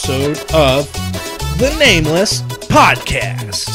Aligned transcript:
episode 0.00 0.38
of 0.54 0.90
the 1.58 1.76
Nameless 1.78 2.40
Podcast. 2.68 3.68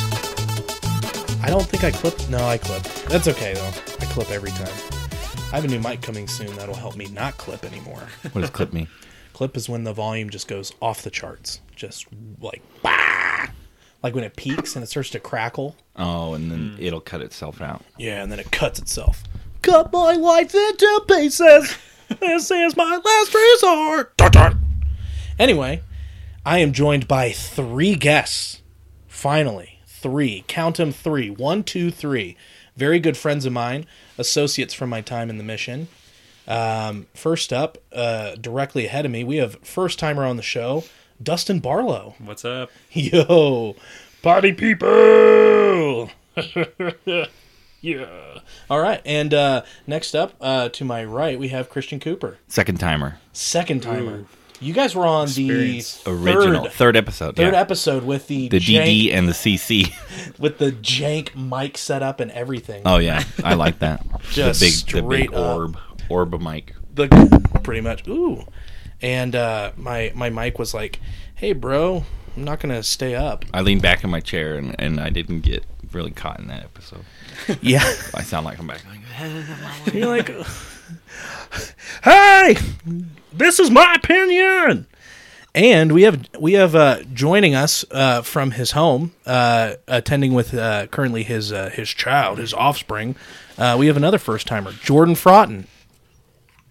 I 1.44 1.50
don't 1.50 1.68
think 1.68 1.84
I 1.84 1.92
clipped. 1.92 2.28
No, 2.32 2.40
I 2.40 2.58
clipped. 2.58 3.06
That's 3.06 3.28
okay 3.28 3.54
though. 3.54 3.72
I 4.00 4.06
clip 4.06 4.32
every 4.32 4.50
time. 4.50 4.74
I 5.52 5.58
have 5.58 5.66
a 5.66 5.68
new 5.68 5.80
mic 5.80 6.02
coming 6.02 6.28
soon 6.28 6.48
that'll 6.56 6.74
help 6.74 6.96
me 6.96 7.06
not 7.08 7.38
clip 7.38 7.64
anymore. 7.64 8.02
What 8.32 8.42
does 8.42 8.50
clip 8.50 8.74
mean? 8.74 8.88
clip 9.34 9.56
is 9.56 9.70
when 9.70 9.84
the 9.84 9.94
volume 9.94 10.32
just 10.32 10.48
goes 10.48 10.74
off 10.82 11.04
the 11.04 11.12
charts, 11.12 11.62
just 11.76 12.08
like 12.42 12.64
bah! 12.82 13.48
like 14.02 14.16
when 14.16 14.24
it 14.24 14.36
peaks 14.36 14.76
and 14.76 14.82
it 14.82 14.88
starts 14.88 15.12
to 15.12 15.20
crackle. 15.20 15.76
Oh, 15.96 16.34
and 16.34 16.50
then 16.50 16.76
it'll 16.80 17.02
cut 17.02 17.22
itself 17.22 17.62
out. 17.62 17.84
Yeah, 18.00 18.24
and 18.24 18.32
then 18.32 18.40
it 18.40 18.52
cuts 18.52 18.80
itself. 18.80 19.22
Cut 19.62 19.94
my 19.94 20.14
life 20.14 20.56
into 20.56 21.06
pieces. 21.08 21.78
this 22.20 22.50
is 22.50 22.76
my 22.76 23.00
last 23.04 23.36
resort. 23.36 24.20
Anyway, 25.38 25.84
I 26.46 26.60
am 26.60 26.74
joined 26.74 27.08
by 27.08 27.32
three 27.32 27.96
guests. 27.96 28.62
Finally, 29.08 29.80
three. 29.88 30.44
Count 30.48 30.78
them 30.78 30.92
three. 30.92 31.30
One, 31.30 31.64
two, 31.64 31.90
three. 31.90 32.38
Very 32.76 33.00
good 33.00 33.18
friends 33.18 33.46
of 33.46 33.54
mine, 33.54 33.86
associates 34.18 34.74
from 34.74 34.90
my 34.90 35.02
time 35.02 35.30
in 35.30 35.38
the 35.38 35.44
mission. 35.44 35.88
Um, 36.48 37.08
first 37.16 37.52
up, 37.52 37.80
uh, 37.92 38.36
directly 38.36 38.86
ahead 38.86 39.06
of 39.06 39.12
me, 39.12 39.24
we 39.24 39.38
have 39.38 39.56
first 39.64 39.98
timer 39.98 40.26
on 40.26 40.36
the 40.38 40.44
show, 40.44 40.84
Dustin 41.24 41.60
Barlow. 41.60 42.14
What's 42.20 42.46
up? 42.46 42.70
Yo, 42.92 43.76
party 44.22 44.52
people. 44.54 46.12
yeah. 47.82 48.40
All 48.70 48.80
right, 48.80 49.02
and 49.06 49.34
uh, 49.34 49.64
next 49.88 50.14
up 50.14 50.34
uh, 50.40 50.70
to 50.70 50.86
my 50.86 51.04
right, 51.04 51.40
we 51.40 51.48
have 51.48 51.70
Christian 51.70 52.00
Cooper, 52.00 52.38
Second 52.48 52.80
timer. 52.80 53.18
second 53.34 53.82
timer. 53.82 54.26
You 54.62 54.74
guys 54.74 54.96
were 54.96 55.06
on 55.06 55.24
Experience. 55.28 56.02
the 56.04 56.12
Original. 56.12 56.64
third, 56.66 56.74
Third 56.74 56.96
episode. 56.98 57.36
third 57.36 57.54
yeah. 57.54 57.60
episode 57.60 58.04
with 58.04 58.28
the, 58.28 58.48
the 58.50 58.60
jank, 58.60 58.86
DD 59.10 59.14
and 59.14 59.28
the 59.28 59.34
CC. 59.34 59.92
with 60.40 60.58
the 60.58 60.72
jank 60.72 61.36
mic 61.36 61.78
setup 61.78 62.20
and 62.20 62.32
everything. 62.32 62.82
Oh 62.86 62.98
yeah, 62.98 63.24
I 63.44 63.56
like 63.56 63.80
that. 63.80 64.06
Just 64.32 64.60
the 64.60 64.66
big, 64.68 65.04
the 65.04 65.10
big 65.10 65.30
straight 65.30 65.34
up. 65.34 65.58
orb, 65.58 65.78
orb 66.10 66.42
mic. 66.42 66.74
the 66.94 67.08
pretty 67.64 67.82
much. 67.82 68.08
Ooh, 68.08 68.46
and 69.02 69.36
uh, 69.36 69.72
my 69.76 70.12
my 70.16 70.30
mic 70.30 70.58
was 70.58 70.74
like, 70.74 71.00
"Hey, 71.36 71.52
bro, 71.54 72.04
I'm 72.38 72.44
not 72.44 72.60
gonna 72.60 72.84
stay 72.84 73.14
up." 73.16 73.44
I 73.54 73.62
leaned 73.62 73.82
back 73.82 74.04
in 74.04 74.10
my 74.10 74.20
chair 74.22 74.56
and, 74.56 74.76
and 74.80 75.00
I 75.00 75.10
didn't 75.10 75.42
get 75.42 75.66
really 75.92 76.12
caught 76.12 76.40
in 76.40 76.48
that 76.48 76.64
episode. 76.64 77.04
Yeah. 77.62 77.84
I 78.14 78.22
sound 78.22 78.46
like 78.46 78.58
I'm 78.60 78.68
back. 78.68 78.82
You're 79.94 80.08
like, 80.08 80.30
"Hey, 82.04 82.58
this 83.34 83.60
is 83.60 83.70
my 83.70 83.96
opinion." 83.96 84.88
And 85.54 85.94
we 85.94 86.04
have 86.04 86.28
we 86.38 86.54
have 86.54 86.76
uh, 86.76 87.04
joining 87.14 87.56
us 87.56 87.86
uh, 87.92 88.22
from 88.22 88.52
his 88.52 88.72
home, 88.72 89.14
uh, 89.26 89.76
attending 89.88 90.34
with 90.34 90.54
uh, 90.54 90.88
currently 90.88 91.24
his 91.24 91.54
uh, 91.54 91.70
his 91.70 91.90
child, 91.90 92.40
his 92.40 92.54
offspring. 92.54 93.16
Uh, 93.58 93.78
we 93.80 93.88
have 93.88 93.96
another 93.96 94.18
first 94.18 94.48
timer, 94.48 94.74
Jordan 94.74 95.16
Fraughton. 95.16 95.68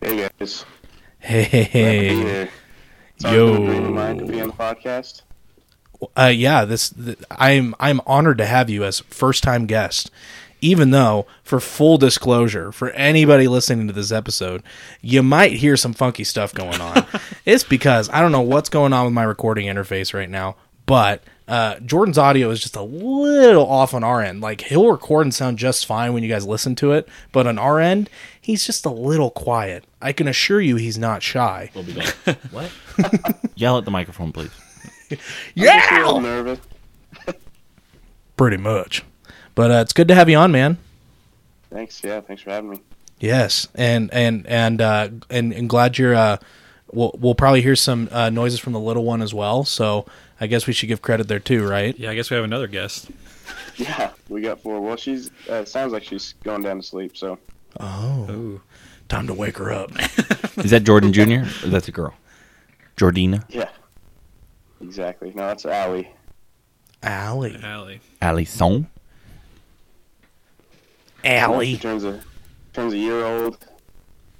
Hey 0.02 0.28
guys. 0.38 0.66
Hey, 1.18 1.44
hey. 1.44 2.50
Yo. 3.20 3.54
always 3.54 3.58
been 3.58 3.62
a 3.62 3.70
dream 3.70 3.84
of 3.86 3.92
mine 3.94 4.18
to 4.18 4.26
be 4.26 4.40
on 4.40 4.48
the 4.48 4.54
podcast. 4.54 5.22
Uh, 6.14 6.26
yeah, 6.26 6.66
this 6.66 6.90
th- 6.90 7.18
I'm 7.30 7.74
I'm 7.80 8.02
honored 8.06 8.36
to 8.38 8.46
have 8.46 8.68
you 8.68 8.84
as 8.84 9.00
first 9.00 9.42
time 9.42 9.64
guest. 9.64 10.10
Even 10.64 10.92
though, 10.92 11.26
for 11.42 11.60
full 11.60 11.98
disclosure, 11.98 12.72
for 12.72 12.88
anybody 12.92 13.46
listening 13.48 13.86
to 13.86 13.92
this 13.92 14.10
episode, 14.10 14.62
you 15.02 15.22
might 15.22 15.52
hear 15.52 15.76
some 15.76 15.92
funky 15.92 16.24
stuff 16.24 16.54
going 16.54 16.80
on. 16.80 17.06
it's 17.44 17.64
because 17.64 18.08
I 18.08 18.22
don't 18.22 18.32
know 18.32 18.40
what's 18.40 18.70
going 18.70 18.94
on 18.94 19.04
with 19.04 19.12
my 19.12 19.24
recording 19.24 19.66
interface 19.66 20.14
right 20.14 20.30
now, 20.30 20.56
but 20.86 21.22
uh, 21.46 21.78
Jordan's 21.80 22.16
audio 22.16 22.48
is 22.48 22.60
just 22.60 22.76
a 22.76 22.82
little 22.82 23.66
off 23.66 23.92
on 23.92 24.02
our 24.02 24.22
end. 24.22 24.40
Like 24.40 24.62
he'll 24.62 24.90
record 24.90 25.26
and 25.26 25.34
sound 25.34 25.58
just 25.58 25.84
fine 25.84 26.14
when 26.14 26.22
you 26.22 26.30
guys 26.30 26.46
listen 26.46 26.74
to 26.76 26.92
it, 26.92 27.10
but 27.30 27.46
on 27.46 27.58
our 27.58 27.78
end, 27.78 28.08
he's 28.40 28.64
just 28.64 28.86
a 28.86 28.90
little 28.90 29.30
quiet. 29.30 29.84
I 30.00 30.14
can 30.14 30.26
assure 30.26 30.62
you, 30.62 30.76
he's 30.76 30.96
not 30.96 31.22
shy. 31.22 31.72
we'll 31.74 31.84
be 31.84 31.92
back. 31.92 32.16
what? 32.50 32.72
Yell 33.54 33.76
at 33.76 33.84
the 33.84 33.90
microphone, 33.90 34.32
please. 34.32 34.50
Just 35.10 35.92
a 35.92 35.96
little 35.98 36.22
nervous. 36.22 36.58
Pretty 38.38 38.56
much. 38.56 39.04
But 39.54 39.70
uh, 39.70 39.74
it's 39.74 39.92
good 39.92 40.08
to 40.08 40.14
have 40.14 40.28
you 40.28 40.36
on, 40.36 40.52
man. 40.52 40.78
Thanks. 41.70 42.02
Yeah, 42.02 42.20
thanks 42.20 42.42
for 42.42 42.50
having 42.50 42.70
me. 42.70 42.80
Yes, 43.20 43.68
and 43.74 44.12
and 44.12 44.46
and 44.46 44.80
uh, 44.80 45.08
and, 45.30 45.52
and 45.52 45.68
glad 45.68 45.98
you're. 45.98 46.14
Uh, 46.14 46.36
we'll 46.92 47.14
we'll 47.18 47.34
probably 47.34 47.62
hear 47.62 47.76
some 47.76 48.08
uh, 48.12 48.30
noises 48.30 48.58
from 48.60 48.72
the 48.72 48.80
little 48.80 49.04
one 49.04 49.22
as 49.22 49.32
well. 49.32 49.64
So 49.64 50.06
I 50.40 50.46
guess 50.46 50.66
we 50.66 50.72
should 50.72 50.88
give 50.88 51.02
credit 51.02 51.28
there 51.28 51.38
too, 51.38 51.66
right? 51.66 51.98
Yeah, 51.98 52.10
I 52.10 52.14
guess 52.14 52.30
we 52.30 52.34
have 52.36 52.44
another 52.44 52.66
guest. 52.66 53.10
Yeah, 53.76 54.12
we 54.28 54.40
got 54.40 54.60
four. 54.60 54.80
Well, 54.80 54.94
she's 54.96 55.30
uh, 55.50 55.64
sounds 55.64 55.92
like 55.92 56.04
she's 56.04 56.34
going 56.44 56.62
down 56.62 56.76
to 56.76 56.82
sleep. 56.82 57.16
So 57.16 57.38
Oh, 57.80 58.26
Ooh. 58.30 58.60
time 59.08 59.26
to 59.26 59.34
wake 59.34 59.58
her 59.58 59.72
up. 59.72 59.90
Is 60.58 60.70
that 60.70 60.84
Jordan 60.84 61.12
Jr. 61.12 61.42
that's 61.66 61.88
a 61.88 61.90
girl? 61.92 62.14
Jordina? 62.96 63.42
yeah, 63.48 63.68
exactly. 64.80 65.32
No, 65.34 65.48
that's 65.48 65.66
Allie. 65.66 66.08
Allie, 67.02 67.58
Allie. 67.64 68.00
Allison? 68.22 68.84
She 68.84 68.93
Allie. 71.24 71.76
turns 71.78 72.04
a 72.04 72.20
turns 72.72 72.92
a 72.92 72.98
year 72.98 73.24
old 73.24 73.58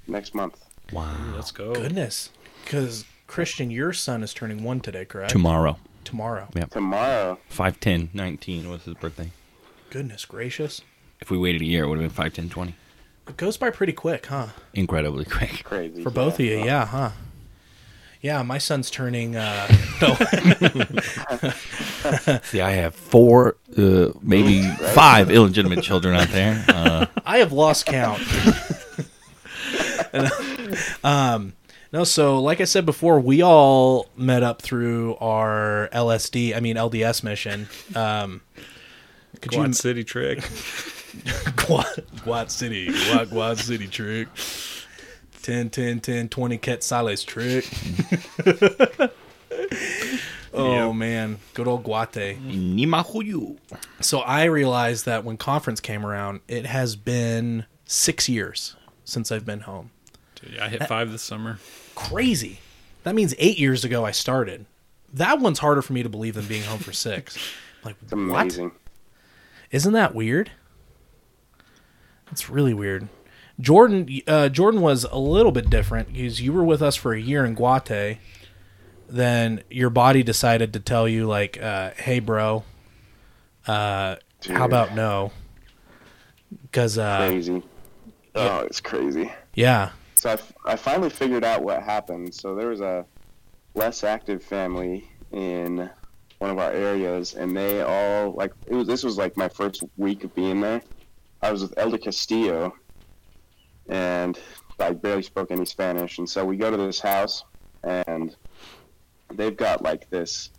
next 0.07 0.33
month. 0.35 0.63
Wow. 0.91 1.15
Let's 1.35 1.51
go. 1.51 1.73
Goodness, 1.73 2.29
because 2.63 3.05
Christian, 3.27 3.71
your 3.71 3.91
son 3.93 4.21
is 4.23 4.33
turning 4.33 4.63
one 4.63 4.79
today, 4.81 5.05
correct? 5.05 5.31
Tomorrow. 5.31 5.77
Tomorrow. 6.03 6.47
Yeah. 6.53 6.65
Tomorrow. 6.65 7.39
5'10, 7.51 8.09
19 8.13 8.69
was 8.69 8.83
his 8.83 8.93
birthday. 8.93 9.31
Goodness 9.89 10.25
gracious, 10.25 10.81
If 11.21 11.31
we 11.31 11.37
waited 11.37 11.61
a 11.61 11.65
year, 11.65 11.85
it 11.85 11.87
would 11.87 11.99
have 11.99 12.15
been 12.15 12.25
5'10, 12.31 12.51
20. 12.51 12.75
it 13.29 13.37
goes 13.37 13.57
by 13.57 13.71
pretty 13.71 13.93
quick, 13.93 14.27
huh? 14.27 14.47
Incredibly 14.75 15.25
quick. 15.25 15.63
Crazy. 15.63 16.03
For 16.03 16.11
both 16.11 16.35
of 16.35 16.45
you, 16.45 16.57
Well, 16.57 16.65
yeah, 16.67 16.85
huh? 16.85 17.09
Yeah, 18.25 18.41
my 18.41 18.57
son's 18.57 18.89
turning. 18.89 19.35
Uh, 19.35 19.67
no, 20.01 20.15
See, 22.41 22.59
I 22.59 22.71
have 22.71 22.95
four, 22.95 23.57
uh, 23.77 24.07
maybe 24.19 24.67
five 24.95 25.29
illegitimate 25.29 25.83
children 25.83 26.15
out 26.15 26.29
there. 26.29 26.65
Uh, 26.67 27.05
I 27.23 27.37
have 27.37 27.51
lost 27.51 27.85
count. 27.85 28.23
And, 30.11 30.31
um, 31.03 31.53
no, 31.93 32.03
so 32.03 32.39
like 32.39 32.61
I 32.61 32.63
said 32.63 32.83
before, 32.83 33.19
we 33.19 33.43
all 33.43 34.09
met 34.17 34.41
up 34.41 34.59
through 34.59 35.17
our 35.17 35.87
LSD, 35.93 36.55
I 36.55 36.61
mean 36.61 36.77
LDS 36.77 37.23
mission. 37.23 37.67
Um, 37.95 38.41
could 39.39 39.51
Quad 39.51 39.67
you 39.67 39.73
City 39.73 40.03
trick. 40.03 40.39
Guad, 41.57 42.03
Guad 42.23 42.49
City, 42.49 42.87
Guad, 42.87 43.29
Guad 43.29 43.59
City 43.59 43.87
trick. 43.87 44.29
10, 45.45 45.69
10, 45.69 45.99
10, 45.99 46.29
20 46.29 46.57
Quetzales 46.57 47.23
trick. 47.23 47.69
oh 50.55 50.91
man, 50.91 51.37
good 51.53 51.67
old 51.67 51.83
Guate. 51.83 52.39
Nimahuyu. 52.41 53.55
So 54.01 54.21
I 54.21 54.45
realized 54.45 55.05
that 55.05 55.23
when 55.23 55.37
conference 55.37 55.79
came 55.79 56.03
around, 56.03 56.39
it 56.47 56.65
has 56.65 56.95
been 56.95 57.65
six 57.85 58.27
years 58.27 58.75
since 59.03 59.31
I've 59.31 59.45
been 59.45 59.59
home. 59.59 59.91
Dude, 60.33 60.57
I 60.57 60.67
hit 60.67 60.87
five 60.87 61.11
this 61.11 61.21
summer. 61.21 61.59
Crazy. 61.93 62.57
That 63.03 63.13
means 63.13 63.35
eight 63.37 63.59
years 63.59 63.85
ago 63.85 64.03
I 64.03 64.09
started. 64.11 64.65
That 65.13 65.39
one's 65.39 65.59
harder 65.59 65.83
for 65.83 65.93
me 65.93 66.01
to 66.01 66.09
believe 66.09 66.33
than 66.33 66.47
being 66.47 66.63
home 66.63 66.79
for 66.79 66.91
six. 66.91 67.37
Like, 67.85 67.97
It's 68.01 68.13
what? 68.13 68.19
amazing. 68.41 68.71
Isn't 69.69 69.93
that 69.93 70.15
weird? 70.15 70.49
It's 72.31 72.49
really 72.49 72.73
weird. 72.73 73.09
Jordan, 73.59 74.09
uh, 74.27 74.49
Jordan 74.49 74.81
was 74.81 75.05
a 75.05 75.17
little 75.17 75.51
bit 75.51 75.69
different 75.69 76.11
because 76.11 76.41
you 76.41 76.51
were 76.53 76.63
with 76.63 76.81
us 76.81 76.95
for 76.95 77.13
a 77.13 77.19
year 77.21 77.45
in 77.45 77.55
Guate. 77.55 78.17
Then 79.07 79.63
your 79.69 79.89
body 79.89 80.23
decided 80.23 80.73
to 80.73 80.79
tell 80.79 81.07
you, 81.07 81.25
like, 81.27 81.61
uh, 81.61 81.91
"Hey, 81.95 82.19
bro, 82.19 82.63
uh, 83.67 84.15
how 84.47 84.65
about 84.65 84.95
no?" 84.95 85.31
Because, 86.63 86.97
uh, 86.97 87.17
crazy? 87.27 87.61
Oh, 88.33 88.59
it's 88.59 88.81
crazy. 88.81 89.31
yeah, 89.53 89.91
So 90.15 90.29
I, 90.31 90.33
f- 90.33 90.53
I 90.65 90.75
finally 90.75 91.09
figured 91.09 91.43
out 91.45 91.61
what 91.61 91.81
happened. 91.81 92.33
So 92.35 92.55
there 92.55 92.67
was 92.67 92.81
a 92.81 93.05
less 93.75 94.03
active 94.03 94.43
family 94.43 95.09
in 95.31 95.89
one 96.39 96.49
of 96.49 96.57
our 96.57 96.71
areas, 96.71 97.35
and 97.35 97.55
they 97.55 97.81
all 97.81 98.31
like 98.33 98.51
it 98.67 98.75
was. 98.75 98.87
This 98.87 99.03
was 99.03 99.17
like 99.17 99.37
my 99.37 99.47
first 99.47 99.83
week 99.97 100.23
of 100.25 100.35
being 100.35 100.59
there. 100.61 100.81
I 101.41 101.51
was 101.51 101.61
with 101.61 101.73
Elder 101.77 101.97
Castillo, 101.97 102.73
and 103.89 104.39
I 104.79 104.91
barely 104.91 105.23
spoke 105.23 105.51
any 105.51 105.65
Spanish. 105.65 106.17
And 106.17 106.29
so 106.29 106.43
we 106.45 106.57
go 106.57 106.69
to 106.71 106.77
this 106.77 106.99
house, 106.99 107.43
and 107.83 108.35
they've 109.33 109.55
got 109.55 109.81
like 109.81 110.09
this 110.09 110.51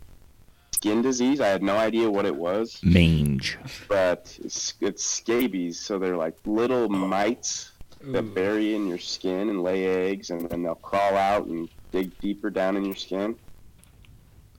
skin 0.73 1.01
disease. 1.01 1.41
I 1.41 1.47
had 1.47 1.63
no 1.63 1.75
idea 1.75 2.09
what 2.09 2.25
it 2.25 2.35
was, 2.35 2.79
Mange. 2.83 3.57
but 3.87 4.37
it's, 4.43 4.75
it's 4.81 5.03
scabies. 5.03 5.79
So 5.79 5.97
they're 5.99 6.17
like 6.17 6.35
little 6.45 6.87
mites 6.89 7.71
that 8.01 8.23
Ooh. 8.23 8.33
bury 8.33 8.75
in 8.75 8.87
your 8.87 8.99
skin 8.99 9.49
and 9.49 9.63
lay 9.63 9.85
eggs, 10.09 10.29
and 10.29 10.47
then 10.49 10.63
they'll 10.63 10.75
crawl 10.75 11.15
out 11.15 11.47
and 11.47 11.67
dig 11.91 12.17
deeper 12.19 12.49
down 12.49 12.77
in 12.77 12.85
your 12.85 12.95
skin. 12.95 13.35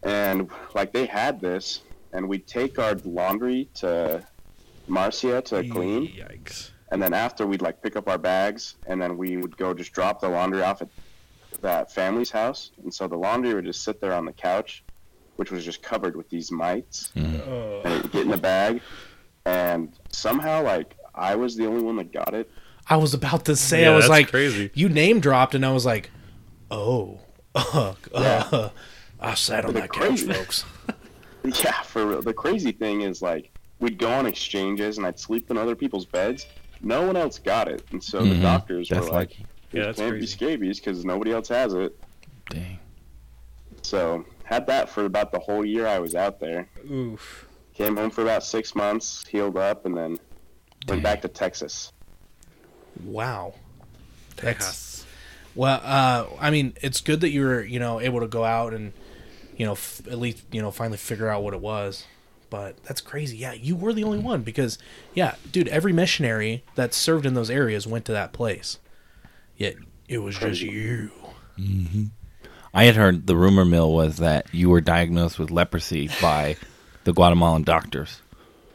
and 0.03 0.51
like 0.75 0.93
they 0.93 1.07
had 1.07 1.41
this, 1.41 1.83
and 2.13 2.29
we'd 2.29 2.47
take 2.47 2.79
our 2.79 2.95
laundry 3.05 3.69
to 3.75 4.25
Marcia 4.89 5.41
to 5.43 5.69
clean, 5.69 6.09
Yikes. 6.09 6.71
And 6.91 7.03
then 7.03 7.13
after 7.15 7.47
we'd 7.47 7.63
like 7.63 7.83
pick 7.83 7.97
up 7.97 8.09
our 8.09 8.19
bags, 8.19 8.77
and 8.87 9.01
then 9.01 9.17
we 9.17 9.37
would 9.37 9.57
go 9.57 9.75
just 9.75 9.93
drop 9.93 10.21
the 10.21 10.29
laundry 10.29 10.63
off 10.63 10.83
at 10.83 10.89
that 11.61 11.93
family's 11.93 12.31
house, 12.31 12.71
and 12.83 12.93
so 12.93 13.07
the 13.09 13.17
laundry 13.17 13.55
would 13.55 13.65
just 13.65 13.83
sit 13.83 14.01
there 14.01 14.13
on 14.13 14.25
the 14.25 14.33
couch, 14.33 14.85
which 15.37 15.51
was 15.51 15.65
just 15.65 15.83
covered 15.83 16.15
with 16.17 16.29
these 16.31 16.51
mites, 16.51 17.13
Oh. 17.17 17.83
and 17.85 17.95
it 17.95 18.03
would 18.03 18.13
get 18.13 18.23
in 18.23 18.29
the 18.31 18.37
bag, 18.37 18.81
and 19.45 19.93
somehow 20.11 20.63
like 20.63 20.97
I 21.15 21.35
was 21.35 21.57
the 21.57 21.67
only 21.67 21.83
one 21.83 21.97
that 21.97 22.13
got 22.13 22.35
it. 22.35 22.51
I 22.87 22.97
was 22.97 23.13
about 23.13 23.45
to 23.47 23.57
say, 23.57 23.83
Yeah, 23.83 23.91
I 23.93 23.95
was 23.97 24.05
that's 24.05 24.11
like, 24.11 24.31
crazy. 24.31 24.71
you 24.75 24.89
name 24.89 25.21
dropped, 25.21 25.55
and 25.55 25.65
I 25.67 25.73
was 25.73 25.85
like, 25.85 26.11
oh, 26.71 27.19
uh, 27.55 27.95
Yeah. 28.15 28.49
uh, 28.53 28.69
I 29.21 29.35
sat 29.35 29.65
on 29.65 29.75
The 29.75 29.81
that 29.81 29.93
couch, 29.93 30.23
folks. 30.23 30.65
Yeah, 31.45 31.83
for 31.83 32.05
real. 32.07 32.23
The 32.23 32.35
crazy 32.35 32.73
thing 32.73 33.03
is 33.03 33.23
like 33.23 33.51
we'd 33.81 33.97
go 33.99 34.11
on 34.11 34.27
exchanges, 34.27 34.99
and 34.99 35.07
I'd 35.07 35.19
sleep 35.19 35.51
in 35.51 35.57
other 35.57 35.75
people's 35.75 36.05
beds. 36.05 36.47
No 36.81 37.07
one 37.07 37.17
else 37.17 37.39
got 37.39 37.69
it, 37.69 37.83
and 37.93 38.03
so 38.03 38.23
the 38.25 38.35
Mhm. 38.37 38.43
doctors 38.43 38.89
That's 38.89 39.07
were 39.07 39.13
like, 39.13 39.31
lucky. 39.31 39.47
Yeah, 39.73 39.81
"It 39.83 39.85
that's 39.87 39.99
can't 39.99 40.11
crazy. 40.13 40.21
be 40.23 40.27
scabies 40.27 40.81
because 40.81 41.05
nobody 41.05 41.33
else 41.33 41.49
has 41.49 41.75
it." 41.75 41.99
Dang. 42.51 42.79
So 43.83 44.25
had 44.45 44.67
that 44.69 44.89
for 44.89 45.05
about 45.05 45.33
the 45.33 45.39
whole 45.39 45.65
year 45.65 45.87
I 45.87 45.99
was 45.99 46.15
out 46.15 46.41
there. 46.41 46.69
Oof. 46.91 47.47
Came 47.75 47.97
home 47.97 48.11
for 48.11 48.23
about 48.23 48.45
six 48.45 48.75
months, 48.75 49.27
healed 49.27 49.57
up, 49.57 49.87
and 49.87 49.97
then 49.97 50.15
Dang. 50.87 50.97
went 50.97 51.03
back 51.03 51.23
to 51.23 51.29
Texas. 51.29 51.93
Wow. 53.05 53.55
Texas. 54.37 55.05
Well, 55.55 55.81
uh, 55.83 56.27
I 56.41 56.51
mean, 56.51 56.75
it's 56.83 57.01
good 57.01 57.21
that 57.23 57.31
you 57.31 57.43
were, 57.43 57.63
you 57.63 57.79
know, 57.81 58.01
able 58.01 58.21
to 58.21 58.29
go 58.29 58.45
out 58.45 58.73
and, 58.75 58.93
you 59.57 59.67
know, 59.67 59.73
f- 59.73 60.03
at 60.09 60.19
least, 60.19 60.45
you 60.53 60.63
know, 60.63 60.71
finally 60.71 60.99
figure 60.99 61.29
out 61.29 61.43
what 61.43 61.55
it 61.55 61.61
was. 61.61 62.05
But 62.51 62.83
that's 62.85 63.01
crazy. 63.01 63.37
Yeah, 63.37 63.53
you 63.53 63.77
were 63.77 63.93
the 63.93 64.05
only 64.05 64.19
one 64.19 64.43
because, 64.43 64.79
yeah, 65.15 65.35
dude, 65.53 65.69
every 65.69 65.93
missionary 65.93 66.65
that 66.77 66.95
served 66.95 67.27
in 67.27 67.35
those 67.35 67.51
areas 67.51 67.87
went 67.87 68.05
to 68.07 68.13
that 68.13 68.33
place. 68.33 68.79
Yet 69.57 69.77
it 70.09 70.19
was 70.19 70.39
just 70.39 70.63
you. 70.63 71.11
Mm-hmm. 71.59 72.05
I 72.73 72.85
had 72.85 72.97
heard 72.97 73.27
the 73.27 73.37
rumor 73.37 73.65
mill 73.65 73.93
was 73.93 74.19
that 74.19 74.47
you 74.53 74.71
were 74.71 74.81
diagnosed 74.81 75.39
with 75.39 75.51
leprosy 75.51 76.11
by 76.23 76.57
the 77.05 77.13
Guatemalan 77.13 77.65
doctors. 77.65 78.23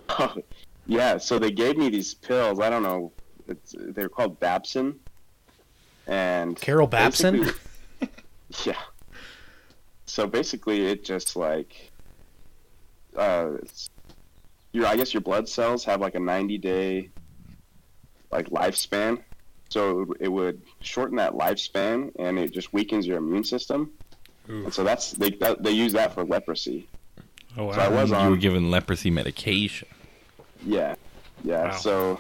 yeah, 0.86 1.18
so 1.18 1.40
they 1.40 1.52
gave 1.52 1.78
me 1.78 1.90
these 1.90 2.14
pills. 2.14 2.60
I 2.60 2.70
don't 2.70 2.84
know. 2.84 3.12
It's, 3.48 3.76
they're 3.78 4.10
called 4.10 4.40
Babson. 4.40 5.00
And 6.08 6.60
Carol 6.60 6.88
Babson? 6.88 7.50
yeah. 8.66 8.80
So 10.06 10.28
basically, 10.28 10.86
it 10.88 11.06
just 11.06 11.36
like, 11.36 11.92
uh, 13.18 13.56
it's- 13.56 13.90
your 14.72 14.88
I 14.88 14.96
guess 14.96 15.14
your 15.14 15.22
blood 15.22 15.48
cells 15.48 15.86
have 15.86 16.02
like 16.02 16.16
a 16.16 16.20
ninety 16.20 16.58
day, 16.58 17.10
like 18.32 18.50
lifespan. 18.50 19.22
So 19.70 20.14
it 20.20 20.28
would, 20.28 20.62
shorten 20.82 21.18
that 21.18 21.34
lifespan, 21.34 22.12
and 22.20 22.38
it 22.40 22.52
just 22.52 22.74
weakens 22.74 23.06
your 23.08 23.18
immune 23.18 23.44
system. 23.44 23.92
Oof. 24.50 24.66
And 24.66 24.74
so 24.74 24.84
that's 24.84 25.12
they 25.12 25.30
that, 25.32 25.62
they 25.64 25.72
use 25.72 25.94
that 25.94 26.14
for 26.14 26.24
leprosy. 26.24 26.88
Oh, 27.56 27.72
So 27.72 27.80
I 27.80 27.88
wow. 27.88 28.02
was 28.02 28.10
you 28.10 28.30
were 28.30 28.38
given 28.38 28.72
leprosy 28.72 29.12
medication. 29.12 29.88
Yeah, 30.66 30.96
yeah. 31.44 31.66
Wow. 31.66 31.72
So 31.78 32.20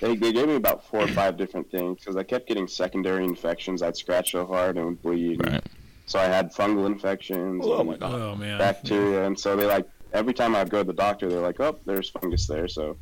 they, 0.00 0.16
they 0.16 0.32
gave 0.32 0.48
me 0.48 0.54
about 0.56 0.86
four 0.86 1.00
or 1.02 1.08
five 1.08 1.36
different 1.36 1.70
things 1.70 1.98
because 2.00 2.16
I 2.16 2.22
kept 2.22 2.48
getting 2.48 2.66
secondary 2.66 3.24
infections. 3.24 3.82
I'd 3.82 3.96
scratch 3.96 4.32
so 4.32 4.46
hard 4.46 4.78
and 4.78 4.86
would 4.86 5.02
bleed. 5.02 5.46
Right. 5.46 5.62
So 6.10 6.18
I 6.18 6.24
had 6.24 6.52
fungal 6.52 6.86
infections, 6.86 7.62
Oh 7.64 7.84
my 7.84 7.96
god. 7.96 8.12
Oh, 8.20 8.34
man. 8.34 8.58
bacteria, 8.58 9.24
and 9.28 9.38
so 9.38 9.54
they 9.54 9.64
like 9.64 9.86
every 10.12 10.34
time 10.34 10.56
I'd 10.56 10.68
go 10.68 10.78
to 10.78 10.84
the 10.84 10.92
doctor, 10.92 11.28
they're 11.28 11.38
like, 11.38 11.60
"Oh, 11.60 11.78
there's 11.86 12.10
fungus 12.10 12.48
there." 12.48 12.66
So 12.66 12.96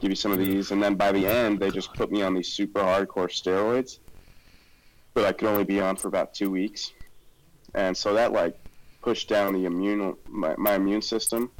give 0.00 0.10
you 0.12 0.14
some 0.14 0.30
of 0.30 0.38
these, 0.38 0.70
and 0.70 0.80
then 0.80 0.94
by 0.94 1.10
the 1.10 1.26
end, 1.26 1.58
they 1.58 1.70
just 1.72 1.92
put 1.94 2.12
me 2.12 2.22
on 2.22 2.34
these 2.34 2.52
super 2.52 2.78
hardcore 2.80 3.28
steroids, 3.28 3.98
but 5.12 5.24
I 5.24 5.32
could 5.32 5.48
only 5.48 5.64
be 5.64 5.80
on 5.80 5.96
for 5.96 6.06
about 6.06 6.34
two 6.34 6.48
weeks, 6.48 6.92
and 7.74 7.96
so 7.96 8.14
that 8.14 8.30
like 8.30 8.54
pushed 9.02 9.28
down 9.28 9.52
the 9.52 9.64
immune 9.64 10.14
my, 10.28 10.54
my 10.56 10.74
immune 10.76 11.02
system. 11.02 11.50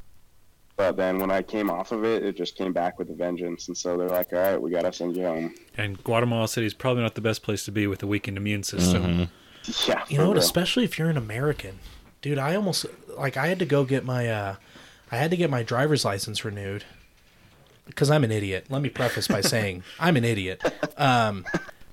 But 0.77 0.97
then 0.97 1.19
when 1.19 1.33
I 1.33 1.43
came 1.43 1.69
off 1.69 1.91
of 1.91 2.05
it, 2.05 2.23
it 2.23 2.37
just 2.37 2.55
came 2.57 2.73
back 2.73 2.97
with 3.01 3.11
a 3.11 3.15
vengeance, 3.15 3.67
and 3.67 3.77
so 3.77 3.97
they're 3.97 4.09
like, 4.09 4.33
"All 4.33 4.39
right, 4.39 4.63
we 4.63 4.71
gotta 4.71 4.93
send 4.93 5.17
you 5.17 5.25
home." 5.25 5.53
And 5.77 6.01
Guatemala 6.05 6.47
City 6.47 6.67
is 6.67 6.75
probably 6.75 7.03
not 7.03 7.17
the 7.17 7.21
best 7.21 7.43
place 7.43 7.65
to 7.65 7.73
be 7.73 7.89
with 7.89 8.05
a 8.05 8.07
weakened 8.07 8.37
immune 8.37 8.63
system. 8.63 9.03
Mhm. 9.03 9.29
Yeah, 9.87 10.05
You 10.09 10.19
know 10.19 10.29
what? 10.29 10.35
real. 10.35 10.43
Especially 10.43 10.85
if 10.85 10.99
you're 10.99 11.11
an 11.11 11.17
American, 11.17 11.79
dude. 12.23 12.39
I 12.39 12.55
almost 12.57 12.87
like 13.17 13.37
I 13.37 13.47
had 13.49 13.59
to 13.61 13.67
go 13.67 13.85
get 13.85 14.05
my 14.05 14.29
uh, 14.29 14.57
I 15.11 15.17
had 15.17 15.31
to 15.31 15.37
get 15.37 15.51
my 15.51 15.63
driver's 15.63 16.05
license 16.05 16.45
renewed 16.45 16.85
because 17.87 18.11
I'm 18.11 18.25
an 18.25 18.33
idiot. 18.33 18.67
Let 18.69 18.83
me 18.83 18.89
preface 18.89 19.29
by 19.29 19.41
saying 19.41 19.83
I'm 20.01 20.17
an 20.17 20.25
idiot. 20.25 20.63
Um, 20.99 21.45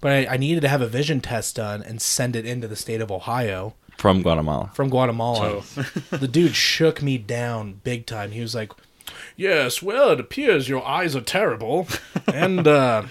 but 0.02 0.12
I, 0.12 0.34
I 0.34 0.38
needed 0.38 0.62
to 0.62 0.68
have 0.68 0.82
a 0.82 0.88
vision 0.88 1.22
test 1.22 1.56
done 1.56 1.82
and 1.82 2.02
send 2.02 2.36
it 2.36 2.46
into 2.46 2.68
the 2.68 2.76
state 2.76 3.00
of 3.02 3.12
Ohio 3.12 3.74
From 3.98 4.22
Guatemala. 4.22 4.70
from 4.74 4.90
Guatemala. 4.90 5.64
So, 5.64 5.82
the 6.18 6.28
dude 6.28 6.56
shook 6.56 7.02
me 7.02 7.18
down 7.18 7.80
big 7.84 8.06
time. 8.06 8.32
He 8.32 8.42
was 8.42 8.54
like, 8.54 8.72
"Yes, 9.38 9.82
well, 9.82 10.12
it 10.12 10.20
appears 10.20 10.68
your 10.70 10.86
eyes 10.86 11.16
are 11.16 11.22
terrible, 11.22 11.88
and 12.28 12.68
uh, 12.68 13.04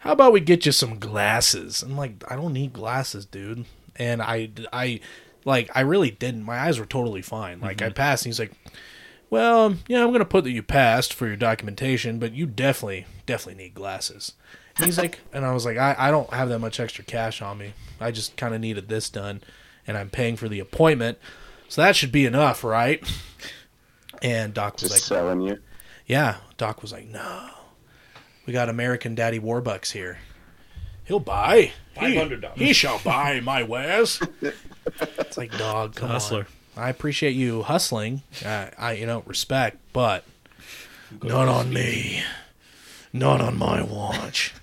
how 0.00 0.12
about 0.12 0.32
we 0.32 0.40
get 0.40 0.66
you 0.66 0.72
some 0.72 0.98
glasses?" 0.98 1.82
I'm 1.82 1.96
like, 1.96 2.22
"I 2.30 2.36
don't 2.36 2.52
need 2.52 2.72
glasses, 2.72 3.24
dude." 3.24 3.64
And 3.98 4.22
I, 4.22 4.50
I, 4.72 5.00
like, 5.44 5.70
I 5.74 5.80
really 5.80 6.10
didn't. 6.10 6.42
My 6.44 6.58
eyes 6.58 6.78
were 6.78 6.86
totally 6.86 7.22
fine. 7.22 7.60
Like, 7.60 7.82
I 7.82 7.86
mm-hmm. 7.86 7.94
passed, 7.94 8.24
and 8.24 8.30
he's 8.30 8.38
like, 8.38 8.52
"Well, 9.30 9.76
yeah, 9.88 10.04
I'm 10.04 10.12
gonna 10.12 10.24
put 10.24 10.44
that 10.44 10.52
you 10.52 10.62
passed 10.62 11.12
for 11.12 11.26
your 11.26 11.36
documentation, 11.36 12.18
but 12.18 12.32
you 12.32 12.46
definitely, 12.46 13.06
definitely 13.26 13.64
need 13.64 13.74
glasses." 13.74 14.32
And 14.76 14.86
he's 14.86 14.98
like, 14.98 15.20
and 15.32 15.44
I 15.44 15.52
was 15.52 15.64
like, 15.64 15.76
I, 15.76 15.96
I 15.98 16.10
don't 16.10 16.32
have 16.32 16.48
that 16.50 16.60
much 16.60 16.78
extra 16.78 17.04
cash 17.04 17.42
on 17.42 17.58
me. 17.58 17.72
I 18.00 18.10
just 18.10 18.36
kind 18.36 18.54
of 18.54 18.60
needed 18.60 18.88
this 18.88 19.10
done, 19.10 19.42
and 19.86 19.96
I'm 19.96 20.10
paying 20.10 20.36
for 20.36 20.48
the 20.48 20.60
appointment, 20.60 21.18
so 21.68 21.82
that 21.82 21.96
should 21.96 22.12
be 22.12 22.24
enough, 22.26 22.64
right? 22.64 23.02
And 24.22 24.54
Doc 24.54 24.74
was 24.74 24.82
just 24.82 24.94
like, 24.94 25.02
selling 25.02 25.40
you. 25.42 25.58
yeah. 26.06 26.36
Doc 26.56 26.82
was 26.82 26.92
like, 26.92 27.06
no, 27.06 27.50
we 28.46 28.52
got 28.52 28.68
American 28.68 29.14
Daddy 29.14 29.38
Warbucks 29.38 29.92
here. 29.92 30.18
He'll 31.04 31.20
buy. 31.20 31.72
He, 31.98 32.14
$500. 32.14 32.54
he 32.56 32.72
shall 32.72 32.98
buy 33.04 33.40
my 33.40 33.62
wares. 33.62 34.20
it's 35.00 35.36
like, 35.36 35.56
dog, 35.58 35.94
come 35.94 36.08
hustler. 36.10 36.46
on. 36.76 36.84
I 36.84 36.90
appreciate 36.90 37.32
you 37.32 37.62
hustling. 37.62 38.22
I, 38.44 38.70
I, 38.78 38.92
you 38.92 39.06
know, 39.06 39.22
respect, 39.26 39.78
but 39.92 40.24
not 41.22 41.48
on 41.48 41.72
me. 41.72 42.22
Not 43.12 43.40
on 43.40 43.56
my 43.58 43.82
watch. 43.82 44.54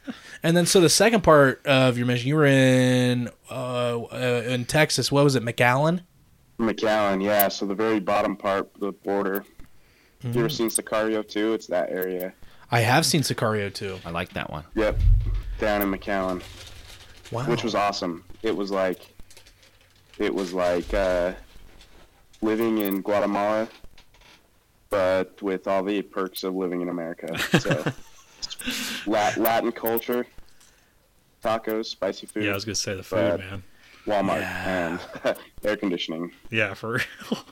and 0.44 0.56
then, 0.56 0.66
so 0.66 0.80
the 0.80 0.90
second 0.90 1.22
part 1.24 1.66
of 1.66 1.98
your 1.98 2.08
mission, 2.08 2.28
you 2.30 2.36
were 2.36 2.46
in 2.46 3.30
uh, 3.50 4.02
uh 4.04 4.44
in 4.48 4.66
Texas. 4.66 5.12
What 5.12 5.24
was 5.24 5.36
it, 5.36 5.44
McAllen? 5.44 6.02
McAllen, 6.60 7.22
yeah. 7.24 7.50
So 7.50 7.66
the 7.66 7.76
very 7.76 8.00
bottom 8.00 8.36
part, 8.38 8.70
the 8.80 8.92
border. 8.92 9.44
You 10.22 10.30
Mm-hmm. 10.30 10.40
ever 10.40 10.50
seen 10.50 10.70
Sicario 10.70 11.28
too? 11.28 11.54
It's 11.54 11.68
that 11.68 11.90
area. 11.92 12.34
I 12.72 12.80
have 12.80 13.06
seen 13.06 13.22
Sicario 13.22 13.72
too. 13.72 14.00
I 14.06 14.10
like 14.10 14.34
that 14.34 14.50
one. 14.50 14.64
Yep, 14.74 15.00
down 15.60 15.82
in 15.84 15.92
McAllen, 15.92 16.42
Wow, 17.32 17.46
which 17.50 17.64
was 17.64 17.76
awesome. 17.76 18.24
It 18.44 18.56
was 18.56 18.72
like, 18.72 19.02
it 20.18 20.34
was 20.34 20.54
like 20.54 20.94
uh, 20.94 21.34
living 22.42 22.78
in 22.80 23.02
Guatemala, 23.02 23.68
but 24.90 25.42
with 25.42 25.68
all 25.68 25.84
the 25.84 26.02
perks 26.02 26.44
of 26.44 26.54
living 26.56 26.82
in 26.82 26.90
America. 26.90 27.38
So, 27.60 27.92
Lat- 29.12 29.38
Latin 29.38 29.72
culture, 29.72 30.26
tacos, 31.44 31.86
spicy 31.86 32.28
food, 32.28 32.44
yeah, 32.46 32.52
I 32.52 32.54
was 32.56 32.66
going 32.66 32.76
to 32.76 32.82
say 32.82 32.96
the 32.96 33.04
food, 33.04 33.18
But- 33.18 33.40
man. 33.40 33.64
Walmart, 34.06 34.42
Yeah. 34.42 35.00
and 35.26 35.38
air 35.64 35.76
conditioning. 35.78 36.32
Yeah, 36.52 36.74
for 36.76 36.94
real. 36.94 37.40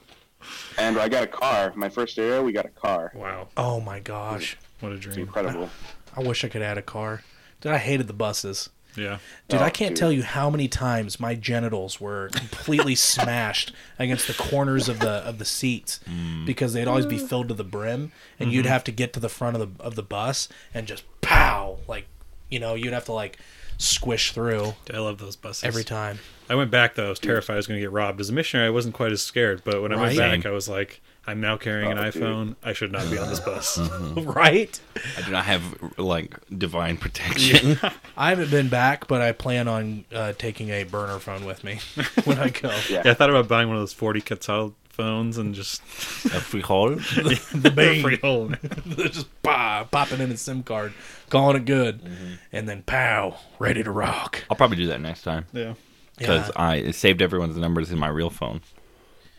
And 0.77 0.98
I 1.00 1.08
got 1.08 1.24
a 1.24 1.27
car. 1.27 1.72
My 1.74 1.88
first 1.88 2.20
area, 2.20 2.44
we 2.44 2.51
got 2.51 2.65
a 2.65 2.70
car. 2.70 3.13
wow. 3.15 3.48
Oh 3.56 3.80
my 3.80 4.01
gosh. 4.01 4.58
What 4.82 4.92
a 4.92 4.96
It's 4.96 5.06
dream. 5.06 5.20
incredible. 5.22 5.70
I 6.18 6.22
wish 6.22 6.44
I 6.44 6.50
could 6.50 6.62
add 6.62 6.77
a 6.77 6.82
car. 6.82 7.24
Dude, 7.62 7.72
I 7.72 7.77
hated 7.77 8.08
the 8.08 8.13
buses. 8.13 8.70
Yeah. 8.95 9.19
Dude, 9.47 9.62
Oh, 9.62 9.63
I 9.63 9.69
can't 9.69 9.89
dude. 9.89 9.97
tell 9.97 10.12
you 10.12 10.23
how 10.23 10.50
many 10.50 10.67
times 10.67 11.19
my 11.19 11.35
genitals 11.35 12.00
were 12.00 12.29
completely 12.29 12.95
smashed 12.95 13.73
against 14.00 14.27
the 14.27 14.33
corners 14.33 14.89
of 14.89 15.00
the 15.00 15.09
of 15.09 15.39
the 15.39 15.45
seats 15.45 16.00
mm. 16.09 16.45
because 16.45 16.73
they'd 16.73 16.88
always 16.88 17.05
be 17.05 17.17
filled 17.17 17.47
to 17.50 17.53
the 17.53 17.63
brim, 17.63 18.12
and 18.39 18.51
you'd 18.51 18.65
mm-hmm. 18.65 18.71
have 18.71 18.83
to 18.85 18.91
get 18.91 19.13
to 19.13 19.19
the 19.19 19.29
front 19.29 19.57
of 19.57 19.77
the 19.77 19.83
of 19.83 19.95
the 19.95 20.03
bus 20.03 20.50
and 20.73 20.88
just 20.88 21.03
pow, 21.21 21.77
like 21.88 22.07
you 22.50 22.59
know, 22.59 22.75
you'd 22.75 22.93
have 22.93 23.05
to 23.05 23.13
like 23.13 23.39
squish 23.77 24.31
through 24.31 24.73
I 24.93 24.97
love 24.97 25.17
those 25.17 25.35
buses. 25.35 25.63
every 25.63 25.83
time. 25.83 26.19
I 26.50 26.55
went 26.55 26.71
back 26.71 26.95
though. 26.95 27.07
I 27.07 27.09
was 27.09 27.19
terrified 27.19 27.53
I 27.53 27.57
was 27.57 27.67
going 27.67 27.79
to 27.79 27.81
get 27.81 27.91
robbed. 27.91 28.19
As 28.19 28.29
a 28.29 28.33
missionary, 28.33 28.67
I 28.67 28.71
wasn't 28.71 28.93
quite 28.93 29.12
as 29.12 29.21
scared. 29.21 29.63
But 29.63 29.81
when 29.81 29.91
I 29.91 30.00
went 30.00 30.17
back, 30.17 30.45
I 30.45 30.51
was 30.51 30.69
like, 30.69 31.01
I'm 31.25 31.39
now 31.39 31.56
carrying 31.58 31.92
an 31.92 31.98
Oh, 31.98 32.12
dude. 32.12 32.22
iPhone. 32.22 32.56
I 32.63 32.74
should 32.74 32.92
not 32.92 33.10
be 33.10 33.18
on 33.18 33.30
this 33.30 33.39
bus. 33.39 33.77
right? 34.18 34.77
I 35.18 35.22
do 35.22 35.32
not 35.32 35.46
have 35.46 35.63
like 35.98 36.38
divine 36.50 36.98
protection. 36.98 37.80
I 38.18 38.30
haven't 38.32 38.51
been 38.51 38.68
back, 38.70 39.08
but 39.08 39.22
I 39.22 39.32
plan 39.32 39.68
on 39.70 40.03
uh, 40.13 40.34
taking 40.38 40.70
a 40.70 40.84
burner 40.84 41.20
phone 41.20 41.46
with 41.46 41.63
me 41.63 41.80
when 42.25 42.39
I 42.39 42.50
go. 42.50 42.70
Yeah. 42.89 43.03
Yeah, 43.06 43.12
I 43.12 43.13
thought 43.13 43.30
about 43.30 43.48
buying 43.48 43.68
one 43.70 43.77
of 43.77 43.82
those 43.82 43.94
40 43.94 44.20
cal, 44.22 44.74
phones 44.89 45.38
and 45.38 45.56
just 45.56 45.82
A 46.25 46.39
freehold. 46.42 47.00
the 47.00 47.72
bane. 47.74 48.01
freehold. 48.03 48.58
just 48.98 49.27
bah, 49.44 49.86
popping 49.86 50.20
in 50.20 50.30
a 50.30 50.38
SIM 50.38 50.62
card, 50.62 50.94
calling 51.30 51.56
it 51.56 51.65
good, 51.65 52.01
Mm-hmm. 52.01 52.34
and 52.51 52.68
then 52.68 52.84
pow, 52.84 53.38
ready 53.60 53.82
to 53.82 53.92
rock. 53.92 54.44
I'll 54.51 54.58
probably 54.58 54.77
do 54.77 54.88
that 54.88 55.00
next 55.01 55.22
time 55.24 55.46
Yeah. 55.53 55.75
because 56.18 56.48
Yeah. 56.48 56.53
I 56.58 56.75
it 56.75 56.96
saved 56.96 57.22
everyone's 57.22 57.56
numbers 57.58 57.92
in 57.92 57.98
my 57.98 58.10
real 58.10 58.30
phone, 58.30 58.60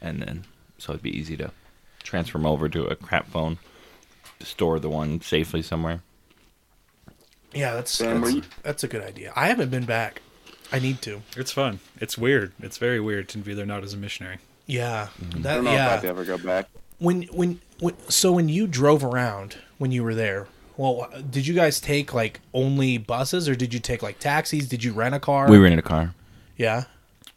and 0.00 0.20
then 0.22 0.44
so 0.78 0.92
it'd 0.92 1.02
be 1.02 1.16
easy 1.16 1.36
to 1.36 1.52
transfer 2.04 2.38
them 2.38 2.46
over 2.46 2.68
to 2.68 2.84
a 2.86 2.94
crap 2.94 3.26
phone, 3.28 3.58
store 4.40 4.78
the 4.78 4.88
one 4.88 5.20
safely 5.20 5.62
somewhere. 5.62 6.00
Yeah, 7.52 7.74
that's 7.74 7.90
Sam, 7.90 8.20
that's, 8.20 8.34
you- 8.34 8.42
that's 8.62 8.84
a 8.84 8.88
good 8.88 9.02
idea. 9.02 9.32
I 9.36 9.48
haven't 9.48 9.70
been 9.70 9.84
back. 9.84 10.22
I 10.72 10.78
need 10.78 11.02
to. 11.02 11.22
It's 11.36 11.52
fun. 11.52 11.78
It's 12.00 12.18
weird. 12.18 12.52
It's 12.60 12.78
very 12.78 12.98
weird 13.00 13.28
to 13.30 13.38
be 13.38 13.54
there 13.54 13.66
not 13.66 13.84
as 13.84 13.92
a 13.94 13.96
missionary. 13.96 14.38
Yeah, 14.66 15.08
mm-hmm. 15.20 15.38
I 15.38 15.42
that 15.42 15.54
don't 15.56 15.64
know 15.64 15.72
yeah. 15.72 15.94
if 15.96 16.04
I'd 16.04 16.08
ever 16.08 16.24
go 16.24 16.38
back. 16.38 16.68
when, 16.98 17.22
when 17.24 17.60
when 17.80 17.94
so 18.08 18.32
when 18.32 18.48
you 18.48 18.66
drove 18.66 19.04
around 19.04 19.58
when 19.78 19.92
you 19.92 20.02
were 20.02 20.14
there, 20.14 20.48
well, 20.76 21.08
did 21.30 21.46
you 21.46 21.54
guys 21.54 21.80
take 21.80 22.12
like 22.14 22.40
only 22.54 22.96
buses 22.98 23.48
or 23.48 23.54
did 23.54 23.74
you 23.74 23.78
take 23.78 24.02
like 24.02 24.18
taxis? 24.18 24.66
Did 24.66 24.82
you 24.82 24.92
rent 24.92 25.14
a 25.14 25.20
car? 25.20 25.48
We 25.50 25.58
rented 25.58 25.78
a 25.78 25.82
car. 25.82 26.14
yeah. 26.56 26.84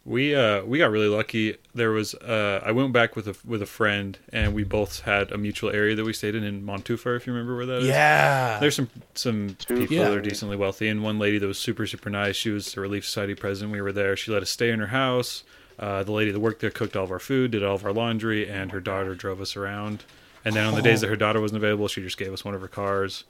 We 0.08 0.34
uh 0.34 0.64
we 0.64 0.78
got 0.78 0.90
really 0.90 1.06
lucky. 1.08 1.56
There 1.74 1.90
was 1.90 2.14
uh 2.14 2.62
I 2.64 2.72
went 2.72 2.92
back 2.94 3.14
with 3.14 3.28
a 3.28 3.36
with 3.46 3.60
a 3.60 3.66
friend 3.66 4.18
and 4.32 4.54
we 4.54 4.64
both 4.64 5.00
had 5.00 5.30
a 5.32 5.36
mutual 5.36 5.68
area 5.70 5.94
that 5.96 6.04
we 6.04 6.14
stayed 6.14 6.34
in 6.34 6.44
in 6.44 6.62
Montufar 6.64 7.14
if 7.16 7.26
you 7.26 7.32
remember 7.34 7.54
where 7.56 7.66
that 7.66 7.82
is. 7.82 7.88
Yeah. 7.88 8.58
There's 8.58 8.74
some 8.74 8.88
some 9.14 9.56
people 9.66 9.94
Yeah. 9.96 10.08
that 10.08 10.16
are 10.16 10.22
decently 10.22 10.56
wealthy, 10.56 10.88
and 10.88 11.02
one 11.02 11.18
lady 11.18 11.38
that 11.38 11.46
was 11.46 11.58
super 11.58 11.86
super 11.86 12.08
nice. 12.08 12.36
She 12.36 12.48
was 12.50 12.72
the 12.72 12.80
Relief 12.80 13.04
Society 13.04 13.34
president. 13.34 13.70
We 13.72 13.82
were 13.82 13.92
there. 13.92 14.16
She 14.16 14.30
let 14.32 14.40
us 14.42 14.48
stay 14.48 14.70
in 14.70 14.80
her 14.80 14.86
house. 14.88 15.44
Uh, 15.78 16.02
the 16.02 16.12
lady 16.12 16.30
that 16.30 16.40
worked 16.40 16.60
there 16.60 16.70
cooked 16.70 16.96
all 16.96 17.04
of 17.04 17.10
our 17.12 17.18
food, 17.20 17.50
did 17.50 17.62
all 17.62 17.74
of 17.76 17.84
our 17.84 17.92
laundry, 17.92 18.48
and 18.48 18.72
her 18.72 18.80
daughter 18.80 19.14
drove 19.14 19.40
us 19.42 19.56
around. 19.56 20.04
And 20.44 20.56
then 20.56 20.64
on 20.66 20.74
the 20.74 20.82
days 20.82 21.02
that 21.02 21.08
her 21.08 21.16
daughter 21.16 21.40
wasn't 21.40 21.58
available, 21.58 21.86
she 21.86 22.00
just 22.02 22.16
gave 22.16 22.32
us 22.32 22.44
one 22.44 22.54
of 22.54 22.60
her 22.62 22.66
cars. 22.68 23.24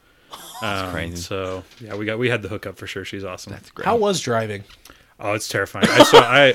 Um, 0.62 0.92
crazy. 0.92 1.16
So 1.16 1.64
yeah, 1.80 1.97
we 1.97 2.04
got 2.06 2.18
we 2.20 2.28
had 2.28 2.42
the 2.42 2.49
hookup 2.49 2.76
for 2.78 2.87
sure. 2.87 3.04
She's 3.04 3.25
awesome. 3.25 3.52
That's 3.52 3.70
great. 3.70 3.85
How 3.85 3.97
was 3.97 4.20
driving? 4.20 4.62
Oh, 5.21 5.33
it's 5.33 5.49
terrifying. 5.49 5.87
I, 5.89 6.03
saw 6.05 6.21
I, 6.21 6.55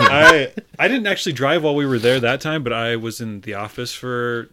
I, 0.00 0.52
I 0.78 0.88
didn't 0.88 1.06
actually 1.06 1.34
drive 1.34 1.62
while 1.62 1.74
we 1.74 1.84
were 1.84 1.98
there 1.98 2.18
that 2.20 2.40
time, 2.40 2.62
but 2.62 2.72
I 2.72 2.96
was 2.96 3.20
in 3.20 3.42
the 3.42 3.54
office 3.54 3.92
for 3.92 4.48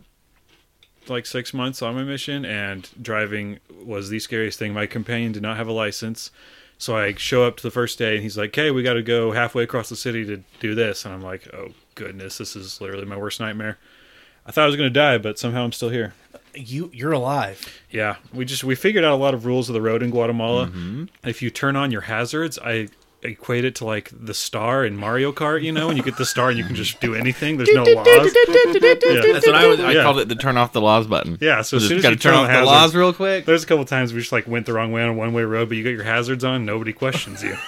like 1.08 1.26
six 1.26 1.54
months 1.54 1.82
on 1.82 1.96
my 1.96 2.04
mission, 2.04 2.44
and 2.44 2.90
driving 3.02 3.60
was 3.84 4.10
the 4.10 4.20
scariest 4.20 4.60
thing. 4.60 4.74
My 4.74 4.86
companion 4.86 5.32
did 5.32 5.42
not 5.42 5.56
have 5.56 5.68
a 5.68 5.72
license, 5.72 6.32
so 6.78 6.98
I 6.98 7.14
show 7.14 7.44
up 7.44 7.58
to 7.58 7.64
the 7.64 7.72
first 7.72 7.98
day, 7.98 8.16
and 8.16 8.24
he's 8.24 8.38
like, 8.38 8.54
"Hey, 8.54 8.72
we 8.72 8.84
got 8.84 8.94
to 8.94 9.02
go 9.02 9.32
halfway 9.32 9.64
across 9.64 9.88
the 9.88 9.96
city 9.96 10.26
to 10.26 10.44
do 10.60 10.76
this," 10.76 11.06
and 11.06 11.14
I'm 11.14 11.22
like, 11.22 11.48
"Oh 11.54 11.70
goodness, 11.96 12.38
this 12.38 12.56
is 12.56 12.82
literally 12.82 13.06
my 13.06 13.18
worst 13.18 13.40
nightmare." 13.40 13.78
I 14.46 14.52
thought 14.52 14.64
I 14.64 14.68
was 14.68 14.76
going 14.76 14.90
to 14.90 15.00
die, 15.00 15.18
but 15.18 15.38
somehow 15.40 15.64
I'm 15.64 15.72
still 15.72 15.90
here. 15.90 16.14
You 16.54 16.90
you're 16.94 17.12
alive. 17.12 17.82
Yeah, 17.90 18.18
we 18.34 18.46
just 18.46 18.64
we 18.64 18.76
figured 18.76 19.04
out 19.04 19.14
a 19.14 19.16
lot 19.16 19.34
of 19.34 19.46
rules 19.46 19.70
of 19.70 19.74
the 19.74 19.82
road 19.82 20.04
in 20.04 20.10
Guatemala. 20.10 20.68
Mm-hmm. 20.68 21.06
If 21.24 21.42
you 21.42 21.50
turn 21.50 21.76
on 21.76 21.92
your 21.92 22.02
hazards, 22.02 22.58
I 22.60 22.90
equate 23.28 23.66
it 23.66 23.76
to 23.76 23.86
like 23.86 24.10
the 24.14 24.34
star 24.34 24.86
in 24.86 24.98
Mario 24.98 25.32
Kart, 25.32 25.62
you 25.62 25.72
know, 25.72 25.90
and 25.90 25.98
you 25.98 26.04
get 26.04 26.18
the 26.18 26.26
star 26.26 26.50
and 26.50 26.58
you 26.58 26.64
can 26.64 26.76
just 26.76 27.00
do 27.02 27.14
anything. 27.14 27.58
There's 27.58 27.70
no 27.74 27.84
laws. 27.84 28.08
Yeah. 28.08 28.24
That's 28.24 29.46
what 29.46 29.56
I 29.56 29.68
was. 29.68 29.80
I 29.80 29.92
Yeah. 29.92 30.04
called 30.04 30.20
it 30.20 30.30
the 30.30 30.36
turn 30.36 30.58
off 30.58 30.74
the 30.74 30.82
laws 30.82 31.08
button. 31.08 31.38
Yeah, 31.42 31.62
so 31.62 31.78
as 31.78 31.88
soon 31.88 31.98
as 32.00 32.04
you 32.06 32.16
turn 32.16 32.34
on 32.34 32.42
off 32.42 32.48
the 32.48 32.54
hazards- 32.54 32.68
laws 32.72 32.96
real 32.96 33.14
quick. 33.14 33.46
There's 33.46 33.64
a 33.64 33.68
couple 33.68 33.86
times 33.86 34.14
we 34.14 34.20
just 34.20 34.32
like 34.32 34.48
went 34.48 34.66
the 34.66 34.74
wrong 34.74 34.92
way 34.92 35.04
on 35.04 35.10
a 35.10 35.14
one 35.14 35.34
way 35.34 35.44
road, 35.44 35.68
but 35.70 35.78
you 35.78 35.84
got 35.84 35.92
your 35.92 36.04
hazards 36.04 36.44
on, 36.44 36.66
nobody 36.66 36.94
questions 36.94 37.44
you. 37.44 37.58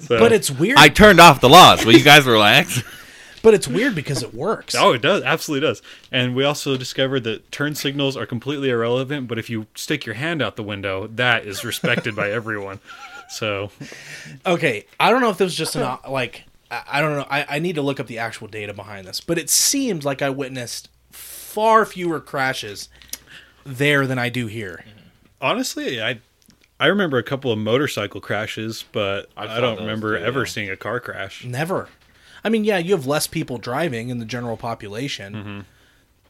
So- 0.00 0.18
But 0.18 0.32
it's 0.32 0.50
weird. 0.50 0.78
I 0.78 0.88
turned 0.88 1.20
off 1.20 1.40
the 1.42 1.48
laws. 1.50 1.84
Will 1.84 1.92
you 1.92 2.02
guys 2.02 2.24
relax? 2.24 2.82
but 3.42 3.52
it's 3.52 3.68
weird 3.68 3.94
because 3.94 4.22
it 4.22 4.32
works. 4.32 4.74
Oh, 4.74 4.92
it 4.92 5.02
does. 5.02 5.22
Absolutely 5.22 5.66
does. 5.68 5.82
And 6.10 6.34
we 6.34 6.42
also 6.42 6.78
discovered 6.78 7.20
that 7.24 7.52
turn 7.52 7.74
signals 7.74 8.16
are 8.16 8.24
completely 8.24 8.70
irrelevant, 8.70 9.28
but 9.28 9.38
if 9.38 9.50
you 9.50 9.66
stick 9.74 10.06
your 10.06 10.14
hand 10.14 10.40
out 10.40 10.56
the 10.56 10.62
window, 10.62 11.06
that 11.06 11.44
is 11.44 11.64
respected 11.66 12.16
by 12.16 12.30
everyone. 12.30 12.80
So, 13.30 13.70
Okay, 14.44 14.86
I 14.98 15.10
don't 15.10 15.20
know 15.20 15.30
if 15.30 15.38
this 15.38 15.46
was 15.46 15.54
just 15.54 15.76
an 15.76 15.98
like 16.08 16.44
I, 16.70 16.82
I 16.92 17.00
don't 17.00 17.16
know. 17.16 17.26
I, 17.30 17.56
I 17.56 17.58
need 17.58 17.76
to 17.76 17.82
look 17.82 18.00
up 18.00 18.06
the 18.06 18.18
actual 18.18 18.48
data 18.48 18.74
behind 18.74 19.06
this, 19.06 19.20
but 19.20 19.38
it 19.38 19.48
seems 19.50 20.04
like 20.04 20.20
I 20.22 20.30
witnessed 20.30 20.88
far 21.10 21.84
fewer 21.84 22.20
crashes 22.20 22.88
there 23.64 24.06
than 24.06 24.18
I 24.18 24.28
do 24.28 24.46
here. 24.46 24.84
honestly, 25.40 26.02
I 26.02 26.20
I 26.78 26.86
remember 26.86 27.18
a 27.18 27.22
couple 27.22 27.52
of 27.52 27.58
motorcycle 27.58 28.20
crashes, 28.20 28.84
but 28.92 29.28
I 29.36 29.56
I, 29.56 29.60
don't 29.60 29.78
remember 29.78 30.18
too, 30.18 30.24
ever 30.24 30.40
yeah. 30.40 30.46
seeing 30.46 30.70
a 30.70 30.76
car 30.76 30.98
crash. 31.00 31.44
Never. 31.44 31.88
I 32.42 32.48
mean, 32.48 32.64
yeah, 32.64 32.78
you 32.78 32.94
have 32.94 33.06
less 33.06 33.26
people 33.26 33.58
driving 33.58 34.08
in 34.08 34.18
the 34.18 34.24
general 34.24 34.56
population, 34.56 35.34
Mm-hmm. 35.34 35.60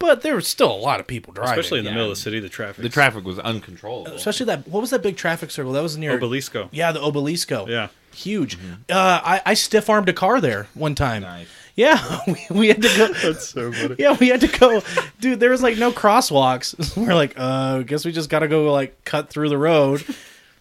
But 0.01 0.23
there 0.23 0.35
was 0.35 0.49
still 0.49 0.73
a 0.73 0.77
lot 0.77 0.99
of 0.99 1.07
people 1.07 1.33
driving. 1.33 1.53
Especially 1.53 1.79
in 1.79 1.85
the 1.85 1.91
yeah. 1.91 1.95
middle 1.95 2.11
of 2.11 2.17
the 2.17 2.21
city, 2.21 2.41
the 2.41 2.49
traffic. 2.49 2.83
The 2.83 2.89
traffic 2.89 3.25
was 3.25 3.39
uncontrollable. 3.39 4.13
especially 4.13 4.47
that. 4.47 4.67
What 4.67 4.81
was 4.81 4.91
that 4.91 5.03
big 5.03 5.17
traffic 5.17 5.53
circle? 5.53 5.73
That 5.73 5.83
was 5.83 5.97
near. 5.97 6.19
Obelisco. 6.19 6.69
yeah, 6.73 6.91
the 6.91 6.99
Obelisco. 7.01 7.69
Yeah. 7.69 7.89
huge. 8.13 8.59
Uh, 8.89 9.21
I, 9.23 9.43
I 9.47 9.55
stiff 9.55 9.89
armed 9.89 10.09
a 10.09 10.13
car 10.13 10.41
there 10.41 10.67
one 10.75 10.97
time. 10.97 11.23
Nice. 11.23 11.47
Yeah, 11.77 12.21
we, 12.27 12.47
we 12.51 12.69
had 12.69 12.83
to 12.83 12.89
go. 12.97 13.13
That's 13.23 13.49
so 13.49 13.71
funny. 13.73 13.97
Yeah, 13.99 14.17
we 14.19 14.29
had 14.29 14.41
to 14.41 14.49
go, 14.49 14.83
dude. 15.21 15.39
There 15.39 15.51
was 15.51 15.63
like 15.63 15.79
no 15.79 15.93
crosswalks. 15.93 16.97
We're 17.07 17.15
like, 17.15 17.39
uh, 17.39 17.79
I 17.81 17.83
guess 17.85 18.05
we 18.05 18.13
just 18.13 18.29
got 18.29 18.41
to 18.41 18.49
go 18.49 18.73
like 18.73 19.05
cut 19.05 19.31
through 19.31 19.51
the 19.51 19.59
road. 19.59 20.05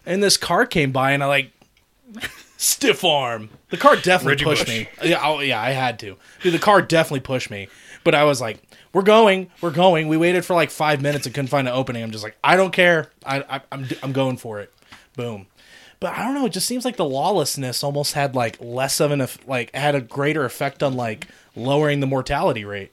And 0.06 0.22
this 0.22 0.36
car 0.36 0.66
came 0.66 0.92
by, 0.92 1.12
and 1.12 1.22
I 1.22 1.26
like 1.26 1.52
stiff 2.56 3.04
arm. 3.04 3.50
The 3.70 3.76
car 3.76 3.96
definitely 3.96 4.32
Reggie 4.32 4.44
pushed 4.44 4.66
Bush. 4.66 4.86
me. 5.02 5.08
Yeah, 5.10 5.20
oh, 5.22 5.40
yeah, 5.40 5.60
I 5.60 5.70
had 5.70 5.98
to. 6.00 6.16
Dude, 6.42 6.54
the 6.54 6.58
car 6.58 6.82
definitely 6.82 7.20
pushed 7.20 7.50
me. 7.50 7.68
But 8.02 8.14
I 8.14 8.24
was 8.24 8.40
like, 8.40 8.62
we're 8.92 9.02
going, 9.02 9.50
we're 9.60 9.70
going. 9.70 10.08
We 10.08 10.16
waited 10.16 10.44
for 10.44 10.54
like 10.54 10.70
five 10.70 11.00
minutes 11.02 11.26
and 11.26 11.34
couldn't 11.34 11.48
find 11.48 11.68
an 11.68 11.74
opening. 11.74 12.02
I'm 12.02 12.10
just 12.10 12.24
like, 12.24 12.36
I 12.42 12.56
don't 12.56 12.72
care. 12.72 13.10
I, 13.24 13.40
I 13.48 13.60
I'm 13.72 13.86
I'm 14.02 14.12
going 14.12 14.36
for 14.36 14.60
it. 14.60 14.72
Boom. 15.16 15.46
But 16.00 16.14
I 16.14 16.24
don't 16.24 16.34
know. 16.34 16.46
It 16.46 16.52
just 16.52 16.66
seems 16.66 16.84
like 16.84 16.96
the 16.96 17.04
lawlessness 17.04 17.84
almost 17.84 18.14
had 18.14 18.34
like 18.34 18.56
less 18.60 19.00
of 19.00 19.10
an 19.10 19.20
eff- 19.20 19.46
like 19.46 19.74
had 19.74 19.94
a 19.94 20.00
greater 20.00 20.44
effect 20.44 20.82
on 20.82 20.94
like 20.94 21.28
lowering 21.54 22.00
the 22.00 22.06
mortality 22.06 22.64
rate. 22.64 22.90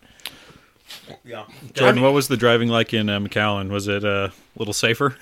Yeah, 1.24 1.46
Jordan, 1.74 2.02
what 2.02 2.14
was 2.14 2.28
the 2.28 2.38
driving 2.38 2.70
like 2.70 2.94
in 2.94 3.10
uh, 3.10 3.20
McAllen? 3.20 3.70
Was 3.70 3.88
it 3.88 4.04
uh, 4.06 4.30
a 4.30 4.60
little 4.60 4.74
safer? 4.74 5.16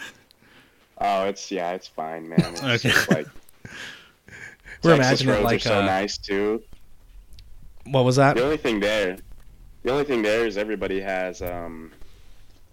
Oh, 0.99 1.25
it's 1.25 1.51
yeah, 1.51 1.73
it's 1.73 1.87
fine, 1.87 2.29
man. 2.29 2.39
It's 2.55 2.85
Okay. 2.85 2.93
like 3.15 3.27
We're 4.83 4.95
Texas 4.97 5.21
imagining 5.21 5.33
it 5.33 5.37
roads 5.37 5.43
like 5.45 5.55
are 5.57 5.69
so 5.69 5.79
uh, 5.81 5.85
nice 5.85 6.17
too. 6.17 6.63
what 7.85 8.03
was 8.05 8.15
that? 8.17 8.35
The 8.35 8.43
only 8.43 8.57
thing 8.57 8.79
there, 8.79 9.17
the 9.85 9.91
only 9.91 10.03
thing 10.03 10.23
there 10.23 10.45
is 10.47 10.57
everybody 10.57 10.99
has 10.99 11.41
um, 11.43 11.91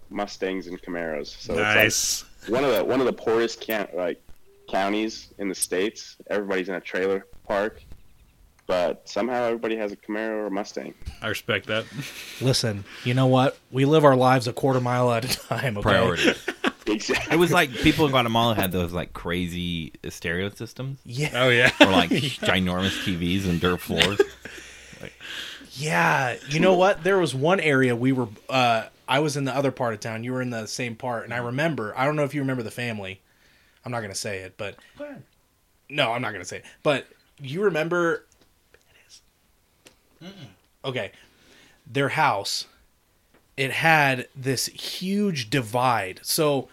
Mustangs 0.09 0.65
and 0.67 0.81
Camaros. 0.81 1.27
So 1.39 1.53
nice. 1.53 1.85
it's 1.85 2.25
like 2.49 2.51
one 2.51 2.63
of 2.63 2.75
the 2.75 2.83
one 2.83 2.99
of 2.99 3.05
the 3.05 3.13
poorest 3.13 3.61
can 3.61 3.87
like 3.93 4.21
counties 4.69 5.29
in 5.37 5.47
the 5.47 5.55
states. 5.55 6.17
Everybody's 6.29 6.69
in 6.69 6.75
a 6.75 6.81
trailer 6.81 7.27
park, 7.47 7.83
but 8.65 9.07
somehow 9.07 9.43
everybody 9.43 9.75
has 9.77 9.91
a 9.91 9.95
Camaro 9.95 10.29
or 10.29 10.47
a 10.47 10.51
Mustang. 10.51 10.95
I 11.21 11.27
respect 11.27 11.67
that. 11.67 11.85
Listen, 12.41 12.83
you 13.03 13.13
know 13.13 13.27
what? 13.27 13.57
We 13.71 13.85
live 13.85 14.03
our 14.03 14.15
lives 14.15 14.47
a 14.47 14.53
quarter 14.53 14.81
mile 14.81 15.11
at 15.11 15.23
a 15.23 15.37
time. 15.39 15.77
Okay? 15.77 15.83
Priority. 15.83 16.33
Exactly. 16.85 17.33
It 17.33 17.39
was 17.39 17.49
like 17.53 17.71
people 17.71 18.03
in 18.05 18.11
Guatemala 18.11 18.55
had 18.55 18.73
those 18.73 18.91
like 18.91 19.13
crazy 19.13 19.93
stereo 20.09 20.49
systems 20.49 20.99
Yeah, 21.05 21.29
Oh 21.33 21.47
yeah. 21.47 21.71
or 21.79 21.85
like 21.87 22.09
ginormous 22.09 23.05
TVs 23.05 23.47
and 23.47 23.61
dirt 23.61 23.79
floors. 23.79 24.19
Yeah. 25.73 26.37
You 26.49 26.59
know 26.59 26.75
what? 26.75 27.03
There 27.03 27.17
was 27.17 27.33
one 27.35 27.59
area 27.59 27.95
we 27.95 28.11
were. 28.11 28.27
uh 28.49 28.87
I 29.07 29.19
was 29.19 29.35
in 29.35 29.43
the 29.43 29.55
other 29.55 29.71
part 29.71 29.93
of 29.93 29.99
town. 29.99 30.23
You 30.23 30.31
were 30.33 30.41
in 30.41 30.49
the 30.49 30.65
same 30.65 30.95
part, 30.95 31.25
and 31.25 31.33
I 31.33 31.37
remember. 31.37 31.93
I 31.97 32.05
don't 32.05 32.15
know 32.15 32.23
if 32.23 32.33
you 32.33 32.41
remember 32.41 32.63
the 32.63 32.71
family. 32.71 33.21
I'm 33.85 33.91
not 33.91 34.01
gonna 34.01 34.15
say 34.15 34.39
it, 34.39 34.55
but 34.57 34.75
no, 35.89 36.11
I'm 36.13 36.21
not 36.21 36.31
gonna 36.31 36.45
say 36.45 36.57
it. 36.57 36.65
But 36.83 37.07
you 37.39 37.63
remember? 37.63 38.25
It 38.73 38.79
is. 39.07 40.29
Okay, 40.85 41.11
their 41.85 42.09
house. 42.09 42.65
It 43.57 43.71
had 43.71 44.27
this 44.35 44.65
huge 44.67 45.49
divide. 45.49 46.19
So 46.23 46.69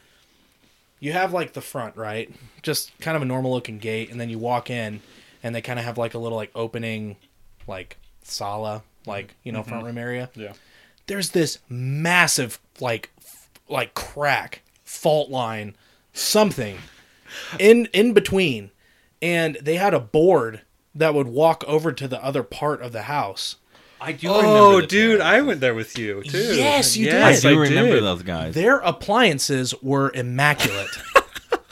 you 1.01 1.13
have 1.13 1.33
like 1.33 1.53
the 1.53 1.61
front, 1.61 1.97
right? 1.97 2.31
Just 2.63 2.97
kind 3.01 3.17
of 3.17 3.23
a 3.23 3.27
normal 3.27 3.51
looking 3.51 3.79
gate, 3.79 4.11
and 4.11 4.21
then 4.21 4.31
you 4.31 4.39
walk 4.39 4.71
in, 4.71 5.01
and 5.43 5.55
they 5.55 5.61
kind 5.63 5.79
of 5.79 5.85
have 5.85 5.99
like 5.99 6.15
a 6.15 6.19
little 6.19 6.39
like 6.39 6.53
opening, 6.55 7.17
like 7.67 7.99
sala, 8.23 8.83
like 9.07 9.35
you 9.43 9.53
know 9.53 9.63
front 9.63 9.81
mm-hmm. 9.81 9.87
room 9.87 9.99
area. 9.99 10.31
Yeah. 10.35 10.53
There's 11.07 11.31
this 11.31 11.59
massive 11.69 12.61
like 12.81 13.11
f- 13.19 13.49
like 13.69 13.95
crack, 13.95 14.63
fault 14.85 15.31
line, 15.31 15.77
something 16.13 16.79
in 17.59 17.87
in 17.93 18.13
between, 18.13 18.71
and 19.21 19.57
they 19.61 19.77
had 19.77 19.95
a 19.95 20.01
board 20.01 20.63
that 20.95 21.15
would 21.15 21.29
walk 21.29 21.65
over 21.67 21.93
to 21.93 22.09
the 22.09 22.23
other 22.23 22.43
part 22.43 22.83
of 22.83 22.93
the 22.93 23.03
house. 23.03 23.57
I 24.01 24.13
do 24.13 24.29
Oh, 24.31 24.81
dude, 24.81 25.21
I 25.21 25.43
went 25.43 25.61
there 25.61 25.75
with 25.75 25.99
you 25.99 26.23
too. 26.23 26.57
Yes, 26.57 26.97
you 26.97 27.11
did. 27.11 27.23
I 27.23 27.33
did. 27.33 27.43
do 27.43 27.61
remember 27.61 27.97
did. 27.97 28.05
those 28.05 28.23
guys. 28.23 28.55
Their 28.55 28.79
appliances 28.79 29.75
were 29.83 30.11
immaculate. 30.15 30.89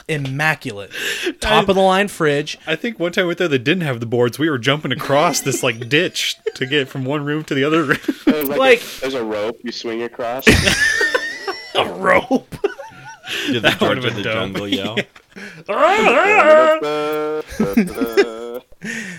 immaculate, 0.09 0.91
top 1.39 1.69
of 1.69 1.75
the 1.75 1.81
line 1.81 2.07
fridge. 2.07 2.57
I 2.67 2.75
think 2.75 2.99
one 2.99 3.11
time 3.11 3.25
we 3.25 3.27
went 3.29 3.37
there 3.39 3.47
that 3.47 3.59
didn't 3.63 3.83
have 3.83 3.99
the 3.99 4.05
boards. 4.05 4.37
We 4.39 4.49
were 4.49 4.57
jumping 4.57 4.91
across 4.91 5.39
this 5.41 5.63
like 5.63 5.87
ditch 5.89 6.35
to 6.55 6.65
get 6.65 6.87
from 6.89 7.05
one 7.05 7.23
room 7.23 7.43
to 7.45 7.53
the 7.53 7.63
other 7.63 7.83
room. 7.83 7.97
There's 8.25 8.49
like, 8.49 8.59
Like- 8.59 8.81
a, 8.81 9.01
there's 9.01 9.13
a 9.13 9.23
rope 9.23 9.59
you 9.63 9.71
swing 9.71 10.03
across. 10.03 10.45
A 11.75 11.85
rope. 11.93 12.53
Did 13.45 13.61
the 13.61 13.69
George 13.69 14.03
would've 14.03 14.05
of 14.05 14.15
the 14.15 14.23
dope. 14.23 14.33
Jungle 14.33 14.67
yell? 14.67 14.97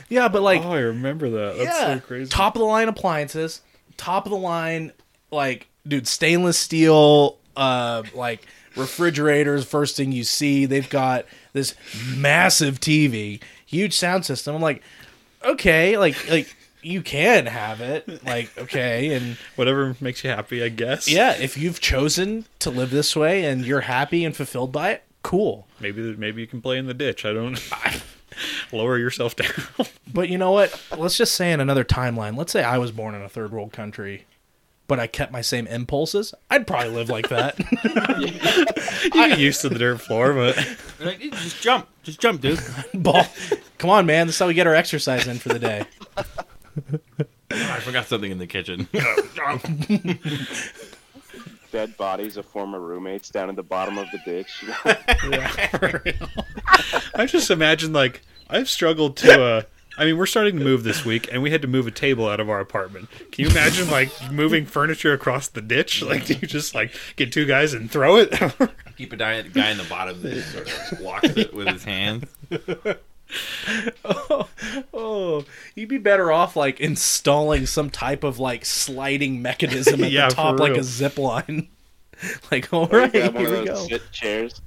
Yeah, 0.09 0.29
but 0.29 0.43
like 0.43 0.63
oh, 0.65 0.73
I 0.73 0.81
remember 0.81 1.31
that. 1.31 1.57
That's 1.59 1.79
yeah, 1.81 1.95
so 1.95 2.01
crazy. 2.01 2.29
top 2.31 2.57
of 2.57 2.61
the 2.61 2.67
line 2.67 2.89
appliances, 2.89 3.61
top 3.97 4.27
of 4.27 4.31
the 4.31 4.39
line, 4.39 4.93
like 5.31 5.69
dude, 5.87 6.09
stainless 6.09 6.59
steel, 6.59 7.39
uh, 7.57 8.03
like 8.15 8.47
refrigerators. 8.77 9.65
First 9.65 9.97
thing 9.97 10.13
you 10.13 10.25
see, 10.25 10.67
they've 10.67 10.89
got 10.89 11.27
this 11.53 11.75
massive 12.17 12.81
TV, 12.81 13.41
huge 13.67 13.95
sound 13.97 14.25
system. 14.25 14.55
I'm 14.55 14.63
like, 14.63 14.83
okay, 15.45 15.97
like 15.97 16.29
like 16.31 16.55
you 16.83 17.03
can 17.03 17.47
have 17.47 17.81
it, 17.81 18.25
like 18.25 18.57
okay, 18.59 19.15
and 19.15 19.37
Whatever 19.57 19.97
makes 20.01 20.25
you 20.25 20.31
happy, 20.31 20.63
I 20.63 20.69
guess. 20.69 21.09
yeah, 21.09 21.33
if 21.33 21.57
you've 21.57 21.81
chosen 21.81 22.47
to 22.61 22.71
live 22.71 22.91
this 22.91 23.15
way 23.15 23.45
and 23.45 23.65
you're 23.65 23.83
happy 23.83 24.25
and 24.25 24.35
fulfilled 24.37 24.73
by 24.73 24.91
it, 24.93 25.03
cool. 25.23 25.67
Maybe 25.81 26.15
maybe 26.17 26.41
you 26.41 26.47
can 26.47 26.61
play 26.63 26.79
in 26.79 26.87
the 26.87 26.95
ditch. 26.95 27.25
I 27.25 27.33
don't. 27.33 27.59
Lower 28.73 28.97
yourself 28.97 29.35
down. 29.37 29.51
But 30.13 30.29
you 30.29 30.39
know 30.39 30.53
what? 30.53 30.81
Let's 30.97 31.17
just 31.17 31.35
say 31.35 31.53
in 31.53 31.61
another 31.61 31.85
timeline. 31.85 32.37
Let's 32.37 32.53
say 32.53 32.63
I 32.63 32.79
was 32.79 32.93
born 32.93 33.15
in 33.15 33.23
a 33.23 33.29
third 33.29 33.51
world 33.51 33.73
country, 33.73 34.25
but 34.91 34.99
I 34.99 35.07
kept 35.07 35.31
my 35.31 35.41
same 35.41 35.69
impulses. 35.69 36.35
I'd 36.51 36.67
probably 36.67 36.91
live 36.91 37.11
like 37.11 37.29
that. 37.29 37.57
you 39.05 39.11
get 39.13 39.39
used 39.39 39.61
to 39.61 39.69
the 39.69 39.79
dirt 39.79 40.01
floor, 40.01 40.33
but 40.33 40.57
Like, 40.99 41.21
just 41.21 41.63
jump, 41.63 41.87
just 42.03 42.19
jump, 42.19 42.41
dude. 42.41 42.59
Ball. 42.95 43.25
Come 43.79 43.91
on, 43.91 44.05
man. 44.05 44.27
This 44.27 44.35
is 44.35 44.41
how 44.41 44.49
we 44.49 44.55
get 44.55 44.67
our 44.67 44.75
exercise 44.75 45.29
in 45.29 45.39
for 45.39 45.51
the 45.51 45.61
day. 45.61 45.85
I 47.53 47.79
forgot 47.79 48.07
something 48.07 48.33
in 48.33 48.39
the 48.39 48.49
kitchen. 48.49 48.89
Dead 51.71 51.97
bodies 51.97 52.37
of 52.37 52.47
former 52.47 52.81
roommates 52.81 53.31
down 53.31 53.49
at 53.49 53.55
the 53.55 53.63
bottom 53.63 53.97
of 53.97 54.09
the 54.11 54.19
ditch. 54.25 54.65
I 57.15 57.27
just 57.27 57.53
imagine 57.53 57.93
like 57.93 58.23
I've 58.49 58.69
struggled 58.69 59.17
to. 59.19 59.41
uh 59.41 59.63
I 59.99 60.05
mean, 60.07 60.17
we're 60.17 60.27
starting 60.27 60.57
to 60.59 60.65
move 60.65 60.83
this 60.85 61.05
week, 61.05 61.29
and 61.33 61.43
we 61.43 61.51
had 61.51 61.63
to 61.63 61.69
move 61.69 61.87
a 61.87 61.91
table 61.91 62.29
out 62.29 62.41
of 62.41 62.49
our 62.49 62.61
apartment. 62.61 63.09
Can 63.33 63.45
you 63.45 63.51
imagine 63.51 63.91
like 63.91 64.11
moving 64.33 64.65
furniture 64.65 65.13
across 65.13 65.49
the 65.49 65.61
ditch? 65.61 66.03
Like, 66.03 66.25
do 66.27 66.35
you 66.35 66.47
just 66.49 66.75
like 66.75 66.95
get 67.17 67.33
two 67.33 67.45
guys 67.45 67.75
and 67.75 67.91
throw 67.91 68.17
it? 68.17 68.31
Keep 68.97 69.13
a 69.13 69.17
guy, 69.17 69.43
guy 69.43 69.71
in 69.71 69.79
the 69.79 69.85
bottom 69.85 70.21
that 70.23 70.43
sort 70.43 70.93
of 70.93 71.01
walks 71.01 71.29
it 71.31 71.53
with 71.53 71.67
his 71.69 71.85
hands. 71.85 72.25
Oh, 74.05 74.49
oh, 74.95 75.45
you'd 75.75 75.89
be 75.89 75.99
better 75.99 76.33
off 76.33 76.57
like 76.57 76.81
installing 76.81 77.67
some 77.67 77.91
type 77.91 78.25
of 78.25 78.39
like 78.39 78.65
sliding 78.65 79.41
mechanism 79.43 80.03
at 80.05 80.11
Yeah, 80.11 80.29
the 80.29 80.35
top, 80.35 80.59
like 80.61 80.77
a 80.77 80.83
zip 80.83 81.19
line. 81.19 81.69
like, 82.51 82.73
all 82.73 82.89
Or 82.95 82.99
right, 83.01 83.13
one 83.33 83.45
here 83.45 83.55
of 83.55 83.61
we 83.61 83.67
go. 83.67 83.75
sit 83.87 84.11
chairs, 84.13 84.61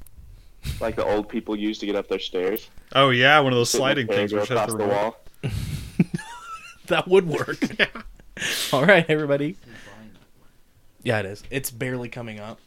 like 0.80 0.96
the 0.96 1.06
old 1.06 1.30
people 1.30 1.56
used 1.56 1.80
to 1.82 1.86
get 1.86 1.96
up 1.96 2.08
their 2.08 2.20
stairs. 2.20 2.70
oh 2.94 3.10
yeah, 3.10 3.40
one 3.40 3.54
of 3.54 3.58
those 3.58 3.70
Sit 3.70 3.78
in 3.78 3.82
the 3.82 3.86
sliding 3.86 4.08
things 4.08 4.32
go 4.32 4.40
which 4.40 4.50
has 4.50 4.58
across 4.58 4.72
the 4.72 4.78
the 4.78 4.88
wall. 4.88 5.18
That 6.88 7.08
would 7.08 7.28
work. 7.28 7.58
all 8.74 8.86
right, 8.86 9.06
everybody. 9.08 9.56
Yeah, 11.02 11.20
it 11.20 11.26
is. 11.26 11.44
It's 11.50 11.72
barely 11.72 12.10
coming 12.10 12.40
up. 12.40 12.60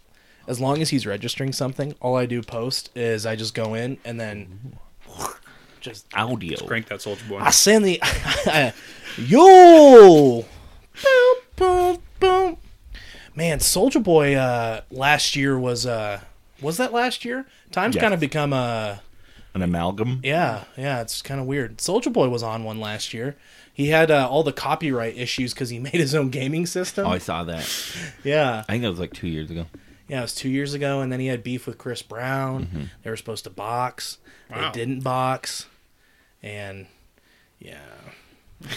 As 0.46 0.60
long 0.60 0.80
as 0.80 0.90
he's 0.90 1.06
registering 1.06 1.52
something, 1.52 1.94
all 2.00 2.16
I 2.16 2.26
do 2.26 2.40
post 2.42 2.90
is 2.96 3.26
I 3.26 3.36
just 3.36 3.54
go 3.54 3.74
in 3.74 3.98
and 4.04 4.18
then 4.18 4.78
just 5.80 6.06
Audio. 6.14 6.56
Crank 6.66 6.86
that 6.88 7.00
Soulja 7.00 7.28
Boy. 7.28 7.38
I 7.38 7.50
send 7.50 7.84
the 7.84 8.00
yo. 9.18 10.44
Boom, 11.02 11.36
boom, 11.56 11.98
boom. 12.20 12.56
Man, 13.34 13.58
Soulja 13.58 14.02
Boy 14.02 14.34
uh, 14.34 14.80
last 14.90 15.36
year 15.36 15.58
was 15.58 15.84
uh, 15.84 16.20
was 16.62 16.76
that 16.78 16.92
last 16.92 17.24
year? 17.24 17.46
Times 17.72 17.94
Yes. 17.94 18.02
kind 18.02 18.14
of 18.14 18.20
become 18.20 18.52
a 18.52 19.00
An 19.54 19.62
amalgam. 19.62 20.20
yeah, 20.22 20.64
yeah. 20.76 21.00
It's 21.00 21.22
kind 21.22 21.40
of 21.40 21.46
weird. 21.46 21.78
Soulja 21.78 22.12
Boy 22.12 22.28
was 22.28 22.42
on 22.42 22.64
one 22.64 22.80
last 22.80 23.12
year. 23.14 23.36
He 23.72 23.88
had 23.88 24.10
uh, 24.10 24.28
all 24.28 24.42
the 24.42 24.52
copyright 24.52 25.16
issues 25.18 25.52
because 25.52 25.68
he 25.70 25.78
made 25.88 25.94
his 25.94 26.14
own 26.14 26.30
gaming 26.30 26.66
system. 26.66 27.06
Oh, 27.06 27.10
I 27.10 27.18
saw 27.18 27.44
that. 27.44 27.68
yeah, 28.24 28.60
I 28.68 28.72
think 28.72 28.82
that 28.82 28.90
was 28.90 28.98
like 29.00 29.12
two 29.12 29.28
years 29.28 29.50
ago. 29.50 29.66
yeah. 30.08 30.18
It 30.20 30.22
was 30.22 30.34
two 30.34 30.48
years 30.48 30.72
ago, 30.74 31.00
and 31.00 31.12
then 31.12 31.20
he 31.20 31.26
had 31.26 31.42
beef 31.42 31.66
with 31.66 31.76
Chris 31.78 32.02
Brown. 32.02 32.66
Mm-hmm. 32.66 32.82
They 33.02 33.10
were 33.10 33.16
supposed 33.16 33.44
to 33.44 33.50
box. 33.50 34.18
Wow. 34.50 34.70
They 34.72 34.78
didn't 34.80 35.00
box, 35.00 35.66
and 36.42 36.86
yeah. 37.58 37.78
yeah. 38.60 38.68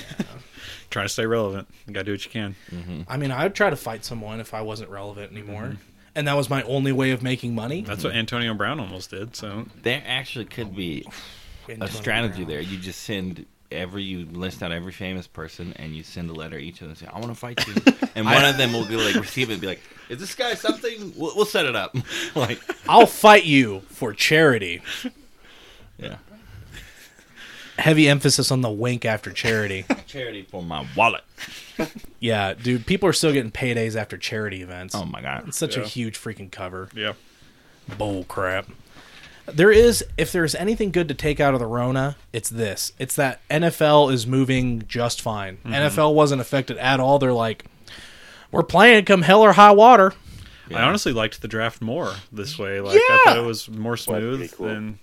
Trying 0.90 1.06
to 1.06 1.10
stay 1.10 1.26
relevant. 1.28 1.68
You 1.88 1.94
gotta 1.94 2.06
do 2.06 2.12
what 2.14 2.26
you 2.26 2.32
can. 2.32 2.56
Mm-hmm. 2.72 3.02
I 3.08 3.18
mean, 3.18 3.32
I 3.32 3.44
would 3.44 3.54
try 3.54 3.70
to 3.70 3.76
fight 3.76 4.04
someone 4.04 4.40
if 4.40 4.54
I 4.54 4.62
wasn't 4.62 4.90
relevant 4.90 5.32
anymore, 5.32 5.62
mm-hmm. 5.64 5.82
And 6.16 6.28
that 6.28 6.36
was 6.36 6.50
my 6.50 6.64
only 6.64 6.92
way 6.92 7.12
of 7.12 7.22
making 7.24 7.56
money. 7.56 7.82
That's 7.82 8.04
what 8.04 8.14
Antonio 8.14 8.54
Brown 8.54 8.80
almost 8.80 9.12
did. 9.12 9.36
So 9.36 9.66
There 9.82 10.04
actually 10.06 10.46
could 10.46 10.76
be 10.76 11.06
a 11.68 11.88
strategy 11.88 12.44
Brown. 12.44 12.48
there. 12.50 12.62
You 12.62 12.78
just 12.78 13.02
send 13.04 13.46
every 13.72 14.02
you 14.02 14.26
list 14.26 14.64
out 14.64 14.72
every 14.72 14.92
famous 14.92 15.28
person 15.28 15.74
and 15.78 15.96
you 15.96 16.02
send 16.02 16.28
a 16.30 16.34
letter 16.34 16.58
each 16.58 16.82
of 16.82 16.88
them 16.88 16.96
say, 16.96 17.06
"I 17.06 17.20
want 17.20 17.28
to 17.28 17.36
fight 17.36 17.66
you," 17.68 17.76
and 18.16 18.26
one 18.26 18.44
of 18.44 18.58
them 18.58 18.74
will 18.74 18.86
be 18.86 18.96
like 18.96 19.16
receive 19.16 19.50
it 19.50 19.54
and 19.54 19.62
be 19.62 19.68
like, 19.68 19.82
"Is 20.10 20.20
this 20.20 20.34
guy 20.36 20.56
something? 20.56 21.14
We'll, 21.16 21.34
we'll 21.36 21.46
set 21.46 21.66
it 21.66 21.76
up." 21.76 21.96
like, 22.36 22.60
I'll 22.88 23.06
fight 23.06 23.46
you 23.46 23.82
for 23.82 24.14
charity. 24.14 24.82
yeah, 25.98 26.16
Heavy 27.80 28.08
emphasis 28.10 28.52
on 28.52 28.62
the 28.62 28.70
wink 28.70 29.06
after 29.06 29.32
charity. 29.32 29.86
charity 30.08 30.44
for 30.44 30.62
my 30.62 30.86
wallet. 30.96 31.24
yeah, 32.20 32.54
dude, 32.54 32.86
people 32.86 33.08
are 33.10 33.14
still 33.14 33.32
getting 33.32 33.52
paydays 33.52 33.96
after 33.96 34.18
charity 34.18 34.62
events. 34.62 34.94
Oh 34.96 35.06
my 35.06 35.22
god. 35.22 35.48
It's 35.48 35.58
such 35.58 35.78
a 35.78 35.84
huge 35.84 36.20
freaking 36.20 36.52
cover. 36.52 36.90
yeah, 36.96 37.14
Bull 37.98 38.24
crap. 38.26 38.68
There 39.46 39.72
is, 39.72 40.06
if 40.18 40.32
there's 40.32 40.54
anything 40.54 40.92
good 40.92 41.08
to 41.08 41.16
take 41.16 41.40
out 41.40 41.56
of 41.56 41.60
the 41.60 41.66
Rona, 41.66 42.18
it's 42.32 42.50
this. 42.50 42.94
It's 43.00 43.16
that 43.16 43.42
NFL 43.50 44.14
is 44.14 44.28
moving 44.28 44.84
just 44.88 45.22
fine. 45.22 45.58
Mm-hmm. 45.58 45.74
NFL 45.74 46.14
wasn't 46.14 46.42
affected 46.42 46.78
at 46.78 47.00
all. 47.00 47.18
They're 47.18 47.34
like, 47.34 47.66
we're 48.52 48.62
playing 48.64 49.06
come 49.06 49.24
hell 49.24 49.42
or 49.42 49.54
high 49.54 49.72
water. 49.72 50.14
I 50.72 50.84
honestly 50.84 51.14
liked 51.14 51.42
the 51.42 51.48
draft 51.48 51.82
more 51.82 52.14
this 52.32 52.60
way. 52.60 52.80
Like 52.80 52.96
I 52.96 53.22
thought 53.26 53.38
it 53.38 53.46
was 53.46 53.68
more 53.70 53.98
smooth 53.98 54.40
pretty 54.40 54.56
cool. 54.56 54.68
than. 54.68 55.00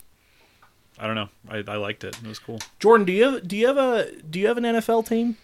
I 0.99 1.07
don't 1.07 1.15
know. 1.15 1.29
I, 1.49 1.63
I 1.69 1.77
liked 1.77 2.05
it. 2.05 2.17
It 2.23 2.27
was 2.27 2.39
cool. 2.39 2.59
Jordan, 2.79 3.05
do 3.07 3.13
you 3.13 3.25
have, 3.25 3.47
do 3.49 3.57
you 3.57 3.67
have 3.67 3.77
a 3.77 4.11
do 4.31 4.39
you 4.41 4.47
have 4.47 4.57
an 4.57 4.65
NFL 4.65 5.07
team? 5.09 5.37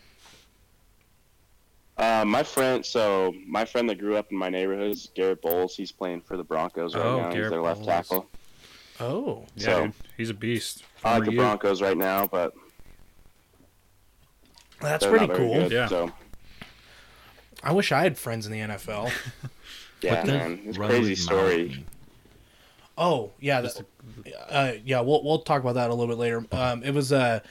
Uh, 1.99 2.25
my 2.27 2.43
friend, 2.43 2.85
so 2.85 3.35
my 3.47 3.65
friend 3.65 3.89
that 3.91 3.99
grew 3.99 4.17
up 4.17 4.33
in 4.33 4.37
my 4.39 4.49
neighborhood 4.49 4.91
is 4.91 5.11
Garett 5.15 5.43
Bolles. 5.43 5.77
He's 5.77 5.93
playing 5.93 6.23
for 6.23 6.37
the 6.39 6.43
Broncos 6.43 6.95
right 6.95 7.05
Oh, 7.05 7.21
now. 7.21 7.27
He's 7.27 7.35
Garett 7.35 7.51
their 7.51 7.61
left 7.63 7.81
Bolles. 7.81 7.87
tackle. 7.89 8.27
Oh, 8.99 9.45
Yeah, 9.57 9.65
So- 9.67 9.83
dude, 9.85 9.93
he's 10.17 10.31
a 10.31 10.35
beast. 10.35 10.85
I 11.05 11.11
like 11.11 11.17
Former 11.19 11.25
the 11.27 11.33
U. 11.33 11.39
Broncos 11.39 11.83
right 11.83 11.97
now, 11.97 12.27
but 12.27 12.55
that's 14.81 15.05
pretty 15.07 15.27
not 15.27 15.37
very 15.37 15.49
cool. 15.49 15.55
good, 15.61 15.73
Yeah. 15.73 15.89
So 15.89 16.11
I 17.63 17.73
wish 17.73 17.93
I 17.93 18.03
had 18.03 18.19
friends 18.19 18.47
in 18.47 18.53
the 18.53 18.61
NFL. 18.61 19.11
yeah, 20.01 20.15
What 20.21 20.27
man, 20.27 20.61
it's 20.65 20.77
a 20.79 20.81
crazy 20.81 21.15
story. 21.15 21.65
Mountain? 21.67 21.87
Oh 22.99 23.31
yeah, 23.41 23.61
that, 23.63 23.83
uh, 24.49 24.73
yeah. 24.85 25.01
We'll 25.01 25.23
we'll 25.25 25.41
talk 25.41 25.61
about 25.63 25.75
that 25.75 25.91
a 25.91 25.95
little 25.95 26.09
bit 26.15 26.19
later. 26.19 26.45
Um, 26.53 26.83
it 26.83 26.93
was 26.93 27.13
a 27.13 27.43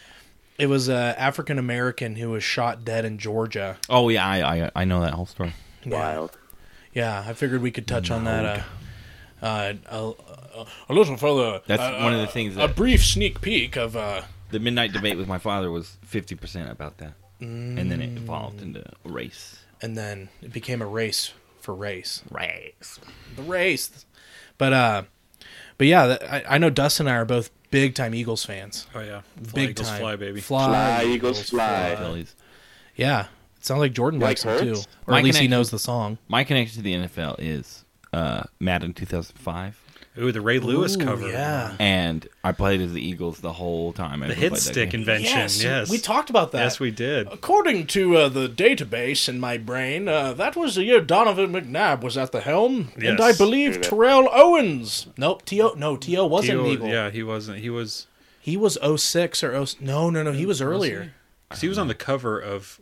it 0.57 0.67
was 0.67 0.89
a 0.89 1.15
African 1.19 1.57
American 1.59 2.15
who 2.15 2.29
was 2.31 2.43
shot 2.43 2.83
dead 2.85 3.05
in 3.05 3.17
Georgia. 3.17 3.77
Oh 3.89 4.09
yeah, 4.09 4.25
I, 4.27 4.65
I 4.65 4.71
I 4.75 4.85
know 4.85 5.01
that 5.01 5.13
whole 5.13 5.25
story. 5.25 5.53
Yeah, 5.83 5.91
Wild. 5.97 6.37
yeah. 6.93 7.23
I 7.27 7.33
figured 7.33 7.61
we 7.61 7.71
could 7.71 7.87
touch 7.87 8.11
on 8.11 8.25
that. 8.25 8.45
Uh, 9.41 9.45
uh, 9.45 9.73
a, 9.89 9.97
a, 10.59 10.65
a 10.89 10.93
little 10.93 11.17
further. 11.17 11.61
That's 11.65 11.81
uh, 11.81 11.99
one 12.03 12.13
of 12.13 12.19
the 12.19 12.27
uh, 12.27 12.31
things 12.31 12.57
A 12.57 12.67
brief 12.67 13.03
sneak 13.03 13.41
peek 13.41 13.75
of. 13.75 13.95
Uh, 13.95 14.21
The 14.51 14.59
midnight 14.59 14.91
debate 14.93 15.17
with 15.17 15.27
my 15.27 15.39
father 15.39 15.71
was 15.71 15.97
fifty 16.05 16.35
percent 16.35 16.69
about 16.69 16.97
that, 16.99 17.13
and 17.39 17.89
then 17.91 18.01
it 18.01 18.15
evolved 18.17 18.61
into 18.61 18.81
a 18.81 19.09
race. 19.09 19.57
and 19.81 19.97
then 19.97 20.29
it 20.43 20.53
became 20.53 20.81
a 20.81 20.85
race 20.85 21.33
for 21.59 21.73
race. 21.73 22.21
Race. 22.29 22.99
The 23.35 23.41
race. 23.41 24.05
But 24.59 24.73
uh, 24.73 25.03
but 25.81 25.87
yeah, 25.87 26.05
that- 26.05 26.31
I, 26.31 26.43
I 26.47 26.57
know 26.59 26.69
Dustin 26.69 27.07
and 27.07 27.15
I 27.15 27.17
are 27.17 27.25
both 27.25 27.49
big 27.71 27.95
time 27.95 28.13
Eagles 28.13 28.45
fans. 28.45 28.85
Oh 28.93 28.99
yeah, 28.99 29.21
fly, 29.41 29.51
Big 29.55 29.69
Eagles, 29.71 29.87
time. 29.87 29.99
fly 29.99 30.15
baby. 30.15 30.39
Fly, 30.39 30.67
Fly, 30.67 31.03
Eagles, 31.11 31.49
fly. 31.49 31.95
Phillies. 31.97 32.35
Yeah, 32.95 33.21
it 33.57 33.65
sounds 33.65 33.79
like 33.79 33.91
Jordan 33.91 34.19
likes 34.19 34.45
like 34.45 34.59
them 34.59 34.67
too, 34.67 34.73
Hurts? 34.75 34.87
or 35.07 35.15
at 35.15 35.23
least 35.23 35.39
he 35.39 35.47
knows 35.47 35.71
the 35.71 35.79
song. 35.79 36.19
My 36.27 36.43
connection 36.43 36.75
to 36.77 36.83
the 36.83 36.93
NFL 36.93 37.37
is 37.39 37.83
uh, 38.13 38.43
Madden 38.59 38.93
2005. 38.93 39.80
Ooh, 40.17 40.31
the 40.33 40.41
Ray 40.41 40.59
Lewis 40.59 40.95
Ooh, 40.95 40.99
cover. 40.99 41.29
yeah. 41.29 41.73
And 41.79 42.27
I 42.43 42.51
played 42.51 42.81
as 42.81 42.91
the 42.91 43.01
Eagles 43.01 43.39
the 43.39 43.53
whole 43.53 43.93
time. 43.93 44.21
I 44.23 44.27
The 44.27 44.33
hit 44.33 44.57
stick 44.57 44.93
invention. 44.93 45.37
Yes, 45.37 45.89
we 45.89 45.97
talked 45.99 46.29
about 46.29 46.51
that. 46.51 46.63
Yes, 46.63 46.79
we 46.81 46.91
did. 46.91 47.27
According 47.31 47.87
to 47.87 48.17
uh, 48.17 48.29
the 48.29 48.49
database 48.49 49.29
in 49.29 49.39
my 49.39 49.57
brain, 49.57 50.09
uh, 50.09 50.33
that 50.33 50.57
was 50.57 50.75
the 50.75 50.83
year 50.83 50.99
Donovan 50.99 51.53
McNabb 51.53 52.01
was 52.01 52.17
at 52.17 52.33
the 52.33 52.41
helm, 52.41 52.91
and 52.97 53.21
I 53.21 53.31
believe 53.31 53.75
Dude. 53.75 53.83
Terrell 53.83 54.27
Owens. 54.33 55.07
Nope, 55.17 55.45
T.O. 55.45 55.75
No, 55.77 55.95
T.O. 55.95 56.25
wasn't 56.25 56.59
an 56.59 56.65
He- 56.65 56.71
Eagle. 56.73 56.87
Yeah, 56.89 57.09
he 57.09 57.23
wasn't. 57.23 57.59
He 57.59 57.69
was. 57.69 58.07
He 58.43 58.57
was 58.57 58.77
06 58.83 59.43
or 59.43 59.65
0. 59.65 59.65
No, 59.79 60.09
no, 60.09 60.23
no. 60.23 60.31
He 60.33 60.45
was 60.45 60.61
earlier. 60.61 61.13
Cause 61.49 61.61
he 61.61 61.67
was 61.67 61.77
on 61.77 61.87
the 61.87 61.93
cover 61.95 62.39
of 62.39 62.81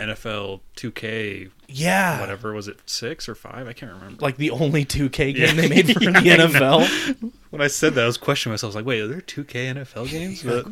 NFL 0.00 0.60
2K. 0.76 1.50
Yeah. 1.68 2.20
Whatever 2.20 2.52
was 2.52 2.66
it, 2.68 2.78
six 2.86 3.28
or 3.28 3.34
five? 3.34 3.68
I 3.68 3.72
can't 3.72 3.92
remember. 3.92 4.20
Like 4.20 4.36
the 4.36 4.50
only 4.50 4.84
2K 4.84 5.34
game 5.34 5.36
Yeah. 5.36 5.52
they 5.54 5.68
made 5.68 5.92
for 5.92 6.02
Yeah, 6.20 6.46
the 6.46 6.58
I. 6.58 6.86
NFL. 6.86 7.32
When 7.50 7.60
I 7.62 7.66
said 7.68 7.94
that, 7.94 8.04
I 8.04 8.06
was 8.06 8.16
questioning 8.16 8.52
myself. 8.52 8.68
I 8.68 8.70
was 8.70 8.76
like, 8.76 8.86
"Wait, 8.86 9.00
are 9.00 9.06
there 9.08 9.20
2K 9.20 9.74
NFL 9.74 10.10
games?" 10.10 10.42
But 10.42 10.66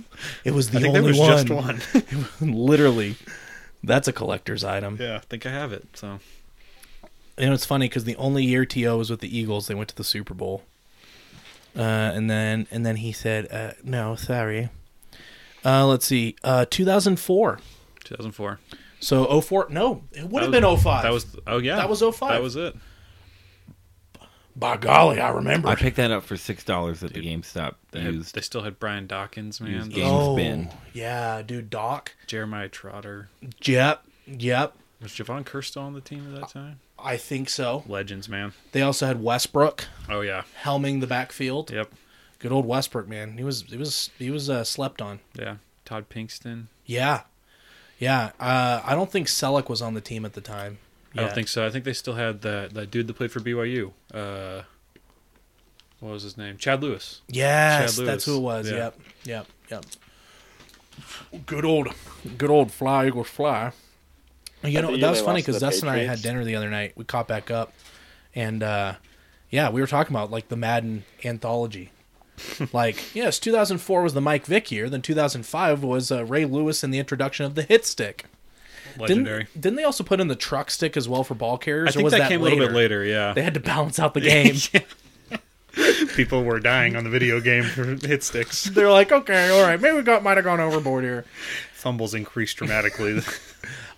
It 0.44 0.52
was 0.52 0.70
the 0.70 0.78
I 0.78 0.82
think 0.82 0.94
there 0.94 1.02
only 1.02 1.18
was 1.18 1.48
one. 1.48 1.76
just 1.76 2.40
one. 2.40 2.56
Literally. 2.56 3.16
That's 3.84 4.08
a 4.08 4.12
collector's 4.12 4.64
item. 4.64 4.96
yeah, 5.00 5.16
I 5.16 5.20
think 5.20 5.46
I 5.46 5.50
have 5.50 5.72
it. 5.72 5.86
So 5.94 6.18
You 7.38 7.46
know, 7.46 7.52
it's 7.52 7.64
funny 7.66 7.88
because 7.88 8.04
the 8.04 8.16
only 8.16 8.44
year 8.44 8.64
T.O. 8.66 8.96
was 8.96 9.08
with 9.10 9.20
the 9.20 9.36
Eagles, 9.38 9.66
they 9.68 9.74
went 9.74 9.88
to 9.90 9.94
the 9.96 10.04
Super 10.04 10.34
Bowl. 10.34 10.64
Uh, 11.76 11.82
and 11.82 12.28
then 12.28 12.66
and 12.72 12.84
then 12.84 12.96
he 12.96 13.12
said, 13.12 13.46
uh, 13.52 13.72
no, 13.84 14.16
sorry. 14.16 14.68
Uh, 15.64 15.86
let's 15.86 16.06
see. 16.06 16.34
Uh, 16.42 16.64
2004. 16.68 17.60
2004. 18.04 18.58
So 19.00 19.40
04. 19.40 19.68
No, 19.70 20.02
it 20.12 20.24
would 20.28 20.42
have 20.42 20.52
That 20.52 20.60
been 20.62 20.70
was- 20.70 20.82
05. 20.82 21.02
That 21.02 21.12
was. 21.12 21.36
Oh 21.46 21.58
yeah, 21.58 21.76
That 21.76 21.88
was 21.88 22.00
05. 22.02 22.30
That 22.30 22.42
was 22.42 22.56
it. 22.56 22.74
By 24.56 24.76
golly, 24.76 25.20
I 25.20 25.28
remember. 25.30 25.68
I 25.68 25.76
picked 25.76 25.96
that 25.98 26.10
up 26.10 26.24
for 26.24 26.36
six 26.36 26.64
dollars 26.64 27.04
at 27.04 27.12
the 27.12 27.20
GameStop 27.20 27.74
They, 27.92 28.00
had- 28.00 28.14
used. 28.14 28.34
they 28.34 28.40
still 28.40 28.62
had 28.62 28.80
Brian 28.80 29.06
Dawkins, 29.06 29.60
man. 29.60 29.72
Used 29.72 29.90
Those- 29.92 29.96
game 29.96 30.08
oh, 30.12 30.34
spin. 30.36 30.70
yeah, 30.92 31.42
dude, 31.42 31.70
Doc. 31.70 32.16
Jeremiah 32.26 32.68
Trotter. 32.68 33.28
Yep, 33.62 34.02
yep. 34.26 34.74
Was 35.00 35.12
Jevon 35.12 35.44
Kearse 35.44 35.66
still 35.66 35.82
on 35.82 35.92
the 35.94 36.00
team 36.00 36.34
at 36.34 36.40
that 36.40 36.48
time? 36.48 36.80
I 36.98 37.16
think 37.16 37.48
so. 37.48 37.84
Legends, 37.86 38.28
man. 38.28 38.52
They 38.72 38.82
also 38.82 39.06
had 39.06 39.22
Westbrook 39.22 39.84
Oh 40.08 40.22
yeah. 40.22 40.42
helming 40.64 41.00
the 41.00 41.06
backfield. 41.06 41.70
Yep. 41.70 41.92
Good 42.40 42.50
old 42.50 42.66
Westbrook, 42.66 43.06
man. 43.06 43.38
He 43.38 43.44
was 43.44 43.62
he 43.62 43.76
was 43.76 44.10
he 44.18 44.28
was 44.30 44.50
uh, 44.50 44.64
slept 44.64 45.00
on. 45.00 45.20
Yeah. 45.38 45.56
Todd 45.84 46.06
Pinkston. 46.08 46.66
Yeah, 46.84 47.22
yeah. 47.98 48.32
Uh, 48.38 48.80
I 48.84 48.94
don't 48.94 49.10
think 49.10 49.26
Celek 49.26 49.68
was 49.68 49.82
on 49.82 49.94
the 49.94 50.00
team 50.00 50.24
at 50.24 50.34
the 50.34 50.40
time. 50.40 50.78
I 51.12 51.16
don't 51.16 51.26
yet. 51.26 51.34
think 51.34 51.48
so. 51.48 51.66
I 51.66 51.70
think 51.70 51.84
they 51.84 51.92
still 51.92 52.14
had 52.14 52.42
that 52.42 52.74
that 52.74 52.90
dude 52.90 53.06
that 53.06 53.14
played 53.14 53.32
for 53.32 53.40
BYU. 53.40 53.92
Uh, 54.12 54.62
what 56.00 56.12
was 56.12 56.22
his 56.22 56.36
name? 56.36 56.56
Chad 56.56 56.82
Lewis. 56.82 57.22
Yes, 57.28 57.96
Chad 57.96 58.06
that's 58.06 58.24
who 58.24 58.36
it 58.36 58.40
was. 58.40 58.70
Yeah. 58.70 58.76
Yep, 58.76 59.00
yep, 59.24 59.46
yep. 59.70 59.84
Good 61.46 61.64
old, 61.64 61.88
good 62.36 62.50
old 62.50 62.70
fly 62.72 63.06
eagles 63.06 63.28
fly. 63.28 63.72
You 64.62 64.78
At 64.78 64.84
know 64.84 64.96
that 64.96 65.10
was 65.10 65.20
funny 65.20 65.40
because 65.40 65.60
the 65.60 65.66
Dustin 65.66 65.88
and 65.88 65.98
I 65.98 66.04
had 66.04 66.20
dinner 66.20 66.44
the 66.44 66.56
other 66.56 66.70
night. 66.70 66.92
We 66.96 67.04
caught 67.04 67.28
back 67.28 67.50
up, 67.50 67.72
and 68.34 68.62
uh, 68.62 68.94
yeah, 69.50 69.70
we 69.70 69.80
were 69.80 69.86
talking 69.86 70.14
about 70.14 70.30
like 70.30 70.48
the 70.48 70.56
Madden 70.56 71.04
anthology. 71.24 71.90
like 72.72 73.14
yes, 73.14 73.38
2004 73.38 74.02
was 74.02 74.14
the 74.14 74.20
Mike 74.20 74.46
Vick 74.46 74.70
year. 74.70 74.88
Then 74.88 75.02
2005 75.02 75.82
was 75.82 76.10
uh, 76.10 76.24
Ray 76.24 76.44
Lewis 76.44 76.82
and 76.82 76.92
the 76.92 76.98
introduction 76.98 77.46
of 77.46 77.54
the 77.54 77.62
hit 77.62 77.84
stick. 77.84 78.24
Legendary. 78.98 79.44
Didn't, 79.44 79.60
didn't 79.60 79.76
they 79.76 79.84
also 79.84 80.04
put 80.04 80.20
in 80.20 80.28
the 80.28 80.36
truck 80.36 80.70
stick 80.70 80.96
as 80.96 81.08
well 81.08 81.24
for 81.24 81.34
ball 81.34 81.58
carriers? 81.58 81.88
I 81.88 81.90
or 81.90 81.92
think 81.92 82.04
was 82.04 82.12
that, 82.14 82.28
came 82.28 82.40
a 82.40 82.44
little 82.44 82.58
bit 82.58 82.72
later. 82.72 83.04
Yeah. 83.04 83.32
They 83.32 83.42
had 83.42 83.54
to 83.54 83.60
balance 83.60 83.98
out 83.98 84.14
the 84.14 84.20
game. 84.22 84.56
People 86.16 86.42
were 86.42 86.58
dying 86.58 86.96
on 86.96 87.04
the 87.04 87.10
video 87.10 87.40
game 87.40 87.62
for 87.62 87.84
hit 87.84 88.24
sticks. 88.24 88.64
They're 88.64 88.90
like, 88.90 89.12
okay, 89.12 89.50
all 89.50 89.62
right, 89.62 89.80
maybe 89.80 89.96
we 89.96 90.02
got 90.02 90.22
might 90.22 90.36
have 90.36 90.44
gone 90.44 90.58
overboard 90.58 91.04
here. 91.04 91.24
Fumbles 91.72 92.14
increased 92.14 92.56
dramatically. 92.56 93.20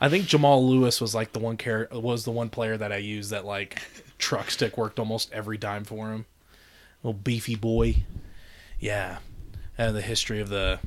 I 0.00 0.08
think 0.10 0.26
Jamal 0.26 0.66
Lewis 0.66 1.00
was 1.00 1.14
like 1.14 1.32
the 1.32 1.38
one 1.38 1.56
char- 1.56 1.88
was 1.92 2.24
the 2.24 2.30
one 2.30 2.50
player 2.50 2.76
that 2.76 2.92
I 2.92 2.96
used 2.98 3.30
that 3.30 3.46
like 3.46 3.80
truck 4.18 4.50
stick 4.50 4.76
worked 4.76 4.98
almost 4.98 5.32
every 5.32 5.56
time 5.56 5.84
for 5.84 6.10
him. 6.10 6.26
Little 7.02 7.18
beefy 7.18 7.54
boy. 7.54 7.96
Yeah. 8.80 9.18
And 9.78 9.94
the 9.94 10.00
history 10.02 10.40
of 10.40 10.48
the 10.48 10.80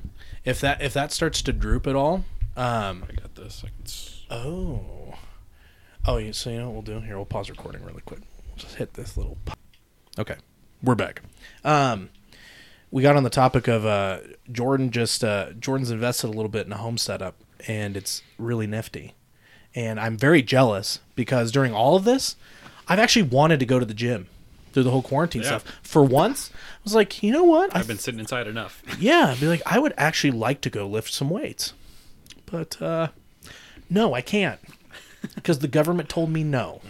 if 0.43 0.59
that 0.61 0.81
if 0.81 0.93
that 0.93 1.11
starts 1.11 1.41
to 1.43 1.53
droop 1.53 1.87
at 1.87 1.95
all, 1.95 2.25
um 2.57 3.05
I 3.09 3.13
got 3.13 3.35
this. 3.35 3.63
I 3.65 3.69
can 3.69 3.85
s- 3.85 4.21
oh. 4.29 5.13
Oh, 6.05 6.31
so 6.31 6.49
you 6.49 6.57
know 6.59 6.65
what 6.69 6.73
we'll 6.87 6.99
do? 6.99 7.05
Here, 7.05 7.15
we'll 7.15 7.25
pause 7.25 7.49
recording 7.49 7.83
really 7.85 8.01
quick. 8.01 8.19
We'll 8.47 8.57
just 8.57 8.75
hit 8.75 8.93
this 8.95 9.15
little 9.15 9.37
po- 9.45 9.53
Okay. 10.19 10.35
We're 10.83 10.95
back. 10.95 11.21
Um 11.63 12.09
we 12.91 13.01
got 13.01 13.15
on 13.15 13.23
the 13.23 13.29
topic 13.29 13.67
of 13.67 13.85
uh 13.85 14.19
Jordan 14.51 14.91
just 14.91 15.23
uh 15.23 15.53
Jordan's 15.53 15.91
invested 15.91 16.27
a 16.27 16.33
little 16.33 16.49
bit 16.49 16.65
in 16.67 16.73
a 16.73 16.77
home 16.77 16.97
setup 16.97 17.35
and 17.67 17.95
it's 17.97 18.21
really 18.37 18.67
nifty. 18.67 19.13
And 19.75 19.99
I'm 19.99 20.17
very 20.17 20.43
jealous 20.43 20.99
because 21.15 21.51
during 21.51 21.73
all 21.73 21.95
of 21.95 22.03
this, 22.03 22.35
I've 22.87 22.99
actually 22.99 23.23
wanted 23.23 23.59
to 23.59 23.65
go 23.65 23.79
to 23.79 23.85
the 23.85 23.93
gym 23.95 24.27
through 24.73 24.83
the 24.83 24.91
whole 24.91 25.01
quarantine 25.03 25.41
Yeah. 25.43 25.59
stuff. 25.59 25.63
For 25.81 26.03
once, 26.03 26.51
I 26.53 26.79
was 26.83 26.93
like, 26.95 27.23
you 27.23 27.31
know 27.31 27.43
what? 27.45 27.75
I've 27.75 27.87
been 27.87 27.97
sitting 27.99 28.19
inside 28.19 28.47
enough. 28.47 28.81
yeah, 28.99 29.27
I'd 29.31 29.39
be 29.39 29.47
like, 29.47 29.61
I 29.65 29.79
would 29.79 29.93
actually 29.97 30.31
like 30.31 30.59
to 30.61 30.69
go 30.69 30.85
lift 30.87 31.13
some 31.13 31.29
weights. 31.29 31.73
But 32.45 32.81
uh 32.81 33.07
no, 33.89 34.13
I 34.13 34.21
can't. 34.21 34.59
Because 35.35 35.59
the 35.59 35.67
government 35.69 36.09
told 36.09 36.29
me 36.29 36.43
no. 36.43 36.81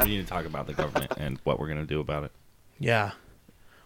We 0.00 0.06
need 0.06 0.22
to 0.22 0.26
talk 0.26 0.44
about 0.44 0.66
the 0.68 0.74
government 0.74 1.12
and 1.16 1.38
what 1.44 1.58
we're 1.58 1.68
gonna 1.68 1.84
do 1.86 1.98
about 2.00 2.24
it. 2.24 2.32
Yeah. 2.78 3.12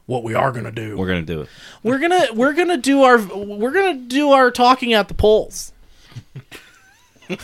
What 0.07 0.23
we 0.23 0.35
are 0.35 0.53
gonna 0.53 0.71
do. 0.73 0.97
We're 0.99 1.07
gonna 1.07 1.23
do 1.23 1.41
it. 1.43 1.49
We're 1.83 1.99
gonna 1.99 2.27
we're 2.35 2.53
gonna 2.53 2.77
do 2.77 3.03
our 3.05 3.19
we're 3.19 3.71
gonna 3.73 3.95
do 4.01 4.33
our 4.33 4.51
talking 4.51 4.93
at 4.93 5.09
the 5.09 5.15
polls. 5.15 5.73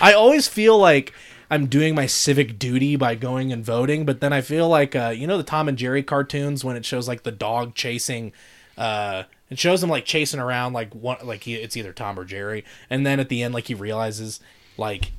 I 0.00 0.12
always 0.12 0.46
feel 0.46 0.78
like 0.78 1.12
I'm 1.50 1.66
doing 1.66 1.94
my 1.94 2.06
civic 2.06 2.58
duty 2.58 2.96
by 2.96 3.14
going 3.14 3.52
and 3.52 3.64
voting, 3.64 4.04
but 4.04 4.20
then 4.20 4.32
I 4.32 4.40
feel 4.40 4.68
like 4.68 4.96
uh, 4.96 5.12
you 5.16 5.26
know 5.26 5.36
the 5.36 5.44
Tom 5.44 5.68
and 5.68 5.78
Jerry 5.78 6.02
cartoons 6.02 6.64
when 6.64 6.76
it 6.76 6.84
shows 6.84 7.08
like 7.08 7.22
the 7.22 7.32
dog 7.32 7.74
chasing. 7.74 8.32
Uh, 8.76 9.24
it 9.48 9.58
shows 9.58 9.82
him 9.82 9.88
like 9.88 10.04
chasing 10.04 10.40
around 10.40 10.72
like 10.72 10.92
one 10.94 11.18
like 11.22 11.44
he, 11.44 11.54
it's 11.54 11.76
either 11.76 11.92
Tom 11.92 12.18
or 12.18 12.24
Jerry, 12.24 12.64
and 12.90 13.06
then 13.06 13.20
at 13.20 13.28
the 13.28 13.42
end 13.42 13.54
like 13.54 13.68
he 13.68 13.74
realizes 13.74 14.40
like, 14.76 15.12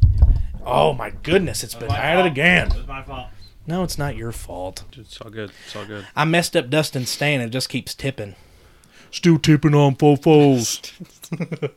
oh 0.65 0.93
my 0.93 1.09
goodness, 1.09 1.63
it's 1.63 1.75
been 1.75 1.91
at 1.91 2.19
it 2.19 2.25
again. 2.25 2.67
It's 2.67 2.87
my 2.87 3.03
fault. 3.03 3.27
No, 3.65 3.83
it's 3.83 3.97
not 3.97 4.15
your 4.15 4.31
fault. 4.31 4.83
It's 4.93 5.19
all 5.19 5.29
good. 5.29 5.51
It's 5.65 5.75
all 5.75 5.85
good. 5.85 6.07
I 6.15 6.23
messed 6.23 6.55
up 6.55 6.69
Dustin 6.69 7.05
Stain 7.05 7.41
and 7.41 7.49
it 7.49 7.51
just 7.51 7.67
keeps 7.67 7.93
tipping. 7.93 8.35
Still 9.11 9.37
tipping 9.37 9.75
on 9.75 9.95
fofos. 9.95 10.93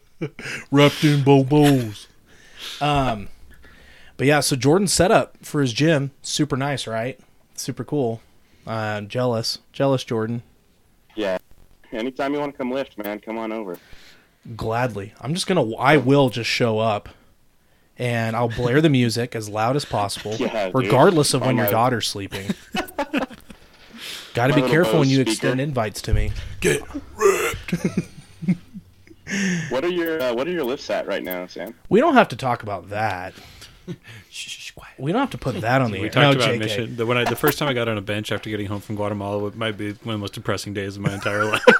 Wrapped 0.70 1.02
in 1.02 1.20
bobos. 1.20 2.06
Um, 2.80 3.28
but 4.20 4.26
yeah, 4.26 4.40
so 4.40 4.54
Jordan's 4.54 4.92
setup 4.92 5.38
for 5.40 5.62
his 5.62 5.72
gym, 5.72 6.10
super 6.20 6.54
nice, 6.54 6.86
right? 6.86 7.18
Super 7.54 7.84
cool. 7.84 8.20
Uh, 8.66 9.00
jealous, 9.00 9.60
jealous 9.72 10.04
Jordan. 10.04 10.42
Yeah. 11.16 11.38
Anytime 11.90 12.34
you 12.34 12.38
want 12.40 12.52
to 12.52 12.58
come 12.58 12.70
lift, 12.70 12.98
man, 12.98 13.18
come 13.20 13.38
on 13.38 13.50
over. 13.50 13.78
Gladly, 14.56 15.14
I'm 15.22 15.32
just 15.32 15.46
gonna. 15.46 15.74
I 15.76 15.96
will 15.96 16.28
just 16.28 16.50
show 16.50 16.78
up, 16.78 17.08
and 17.98 18.36
I'll 18.36 18.50
blare 18.50 18.82
the 18.82 18.90
music 18.90 19.34
as 19.34 19.48
loud 19.48 19.74
as 19.74 19.86
possible, 19.86 20.34
Yeah, 20.38 20.66
dude. 20.66 20.74
regardless 20.74 21.32
of 21.32 21.40
when 21.40 21.50
On 21.52 21.56
your 21.56 21.64
my- 21.64 21.70
daughter's 21.70 22.06
sleeping. 22.06 22.50
Got 24.34 24.48
to 24.48 24.54
be 24.54 24.60
careful 24.68 24.98
when 25.00 25.08
you 25.08 25.16
speaker. 25.16 25.30
extend 25.30 25.60
invites 25.62 26.02
to 26.02 26.12
me. 26.12 26.30
Get 26.60 26.82
ripped. 27.16 27.74
What 29.70 29.84
are 29.84 29.88
your 29.88 30.20
uh, 30.20 30.34
What 30.34 30.48
are 30.48 30.50
your 30.50 30.64
lifts 30.64 30.90
at 30.90 31.06
right 31.06 31.22
now, 31.22 31.46
Sam? 31.46 31.72
We 31.88 32.00
don't 32.00 32.14
have 32.14 32.28
to 32.28 32.36
talk 32.36 32.62
about 32.64 32.90
that. 32.90 33.32
We 34.98 35.12
don't 35.12 35.20
have 35.20 35.30
to 35.30 35.38
put 35.38 35.60
that 35.62 35.80
on 35.82 35.90
the 35.92 35.98
We 36.00 36.04
air. 36.06 36.10
talked 36.10 36.38
no, 36.38 36.44
about 36.44 36.54
JK. 36.54 36.58
mission. 36.58 36.96
The, 36.96 37.06
when 37.06 37.16
I, 37.18 37.24
the 37.24 37.36
first 37.36 37.58
time 37.58 37.68
I 37.68 37.72
got 37.74 37.88
on 37.88 37.96
a 37.98 38.02
bench 38.02 38.32
after 38.32 38.48
getting 38.50 38.66
home 38.66 38.80
from 38.80 38.96
Guatemala, 38.96 39.46
it 39.48 39.56
might 39.56 39.76
be 39.76 39.86
one 39.92 39.94
of 39.94 40.04
the 40.04 40.18
most 40.18 40.34
depressing 40.34 40.72
days 40.74 40.96
of 40.96 41.02
my 41.02 41.12
entire 41.14 41.44
life. 41.44 41.62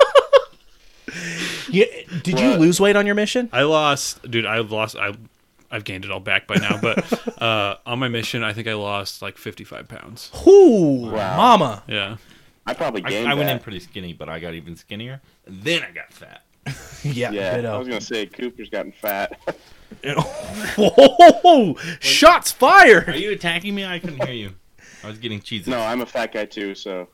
Yeah, 1.71 1.85
did 2.23 2.39
you 2.41 2.51
What? 2.51 2.61
lose 2.61 2.81
weight 2.81 2.97
on 2.97 3.07
your 3.07 3.15
mission? 3.15 3.49
I 3.53 3.63
lost, 3.63 4.29
dude. 4.29 4.45
I 4.47 4.59
lost. 4.59 4.97
I, 4.97 5.13
I've 5.71 5.85
gained 5.85 6.05
it 6.05 6.11
all 6.11 6.19
back 6.21 6.47
by 6.49 6.57
now. 6.57 6.81
But 6.81 7.39
uh, 7.43 7.77
on 7.87 7.99
my 8.01 8.09
mission, 8.09 8.43
I 8.43 8.53
think 8.53 8.67
I 8.67 8.75
lost 8.75 9.23
like 9.23 9.39
55 9.39 9.87
pounds. 9.89 10.31
Ooh, 10.47 11.11
Wow. 11.13 11.37
mama. 11.37 11.83
Yeah. 11.87 12.17
I 12.67 12.75
probably 12.75 13.05
I, 13.05 13.11
gained 13.11 13.29
I 13.29 13.35
went 13.35 13.47
that. 13.47 13.57
in 13.57 13.63
pretty 13.63 13.79
skinny, 13.81 14.13
but 14.13 14.29
I 14.29 14.41
got 14.41 14.55
even 14.55 14.75
skinnier. 14.77 15.21
Then 15.47 15.83
I 15.85 15.91
got 15.93 16.13
fat. 16.13 16.43
Yeah, 17.05 17.31
Yeah, 17.31 17.53
I 17.53 17.57
ditto. 17.57 17.79
was 17.79 17.89
gonna 17.89 18.01
say 18.01 18.27
Cooper's 18.27 18.69
gotten 18.69 18.93
fat. 18.93 19.39
Whoa, 20.77 21.75
shots 22.01 22.53
fired. 22.53 23.09
Are 23.09 23.17
you 23.17 23.33
attacking 23.33 23.75
me? 23.75 23.85
I 23.85 23.99
couldn't 23.99 24.25
hear 24.25 24.35
you. 24.35 24.55
I 25.03 25.09
was 25.09 25.19
getting 25.19 25.41
cheesy. 25.41 25.71
no, 25.71 25.81
I'm 25.81 26.01
a 26.01 26.07
fat 26.07 26.33
guy 26.33 26.45
too, 26.45 26.75
so 26.75 27.09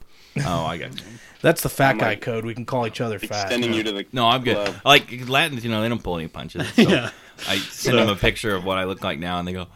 Oh, 0.45 0.65
I 0.67 0.77
got 0.77 0.95
you. 0.97 1.03
That's 1.41 1.63
the 1.63 1.69
fat 1.69 1.91
I'm 1.93 1.99
guy 1.99 2.09
like 2.11 2.21
code. 2.21 2.45
We 2.45 2.55
can 2.55 2.67
call 2.67 2.87
each 2.87 3.01
other 3.01 3.19
fat. 3.19 3.43
extending 3.43 3.73
you 3.73 3.83
to 3.85 3.93
the 3.93 4.07
No, 4.13 4.27
I'm 4.29 4.43
good. 4.43 4.57
club. 4.57 4.75
Like 4.85 5.29
Latins, 5.29 5.65
you 5.65 5.71
know, 5.71 5.81
they 5.81 5.89
don't 5.89 6.03
pull 6.03 6.19
any 6.19 6.29
punches. 6.29 6.69
So 6.75 6.83
Yeah. 6.83 7.11
I 7.49 7.57
send 7.59 7.99
them 7.99 8.09
a 8.09 8.17
picture 8.17 8.55
of 8.55 8.65
what 8.65 8.79
I 8.79 8.85
look 8.85 9.03
like 9.05 9.19
now, 9.19 9.39
and 9.39 9.47
they 9.47 9.53
go, 9.53 9.67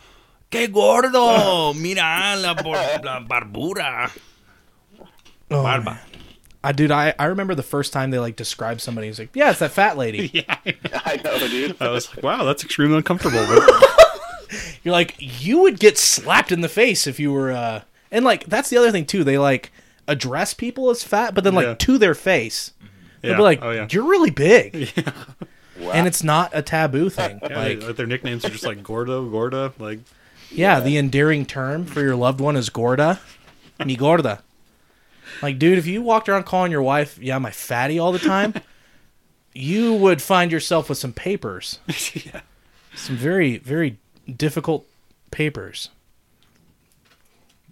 Que 0.50 0.66
gordo! 0.66 1.72
Mira 1.78 2.34
la, 2.38 2.54
bor- 2.54 2.74
la 3.04 3.20
barbura. 3.22 4.10
Oh, 5.52 5.62
Barba. 5.62 6.00
Man. 6.62 6.68
I 6.68 6.72
dude, 6.72 6.90
I, 6.90 7.14
I 7.18 7.26
remember 7.26 7.54
the 7.54 7.62
first 7.62 7.92
time 7.92 8.10
they 8.10 8.18
like 8.18 8.36
described 8.36 8.80
somebody. 8.80 9.06
He's 9.08 9.18
like, 9.18 9.30
yeah, 9.34 9.50
it's 9.50 9.60
that 9.60 9.70
fat 9.72 9.96
lady. 9.96 10.30
yeah. 10.32 10.56
I 11.04 11.20
know, 11.24 11.38
dude. 11.48 11.76
I 11.80 11.90
was 11.90 12.14
like, 12.14 12.22
wow, 12.24 12.44
that's 12.44 12.64
extremely 12.64 12.96
uncomfortable. 12.96 13.44
But 13.46 13.86
You're 14.82 14.92
like, 14.92 15.14
you 15.18 15.60
would 15.62 15.78
get 15.78 15.96
slapped 15.98 16.50
in 16.52 16.60
the 16.60 16.68
face 16.68 17.06
if 17.06 17.20
you 17.20 17.32
were. 17.32 17.52
uh 17.52 17.82
And 18.10 18.24
like, 18.24 18.44
that's 18.46 18.68
the 18.70 18.76
other 18.78 18.90
thing 18.90 19.06
too. 19.06 19.24
They 19.24 19.38
like 19.38 19.72
address 20.08 20.54
people 20.54 20.90
as 20.90 21.04
fat, 21.04 21.34
but 21.34 21.44
then 21.44 21.54
like 21.54 21.66
Yeah. 21.66 21.74
to 21.74 21.98
their 21.98 22.14
face, 22.14 22.72
they'll 23.20 23.32
yeah. 23.32 23.36
be 23.36 23.42
like, 23.42 23.60
oh 23.62 23.70
yeah. 23.70 23.86
you're 23.90 24.04
really 24.08 24.30
big, 24.30 24.90
Wow. 25.78 25.92
and 25.92 26.06
it's 26.06 26.22
not 26.24 26.50
a 26.52 26.60
taboo 26.62 27.08
thing. 27.08 27.38
Yeah, 27.42 27.58
like, 27.58 27.80
they- 27.80 27.92
their 27.92 28.06
nicknames 28.06 28.44
are 28.44 28.50
just 28.50 28.66
like 28.66 28.82
Gordo, 28.82 29.24
Gorda, 29.30 29.72
like 29.78 30.00
yeah, 30.50 30.80
the 30.80 30.96
endearing 30.98 31.46
term 31.46 31.84
for 31.86 32.00
your 32.00 32.16
loved 32.16 32.40
one 32.40 32.56
is 32.56 32.70
gorda, 32.70 33.20
mi 33.86 33.94
gorda. 33.96 34.42
Like, 35.42 35.58
dude, 35.58 35.78
if 35.78 35.86
you 35.86 36.02
walked 36.02 36.28
around 36.28 36.44
calling 36.44 36.70
your 36.72 36.82
wife, 36.82 37.18
yeah, 37.20 37.38
my 37.38 37.50
fatty 37.50 37.98
all 37.98 38.12
the 38.12 38.18
time, 38.18 38.54
you 39.54 39.94
would 39.94 40.20
find 40.22 40.52
yourself 40.52 40.88
with 40.88 40.98
some 40.98 41.12
papers. 41.12 41.78
yeah. 42.14 42.40
some 42.94 43.16
very 43.16 43.58
very 43.58 43.98
difficult 44.36 44.86
papers 45.30 45.90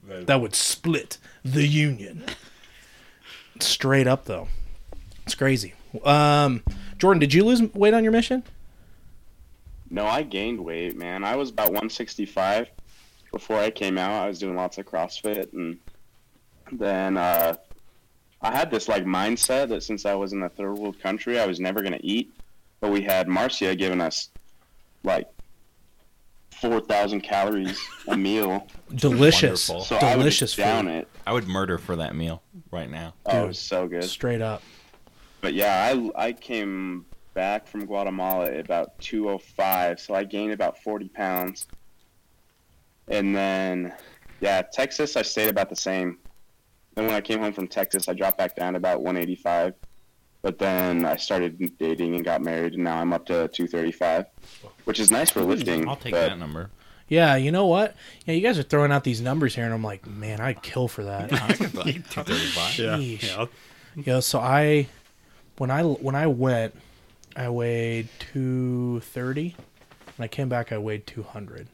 that 0.08 0.40
would 0.40 0.54
split 0.54 1.18
the 1.44 1.66
union 1.66 2.24
straight 3.60 4.06
up 4.06 4.24
though 4.24 4.48
it's 5.24 5.34
crazy 5.34 5.74
um 6.04 6.62
jordan 6.96 7.18
did 7.20 7.34
you 7.34 7.44
lose 7.44 7.60
weight 7.74 7.92
on 7.94 8.02
your 8.02 8.12
mission 8.12 8.42
No, 9.90 10.06
I 10.06 10.22
gained 10.22 10.64
weight, 10.64 10.96
man. 10.96 11.24
I 11.24 11.36
was 11.36 11.50
about 11.50 11.68
165 11.68 12.68
before 13.32 13.58
I 13.58 13.70
came 13.70 13.96
out. 13.98 14.12
I 14.22 14.28
was 14.28 14.38
doing 14.38 14.54
lots 14.54 14.76
of 14.78 14.84
CrossFit, 14.86 15.52
and 15.54 15.78
then 16.72 17.16
uh, 17.16 17.56
I 18.42 18.56
had 18.56 18.70
this 18.70 18.88
like 18.88 19.04
mindset 19.04 19.68
that 19.68 19.82
since 19.82 20.06
I 20.06 20.14
was 20.14 20.32
in 20.32 20.42
a 20.42 20.48
third 20.48 20.74
world 20.74 21.00
country, 21.00 21.38
I 21.38 21.46
was 21.46 21.60
never 21.60 21.82
gonna 21.82 22.00
eat. 22.02 22.32
But 22.80 22.92
we 22.92 23.02
had 23.02 23.26
Marcia 23.28 23.74
giving 23.74 24.00
us 24.00 24.30
like 25.02 25.28
4,000 26.60 27.20
calories 27.20 27.80
a 28.08 28.16
meal, 28.28 28.66
delicious 28.94 29.68
Wonderful. 29.68 29.84
so 29.84 29.96
I 30.06 30.14
would 30.16 30.22
delicious 30.22 30.50
just 30.50 30.58
down 30.58 30.86
food 30.86 30.92
it. 30.92 31.08
I 31.26 31.32
would 31.32 31.46
murder 31.48 31.78
for 31.78 31.96
that 31.96 32.14
meal 32.14 32.42
right 32.70 32.90
now. 32.90 33.14
Oh, 33.26 33.44
it 33.44 33.48
was 33.48 33.58
so 33.58 33.86
good. 33.86 34.04
straight 34.04 34.40
up 34.40 34.62
But 35.40 35.54
yeah, 35.54 35.92
I 36.16 36.28
I 36.28 36.32
came 36.32 37.04
back 37.34 37.66
from 37.68 37.86
Guatemala 37.86 38.46
at 38.46 38.60
about 38.64 38.98
205, 38.98 40.00
so 40.00 40.14
I 40.14 40.24
gained 40.24 40.52
about 40.52 40.82
40 40.82 41.08
pounds. 41.10 41.66
And 43.06 43.34
then, 43.34 43.94
yeah, 44.40 44.62
Texas, 44.62 45.16
I 45.16 45.22
stayed 45.22 45.48
about 45.48 45.70
the 45.70 45.76
same. 45.76 46.18
Then 46.98 47.06
when 47.06 47.14
I 47.14 47.20
came 47.20 47.38
home 47.38 47.52
from 47.52 47.68
Texas, 47.68 48.08
I 48.08 48.12
dropped 48.12 48.38
back 48.38 48.56
down 48.56 48.72
to 48.72 48.76
about 48.76 49.02
185. 49.02 49.74
But 50.42 50.58
then 50.58 51.04
I 51.04 51.14
started 51.14 51.78
dating 51.78 52.16
and 52.16 52.24
got 52.24 52.42
married, 52.42 52.74
and 52.74 52.82
now 52.82 53.00
I'm 53.00 53.12
up 53.12 53.24
to 53.26 53.46
235, 53.46 54.26
which 54.82 54.98
is 54.98 55.08
nice 55.08 55.30
for 55.30 55.42
lifting. 55.42 55.88
I'll 55.88 55.94
take 55.94 56.12
but 56.12 56.30
that 56.30 56.38
number. 56.40 56.70
yeah 57.06 57.36
you 57.36 57.52
know 57.52 57.66
what 57.66 57.94
yeah 58.26 58.34
you 58.34 58.40
guys 58.40 58.58
are 58.58 58.64
throwing 58.64 58.90
out 58.90 59.04
these 59.04 59.20
numbers 59.20 59.54
here 59.54 59.64
and 59.64 59.72
i'm 59.72 59.82
like 59.82 60.06
man 60.06 60.40
i'd 60.40 60.60
kill 60.60 60.88
for 60.88 61.04
that 61.04 61.32
I 61.32 61.52
could 61.54 61.74
like 61.74 62.10
235. 62.10 62.78
Yeah. 62.78 62.96
Yeah. 62.96 63.36
I'll- 63.38 63.48
Yeah, 63.94 64.20
so 64.20 64.40
I 64.40 64.88
when 65.58 65.70
I 65.70 65.82
when 65.84 66.16
I 66.16 66.26
went, 66.26 66.74
I 67.36 67.48
weighed 67.48 68.08
two 68.18 69.00
thirty. 69.00 69.54
When 70.16 70.24
I 70.24 70.28
came 70.28 70.48
back, 70.48 70.72
I 70.72 70.78
weighed 70.78 71.06
two 71.06 71.22
hundred. 71.22 71.68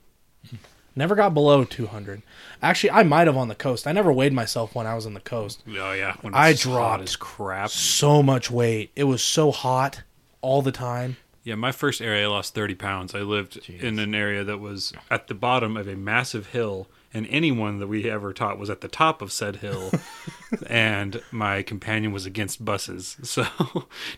Never 0.97 1.15
got 1.15 1.35
below 1.35 1.65
two 1.65 1.87
hundred. 1.87 2.23
Actually, 2.63 2.93
I 2.93 3.03
might 3.03 3.27
have 3.27 3.37
on 3.37 3.49
the 3.49 3.55
coast. 3.55 3.87
I 3.87 3.93
never 3.93 4.13
weighed 4.13 4.33
myself 4.33 4.75
when 4.75 4.87
I 4.87 4.95
was 4.95 5.07
on 5.07 5.15
the 5.15 5.21
coast. 5.21 5.63
Oh 5.69 5.93
yeah. 5.93 6.15
When 6.21 6.35
I 6.35 6.53
dropped 6.53 7.03
as 7.03 7.17
crap. 7.17 7.71
So 7.71 8.23
much 8.23 8.51
weight. 8.51 8.91
It 8.95 9.05
was 9.05 9.23
so 9.23 9.51
hot 9.51 10.03
all 10.41 10.63
the 10.63 10.73
time. 10.73 11.17
Yeah, 11.43 11.57
my 11.57 11.73
first 11.73 12.01
area 12.01 12.25
I 12.25 12.29
lost 12.29 12.55
30 12.55 12.75
pounds. 12.77 13.15
I 13.15 13.19
lived 13.19 13.69
in 13.69 13.99
an 13.99 14.15
area 14.15 14.45
that 14.45 14.59
was 14.61 14.95
at 15.11 15.27
the 15.29 15.35
bottom 15.35 15.77
of 15.77 15.87
a 15.87 15.95
massive 15.95 16.47
hill, 16.49 16.89
and 17.15 17.27
anyone 17.31 17.79
that 17.79 17.87
we 17.87 18.11
ever 18.11 18.33
taught 18.33 18.59
was 18.59 18.69
at 18.69 18.81
the 18.83 18.89
top 18.89 19.23
of 19.23 19.31
said 19.33 19.57
hill, 19.57 19.93
and 20.67 21.23
my 21.31 21.63
companion 21.63 22.13
was 22.13 22.27
against 22.27 22.65
buses. 22.65 23.17
So, 23.25 23.45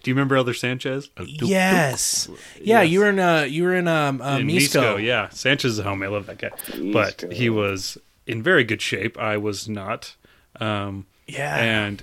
do 0.02 0.10
you 0.10 0.14
remember 0.14 0.36
Elder 0.36 0.54
Sanchez? 0.54 1.10
Yes. 1.20 2.28
Yeah, 2.60 2.80
Yes. 2.82 2.90
you 2.90 3.00
were 3.00 3.08
in 3.10 3.18
uh 3.18 3.42
you 3.42 3.62
were 3.64 3.74
in 3.74 3.86
um 3.88 4.20
uh, 4.20 4.38
in 4.38 4.46
Mixco. 4.48 5.02
yeah. 5.02 5.28
Sanchez 5.28 5.72
is 5.72 5.78
a 5.78 5.84
homie. 5.84 6.04
I 6.04 6.08
love 6.08 6.26
that 6.26 6.38
guy. 6.38 6.50
But 6.92 7.32
he 7.32 7.48
was 7.50 7.98
in 8.26 8.42
very 8.42 8.64
good 8.64 8.82
shape. 8.82 9.16
I 9.18 9.36
was 9.36 9.68
not. 9.68 10.16
Um, 10.58 11.06
Yeah. 11.26 11.56
and 11.56 12.02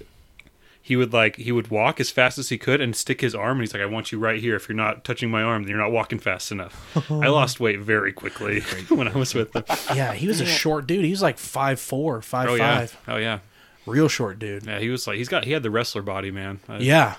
he 0.86 0.96
would 0.98 1.14
like 1.14 1.38
he 1.38 1.52
would 1.52 1.70
walk 1.70 2.00
as 2.02 2.12
fast 2.12 2.38
as 2.38 2.50
he 2.50 2.58
could 2.58 2.82
and 2.82 2.94
stick 2.96 3.22
his 3.22 3.34
arm 3.34 3.54
and 3.58 3.62
he's 3.62 3.74
like 3.74 3.82
i 3.82 3.86
want 3.86 4.12
you 4.12 4.20
right 4.20 4.40
here 4.42 4.56
if 4.56 4.68
you're 4.68 4.76
not 4.76 5.04
touching 5.06 5.32
my 5.32 5.42
arm 5.42 5.64
then 5.64 5.70
you're 5.70 5.80
not 5.80 5.92
walking 5.92 6.20
fast 6.20 6.52
enough 6.52 6.76
i 7.10 7.28
lost 7.28 7.60
weight 7.62 7.80
very 7.80 8.12
quickly 8.12 8.60
when 8.90 9.08
i 9.08 9.16
was 9.18 9.34
with 9.34 9.56
him 9.56 9.64
yeah, 9.96 10.12
he 10.14 10.28
was 10.28 10.42
a 10.42 10.46
short 10.46 10.86
dude. 10.86 11.06
He 11.06 11.12
was 11.12 11.22
like 11.22 11.38
five 11.38 11.80
four, 11.80 12.22
five 12.22 12.50
oh 12.50 12.56
yeah 12.56 12.80
five. 12.80 12.98
oh 13.08 13.18
yeah 13.18 13.40
Real 13.86 14.08
short 14.10 14.38
dude. 14.40 14.66
yeah 14.66 14.80
he 14.80 14.90
was 14.90 15.08
like 15.08 15.18
he's 15.18 15.30
got 15.30 15.46
he 15.46 15.52
had 15.54 15.64
the 15.64 15.72
wrestler 15.72 16.02
body 16.02 16.32
man 16.32 16.60
I- 16.68 16.80
Yeah. 16.80 17.16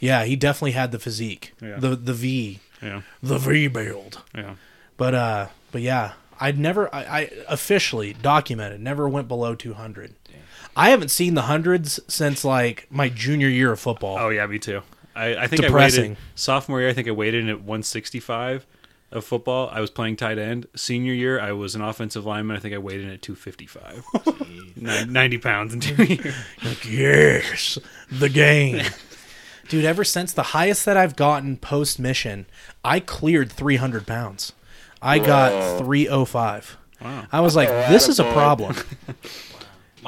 Yeah, 0.00 0.24
he 0.24 0.36
definitely 0.36 0.72
had 0.72 0.92
the 0.92 0.98
physique. 1.00 1.54
Yeah. 1.60 1.78
The 1.80 1.96
the 1.96 2.14
V. 2.14 2.60
yeah 2.82 3.02
The 3.22 3.38
V 3.38 3.66
build. 3.68 4.22
yeah 4.34 4.54
But 4.96 5.14
uh 5.14 5.46
but 5.72 5.82
yeah, 5.82 6.12
I'd 6.40 6.56
never 6.58 6.92
I, 6.94 7.00
I 7.02 7.30
officially 7.48 8.12
documented 8.12 8.80
never 8.80 9.08
went 9.08 9.26
below 9.28 9.54
200. 9.56 10.14
I 10.78 10.90
haven't 10.90 11.10
seen 11.10 11.34
the 11.34 11.42
hundreds 11.42 12.00
since 12.08 12.44
like 12.44 12.86
my 12.90 13.08
junior 13.08 13.48
year 13.48 13.72
of 13.72 13.80
football. 13.80 14.16
oh 14.18 14.28
yeah 14.30 14.46
me 14.46 14.58
too 14.58 14.82
i, 15.16 15.34
I 15.36 15.46
think 15.48 15.62
i 15.64 15.66
Depressing. 15.66 16.02
waited 16.12 16.16
sophomore 16.34 16.80
year 16.80 16.88
i 16.88 16.92
think 16.92 17.08
i 17.08 17.10
waited 17.10 17.42
in 17.42 17.48
at 17.50 17.56
165 17.58 18.64
of 19.10 19.24
football 19.24 19.68
i 19.72 19.80
was 19.80 19.90
playing 19.90 20.14
tight 20.16 20.38
end 20.38 20.66
senior 20.76 21.12
year 21.12 21.40
i 21.40 21.50
was 21.50 21.74
an 21.74 21.80
offensive 21.82 22.24
lineman 22.24 22.56
i 22.56 22.60
think 22.60 22.74
i 22.74 22.78
weighed 22.78 23.00
in 23.00 23.10
at 23.10 23.20
255 23.22 24.04
Nin- 24.76 25.12
90 25.12 25.38
pounds 25.38 25.74
in 25.74 25.80
two 25.80 26.02
years 26.04 26.34
Like, 26.64 26.84
yes, 26.88 27.78
the 28.12 28.28
game. 28.28 28.84
Dude, 29.68 29.84
ever 29.84 30.04
since 30.04 30.32
the 30.32 30.42
highest 30.44 30.86
that 30.86 30.96
I've 30.96 31.14
gotten 31.14 31.56
post 31.58 31.98
mission, 31.98 32.46
I 32.82 33.00
cleared 33.00 33.52
300 33.52 34.06
pounds. 34.06 34.52
I 35.02 35.18
got 35.18 35.52
Whoa. 35.52 35.78
305. 35.84 36.78
Wow. 37.02 37.26
I 37.30 37.40
was 37.40 37.54
like, 37.54 37.68
this 37.90 38.08
is 38.08 38.18
a 38.18 38.24
attaboy. 38.24 38.32
problem. 38.32 38.76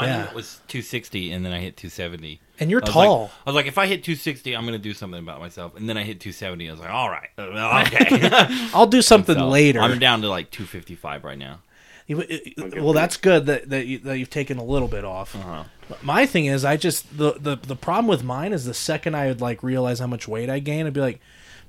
Mine 0.01 0.09
Yeah. 0.09 0.33
was 0.35 0.61
260, 0.69 1.33
and 1.33 1.45
then 1.45 1.53
I 1.53 1.61
hit 1.61 1.77
270. 1.77 2.41
And 2.59 2.71
you're 2.71 2.83
I 2.83 2.87
tall. 2.91 3.23
Like, 3.23 3.31
I 3.47 3.51
was 3.51 3.55
like, 3.55 3.67
if 3.67 3.79
I 3.79 3.87
hit 3.87 4.05
260, 4.05 4.55
I'm 4.57 4.63
going 4.67 4.73
to 4.73 4.83
do 4.83 4.93
something 4.95 5.19
about 5.21 5.41
myself. 5.41 5.77
And 5.77 5.89
then 5.89 5.97
I 5.97 6.03
hit 6.03 6.21
270. 6.21 6.69
I 6.69 6.73
was 6.73 6.81
like, 6.81 6.91
all 6.91 7.09
right, 7.11 7.29
uh, 7.39 7.85
okay. 7.87 8.47
I'll 8.75 8.87
do 8.87 9.03
something 9.03 9.35
So, 9.37 9.49
later. 9.49 9.81
I'm 9.81 9.99
down 9.99 10.23
to 10.23 10.29
like 10.29 10.51
255 10.51 11.25
right 11.25 11.39
now. 11.39 11.61
You- 12.07 12.21
it- 12.29 12.83
Well, 12.83 12.93
that's 12.93 13.17
good 13.17 13.47
that 13.47 13.69
that, 13.71 13.87
you, 13.87 13.99
that 14.01 14.19
you've 14.19 14.31
taken 14.31 14.59
a 14.59 14.65
little 14.65 14.89
bit 14.89 15.05
off. 15.05 15.35
Uh-huh. 15.37 15.65
My 16.03 16.27
thing 16.27 16.47
is, 16.47 16.65
I 16.65 16.77
just 16.77 17.17
the, 17.17 17.33
the 17.39 17.57
the 17.57 17.77
problem 17.77 18.07
with 18.09 18.23
mine 18.25 18.53
is 18.53 18.65
the 18.65 18.75
second 18.75 19.15
I 19.17 19.27
would 19.29 19.41
like 19.41 19.63
realize 19.63 19.99
how 20.01 20.07
much 20.09 20.27
weight 20.29 20.49
I 20.51 20.59
gain, 20.61 20.87
I'd 20.87 20.93
be 20.93 21.01
like, 21.01 21.21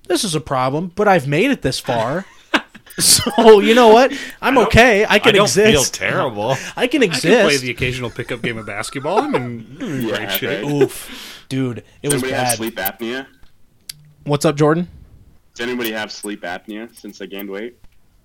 "This 0.08 0.24
is 0.24 0.34
a 0.36 0.41
problem," 0.41 0.91
but 0.96 1.08
I've 1.08 1.28
made 1.28 1.50
it 1.52 1.62
this 1.63 1.80
far, 1.80 2.26
so 3.00 3.60
you 3.60 3.74
know 3.76 3.90
what? 3.90 4.14
I'm 4.42 4.58
okay. 4.60 5.06
I 5.08 5.20
can 5.20 5.36
exist. 5.36 5.58
I 5.58 5.62
don't 5.64 5.74
exist. 5.74 5.98
feel 5.98 6.10
terrible. 6.10 6.56
I 6.76 6.88
can 6.88 7.04
exist. 7.04 7.26
I 7.26 7.30
exist. 7.30 7.42
can 7.42 7.46
play 7.48 7.58
the 7.58 7.72
occasional 7.72 8.10
pickup 8.10 8.42
game 8.42 8.58
of 8.58 8.66
basketball. 8.66 9.20
I'm 9.20 9.36
in, 9.36 9.78
I'm 9.82 10.02
Yeah, 10.08 10.16
great 10.18 10.32
shape. 10.32 10.64
right. 10.64 10.72
Oof, 10.72 11.46
dude, 11.50 11.84
it 12.02 12.12
was 12.12 12.22
Does 12.22 12.24
anybody 12.24 12.34
have 12.46 12.56
sleep 12.58 12.76
apnea? 12.76 13.28
What's 14.24 14.46
up, 14.46 14.56
Jordan? 14.56 14.88
Does 15.56 15.68
anybody 15.68 15.92
have 15.92 16.12
sleep 16.12 16.42
apnea 16.44 16.94
since 16.96 17.22
I 17.22 17.26
gained 17.26 17.50
weight? 17.50 17.78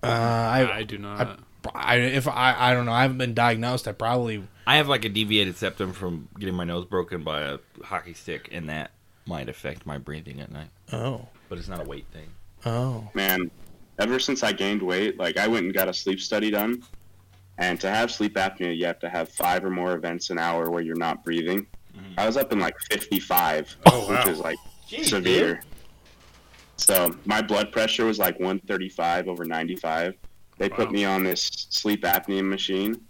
Uh, 0.03 0.07
I, 0.07 0.77
I 0.77 0.83
do 0.83 0.97
not. 0.97 1.39
I, 1.73 1.95
if 1.97 2.27
I, 2.27 2.55
I 2.57 2.73
don't 2.73 2.85
know. 2.85 2.93
I 2.93 3.01
haven't 3.01 3.17
been 3.17 3.33
diagnosed. 3.33 3.87
I 3.87 3.91
probably. 3.91 4.43
I 4.65 4.77
have 4.77 4.87
like 4.87 5.03
a 5.05 5.09
deviated 5.09 5.57
septum 5.57 5.91
from 5.93 6.29
getting 6.39 6.55
my 6.55 6.63
nose 6.63 6.85
broken 6.85 7.23
by 7.23 7.41
a 7.41 7.57
hockey 7.83 8.13
stick, 8.13 8.49
and 8.51 8.69
that 8.69 8.91
might 9.25 9.49
affect 9.49 9.85
my 9.85 9.97
breathing 9.97 10.39
at 10.39 10.51
night. 10.51 10.69
Oh, 10.93 11.27
But 11.49 11.57
it's 11.57 11.67
not 11.67 11.81
a 11.81 11.83
weight 11.83 12.05
thing. 12.13 12.27
oh, 12.65 13.09
Man, 13.13 13.49
ever 13.99 14.19
since 14.19 14.43
I 14.43 14.51
gained 14.51 14.81
weight, 14.81 15.17
like 15.19 15.37
I 15.37 15.47
went 15.47 15.65
and 15.65 15.73
got 15.73 15.87
a 15.89 15.93
sleep 15.93 16.19
study 16.19 16.51
done. 16.51 16.83
And 17.59 17.79
to 17.81 17.89
have 17.89 18.11
sleep 18.11 18.35
apnea, 18.35 18.75
you 18.77 18.85
have 18.85 18.99
to 18.99 19.09
have 19.09 19.29
five 19.29 19.65
or 19.65 19.71
more 19.71 19.93
events 19.95 20.29
an 20.29 20.37
hour 20.37 20.69
where 20.69 20.81
you're 20.83 20.95
not 20.95 21.23
breathing. 21.23 21.65
Mm-hmm. 21.95 22.13
I 22.19 22.25
was 22.27 22.37
up 22.37 22.51
in 22.53 22.59
like 22.59 22.75
55, 22.91 23.75
Oh, 23.87 24.07
wow. 24.07 24.19
which 24.19 24.27
is 24.27 24.39
like 24.39 24.57
severe. 25.03 25.61
So 26.75 27.15
my 27.25 27.41
blood 27.41 27.71
pressure 27.71 28.05
was 28.05 28.19
like 28.19 28.35
135 28.39 29.27
over 29.27 29.43
95. 29.43 30.13
They 30.59 30.69
put 30.69 30.91
me 30.91 31.05
on 31.05 31.23
this 31.23 31.49
sleep 31.69 32.03
apnea 32.03 32.43
machine, 32.47 33.01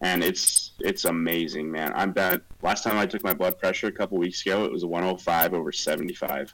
and 0.00 0.22
it's 0.22 0.72
it's 0.80 1.04
amazing, 1.04 1.70
man. 1.70 1.92
I'm 1.94 2.12
bad. 2.12 2.42
Last 2.62 2.82
time 2.84 2.98
I 2.98 3.06
took 3.06 3.22
my 3.24 3.34
blood 3.34 3.58
pressure 3.58 3.86
a 3.88 3.92
couple 3.92 4.18
weeks 4.18 4.42
ago, 4.42 4.64
it 4.64 4.72
was 4.72 4.84
105 4.84 5.54
over 5.54 5.70
75. 5.72 6.52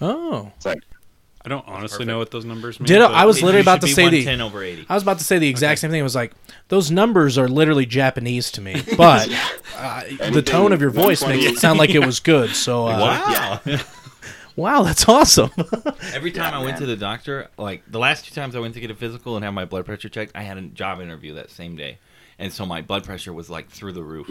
oh. 0.00 0.50
It's 0.56 0.66
like 0.66 0.80
I 1.44 1.48
don't 1.48 1.66
honestly 1.66 1.96
perfect. 1.98 2.08
know 2.08 2.18
what 2.18 2.30
those 2.30 2.44
numbers 2.44 2.78
mean. 2.78 2.86
Ditto, 2.86 3.08
but- 3.08 3.14
I 3.14 3.24
was 3.24 3.42
literally 3.42 3.62
about 3.62 3.80
to 3.80 3.88
say 3.88 4.08
the- 4.10 4.24
110 4.24 4.40
over 4.42 4.62
80. 4.62 4.84
I 4.88 4.94
was 4.94 5.02
about 5.02 5.18
to 5.18 5.24
say 5.24 5.38
the 5.38 5.48
exact 5.48 5.80
same 5.80 5.90
thing. 5.90 6.00
I 6.00 6.02
was 6.02 6.14
like, 6.14 6.32
those 6.68 6.90
numbers 6.90 7.38
are 7.38 7.48
literally 7.48 7.86
Japanese 7.86 8.50
to 8.52 8.60
me, 8.60 8.82
but 8.96 9.28
uh, 9.78 10.02
the 10.32 10.42
tone 10.42 10.72
of 10.72 10.80
your 10.82 10.90
voice 10.90 11.24
makes 11.26 11.44
it 11.46 11.56
sound 11.58 11.78
like 11.78 11.90
it 11.90 12.04
was 12.04 12.20
good. 12.20 12.50
So, 12.54 12.86
uh, 12.86 12.98
Wow. 13.00 13.60
wow, 14.56 14.82
that's 14.82 15.08
awesome. 15.08 15.50
Every 16.12 16.30
time 16.32 16.52
Yeah, 16.52 16.58
I 16.60 16.62
went 16.64 16.72
man. 16.72 16.80
to 16.80 16.86
the 16.86 16.96
doctor, 16.96 17.48
like 17.56 17.82
the 17.90 17.98
last 17.98 18.26
two 18.26 18.34
times 18.34 18.54
I 18.54 18.58
went 18.60 18.74
to 18.74 18.80
get 18.80 18.90
a 18.90 18.94
physical 18.94 19.36
and 19.36 19.44
have 19.44 19.54
my 19.54 19.64
blood 19.64 19.86
pressure 19.86 20.08
checked, 20.10 20.32
I 20.34 20.42
had 20.42 20.58
a 20.58 20.62
job 20.62 21.00
interview 21.00 21.34
that 21.34 21.50
same 21.50 21.74
day. 21.76 21.98
And 22.38 22.52
so 22.52 22.64
my 22.66 22.80
blood 22.82 23.04
pressure 23.04 23.32
was 23.32 23.48
like 23.50 23.68
through 23.70 23.92
the 23.92 24.02
roof 24.02 24.26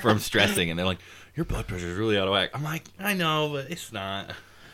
from 0.00 0.18
stressing. 0.20 0.70
And 0.70 0.78
they're 0.78 0.86
like, 0.86 1.00
your 1.36 1.44
blood 1.44 1.66
pressure 1.68 1.86
is 1.88 1.96
really 1.96 2.16
out 2.18 2.26
of 2.28 2.32
whack. 2.32 2.50
I'm 2.54 2.62
like, 2.62 2.84
I 2.98 3.14
know, 3.14 3.50
but 3.52 3.70
it's 3.70 3.92
not. 3.92 4.30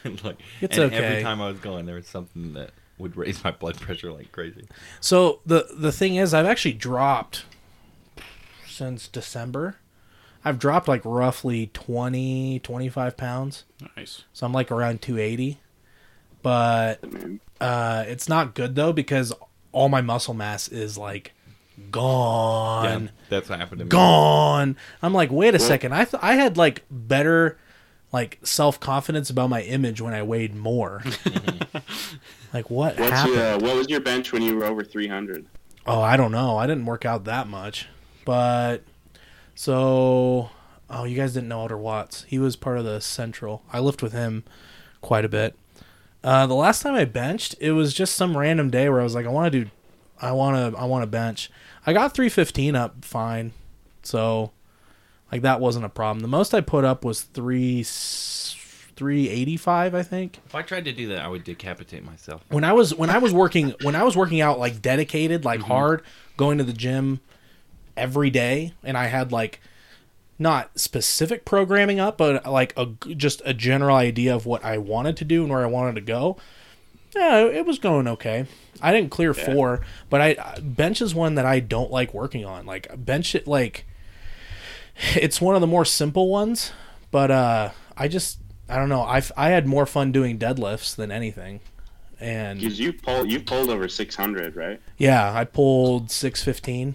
And 0.07 0.25
like, 0.25 0.37
It's 0.61 0.77
and 0.79 0.93
okay. 0.93 0.97
every 1.05 1.23
time 1.23 1.41
I 1.43 1.49
was 1.49 1.59
going, 1.61 1.87
there 1.87 1.97
was 1.97 2.07
something 2.07 2.55
that 2.55 2.71
would 2.99 3.17
raise 3.17 3.45
my 3.45 3.51
blood 3.51 3.79
pressure 3.81 4.11
like 4.13 4.33
crazy. 4.33 4.67
so 5.01 5.41
the 5.45 5.67
the 5.77 5.93
thing 5.93 6.17
is, 6.17 6.33
I've 6.33 6.47
actually 6.47 6.73
dropped 6.75 7.45
since 8.67 9.09
December. 9.09 9.77
I've 10.45 10.59
dropped 10.59 10.87
like 10.87 11.03
roughly 11.05 11.71
20, 11.75 12.61
25 12.61 13.17
pounds. 13.17 13.65
Nice. 13.97 14.23
So 14.33 14.47
I'm 14.47 14.53
like 14.53 14.71
around 14.71 15.03
280. 15.03 15.59
But 16.43 17.03
uh, 17.61 18.05
it's 18.07 18.29
not 18.29 18.55
good 18.55 18.77
though 18.77 18.93
because 18.93 19.33
all 19.73 19.89
my 19.89 20.01
muscle 20.03 20.35
mass 20.35 20.69
is 20.69 20.97
like 20.97 21.33
gone. 21.91 23.05
Yeah, 23.05 23.11
that's 23.29 23.49
what 23.49 23.59
happened 23.59 23.81
to 23.81 23.85
me. 23.87 23.89
gone. 23.89 24.77
I'm 25.03 25.13
like, 25.13 25.31
wait 25.33 25.55
a 25.55 25.59
second. 25.59 25.93
I 25.93 26.05
th- 26.05 26.23
I 26.23 26.35
had 26.35 26.57
like 26.57 26.85
better 26.91 27.59
like 28.17 28.39
self 28.43 28.81
confidence 28.81 29.29
about 29.29 29.51
my 29.51 29.61
image 29.61 30.01
when 30.01 30.15
I 30.15 30.23
weighed 30.23 30.55
more. 30.55 31.03
like 32.55 32.71
what 32.71 32.99
What's 32.99 33.11
happened? 33.11 33.37
your, 33.37 33.45
uh, 33.45 33.59
what 33.59 33.77
was 33.77 33.91
your 33.91 34.01
bench 34.01 34.33
when 34.33 34.41
you 34.41 34.57
were 34.57 34.65
over 34.65 34.83
300? 34.83 35.45
Oh, 35.87 36.01
I 36.01 36.17
don't 36.17 36.33
know. 36.33 36.57
I 36.57 36.67
didn't 36.67 36.87
work 36.87 37.05
out 37.05 37.25
that 37.25 37.47
much, 37.47 37.89
but 38.25 38.85
so 39.55 40.49
oh, 40.89 41.05
you 41.05 41.15
guys 41.15 41.35
didn't 41.35 41.49
know 41.49 41.61
Elder 41.61 41.77
Watts. 41.77 42.25
He 42.27 42.39
was 42.39 42.57
part 42.57 42.79
of 42.79 42.87
the 42.87 43.03
Central. 43.03 43.63
I 43.71 43.81
lift 43.81 44.03
with 44.03 44.15
him 44.15 44.45
quite 45.03 45.27
a 45.27 45.29
bit. 45.29 45.55
Uh, 46.25 46.47
the 46.47 46.55
last 46.55 46.81
time 46.81 46.95
I 46.95 47.05
benched, 47.05 47.55
it 47.61 47.73
was 47.73 47.93
just 47.93 48.17
some 48.17 48.35
random 48.35 48.71
day 48.71 48.89
where 48.89 49.01
I 49.01 49.05
was 49.05 49.15
like, 49.15 49.27
I 49.27 49.29
want 49.29 49.53
to 49.53 49.65
do, 49.65 49.71
I 50.23 50.33
want 50.33 50.75
to, 50.75 50.81
I 50.81 50.87
want 50.87 51.03
to 51.03 51.07
bench. 51.07 51.51
I 51.87 51.93
got 51.93 52.15
315 52.15 52.75
up 52.75 53.05
fine, 53.05 53.53
so 54.03 54.53
like 55.31 55.43
that 55.43 55.61
wasn't 55.61 55.85
a 55.85 55.89
problem. 55.89 56.21
The 56.21 56.29
most 56.29 56.55
I 56.55 56.61
put 56.61 56.85
up 56.85 57.05
was 57.05 57.23
three, 57.23 57.83
385, 57.83 59.95
I 59.95 60.03
think 60.03 60.41
If 60.47 60.55
I 60.55 60.63
tried 60.63 60.85
to 60.87 60.93
do 60.93 61.09
that, 61.09 61.19
I 61.19 61.29
would 61.29 61.45
decapitate 61.45 62.05
myself. 62.05 62.43
when 62.49 62.65
I 62.65 62.73
was 62.73 62.95
when 62.95 63.11
I 63.11 63.19
was 63.19 63.33
working 63.33 63.75
when 63.83 63.95
I 63.95 64.03
was 64.03 64.17
working 64.17 64.41
out 64.41 64.59
like 64.59 64.81
dedicated, 64.81 65.45
like 65.45 65.61
mm-hmm. 65.61 65.69
hard, 65.69 66.03
going 66.37 66.59
to 66.59 66.65
the 66.65 66.73
gym 66.73 67.21
every 67.97 68.31
day, 68.31 68.75
and 68.83 68.97
I 68.97 69.07
had 69.07 69.33
like 69.33 69.61
not 70.39 70.79
specific 70.79 71.45
programming 71.45 72.01
up, 72.01 72.19
but 72.19 72.45
like 72.47 72.75
a 72.77 72.87
just 73.15 73.43
a 73.45 73.55
general 73.55 73.97
idea 73.97 74.35
of 74.35 74.47
what 74.47 74.65
I 74.65 74.79
wanted 74.79 75.17
to 75.19 75.25
do 75.25 75.43
and 75.43 75.51
where 75.51 75.63
I 75.63 75.67
wanted 75.67 75.95
to 75.97 76.01
go. 76.01 76.37
Yeah, 77.15 77.47
it 77.47 77.65
was 77.65 77.79
going 77.79 78.07
okay. 78.09 78.47
I 78.83 78.93
didn't 78.93 79.11
clear 79.11 79.33
four, 79.33 79.81
but 80.11 80.21
I 80.21 80.59
bench 80.61 81.01
is 81.01 81.15
one 81.15 81.35
that 81.37 81.47
I 81.47 81.61
don't 81.61 81.91
like 81.91 82.13
working 82.13 82.45
on. 82.45 82.67
Like 82.67 83.05
bench 83.05 83.35
it 83.35 83.47
like 83.47 83.87
it's 85.15 85.41
one 85.41 85.55
of 85.55 85.61
the 85.61 85.67
more 85.67 85.85
simple 85.85 86.29
ones, 86.29 86.73
but 87.11 87.31
uh 87.31 87.71
I 87.97 88.09
just 88.09 88.39
I 88.69 88.77
don't 88.77 88.89
know. 88.89 89.03
I 89.03 89.23
I 89.37 89.51
had 89.51 89.67
more 89.67 89.87
fun 89.87 90.13
doing 90.13 90.39
deadlifts 90.39 90.95
than 90.97 91.11
anything. 91.11 91.61
And 92.19 92.59
Because 92.61 92.81
you 92.81 92.93
pulled 92.93 93.31
you 93.31 93.41
pulled 93.41 93.71
over 93.71 93.89
600, 93.89 94.57
right? 94.57 94.81
yeah, 94.97 95.33
I 95.33 95.45
pulled 95.45 96.11
615, 96.11 96.95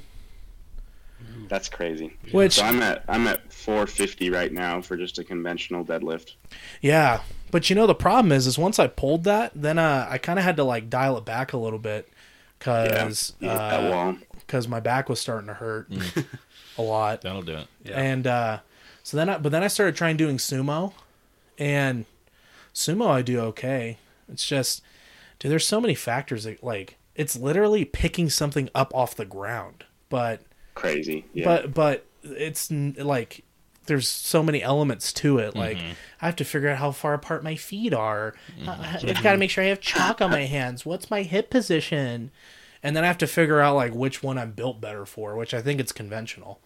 That's 1.47 1.69
crazy. 1.69 2.17
which 2.31 2.53
So 2.53 2.63
I'm 2.63 2.81
at 2.81 3.03
I'm 3.07 3.27
at 3.27 3.51
450 3.53 4.29
right 4.29 4.51
now 4.51 4.81
for 4.81 4.97
just 4.97 5.19
a 5.19 5.23
conventional 5.23 5.85
deadlift. 5.85 6.35
yeah, 6.81 7.21
but 7.51 7.69
you 7.69 7.75
know 7.75 7.87
the 7.87 7.95
problem 7.95 8.31
is 8.31 8.47
is 8.47 8.57
once 8.57 8.79
I 8.79 8.87
pulled 8.87 9.23
that, 9.25 9.51
then 9.55 9.77
uh 9.77 10.07
I 10.09 10.17
kind 10.17 10.39
of 10.39 10.45
had 10.45 10.55
to 10.57 10.63
like 10.63 10.89
dial 10.89 11.17
it 11.17 11.25
back 11.25 11.53
a 11.53 11.57
little 11.57 11.79
bit 11.79 12.09
Yeah, 12.81 13.09
cuz 13.09 13.33
you 13.39 13.49
hit 13.49 13.67
that 13.69 13.83
uh, 13.83 13.83
wall. 13.83 14.15
cuz 14.47 14.67
my 14.67 14.79
back 14.79 15.09
was 15.09 15.19
starting 15.19 15.47
to 15.47 15.53
hurt 15.55 15.91
a 16.81 16.87
lot. 16.87 17.21
That'll 17.21 17.41
do 17.41 17.55
it. 17.57 17.67
Yeah. 17.83 17.99
And 17.99 18.27
uh 18.27 18.59
so 19.03 19.17
then 19.17 19.29
I, 19.29 19.37
but 19.37 19.51
then 19.51 19.63
I 19.63 19.67
started 19.67 19.95
trying 19.95 20.17
doing 20.17 20.37
sumo 20.37 20.93
and 21.57 22.05
sumo 22.73 23.07
I 23.07 23.21
do 23.21 23.39
okay. 23.41 23.97
It's 24.31 24.45
just 24.45 24.81
dude 25.39 25.51
there's 25.51 25.67
so 25.67 25.81
many 25.81 25.95
factors 25.95 26.43
that 26.45 26.63
like 26.63 26.97
it's 27.15 27.35
literally 27.35 27.83
picking 27.85 28.29
something 28.29 28.69
up 28.75 28.93
off 28.95 29.15
the 29.15 29.25
ground. 29.25 29.85
But 30.09 30.41
Crazy. 30.75 31.25
Yeah. 31.33 31.45
but 31.45 31.73
but 31.73 32.05
it's 32.23 32.69
like 32.71 33.43
there's 33.87 34.07
so 34.07 34.43
many 34.43 34.61
elements 34.61 35.11
to 35.11 35.39
it 35.39 35.55
like 35.55 35.77
Mm-hmm. 35.77 35.91
i 36.21 36.25
have 36.27 36.35
to 36.35 36.45
figure 36.45 36.69
out 36.69 36.77
how 36.77 36.91
far 36.91 37.15
apart 37.15 37.43
my 37.43 37.55
feet 37.55 37.95
are 37.95 38.35
Uh, 38.65 38.77
i've 39.03 39.23
got 39.23 39.31
to 39.31 39.37
make 39.39 39.49
sure 39.49 39.63
i 39.63 39.67
have 39.67 39.81
chalk 39.81 40.21
on 40.21 40.29
my 40.29 40.45
hands 40.45 40.85
what's 40.85 41.09
my 41.09 41.23
hip 41.23 41.49
position 41.49 42.29
and 42.83 42.95
then 42.95 43.03
i 43.03 43.07
have 43.07 43.17
to 43.17 43.25
figure 43.27 43.59
out 43.59 43.75
like 43.75 43.91
which 43.95 44.21
one 44.21 44.37
i'm 44.37 44.51
built 44.51 44.79
better 44.79 45.03
for 45.03 45.35
which 45.35 45.51
i 45.51 45.61
think 45.63 45.79
it's 45.79 45.91
conventional 45.91 46.59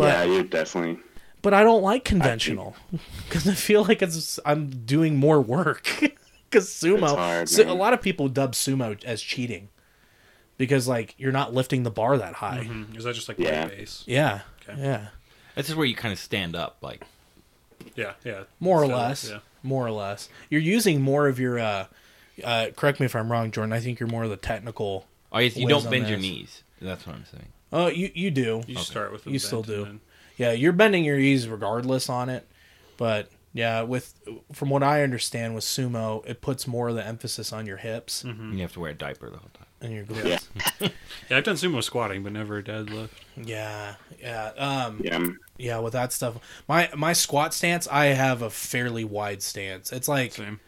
but 0.00 0.28
yeah, 0.28 0.34
you're 0.34 0.42
definitely. 0.44 0.98
but 1.42 1.54
i 1.54 1.62
don't 1.62 1.82
like 1.82 2.04
conventional 2.04 2.74
because 3.26 3.46
I, 3.48 3.54
feel 3.54 3.82
like 3.84 4.02
it's 4.02 4.38
i'm 4.44 4.68
doing 4.70 5.16
more 5.16 5.40
work 5.40 5.88
because 6.50 6.68
sumo 6.68 7.02
It's 7.04 7.12
hard, 7.12 7.48
su- 7.48 7.62
a 7.62 7.72
lot 7.74 7.92
of 7.94 8.00
people 8.02 8.28
dub 8.28 8.52
sumo 8.52 9.02
as 9.04 9.22
cheating 9.22 9.68
because 10.58 10.86
like 10.88 11.14
you're 11.18 11.32
not 11.32 11.54
lifting 11.54 11.82
the 11.84 11.90
bar 11.90 12.18
that 12.18 12.34
high 12.34 12.66
Mhm. 12.68 12.96
Is 12.96 13.04
that 13.04 13.14
just 13.14 13.28
like 13.28 13.38
Yeah. 13.38 13.66
weight 13.66 13.78
base? 13.78 14.04
yeah 14.06 14.40
Okay. 14.68 14.80
yeah 14.82 15.06
This 15.54 15.68
is 15.68 15.74
where 15.74 15.86
you 15.86 15.94
kind 15.94 16.12
of 16.12 16.18
stand 16.18 16.54
up, 16.54 16.76
like 16.82 17.02
Yeah, 17.96 18.12
yeah. 18.24 18.44
more 18.60 18.82
or 18.82 18.86
So, 18.86 18.96
less 18.96 19.30
Yeah. 19.30 19.38
more 19.62 19.86
or 19.86 19.90
less 19.90 20.28
you're 20.50 20.60
using 20.60 21.00
more 21.00 21.28
of 21.28 21.38
your 21.40 21.58
uh 21.58 21.86
uh 22.44 22.66
correct 22.76 23.00
me 23.00 23.06
if 23.06 23.14
i'm 23.14 23.30
wrong 23.30 23.50
jordan 23.50 23.72
i 23.72 23.80
think 23.80 24.00
you're 24.00 24.08
more 24.08 24.24
of 24.24 24.30
the 24.30 24.36
technical 24.36 25.06
oh, 25.32 25.38
yes, 25.38 25.56
you 25.56 25.68
don't 25.68 25.84
on 25.84 25.90
bend 25.90 26.08
your 26.08 26.18
knees. 26.18 26.62
That's 26.80 27.06
what 27.06 27.14
I'm 27.16 27.24
saying. 27.26 27.48
Oh 27.72 27.88
you 27.88 28.10
you 28.14 28.30
do 28.30 28.62
You 28.66 28.76
start 28.78 29.12
with 29.12 29.24
the 29.24 29.30
You 29.30 29.38
still 29.38 29.62
do. 29.62 29.74
and 29.74 29.86
then- 29.86 30.00
yeah 30.36 30.52
you're 30.52 30.72
bending 30.72 31.04
your 31.04 31.18
knees 31.18 31.46
regardless 31.48 32.08
on 32.08 32.28
it 32.30 32.46
but 32.96 33.30
yeah 33.52 33.82
with 33.82 34.14
from 34.52 34.70
what 34.70 34.82
i 34.82 35.02
understand 35.02 35.54
with 35.54 35.64
sumo 35.64 36.24
it 36.26 36.40
puts 36.40 36.66
more 36.66 36.88
of 36.88 36.94
the 36.94 37.04
emphasis 37.06 37.52
on 37.52 37.66
your 37.66 37.76
hips 37.78 38.22
Mm-hmm. 38.22 38.54
You 38.54 38.62
have 38.62 38.72
to 38.74 38.80
wear 38.80 38.92
a 38.92 38.94
diaper 38.94 39.28
the 39.28 39.36
whole 39.36 39.50
time. 39.52 39.66
and 39.82 39.92
your 39.92 40.04
glutes 40.04 40.48
Yeah, 41.30 41.36
I've 41.36 41.44
done 41.44 41.56
sumo 41.56 41.82
squatting, 41.82 42.22
but 42.22 42.32
never 42.32 42.62
deadlift. 42.62 43.10
yeah 43.36 43.96
yeah 44.20 44.52
um 44.56 45.00
Yeah. 45.04 45.26
Yeah 45.58 45.78
with 45.80 45.92
that 45.92 46.12
stuff 46.12 46.36
my 46.68 46.88
my 46.96 47.12
squat 47.12 47.52
stance 47.52 47.86
i 47.88 48.06
have 48.06 48.40
a 48.42 48.50
fairly 48.50 49.04
wide 49.04 49.42
stance 49.42 49.92
it's 49.92 50.08
like 50.08 50.32
Same. 50.32 50.60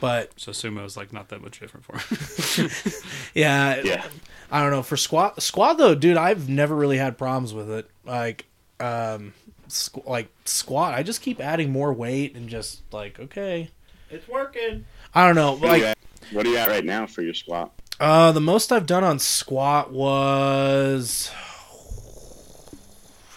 But 0.00 0.32
So 0.36 0.52
sumo 0.52 0.84
is 0.84 0.96
like 0.96 1.12
not 1.12 1.28
that 1.28 1.42
much 1.42 1.60
different 1.60 1.84
for 1.86 1.94
me. 1.96 2.70
yeah 3.34 3.80
Yeah. 3.84 4.04
I 4.50 4.62
don't 4.62 4.70
know 4.72 4.82
for 4.82 4.96
squat 4.96 5.42
squat 5.42 5.78
though, 5.78 5.94
dude. 5.94 6.16
I've 6.16 6.48
never 6.48 6.74
really 6.74 6.96
had 6.98 7.16
problems 7.18 7.54
with 7.54 7.70
it. 7.70 7.88
Like, 8.04 8.46
um, 8.80 9.32
squ- 9.68 10.06
like 10.06 10.28
squat, 10.44 10.94
I 10.94 11.02
just 11.02 11.22
keep 11.22 11.40
adding 11.40 11.70
more 11.70 11.92
weight 11.92 12.34
and 12.34 12.48
just 12.48 12.82
like 12.92 13.20
okay, 13.20 13.70
it's 14.10 14.26
working. 14.26 14.84
I 15.14 15.26
don't 15.26 15.36
know. 15.36 15.52
What, 15.52 15.62
Like, 15.62 15.82
at, 15.82 15.98
what 16.32 16.46
are 16.46 16.48
you 16.50 16.56
at 16.56 16.68
right 16.68 16.84
now 16.84 17.06
for 17.06 17.22
your 17.22 17.34
squat? 17.34 17.72
uh, 18.00 18.32
the 18.32 18.40
most 18.40 18.72
I've 18.72 18.86
done 18.86 19.04
on 19.04 19.18
squat 19.18 19.92
was 19.92 21.30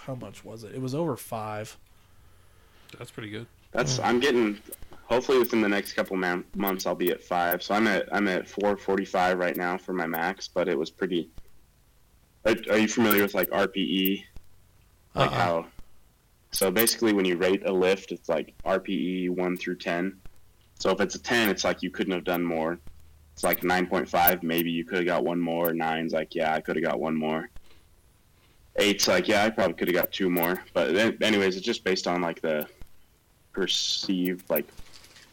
how 0.06 0.16
much 0.16 0.44
was 0.44 0.64
it? 0.64 0.74
It 0.74 0.82
was 0.82 0.94
over 0.96 1.16
five. 1.16 1.78
That's 2.98 3.12
pretty 3.12 3.30
good. 3.30 3.48
That's 3.72 4.00
I'm 4.00 4.20
getting. 4.20 4.60
Hopefully 5.06 5.40
within 5.40 5.62
the 5.62 5.70
next 5.70 5.94
couple 5.94 6.16
man, 6.16 6.44
months 6.56 6.86
I'll 6.86 6.96
be 6.96 7.12
at 7.12 7.24
five. 7.24 7.62
So 7.62 7.76
I'm 7.76 7.88
at 7.88 8.08
I'm 8.12 8.28
at 8.28 8.48
445 8.48 9.38
right 9.38 9.56
now 9.56 9.78
for 9.78 9.94
my 9.94 10.08
max, 10.08 10.48
but 10.48 10.68
it 10.68 10.78
was 10.78 10.90
pretty. 10.90 11.30
Are, 12.46 12.56
are 12.70 12.78
you 12.78 12.88
familiar 12.88 13.22
with 13.22 13.34
like 13.34 13.50
RPE? 13.50 14.24
Like 15.16 15.32
Uh-uh. 15.32 15.36
how? 15.36 15.66
So 16.52 16.72
basically, 16.72 17.14
when 17.14 17.26
you 17.26 17.36
rate 17.36 17.64
a 17.66 17.72
lift, 17.72 18.12
it's 18.12 18.30
like 18.30 18.54
RPE 18.66 19.30
one 19.32 19.58
through 19.58 19.78
ten. 19.78 20.20
So 20.80 20.92
if 20.92 21.02
it's 21.02 21.16
a 21.16 21.20
ten, 21.20 21.50
it's 21.50 21.64
like 21.64 21.82
you 21.82 21.92
couldn't 21.92 22.14
have 22.14 22.24
done 22.24 22.44
more. 22.44 22.80
It's 23.34 23.44
like 23.44 23.64
nine 23.64 23.88
point 23.88 24.08
five. 24.08 24.44
Maybe 24.44 24.72
you 24.72 24.86
could 24.86 25.00
have 25.00 25.08
got 25.08 25.24
one 25.24 25.40
more. 25.40 25.74
Nine's 25.74 26.14
like 26.14 26.34
yeah, 26.36 26.54
I 26.54 26.62
could 26.62 26.76
have 26.76 26.86
got 26.86 27.00
one 27.00 27.16
more. 27.16 27.50
Eight's 28.78 29.08
like 29.08 29.28
yeah, 29.28 29.44
I 29.44 29.50
probably 29.50 29.74
could 29.76 29.88
have 29.90 29.96
got 29.96 30.12
two 30.12 30.30
more. 30.30 30.64
But 30.74 31.22
anyways, 31.22 31.58
it's 31.58 31.66
just 31.66 31.84
based 31.84 32.08
on 32.08 32.22
like 32.22 32.42
the 32.42 32.68
perceived 33.52 34.50
like 34.50 34.68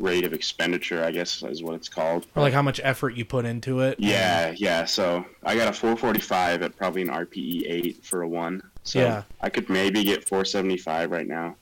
rate 0.00 0.24
of 0.24 0.32
expenditure, 0.32 1.04
I 1.04 1.10
guess 1.10 1.42
is 1.42 1.62
what 1.62 1.74
it's 1.74 1.88
called. 1.88 2.26
Or 2.34 2.42
like 2.42 2.52
how 2.52 2.62
much 2.62 2.80
effort 2.82 3.10
you 3.16 3.24
put 3.24 3.44
into 3.44 3.80
it. 3.80 3.98
Yeah, 4.00 4.52
yeah. 4.56 4.84
So 4.84 5.24
I 5.44 5.54
got 5.54 5.68
a 5.68 5.72
445 5.72 6.62
at 6.62 6.76
probably 6.76 7.02
an 7.02 7.08
RPE 7.08 7.64
eight 7.66 8.04
for 8.04 8.22
a 8.22 8.28
one. 8.28 8.62
So 8.82 8.98
Yeah. 9.00 9.22
I 9.40 9.48
could 9.50 9.68
maybe 9.68 10.02
get 10.04 10.26
475 10.26 11.10
right 11.10 11.26
now. 11.28 11.56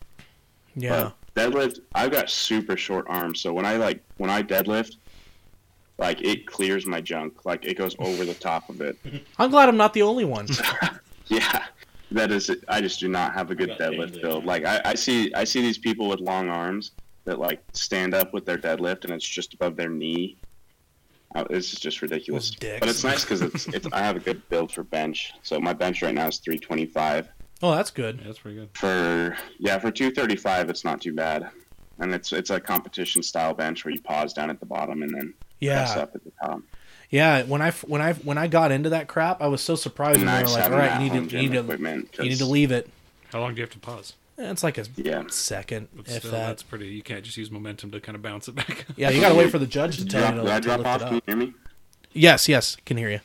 yeah. 0.77 1.11
But 1.35 1.53
deadlift, 1.53 1.81
I've 1.95 2.11
got 2.11 2.31
super 2.31 2.77
short 2.77 3.07
arms. 3.09 3.41
So 3.41 3.53
when 3.53 3.65
I 3.67 3.77
like 3.77 4.03
when 4.17 4.31
I 4.31 4.43
deadlift, 4.43 4.97
like 5.99 6.21
it 6.23 6.47
clears 6.47 6.87
my 6.87 7.01
junk. 7.01 7.45
Like 7.45 7.65
it 7.65 7.77
goes 7.77 7.95
over 7.99 8.25
the 8.25 8.35
top 8.35 8.69
of 8.71 8.81
it. 8.81 8.97
I'm 9.39 9.51
glad 9.51 9.69
I'm 9.69 9.77
not 9.77 9.93
the 9.95 10.03
only 10.03 10.25
one. 10.25 10.49
Yeah, 11.31 11.67
that 12.13 12.31
is. 12.33 12.51
I 12.69 12.81
just 12.81 13.01
do 13.01 13.09
not 13.09 13.35
have 13.35 13.51
a 13.51 13.55
good 13.55 13.73
deadlift 13.79 14.23
build. 14.23 14.47
Like 14.47 14.65
I, 14.65 14.81
I 14.83 14.95
see, 14.95 15.31
I 15.35 15.45
see 15.45 15.61
these 15.61 15.77
people 15.77 16.09
with 16.09 16.21
long 16.21 16.49
arms 16.49 16.93
that 17.29 17.39
like 17.39 17.63
stand 17.75 18.15
up 18.15 18.33
with 18.33 18.45
their 18.47 18.57
deadlift 18.59 19.05
and 19.05 19.13
it's 19.13 19.25
just 19.27 19.53
above 19.55 19.77
their 19.77 19.91
knee. 19.91 20.37
Uh, 21.35 21.45
This 21.51 21.75
is 21.75 21.79
just 21.79 22.01
ridiculous. 22.01 22.55
But 22.55 22.89
it's 22.89 23.05
nice 23.05 23.23
because 23.23 23.43
it's, 23.43 23.69
it's. 23.69 23.87
I 23.93 23.99
have 24.01 24.17
a 24.17 24.21
good 24.21 24.47
build 24.49 24.73
for 24.73 24.83
bench. 24.83 25.35
So 25.43 25.61
my 25.61 25.75
bench 25.75 26.01
right 26.03 26.15
now 26.15 26.27
is 26.29 26.39
325. 26.39 27.29
Oh, 27.63 27.75
that's 27.75 27.91
good. 27.91 28.17
Yeah, 28.19 28.27
that's 28.29 28.39
pretty 28.39 28.57
good. 28.57 28.71
For 28.73 29.37
yeah, 29.59 29.79
for 29.79 29.91
235, 29.91 30.71
it's 30.71 30.85
not 30.85 31.01
too 31.03 31.13
bad. 31.13 31.51
And 31.99 32.15
it's 32.15 32.33
it's 32.33 32.49
a 32.51 32.59
competition 32.59 33.23
style 33.23 33.53
bench 33.53 33.85
where 33.85 33.93
you 33.93 34.01
pause 34.01 34.33
down 34.33 34.49
at 34.49 34.59
the 34.61 34.67
bottom 34.67 35.03
and 35.03 35.13
then 35.13 35.35
press 35.61 35.97
Yeah, 35.97 36.03
up 36.03 36.15
at 36.15 36.25
the 36.25 36.33
top. 36.43 36.61
yeah. 37.11 37.43
When 37.43 37.61
I 37.61 37.73
when 37.73 38.01
I 38.01 38.15
when 38.15 38.39
I 38.39 38.47
got 38.47 38.73
into 38.73 38.89
that 38.91 39.07
crap, 39.09 39.43
I 39.43 39.49
was 39.49 39.61
so 39.61 39.75
surprised 39.75 40.19
when 40.19 40.27
they 40.27 40.33
were 40.33 40.39
Nice 40.41 40.55
like, 40.55 40.65
"All 40.65 40.71
having 40.71 40.79
right, 40.79 40.89
that 40.89 41.03
you 41.15 41.21
need 41.21 41.29
to 41.31 41.37
you 41.37 41.51
need 41.51 41.67
to 41.69 42.23
you 42.23 42.29
need 42.31 42.39
to 42.39 42.45
'cause- 42.45 42.49
leave 42.51 42.71
it." 42.73 42.89
How 43.33 43.41
long 43.41 43.53
do 43.55 43.59
you 43.59 43.65
have 43.65 43.73
to 43.73 43.79
pause? 43.81 44.15
Eh, 44.39 44.51
It's 44.51 44.63
like 44.63 44.79
a 44.79 44.85
Yeah. 44.97 45.25
second, 45.29 45.89
But 45.95 46.09
if 46.09 46.19
still, 46.19 46.31
that. 46.33 46.47
that's 46.49 46.63
pretty. 46.63 46.87
You 46.89 47.03
can't 47.03 47.25
just 47.25 47.37
use 47.37 47.51
momentum 47.51 47.91
to 47.91 48.01
kind 48.01 48.15
of 48.17 48.23
bounce 48.23 48.49
it 48.49 48.55
back. 48.55 48.87
Yeah, 48.97 49.11
you 49.11 49.21
gotta 49.21 49.35
wait 49.35 49.51
for 49.51 49.59
the 49.59 49.67
judge 49.67 49.99
to 49.99 50.05
tell 50.07 50.25
I, 50.25 50.29
you 50.31 50.35
to, 50.37 50.43
did 50.43 50.51
I 50.51 50.55
to 50.57 50.61
drop 50.61 50.79
lift 50.79 50.89
off? 50.91 51.03
it 51.03 51.05
Can 51.07 51.15
you 51.15 51.23
hear 51.27 51.37
me? 51.37 51.55
Yes, 52.13 52.49
yes, 52.49 52.77
can 52.87 52.97
hear 52.97 53.11
you. 53.11 53.21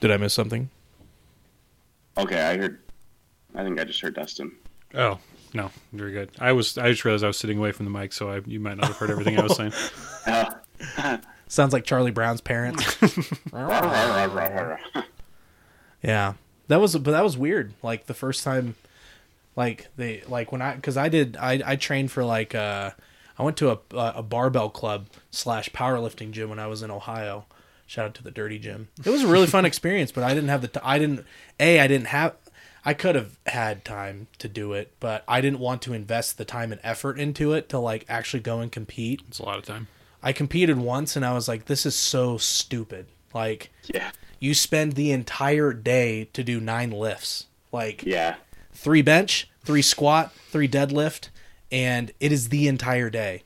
Did 0.00 0.10
I 0.10 0.16
miss 0.16 0.34
something? 0.34 0.70
Okay, 2.18 2.40
I 2.40 2.56
heard. 2.56 2.80
I 3.54 3.62
think 3.64 3.80
I 3.80 3.84
just 3.84 4.00
heard 4.00 4.14
Dustin. 4.14 4.52
oh 4.94 5.18
no, 5.54 5.70
very 5.92 6.12
good. 6.12 6.30
I 6.38 6.52
was. 6.52 6.76
I 6.78 6.90
just 6.90 7.04
realized 7.04 7.24
I 7.24 7.28
was 7.28 7.38
sitting 7.38 7.58
away 7.58 7.72
from 7.72 7.84
the 7.86 7.90
mic, 7.90 8.12
so 8.12 8.30
I, 8.30 8.40
you 8.46 8.60
might 8.60 8.76
not 8.76 8.86
have 8.88 8.96
heard 8.96 9.10
everything 9.10 9.38
I 9.38 9.42
was 9.42 9.56
saying. 9.56 9.72
Uh, 10.26 10.52
Sounds 11.48 11.72
like 11.72 11.84
Charlie 11.84 12.10
Brown's 12.10 12.40
parents. 12.40 12.96
Yeah, 16.02 16.34
that 16.68 16.80
was 16.80 16.96
but 16.96 17.10
that 17.10 17.24
was 17.24 17.36
weird. 17.36 17.74
Like 17.82 18.06
the 18.06 18.14
first 18.14 18.44
time, 18.44 18.74
like 19.54 19.88
they 19.96 20.22
like 20.28 20.52
when 20.52 20.62
I 20.62 20.74
because 20.74 20.96
I 20.96 21.08
did 21.08 21.36
I 21.36 21.62
I 21.64 21.76
trained 21.76 22.10
for 22.10 22.24
like 22.24 22.54
uh 22.54 22.90
I 23.38 23.42
went 23.42 23.56
to 23.58 23.70
a 23.70 23.78
a 23.96 24.22
barbell 24.22 24.70
club 24.70 25.06
slash 25.30 25.70
powerlifting 25.70 26.30
gym 26.30 26.50
when 26.50 26.58
I 26.58 26.66
was 26.66 26.82
in 26.82 26.90
Ohio. 26.90 27.46
Shout 27.86 28.06
out 28.06 28.14
to 28.16 28.22
the 28.24 28.32
Dirty 28.32 28.58
Gym. 28.58 28.88
It 29.04 29.10
was 29.10 29.22
a 29.22 29.28
really 29.28 29.46
fun 29.46 29.64
experience, 29.72 30.10
but 30.10 30.24
I 30.24 30.34
didn't 30.34 30.48
have 30.48 30.62
the 30.62 30.68
t- 30.68 30.80
I 30.82 30.98
didn't 30.98 31.24
a 31.60 31.80
I 31.80 31.86
didn't 31.86 32.08
have 32.08 32.34
I 32.84 32.94
could 32.94 33.16
have 33.16 33.36
had 33.46 33.84
time 33.84 34.28
to 34.38 34.48
do 34.48 34.72
it, 34.72 34.92
but 35.00 35.24
I 35.26 35.40
didn't 35.40 35.58
want 35.58 35.82
to 35.82 35.92
invest 35.92 36.38
the 36.38 36.44
time 36.44 36.70
and 36.70 36.80
effort 36.84 37.18
into 37.18 37.52
it 37.52 37.68
to 37.70 37.78
like 37.80 38.04
actually 38.08 38.40
go 38.40 38.60
and 38.60 38.70
compete. 38.70 39.22
It's 39.28 39.40
a 39.40 39.44
lot 39.44 39.58
of 39.58 39.64
time. 39.64 39.88
I 40.22 40.32
competed 40.32 40.78
once 40.78 41.16
and 41.16 41.24
I 41.24 41.32
was 41.32 41.48
like, 41.48 41.66
this 41.66 41.84
is 41.84 41.96
so 41.96 42.38
stupid. 42.38 43.06
Like 43.34 43.70
yeah, 43.92 44.10
you 44.46 44.54
spend 44.54 44.92
the 44.92 45.10
entire 45.10 45.72
day 45.72 46.28
to 46.32 46.42
do 46.44 46.60
nine 46.60 46.90
lifts 46.90 47.46
like 47.72 48.02
yeah, 48.04 48.36
three 48.72 49.02
bench 49.02 49.48
three 49.64 49.82
squat 49.82 50.32
three 50.50 50.68
deadlift 50.68 51.28
and 51.72 52.12
it 52.20 52.30
is 52.32 52.48
the 52.50 52.68
entire 52.68 53.10
day 53.10 53.42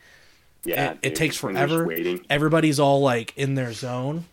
yeah. 0.65 0.93
it, 0.93 0.99
it 1.03 1.15
takes 1.15 1.43
when 1.43 1.57
you're 1.57 1.67
just 1.67 1.73
forever 1.75 1.89
Waiting. 1.89 2.25
everybody's 2.29 2.79
all 2.79 3.01
like 3.01 3.33
in 3.37 3.55
their 3.55 3.73
zone 3.73 4.27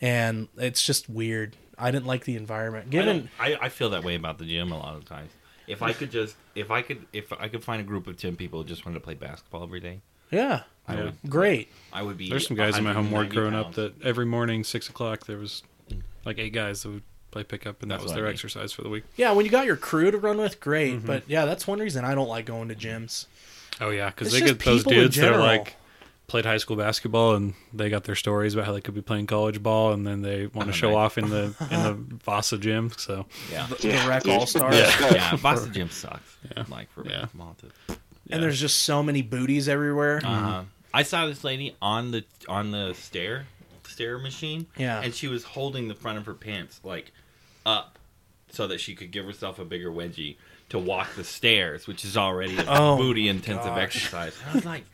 and 0.00 0.46
it's 0.56 0.82
just 0.84 1.08
weird 1.08 1.56
i 1.76 1.90
didn't 1.90 2.06
like 2.06 2.24
the 2.24 2.36
environment 2.36 2.86
I, 2.86 2.90
given 2.90 3.16
don't- 3.18 3.30
I, 3.60 3.66
I 3.66 3.68
feel 3.68 3.90
that 3.90 4.04
way 4.04 4.14
about 4.14 4.38
the 4.38 4.44
gym 4.44 4.70
a 4.72 4.78
lot 4.78 4.94
of 4.96 5.04
times. 5.04 5.30
If 5.66 5.82
I 5.82 5.92
could 5.92 6.10
just, 6.10 6.34
if 6.54 6.70
I 6.70 6.80
could, 6.80 7.04
if 7.12 7.30
I 7.30 7.48
could 7.48 7.62
find 7.62 7.78
a 7.78 7.84
group 7.84 8.06
of 8.06 8.16
ten 8.16 8.36
people 8.36 8.62
who 8.62 8.66
just 8.66 8.86
wanted 8.86 9.00
to 9.00 9.04
play 9.04 9.12
basketball 9.12 9.62
every 9.64 9.80
day, 9.80 10.00
yeah 10.30 10.62
I 10.86 10.94
Yeah. 10.94 11.04
would, 11.04 11.14
great 11.28 11.68
I 11.92 12.00
would 12.02 12.16
be. 12.16 12.30
There's 12.30 12.46
some 12.46 12.56
guys 12.56 12.78
in 12.78 12.84
my 12.84 12.94
homework 12.94 13.34
190 13.34 13.36
growing 13.36 13.54
up 13.54 13.74
that 13.74 14.00
every 14.02 14.24
morning 14.24 14.64
six 14.64 14.88
o'clock 14.88 15.26
there 15.26 15.36
was 15.36 15.62
like 16.28 16.38
eight 16.38 16.52
guys 16.52 16.82
that 16.82 16.90
would 16.90 17.02
play 17.30 17.42
pickup, 17.44 17.82
and 17.82 17.90
that 17.90 17.96
That's 17.96 18.04
was 18.04 18.12
their 18.14 18.24
I 18.24 18.28
mean. 18.28 18.34
exercise 18.34 18.72
for 18.72 18.82
the 18.82 18.88
week. 18.88 19.04
yeah 19.16 19.32
when 19.32 19.44
you 19.44 19.50
got 19.50 19.66
your 19.66 19.76
crew 19.76 20.10
to 20.10 20.18
run 20.18 20.38
with 20.38 20.60
great 20.60 20.94
Mm-hmm. 20.96 21.06
but 21.06 21.22
yeah 21.28 21.44
that's 21.44 21.66
one 21.66 21.78
reason 21.78 22.04
i 22.04 22.14
don't 22.14 22.28
like 22.28 22.46
going 22.46 22.68
to 22.68 22.74
gyms 22.74 23.26
Oh 23.80 23.90
yeah, 23.90 24.06
because 24.10 24.32
they 24.32 24.40
get 24.40 24.58
those 24.60 24.82
dudes 24.82 25.14
that 25.16 25.32
are 25.32 25.38
like 25.38 25.76
played 26.26 26.44
high 26.44 26.56
school 26.56 26.76
basketball 26.76 27.34
and 27.36 27.54
they 27.72 27.88
got 27.88 28.02
their 28.04 28.16
stories 28.16 28.52
about 28.54 28.66
how 28.66 28.72
they 28.72 28.80
could 28.80 28.94
be 28.94 29.00
playing 29.02 29.26
college 29.28 29.62
ball, 29.62 29.92
and 29.92 30.04
then 30.06 30.20
they 30.20 30.46
want 30.48 30.66
to 30.68 30.72
show 30.72 30.88
nice. 30.88 30.96
off 30.96 31.18
in 31.18 31.30
the 31.30 31.44
in 31.70 31.82
the 31.84 31.92
Vasa 32.24 32.58
gym. 32.58 32.90
So 32.96 33.26
Yeah. 33.52 33.66
the 33.80 33.88
Yeah, 33.88 34.08
rec 34.08 34.26
all 34.26 34.46
stars 34.46 34.74
Yeah. 34.74 35.10
yeah, 35.12 35.36
Boston 35.36 35.72
gym 35.72 35.90
sucks. 35.90 36.36
Yeah. 36.56 36.64
Like 36.68 36.90
for 36.90 37.04
Yeah. 37.06 37.20
basketball. 37.20 37.56
too. 37.60 37.94
and 38.30 38.42
there's 38.42 38.58
just 38.60 38.78
so 38.82 39.00
many 39.02 39.22
booties 39.22 39.68
everywhere 39.68 40.20
Uh, 40.24 40.64
I 40.92 41.02
saw 41.04 41.26
this 41.26 41.44
lady 41.44 41.76
on 41.80 42.10
the 42.10 42.24
on 42.48 42.72
the 42.72 42.94
stair 42.94 43.46
stair 43.98 44.18
machine. 44.18 44.66
Yeah. 44.76 45.00
and 45.02 45.12
she 45.14 45.26
was 45.26 45.42
holding 45.42 45.88
the 45.88 45.94
front 45.94 46.18
of 46.18 46.26
her 46.26 46.34
pants 46.34 46.80
like 46.84 47.10
up 47.66 47.98
so 48.50 48.68
that 48.68 48.80
she 48.80 48.94
could 48.94 49.10
give 49.10 49.26
herself 49.26 49.58
a 49.58 49.64
bigger 49.64 49.90
wedgie 49.90 50.36
to 50.68 50.78
walk 50.78 51.14
the 51.16 51.24
stairs, 51.24 51.86
which 51.88 52.04
is 52.04 52.16
already 52.16 52.56
a 52.56 52.64
Oh, 52.68 52.96
booty 52.96 53.28
intensive 53.28 53.64
gosh. 53.66 53.82
exercise. 53.82 54.34
And 54.42 54.50
I 54.50 54.54
was 54.54 54.64
like, 54.64 54.84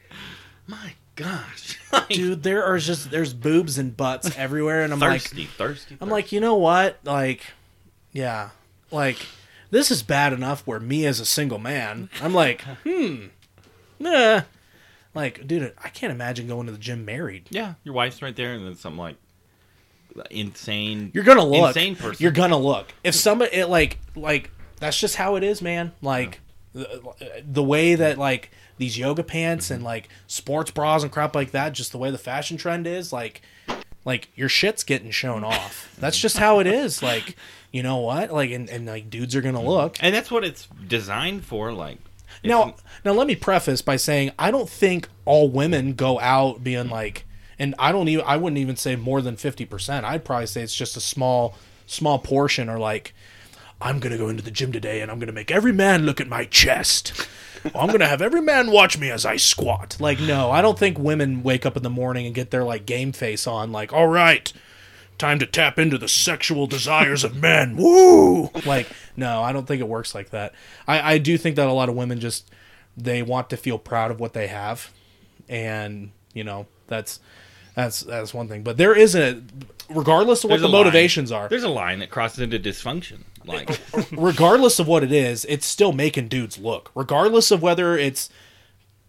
my 0.67 0.95
gosh, 1.17 1.79
Like, 1.93 2.09
dude 2.09 2.43
there 2.43 2.65
are 2.65 2.79
just 2.79 3.11
there's 3.11 3.35
boobs 3.35 3.77
and 3.79 3.95
butts 3.97 4.35
everywhere 4.39 4.83
and 4.83 4.93
i'm 4.93 4.99
like 4.99 5.21
thirsty, 5.23 5.45
thirsty. 5.45 5.97
I'm 6.01 6.09
like, 6.09 6.33
you 6.33 6.41
know 6.41 6.55
what? 6.57 6.99
Like, 7.05 7.43
yeah, 8.13 8.51
like 8.91 9.19
this 9.71 9.91
is 9.91 10.03
bad 10.03 10.33
enough. 10.33 10.67
Where 10.67 10.81
me 10.81 11.05
as 11.07 11.21
a 11.21 11.25
single 11.27 11.59
man, 11.59 12.09
I'm 12.23 12.33
like, 12.33 12.63
hmm, 12.85 13.27
nah. 13.99 14.43
Like, 15.15 15.47
dude, 15.47 15.73
I 15.83 15.89
can't 15.89 16.13
imagine 16.13 16.49
going 16.49 16.67
to 16.67 16.73
the 16.73 16.79
gym 16.79 17.05
married. 17.05 17.47
yeah, 17.51 17.75
your 17.85 17.95
wife's 17.95 18.21
right 18.21 18.35
there, 18.35 18.53
and 18.55 18.67
then 18.67 18.75
something 18.75 18.99
like 18.99 19.17
insane. 20.31 21.11
You're 21.15 21.25
gonna 21.25 21.45
look. 21.45 21.69
Insane 21.69 21.97
person. 21.97 22.23
You're 22.23 22.33
gonna 22.33 22.59
look. 22.59 22.93
If 23.03 23.15
somebody, 23.15 23.55
it, 23.55 23.69
like, 23.69 23.99
like 24.15 24.51
that's 24.79 24.99
just 24.99 25.17
how 25.17 25.37
it 25.37 25.45
is, 25.45 25.63
man. 25.63 25.93
Like, 26.03 26.41
the, 26.73 27.03
the 27.45 27.63
way 27.63 27.95
that 27.95 28.19
like 28.19 28.51
these 28.77 28.99
yoga 28.99 29.23
pants 29.23 29.71
and 29.71 29.83
like 29.83 30.09
sports 30.27 30.71
bras 30.71 31.03
and 31.03 31.13
crap 31.13 31.35
like 31.35 31.53
that, 31.53 31.73
just 31.73 31.93
the 31.93 31.99
way 31.99 32.11
the 32.11 32.19
fashion 32.19 32.57
trend 32.57 32.87
is, 32.87 33.13
like, 33.13 33.43
like 34.05 34.29
your 34.35 34.49
shit's 34.49 34.85
getting 34.85 35.11
shown 35.11 35.45
off. 35.45 35.95
That's 35.99 36.19
just 36.19 36.39
how 36.39 36.61
it 36.61 36.67
is. 36.67 37.03
Like, 37.03 37.37
you 37.73 37.83
know 37.83 37.99
what? 37.99 38.33
Like, 38.33 38.51
and, 38.51 38.69
and 38.69 38.87
like 38.87 39.11
dudes 39.11 39.35
are 39.35 39.43
gonna 39.43 39.61
mm. 39.61 39.67
look. 39.67 39.97
and 40.01 40.15
that's 40.15 40.31
what 40.31 40.45
it's 40.45 40.69
designed 40.87 41.45
for. 41.45 41.73
Like, 41.73 41.99
Now, 42.45 42.77
now 43.05 43.13
let 43.13 43.27
me 43.27 43.35
preface 43.35 43.83
by 43.83 43.97
saying 43.97 44.33
I 44.39 44.51
don't 44.51 44.69
think 44.69 45.09
all 45.25 45.49
women 45.49 45.95
go 45.95 46.21
out 46.21 46.63
being 46.63 46.89
like, 46.89 47.25
and 47.59 47.75
I 47.79 47.93
don't 47.93 48.09
even 48.09 48.25
I 48.27 48.37
wouldn't 48.37 48.59
even 48.59 48.77
say 48.77 48.97
more 48.97 49.23
than 49.23 49.37
fifty 49.37 49.65
percent. 49.65 50.05
I'd 50.05 50.25
probably 50.25 50.47
say 50.47 50.63
it's 50.63 50.75
just 50.75 50.97
a 50.97 51.01
small 51.01 51.57
small 51.87 52.19
portion, 52.19 52.69
or 52.69 52.79
like, 52.79 53.15
I'm 53.81 53.99
gonna 54.01 54.19
go 54.19 54.29
into 54.29 54.43
the 54.43 54.51
gym 54.51 54.73
today 54.73 55.01
and 55.01 55.11
I'm 55.11 55.19
gonna 55.19 55.33
make 55.33 55.51
every 55.51 55.73
man 55.73 56.05
look 56.05 56.21
at 56.21 56.29
my 56.29 56.45
chest. 56.45 57.29
I'm 57.75 57.91
gonna 57.91 58.07
have 58.07 58.21
every 58.21 58.43
man 58.43 58.71
watch 58.71 58.99
me 58.99 59.11
as 59.11 59.25
I 59.25 59.37
squat. 59.37 59.97
Like, 59.99 60.21
no, 60.21 60.51
I 60.51 60.61
don't 60.61 60.79
think 60.79 60.99
women 60.99 61.43
wake 61.43 61.65
up 61.65 61.77
in 61.77 61.83
the 61.83 61.91
morning 61.91 62.27
and 62.27 62.35
get 62.35 62.51
their 62.51 62.65
like 62.65 62.85
game 62.85 63.13
face 63.13 63.47
on. 63.47 63.73
Like, 63.73 63.93
all 63.93 64.09
right, 64.09 64.53
time 65.19 65.39
to 65.39 65.47
tap 65.47 65.79
into 65.79 65.99
the 65.99 66.09
sexual 66.09 66.67
desires 66.67 67.25
of 67.25 67.37
men. 67.37 67.77
Woo! 67.79 68.51
Like, 68.67 68.89
no, 69.17 69.43
I 69.43 69.53
don't 69.53 69.67
think 69.67 69.81
it 69.81 69.89
works 69.89 70.15
like 70.15 70.31
that. 70.31 70.55
I, 70.87 71.15
I 71.15 71.19
do 71.19 71.39
think 71.39 71.57
that 71.57 71.67
a 71.69 71.73
lot 71.73 71.89
of 71.89 71.95
women 71.95 72.21
just 72.21 72.51
they 72.97 73.23
want 73.23 73.51
to 73.51 73.57
feel 73.57 73.79
proud 73.79 74.11
of 74.11 74.21
what 74.21 74.33
they 74.33 74.47
have, 74.47 74.93
and 75.49 76.11
you 76.33 76.45
know 76.45 76.67
that's 76.87 77.21
that's 77.75 78.01
that's 78.01 78.33
one 78.35 78.49
thing. 78.49 78.63
But 78.63 78.77
there 78.77 78.97
is 78.97 79.15
a 79.15 79.43
regardless 79.91 80.45
of 80.45 80.51
what 80.51 80.55
There's 80.57 80.63
the 80.63 80.69
a 80.69 80.69
line. 80.69 80.85
motivations 80.85 81.33
are, 81.33 81.49
There's 81.49 81.63
a 81.63 81.69
line 81.69 81.99
that 82.01 82.11
crosses 82.11 82.41
into 82.41 82.59
dysfunction. 82.59 83.23
Like, 83.45 83.79
regardless 84.13 84.79
of 84.79 84.89
what 84.89 85.05
it 85.05 85.13
is, 85.13 85.45
it's 85.47 85.67
still 85.67 85.93
making 85.93 86.29
dudes 86.29 86.57
look. 86.59 86.91
Regardless 86.95 87.51
of 87.51 87.61
whether 87.61 87.97
it's, 87.99 88.31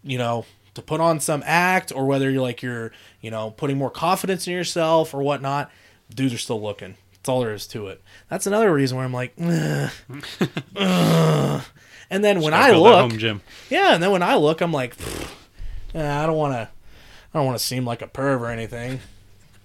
you 0.02 0.18
know, 0.18 0.44
to 0.74 0.82
put 0.82 1.00
on 1.00 1.20
some 1.20 1.42
act 1.46 1.90
or 1.94 2.04
whether 2.04 2.30
you're 2.30 2.42
like 2.42 2.60
you're, 2.60 2.92
you 3.22 3.30
know, 3.30 3.50
putting 3.52 3.78
more 3.78 3.90
confidence 3.90 4.46
in 4.46 4.52
yourself 4.52 5.14
or 5.14 5.22
whatnot, 5.22 5.70
dudes 6.14 6.34
are 6.34 6.38
still 6.38 6.60
looking. 6.60 6.96
That's 7.12 7.28
all 7.28 7.40
there 7.40 7.52
is 7.54 7.66
to 7.68 7.88
it. 7.88 8.02
That's 8.28 8.46
another 8.46 8.72
reason 8.72 8.96
where 8.96 9.04
I'm 9.06 9.12
like, 9.12 9.32
"Ugh, 9.42 9.90
ugh." 10.76 11.62
and 12.10 12.24
then 12.24 12.40
when 12.40 12.54
I 12.54 12.68
Gotta 12.68 12.78
look, 12.80 13.10
home 13.10 13.18
gym. 13.18 13.40
yeah, 13.70 13.94
and 13.94 14.02
then 14.02 14.10
when 14.10 14.22
I 14.22 14.36
look, 14.36 14.60
I'm 14.60 14.72
like, 14.72 14.96
"Pfft, 14.96 15.30
eh, 15.94 16.22
I 16.22 16.26
don't 16.26 16.36
want 16.36 16.54
to, 16.54 16.68
I 17.34 17.38
don't 17.38 17.46
want 17.46 17.58
to 17.58 17.64
seem 17.64 17.84
like 17.84 18.02
a 18.02 18.06
perv 18.06 18.40
or 18.40 18.48
anything. 18.50 19.00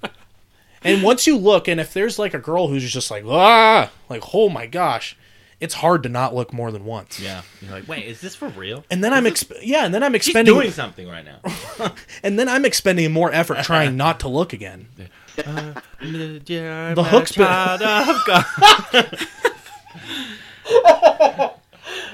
and 0.84 1.04
once 1.04 1.28
you 1.28 1.38
look, 1.38 1.68
and 1.68 1.80
if 1.80 1.94
there's 1.94 2.18
like 2.18 2.34
a 2.34 2.40
girl 2.40 2.68
who's 2.68 2.92
just 2.92 3.12
like, 3.12 3.24
ah, 3.28 3.92
like, 4.10 4.24
oh 4.34 4.50
my 4.50 4.66
gosh, 4.66 5.16
it's 5.60 5.76
hard 5.76 6.02
to 6.04 6.10
not 6.10 6.34
look 6.34 6.52
more 6.52 6.72
than 6.72 6.84
once. 6.86 7.20
yeah, 7.20 7.44
you're 7.62 7.72
like, 7.72 7.88
wait, 7.88 8.06
is 8.06 8.20
this 8.22 8.34
for 8.34 8.48
real? 8.50 8.84
And 8.90 9.04
then 9.04 9.14
I'm 9.14 9.26
exp- 9.26 9.60
yeah, 9.62 9.86
and 9.86 9.94
then 9.94 10.02
I'm 10.02 10.14
He's 10.14 10.28
expending 10.28 10.56
doing 10.56 10.72
something 10.72 11.08
right 11.08 11.24
now. 11.24 11.94
and 12.24 12.40
then 12.40 12.50
I'm 12.50 12.66
expending 12.66 13.12
more 13.12 13.32
effort 13.32 13.60
trying 13.64 13.96
not 13.96 14.20
to 14.22 14.28
look 14.28 14.54
again. 14.54 14.88
The 15.36 16.42
The 16.46 17.04
hook's 17.04 17.34
been- 17.34 17.48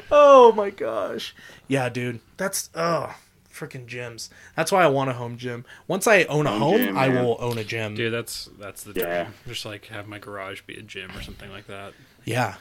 Oh 0.10 0.54
my 0.56 0.70
gosh. 0.70 1.36
Yeah, 1.68 1.90
dude. 1.90 2.20
That's 2.38 2.70
oh 2.76 3.16
freaking 3.54 3.88
gyms. 3.88 4.30
That's 4.56 4.72
why 4.72 4.84
I 4.84 4.88
want 4.88 5.10
a 5.10 5.14
home 5.14 5.38
gym. 5.38 5.66
Once 5.88 6.08
I 6.08 6.24
own 6.26 6.46
a 6.48 6.52
Home 6.52 6.62
home, 6.62 6.78
gym, 6.78 6.98
I 6.98 7.10
man. 7.10 7.26
will 7.26 7.38
own 7.40 7.58
a 7.58 7.64
gym. 7.64 7.96
Dude, 7.96 8.14
that's 8.14 8.50
that's 8.60 8.84
the 8.84 8.94
dream. 8.94 9.28
Just 9.48 9.66
like 9.66 9.88
have 9.88 10.08
my 10.08 10.20
garage 10.20 10.62
be 10.62 10.76
a 10.78 10.82
gym 10.82 11.12
or 11.16 11.22
something 11.22 11.50
like 11.52 11.68
that. 11.68 11.94
Yeah. 12.24 12.56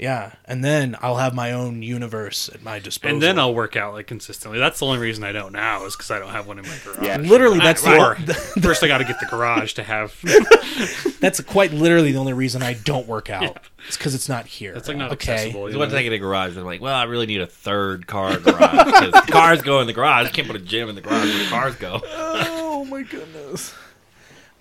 Yeah. 0.00 0.32
And 0.46 0.64
then 0.64 0.96
I'll 1.02 1.18
have 1.18 1.34
my 1.34 1.52
own 1.52 1.82
universe 1.82 2.48
at 2.48 2.62
my 2.62 2.78
disposal. 2.78 3.12
And 3.16 3.22
then 3.22 3.38
I'll 3.38 3.52
work 3.54 3.76
out 3.76 3.92
like 3.92 4.06
consistently. 4.06 4.58
That's 4.58 4.78
the 4.80 4.86
only 4.86 4.98
reason 4.98 5.22
I 5.24 5.32
don't 5.32 5.52
now 5.52 5.84
is 5.84 5.94
because 5.94 6.10
I 6.10 6.18
don't 6.18 6.30
have 6.30 6.46
one 6.46 6.58
in 6.58 6.64
my 6.66 6.74
garage. 6.84 7.06
Yeah. 7.06 7.18
literally 7.18 7.58
that's 7.58 7.86
Or 7.86 8.14
the, 8.24 8.32
first 8.32 8.82
I 8.82 8.88
got 8.88 8.98
to 8.98 9.04
get 9.04 9.20
the 9.20 9.26
garage 9.26 9.74
to 9.74 9.82
have. 9.82 10.18
that's 11.20 11.38
quite 11.42 11.74
literally 11.74 12.12
the 12.12 12.18
only 12.18 12.32
reason 12.32 12.62
I 12.62 12.74
don't 12.74 13.06
work 13.06 13.28
out. 13.28 13.58
It's 13.86 13.98
because 13.98 14.14
it's 14.14 14.26
not 14.28 14.46
here. 14.46 14.72
It's 14.74 14.88
like 14.88 14.96
not 14.96 15.12
okay. 15.12 15.32
accessible. 15.34 15.64
Because 15.64 15.74
You 15.74 15.78
once 15.78 15.92
know? 15.92 15.98
I 15.98 16.02
get 16.02 16.14
a 16.14 16.18
garage, 16.18 16.56
I'm 16.56 16.64
like, 16.64 16.80
well, 16.80 16.96
I 16.96 17.02
really 17.04 17.26
need 17.26 17.42
a 17.42 17.46
third 17.46 18.06
car 18.06 18.38
garage 18.38 18.84
because 18.86 19.24
cars 19.26 19.60
go 19.60 19.80
in 19.80 19.86
the 19.86 19.92
garage. 19.92 20.28
I 20.28 20.30
can't 20.30 20.46
put 20.46 20.56
a 20.56 20.60
gym 20.60 20.88
in 20.88 20.94
the 20.94 21.02
garage 21.02 21.28
where 21.28 21.44
the 21.44 21.50
cars 21.50 21.76
go. 21.76 22.00
Oh 22.06 22.86
my 22.86 23.02
goodness. 23.02 23.74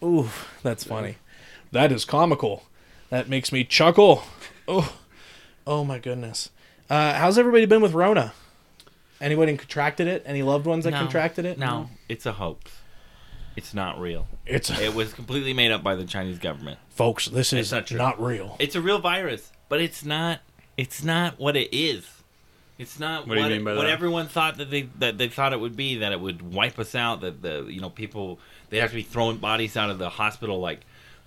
Ooh, 0.03 0.29
that's 0.63 0.83
funny. 0.83 1.15
That 1.71 1.93
is 1.93 2.03
comical. 2.03 2.63
That 3.09 3.29
makes 3.29 3.53
me 3.53 3.63
chuckle. 3.63 4.23
Oh, 4.67 4.93
oh 5.69 5.85
my 5.85 5.99
goodness. 5.99 6.49
Uh, 6.89 7.13
how's 7.13 7.37
everybody 7.37 7.65
been 7.65 7.81
with 7.81 7.93
Rona? 7.93 8.33
Anybody 9.21 9.55
contracted 9.55 10.07
it? 10.07 10.23
Any 10.25 10.41
loved 10.41 10.65
ones 10.65 10.83
that 10.85 10.91
No. 10.91 10.97
contracted 10.99 11.45
it? 11.45 11.59
No, 11.59 11.89
it's 12.09 12.25
a 12.25 12.33
hoax. 12.33 12.71
It's 13.55 13.73
not 13.73 13.99
real. 13.99 14.27
It's 14.45 14.69
It 14.69 14.93
was 14.95 15.13
completely 15.13 15.53
made 15.53 15.71
up 15.71 15.83
by 15.83 15.95
the 15.95 16.05
Chinese 16.05 16.39
government. 16.39 16.79
folks. 16.89 17.25
This 17.27 17.53
is 17.53 17.71
not 17.71 17.91
not, 17.91 18.15
true. 18.17 18.25
real. 18.27 18.55
It's 18.59 18.75
a 18.75 18.81
real 18.81 18.99
virus, 18.99 19.51
but 19.69 19.79
it's 19.81 20.03
not. 20.03 20.39
It's 20.77 21.03
not 21.03 21.39
what 21.39 21.55
it 21.55 21.69
is. 21.75 22.05
It's 22.77 22.97
not 22.99 23.27
What 23.27 23.35
do 23.35 23.41
what, 23.41 23.49
you 23.49 23.55
mean 23.57 23.65
by 23.65 23.75
what 23.75 23.83
that? 23.83 23.89
everyone 23.91 24.27
thought 24.29 24.55
that 24.57 24.71
they 24.71 24.83
that 24.99 25.17
they 25.17 25.27
thought 25.27 25.51
it 25.51 25.59
would 25.59 25.75
be. 25.75 25.97
That 25.97 26.13
it 26.13 26.19
would 26.21 26.53
wipe 26.53 26.79
us 26.79 26.95
out. 26.95 27.19
That 27.21 27.41
the 27.41 27.65
you 27.69 27.81
know 27.81 27.89
people 27.89 28.39
they 28.69 28.77
have 28.77 28.89
to 28.91 28.95
be 28.95 29.03
throwing 29.03 29.37
bodies 29.37 29.75
out 29.75 29.89
of 29.89 29.99
the 29.99 30.07
hospital 30.09 30.59
like 30.61 30.79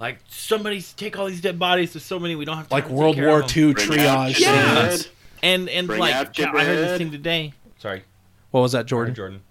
like 0.02 0.18
somebody 0.28 0.82
take 0.82 1.16
all 1.16 1.26
these 1.26 1.40
dead 1.40 1.58
bodies. 1.60 1.92
There's 1.92 2.04
so 2.04 2.18
many 2.18 2.34
we 2.34 2.44
don't 2.44 2.56
have 2.56 2.68
time 2.68 2.76
like 2.76 2.88
take 2.88 2.92
World 2.92 3.14
care 3.14 3.28
War 3.28 3.40
of 3.40 3.56
'em." 3.56 3.68
II 3.68 3.74
triage 3.74 4.40
Yeah. 4.40 4.96
And 5.44 5.68
and 5.68 5.86
Bring 5.86 6.00
like 6.00 6.14
out 6.14 6.38
I 6.38 6.64
heard 6.64 6.78
this 6.78 6.98
thing 6.98 7.12
today. 7.12 7.54
Sorry, 7.78 8.02
What 8.50 8.60
was 8.60 8.72
that, 8.72 8.86
Jordan? 8.86 9.14
Jordan. 9.14 9.42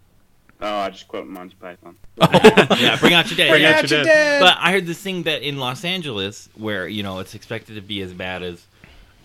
Oh, 0.61 0.67
I 0.67 0.89
just 0.89 1.07
quote 1.07 1.25
Monty 1.25 1.55
Python. 1.55 1.95
yeah, 2.17 2.97
bring 2.99 3.13
out 3.13 3.29
your 3.29 3.37
dead. 3.37 3.49
Bring 3.49 3.63
yeah. 3.63 3.71
out 3.71 3.89
your 3.89 4.03
dead. 4.03 4.41
But 4.41 4.57
I 4.59 4.71
heard 4.71 4.85
this 4.85 5.01
thing 5.01 5.23
that 5.23 5.41
in 5.41 5.57
Los 5.57 5.83
Angeles, 5.83 6.49
where 6.55 6.87
you 6.87 7.01
know 7.01 7.19
it's 7.19 7.33
expected 7.33 7.75
to 7.75 7.81
be 7.81 8.01
as 8.01 8.13
bad 8.13 8.43
as 8.43 8.65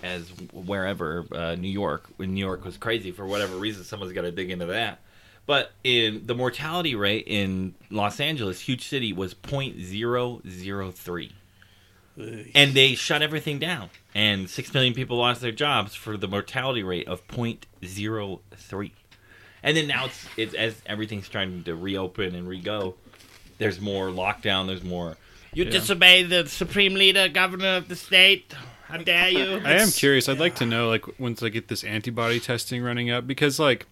as 0.02 0.28
wherever 0.52 1.26
uh, 1.32 1.56
New 1.56 1.68
York. 1.68 2.06
When 2.16 2.34
New 2.34 2.44
York 2.44 2.64
was 2.64 2.76
crazy 2.76 3.10
for 3.10 3.26
whatever 3.26 3.56
reason, 3.56 3.84
someone's 3.84 4.12
got 4.12 4.22
to 4.22 4.32
dig 4.32 4.50
into 4.50 4.66
that. 4.66 5.00
But 5.46 5.72
in 5.84 6.26
the 6.26 6.34
mortality 6.34 6.94
rate 6.96 7.24
in 7.28 7.74
Los 7.90 8.18
Angeles, 8.18 8.60
huge 8.60 8.86
city, 8.88 9.12
was 9.12 9.32
0.003. 9.34 11.32
and 12.54 12.74
they 12.74 12.94
shut 12.94 13.22
everything 13.22 13.58
down. 13.58 13.90
And 14.14 14.48
six 14.50 14.72
million 14.74 14.94
people 14.94 15.18
lost 15.18 15.40
their 15.42 15.52
jobs 15.52 15.94
for 15.94 16.16
the 16.16 16.26
mortality 16.26 16.82
rate 16.82 17.06
of 17.06 17.26
0.03. 17.28 18.90
And 19.62 19.76
then 19.76 19.86
now 19.86 20.06
it's, 20.06 20.26
it's 20.36 20.54
as 20.54 20.80
everything's 20.86 21.28
trying 21.28 21.62
to 21.64 21.74
reopen 21.74 22.34
and 22.34 22.48
re-go. 22.48 22.94
There's 23.58 23.80
more 23.80 24.08
lockdown. 24.08 24.66
There's 24.66 24.84
more. 24.84 25.16
You 25.52 25.64
Yeah. 25.64 25.70
disobey 25.70 26.22
the 26.24 26.46
supreme 26.48 26.94
leader, 26.94 27.28
governor 27.28 27.76
of 27.76 27.88
the 27.88 27.96
state. 27.96 28.54
How 28.88 28.98
dare 28.98 29.28
you? 29.30 29.60
I 29.64 29.72
am 29.74 29.90
curious. 29.90 30.28
I'd 30.28 30.38
like 30.38 30.54
to 30.56 30.66
know, 30.66 30.88
like, 30.88 31.18
once 31.18 31.42
I 31.42 31.48
get 31.48 31.68
this 31.68 31.82
antibody 31.84 32.38
testing 32.38 32.82
running 32.82 33.10
up, 33.10 33.26
because, 33.26 33.58
like, 33.58 33.86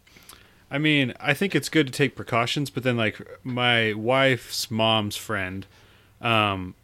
I 0.71 0.79
mean, 0.79 1.15
I 1.21 1.35
think 1.35 1.55
it's 1.55 1.69
good 1.69 1.87
to 1.87 1.93
take 1.93 2.17
precautions, 2.17 2.71
but 2.71 2.83
then, 2.83 2.97
like, 2.97 3.21
my 3.45 3.93
wife's 3.93 4.71
mom's 4.71 5.17
friend, 5.17 5.67
um, 6.21 6.75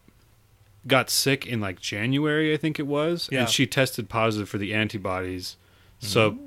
got 0.86 1.10
sick 1.10 1.46
in 1.46 1.60
like 1.60 1.80
January, 1.80 2.54
I 2.54 2.56
think 2.56 2.78
it 2.78 2.86
was, 2.86 3.28
Yeah. 3.30 3.40
and 3.40 3.48
she 3.50 3.66
tested 3.66 4.08
positive 4.08 4.48
for 4.48 4.58
the 4.58 4.72
antibodies. 4.74 5.56
So 5.98 6.38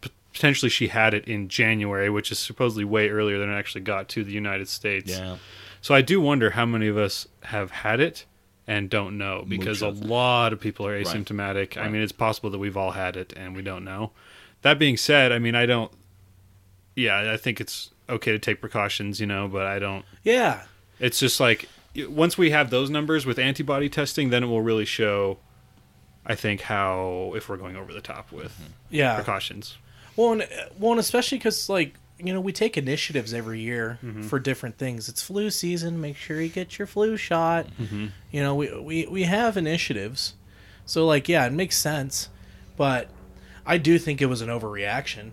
p- 0.00 0.10
potentially 0.32 0.68
she 0.70 0.88
had 0.88 1.14
it 1.14 1.26
in 1.28 1.48
January, 1.48 2.10
which 2.10 2.32
is 2.32 2.38
supposedly 2.40 2.84
way 2.84 3.08
earlier 3.10 3.38
than 3.38 3.48
it 3.50 3.54
actually 3.56 3.82
got 3.82 4.08
to 4.10 4.24
the 4.24 4.32
United 4.32 4.68
States. 4.68 5.10
Yeah. 5.10 5.36
So 5.80 5.94
I 5.94 6.00
do 6.02 6.20
wonder 6.20 6.50
how 6.50 6.66
many 6.66 6.88
of 6.88 6.96
us 6.98 7.28
have 7.44 7.70
had 7.70 8.00
it 8.00 8.24
and 8.66 8.90
don't 8.90 9.16
know 9.16 9.44
because 9.46 9.80
a 9.82 9.88
lot 9.90 10.52
of 10.52 10.58
people 10.58 10.84
are 10.88 10.94
Right. 10.96 11.06
asymptomatic. 11.06 11.76
I 11.76 11.82
Right. 11.82 11.92
mean, 11.92 12.02
it's 12.02 12.10
possible 12.10 12.50
that 12.50 12.58
we've 12.58 12.76
all 12.76 12.90
had 12.92 13.16
it 13.16 13.32
and 13.36 13.54
we 13.54 13.62
don't 13.62 13.84
know. 13.84 14.10
That 14.62 14.80
being 14.80 14.96
said, 14.96 15.30
I 15.30 15.38
mean, 15.38 15.54
I 15.54 15.64
don't. 15.66 15.92
Yeah, 16.96 17.32
I 17.32 17.36
think 17.36 17.60
it's 17.60 17.90
okay 18.08 18.32
to 18.32 18.38
take 18.38 18.60
precautions, 18.60 19.20
you 19.20 19.26
know, 19.26 19.46
but 19.46 19.66
I 19.66 19.78
don't. 19.78 20.04
Yeah. 20.24 20.62
It's 20.98 21.20
just 21.20 21.38
like 21.38 21.68
once 22.08 22.36
we 22.36 22.50
have 22.50 22.70
those 22.70 22.90
numbers 22.90 23.24
with 23.24 23.38
antibody 23.38 23.88
testing, 23.88 24.30
then 24.30 24.42
it 24.42 24.46
will 24.46 24.62
really 24.62 24.84
show. 24.86 25.38
I 26.24 26.34
think 26.34 26.62
how 26.62 27.32
if 27.36 27.48
we're 27.48 27.56
going 27.56 27.76
over 27.76 27.92
the 27.92 28.00
top 28.00 28.32
with 28.32 28.52
Mm-hmm. 28.52 28.72
Yeah. 28.90 29.14
precautions. 29.14 29.76
Well, 30.16 30.32
and, 30.32 30.42
uh, 30.42 30.46
well, 30.78 30.92
and 30.92 31.00
especially 31.00 31.38
because 31.38 31.68
like 31.68 31.94
you 32.18 32.32
know 32.32 32.40
we 32.40 32.52
take 32.52 32.78
initiatives 32.78 33.34
every 33.34 33.60
year 33.60 33.98
mm-hmm. 34.02 34.22
for 34.22 34.38
different 34.38 34.78
things. 34.78 35.08
It's 35.08 35.22
flu 35.22 35.50
season. 35.50 36.00
Make 36.00 36.16
sure 36.16 36.40
you 36.40 36.48
get 36.48 36.78
your 36.78 36.86
flu 36.86 37.16
shot. 37.18 37.66
Mm-hmm. 37.80 38.06
You 38.32 38.42
know 38.42 38.54
we, 38.54 38.80
we 38.80 39.06
we 39.06 39.22
have 39.24 39.56
initiatives, 39.56 40.34
so 40.86 41.06
like 41.06 41.28
yeah, 41.28 41.46
it 41.46 41.52
makes 41.52 41.76
sense. 41.76 42.30
But 42.76 43.08
I 43.66 43.78
do 43.78 43.98
think 43.98 44.20
it 44.22 44.26
was 44.26 44.40
an 44.40 44.48
overreaction. 44.48 45.30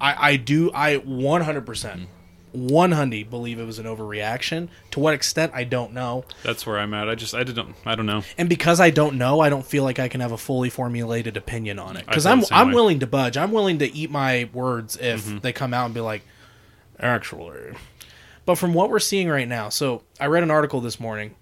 I 0.00 0.30
I 0.32 0.36
do 0.36 0.70
I 0.72 0.96
one 0.96 1.42
hundred 1.42 1.66
percent. 1.66 2.08
One 2.52 2.92
hundred 2.92 3.28
believe 3.28 3.58
it 3.58 3.64
was 3.66 3.78
an 3.78 3.84
overreaction. 3.84 4.68
To 4.92 5.00
what 5.00 5.12
extent, 5.12 5.52
I 5.54 5.64
don't 5.64 5.92
know. 5.92 6.24
That's 6.42 6.66
where 6.66 6.78
I'm 6.78 6.94
at. 6.94 7.06
I 7.08 7.14
just 7.14 7.34
I 7.34 7.44
didn't 7.44 7.74
I 7.84 7.94
don't 7.94 8.06
know. 8.06 8.22
And 8.38 8.48
because 8.48 8.80
I 8.80 8.88
don't 8.90 9.16
know, 9.18 9.40
I 9.40 9.50
don't 9.50 9.66
feel 9.66 9.84
like 9.84 9.98
I 9.98 10.08
can 10.08 10.22
have 10.22 10.32
a 10.32 10.38
fully 10.38 10.70
formulated 10.70 11.36
opinion 11.36 11.78
on 11.78 11.96
it. 11.98 12.06
Because 12.06 12.24
feel 12.24 12.32
I'm 12.32 12.40
the 12.40 12.46
same 12.46 12.58
I'm 12.58 12.68
way. 12.68 12.74
willing 12.74 13.00
to 13.00 13.06
budge. 13.06 13.36
I'm 13.36 13.52
willing 13.52 13.78
to 13.80 13.92
eat 13.94 14.10
my 14.10 14.48
words 14.54 14.96
if 14.96 15.26
Mm-hmm. 15.26 15.38
they 15.40 15.52
come 15.52 15.74
out 15.74 15.84
and 15.84 15.92
be 15.94 16.00
like, 16.00 16.22
actually. 16.98 17.74
But 18.46 18.54
from 18.56 18.74
what 18.74 18.90
we're 18.90 19.00
seeing 19.00 19.28
right 19.28 19.48
now, 19.48 19.68
so 19.68 20.04
I 20.20 20.26
read 20.26 20.42
an 20.42 20.50
article 20.50 20.80
this 20.80 20.98
morning. 21.00 21.34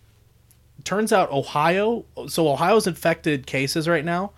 Turns 0.82 1.12
out 1.12 1.30
Ohio, 1.30 2.04
so 2.26 2.48
Ohio's 2.48 2.86
infected 2.86 3.46
cases 3.46 3.86
right 3.88 4.04
now. 4.04 4.32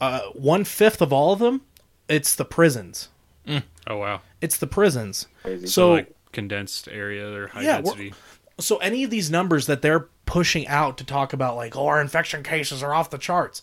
Uh, 0.00 0.20
one 0.34 0.64
fifth 0.64 1.00
of 1.00 1.12
all 1.12 1.32
of 1.32 1.38
them, 1.38 1.62
it's 2.10 2.34
the 2.34 2.44
prisons. 2.44 3.08
Mm. 3.46 3.62
Oh 3.86 3.96
wow. 3.96 4.20
It's 4.40 4.58
the 4.58 4.66
prisons. 4.66 5.26
Crazy. 5.42 5.66
So, 5.66 5.70
So 5.70 5.90
like 5.92 6.14
condensed 6.32 6.88
area 6.88 7.26
or 7.32 7.48
high 7.48 7.62
Yeah, 7.62 7.80
density. 7.80 8.12
so 8.58 8.76
any 8.78 9.02
of 9.04 9.10
these 9.10 9.30
numbers 9.30 9.66
that 9.66 9.82
they're 9.82 10.08
pushing 10.26 10.66
out 10.68 10.96
to 10.98 11.04
talk 11.04 11.32
about 11.32 11.56
like 11.56 11.74
oh 11.76 11.86
our 11.86 12.00
infection 12.00 12.42
cases 12.44 12.82
are 12.84 12.94
off 12.94 13.10
the 13.10 13.18
charts 13.18 13.62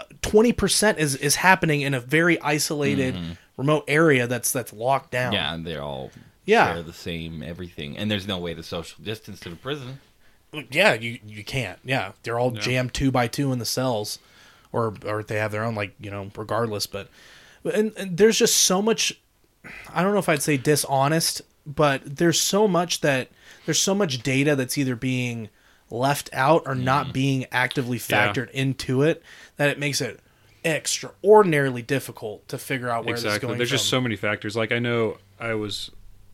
uh, 0.00 0.04
20% 0.22 0.98
is 0.98 1.14
is 1.16 1.36
happening 1.36 1.80
in 1.82 1.94
a 1.94 2.00
very 2.00 2.40
isolated 2.40 3.14
mm-hmm. 3.14 3.32
remote 3.56 3.84
area 3.86 4.26
that's 4.26 4.50
that's 4.52 4.72
locked 4.72 5.10
down 5.12 5.32
Yeah, 5.32 5.54
and 5.54 5.64
they're 5.66 5.82
all 5.82 6.10
Yeah. 6.44 6.72
share 6.74 6.82
the 6.82 6.92
same 6.92 7.42
everything, 7.42 7.96
and 7.96 8.10
there's 8.10 8.26
no 8.26 8.38
way 8.38 8.52
to 8.54 8.62
social 8.64 9.02
distance 9.04 9.38
to 9.40 9.50
the 9.50 9.56
prison. 9.56 10.00
yeah 10.70 10.94
you 10.94 11.18
you 11.26 11.44
can't 11.44 11.78
yeah 11.84 12.12
they're 12.24 12.38
all 12.38 12.52
Yeah. 12.52 12.60
jammed 12.60 12.94
two 12.94 13.10
by 13.12 13.28
two 13.28 13.52
in 13.52 13.58
the 13.60 13.64
cells 13.64 14.18
or 14.72 14.94
or 15.04 15.22
they 15.22 15.36
have 15.36 15.52
their 15.52 15.62
own 15.64 15.74
like 15.76 15.94
you 16.00 16.10
know 16.10 16.30
regardless 16.36 16.86
but 16.88 17.08
and, 17.74 17.92
and 17.96 18.16
there's 18.16 18.38
just 18.38 18.56
so 18.56 18.80
much 18.82 19.18
i 19.92 20.02
don't 20.02 20.12
know 20.12 20.18
if 20.18 20.28
i'd 20.28 20.42
say 20.42 20.56
dishonest 20.56 21.42
but 21.66 22.00
there's 22.04 22.40
so 22.40 22.66
much 22.68 23.00
that 23.00 23.28
there's 23.64 23.80
so 23.80 23.94
much 23.94 24.22
data 24.22 24.54
that's 24.54 24.78
either 24.78 24.94
being 24.96 25.48
left 25.90 26.30
out 26.32 26.62
or 26.66 26.74
not 26.74 27.12
being 27.12 27.46
actively 27.52 27.96
Yeah. 28.08 28.32
factored 28.32 28.50
into 28.50 29.02
it 29.02 29.22
that 29.56 29.68
it 29.70 29.78
makes 29.78 30.00
it 30.00 30.20
extraordinarily 30.64 31.82
difficult 31.82 32.46
to 32.48 32.58
figure 32.58 32.88
out 32.88 33.04
where 33.04 33.14
this 33.14 33.20
is 33.20 33.24
exactly. 33.26 33.46
going 33.48 33.58
There's 33.58 33.70
from. 33.70 33.78
just 33.78 33.88
so 33.88 34.00
many 34.00 34.16
factors. 34.16 34.56
Like 34.56 34.72
I 34.72 34.78
know 34.78 35.18
I 35.38 35.54
was 35.54 35.90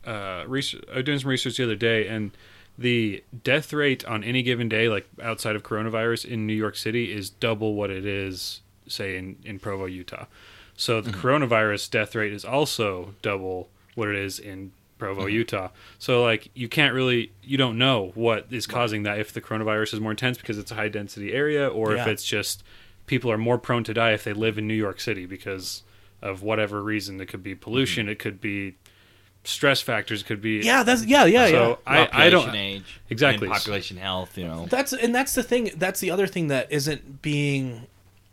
uh, 0.06 0.44
research, 0.46 0.82
I 0.92 0.96
was 0.96 1.04
doing 1.04 1.18
some 1.18 1.28
research 1.30 1.56
the 1.58 1.64
other 1.64 1.74
day, 1.76 2.06
and 2.08 2.30
the 2.78 3.22
death 3.44 3.72
rate 3.72 4.04
on 4.06 4.24
any 4.24 4.42
given 4.42 4.68
day, 4.68 4.88
like 4.88 5.06
outside 5.22 5.54
of 5.54 5.62
coronavirus 5.62 6.24
in 6.24 6.46
New 6.46 6.54
York 6.54 6.76
City, 6.76 7.12
is 7.12 7.30
double 7.30 7.74
what 7.74 7.90
it 7.90 8.04
is, 8.06 8.60
say 8.88 9.16
in 9.16 9.36
in 9.44 9.58
Provo, 9.58 9.84
Utah. 9.86 10.24
So 10.76 11.00
the 11.00 11.10
mm-hmm. 11.10 11.20
coronavirus 11.20 11.90
death 11.90 12.14
rate 12.14 12.32
is 12.32 12.44
also 12.44 13.14
double 13.22 13.68
what 13.94 14.08
it 14.08 14.16
is 14.16 14.38
in 14.38 14.72
Provo, 14.98 15.22
mm-hmm. 15.22 15.30
Utah. 15.30 15.68
So 15.98 16.22
like 16.22 16.48
you 16.54 16.68
can't 16.68 16.94
really 16.94 17.32
you 17.42 17.58
don't 17.58 17.78
know 17.78 18.12
what 18.14 18.46
is 18.50 18.66
causing 18.66 19.02
that 19.02 19.18
if 19.18 19.32
the 19.32 19.40
coronavirus 19.40 19.94
is 19.94 20.00
more 20.00 20.12
intense 20.12 20.38
because 20.38 20.58
it's 20.58 20.70
a 20.70 20.76
high 20.76 20.88
density 20.88 21.32
area 21.32 21.68
or 21.68 21.96
if 21.96 22.06
it's 22.06 22.24
just 22.24 22.62
people 23.06 23.30
are 23.30 23.38
more 23.38 23.58
prone 23.58 23.84
to 23.84 23.94
die 23.94 24.12
if 24.12 24.24
they 24.24 24.32
live 24.32 24.58
in 24.58 24.66
New 24.66 24.74
York 24.74 25.00
City 25.00 25.26
because 25.26 25.82
of 26.22 26.42
whatever 26.42 26.82
reason. 26.82 27.20
It 27.20 27.26
could 27.26 27.42
be 27.42 27.54
pollution, 27.54 28.04
mm-hmm. 28.04 28.12
it 28.12 28.18
could 28.18 28.40
be 28.40 28.76
stress 29.44 29.80
factors, 29.80 30.22
could 30.22 30.40
be 30.40 30.60
yeah 30.60 30.84
that's 30.84 31.04
yeah 31.04 31.24
yeah 31.24 31.46
yeah 31.46 31.74
I, 31.86 32.08
I 32.12 32.30
don't 32.30 32.44
Population 32.44 32.54
age, 32.54 33.00
Exactly. 33.10 33.48
and 33.48 33.54
population 33.54 33.96
health. 33.96 34.38
You 34.38 34.46
know, 34.46 34.66
that's 34.66 34.92
and 34.92 35.14
that's 35.14 35.34
the 35.34 35.42
thing 35.42 35.70
that's 35.76 36.00
the 36.00 36.10
other 36.10 36.26
thing 36.26 36.48
that 36.48 36.70
isn't 36.70 37.22
being 37.22 37.86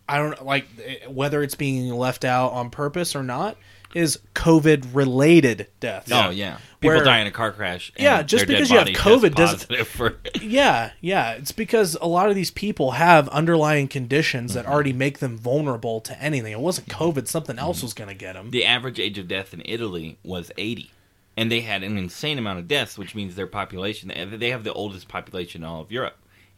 i 0.10 0.18
don't 0.18 0.46
like 0.46 0.66
whether 1.08 1.42
it's 1.44 1.56
being 1.56 1.94
left 1.94 2.26
out 2.26 2.52
on 2.52 2.70
purpose 2.70 3.16
or 3.16 3.24
not 3.24 3.56
is 3.94 4.20
COVID 4.36 4.94
related 4.94 5.68
deaths. 5.80 6.12
Oh 6.12 6.30
yeah, 6.30 6.58
people 6.80 6.98
Where- 6.98 7.04
die 7.04 7.20
in 7.20 7.28
a 7.28 7.32
car 7.32 7.52
crash. 7.52 7.92
and 7.96 8.04
Yeah, 8.04 8.22
just 8.24 8.48
because 8.48 8.70
you 8.70 8.78
have 8.78 8.88
COVID 8.88 9.36
doesn't- 9.36 9.88
For, 9.88 10.18
Yeah, 10.42 10.92
yeah. 11.02 11.34
It's 11.34 11.52
because 11.52 11.98
a 12.00 12.08
lot 12.08 12.30
of 12.30 12.36
these 12.36 12.52
people 12.52 12.92
have 12.92 13.28
underlying 13.30 13.88
conditions 13.88 14.54
that 14.54 14.66
mm-hmm. 14.66 14.74
already 14.74 14.94
make 14.94 15.20
them 15.20 15.38
vulnerable 15.38 16.02
to 16.02 16.22
anything. 16.22 16.52
It 16.52 16.60
wasn't 16.60 16.88
COVID, 16.88 17.28
something 17.28 17.58
else 17.58 17.78
mm-hmm. 17.78 17.86
was 17.88 17.94
going 17.94 18.10
to 18.10 18.16
get 18.16 18.34
them. 18.34 18.52
the 18.52 18.66
average 18.66 19.00
age 19.00 19.18
of 19.18 19.28
death 19.28 19.54
in 19.54 19.62
Italy 19.66 20.18
was 20.24 20.52
80, 20.58 20.92
and 21.36 21.52
they 21.52 21.62
had 21.62 21.84
an 21.84 21.98
insane 21.98 22.38
amount 22.38 22.60
of 22.60 22.68
deaths, 22.68 22.98
which 22.98 23.16
means 23.16 23.36
their 23.36 23.48
population 23.48 24.12
they 24.40 24.50
have 24.52 24.64
the 24.64 24.74
oldest 24.74 25.08
population 25.08 25.64
in 25.64 25.68
all 25.68 25.82
of 25.82 25.92
Europe, 25.92 26.18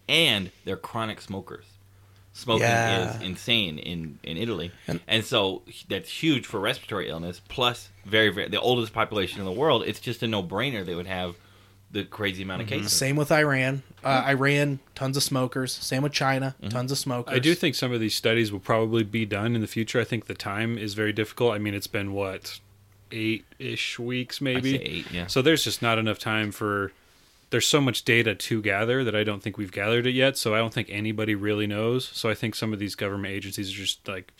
and 0.10 0.52
they're 0.66 0.78
chronic 0.78 1.22
smokers. 1.22 1.66
Smoking 2.34 2.61
Yeah. 2.63 3.15
is 3.15 3.21
insane 3.21 3.77
in, 3.77 4.17
in 4.23 4.38
Italy, 4.38 4.71
and, 5.07 5.25
so 5.25 5.63
that's 5.89 6.09
huge 6.09 6.45
for 6.45 6.59
respiratory 6.61 7.09
illness. 7.09 7.41
Plus, 7.49 7.89
very 8.05 8.29
very 8.29 8.47
the 8.47 8.59
oldest 8.59 8.93
population 8.93 9.39
in 9.39 9.45
the 9.45 9.51
world. 9.51 9.84
It's 9.86 9.99
just 9.99 10.23
a 10.23 10.27
no 10.27 10.41
brainer 10.41 10.86
they 10.86 10.95
would 10.95 11.07
have 11.07 11.36
the 11.91 12.05
crazy 12.05 12.43
amount 12.43 12.61
of 12.61 12.69
cases. 12.69 12.93
Same 12.93 13.17
with 13.17 13.34
Iran. 13.34 13.84
Uh, 14.01 14.23
Iran, 14.25 14.79
tons 14.95 15.17
of 15.17 15.23
smokers. 15.23 15.73
Same 15.73 16.03
with 16.03 16.13
China, 16.13 16.55
tons 16.69 16.89
of 16.91 16.97
smokers. 16.97 17.36
I 17.36 17.39
do 17.39 17.53
think 17.53 17.75
some 17.75 17.91
of 17.91 17.99
these 17.99 18.15
studies 18.15 18.49
will 18.49 18.61
probably 18.61 19.03
be 19.03 19.25
done 19.25 19.53
in 19.53 19.59
the 19.61 19.67
future. 19.67 19.99
I 19.99 20.05
think 20.05 20.27
the 20.27 20.34
time 20.34 20.77
is 20.77 20.93
very 20.93 21.11
difficult. 21.11 21.53
I 21.53 21.57
mean, 21.57 21.73
it's 21.73 21.88
been 21.88 22.13
what 22.13 22.61
eight 23.11 23.43
ish 23.59 23.99
weeks, 23.99 24.38
I'd 24.41 24.45
maybe. 24.45 24.77
say 24.77 24.84
eight, 24.84 25.11
yeah. 25.11 25.27
So 25.27 25.41
there's 25.41 25.65
just 25.65 25.82
not 25.82 25.97
enough 25.97 26.17
time 26.17 26.53
for. 26.53 26.93
There's 27.52 27.68
so 27.68 27.80
much 27.82 28.04
data 28.04 28.34
to 28.34 28.62
gather 28.62 29.04
that 29.04 29.16
I 29.16 29.24
don't 29.24 29.43
think 29.43 29.58
we've 29.58 29.72
gathered 29.72 30.08
it 30.08 30.16
yet. 30.16 30.38
So 30.38 30.56
I 30.56 30.58
don't 30.58 30.74
think 30.74 30.89
anybody 30.89 31.36
really 31.36 31.68
knows. 31.68 32.10
So 32.14 32.30
I 32.30 32.34
think 32.34 32.56
some 32.56 32.74
of 32.74 32.80
these 32.80 32.95
government 32.95 33.34
agencies 33.34 33.72
are 33.72 33.76
just 33.78 34.08
like, 34.08 34.34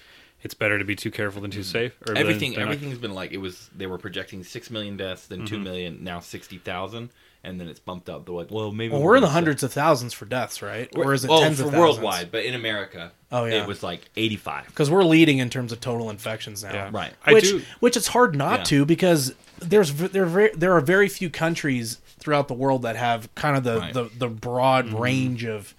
it's 0.44 0.54
better 0.54 0.80
to 0.80 0.86
be 0.86 0.96
too 0.96 1.12
careful 1.12 1.42
than 1.42 1.52
too 1.52 1.64
safe. 1.64 1.94
Or 2.08 2.14
than- 2.14 2.18
everything 2.18 2.52
they're 2.54 2.66
not- 2.66 2.74
everything's 2.74 2.98
been 3.00 3.14
like 3.14 3.32
it 3.32 3.38
was 3.38 3.70
they 3.76 3.88
were 3.88 3.98
projecting 3.98 4.44
six 4.44 4.70
million 4.70 4.98
deaths 4.98 5.28
then 5.28 5.40
Mm-hmm. 5.40 5.46
two 5.48 5.60
million 5.60 6.04
now 6.04 6.20
60,000 6.20 7.10
and 7.44 7.60
then 7.60 7.68
it's 7.68 7.80
bumped 7.80 8.08
up 8.10 8.26
they're 8.26 8.36
like 8.36 8.52
well 8.52 8.72
maybe 8.72 8.94
well, 8.94 9.02
we're 9.02 9.16
in 9.16 9.22
the 9.22 9.28
gonna- 9.28 9.34
hundreds 9.34 9.64
of 9.64 9.72
thousands 9.74 10.14
for 10.14 10.26
deaths, 10.26 10.62
right? 10.62 10.90
Or 10.96 11.14
is 11.14 11.24
it 11.26 11.30
well, 11.30 11.42
tens 11.42 11.58
for 11.60 11.66
of 11.66 11.72
thousands? 11.72 11.80
worldwide 11.98 12.32
but 12.32 12.46
in 12.46 12.54
America 12.54 13.12
Oh, 13.32 13.46
yeah. 13.46 13.62
it 13.64 13.68
was 13.68 13.82
like 13.82 14.02
85 14.18 14.66
Because 14.68 14.90
we're 14.92 15.04
leading 15.04 15.38
in 15.40 15.50
terms 15.50 15.72
of 15.72 15.80
total 15.80 16.10
infections 16.10 16.64
now. 16.64 16.74
Yeah. 16.74 16.90
right 16.92 17.14
I 17.26 17.34
which, 17.34 17.46
do. 17.50 17.62
which 17.80 17.96
it's 17.98 18.08
hard 18.08 18.36
not 18.36 18.60
Yeah. 18.60 18.64
to 18.66 18.86
because 18.86 19.34
there's 19.60 19.94
there 19.94 20.24
are 20.24 20.26
very, 20.26 20.50
there 20.56 20.74
are 20.74 20.82
very 20.82 21.08
few 21.08 21.30
countries 21.30 22.00
throughout 22.20 22.48
the 22.48 22.54
world 22.54 22.82
that 22.84 22.96
have 22.96 23.34
kind 23.36 23.56
of 23.58 23.64
the 23.64 23.78
Right. 23.80 23.94
the, 23.94 24.10
the 24.18 24.28
broad 24.28 24.90
range 24.94 25.44
of 25.46 25.74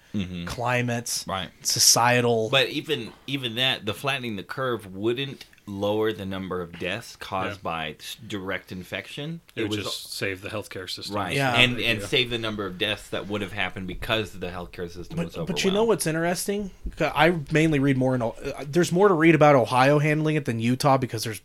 climates, 0.46 1.24
Right. 1.26 1.48
societal. 1.62 2.48
but 2.50 2.68
even 2.68 3.12
even 3.26 3.54
that 3.56 3.86
the 3.86 3.94
flattening 3.94 4.36
the 4.36 4.42
curve 4.42 4.94
wouldn't 4.94 5.44
lower 5.64 6.12
the 6.12 6.26
number 6.26 6.60
of 6.60 6.76
deaths 6.80 7.14
caused 7.16 7.58
Yeah. 7.58 7.62
by 7.62 7.96
direct 8.26 8.72
infection 8.72 9.40
it 9.54 9.62
would 9.62 9.70
was 9.70 9.84
just 9.84 10.12
save 10.12 10.40
the 10.42 10.48
healthcare 10.48 10.90
system. 10.90 11.14
right 11.14 11.34
Yeah. 11.36 11.54
and 11.54 11.78
Yeah. 11.78 11.90
and 11.90 12.02
save 12.02 12.30
the 12.30 12.38
number 12.38 12.66
of 12.66 12.78
deaths 12.78 13.08
that 13.10 13.28
would 13.28 13.42
have 13.42 13.52
happened 13.52 13.86
because 13.86 14.32
the 14.32 14.48
healthcare 14.48 14.90
system 14.90 14.98
was 14.98 15.08
but, 15.08 15.18
overwhelmed 15.28 15.46
but 15.46 15.64
you 15.64 15.70
know 15.70 15.84
what's 15.84 16.06
interesting? 16.06 16.72
I 17.00 17.38
mainly 17.52 17.78
read 17.78 17.96
more 17.96 18.14
in. 18.16 18.22
Uh, 18.22 18.32
there's 18.66 18.90
more 18.90 19.06
to 19.08 19.14
read 19.14 19.36
about 19.36 19.54
Ohio 19.54 20.00
handling 20.00 20.34
it 20.34 20.46
than 20.46 20.58
Utah 20.58 20.98
because 20.98 21.22
there's 21.24 21.40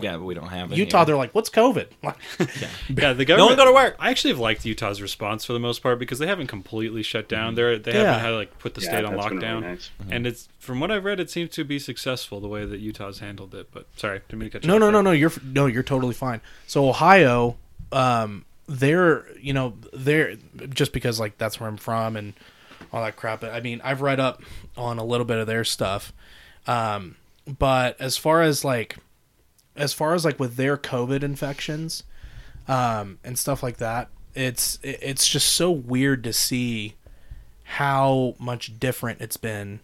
yeah 0.00 0.16
but 0.16 0.24
we 0.24 0.34
don't 0.34 0.48
have 0.48 0.72
it 0.72 0.78
Utah. 0.78 0.98
here. 0.98 1.06
They're 1.06 1.16
like, 1.16 1.34
what's 1.34 1.50
COVID? 1.50 1.86
Yeah, 2.02 2.14
yeah. 2.88 3.12
the 3.12 3.24
government. 3.24 3.28
No 3.38 3.46
one 3.46 3.56
go 3.56 3.64
to 3.64 3.72
work. 3.72 3.96
I 3.98 4.10
actually 4.10 4.30
have 4.32 4.38
liked 4.40 4.64
Utah's 4.64 5.00
response 5.02 5.44
for 5.44 5.52
the 5.52 5.58
most 5.58 5.82
part 5.82 5.98
because 5.98 6.18
they 6.18 6.26
haven't 6.26 6.46
completely 6.48 7.02
shut 7.02 7.28
down. 7.28 7.54
They're 7.54 7.78
they 7.78 7.92
Yeah. 7.92 8.04
haven't 8.04 8.20
had 8.20 8.30
like 8.30 8.58
put 8.58 8.74
the 8.74 8.80
Yeah, 8.82 8.88
state 8.88 9.04
on 9.04 9.16
that's 9.16 9.28
been 9.28 9.38
really 9.38 9.48
lockdown, 9.62 9.88
and 10.10 10.26
it's 10.26 10.48
from 10.58 10.80
what 10.80 10.90
I've 10.90 11.04
read, 11.04 11.20
it 11.20 11.30
seems 11.30 11.50
to 11.50 11.64
be 11.64 11.78
successful 11.78 12.40
the 12.40 12.48
way 12.48 12.64
that 12.64 12.80
Utah's 12.80 13.18
handled 13.20 13.54
it. 13.54 13.68
But 13.72 13.86
sorry, 13.96 14.20
didn't 14.28 14.38
mean 14.40 14.50
to 14.50 14.58
cut 14.58 14.64
you 14.64 14.68
No, 14.68 14.78
no, 14.78 14.90
no, 14.90 15.00
no. 15.02 15.10
You're 15.12 15.32
no, 15.44 15.66
you're 15.66 15.82
totally 15.82 16.14
fine. 16.14 16.40
So 16.66 16.88
Ohio, 16.88 17.56
um, 17.92 18.44
they're 18.68 19.26
you 19.40 19.52
know 19.52 19.74
they're 19.92 20.36
just 20.70 20.92
because 20.92 21.18
like 21.20 21.38
that's 21.38 21.58
where 21.60 21.68
I'm 21.68 21.76
from 21.76 22.16
and 22.16 22.34
all 22.92 23.02
that 23.02 23.16
crap. 23.16 23.42
I 23.44 23.60
mean, 23.60 23.80
I've 23.84 24.02
read 24.02 24.20
up 24.20 24.42
on 24.76 24.98
a 24.98 25.04
little 25.04 25.24
bit 25.26 25.38
of 25.38 25.46
their 25.46 25.64
stuff, 25.64 26.12
um, 26.66 27.16
but 27.58 28.00
as 28.00 28.16
far 28.16 28.42
as 28.42 28.64
like, 28.64 28.96
as 29.76 29.92
far 29.92 30.14
as 30.14 30.24
like 30.24 30.38
with 30.38 30.56
their 30.56 30.76
COVID 30.76 31.22
infections, 31.22 32.02
um, 32.68 33.18
and 33.24 33.38
stuff 33.38 33.62
like 33.62 33.78
that, 33.78 34.08
it's 34.34 34.78
it's 34.82 35.26
just 35.28 35.48
so 35.52 35.70
weird 35.70 36.22
to 36.24 36.32
see 36.32 36.94
how 37.64 38.34
much 38.38 38.78
different 38.78 39.20
it's 39.20 39.36
been 39.36 39.80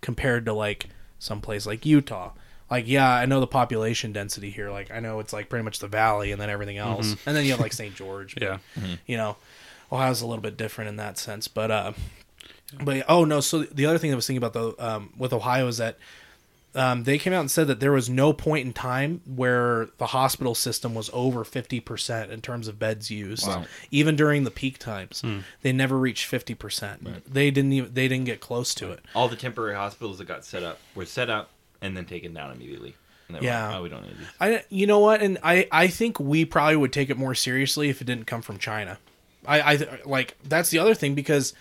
compared 0.00 0.44
to 0.46 0.52
like 0.52 0.88
someplace 1.18 1.66
like 1.66 1.84
Utah. 1.86 2.32
Like, 2.70 2.86
yeah, 2.86 3.10
I 3.10 3.24
know 3.24 3.40
the 3.40 3.46
population 3.46 4.12
density 4.12 4.50
here. 4.50 4.70
Like, 4.70 4.90
I 4.90 5.00
know 5.00 5.20
it's 5.20 5.32
like 5.32 5.48
pretty 5.48 5.64
much 5.64 5.78
the 5.78 5.88
valley 5.88 6.32
and 6.32 6.40
then 6.40 6.50
everything 6.50 6.76
else, 6.76 7.16
and 7.24 7.34
then 7.34 7.44
you 7.44 7.52
have 7.52 7.60
like 7.60 7.72
St. 7.72 7.94
George. 7.94 8.34
but, 8.34 8.42
Yeah. 8.42 8.58
you 9.06 9.16
know, 9.16 9.36
Ohio's 9.90 10.20
a 10.20 10.26
little 10.26 10.42
bit 10.42 10.58
different 10.58 10.88
in 10.88 10.96
that 10.96 11.16
sense. 11.16 11.48
But, 11.48 11.70
uh, 11.70 11.92
but 12.82 13.04
oh 13.08 13.24
no. 13.24 13.40
So 13.40 13.60
the 13.62 13.86
other 13.86 13.96
thing 13.96 14.12
I 14.12 14.14
was 14.14 14.26
thinking 14.26 14.42
about 14.44 14.52
though, 14.52 14.74
um, 14.78 15.14
with 15.16 15.32
Ohio 15.32 15.66
is 15.66 15.78
that 15.78 15.96
um, 16.74 17.04
they 17.04 17.18
came 17.18 17.32
out 17.32 17.40
and 17.40 17.50
said 17.50 17.66
that 17.68 17.80
there 17.80 17.92
was 17.92 18.10
no 18.10 18.32
point 18.32 18.66
in 18.66 18.72
time 18.72 19.22
where 19.26 19.88
the 19.98 20.06
hospital 20.08 20.54
system 20.54 20.94
was 20.94 21.08
over 21.12 21.42
50% 21.44 22.30
in 22.30 22.40
terms 22.42 22.68
of 22.68 22.78
beds 22.78 23.10
used 23.10 23.46
Wow. 23.48 23.64
even 23.90 24.16
during 24.16 24.44
the 24.44 24.50
peak 24.50 24.78
times 24.78 25.22
they 25.62 25.72
never 25.72 25.96
reached 25.98 26.30
50% 26.30 27.22
they 27.26 27.50
didn't 27.50 27.72
even 27.72 27.94
they 27.94 28.06
didn't 28.08 28.26
get 28.26 28.40
close 28.40 28.74
to 28.76 28.92
it 28.92 29.00
all 29.14 29.28
the 29.28 29.36
temporary 29.36 29.74
hospitals 29.74 30.18
that 30.18 30.26
got 30.26 30.44
set 30.44 30.62
up 30.62 30.78
were 30.94 31.06
set 31.06 31.30
up 31.30 31.50
and 31.80 31.96
then 31.96 32.04
taken 32.04 32.34
down 32.34 32.50
immediately. 32.50 32.94
And 33.28 33.36
they 33.36 33.40
were 33.40 33.46
Yeah. 33.46 33.66
like, 33.68 33.76
oh, 33.76 33.82
we 33.82 33.88
don't 33.88 34.02
need 34.02 34.18
these. 34.18 34.26
I, 34.40 34.64
you 34.68 34.86
know 34.86 34.98
what, 34.98 35.22
and 35.22 35.38
I, 35.44 35.68
I 35.70 35.86
think 35.86 36.18
we 36.18 36.44
probably 36.44 36.76
would 36.76 36.92
take 36.92 37.08
it 37.08 37.16
more 37.16 37.34
seriously 37.34 37.88
if 37.88 38.00
it 38.00 38.04
didn't 38.04 38.24
come 38.26 38.42
from 38.42 38.58
China. 38.58 38.98
I, 39.46 39.60
I 39.74 39.98
like 40.04 40.36
that's 40.44 40.70
the 40.70 40.78
other 40.80 40.94
thing 40.94 41.14
because 41.14 41.54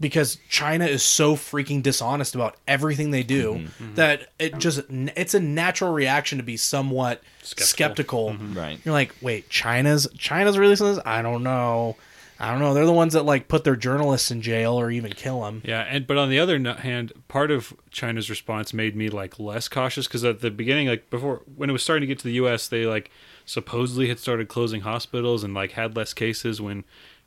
because 0.00 0.38
China 0.48 0.84
is 0.86 1.02
so 1.02 1.36
freaking 1.36 1.82
dishonest 1.82 2.34
about 2.34 2.56
everything 2.66 3.10
they 3.10 3.22
do 3.22 3.54
Mm-hmm. 3.54 3.94
that 3.94 4.32
it 4.38 4.58
just 4.58 4.80
it's 4.90 5.34
a 5.34 5.40
natural 5.40 5.92
reaction 5.92 6.38
to 6.38 6.44
be 6.44 6.56
somewhat 6.56 7.22
skeptical. 7.42 8.30
Skeptical. 8.34 8.36
Right. 8.54 8.78
You're 8.84 8.92
like, 8.92 9.14
wait, 9.22 9.48
China's 9.48 10.08
China's 10.18 10.58
releasing 10.58 10.86
this? 10.86 10.98
I 11.06 11.22
don't 11.22 11.42
know. 11.42 11.96
I 12.40 12.50
don't 12.50 12.58
know. 12.58 12.74
They're 12.74 12.84
the 12.84 12.92
ones 12.92 13.12
that 13.12 13.22
like 13.24 13.46
put 13.46 13.62
their 13.62 13.76
journalists 13.76 14.32
in 14.32 14.42
jail 14.42 14.74
or 14.74 14.90
even 14.90 15.12
kill 15.12 15.42
them. 15.42 15.62
Yeah, 15.64 15.82
and 15.88 16.04
but 16.04 16.16
on 16.18 16.30
the 16.30 16.40
other 16.40 16.58
hand, 16.74 17.12
part 17.28 17.52
of 17.52 17.72
China's 17.92 18.28
response 18.28 18.74
made 18.74 18.96
me 18.96 19.08
like 19.08 19.38
less 19.38 19.68
cautious 19.68 20.08
because 20.08 20.24
at 20.24 20.40
the 20.40 20.50
beginning, 20.50 20.88
like 20.88 21.08
before 21.10 21.42
when 21.54 21.70
it 21.70 21.72
was 21.72 21.84
starting 21.84 22.00
to 22.00 22.06
get 22.08 22.18
to 22.18 22.24
the 22.24 22.32
U.S., 22.34 22.66
they 22.66 22.86
like 22.86 23.12
supposedly 23.46 24.08
had 24.08 24.18
started 24.18 24.48
closing 24.48 24.80
hospitals 24.80 25.44
and 25.44 25.54
like 25.54 25.72
had 25.72 25.94
less 25.94 26.12
cases. 26.12 26.60
When 26.60 26.84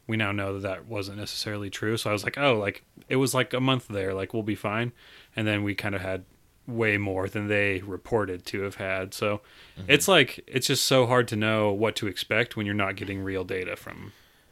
we 0.07 0.17
now 0.17 0.31
know 0.31 0.53
that 0.53 0.61
that 0.61 0.85
wasn't 0.87 1.17
necessarily 1.17 1.69
true, 1.69 1.97
so 1.97 2.09
I 2.09 2.13
was 2.13 2.23
like, 2.23 2.37
oh, 2.37 2.57
like 2.57 2.83
it 3.09 3.17
was 3.17 3.33
like 3.33 3.53
a 3.53 3.59
month 3.59 3.87
there, 3.87 4.13
like 4.13 4.33
we'll 4.33 4.43
be 4.43 4.55
fine, 4.55 4.93
and 5.35 5.47
then 5.47 5.63
we 5.63 5.75
kind 5.75 5.95
of 5.95 6.01
had 6.01 6.23
way 6.67 6.97
more 6.97 7.29
than 7.29 7.47
they 7.47 7.79
reported 7.79 8.45
to 8.45 8.61
have 8.61 8.75
had. 8.75 9.13
So 9.13 9.41
mm-hmm. 9.77 9.89
it's 9.89 10.07
like 10.07 10.43
it's 10.47 10.67
just 10.67 10.85
so 10.85 11.05
hard 11.05 11.27
to 11.29 11.35
know 11.35 11.71
what 11.71 11.95
to 11.97 12.07
expect 12.07 12.57
when 12.57 12.65
you're 12.65 12.75
not 12.75 12.95
getting 12.95 13.21
real 13.21 13.43
data 13.43 13.75
from 13.75 14.11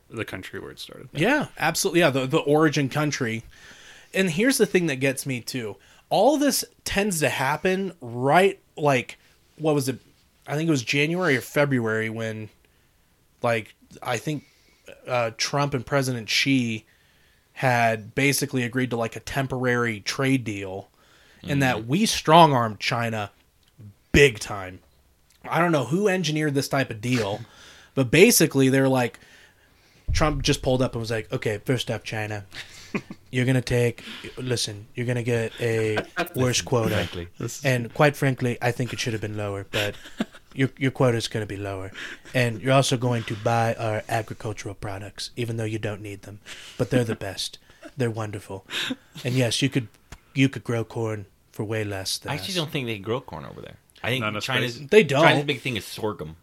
the 0.10 0.26
country 0.26 0.60
where 0.60 0.72
it 0.72 0.80
started. 0.80 1.10
Yeah, 1.14 1.48
absolutely. 1.58 2.00
Yeah, 2.00 2.10
the 2.10 2.26
the 2.26 2.40
origin 2.40 2.90
country. 2.90 3.44
And 4.14 4.30
here's 4.30 4.58
the 4.58 4.66
thing 4.66 4.86
that 4.86 4.98
gets 4.98 5.26
me 5.26 5.42
too. 5.42 5.76
All 6.10 6.38
this 6.38 6.64
tends 6.86 7.20
to 7.20 7.30
happen 7.30 7.94
right 8.00 8.60
like 8.78 9.18
what 9.58 9.76
was 9.76 9.90
it? 9.90 10.00
I 10.48 10.56
think 10.56 10.68
it 10.68 10.72
was 10.72 10.84
January 10.84 11.36
or 11.36 11.42
February 11.42 12.10
when 12.10 12.50
like 13.42 13.76
I 14.02 14.18
think 14.18 14.46
uh, 15.08 15.32
Trump 15.38 15.74
and 15.74 15.86
President 15.86 16.30
Xi 16.30 16.86
had 17.54 18.14
basically 18.16 18.64
agreed 18.64 18.90
to 18.90 18.98
like 18.98 19.16
a 19.16 19.20
temporary 19.22 20.02
trade 20.02 20.44
deal 20.44 20.90
and 21.48 21.62
that 21.62 21.86
we 21.86 22.06
strong 22.06 22.54
armed 22.54 22.80
China 22.80 23.32
big 24.12 24.40
time. 24.40 24.80
I 25.48 25.60
don't 25.60 25.72
know 25.72 25.86
who 25.86 26.08
engineered 26.08 26.56
this 26.56 26.68
type 26.68 26.90
of 26.90 27.02
deal, 27.02 27.42
but 27.94 28.10
basically 28.10 28.70
they're 28.70 28.90
like 28.90 29.20
Trump 30.12 30.42
just 30.42 30.62
pulled 30.62 30.82
up 30.82 30.94
and 30.94 31.00
was 31.02 31.12
like, 31.12 31.32
"Okay, 31.32 31.60
first 31.66 31.92
up, 31.92 32.04
China, 32.04 32.46
you're 33.32 33.46
gonna 33.46 33.62
take. 33.62 34.04
Listen, 34.38 34.88
you're 34.96 35.06
gonna 35.06 35.24
get 35.24 35.52
a 35.60 35.98
worse 36.36 36.62
quota, 36.62 37.08
and 37.64 37.94
quite 37.94 38.16
frankly, 38.16 38.58
I 38.62 38.72
think 38.72 38.92
it 38.94 39.00
should 39.00 39.14
have 39.14 39.22
been 39.22 39.38
lower, 39.38 39.66
but 39.72 39.96
your 40.56 40.70
your 40.78 40.92
quota 40.92 41.18
is 41.18 41.28
gonna 41.28 41.46
be 41.46 41.58
lower, 41.58 41.92
and 42.34 42.62
you're 42.62 42.74
also 42.74 42.98
going 42.98 43.24
to 43.24 43.36
buy 43.36 43.74
our 43.76 44.04
agricultural 44.10 44.76
products, 44.76 45.32
even 45.36 45.58
though 45.58 45.66
you 45.66 45.80
don't 45.80 46.02
need 46.02 46.24
them, 46.24 46.40
but 46.78 46.90
they're 46.90 47.04
the 47.04 47.16
best. 47.16 47.60
They're 47.98 48.12
wonderful, 48.12 48.66
and 49.24 49.36
yes, 49.36 49.62
you 49.62 49.70
could 49.70 49.88
you 50.34 50.50
could 50.50 50.64
grow 50.64 50.84
corn 50.84 51.26
for 51.52 51.64
way 51.64 51.84
less 51.84 52.18
than 52.18 52.32
I 52.32 52.36
actually 52.36 52.54
us. 52.54 52.56
don't 52.56 52.72
think 52.72 52.88
they 52.88 52.98
grow 52.98 53.22
corn 53.22 53.46
over 53.46 53.62
there. 53.62 53.78
I 54.04 54.10
think 54.10 54.22
Not 54.22 54.30
enough 54.30 54.44
China's 54.44 54.76
space. 54.76 54.90
They 54.90 55.04
don't. 55.04 55.24
China's 55.24 55.46
big 55.46 55.62
thing 55.62 55.78
is 55.78 55.86
sorghum. 55.86 56.36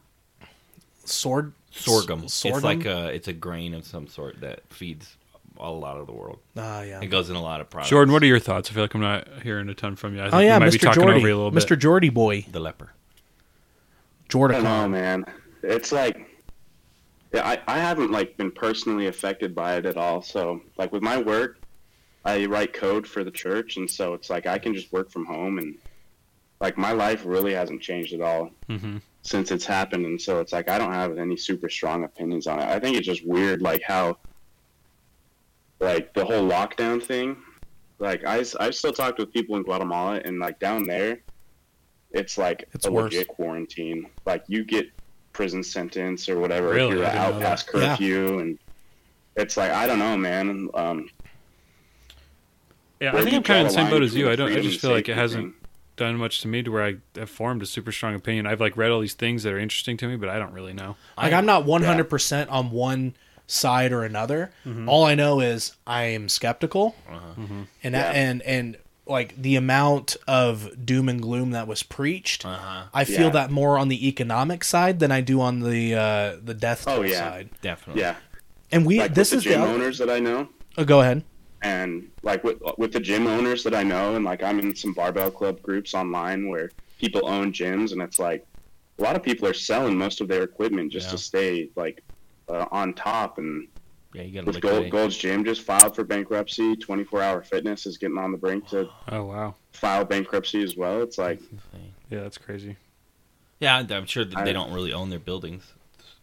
sword 1.05 1.53
Sorghum. 1.73 2.29
Sorghum. 2.29 2.57
It's 2.57 2.65
like 2.65 2.85
a 2.85 3.09
it's 3.15 3.29
a 3.29 3.33
grain 3.33 3.75
of 3.75 3.87
some 3.87 4.07
sort 4.07 4.41
that 4.41 4.61
feeds 4.69 5.17
a 5.59 5.71
lot 5.71 5.97
of 5.97 6.07
the 6.07 6.13
world. 6.13 6.39
Ah, 6.57 6.83
yeah. 6.83 7.01
It 7.01 7.07
goes 7.07 7.31
in 7.31 7.37
a 7.37 7.43
lot 7.43 7.61
of 7.61 7.71
products. 7.71 7.91
Jordan, 7.91 8.13
what 8.13 8.23
are 8.23 8.27
your 8.27 8.39
thoughts? 8.39 8.71
I 8.71 8.75
feel 8.75 8.85
like 8.85 8.95
I'm 8.95 9.01
not 9.01 9.29
hearing 9.43 9.69
a 9.69 9.75
ton 9.75 9.97
from 9.97 10.15
you. 10.15 10.21
I 10.21 10.25
think 10.25 10.35
Oh 10.35 10.39
yeah, 10.41 10.59
we 10.59 10.67
might 10.67 10.73
be 10.73 10.79
Mr. 10.79 10.83
talking 10.83 11.03
Jordy, 11.03 11.19
over 11.19 11.29
you 11.29 11.35
a 11.35 11.37
little 11.37 11.51
bit. 11.51 11.63
Mr. 11.65 11.79
Jordy 11.79 12.11
boy. 12.11 12.47
the 12.51 12.61
leper. 12.61 12.93
Jordan. 14.29 14.67
I 14.67 14.81
don't 14.81 14.93
know, 14.93 14.99
man. 14.99 15.25
It's 15.63 15.93
like, 15.93 16.29
yeah, 17.33 17.47
I, 17.47 17.61
I 17.67 17.79
haven't 17.79 18.11
like 18.11 18.37
been 18.37 18.51
personally 18.51 19.07
affected 19.07 19.55
by 19.55 19.77
it 19.77 19.87
at 19.87 19.97
all. 19.97 20.23
So 20.23 20.61
like 20.77 20.93
with 20.93 21.03
my 21.03 21.21
work, 21.21 21.59
I 22.25 22.47
write 22.47 22.73
code 22.73 23.07
for 23.07 23.25
the 23.25 23.31
church, 23.31 23.77
and 23.77 23.91
so 23.91 24.15
it's 24.15 24.31
like 24.31 24.47
I 24.47 24.59
can 24.59 24.75
just 24.75 24.93
work 24.93 25.11
from 25.11 25.27
home, 25.27 25.59
and 25.59 25.77
like 26.61 26.79
my 26.79 26.93
life 26.93 27.23
really 27.25 27.55
hasn't 27.55 27.83
changed 27.83 28.15
at 28.15 28.21
all 28.21 28.51
hmm 28.69 28.99
since 29.23 29.53
it's 29.53 29.65
happened. 29.65 30.05
And 30.05 30.21
so 30.21 30.41
it's 30.41 30.53
like 30.53 30.69
I 30.69 30.79
don't 30.79 30.93
have 30.93 31.17
any 31.17 31.37
super 31.37 31.69
strong 31.69 32.05
opinions 32.05 32.47
on 32.47 32.59
it. 32.59 32.65
I 32.65 32.79
think 32.79 32.97
it's 32.97 33.07
just 33.07 33.27
weird, 33.27 33.63
like 33.63 33.83
how, 33.83 34.19
like 35.81 36.13
the 36.15 36.25
whole 36.25 36.49
lockdown 36.49 37.03
thing. 37.03 37.37
Like 37.99 38.25
I, 38.25 38.45
I 38.59 38.71
still 38.71 38.93
talked 38.93 39.19
with 39.19 39.33
people 39.33 39.57
in 39.57 39.63
Guatemala, 39.63 40.21
and 40.25 40.39
like 40.41 40.59
down 40.59 40.85
there, 40.87 41.21
it's 42.13 42.37
like 42.39 42.69
It's 42.73 42.87
a 42.87 42.93
worse. 42.93 43.13
legit 43.13 43.29
quarantine. 43.29 44.07
Like 44.27 44.45
you 44.47 44.65
get 44.65 44.91
prison 45.33 45.63
sentence 45.63 46.29
or 46.29 46.39
whatever 46.39 46.69
if 46.71 46.75
Really? 46.75 46.97
you're 46.99 47.07
out 47.07 47.41
past 47.41 47.73
that. 47.73 47.79
Yeah. 47.81 47.89
curfew, 47.97 48.39
and 48.41 48.59
it's 49.37 49.57
like 49.57 49.71
I 49.71 49.87
don't 49.87 49.99
know, 49.99 50.17
man. 50.17 50.69
Um, 50.75 51.09
Yeah, 53.01 53.17
I 53.17 53.23
think 53.23 53.35
I'm 53.35 53.43
kind 53.43 53.61
of 53.61 53.67
in 53.67 53.73
the 53.77 53.83
same 53.83 53.91
boat 53.91 54.03
as 54.03 54.15
you. 54.15 54.31
I 54.31 54.37
don't. 54.37 54.53
I 54.53 54.61
just 54.61 54.81
feel 54.81 54.91
like 54.93 55.09
it 55.09 55.17
hasn't 55.17 55.55
thing? 55.55 55.69
done 55.97 56.17
much 56.17 56.41
to 56.43 56.49
me 56.49 56.63
to 56.63 56.71
where 56.71 56.85
I 56.85 56.97
have 57.17 57.31
formed 57.31 57.63
a 57.63 57.67
super 57.67 57.91
strong 57.93 58.15
opinion. 58.15 58.47
I've 58.47 58.61
like 58.61 58.77
read 58.77 58.91
all 58.91 59.01
these 59.01 59.15
things 59.15 59.43
that 59.43 59.53
are 59.53 59.59
interesting 59.59 59.97
to 59.99 60.07
me, 60.07 60.17
but 60.17 60.29
I 60.29 60.39
don't 60.39 60.53
really 60.53 60.73
know. 60.73 60.97
Like 61.17 61.33
I- 61.33 61.39
I'm 61.39 61.47
not 61.47 61.65
100% 61.65 62.51
on 62.51 62.71
one 62.71 63.15
side 63.47 63.93
or 63.93 64.05
another. 64.05 64.53
All 64.87 65.05
I 65.05 65.15
know 65.15 65.41
is 65.41 65.75
I 65.87 66.05
am 66.05 66.29
skeptical. 66.29 66.95
And 67.83 67.95
that, 67.95 68.15
Yeah. 68.15 68.21
and 68.23 68.43
and 68.43 68.77
like 69.07 69.41
the 69.41 69.57
amount 69.57 70.17
of 70.29 70.87
doom 70.87 71.09
and 71.09 71.21
gloom 71.21 71.51
that 71.51 71.67
was 71.67 71.83
preached, 71.83 72.45
Uh-huh. 72.47 72.85
I 72.95 73.05
feel 73.05 73.23
Yeah. 73.27 73.31
that 73.31 73.51
more 73.51 73.77
on 73.79 73.89
the 73.89 74.07
economic 74.09 74.63
side 74.65 75.01
than 75.01 75.11
I 75.11 75.21
do 75.21 75.41
on 75.41 75.61
the 75.61 75.95
uh 75.95 76.37
the 76.43 76.55
death 76.55 76.85
Oh, 76.87 76.97
toll 76.97 77.07
yeah. 77.07 77.19
side. 77.19 77.51
Definitely. 77.63 78.03
Yeah, 78.03 78.17
And 78.71 78.87
we 78.87 78.99
like 78.99 79.15
this 79.15 79.33
with 79.33 79.39
is 79.39 79.45
the 79.45 79.51
gym 79.51 79.61
the 79.63 79.67
owners 79.67 79.99
that 79.99 80.09
I 80.11 80.21
know. 80.21 80.49
oh, 80.79 80.85
go 80.85 81.01
ahead. 81.01 81.25
and 81.63 82.09
like 82.23 82.43
with 82.45 82.59
with 82.79 82.93
the 82.93 83.01
gym 83.01 83.27
owners 83.27 83.63
that 83.65 83.75
I 83.75 83.83
know, 83.83 84.15
and 84.17 84.25
like 84.25 84.43
I'm 84.43 84.59
in 84.61 84.75
some 84.77 84.93
barbell 84.93 85.31
club 85.31 85.61
groups 85.63 85.95
online 85.95 86.49
where 86.49 86.71
people 86.99 87.27
own 87.27 87.53
gyms, 87.53 87.93
and 87.93 88.01
it's 88.01 88.19
like 88.21 88.47
a 88.99 89.03
lot 89.03 89.17
of 89.17 89.23
people 89.23 89.49
are 89.49 89.55
selling 89.55 89.97
most 89.99 90.21
of 90.21 90.29
their 90.29 90.43
equipment 90.45 90.93
just 90.93 91.07
Yeah. 91.07 91.13
to 91.13 91.19
stay 91.19 91.69
like 91.77 92.03
uh, 92.49 92.67
on 92.71 92.95
top. 92.95 93.39
And 93.39 93.67
Yeah, 94.15 94.23
you 94.23 94.35
got 94.35 94.41
to 94.41 94.47
with 94.47 94.61
Gold. 94.61 94.91
Gold's 94.91 95.17
Gym 95.17 95.45
just 95.45 95.63
filed 95.63 95.95
for 95.95 96.05
bankruptcy. 96.05 96.77
24 96.77 97.23
Hour 97.23 97.43
Fitness 97.43 97.87
is 97.87 97.97
getting 97.99 98.19
on 98.19 98.31
the 98.33 98.39
brink 98.39 98.69
to 98.69 98.89
Oh 99.09 99.25
wow. 99.25 99.55
file 99.73 100.05
bankruptcy 100.05 100.63
as 100.63 100.77
well. 100.77 101.03
It's 101.03 101.17
like 101.19 101.41
Yeah, 102.11 102.21
that's 102.21 102.39
crazy. 102.39 102.77
Yeah, 103.61 103.79
I'm 103.89 104.07
sure 104.07 104.25
that 104.25 104.37
I- 104.39 104.45
they 104.45 104.53
don't 104.53 104.73
really 104.73 104.93
own 104.93 105.09
their 105.11 105.19
buildings. 105.19 105.73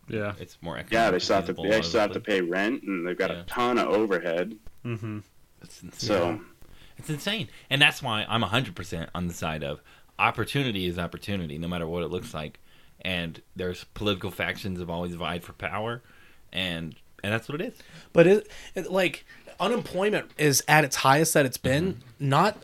Yeah. 0.08 0.34
It's 0.40 0.58
more 0.62 0.82
yeah, 0.92 1.12
they 1.12 1.20
still 1.20 1.36
have 1.38 1.46
to 1.46 1.54
they 1.54 1.82
still 1.82 2.02
have 2.02 2.14
to 2.14 2.20
pay 2.20 2.42
rent, 2.42 2.84
and 2.84 3.08
they've 3.08 3.18
got 3.18 3.30
Yeah. 3.32 3.42
a 3.42 3.44
ton 3.44 3.78
of 3.78 3.88
overhead. 3.90 4.56
Mm-hmm. 4.86 5.20
It's 5.62 5.84
insane. 5.84 6.00
So 6.08 6.42
It's 6.98 7.10
insane. 7.10 7.48
And 7.70 7.82
that's 7.82 8.02
why 8.04 8.26
I'm 8.28 8.42
100% 8.44 9.08
on 9.16 9.28
the 9.28 9.34
side 9.34 9.64
of 9.64 9.82
opportunity 10.18 10.86
is 10.86 11.00
opportunity, 11.00 11.58
no 11.58 11.68
matter 11.68 11.88
what 11.88 12.04
it 12.04 12.08
looks 12.08 12.34
like. 12.34 12.60
And 13.02 13.42
there's 13.56 13.86
political 13.94 14.32
factions 14.32 14.80
have 14.80 14.90
always 14.90 15.14
vied 15.16 15.44
for 15.44 15.54
power, 15.54 16.02
and 16.52 16.96
and 17.24 17.34
that's 17.34 17.48
what 17.50 17.60
it 17.62 17.74
is. 17.74 17.74
But 18.14 18.28
it, 18.28 18.48
it 18.76 18.92
like 18.92 19.26
unemployment 19.60 20.32
is 20.38 20.64
at 20.68 20.84
its 20.84 20.98
highest 20.98 21.34
that 21.34 21.46
it's 21.46 21.58
been. 21.58 21.94
Mm-hmm. 21.94 22.30
Not 22.30 22.58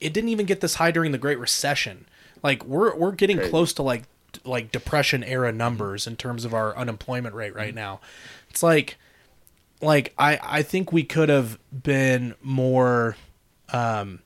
it 0.00 0.12
didn't 0.12 0.30
even 0.30 0.46
get 0.46 0.60
this 0.60 0.74
high 0.76 0.90
during 0.90 1.12
the 1.12 1.18
Great 1.18 1.38
Recession. 1.38 2.06
Like 2.42 2.64
we're 2.64 2.94
we're 2.96 3.12
getting 3.12 3.36
Crazy. 3.36 3.50
close 3.50 3.72
to 3.74 3.82
like 3.82 4.04
like 4.44 4.72
depression 4.72 5.22
era 5.22 5.52
numbers 5.52 6.06
in 6.06 6.16
terms 6.16 6.44
of 6.44 6.54
our 6.54 6.76
unemployment 6.76 7.34
rate 7.34 7.50
Mm-hmm. 7.50 7.58
right 7.58 7.74
now. 7.74 8.00
It's 8.50 8.62
like 8.62 8.96
like 9.80 10.12
I 10.18 10.38
I 10.42 10.62
think 10.62 10.92
we 10.92 11.04
could 11.04 11.28
have 11.28 11.58
been 11.70 12.34
more 12.42 13.16
um 13.72 14.20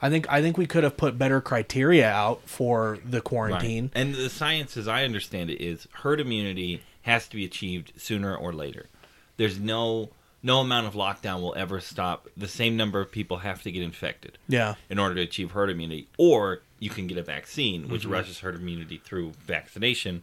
I 0.00 0.10
think 0.10 0.30
I 0.30 0.42
think 0.42 0.58
we 0.58 0.66
could 0.66 0.84
have 0.84 0.96
put 0.96 1.16
better 1.16 1.40
criteria 1.40 2.08
out 2.08 2.42
for 2.48 2.98
the 3.04 3.20
quarantine. 3.22 3.90
And 3.94 4.14
the 4.14 4.28
science, 4.28 4.76
as 4.76 4.86
I 4.86 5.04
understand 5.04 5.48
it, 5.50 5.62
is 5.62 5.88
herd 6.02 6.20
immunity 6.20 6.82
has 7.02 7.26
to 7.28 7.36
be 7.36 7.44
achieved 7.46 7.92
sooner 7.96 8.36
or 8.36 8.52
later. 8.52 8.86
There's 9.36 9.58
no 9.58 10.10
no 10.42 10.60
amount 10.60 10.86
of 10.86 10.94
lockdown 10.94 11.40
will 11.40 11.54
ever 11.56 11.80
stop. 11.80 12.28
The 12.36 12.46
same 12.46 12.76
number 12.76 13.00
of 13.00 13.10
people 13.10 13.38
have 13.38 13.62
to 13.64 13.72
get 13.72 13.82
infected 13.82 14.38
Yeah. 14.48 14.74
in 14.88 14.98
order 14.98 15.16
to 15.16 15.22
achieve 15.22 15.50
herd 15.52 15.70
immunity, 15.70 16.08
or 16.18 16.60
you 16.78 16.88
can 16.90 17.06
get 17.08 17.18
a 17.18 17.22
vaccine, 17.22 17.88
which 17.88 18.02
Mm-hmm. 18.02 18.12
rushes 18.12 18.38
herd 18.40 18.54
immunity 18.54 18.98
through 18.98 19.32
vaccination. 19.40 20.22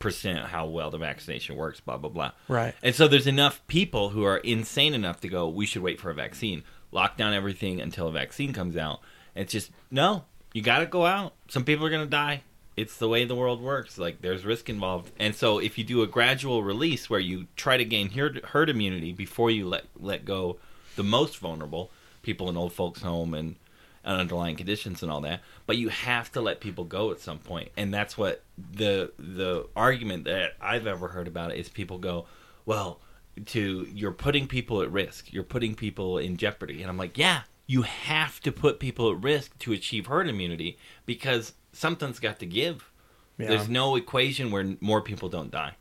Percent 0.00 0.46
how 0.46 0.66
well 0.66 0.90
the 0.92 0.98
vaccination 0.98 1.56
works, 1.56 1.80
blah 1.80 1.96
blah 1.96 2.08
blah. 2.10 2.30
Right. 2.46 2.72
And 2.84 2.94
so 2.94 3.08
there's 3.08 3.26
enough 3.26 3.60
people 3.66 4.10
who 4.10 4.22
are 4.22 4.36
insane 4.38 4.94
enough 4.94 5.20
to 5.22 5.28
go, 5.28 5.48
we 5.48 5.66
should 5.66 5.82
wait 5.82 6.00
for 6.00 6.08
a 6.10 6.14
vaccine, 6.14 6.62
lock 6.92 7.16
down 7.16 7.34
everything 7.34 7.80
until 7.80 8.06
a 8.06 8.12
vaccine 8.12 8.52
comes 8.52 8.76
out. 8.76 9.00
And 9.34 9.42
it's 9.42 9.52
just, 9.52 9.72
no, 9.90 10.24
you 10.52 10.62
got 10.62 10.78
to 10.78 10.86
go 10.86 11.04
out. 11.04 11.34
Some 11.48 11.64
people 11.64 11.84
are 11.84 11.90
going 11.90 12.04
to 12.06 12.10
die. 12.10 12.42
It's 12.78 12.96
the 12.96 13.08
way 13.08 13.24
the 13.24 13.34
world 13.34 13.60
works. 13.60 13.98
Like, 13.98 14.22
there's 14.22 14.44
risk 14.44 14.68
involved. 14.68 15.10
And 15.18 15.34
so 15.34 15.58
if 15.58 15.78
you 15.78 15.84
do 15.84 16.02
a 16.02 16.06
gradual 16.06 16.62
release 16.62 17.10
where 17.10 17.20
you 17.20 17.48
try 17.56 17.76
to 17.76 17.84
gain 17.84 18.10
herd, 18.10 18.44
herd 18.44 18.70
immunity 18.70 19.12
before 19.12 19.50
you 19.50 19.68
let, 19.68 19.84
let 19.98 20.24
go 20.24 20.58
the 20.94 21.02
most 21.02 21.38
vulnerable, 21.38 21.90
people 22.22 22.48
in 22.48 22.56
old 22.56 22.72
folks' 22.72 23.02
home 23.02 23.34
and, 23.34 23.56
and 24.04 24.20
underlying 24.20 24.54
conditions 24.56 25.02
and 25.02 25.10
all 25.10 25.20
that, 25.22 25.40
but 25.66 25.76
you 25.76 25.88
have 25.88 26.30
to 26.32 26.40
let 26.40 26.60
people 26.60 26.84
go 26.84 27.10
at 27.10 27.20
some. 27.20 27.40
And 27.76 27.92
that's 27.92 28.16
what 28.16 28.44
the 28.56 29.12
the 29.18 29.66
argument 29.74 30.24
that 30.24 30.52
I've 30.60 30.86
ever 30.86 31.08
heard 31.08 31.26
about 31.26 31.50
it 31.50 31.58
is 31.58 31.68
people 31.68 31.98
go, 31.98 32.26
well, 32.64 33.00
to 33.46 33.86
you're 33.92 34.12
putting 34.12 34.46
people 34.46 34.82
at 34.82 34.90
risk. 34.90 35.32
You're 35.32 35.42
putting 35.42 35.74
people 35.74 36.18
in 36.18 36.36
jeopardy. 36.36 36.82
And 36.82 36.90
I'm 36.90 36.98
like, 36.98 37.18
yeah, 37.18 37.42
you 37.66 37.82
have 37.82 38.40
to 38.40 38.52
put 38.52 38.80
people 38.80 39.10
at 39.10 39.22
risk 39.22 39.58
to 39.60 39.72
achieve 39.72 40.06
herd 40.06 40.28
immunity 40.28 40.78
because 41.06 41.52
something's 41.78 42.18
got 42.18 42.38
to 42.40 42.46
give. 42.46 42.90
Yeah. 43.38 43.48
There's 43.48 43.68
no 43.68 43.96
equation 43.96 44.50
where 44.50 44.76
more 44.80 45.00
people 45.00 45.28
don't 45.28 45.50
die. 45.50 45.74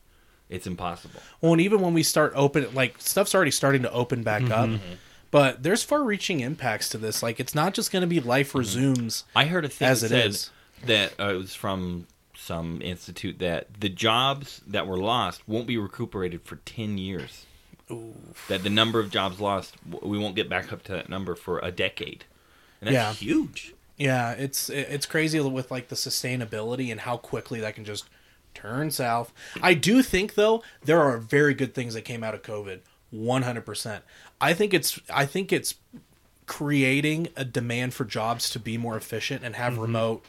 It's 0.50 0.68
impossible. 0.68 1.20
Well, 1.42 1.52
and 1.54 1.62
even 1.62 1.82
when 1.82 1.94
we 1.94 2.04
start 2.04 2.32
open, 2.36 2.68
like 2.74 3.02
stuff's 3.02 3.34
already 3.36 3.52
starting 3.52 3.82
to 3.84 3.92
open 3.92 4.24
back 4.24 4.44
Mm-hmm. 4.44 4.76
up, 4.76 4.80
but 5.32 5.64
there's 5.64 5.84
far-reaching 5.84 6.40
impacts 6.40 6.88
to 6.90 6.98
this. 6.98 7.22
Like, 7.22 7.40
it's 7.40 7.54
not 7.54 7.74
just 7.74 7.92
going 7.92 8.02
to 8.02 8.08
be 8.08 8.20
life 8.22 8.50
Mm-hmm. 8.50 8.60
resumes. 8.60 9.24
I 9.36 9.46
heard 9.46 9.66
a 9.66 9.70
thing 9.70 9.88
As 9.90 10.02
that 10.02 10.12
it 10.12 10.50
that 10.86 11.14
uh, 11.20 11.34
it 11.34 11.38
was 11.38 11.56
from 11.56 12.08
some 12.36 12.82
institute 12.82 13.40
that 13.40 13.68
the 13.80 13.90
jobs 13.90 14.62
that 14.68 14.86
were 14.88 14.98
lost 14.98 15.42
won't 15.48 15.66
be 15.68 15.78
recuperated 15.78 16.44
for 16.44 16.58
10 16.58 16.98
years. 16.98 17.46
That 18.48 18.64
the 18.64 18.70
number 18.70 19.00
of 19.00 19.10
jobs 19.12 19.40
lost, 19.40 19.76
we 20.02 20.18
won't 20.18 20.36
get 20.36 20.48
back 20.50 20.72
up 20.72 20.84
to 20.84 20.92
that 20.94 21.10
number 21.10 21.36
for 21.36 21.60
a 21.60 21.72
decade. 21.72 22.26
And 22.80 22.94
that's 22.96 23.22
Yeah. 23.22 23.28
huge. 23.28 23.74
Yeah, 23.98 24.32
it's 24.32 24.70
it's 24.70 25.06
crazy 25.06 25.40
with 25.40 25.72
like 25.72 25.88
the 25.88 25.96
sustainability 25.96 26.92
and 26.92 27.02
how 27.02 27.18
quickly 27.18 27.60
that 27.62 27.76
can 27.76 27.84
just 27.84 28.06
turn 28.54 28.92
south. 28.92 29.34
I 29.62 29.74
do 29.74 30.04
think 30.04 30.36
though 30.36 30.64
there 30.84 31.02
are 31.02 31.18
very 31.18 31.54
good 31.54 31.74
things 31.74 31.94
that 31.96 32.04
came 32.04 32.24
out 32.24 32.34
of 32.34 32.44
COVID. 32.44 32.80
100%. 33.14 34.02
I 34.42 34.54
think 34.54 34.74
it's 34.74 35.00
I 35.10 35.26
think 35.26 35.52
it's 35.52 35.76
creating 36.46 37.28
a 37.36 37.44
demand 37.44 37.94
for 37.94 38.06
jobs 38.06 38.50
to 38.52 38.60
be 38.60 38.78
more 38.78 38.98
efficient 38.98 39.44
and 39.44 39.56
have 39.56 39.74
mm-hmm. 39.74 39.82
remote 39.82 40.26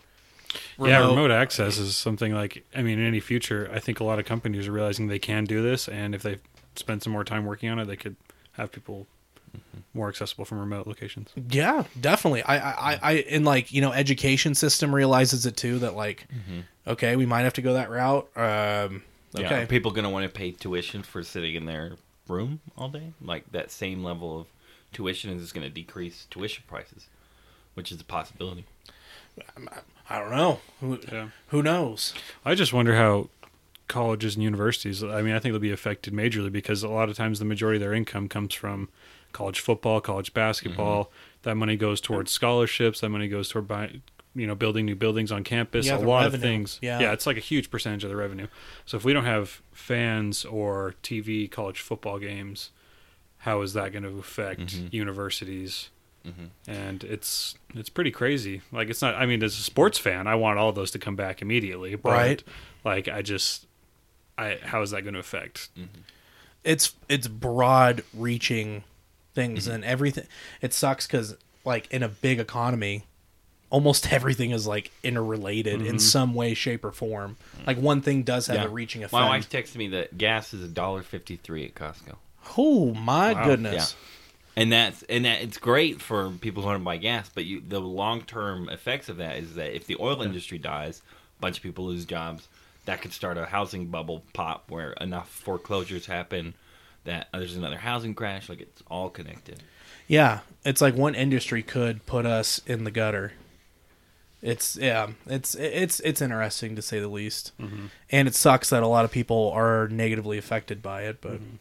Yeah, 0.79 1.07
remote 1.07 1.31
access 1.31 1.79
is 1.79 1.97
something 1.97 2.33
like 2.33 2.65
I 2.75 2.83
mean, 2.83 2.99
in 2.99 3.07
any 3.07 3.21
future, 3.21 3.71
I 3.73 3.81
think 3.81 4.01
a 4.01 4.05
lot 4.05 4.19
of 4.19 4.25
companies 4.25 4.67
are 4.67 4.73
realizing 4.73 5.09
they 5.09 5.19
can 5.19 5.45
do 5.45 5.63
this, 5.63 5.89
and 5.89 6.15
if 6.15 6.23
they 6.23 6.39
spend 6.77 7.03
some 7.03 7.13
more 7.13 7.25
time 7.25 7.45
working 7.45 7.69
on 7.69 7.79
it, 7.79 7.87
they 7.87 7.97
could 7.97 8.17
have 8.53 8.73
people 8.73 9.07
more 9.95 10.09
accessible 10.09 10.45
from 10.45 10.59
remote 10.59 10.87
locations. 10.87 11.31
Yeah, 11.51 11.85
definitely. 12.01 12.43
I, 12.43 12.57
I, 12.59 12.93
I, 12.93 12.99
I 13.03 13.13
and 13.31 13.45
like 13.45 13.73
you 13.73 13.81
know, 13.81 13.93
education 13.93 14.55
system 14.55 14.95
realizes 14.95 15.47
it 15.47 15.57
too. 15.57 15.79
That 15.81 15.95
like, 15.97 16.27
okay, 16.87 17.17
we 17.17 17.27
might 17.27 17.43
have 17.43 17.55
to 17.55 17.63
go 17.63 17.75
that 17.75 17.91
route. 17.91 18.29
Um, 18.37 19.03
Yeah, 19.35 19.47
okay, 19.47 19.63
are 19.63 19.67
people 19.67 19.91
going 19.91 20.05
to 20.05 20.11
want 20.11 20.25
to 20.25 20.29
pay 20.31 20.53
tuition 20.53 21.03
for 21.03 21.23
sitting 21.23 21.55
in 21.55 21.67
their 21.67 21.93
room 22.29 22.61
all 22.77 22.89
day? 22.89 23.13
Like 23.21 23.51
that 23.53 23.71
same 23.71 24.03
level 24.05 24.41
of 24.41 24.47
tuition 24.93 25.31
is 25.31 25.53
going 25.53 25.67
to 25.67 25.71
decrease 25.73 26.27
tuition 26.31 26.65
prices, 26.67 27.07
which 27.75 27.91
is 27.93 28.01
a 28.01 28.05
possibility. 28.05 28.65
I 30.11 30.19
don't 30.19 30.31
know. 30.31 30.61
Who, 30.81 30.99
Yeah. 31.13 31.29
who 31.49 31.63
knows? 31.63 32.15
I 32.45 32.55
just 32.55 32.73
wonder 32.73 32.97
how 32.97 33.29
colleges 33.87 34.35
and 34.35 34.43
universities. 34.43 35.03
I 35.03 35.23
mean, 35.23 35.35
I 35.35 35.39
think 35.39 35.53
they'll 35.53 35.61
be 35.61 35.71
affected 35.71 36.13
majorly 36.13 36.51
because 36.51 36.83
a 36.83 36.89
lot 36.89 37.09
of 37.09 37.17
times 37.17 37.39
the 37.39 37.45
majority 37.45 37.77
of 37.77 37.81
their 37.83 37.95
income 37.95 38.29
comes 38.29 38.55
from 38.55 38.89
college 39.33 39.61
football, 39.61 40.01
college 40.01 40.33
basketball. 40.35 41.05
Mm-hmm. 41.05 41.13
That 41.43 41.55
money 41.57 41.77
goes 41.77 42.01
towards 42.01 42.31
scholarships. 42.33 43.01
That 43.01 43.09
money 43.11 43.29
goes 43.29 43.49
toward 43.49 43.69
buy, 43.69 44.01
you 44.35 44.47
know 44.47 44.55
building 44.55 44.87
new 44.87 44.95
buildings 44.97 45.31
on 45.33 45.45
campus. 45.45 45.87
Yeah, 45.87 45.97
a 45.97 46.01
the 46.01 46.07
lot 46.07 46.27
of 46.33 46.41
things. 46.41 46.79
Yeah. 46.83 47.01
yeah, 47.01 47.13
it's 47.13 47.27
like 47.27 47.37
a 47.37 47.41
huge 47.41 47.71
percentage 47.71 48.05
of 48.05 48.11
the 48.11 48.17
revenue. 48.17 48.49
So 48.87 48.97
if 48.97 49.05
we 49.05 49.13
don't 49.13 49.25
have 49.25 49.63
fans 49.73 50.45
or 50.45 50.95
TV 51.03 51.51
college 51.51 51.81
football 51.81 52.19
games, 52.19 52.71
how 53.39 53.63
is 53.63 53.73
that 53.75 53.93
going 53.93 54.03
to 54.03 54.19
affect 54.19 54.61
Mhm. 54.77 54.93
universities? 54.93 55.91
Mhm. 56.27 56.49
And 56.67 57.05
it's 57.05 57.55
it's 57.75 57.89
pretty 57.89 58.11
crazy. 58.11 58.63
Like 58.73 58.89
it's 58.91 59.01
not. 59.01 59.15
I 59.15 59.25
mean, 59.27 59.43
as 59.43 59.55
a 59.59 59.63
sports 59.63 59.99
fan, 59.99 60.27
I 60.27 60.35
want 60.35 60.59
all 60.59 60.73
those 60.73 60.91
to 60.91 60.99
come 60.99 61.15
back 61.17 61.41
immediately. 61.41 61.95
But 61.95 62.13
Right. 62.13 62.45
Like 62.85 63.07
I 63.09 63.23
just, 63.23 63.67
I 64.37 64.59
how 64.63 64.83
is 64.83 64.91
that 64.91 65.03
going 65.03 65.15
to 65.15 65.21
affect? 65.21 65.69
it's 66.65 66.95
it's 67.09 67.29
broad 67.29 68.03
reaching 68.13 68.83
things 69.35 69.65
mm-hmm. 69.65 69.75
and 69.75 69.85
everything 69.85 70.27
it 70.61 70.73
sucks 70.73 71.07
because 71.07 71.37
like 71.65 71.87
in 71.93 72.03
a 72.03 72.09
big 72.09 72.41
economy 72.41 73.05
almost 73.71 74.13
everything 74.13 74.51
is 74.51 74.67
like 74.67 74.91
interrelated 75.03 75.81
in 75.81 75.87
mm-hmm. 75.87 75.99
some 75.99 76.35
way 76.35 76.55
shape 76.55 76.85
or 76.85 76.93
form. 76.93 77.37
Like 77.67 77.79
one 77.79 78.01
thing 78.01 78.23
does 78.23 78.47
have 78.47 78.57
Yeah. 78.57 78.65
a 78.65 78.69
reaching 78.69 79.03
effect 79.03 79.13
My 79.13 79.29
wife 79.29 79.49
texted 79.51 79.77
me 79.77 79.89
that 79.89 80.17
gas 80.17 80.55
is 80.55 80.63
a 80.63 80.69
dollar 80.69 81.03
fifty 81.03 81.37
three 81.37 81.65
at 81.65 81.75
Costco. 81.75 82.17
oh 82.57 82.95
my 82.95 83.33
Wow. 83.35 83.45
goodness. 83.45 83.95
And 84.57 84.73
that's 84.73 85.03
and 85.05 85.25
that 85.25 85.43
it's 85.43 85.59
great 85.59 86.01
for 86.01 86.31
people 86.31 86.63
who 86.63 86.69
want 86.69 86.81
to 86.81 86.85
buy 86.85 86.97
gas 86.97 87.31
but 87.33 87.45
you 87.45 87.63
the 87.67 87.81
long-term 87.81 88.69
effects 88.71 89.09
of 89.09 89.19
that 89.19 89.37
is 89.37 89.55
that 89.55 89.75
if 89.77 89.87
the 89.87 89.97
oil 90.01 90.23
industry 90.23 90.59
dies 90.59 91.03
a 91.39 91.41
bunch 91.41 91.59
of 91.59 91.63
people 91.63 91.85
lose 91.87 92.05
jobs 92.05 92.49
that 92.87 93.01
could 93.03 93.13
start 93.13 93.37
a 93.37 93.45
housing 93.47 93.87
bubble 93.87 94.25
pop 94.33 94.65
where 94.71 94.93
enough 94.93 95.29
foreclosures 95.31 96.07
happen 96.07 96.55
that 97.09 97.29
uh, 97.35 97.39
there's 97.39 97.57
another 97.57 97.79
housing 97.79 98.15
crash 98.15 98.49
like 98.49 98.61
it's 98.61 98.83
all 98.89 99.11
connected. 99.11 99.63
Yeah 100.07 100.41
it's 100.65 100.81
like 100.81 100.95
one 100.95 101.15
industry 101.15 101.63
could 101.63 102.05
put 102.07 102.27
us 102.27 102.61
in 102.67 102.85
the 102.85 102.91
gutter. 102.91 103.33
It's 104.43 104.77
yeah 104.77 105.09
it's 105.27 105.55
it's 105.57 105.99
it's 106.01 106.21
interesting 106.23 106.77
to 106.77 106.83
say 106.83 107.01
the 107.01 107.09
least. 107.09 107.53
Mm-hmm. 107.59 107.87
And 108.11 108.29
it 108.29 108.35
sucks 108.35 108.71
that 108.71 108.83
a 108.83 108.87
lot 108.87 109.05
of 109.05 109.11
people 109.11 109.51
are 109.55 109.89
negatively 109.89 110.39
affected 110.39 110.83
by 110.83 111.03
it 111.03 111.21
but 111.21 111.35
mm-hmm. 111.35 111.57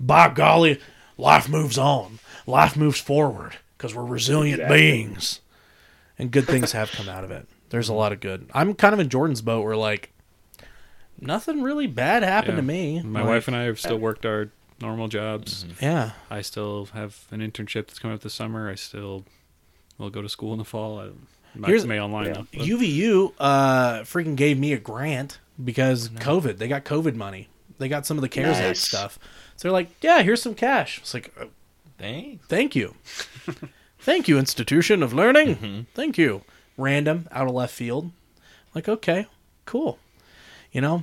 by 0.00 0.28
golly 0.30 0.80
life 1.16 1.48
moves 1.48 1.78
on. 1.78 2.18
Life 2.46 2.76
moves 2.76 3.00
forward 3.00 3.56
because 3.76 3.94
we're 3.94 4.04
resilient 4.04 4.60
Exactly. 4.60 4.78
beings. 4.78 5.40
And 6.18 6.30
good 6.32 6.46
things 6.46 6.72
have 6.72 6.90
come 6.90 7.08
out 7.08 7.22
of 7.22 7.30
it. 7.30 7.46
There's 7.70 7.88
a 7.88 7.94
lot 7.94 8.12
of 8.12 8.18
good. 8.20 8.48
I'm 8.54 8.74
kind 8.74 8.94
of 8.94 9.00
in 9.00 9.08
jordan's 9.08 9.42
boat 9.42 9.62
where 9.62 9.76
like 9.76 10.10
nothing 11.20 11.62
really 11.62 11.86
bad 11.86 12.22
happened 12.22 12.54
Yeah. 12.54 12.60
to 12.60 12.66
me. 12.66 13.02
My 13.02 13.20
Like, 13.20 13.28
wife 13.28 13.48
and 13.48 13.56
I 13.56 13.64
have 13.64 13.78
still 13.78 13.94
uh, 13.94 13.98
worked 13.98 14.24
our 14.26 14.50
normal 14.80 15.08
jobs. 15.08 15.64
yeah 15.80 16.12
I 16.30 16.40
still 16.42 16.86
have 16.94 17.24
an 17.30 17.40
internship 17.40 17.86
that's 17.88 17.98
coming 17.98 18.14
up 18.14 18.22
this 18.22 18.34
summer. 18.34 18.70
I 18.70 18.74
still 18.76 19.24
will 19.98 20.10
go 20.10 20.22
to 20.22 20.28
school 20.28 20.52
in 20.52 20.58
the 20.58 20.64
fall. 20.64 21.00
I 21.00 21.10
Here's- 21.66 21.84
may 21.84 22.00
online 22.00 22.26
Yeah. 22.26 22.32
though. 22.34 22.46
but- 22.52 22.66
UVU 22.66 23.32
uh 23.38 23.92
freaking 24.00 24.36
gave 24.36 24.58
me 24.58 24.72
a 24.72 24.78
grant 24.78 25.38
because 25.62 26.08
COVID. 26.10 26.58
They 26.58 26.68
got 26.68 26.84
COVID 26.84 27.14
money. 27.16 27.48
They 27.78 27.88
got 27.88 28.06
some 28.06 28.16
of 28.18 28.22
the 28.22 28.28
CARES 28.28 28.56
Act 28.58 28.76
stuff. 28.78 29.18
So 29.56 29.68
they're 29.68 29.72
like, 29.72 29.88
"Yeah, 30.00 30.22
here's 30.22 30.42
some 30.42 30.54
cash." 30.54 30.98
It's 30.98 31.14
like, 31.14 31.32
uh, 31.40 31.46
thanks 31.96 32.44
"Thank 32.46 32.74
you, 32.76 32.94
thank 33.98 34.28
you, 34.28 34.38
institution 34.38 35.02
of 35.02 35.12
learning. 35.12 35.86
Thank 35.94 36.18
you." 36.18 36.42
Random, 36.76 37.26
out 37.32 37.48
of 37.48 37.54
left 37.54 37.74
field. 37.74 38.12
Like, 38.74 38.88
okay, 38.88 39.26
cool. 39.64 39.98
You 40.70 40.80
know, 40.80 41.02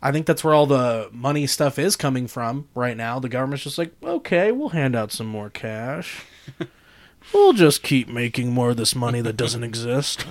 I 0.00 0.12
think 0.12 0.26
that's 0.26 0.44
where 0.44 0.54
all 0.54 0.66
the 0.66 1.08
money 1.12 1.46
stuff 1.46 1.78
is 1.78 1.96
coming 1.96 2.28
from 2.28 2.68
right 2.74 2.96
now. 2.96 3.18
The 3.18 3.28
government's 3.28 3.64
just 3.64 3.78
like, 3.78 3.92
okay, 4.02 4.52
we'll 4.52 4.68
hand 4.70 4.94
out 4.94 5.10
some 5.10 5.26
more 5.26 5.50
cash. 5.50 6.24
we'll 7.34 7.52
just 7.52 7.82
keep 7.82 8.08
making 8.08 8.52
more 8.52 8.70
of 8.70 8.76
this 8.76 8.94
money 8.94 9.20
that 9.20 9.36
doesn't 9.36 9.64
exist. 9.64 10.24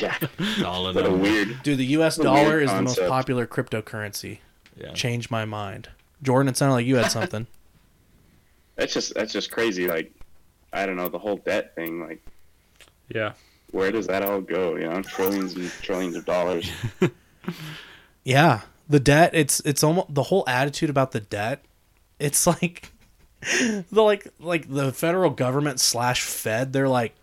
Yeah. 0.00 0.16
it's 0.38 0.62
all 0.62 0.88
in 0.88 0.96
What 0.96 1.06
a 1.06 1.10
weird. 1.10 1.62
Dude, 1.62 1.78
the 1.78 1.86
U.S. 1.86 2.16
dollar 2.16 2.48
weird 2.48 2.62
is 2.64 2.70
the 2.72 2.82
most 2.82 3.00
popular 3.00 3.46
cryptocurrency. 3.46 4.38
yeah. 4.76 4.92
Changed 4.92 5.30
my 5.30 5.44
mind. 5.46 5.88
Jordan, 6.22 6.48
it 6.50 6.56
sounded 6.56 6.74
like 6.74 6.86
you 6.86 6.96
had 6.96 7.10
something. 7.10 7.46
That's 8.76 8.92
just 8.92 9.14
that's 9.14 9.32
just 9.32 9.50
crazy. 9.50 9.88
Like, 9.88 10.12
I 10.74 10.84
don't 10.84 10.96
know 10.96 11.08
the 11.08 11.18
whole 11.18 11.36
debt 11.38 11.74
thing. 11.74 12.06
Like, 12.06 12.22
yeah. 13.08 13.32
where 13.70 13.90
does 13.90 14.06
that 14.08 14.22
all 14.22 14.42
go? 14.42 14.76
You 14.76 14.90
know, 14.90 15.00
trillions 15.00 15.54
and 15.54 15.70
trillions 15.80 16.14
of 16.14 16.26
dollars. 16.26 16.70
yeah, 18.22 18.60
the 18.88 19.00
debt. 19.00 19.30
It's 19.34 19.60
it's 19.60 19.82
almost 19.82 20.14
the 20.14 20.24
whole 20.24 20.44
attitude 20.46 20.90
about 20.90 21.12
the 21.12 21.20
debt. 21.20 21.64
It's 22.18 22.46
like 22.62 22.92
the 23.40 24.02
like 24.02 24.28
like 24.40 24.68
the 24.68 24.92
federal 24.92 25.30
government 25.30 25.80
slash 25.80 26.22
Fed. 26.22 26.72
They're 26.72 26.88
like, 26.88 27.14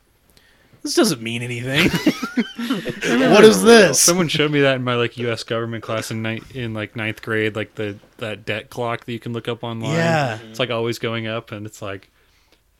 this 0.82 0.96
doesn't 0.96 1.22
mean 1.22 1.42
anything. 1.42 1.90
what 3.32 3.44
is 3.44 3.64
this? 3.64 4.00
Someone 4.00 4.28
showed 4.28 4.52
me 4.52 4.62
that 4.62 4.76
in 4.76 4.84
my 4.84 4.96
like 4.96 5.18
U.S. 5.18 5.44
government 5.44 5.84
class 5.84 6.12
in 6.12 6.22
ni- 6.22 6.42
in 6.54 6.74
like 6.74 6.96
ninth 6.96 7.22
grade, 7.22 7.56
like 7.56 7.76
the 7.76 7.98
that 8.18 8.46
debt 8.46 8.70
clock 8.70 9.06
that 9.06 9.12
you 9.12 9.20
can 9.20 9.34
look 9.34 9.48
up 9.48 9.64
online. 9.64 9.94
Yeah. 9.94 10.40
it's 10.50 10.60
like 10.60 10.70
always 10.70 11.00
going 11.00 11.28
up, 11.28 11.52
and 11.52 11.66
it's 11.66 11.82
like 11.82 12.10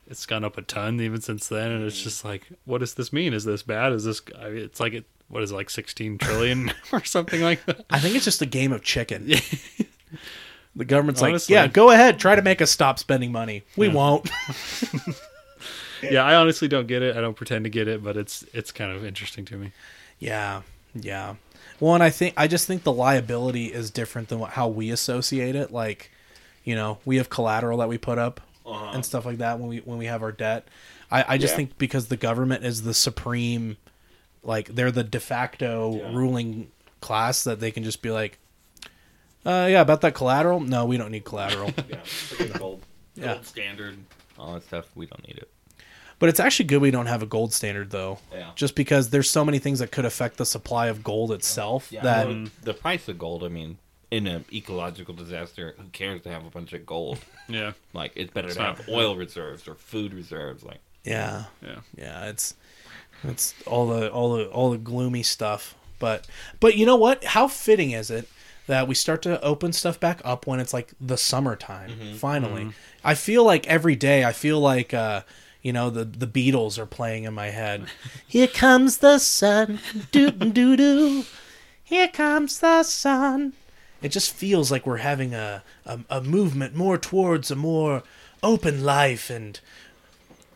it's 0.06 0.26
gone 0.26 0.44
up 0.44 0.58
a 0.58 0.62
ton 0.62 1.00
even 1.00 1.20
since 1.20 1.48
then, 1.48 1.70
and 1.70 1.84
it's 1.84 1.98
mm. 2.00 2.04
just 2.04 2.24
like, 2.24 2.46
what 2.66 2.78
does 2.78 2.94
this 2.94 3.12
mean? 3.12 3.32
Is 3.32 3.44
this 3.44 3.62
bad? 3.62 3.92
Is 3.92 4.04
this? 4.04 4.20
I 4.38 4.50
mean, 4.50 4.64
it's 4.64 4.80
like 4.80 4.92
it. 4.92 5.06
What 5.28 5.42
is 5.42 5.50
it, 5.50 5.54
like 5.54 5.70
sixteen 5.70 6.18
trillion 6.18 6.72
or 6.92 7.04
something 7.04 7.40
like 7.40 7.64
that? 7.66 7.84
I 7.90 7.98
think 7.98 8.14
it's 8.16 8.24
just 8.24 8.42
a 8.42 8.46
game 8.46 8.72
of 8.72 8.82
chicken. 8.82 9.32
The 10.76 10.84
government's 10.84 11.22
Honestly. 11.22 11.54
like, 11.54 11.66
yeah, 11.68 11.72
go 11.72 11.90
ahead, 11.92 12.18
try 12.18 12.34
to 12.34 12.42
make 12.42 12.60
us 12.60 12.68
stop 12.68 12.98
spending 12.98 13.30
money. 13.30 13.62
We 13.76 13.88
won't. 13.88 14.28
yeah, 16.02 16.24
I 16.24 16.34
honestly 16.34 16.68
don't 16.68 16.86
get 16.86 17.02
it. 17.02 17.16
I 17.16 17.20
don't 17.20 17.36
pretend 17.36 17.64
to 17.64 17.70
get 17.70 17.88
it, 17.88 18.02
but 18.02 18.16
it's 18.16 18.44
it's 18.52 18.72
kind 18.72 18.90
of 18.90 19.04
interesting 19.04 19.44
to 19.46 19.56
me. 19.56 19.70
Yeah, 20.18 20.62
yeah. 20.94 21.36
Well, 21.80 21.94
and 21.94 22.02
I 22.02 22.10
think 22.10 22.34
I 22.36 22.48
just 22.48 22.66
think 22.66 22.82
the 22.82 22.92
liability 22.92 23.66
is 23.66 23.90
different 23.90 24.28
than 24.28 24.38
what, 24.40 24.50
how 24.50 24.68
we 24.68 24.90
associate 24.90 25.54
it. 25.54 25.70
Like, 25.70 26.10
you 26.64 26.74
know, 26.74 26.98
we 27.04 27.16
have 27.16 27.30
collateral 27.30 27.78
that 27.78 27.88
we 27.88 27.96
put 27.98 28.18
up 28.18 28.40
uh-huh. 28.66 28.92
and 28.94 29.04
stuff 29.04 29.24
like 29.24 29.38
that 29.38 29.58
when 29.60 29.68
we 29.68 29.78
when 29.78 29.98
we 29.98 30.06
have 30.06 30.22
our 30.22 30.32
debt. 30.32 30.66
I, 31.10 31.24
I 31.34 31.38
just 31.38 31.52
Yeah. 31.52 31.58
think 31.58 31.78
because 31.78 32.08
the 32.08 32.16
government 32.16 32.64
is 32.64 32.82
the 32.82 32.94
supreme, 32.94 33.76
like 34.44 34.68
they're 34.68 34.90
the 34.92 35.04
de 35.04 35.20
facto 35.20 36.12
ruling 36.12 36.70
class 37.00 37.44
that 37.44 37.60
they 37.60 37.70
can 37.70 37.84
just 37.84 38.02
be 38.02 38.10
like, 38.10 38.38
uh, 39.46 39.68
yeah, 39.70 39.80
about 39.80 40.00
that 40.02 40.14
collateral. 40.14 40.60
No, 40.60 40.84
we 40.86 40.96
don't 40.96 41.10
need 41.10 41.24
collateral. 41.24 41.70
yeah. 41.88 41.96
Freaking 42.04 42.58
gold, 42.58 42.82
Yeah. 43.14 43.34
gold 43.34 43.46
standard 43.46 43.98
all 44.36 44.54
that 44.54 44.64
stuff 44.64 44.90
we 44.96 45.06
don't 45.06 45.24
need 45.28 45.38
it 45.38 45.48
but 46.18 46.28
it's 46.28 46.40
actually 46.40 46.64
good 46.64 46.82
we 46.82 46.90
don't 46.90 47.06
have 47.06 47.22
a 47.22 47.26
gold 47.26 47.52
standard 47.52 47.90
though. 47.90 48.18
Yeah. 48.32 48.50
Just 48.56 48.74
because 48.74 49.10
there's 49.10 49.28
so 49.30 49.44
many 49.44 49.58
things 49.60 49.78
that 49.80 49.90
could 49.92 50.04
affect 50.04 50.38
the 50.38 50.46
supply 50.46 50.86
of 50.86 51.04
gold 51.04 51.30
itself 51.32 51.92
Yeah, 51.92 52.02
that 52.02 52.26
well, 52.26 52.46
the 52.62 52.72
price 52.74 53.06
of 53.08 53.18
gold. 53.18 53.44
I 53.44 53.48
mean, 53.48 53.78
in 54.10 54.26
an 54.26 54.44
ecological 54.52 55.12
disaster, 55.14 55.74
who 55.76 55.84
cares 55.88 56.22
to 56.22 56.30
have 56.30 56.46
a 56.46 56.50
bunch 56.50 56.72
of 56.72 56.86
gold? 56.86 57.18
Yeah, 57.48 57.72
Like, 57.92 58.12
it's 58.16 58.32
better 58.32 58.46
It's 58.48 58.56
to 58.56 58.62
not- 58.62 58.76
have 58.78 58.88
oil 58.88 59.16
reserves 59.16 59.68
or 59.68 59.74
food 59.74 60.14
reserves. 60.14 60.62
Like, 60.64 60.80
yeah. 61.04 61.44
yeah. 61.62 61.80
yeah 61.96 62.26
it's 62.26 62.54
it's 63.24 63.54
all 63.66 63.86
the 63.88 64.10
all 64.10 64.36
the 64.36 64.46
all 64.46 64.70
the 64.70 64.78
gloomy 64.78 65.22
stuff. 65.22 65.74
But 65.98 66.26
but 66.60 66.76
you 66.76 66.86
know 66.86 66.96
what? 66.96 67.24
How 67.24 67.48
fitting 67.48 67.92
is 67.92 68.10
it 68.10 68.28
that 68.66 68.88
we 68.88 68.94
start 68.94 69.22
to 69.22 69.40
open 69.42 69.72
stuff 69.72 70.00
back 70.00 70.20
up 70.24 70.46
when 70.46 70.60
it's 70.60 70.72
like 70.72 70.92
the 71.00 71.16
summertime 71.16 71.90
finally? 72.16 72.72
I 73.02 73.14
feel 73.14 73.44
like 73.44 73.66
every 73.66 73.96
day 73.96 74.24
i 74.24 74.32
feel 74.32 74.58
like 74.58 74.94
uh 74.94 75.22
you 75.62 75.72
know 75.72 75.90
the 75.90 76.04
the 76.04 76.26
beatles 76.26 76.78
are 76.78 76.86
playing 76.86 77.24
in 77.24 77.34
my 77.34 77.48
head. 77.48 77.86
Here 78.26 78.46
comes 78.48 78.98
the 78.98 79.18
sun. 79.18 79.80
Doo 80.12 80.30
doo 80.30 80.76
doo 80.76 81.24
here 81.84 82.08
comes 82.08 82.58
the 82.60 82.82
sun. 82.82 83.52
It 84.02 84.08
just 84.08 84.32
feels 84.32 84.70
like 84.70 84.86
we're 84.86 84.96
having 84.96 85.34
a, 85.34 85.62
a 85.84 86.00
a 86.10 86.20
movement 86.22 86.74
more 86.74 86.98
towards 86.98 87.50
a 87.50 87.56
more 87.56 88.02
open 88.42 88.82
life 88.82 89.30
and 89.30 89.60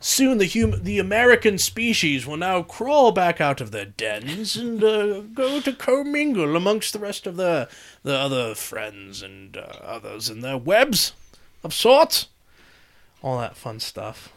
Soon 0.01 0.39
the 0.39 0.47
hum- 0.47 0.83
the 0.85 0.99
American 1.01 1.59
species 1.59 2.25
will 2.27 2.37
now 2.37 2.63
crawl 2.63 3.11
back 3.11 3.41
out 3.41 3.61
of 3.61 3.73
their 3.73 3.85
dens 3.87 4.57
and 4.57 4.83
uh, 4.83 5.21
go 5.21 5.61
to 5.61 5.73
commingle 5.73 6.55
amongst 6.57 6.93
the 6.93 6.99
rest 7.01 7.27
of 7.27 7.37
the 7.37 7.69
the 8.05 8.15
other 8.17 8.55
friends 8.55 9.23
and 9.23 9.57
uh, 9.57 9.61
others 9.83 10.31
in 10.31 10.41
their 10.41 10.57
webs 10.57 11.13
of 11.65 11.75
sorts. 11.75 12.29
All 13.23 13.39
that 13.41 13.57
fun 13.57 13.81
stuff. 13.81 14.33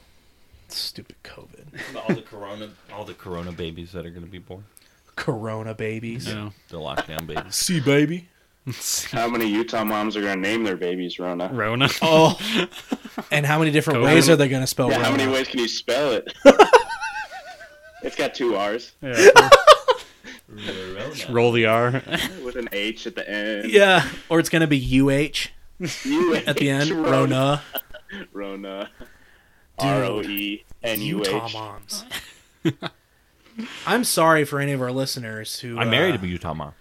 Stupid 0.67 1.17
COVID. 1.23 1.95
all 1.95 2.15
the 2.15 2.21
corona, 2.23 2.69
all 2.91 3.05
the 3.05 3.13
corona 3.13 3.51
babies 3.51 3.91
that 3.91 4.05
are 4.05 4.09
going 4.09 4.25
to 4.25 4.31
be 4.31 4.39
born, 4.39 4.63
Corona 5.15 5.75
babies. 5.75 6.27
Yeah. 6.27 6.49
the 6.69 6.77
lockdown 6.77 7.27
babies. 7.27 7.55
See, 7.55 7.79
baby. 7.79 8.29
How 9.11 9.27
many 9.27 9.47
Utah 9.47 9.83
moms 9.83 10.15
are 10.15 10.21
gonna 10.21 10.35
name 10.35 10.63
their 10.63 10.77
babies 10.77 11.17
Rona? 11.19 11.49
Rona. 11.51 11.89
Oh. 12.01 12.37
and 13.31 13.45
how 13.45 13.59
many 13.59 13.71
different 13.71 13.99
COVID. 13.99 14.05
ways 14.05 14.29
are 14.29 14.35
they 14.35 14.47
going 14.47 14.61
to 14.61 14.67
spell 14.67 14.89
Yeah, 14.89 15.03
how 15.03 15.11
many 15.11 15.27
ways 15.31 15.47
can 15.47 15.59
you 15.59 15.67
spell 15.67 16.11
it? 16.13 16.31
it's 18.03 18.15
got 18.15 18.33
two 18.33 18.55
R's 18.55 18.93
Yeah. 19.01 19.29
Corona. 20.47 21.11
Roll 21.29 21.51
the 21.51 21.65
R. 21.65 21.91
with 22.43 22.55
an 22.55 22.67
H 22.71 23.07
at 23.07 23.15
the 23.15 23.27
end. 23.29 23.71
Yeah, 23.71 24.07
or 24.29 24.39
it's 24.39 24.49
going 24.49 24.61
to 24.61 24.67
be 24.67 24.77
UH 25.01 25.49
U 26.03 26.35
at 26.35 26.57
the 26.57 26.69
end. 26.69 26.91
Rona. 26.91 27.61
Rona. 28.11 28.27
Rona. 28.33 28.89
R 29.79 30.03
O 30.03 30.21
E 30.21 30.63
N 30.83 31.01
U 31.01 31.17
Utah 31.19 31.45
H. 31.47 31.53
moms. 31.53 32.05
I'm 33.85 34.03
sorry 34.03 34.43
for 34.45 34.59
any 34.59 34.71
of 34.73 34.81
our 34.81 34.91
listeners 34.91 35.59
who 35.59 35.77
I 35.77 35.83
uh, 35.83 35.85
married 35.85 36.21
a 36.21 36.27
Utah 36.27 36.53
mom. 36.53 36.73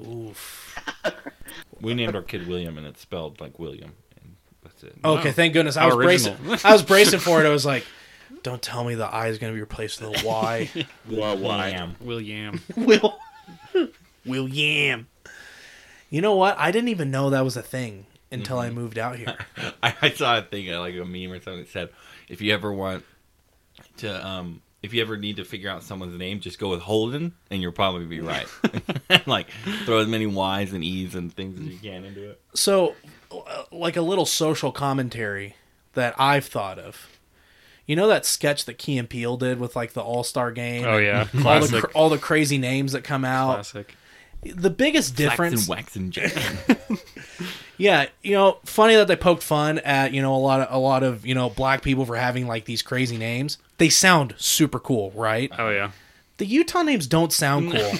Oof. 0.00 0.57
We 1.80 1.94
named 1.94 2.16
our 2.16 2.22
kid 2.22 2.48
William, 2.48 2.76
and 2.78 2.86
it's 2.86 3.00
spelled 3.00 3.40
like 3.40 3.58
William. 3.58 3.92
And 4.20 4.34
that's 4.64 4.82
it. 4.82 4.96
Okay, 5.04 5.28
Wow. 5.28 5.32
thank 5.32 5.52
goodness. 5.52 5.76
I 5.76 5.82
How 5.82 5.96
was 5.96 6.06
original. 6.06 6.36
bracing. 6.44 6.68
I 6.68 6.72
was 6.72 6.82
bracing 6.82 7.20
for 7.20 7.40
it. 7.42 7.46
I 7.46 7.50
was 7.52 7.64
like, 7.64 7.86
"Don't 8.42 8.60
tell 8.60 8.82
me 8.84 8.94
the 8.96 9.06
I 9.06 9.28
is 9.28 9.38
going 9.38 9.52
to 9.52 9.54
be 9.54 9.60
replaced 9.60 10.00
with 10.00 10.22
a 10.22 10.26
Y." 10.26 10.70
Well, 11.08 11.36
why? 11.38 11.70
William. 11.70 11.96
William. 12.00 12.60
Will. 12.76 13.18
William. 14.26 15.06
You 16.10 16.20
know 16.20 16.34
what? 16.36 16.58
I 16.58 16.70
didn't 16.70 16.88
even 16.88 17.10
know 17.10 17.30
that 17.30 17.44
was 17.44 17.56
a 17.56 17.62
thing 17.62 18.06
until 18.30 18.56
Mm-hmm. 18.58 18.66
I 18.66 18.70
moved 18.70 18.98
out 18.98 19.16
here. 19.16 19.36
I, 19.82 19.94
I 20.02 20.10
saw 20.10 20.38
a 20.38 20.42
thing 20.42 20.72
uh, 20.72 20.80
like 20.80 20.94
a 20.96 21.04
meme 21.04 21.32
or 21.32 21.40
something 21.40 21.60
that 21.60 21.68
said, 21.68 21.90
if 22.28 22.40
you 22.40 22.52
ever 22.52 22.72
want 22.72 23.04
to, 23.98 24.26
um, 24.26 24.62
if 24.82 24.94
you 24.94 25.02
ever 25.02 25.16
need 25.16 25.36
to 25.36 25.44
figure 25.44 25.70
out 25.70 25.82
someone's 25.82 26.16
name, 26.16 26.40
just 26.40 26.58
go 26.58 26.68
with 26.70 26.80
Holden, 26.80 27.34
and 27.50 27.60
you'll 27.60 27.72
probably 27.72 28.06
be 28.06 28.20
right. 28.22 28.46
like 29.26 29.48
throw 29.84 29.98
as 29.98 30.08
many 30.08 30.26
Y's 30.26 30.72
and 30.72 30.84
E's 30.84 31.14
and 31.14 31.32
things 31.32 31.58
as 31.60 31.66
you 31.66 31.78
can 31.78 32.04
into 32.04 32.30
it. 32.30 32.40
So, 32.54 32.94
uh, 33.30 33.64
like 33.72 33.96
a 33.96 34.02
little 34.02 34.26
social 34.26 34.72
commentary 34.72 35.56
that 35.94 36.14
I've 36.18 36.46
thought 36.46 36.78
of. 36.78 37.08
You 37.86 37.96
know 37.96 38.06
that 38.08 38.26
sketch 38.26 38.66
that 38.66 38.76
Key 38.76 38.98
and 38.98 39.08
Peele 39.08 39.38
did 39.38 39.58
with 39.58 39.74
like 39.74 39.94
the 39.94 40.02
All 40.02 40.22
Star 40.22 40.52
game? 40.52 40.84
Oh 40.84 40.98
yeah, 40.98 41.26
all 41.44 41.60
the 41.66 41.80
cr- 41.80 41.90
all 41.94 42.08
the 42.10 42.18
crazy 42.18 42.58
names 42.58 42.92
that 42.92 43.02
come 43.02 43.24
out. 43.24 43.54
classic. 43.54 43.94
The 44.42 44.70
biggest 44.70 45.16
difference, 45.16 45.66
Wax 45.66 45.96
and 45.96 46.14
wax 46.14 46.30
and 46.30 46.32
Jack. 46.36 46.98
yeah, 47.78 48.06
you 48.22 48.34
know, 48.34 48.58
funny 48.64 48.94
that 48.94 49.08
they 49.08 49.16
poked 49.16 49.42
fun 49.42 49.78
at 49.80 50.12
you 50.12 50.20
know 50.22 50.34
a 50.34 50.38
lot 50.38 50.60
of 50.60 50.68
a 50.70 50.78
lot 50.78 51.02
of 51.02 51.26
you 51.26 51.34
know 51.34 51.48
black 51.48 51.82
people 51.82 52.04
for 52.04 52.14
having 52.14 52.46
like 52.46 52.66
these 52.66 52.82
crazy 52.82 53.16
names. 53.16 53.56
They 53.78 53.88
sound 53.88 54.34
super 54.36 54.78
cool, 54.78 55.10
right? 55.12 55.50
Oh 55.58 55.70
yeah. 55.70 55.92
The 56.36 56.46
Utah 56.46 56.82
names 56.82 57.06
don't 57.06 57.32
sound 57.32 57.72
cool. 57.76 57.92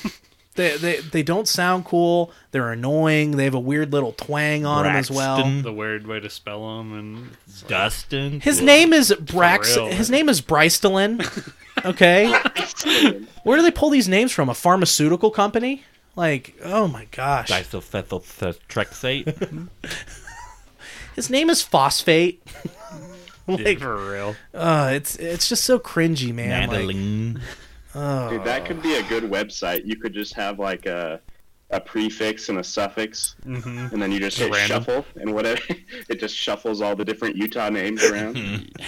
they, 0.55 0.77
they 0.77 0.97
they 0.99 1.23
don't 1.23 1.49
sound 1.49 1.85
cool. 1.85 2.33
They're 2.51 2.73
annoying. 2.73 3.33
They 3.33 3.45
have 3.45 3.55
a 3.55 3.61
weird 3.61 3.93
little 3.93 4.13
twang 4.13 4.67
on 4.67 4.85
them 4.85 4.97
as 4.97 5.11
well. 5.11 5.43
The 5.63 5.73
weird 5.73 6.07
way 6.07 6.21
to 6.21 6.31
spell 6.31 6.79
them 6.79 6.93
and 6.93 7.31
Dustin. 7.69 8.41
His 8.41 8.61
name 8.61 8.93
is 8.93 9.11
Brax. 9.11 9.77
real, 9.77 9.87
His 9.87 10.11
name 10.11 10.29
is 10.29 10.41
Brystelin. 10.43 11.53
Okay, 11.85 12.29
where 13.45 13.57
do 13.57 13.63
they 13.63 13.71
pull 13.71 13.91
these 13.91 14.09
names 14.09 14.33
from? 14.33 14.49
A 14.49 14.55
pharmaceutical 14.55 15.31
company? 15.31 15.85
Like, 16.17 16.57
oh 16.65 16.89
my 16.89 17.05
gosh, 17.13 17.49
Disulfethyltrexate. 17.49 19.69
his 21.15 21.31
name 21.31 21.49
is 21.51 21.63
Phosphate. 21.63 22.43
like, 23.65 23.79
for 23.81 24.11
real. 24.13 24.37
uh, 24.55 24.91
it's 24.93 25.17
it's 25.17 25.49
just 25.49 25.65
so 25.65 25.79
cringy, 25.79 26.33
man. 26.35 26.69
Like, 26.69 26.71
Madeline. 26.71 27.41
Dude, 27.95 28.45
that 28.45 28.65
could 28.67 28.81
be 28.83 28.95
a 28.95 29.03
good 29.05 29.25
website. 29.25 29.85
You 29.87 29.97
could 29.97 30.15
just 30.15 30.35
have 30.35 30.59
like 30.59 30.87
a 30.87 31.21
a 31.71 31.79
prefix 31.81 32.49
and 32.49 32.59
a 32.59 32.65
suffix, 32.65 33.35
Mm-hmm. 33.45 33.93
and 33.93 34.01
then 34.01 34.11
you 34.11 34.19
just 34.21 34.39
Just 34.39 34.49
hit 34.49 34.57
random. 34.57 34.85
shuffle, 34.85 35.05
and 35.21 35.35
whatever 35.35 35.61
it 36.09 36.19
just 36.19 36.35
shuffles 36.35 36.81
all 36.81 36.97
the 36.97 37.05
different 37.05 37.37
Utah 37.37 37.69
names 37.69 38.03
around. 38.05 38.39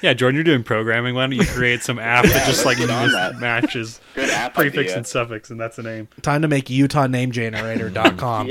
Yeah, 0.00 0.14
Jordan, 0.14 0.36
you're 0.36 0.44
doing 0.44 0.62
programming. 0.62 1.14
Why 1.16 1.22
don't 1.22 1.32
you 1.32 1.44
create 1.44 1.82
some 1.82 1.98
app 1.98 2.24
that 2.24 2.46
just 2.46 2.64
like 2.64 2.78
let's 2.78 2.88
get 2.88 2.96
on 2.96 3.04
mis- 3.06 3.12
that. 3.14 3.38
matches 3.40 4.00
Good 4.14 4.30
app 4.30 4.54
prefix 4.54 4.78
idea. 4.78 4.96
and 4.96 5.06
suffix, 5.06 5.50
and 5.50 5.60
that's 5.60 5.74
the 5.76 5.82
name. 5.82 6.06
time 6.22 6.42
to 6.42 6.48
make 6.48 6.66
UtahNameGenerator.com. 6.66 8.50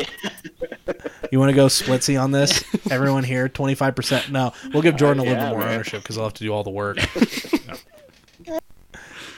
You 1.31 1.39
want 1.39 1.49
to 1.49 1.55
go 1.55 1.67
splitsy 1.67 2.21
on 2.21 2.31
this? 2.31 2.63
Everyone 2.91 3.23
here, 3.23 3.49
twenty 3.49 3.75
five 3.75 3.95
percent. 3.95 4.31
No, 4.31 4.53
we'll 4.73 4.81
give 4.81 4.95
Jordan 4.95 5.19
a 5.19 5.23
uh, 5.23 5.25
little 5.25 5.43
yeah, 5.43 5.49
bit 5.49 5.55
more 5.57 5.65
man. 5.65 5.75
ownership 5.75 6.03
because 6.03 6.17
I'll 6.17 6.25
have 6.25 6.33
to 6.35 6.43
do 6.43 6.53
all 6.53 6.63
the 6.63 6.69
work. 6.69 6.97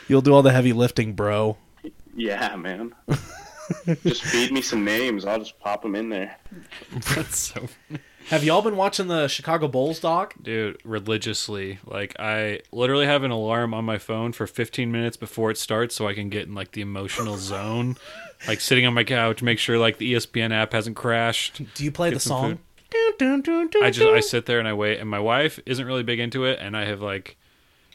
You'll 0.07 0.21
do 0.21 0.33
all 0.33 0.41
the 0.41 0.51
heavy 0.51 0.73
lifting, 0.73 1.13
bro. 1.13 1.57
Yeah, 2.15 2.55
man. 2.55 2.95
just 4.03 4.23
feed 4.23 4.51
me 4.51 4.61
some 4.61 4.83
names. 4.83 5.25
I'll 5.25 5.39
just 5.39 5.59
pop 5.59 5.83
them 5.83 5.95
in 5.95 6.09
there. 6.09 6.37
That's 7.15 7.37
so 7.37 7.67
Have 8.29 8.43
y'all 8.43 8.63
been 8.63 8.75
watching 8.75 9.07
the 9.07 9.27
Chicago 9.27 9.67
Bulls 9.67 9.99
doc? 9.99 10.33
dude 10.41 10.79
religiously 10.83 11.79
like 11.85 12.15
i 12.19 12.59
literally 12.71 13.05
have 13.05 13.23
an 13.23 13.31
alarm 13.31 13.73
on 13.73 13.83
my 13.85 13.97
phone 13.97 14.31
for 14.31 14.47
15 14.47 14.91
minutes 14.91 15.17
before 15.17 15.51
it 15.51 15.57
starts 15.57 15.95
so 15.95 16.07
i 16.07 16.13
can 16.13 16.29
get 16.29 16.47
in 16.47 16.55
like 16.55 16.71
the 16.71 16.81
emotional 16.81 17.37
zone 17.37 17.95
like 18.47 18.61
sitting 18.61 18.85
on 18.85 18.93
my 18.93 19.03
couch 19.03 19.41
make 19.41 19.59
sure 19.59 19.77
like 19.77 19.97
the 19.97 20.13
espn 20.13 20.51
app 20.51 20.73
hasn't 20.73 20.95
crashed 20.95 21.61
Do 21.73 21.83
you 21.83 21.91
play 21.91 22.09
the 22.09 22.19
song? 22.19 22.59
Dun, 23.19 23.41
dun, 23.41 23.69
dun, 23.69 23.83
i 23.83 23.91
just 23.91 24.07
i 24.07 24.19
sit 24.19 24.45
there 24.45 24.59
and 24.59 24.67
i 24.67 24.73
wait 24.73 24.99
and 24.99 25.09
my 25.09 25.19
wife 25.19 25.59
isn't 25.65 25.85
really 25.85 26.03
big 26.03 26.19
into 26.19 26.45
it 26.45 26.57
and 26.59 26.75
i 26.75 26.85
have 26.85 27.01
like 27.01 27.37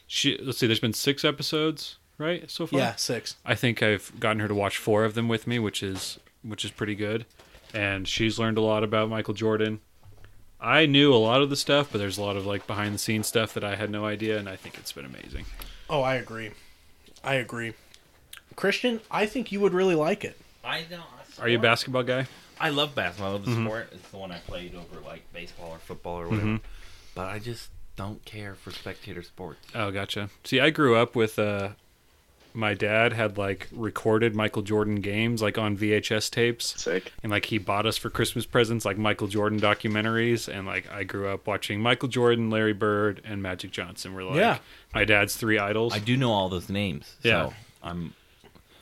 she 0.07 0.38
let's 0.42 0.59
see 0.59 0.66
there's 0.66 0.80
been 0.80 0.92
six 0.92 1.24
episodes 1.24 1.97
right 2.18 2.51
so 2.51 2.66
far 2.66 2.78
yeah, 2.78 2.95
six. 2.97 3.36
I 3.45 3.55
think 3.55 3.82
I've 3.82 4.12
gotten 4.20 4.40
her 4.40 4.49
to 4.49 4.55
watch 4.55 4.76
four 4.76 5.05
of 5.05 5.14
them 5.14 5.28
with 5.28 5.47
me, 5.47 5.59
which 5.59 5.82
is 5.82 6.18
which 6.42 6.64
is 6.64 6.70
pretty 6.70 6.95
good. 6.95 7.26
And 7.72 8.07
she's 8.07 8.38
learned 8.38 8.59
a 8.59 8.61
lot 8.61 8.84
about 8.84 9.09
Michael 9.09 9.34
Jordan. 9.34 9.80
I 10.61 10.86
knew 10.86 11.12
a 11.12 11.16
lot 11.16 11.42
of 11.42 11.51
the 11.51 11.57
stuff, 11.57 11.88
but 11.90 11.99
there's 11.99 12.18
a 12.18 12.22
lot 12.22 12.36
of 12.36 12.47
like 12.47 12.66
behind 12.66 12.95
the 12.95 12.99
scenes 12.99 13.26
stuff 13.26 13.53
that 13.55 13.64
I 13.64 13.74
had 13.74 13.90
no 13.90 14.07
idea, 14.07 14.38
and 14.38 14.49
I 14.49 14.57
think 14.57 14.78
it's 14.78 14.92
been 14.92 15.05
amazing. 15.05 15.47
Oh, 15.90 16.03
I 16.03 16.14
agree. 16.14 16.53
I 17.22 17.34
agree. 17.34 17.74
Christian, 18.57 19.01
I 19.11 19.27
think 19.27 19.53
you 19.53 19.61
would 19.61 19.73
really 19.75 19.95
like 19.95 20.25
it. 20.25 20.39
I 20.65 20.83
don't. 20.89 21.03
Are 21.41 21.49
you 21.49 21.59
a 21.59 21.63
basketball 21.63 22.03
guy? 22.05 22.27
I 22.61 22.71
love 22.71 22.95
basketball. 22.95 23.31
I 23.31 23.33
love 23.33 23.45
the 23.45 23.53
sport. 23.55 23.89
It's 23.93 24.09
the 24.11 24.17
one 24.19 24.31
I 24.31 24.39
played 24.39 24.75
over 24.75 25.01
like 25.05 25.23
baseball 25.33 25.71
or 25.71 25.79
football 25.79 26.21
or 26.21 26.29
whatever. 26.29 26.61
But 27.15 27.27
I 27.29 27.39
just 27.41 27.71
don't 27.97 28.25
care 28.25 28.55
for 28.55 28.71
spectator 28.71 29.23
sports. 29.23 29.59
Oh, 29.75 29.91
gotcha. 29.91 30.31
See, 30.45 30.61
I 30.61 30.71
grew 30.71 30.95
up 30.97 31.17
with 31.17 31.39
uh, 31.39 31.71
my 32.53 32.73
dad 32.75 33.13
had 33.13 33.37
like 33.37 33.69
recorded 33.73 34.35
Michael 34.37 34.63
Jordan 34.63 34.97
games 34.97 35.43
like 35.43 35.59
on 35.59 35.77
VHS 35.77 36.31
tapes. 36.31 36.81
Sick. 36.81 37.13
and 37.25 37.33
like 37.33 37.47
he 37.47 37.59
bought 37.59 37.85
us 37.87 37.97
for 37.97 38.11
Christmas 38.11 38.47
presents 38.47 38.85
like 38.85 38.97
Michael 38.97 39.27
Jordan 39.27 39.61
documentaries 39.61 40.47
and 40.53 40.67
like 40.67 40.91
I 40.93 41.03
grew 41.03 41.29
up 41.29 41.47
watching 41.49 41.81
Michael 41.81 42.09
Jordan, 42.09 42.51
Larry 42.51 42.73
Bird, 42.73 43.21
and 43.25 43.43
Magic 43.43 43.73
Johnson 43.73 44.15
were 44.15 44.23
like 44.23 44.37
Yeah. 44.37 44.59
my 44.95 45.05
dad's 45.05 45.35
three 45.37 45.59
idols. 45.59 45.93
I 45.93 45.99
do 45.99 46.17
know 46.17 46.31
all 46.33 46.49
those 46.49 46.69
names. 46.69 47.17
So 47.23 47.29
Yeah. 47.29 47.51
I'm 47.83 48.15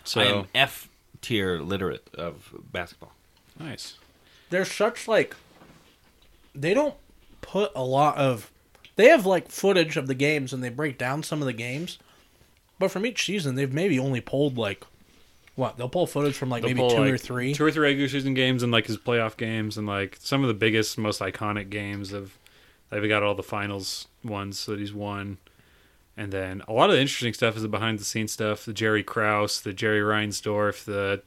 so 0.04 0.20
I 0.20 0.24
am 0.24 0.46
F 0.54 0.88
tier 1.20 1.58
literate 1.60 2.08
of 2.14 2.52
basketball. 2.72 3.12
nice. 3.58 3.94
There's 4.50 4.70
such 4.70 5.08
like 5.08 5.34
they 6.54 6.74
don't 6.74 6.94
put 7.40 7.72
a 7.74 7.82
lot 7.82 8.16
of 8.18 8.50
they 8.96 9.08
have 9.08 9.24
like 9.24 9.50
footage 9.50 9.96
of 9.96 10.06
the 10.06 10.14
games 10.14 10.52
and 10.52 10.62
they 10.62 10.68
break 10.68 10.98
down 10.98 11.22
some 11.22 11.40
of 11.40 11.46
the 11.46 11.52
games. 11.52 11.98
But 12.78 12.90
from 12.90 13.06
each 13.06 13.24
season 13.24 13.54
they've 13.54 13.72
maybe 13.72 13.98
only 13.98 14.20
pulled 14.20 14.58
like 14.58 14.84
what? 15.54 15.76
They'll 15.76 15.88
pull 15.88 16.06
footage 16.06 16.34
from 16.34 16.48
like 16.48 16.62
They'll 16.62 16.70
maybe 16.70 16.80
pull, 16.80 16.90
two 16.90 17.02
or 17.02 17.18
three. 17.18 17.54
two 17.54 17.64
or 17.64 17.70
three 17.70 17.82
regular 17.88 18.08
season 18.08 18.34
games 18.34 18.62
and 18.62 18.72
like 18.72 18.86
his 18.86 18.96
playoff 18.96 19.36
games 19.36 19.76
and 19.76 19.86
like 19.86 20.16
some 20.20 20.42
of 20.42 20.48
the 20.48 20.54
biggest, 20.54 20.96
most 20.98 21.20
iconic 21.20 21.70
games 21.70 22.12
of. 22.12 22.38
They've 22.90 23.08
got 23.08 23.22
all 23.22 23.34
the 23.34 23.42
finals 23.42 24.06
ones 24.22 24.66
that 24.66 24.78
he's 24.78 24.92
won, 24.92 25.38
and 26.16 26.32
then 26.32 26.62
a 26.68 26.72
lot 26.72 26.90
of 26.90 26.96
the 26.96 27.00
interesting 27.00 27.32
stuff 27.32 27.56
is 27.56 27.62
the 27.62 27.68
behind 27.68 27.98
the 27.98 28.04
scenes 28.04 28.32
stuff: 28.32 28.64
the 28.64 28.72
Jerry 28.72 29.02
Krause, 29.02 29.60
the 29.60 29.72
Jerry 29.72 30.00
Reinsdorf, 30.00 30.84
the 30.84 31.22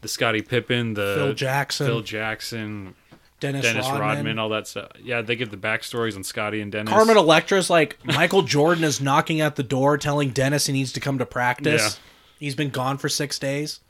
the 0.00 0.08
Scottie 0.08 0.42
Pippen, 0.42 0.94
the 0.94 1.14
Phil 1.16 1.34
Jackson, 1.34 1.86
Phil 1.86 2.00
Jackson, 2.02 2.94
Dennis, 3.40 3.62
Dennis 3.62 3.86
Rodman. 3.86 4.00
Rodman. 4.00 4.38
all 4.38 4.48
that 4.50 4.66
stuff. 4.66 4.92
Yeah, 5.02 5.22
they 5.22 5.36
give 5.36 5.50
the 5.50 5.56
backstories 5.56 6.16
on 6.16 6.24
Scotty 6.24 6.60
and 6.60 6.72
Dennis. 6.72 6.92
Carmen 6.92 7.16
Electra's 7.16 7.70
like 7.70 7.98
Michael 8.04 8.42
Jordan 8.42 8.84
is 8.84 9.00
knocking 9.00 9.40
at 9.40 9.56
the 9.56 9.62
door 9.62 9.98
telling 9.98 10.30
Dennis 10.30 10.66
he 10.66 10.72
needs 10.72 10.92
to 10.92 11.00
come 11.00 11.18
to 11.18 11.26
practice. 11.26 11.94
Yeah. 11.94 12.02
He's 12.38 12.54
been 12.54 12.70
gone 12.70 12.98
for 12.98 13.08
six 13.08 13.38
days. 13.38 13.80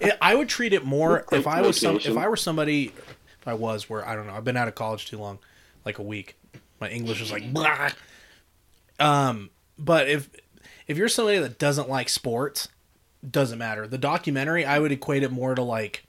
It, 0.00 0.18
I 0.20 0.34
would 0.34 0.48
treat 0.48 0.72
it 0.72 0.84
more 0.84 1.24
if 1.32 1.46
I 1.46 1.62
was 1.62 1.80
some, 1.80 1.96
if. 1.96 2.16
I 2.16 2.28
were 2.28 2.36
somebody 2.36 2.92
if 3.40 3.48
I 3.48 3.54
was 3.54 3.88
where 3.88 4.06
I 4.06 4.14
don't 4.14 4.26
know 4.26 4.34
I've 4.34 4.44
been 4.44 4.56
out 4.56 4.68
of 4.68 4.74
college 4.74 5.06
too 5.06 5.18
long, 5.18 5.38
like 5.84 5.98
a 5.98 6.02
week. 6.02 6.36
My 6.80 6.90
English 6.90 7.22
is 7.22 7.32
like 7.32 7.52
blah. 7.52 7.90
Um, 8.98 9.50
but 9.78 10.08
if 10.08 10.28
if 10.86 10.96
you're 10.96 11.08
somebody 11.08 11.38
that 11.38 11.58
doesn't 11.58 11.88
like 11.88 12.08
sports, 12.08 12.68
doesn't 13.28 13.58
matter. 13.58 13.86
The 13.86 13.98
documentary 13.98 14.64
I 14.64 14.78
would 14.78 14.92
equate 14.92 15.22
it 15.22 15.30
more 15.32 15.54
to 15.54 15.62
like 15.62 16.04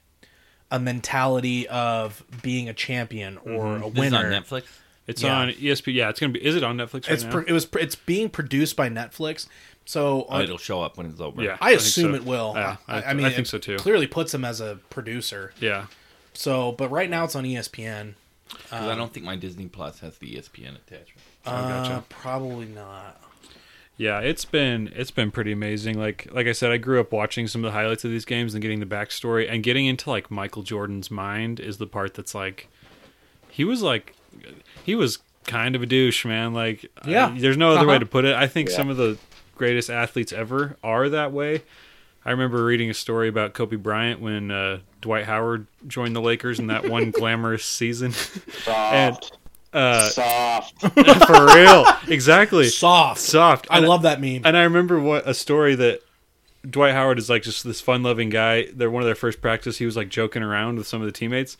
a 0.70 0.78
mentality 0.78 1.66
of 1.68 2.22
being 2.42 2.68
a 2.68 2.74
champion 2.74 3.38
or 3.38 3.64
mm-hmm. 3.64 3.82
a 3.84 3.90
This 3.90 4.04
is 4.06 4.12
winner. 4.12 4.32
on 4.34 4.42
Netflix. 4.42 4.62
It's 5.06 5.22
Yeah. 5.22 5.36
on 5.40 5.48
ESP. 5.50 5.92
Yeah, 5.92 6.08
it's 6.10 6.20
gonna 6.20 6.32
be. 6.32 6.44
Is 6.44 6.54
it 6.54 6.62
on 6.62 6.76
Netflix 6.76 6.92
right 7.08 7.10
It's 7.10 7.24
now? 7.24 7.30
pro- 7.32 7.44
it 7.44 7.52
was 7.52 7.66
pr- 7.66 7.80
it's 7.80 7.96
being 7.96 8.28
produced 8.30 8.76
by 8.76 8.88
Netflix, 8.88 9.48
so 9.84 10.26
Oh, 10.28 10.36
uh, 10.36 10.42
it'll 10.42 10.58
show 10.58 10.82
up 10.82 10.96
when 10.96 11.06
it's 11.06 11.20
over. 11.20 11.42
yeah, 11.42 11.56
I 11.60 11.70
think 11.70 11.80
assume 11.80 12.12
so. 12.12 12.16
it 12.16 12.24
will. 12.24 12.52
Yeah, 12.54 12.76
I, 12.86 13.00
I, 13.02 13.10
I 13.10 13.14
mean, 13.14 13.26
I 13.26 13.30
think 13.30 13.46
it 13.46 13.50
so 13.50 13.58
too. 13.58 13.76
Clearly 13.78 14.06
puts 14.06 14.32
him 14.32 14.44
as 14.44 14.60
a 14.60 14.78
producer. 14.90 15.52
Yeah, 15.60 15.86
So, 16.34 16.70
but 16.72 16.90
right 16.90 17.10
now 17.10 17.24
it's 17.24 17.34
on 17.34 17.44
ESPN. 17.44 18.14
ESPN. 18.14 18.14
'Cause 18.50 18.62
I 18.88 18.92
um, 18.92 18.98
don't 18.98 19.12
think 19.12 19.24
my 19.26 19.36
Disney 19.36 19.66
Plus 19.66 19.98
has 20.00 20.18
the 20.18 20.36
ESPN 20.36 20.76
attachment. 20.76 21.20
Oh, 21.46 21.50
gotcha. 21.50 21.92
Uh, 21.94 22.00
probably 22.08 22.66
not. 22.66 23.20
yeah. 23.96 24.20
It's 24.20 24.44
been 24.44 24.92
it's 24.94 25.10
been 25.10 25.30
pretty 25.30 25.52
amazing. 25.52 25.98
Like 25.98 26.28
like 26.32 26.46
I 26.46 26.52
said, 26.52 26.70
I 26.70 26.76
grew 26.76 27.00
up 27.00 27.12
watching 27.12 27.46
some 27.48 27.64
of 27.64 27.70
the 27.72 27.76
highlights 27.78 28.04
of 28.04 28.10
these 28.10 28.24
games 28.24 28.54
and 28.54 28.62
getting 28.62 28.80
the 28.80 28.86
backstory 28.86 29.50
and 29.50 29.62
getting 29.62 29.86
into 29.86 30.10
like 30.10 30.30
Michael 30.30 30.62
Jordan's 30.62 31.10
mind 31.10 31.60
is 31.60 31.78
the 31.78 31.86
part 31.86 32.14
that's 32.14 32.34
like 32.34 32.68
he 33.48 33.64
was 33.64 33.82
like 33.82 34.14
he 34.84 34.94
was 34.94 35.18
kind 35.46 35.74
of 35.74 35.82
a 35.82 35.86
douche, 35.86 36.24
man. 36.24 36.52
Like 36.52 36.90
Yeah. 37.06 37.28
I- 37.28 37.38
there's 37.38 37.56
no 37.56 37.70
other 37.72 37.86
way 37.86 37.94
Uh-huh. 37.94 38.00
to 38.00 38.06
put 38.06 38.24
it. 38.24 38.34
I 38.34 38.46
think 38.46 38.68
Yeah. 38.68 38.76
some 38.76 38.88
of 38.90 38.96
the 38.96 39.16
greatest 39.56 39.90
athletes 39.90 40.32
ever 40.32 40.76
are 40.84 41.08
that 41.08 41.32
way. 41.32 41.62
I 42.24 42.30
remember 42.32 42.62
reading 42.64 42.90
a 42.90 42.94
story 42.94 43.28
about 43.28 43.54
Kobe 43.54 43.76
Bryant 43.76 44.20
when 44.20 44.50
uh, 44.50 44.80
Dwight 45.00 45.24
Howard 45.24 45.66
joined 45.88 46.14
the 46.14 46.20
Lakers 46.20 46.58
in 46.58 46.66
that 46.66 46.86
one 46.86 47.10
glamorous 47.18 47.64
season. 47.64 48.12
Soft. 48.12 49.38
Uh, 49.72 50.08
Soft. 50.08 50.80
for 51.26 51.46
real, 51.54 51.84
exactly. 52.08 52.68
Soft. 52.68 53.20
Soft. 53.20 53.66
I 53.70 53.78
And- 53.78 53.88
love 53.88 54.02
that 54.02 54.20
meme. 54.20 54.42
And 54.44 54.56
I 54.56 54.62
remember 54.64 54.98
what 55.00 55.28
a 55.28 55.34
story 55.34 55.74
that 55.76 56.00
Dwight 56.68 56.92
Howard 56.92 57.18
is 57.18 57.30
like 57.30 57.42
just 57.42 57.64
this 57.64 57.80
fun-loving 57.80 58.30
guy. 58.30 58.66
They're 58.72 58.90
one 58.90 59.02
of 59.02 59.06
their 59.06 59.14
first 59.14 59.40
practice. 59.40 59.78
He 59.78 59.86
was 59.86 59.96
like 59.96 60.08
joking 60.08 60.42
around 60.42 60.76
with 60.76 60.86
some 60.86 61.00
of 61.00 61.06
the 61.06 61.12
teammates, 61.12 61.56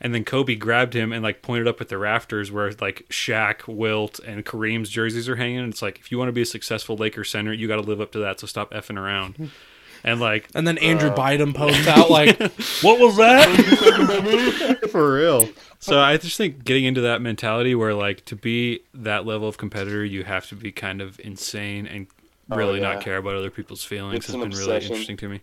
and 0.00 0.14
then 0.14 0.24
Kobe 0.24 0.54
grabbed 0.56 0.94
him 0.94 1.12
and 1.12 1.22
like 1.22 1.42
pointed 1.42 1.68
up 1.68 1.80
at 1.80 1.88
the 1.88 1.98
rafters 1.98 2.50
where 2.50 2.72
like 2.80 3.04
Shaq, 3.10 3.68
Wilt, 3.68 4.18
and 4.20 4.44
Kareem's 4.44 4.88
jerseys 4.88 5.28
are 5.28 5.36
hanging. 5.36 5.68
It's 5.68 5.82
like 5.82 5.98
if 6.00 6.10
you 6.10 6.18
want 6.18 6.28
to 6.28 6.32
be 6.32 6.42
a 6.42 6.46
successful 6.46 6.96
Laker 6.96 7.22
center, 7.24 7.52
you 7.52 7.68
got 7.68 7.76
to 7.76 7.82
live 7.82 8.00
up 8.00 8.10
to 8.12 8.18
that. 8.20 8.40
So 8.40 8.46
stop 8.46 8.72
effing 8.72 8.98
around. 8.98 9.50
And 10.02 10.20
like 10.20 10.48
And 10.54 10.66
then 10.66 10.78
Andrew 10.78 11.10
Bynum 11.10 11.52
posts 11.52 11.86
out 11.86 12.10
like, 12.10 12.38
"What 12.82 12.98
was 12.98 13.16
that?" 13.16 14.78
for 14.90 15.14
real. 15.14 15.48
So 15.78 15.98
I 15.98 16.16
just 16.16 16.36
think 16.36 16.64
getting 16.64 16.84
into 16.84 17.00
that 17.02 17.22
mentality 17.22 17.74
where 17.74 17.94
like 17.94 18.24
to 18.26 18.36
be 18.36 18.80
that 18.94 19.26
level 19.26 19.48
of 19.48 19.58
competitor, 19.58 20.04
you 20.04 20.24
have 20.24 20.46
to 20.48 20.54
be 20.54 20.72
kind 20.72 21.00
of 21.00 21.18
insane 21.20 21.86
and 21.86 22.06
oh, 22.50 22.56
really 22.56 22.80
yeah. 22.80 22.94
not 22.94 23.02
care 23.02 23.16
about 23.16 23.36
other 23.36 23.50
people's 23.50 23.84
feelings. 23.84 24.16
It's 24.16 24.26
has 24.26 24.34
an 24.34 24.42
been 24.42 24.50
really 24.50 24.76
interesting 24.76 25.16
to 25.18 25.28
me. 25.28 25.40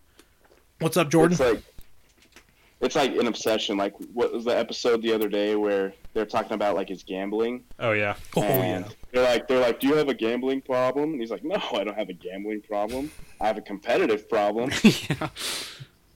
What's 0.80 0.98
up, 0.98 1.10
Jordan? 1.10 1.32
It's 1.32 1.42
like 1.42 1.64
it's 2.82 2.96
like 2.96 3.16
an 3.16 3.28
obsession. 3.28 3.78
Like 3.78 3.94
what 4.14 4.32
was 4.32 4.46
the 4.46 4.58
episode 4.58 5.02
the 5.02 5.14
other 5.14 5.28
day 5.28 5.56
where 5.56 5.94
they're 6.14 6.26
talking 6.26 6.54
about 6.54 6.76
like 6.76 6.90
his 6.90 7.04
gambling? 7.04 7.64
Oh 7.80 7.92
yeah, 7.92 8.16
oh 8.36 8.44
and 8.44 8.86
yeah. 8.86 8.92
they're 9.12 9.24
like 9.24 9.48
they're 9.48 9.62
like, 9.62 9.80
Do 9.80 9.88
you 9.88 9.96
have 9.96 10.10
a 10.10 10.14
gambling 10.14 10.62
problem? 10.62 11.12
And 11.12 11.22
he's 11.22 11.32
like, 11.32 11.44
No, 11.44 11.62
I 11.74 11.84
don't 11.84 11.98
have 11.98 12.10
a 12.10 12.14
gambling 12.14 12.62
problem. 12.62 13.12
I 13.42 13.48
have 13.48 13.58
a 13.58 13.62
competitive 13.62 14.30
problem. 14.30 14.72
yeah. 14.84 15.30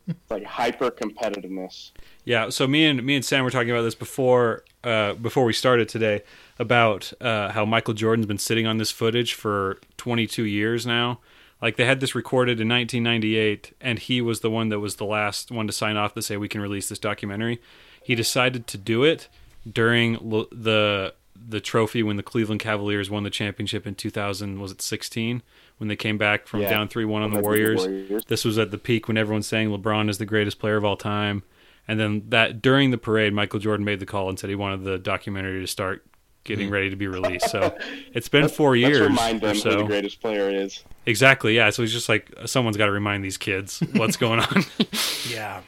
It's 0.08 0.32
like 0.32 0.44
hyper 0.44 0.92
competitiveness. 0.92 1.92
Yeah, 2.26 2.50
so 2.50 2.68
me 2.68 2.86
and 2.86 3.04
me 3.04 3.16
and 3.16 3.24
Sam 3.24 3.44
were 3.44 3.52
talking 3.52 3.72
about 3.72 3.84
this 3.84 3.96
before 3.96 4.64
uh, 4.84 5.14
before 5.14 5.46
we 5.46 5.54
started 5.54 5.90
today 5.90 6.24
about 6.60 7.14
uh, 7.22 7.52
how 7.52 7.66
Michael 7.66 7.94
Jordan's 7.94 8.26
been 8.26 8.38
sitting 8.38 8.68
on 8.68 8.78
this 8.78 8.92
footage 8.92 9.34
for 9.34 9.80
22 9.98 10.44
years 10.44 10.86
now. 10.86 11.20
Like 11.62 11.76
they 11.78 11.86
had 11.86 12.00
this 12.00 12.16
recorded 12.16 12.60
in 12.60 12.68
1998, 12.70 13.74
and 13.80 14.00
he 14.00 14.22
was 14.22 14.40
the 14.40 14.50
one 14.50 14.70
that 14.70 14.80
was 14.80 14.96
the 14.96 15.06
last 15.06 15.52
one 15.52 15.68
to 15.68 15.74
sign 15.74 15.96
off 15.98 16.14
to 16.16 16.22
say 16.22 16.38
we 16.38 16.48
can 16.48 16.62
release 16.62 16.90
this 16.90 17.00
documentary. 17.00 17.62
He 18.04 18.16
decided 18.16 18.66
to 18.68 18.78
do 18.78 19.04
it 19.04 19.28
during 19.72 20.14
the 20.52 21.14
the 21.44 21.60
trophy 21.60 22.04
when 22.04 22.18
the 22.18 22.24
Cleveland 22.24 22.62
Cavaliers 22.62 23.10
won 23.10 23.24
the 23.24 23.30
championship 23.32 23.88
in 23.88 23.96
2000. 23.96 24.60
Was 24.60 24.72
it 24.72 24.82
16 24.82 25.42
when 25.80 25.88
they 25.88 25.96
came 25.96 26.18
back 26.20 26.46
from 26.48 26.62
Yeah. 26.62 26.70
down 26.70 26.88
three 26.88 27.06
one 27.06 27.24
on 27.24 27.32
the 27.32 27.40
Warriors? 27.40 27.80
Warriors. 27.82 28.24
This 28.28 28.46
was 28.46 28.60
at 28.60 28.70
the 28.70 28.78
peak 28.78 29.08
when 29.08 29.18
everyone's 29.18 29.48
saying 29.48 29.70
LeBron 29.70 30.08
is 30.10 30.20
the 30.20 30.26
greatest 30.28 30.60
player 30.60 30.76
of 30.78 30.86
all 30.86 30.98
time. 30.98 31.42
And 31.88 32.00
then 32.00 32.24
that 32.30 32.62
during 32.62 32.92
the 32.92 32.98
parade, 33.00 33.34
Michael 33.34 33.60
Jordan 33.60 33.84
made 33.86 34.00
the 34.00 34.06
call 34.06 34.30
and 34.30 34.38
said 34.38 34.50
he 34.52 34.56
wanted 34.56 34.84
the 34.84 35.00
documentary 35.00 35.60
to 35.62 35.68
start 35.68 36.06
getting 36.44 36.70
ready 36.70 36.90
to 36.90 36.96
be 36.96 37.08
released. 37.08 37.50
So 37.50 37.76
it's 38.14 38.30
been 38.30 38.48
four 38.50 38.78
Let's 38.78 38.90
years 38.90 39.02
remind 39.10 39.44
or 39.44 39.54
them 39.54 39.56
who 39.58 39.78
the 39.78 39.84
greatest 39.84 40.22
player 40.22 40.50
is. 40.50 40.84
Exactly, 41.06 41.56
yeah. 41.56 41.70
So 41.72 41.82
he's 41.82 41.92
just 41.94 42.10
like 42.10 42.32
someone's 42.46 42.78
got 42.78 42.86
to 42.88 42.92
remind 42.92 43.24
these 43.24 43.38
kids 43.38 43.82
what's 43.94 44.18
going 44.18 44.40
on. 44.40 44.64
Yeah, 45.30 45.62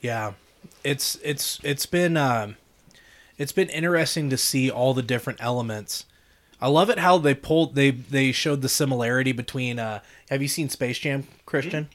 yeah. 0.00 0.32
It's 0.82 1.16
it's 1.22 1.58
it's 1.64 1.86
been 1.86 2.16
um, 2.16 2.56
it's 3.38 3.52
been 3.52 3.68
interesting 3.68 4.30
to 4.30 4.36
see 4.36 4.70
all 4.70 4.94
the 4.94 5.02
different 5.02 5.42
elements. 5.42 6.04
I 6.60 6.68
love 6.68 6.88
it 6.90 6.98
how 6.98 7.18
they 7.18 7.34
pulled 7.34 7.74
they 7.74 7.90
they 7.90 8.32
showed 8.32 8.62
the 8.62 8.68
similarity 8.68 9.32
between. 9.32 9.78
Uh, 9.78 10.00
have 10.30 10.42
you 10.42 10.48
seen 10.48 10.68
Space 10.68 10.98
Jam, 10.98 11.26
Christian? 11.46 11.88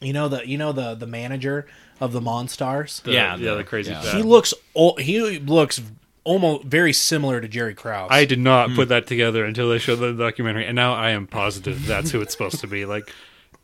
You 0.00 0.12
know 0.12 0.28
the 0.28 0.46
you 0.46 0.58
know 0.58 0.72
the 0.72 0.94
the 0.94 1.06
manager 1.06 1.66
of 2.00 2.12
the 2.12 2.20
Monstars. 2.20 3.02
The- 3.02 3.12
Yeah, 3.12 3.36
yeah, 3.36 3.50
the- 3.52 3.56
the 3.58 3.64
crazy. 3.64 3.92
yeah. 3.92 4.02
he 4.16 4.22
looks 4.22 4.52
o- 4.74 4.96
he 4.96 5.38
looks 5.38 5.80
almost 6.26 6.64
very 6.64 6.92
similar 6.92 7.40
to 7.40 7.48
Jerry 7.48 7.74
Krause. 7.74 8.08
I 8.10 8.24
did 8.24 8.38
not 8.40 8.70
put 8.74 8.88
that 8.90 9.06
together 9.06 9.44
until 9.44 9.68
they 9.70 9.78
showed 9.78 9.96
the 9.96 10.12
documentary, 10.12 10.66
and 10.66 10.74
now 10.76 10.92
I 10.94 11.10
am 11.10 11.26
positive 11.26 11.86
that's 11.86 12.10
who 12.10 12.20
it's 12.20 12.32
supposed 12.32 12.60
to 12.60 12.66
be. 12.66 12.84
Like, 12.84 13.10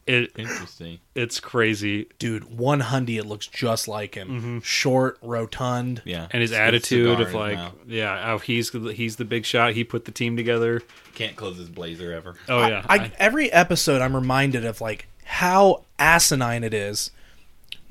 it 0.06 0.32
Interesting. 0.36 0.98
it's 1.14 1.38
crazy, 1.38 2.08
dude, 2.18 2.58
one 2.58 2.80
hundy, 2.80 3.18
it 3.18 3.24
looks 3.26 3.46
just 3.46 3.86
like 3.86 4.16
him. 4.16 4.28
Mm-hmm. 4.28 4.58
Short, 4.60 5.16
rotund. 5.22 6.02
Yeah. 6.04 6.26
and 6.32 6.40
his 6.40 6.50
It's 6.50 6.58
got 6.58 6.62
a 6.64 6.66
attitude 6.66 7.20
of 7.20 7.34
like, 7.34 7.54
mouth. 7.56 7.74
yeah, 7.86 8.20
how 8.24 8.38
he's 8.38 8.70
he's 8.70 9.16
the 9.16 9.24
big 9.24 9.44
shot. 9.44 9.74
He 9.74 9.84
put 9.84 10.04
the 10.04 10.10
team 10.10 10.36
together. 10.36 10.82
can't 11.14 11.36
close 11.36 11.56
his 11.56 11.68
blazer 11.68 12.12
ever. 12.12 12.34
Oh 12.48 12.58
I- 12.58 12.68
yeah, 12.68 12.86
I, 12.88 13.12
every 13.18 13.52
episode, 13.52 14.02
I'm 14.02 14.16
reminded 14.16 14.64
of 14.64 14.80
like 14.80 15.06
how 15.24 15.84
asinine 16.00 16.64
it 16.64 16.74
is. 16.74 17.10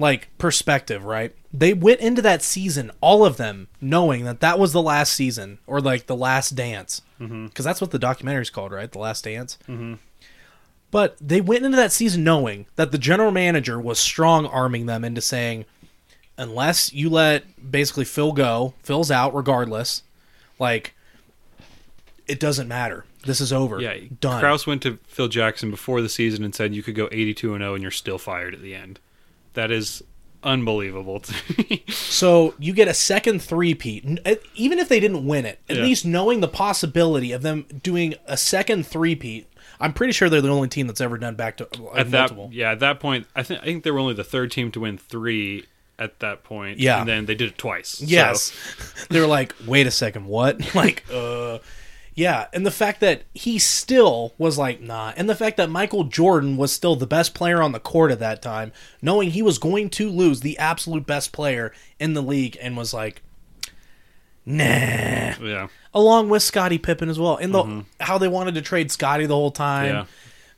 Like 0.02 0.36
perspective, 0.40 1.06
right? 1.06 1.34
They 1.54 1.74
went 1.74 2.00
into 2.00 2.22
that 2.24 2.42
season, 2.42 2.92
all 3.02 3.24
of 3.24 3.38
them, 3.38 3.68
knowing 3.80 4.26
that 4.26 4.40
that 4.40 4.58
was 4.58 4.74
the 4.74 4.82
last 4.82 5.14
season 5.14 5.60
or 5.68 5.80
like 5.80 6.08
the 6.08 6.16
last 6.16 6.56
dance, 6.56 7.04
because 7.20 7.64
that's 7.64 7.80
what 7.80 7.92
the 7.92 8.00
documentary's 8.00 8.50
called, 8.50 8.72
right? 8.72 8.92
The 8.92 8.98
Last 9.00 9.26
Dance. 9.26 9.60
Mm-hmm. 9.68 9.96
But 10.90 11.18
they 11.22 11.40
went 11.40 11.64
into 11.64 11.78
that 11.78 11.92
season 11.92 12.24
knowing 12.24 12.66
that 12.78 12.92
the 12.92 12.98
general 12.98 13.32
manager 13.32 13.80
was 13.80 14.00
strong 14.00 14.46
arming 14.48 14.88
them 14.88 15.04
into 15.04 15.22
saying, 15.22 15.66
unless 16.38 16.92
you 16.92 17.10
let 17.10 17.72
basically 17.72 18.06
Phil 18.06 18.32
go, 18.32 18.74
Phil's 18.82 19.12
out 19.12 19.36
regardless. 19.36 20.02
Like, 20.58 20.96
it 22.28 22.40
doesn't 22.40 22.68
matter. 22.68 23.06
This 23.26 23.40
is 23.40 23.54
over. 23.54 23.80
Yeah, 23.80 23.96
done. 24.20 24.42
Krause 24.42 24.66
went 24.66 24.82
to 24.82 24.98
Phil 25.06 25.28
Jackson 25.28 25.70
before 25.70 26.02
the 26.02 26.10
season 26.10 26.44
and 26.44 26.56
said 26.56 26.74
you 26.74 26.82
could 26.82 26.96
go 26.96 27.08
82 27.12 27.54
and 27.54 27.62
0 27.62 27.76
and 27.76 27.82
you're 27.82 27.92
still 27.92 28.18
fired 28.18 28.56
at 28.56 28.62
the 28.62 28.74
end. 28.74 29.00
That 29.54 29.72
is 29.72 30.04
unbelievable 30.44 31.20
to 31.20 31.34
me. 31.58 31.84
So 32.12 32.54
you 32.60 32.74
get 32.74 32.88
a 32.88 32.94
second 32.94 33.42
three-peat, 33.42 34.20
even 34.56 34.80
if 34.80 34.90
they 34.90 35.00
didn't 35.00 35.26
win 35.26 35.46
it. 35.46 35.60
At 35.70 35.78
Yeah. 35.78 35.84
least 35.84 36.06
knowing 36.06 36.40
the 36.42 36.48
possibility 36.48 37.32
of 37.32 37.42
them 37.42 37.66
doing 37.84 38.16
a 38.28 38.38
second 38.38 38.86
three-peat, 38.86 39.48
I'm 39.80 39.94
pretty 39.94 40.14
sure 40.14 40.30
they're 40.30 40.42
the 40.42 40.50
only 40.50 40.68
team 40.68 40.88
that's 40.88 41.02
ever 41.02 41.18
done 41.18 41.36
back 41.36 41.58
to 41.58 41.66
uh, 41.66 41.94
at 41.96 42.12
that, 42.12 42.20
multiple. 42.20 42.50
yeah, 42.54 42.72
at 42.72 42.80
that 42.82 43.00
point, 43.00 43.28
I 43.36 43.44
think 43.44 43.62
I 43.62 43.66
think 43.66 43.84
they 43.84 43.92
were 43.92 44.00
only 44.00 44.14
the 44.14 44.24
third 44.24 44.52
team 44.52 44.72
to 44.74 44.80
win 44.82 44.98
three 44.98 45.66
at 45.98 46.20
that 46.20 46.44
point. 46.44 46.80
Yeah. 46.80 47.00
and 47.00 47.10
then 47.10 47.26
they 47.26 47.34
did 47.36 47.50
it 47.52 47.58
twice. 47.58 47.90
So- 47.90 48.06
Yes, 48.08 48.52
they 49.10 49.20
were 49.20 49.28
like, 49.28 49.56
"Wait 49.66 49.88
a 49.88 49.92
second, 49.92 50.26
what?" 50.26 50.76
like, 50.76 51.04
uh, 51.12 51.60
yeah. 52.14 52.48
And 52.54 52.66
the 52.66 52.72
fact 52.72 53.00
that 53.02 53.24
he 53.34 53.60
still 53.60 54.34
was 54.38 54.58
like, 54.58 54.82
"Nah," 54.82 55.14
and 55.16 55.30
the 55.30 55.36
fact 55.36 55.58
that 55.58 55.70
Michael 55.70 56.04
Jordan 56.06 56.58
was 56.58 56.72
still 56.72 56.96
the 56.96 57.08
best 57.08 57.34
player 57.34 57.62
on 57.62 57.72
the 57.72 57.80
court 57.80 58.12
at 58.12 58.20
that 58.20 58.42
time, 58.42 58.72
knowing 59.02 59.32
he 59.32 59.42
was 59.42 59.58
going 59.58 59.90
to 59.92 60.10
lose 60.10 60.42
the 60.42 60.58
absolute 60.58 61.06
best 61.06 61.32
player 61.32 61.74
in 62.00 62.14
the 62.14 62.22
league, 62.22 62.58
and 62.62 62.78
was 62.78 62.94
like, 62.94 63.22
"Nah." 64.46 64.64
yeah, 64.64 65.68
along 65.94 66.30
with 66.30 66.44
Scottie 66.44 66.78
Pippen 66.78 67.10
as 67.10 67.20
well. 67.20 67.38
And 67.38 67.54
the 67.54 67.64
mm-hmm. 67.64 67.80
how 68.00 68.18
they 68.18 68.28
wanted 68.28 68.56
to 68.56 68.62
trade 68.62 68.92
Scottie 68.92 69.26
the 69.26 69.36
whole 69.36 69.52
time. 69.52 69.94
Yeah. 69.94 70.06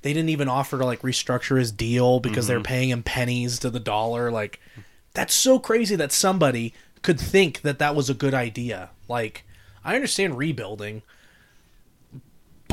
They 0.02 0.12
didn't 0.12 0.32
even 0.32 0.50
offer 0.50 0.78
to 0.78 0.86
like 0.86 1.02
restructure 1.02 1.58
his 1.58 1.72
deal 1.72 2.20
because 2.20 2.46
they're 2.46 2.58
mm-hmm. 2.58 2.64
paying 2.64 2.90
him 2.90 3.04
pennies 3.04 3.58
to 3.60 3.70
the 3.70 3.80
dollar. 3.80 4.32
Like 4.32 4.60
that's 5.14 5.34
so 5.34 5.60
crazy 5.60 5.96
that 5.96 6.12
somebody 6.12 6.74
could 7.04 7.20
think 7.20 7.62
that 7.62 7.80
that 7.80 7.96
was 7.96 8.10
a 8.10 8.14
good 8.14 8.34
idea. 8.34 8.90
Like 9.08 9.46
I 9.84 9.96
understand 9.96 10.38
rebuilding, 10.38 11.04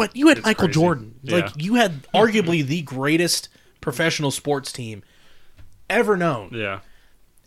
but 0.01 0.17
you 0.17 0.29
had 0.29 0.39
It's 0.39 0.47
Michael 0.47 0.67
crazy. 0.67 0.81
Jordan. 0.81 1.15
Yeah. 1.23 1.37
Like 1.37 1.53
you 1.57 1.75
had 1.75 2.03
arguably 2.15 2.65
the 2.65 2.83
greatest 2.83 3.49
professional 3.81 4.31
sports 4.31 4.73
team 4.73 5.03
ever 5.89 6.17
known 6.17 6.51
yeah. 6.53 6.81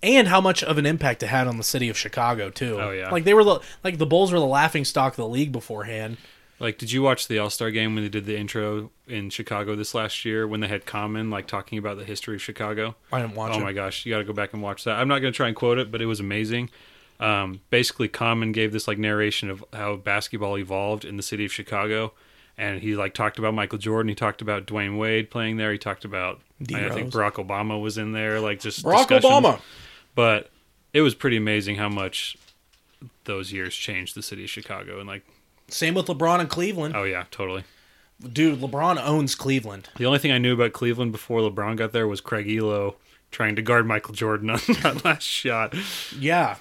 and 0.02 0.28
how 0.28 0.42
much 0.42 0.64
of 0.64 0.78
an 0.78 0.86
impact 0.86 1.24
it 1.24 1.28
had 1.28 1.48
on 1.48 1.58
the 1.58 1.64
city 1.64 1.90
of 1.90 1.98
Chicago 1.98 2.50
too. 2.50 2.80
Oh, 2.80 2.92
yeah. 2.92 3.10
like 3.10 3.24
they 3.24 3.34
were 3.34 3.44
the 3.44 3.60
like 3.84 3.98
the 3.98 4.06
Bulls 4.06 4.32
were 4.32 4.40
the 4.40 4.46
laughing 4.46 4.86
stock 4.86 5.14
of 5.14 5.18
the 5.18 5.28
league 5.28 5.52
beforehand. 5.52 6.18
Like, 6.60 6.78
did 6.78 6.92
you 6.92 7.02
watch 7.02 7.28
the 7.28 7.40
All 7.40 7.50
Star 7.50 7.72
game 7.72 7.96
when 7.96 8.04
they 8.04 8.10
did 8.10 8.26
the 8.26 8.38
intro 8.38 8.92
in 9.08 9.30
Chicago 9.30 9.76
this 9.76 9.94
last 9.94 10.24
year 10.24 10.48
when 10.48 10.62
they 10.62 10.68
had 10.68 10.86
Common 10.86 11.30
like 11.30 11.48
talking 11.48 11.78
about 11.78 11.98
the 11.98 12.06
history 12.06 12.36
of 12.36 12.42
Chicago? 12.42 12.96
I 13.12 13.20
didn't 13.22 13.36
watch 13.36 13.54
oh 13.56 13.60
it. 13.60 13.64
my 13.64 13.74
gosh, 13.74 14.06
you 14.06 14.14
got 14.14 14.20
to 14.20 14.24
go 14.24 14.34
back 14.34 14.54
and 14.54 14.62
watch 14.62 14.84
that. 14.86 14.98
I'm 14.98 15.08
not 15.08 15.20
going 15.20 15.34
to 15.34 15.36
try 15.36 15.48
and 15.48 15.56
quote 15.56 15.78
it, 15.78 15.92
but 15.92 16.02
it 16.02 16.06
was 16.06 16.20
amazing. 16.20 16.70
Um, 17.20 17.62
basically, 17.70 18.08
Common 18.08 18.52
gave 18.52 18.72
this 18.72 18.88
like 18.88 18.98
narration 18.98 19.50
of 19.50 19.64
how 19.74 19.96
basketball 19.98 20.58
evolved 20.58 21.06
in 21.06 21.18
the 21.18 21.24
city 21.24 21.44
of 21.44 21.52
Chicago, 21.52 22.14
and 22.58 22.82
he 22.82 22.96
like 22.96 23.14
talked 23.14 23.40
about 23.40 23.54
Michael 23.54 23.78
Jordan. 23.80 24.10
He 24.10 24.16
talked 24.16 24.42
about 24.42 24.66
Dwyane 24.66 24.98
Wade 24.98 25.30
playing 25.32 25.58
there. 25.58 25.72
He 25.72 25.78
talked 25.78 26.06
about 26.06 26.42
I 26.62 26.90
think 26.90 27.12
Barack 27.12 27.34
Obama 27.34 27.82
was 27.82 27.98
in 27.98 28.12
there. 28.12 28.40
Like 28.40 28.60
just 28.60 28.84
Barack. 28.84 29.08
Obama. 29.08 29.60
But 30.16 30.50
it 30.94 31.02
was 31.02 31.16
pretty 31.16 31.38
amazing 31.38 31.76
how 31.76 31.90
much 31.90 32.38
those 33.26 33.52
years 33.52 33.76
changed 33.76 34.16
the 34.16 34.22
city 34.22 34.44
of 34.44 34.50
Chicago. 34.50 35.00
And 35.00 35.08
like, 35.08 35.26
Same 35.70 35.94
with 35.96 36.06
LeBron 36.08 36.40
and 36.40 36.50
Cleveland. 36.50 36.96
oh 36.96 37.04
yeah, 37.04 37.26
totally. 37.32 37.64
Dude, 38.32 38.60
LeBron 38.62 39.04
owns 39.04 39.36
Cleveland. 39.36 39.90
The 39.98 40.06
only 40.06 40.20
thing 40.20 40.32
I 40.32 40.38
knew 40.38 40.54
about 40.54 40.72
Cleveland 40.72 41.12
before 41.12 41.42
LeBron 41.42 41.76
got 41.78 41.92
there 41.92 42.08
was 42.08 42.22
Craig 42.22 42.48
Ehlo 42.48 42.96
trying 43.32 43.56
to 43.56 43.62
guard 43.62 43.86
Michael 43.88 44.14
Jordan 44.14 44.52
on 44.52 44.60
that 44.84 45.04
last 45.04 45.24
shot. 45.24 45.76
Yeah, 46.18 46.58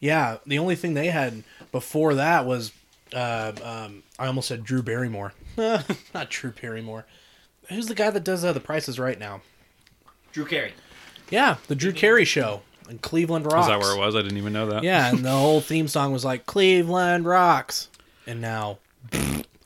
yeah. 0.00 0.38
The 0.46 0.58
only 0.58 0.74
thing 0.74 0.94
they 0.94 1.08
had 1.08 1.44
before 1.70 2.14
that 2.14 2.46
was, 2.46 2.72
uh, 3.14 3.52
um, 3.62 4.02
I 4.18 4.26
almost 4.26 4.48
said 4.48 4.64
Drew 4.64 4.82
Barrymore. 4.82 5.32
Not 5.56 6.30
Drew 6.30 6.50
Barrymore. 6.52 7.06
Who's 7.68 7.86
the 7.86 7.94
guy 7.94 8.10
that 8.10 8.24
does 8.24 8.44
uh, 8.44 8.52
the 8.52 8.60
prices 8.60 8.98
right 8.98 9.18
now? 9.18 9.42
Drew 10.32 10.44
Carey. 10.44 10.72
Yeah, 11.30 11.56
the 11.66 11.74
Drew 11.74 11.92
Carey 11.92 12.24
show 12.24 12.62
in 12.88 12.98
Cleveland 12.98 13.46
Rocks. 13.46 13.66
Is 13.66 13.68
that 13.68 13.80
where 13.80 13.96
it 13.96 13.98
was? 13.98 14.14
I 14.14 14.22
didn't 14.22 14.38
even 14.38 14.52
know 14.52 14.66
that. 14.68 14.82
Yeah, 14.84 15.08
and 15.10 15.24
the 15.24 15.30
whole 15.30 15.60
theme 15.62 15.88
song 15.88 16.12
was 16.12 16.24
like 16.24 16.46
Cleveland 16.46 17.24
Rocks. 17.24 17.88
And 18.26 18.40
now, 18.40 18.78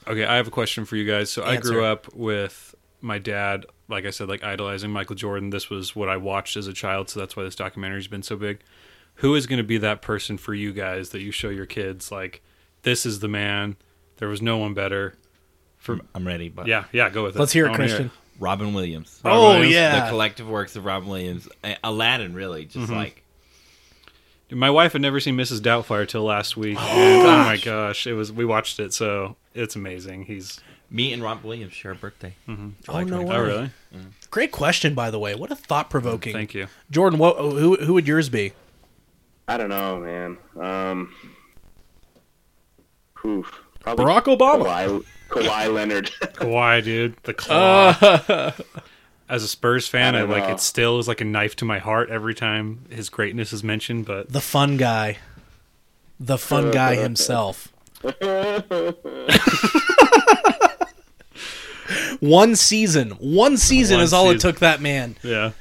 Okay, 0.07 0.25
I 0.25 0.37
have 0.37 0.49
a 0.49 0.51
question 0.51 0.85
for 0.85 0.97
you 0.97 1.05
guys. 1.05 1.31
So 1.31 1.43
I 1.43 1.55
Answer. 1.57 1.71
grew 1.73 1.85
up 1.85 2.13
with 2.15 2.75
my 3.01 3.19
dad, 3.19 3.67
like 3.89 4.07
I 4.07 4.11
said, 4.11 4.29
like 4.29 4.43
idolizing 4.43 4.91
Michael 4.91 5.15
Jordan. 5.17 5.51
This 5.51 5.71
was 5.71 5.95
what 5.95 6.09
I 6.09 6.17
watched 6.17 6.57
as 6.57 6.67
a 6.67 6.73
child, 6.73 7.09
so 7.11 7.21
that's 7.21 7.37
why 7.37 7.43
this 7.45 7.55
documentary's 7.57 8.09
been 8.09 8.23
so 8.23 8.37
big. 8.37 8.61
Who 9.17 9.35
is 9.35 9.47
going 9.47 9.59
to 9.59 9.65
be 9.65 9.79
that 9.79 10.03
person 10.03 10.39
for 10.39 10.55
you 10.55 10.73
guys 10.73 11.11
that 11.11 11.21
you 11.21 11.31
show 11.31 11.49
your 11.51 11.67
kids? 11.67 12.11
Like, 12.11 12.43
this 12.83 13.05
is 13.07 13.21
the 13.21 13.29
man. 13.29 13.77
There 14.19 14.29
was 14.29 14.43
no 14.43 14.59
one 14.59 14.75
better. 14.75 15.15
For 15.79 15.99
I'm 16.15 16.27
ready, 16.27 16.49
but 16.51 16.67
yeah, 16.67 16.85
yeah, 16.93 17.09
go 17.09 17.23
with 17.25 17.37
it. 17.37 17.39
Let's 17.39 17.53
hear 17.53 17.65
it, 17.67 17.71
wanna 17.71 17.85
Christian. 17.85 18.11
Robin 18.39 18.75
Williams. 18.75 19.19
Robin 19.25 19.39
Oh 19.39 19.59
Williams? 19.61 20.03
The 20.03 20.09
collective 20.11 20.49
works 20.49 20.77
of 20.77 20.85
Robin 20.85 21.09
Williams. 21.09 21.49
Aladdin, 21.83 22.35
really, 22.35 22.65
just 22.67 22.87
Mm-hmm. 22.87 22.95
like 22.95 23.23
My 24.51 24.69
wife 24.71 24.93
had 24.93 25.01
never 25.03 25.21
seen 25.21 25.37
Mrs. 25.37 25.61
Doubtfire 25.61 26.07
till 26.07 26.25
last 26.25 26.57
week. 26.57 26.77
and, 26.81 27.27
oh 27.27 27.45
my 27.45 27.57
gosh, 27.57 28.07
it 28.07 28.13
was. 28.15 28.31
We 28.33 28.45
watched 28.45 28.79
it, 28.81 28.93
so 28.93 29.37
it's 29.55 29.75
amazing. 29.77 30.25
He's. 30.25 30.61
me 30.91 31.13
and 31.15 31.23
Robin 31.23 31.45
Williams 31.45 31.73
share 31.73 31.93
a 31.93 31.95
birthday. 31.95 32.35
Oh, 32.89 33.03
no 33.05 33.23
way. 33.23 33.35
Oh 33.37 33.43
really? 33.43 33.71
great 34.31 34.53
question 34.53 34.95
by 34.95 35.11
the 35.11 35.19
way. 35.19 35.35
What 35.35 35.51
a 35.51 35.57
thought 35.57 35.89
provoking. 35.89 36.33
Thank 36.35 36.53
you. 36.55 36.67
Jordan. 36.91 37.19
What? 37.19 37.37
Who? 37.39 37.77
Who 37.77 37.95
would 37.95 38.07
yours 38.07 38.29
be? 38.29 38.53
I 39.49 39.57
don't 39.57 39.71
know, 39.71 39.99
man. 39.99 40.39
Um, 40.63 41.15
oof, 43.25 43.61
probably 43.81 44.05
Barack 44.05 44.25
Obama. 44.25 44.65
Kawhi, 44.65 45.05
Kawhi 45.29 45.75
Leonard. 45.75 46.07
Kawhi, 46.21 46.83
dude, 46.85 47.17
the 47.25 47.35
claw. 47.35 47.97
Uh, 48.01 48.53
As 49.29 49.45
a 49.45 49.49
Spurs 49.49 49.87
fan, 49.87 50.17
I, 50.17 50.21
I 50.21 50.23
like 50.23 50.45
know. 50.49 50.55
it. 50.55 50.61
Still 50.61 50.99
is 50.99 51.07
like 51.07 51.21
a 51.21 51.25
knife 51.25 51.55
to 51.57 51.65
my 51.65 51.79
heart 51.79 52.11
every 52.11 52.35
time 52.35 52.85
his 52.91 53.09
greatness 53.09 53.53
is 53.53 53.63
mentioned. 53.63 54.07
But 54.07 54.33
The 54.33 54.41
fun 54.41 54.77
guy. 54.77 55.19
The 56.19 56.37
fun 56.37 56.71
guy 56.73 56.97
himself. 57.01 57.69
one 62.21 62.57
season. 62.57 63.11
One 63.13 63.57
season 63.57 63.97
One 63.99 64.05
is 64.05 64.13
all 64.13 64.31
it 64.31 64.41
took 64.41 64.59
that 64.61 64.81
man. 64.81 65.17
yeah, 65.23 65.53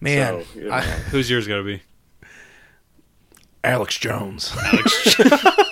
Man. 0.00 0.44
So, 0.54 0.58
you 0.60 0.68
know. 0.68 0.74
I- 0.74 0.82
who's 0.82 1.28
yours 1.30 1.46
gonna 1.48 1.62
be? 1.64 1.82
Alex 3.64 3.98
Jones. 3.98 4.52
the 4.52 5.67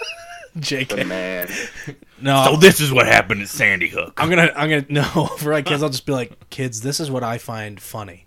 JK. 0.56 1.06
man. 1.06 1.48
No. 2.18 2.44
So 2.46 2.56
this 2.56 2.80
is 2.80 2.90
what 2.90 3.06
happened 3.06 3.42
at 3.42 3.48
Sandy 3.48 3.88
Hook. 3.88 4.14
I'm 4.16 4.30
gonna 4.30 4.50
I'm 4.56 4.70
gonna 4.70 4.86
no 4.88 5.02
for 5.38 5.50
my 5.50 5.60
kids 5.60 5.82
I'll 5.82 5.90
just 5.90 6.06
be 6.06 6.12
like, 6.12 6.48
kids, 6.48 6.80
this 6.80 6.98
is 6.98 7.10
what 7.10 7.22
I 7.22 7.36
find 7.36 7.78
funny. 7.78 8.24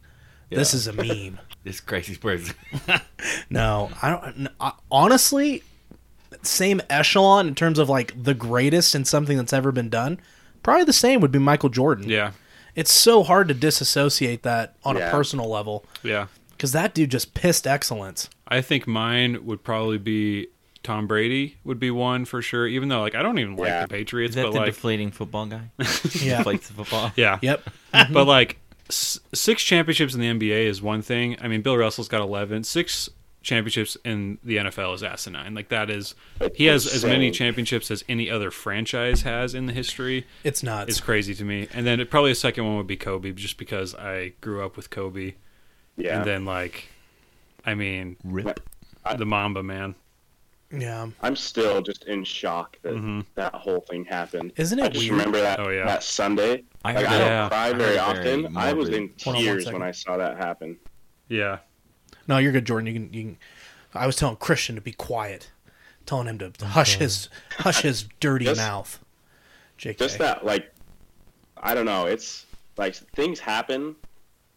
This 0.52 0.74
is 0.76 0.86
a 0.88 0.94
meme. 0.94 1.40
This 1.64 1.82
crazy 1.82 2.16
person. 2.16 2.56
No, 3.50 3.90
I 4.02 4.10
don't. 4.12 4.24
n- 4.26 4.50
I- 4.62 4.74
honestly, 4.90 5.64
same 6.42 6.82
echelon 6.90 7.48
in 7.48 7.56
terms 7.56 7.80
of 7.80 7.90
like 7.90 8.14
the 8.24 8.34
greatest 8.34 8.96
and 8.96 9.06
something 9.08 9.36
that's 9.38 9.52
ever 9.54 9.72
been 9.72 9.90
done. 9.90 10.20
Probably 10.64 10.84
the 10.86 10.94
same 10.94 11.20
would 11.22 11.32
be 11.32 11.40
Michael 11.40 11.70
Jordan. 11.70 12.10
Yeah, 12.10 12.32
It's 12.76 12.92
so 12.94 13.24
hard 13.24 13.48
to 13.50 13.54
disassociate 13.54 14.44
that 14.44 14.76
on 14.84 14.98
a 14.98 15.10
personal 15.12 15.50
level 15.50 15.84
yeah. 16.04 16.28
because 16.52 16.72
that 16.74 16.94
dude 16.94 17.12
just 17.12 17.34
pissed 17.34 17.66
excellence. 17.68 18.30
I 18.48 18.62
think 18.62 18.88
mine 18.88 19.46
would 19.46 19.64
probably 19.64 19.98
be 19.98 20.48
Tom 20.84 21.08
Brady. 21.08 21.58
Would 21.64 21.80
be 21.80 21.92
one 21.92 22.26
for 22.26 22.42
sure. 22.42 22.68
Even 22.68 22.90
though 22.90 23.02
like 23.02 23.16
I 23.16 23.22
don't 23.22 23.38
even 23.40 23.56
like 23.56 23.68
Yeah. 23.68 23.82
the 23.84 23.88
Patriots, 23.88 24.32
Is 24.32 24.36
that 24.36 24.44
but 24.44 24.54
the 24.54 24.60
like 24.60 24.66
deflating 24.68 25.12
football 25.12 25.46
guy? 25.46 25.70
Yeah. 25.80 26.44
Deflates 26.44 26.68
the 26.68 26.74
football. 26.74 27.12
yeah, 27.16 27.40
Yep. 27.42 27.64
but 28.12 28.26
like 28.26 28.58
s- 28.90 29.20
six 29.34 29.64
championships 29.64 30.14
in 30.16 30.20
the 30.22 30.28
NBA 30.28 30.66
is 30.66 30.82
one 30.82 31.02
thing. 31.02 31.38
I 31.42 31.48
mean, 31.48 31.62
Bill 31.62 31.78
Russell's 31.78 32.08
got 32.08 32.22
eleven. 32.22 32.64
Six 32.64 33.10
championships 33.42 33.96
in 34.04 34.38
the 34.44 34.58
NFL 34.58 34.94
is 34.96 35.02
asinine. 35.02 35.54
Like 35.56 35.70
that 35.70 35.90
is 35.90 36.14
he 36.56 36.66
has 36.66 36.86
as 36.86 37.06
many 37.06 37.32
championships 37.32 37.90
as 37.90 38.04
any 38.10 38.30
other 38.30 38.52
franchise 38.52 39.22
has 39.22 39.56
in 39.56 39.66
the 39.66 39.72
history. 39.74 40.28
It's 40.44 40.62
not. 40.62 40.90
It's 40.90 41.00
crazy 41.00 41.34
to 41.36 41.46
me. 41.46 41.68
And 41.74 41.86
then 41.88 42.00
it, 42.02 42.10
probably 42.10 42.32
a 42.32 42.36
second 42.36 42.66
one 42.66 42.76
would 42.78 42.86
be 42.88 42.98
Kobe, 42.98 43.32
just 43.32 43.58
because 43.58 43.96
I 43.96 44.34
grew 44.42 44.64
up 44.66 44.76
with 44.76 44.90
Kobe. 44.90 45.36
Yeah. 45.96 46.18
And 46.18 46.26
then 46.26 46.46
like, 46.46 46.90
I 47.66 47.76
mean, 47.76 48.18
Rip. 48.26 48.60
the 49.18 49.26
Mamba 49.26 49.64
man. 49.64 49.96
Yeah. 50.72 51.08
I'm 51.22 51.36
still 51.36 51.82
just 51.82 52.06
in 52.06 52.24
shock 52.24 52.78
that 52.84 52.94
Mhm. 52.94 53.26
that 53.36 53.54
whole 53.56 53.82
thing 53.82 54.06
happened. 54.06 54.54
Isn't 54.56 54.80
it? 54.80 54.84
I 54.84 54.86
it 54.88 54.94
just 54.94 55.06
weird? 55.06 55.12
remember 55.18 55.42
that 55.42 55.60
Oh, 55.60 55.70
yeah. 55.70 55.86
that 55.86 56.04
Sunday. 56.04 56.64
I 56.86 56.94
Like, 56.94 56.98
heard 57.06 57.08
I 57.14 57.18
don't 57.18 57.28
Yeah. 57.28 57.48
cry 57.50 57.58
I 57.68 57.74
very 57.74 57.74
heard 57.74 57.80
very 57.80 57.98
often. 58.44 58.58
I 58.58 58.74
was 58.74 58.90
in 58.90 58.94
morbid. 59.02 59.22
Hold 59.24 59.36
on 59.36 59.42
tears 59.42 59.66
when 59.72 59.82
I 59.82 59.92
saw 59.92 60.18
that 60.18 60.38
happen. 60.38 60.78
Yeah. 61.28 61.60
No, 62.28 62.38
you're 62.38 62.52
good, 62.52 62.66
Jordan. 62.66 62.88
You 62.88 62.94
can. 62.94 63.14
You 63.14 63.22
can. 63.24 63.38
I 63.94 64.06
was 64.06 64.16
telling 64.16 64.36
Christian 64.36 64.76
to 64.76 64.82
be 64.82 64.92
quiet, 64.92 65.50
telling 66.06 66.28
him 66.28 66.38
to 66.38 66.66
hush 66.66 66.96
his 66.98 67.30
hush 67.58 67.82
his 67.82 68.04
dirty 68.20 68.46
Just- 68.46 68.60
mouth. 68.60 69.00
JK. 69.80 69.98
Just 69.98 70.18
that, 70.20 70.46
like, 70.46 70.72
I 71.58 71.74
don't 71.74 71.86
know. 71.86 72.06
It's 72.06 72.46
like 72.78 72.96
things 72.96 73.40
happen 73.40 73.96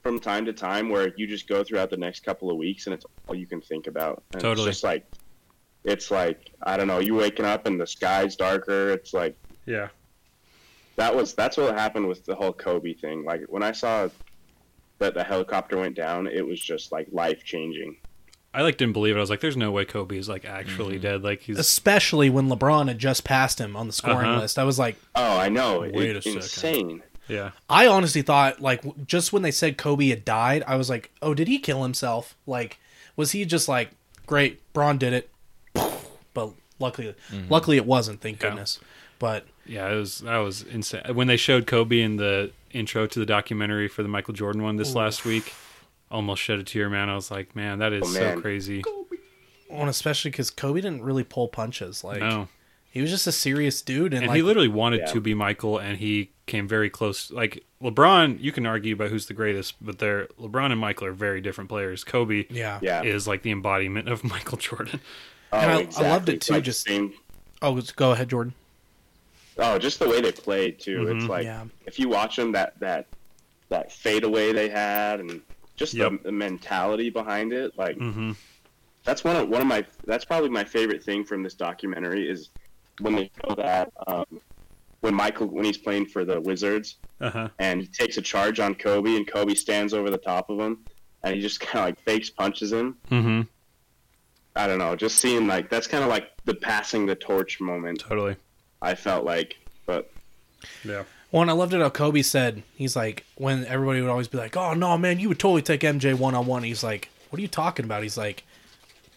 from 0.02 0.18
time 0.18 0.44
to 0.46 0.52
time 0.52 0.88
where 0.88 1.14
you 1.16 1.26
just 1.28 1.46
go 1.48 1.62
throughout 1.62 1.88
the 1.90 1.96
next 1.96 2.24
couple 2.24 2.50
of 2.50 2.56
weeks 2.56 2.86
and 2.86 2.92
it's 2.94 3.06
all 3.28 3.34
you 3.36 3.46
can 3.46 3.60
think 3.60 3.86
about. 3.86 4.22
And 4.32 4.42
Totally. 4.42 4.68
It's 4.68 4.78
just 4.78 4.84
like, 4.84 5.06
it's 5.84 6.10
like 6.10 6.50
I 6.62 6.76
don't 6.76 6.86
know. 6.88 6.98
You 7.00 7.14
waking 7.14 7.44
up 7.46 7.66
and 7.66 7.80
the 7.80 7.86
sky's 7.86 8.36
darker. 8.36 8.90
It's 8.90 9.12
like 9.12 9.36
Yeah. 9.66 9.88
that 10.96 11.14
was 11.14 11.34
that's 11.34 11.56
what 11.56 11.74
happened 11.74 12.08
with 12.08 12.24
the 12.24 12.34
whole 12.34 12.52
Kobe 12.52 12.94
thing. 12.94 13.24
Like 13.24 13.42
when 13.48 13.62
I 13.62 13.72
saw 13.72 14.08
that 14.98 15.14
the 15.14 15.24
helicopter 15.24 15.78
went 15.78 15.96
down, 15.96 16.26
it 16.26 16.46
was 16.46 16.60
just 16.60 16.92
like 16.92 17.08
life 17.10 17.44
changing. 17.44 17.96
I 18.54 18.60
like 18.62 18.76
didn't 18.76 18.92
believe 18.92 19.14
it. 19.16 19.18
I 19.18 19.20
was 19.20 19.30
like, 19.30 19.40
"There's 19.40 19.56
no 19.56 19.70
way 19.70 19.84
Kobe 19.86 20.16
is 20.18 20.28
like 20.28 20.44
actually 20.44 20.98
dead." 20.98 21.22
Like 21.22 21.40
he's 21.40 21.58
especially 21.58 22.28
when 22.28 22.48
LeBron 22.48 22.88
had 22.88 22.98
just 22.98 23.24
passed 23.24 23.58
him 23.58 23.74
on 23.76 23.86
the 23.86 23.92
scoring 23.94 24.28
Uh-huh. 24.28 24.40
list. 24.40 24.58
I 24.58 24.64
was 24.64 24.78
like, 24.78 24.96
Oh, 25.14 25.38
I 25.38 25.48
know. 25.48 25.80
Wait 25.80 26.16
it's 26.16 26.26
a 26.26 26.42
second. 26.42 26.42
insane. 26.42 27.02
yeah, 27.28 27.52
I 27.70 27.86
honestly 27.86 28.20
thought 28.20 28.60
like 28.60 28.84
just 29.06 29.32
when 29.32 29.40
they 29.42 29.50
said 29.52 29.78
Kobe 29.78 30.06
had 30.08 30.24
died, 30.26 30.62
I 30.66 30.76
was 30.76 30.90
like, 30.90 31.10
oh, 31.22 31.32
did 31.32 31.48
he 31.48 31.58
kill 31.58 31.82
himself? 31.82 32.36
Like, 32.46 32.78
was 33.16 33.32
he 33.32 33.46
just 33.46 33.68
like, 33.68 33.88
great, 34.26 34.60
Braun 34.74 34.98
did 34.98 35.14
it, 35.14 35.30
but 36.82 36.86
luckily, 36.86 37.14
mm-hmm. 37.30 37.52
luckily 37.52 37.76
it 37.76 37.86
wasn't. 37.86 38.20
Thank 38.20 38.42
Yeah. 38.42 38.48
goodness. 38.50 38.80
But 39.18 39.46
yeah. 39.66 39.88
It 39.88 39.96
was 39.96 40.18
that 40.18 40.38
was 40.38 40.62
insane 40.62 41.02
when 41.14 41.28
they 41.28 41.36
showed 41.36 41.66
Kobe 41.66 42.00
in 42.00 42.16
the 42.16 42.50
intro 42.72 43.06
to 43.06 43.18
the 43.18 43.26
documentary 43.26 43.88
for 43.88 44.02
the 44.02 44.08
Michael 44.08 44.34
Jordan 44.34 44.62
one 44.62 44.76
this 44.76 44.94
last 44.94 45.24
week. 45.24 45.52
Almost 46.10 46.42
shed 46.42 46.58
a 46.58 46.64
tear, 46.64 46.90
man. 46.90 47.08
I 47.08 47.14
was 47.14 47.30
like, 47.30 47.54
"Man, 47.56 47.78
that 47.78 47.92
is 47.92 48.02
Oh, 48.04 48.06
so 48.06 48.20
man. 48.20 48.40
crazy." 48.40 48.82
well, 49.70 49.88
especially 49.88 50.30
because 50.30 50.50
Kobe 50.50 50.80
didn't 50.80 51.02
really 51.02 51.24
pull 51.24 51.48
punches. 51.48 52.04
Like, 52.04 52.20
no, 52.20 52.48
he 52.90 53.00
was 53.00 53.08
just 53.10 53.26
a 53.26 53.32
serious 53.32 53.80
dude, 53.80 54.12
and, 54.12 54.24
and 54.24 54.28
like, 54.28 54.36
he 54.36 54.42
literally 54.42 54.68
wanted 54.68 55.00
Yeah. 55.00 55.12
to 55.12 55.20
be 55.20 55.32
Michael, 55.32 55.78
and 55.78 55.96
he 55.96 56.30
came 56.46 56.68
very 56.68 56.90
close. 56.90 57.30
Like 57.30 57.64
LeBron, 57.82 58.40
you 58.40 58.52
can 58.52 58.66
argue 58.66 58.92
about 58.94 59.08
who's 59.08 59.26
the 59.26 59.32
greatest, 59.34 59.74
but 59.80 59.98
they're 59.98 60.26
LeBron 60.38 60.72
and 60.72 60.80
Michael 60.80 61.06
are 61.06 61.12
very 61.12 61.40
different 61.40 61.70
players. 61.70 62.04
Kobe 62.04 62.44
yeah. 62.50 62.78
Yeah. 62.82 63.02
is 63.02 63.26
like 63.26 63.42
the 63.42 63.50
embodiment 63.50 64.08
of 64.08 64.22
Michael 64.34 64.58
Jordan. 64.58 65.00
Oh, 65.52 65.58
And 65.58 65.70
I- 65.70 66.00
I 66.00 66.08
loved 66.10 66.28
it, 66.28 66.40
too, 66.40 66.54
Like, 66.54 66.64
just- 66.64 66.86
same- 66.86 67.12
Oh, 67.60 67.80
go 67.96 68.12
ahead, 68.12 68.30
Jordan. 68.30 68.54
oh, 69.58 69.78
just 69.78 69.98
the 69.98 70.08
way 70.08 70.20
they 70.20 70.32
played 70.32 70.80
too. 70.80 71.00
Mhm. 71.04 71.16
It's 71.16 71.28
like 71.28 71.44
Yeah. 71.44 71.64
if 71.86 71.98
you 71.98 72.08
watch 72.08 72.36
them, 72.36 72.52
that 72.52 72.78
that 72.80 73.06
that 73.68 73.92
fadeaway 73.92 74.52
they 74.52 74.68
had, 74.68 75.20
and 75.20 75.40
just 75.76 75.94
Yep. 75.94 76.10
the, 76.10 76.18
the 76.24 76.32
mentality 76.32 77.08
behind 77.10 77.52
it. 77.52 77.76
Like 77.78 77.96
hmm 77.98 78.32
that's 79.04 79.24
one 79.24 79.36
of 79.36 79.48
one 79.48 79.60
of 79.60 79.66
my 79.66 79.84
that's 80.04 80.24
probably 80.24 80.48
my 80.48 80.64
favorite 80.64 81.02
thing 81.04 81.24
from 81.24 81.42
this 81.42 81.54
documentary 81.54 82.28
is 82.28 82.50
when 83.00 83.14
they 83.16 83.30
show 83.44 83.54
that 83.56 83.92
um, 84.06 84.26
when 85.00 85.14
Michael 85.14 85.46
when 85.48 85.64
he's 85.64 85.78
playing 85.78 86.06
for 86.06 86.24
the 86.24 86.40
Wizards 86.40 86.96
Uh 87.20 87.30
huh. 87.30 87.48
and 87.58 87.80
he 87.82 87.86
takes 87.86 88.16
a 88.16 88.22
charge 88.22 88.58
on 88.60 88.74
Kobe 88.74 89.16
and 89.16 89.26
Kobe 89.26 89.54
stands 89.54 89.92
over 89.94 90.08
the 90.10 90.18
top 90.18 90.50
of 90.50 90.58
him 90.60 90.78
and 91.22 91.34
he 91.34 91.40
just 91.40 91.60
kind 91.60 91.78
of 91.80 91.84
like 91.86 92.00
fakes 92.04 92.30
punches 92.30 92.72
him. 92.72 92.96
hmm 93.08 93.42
I 94.54 94.66
don't 94.66 94.78
know, 94.78 94.94
just 94.96 95.18
seeing 95.18 95.46
like 95.46 95.70
that's 95.70 95.86
kind 95.86 96.04
of 96.04 96.10
like 96.10 96.30
the 96.44 96.54
passing 96.54 97.06
the 97.06 97.14
torch 97.14 97.60
moment. 97.60 98.00
Totally. 98.00 98.36
I 98.80 98.94
felt 98.94 99.24
like, 99.24 99.56
but 99.86 100.10
Yeah. 100.84 101.04
Well, 101.30 101.40
and 101.40 101.50
I 101.50 101.54
loved 101.54 101.72
it 101.72 101.80
how 101.80 101.88
Kobe 101.88 102.20
said 102.20 102.62
he's 102.76 102.94
like 102.94 103.24
when 103.36 103.64
everybody 103.64 104.02
would 104.02 104.10
always 104.10 104.28
be 104.28 104.36
like, 104.36 104.54
"Oh 104.56 104.74
no, 104.74 104.98
man, 104.98 105.18
you 105.18 105.28
would 105.28 105.38
totally 105.38 105.62
take 105.62 105.80
MJ 105.80 106.12
one 106.14 106.34
on 106.34 106.46
one." 106.46 106.62
He's 106.62 106.82
like, 106.84 107.08
"What 107.30 107.38
are 107.38 107.42
you 107.42 107.48
talking 107.48 107.86
about?" 107.86 108.02
He's 108.02 108.18
like, 108.18 108.44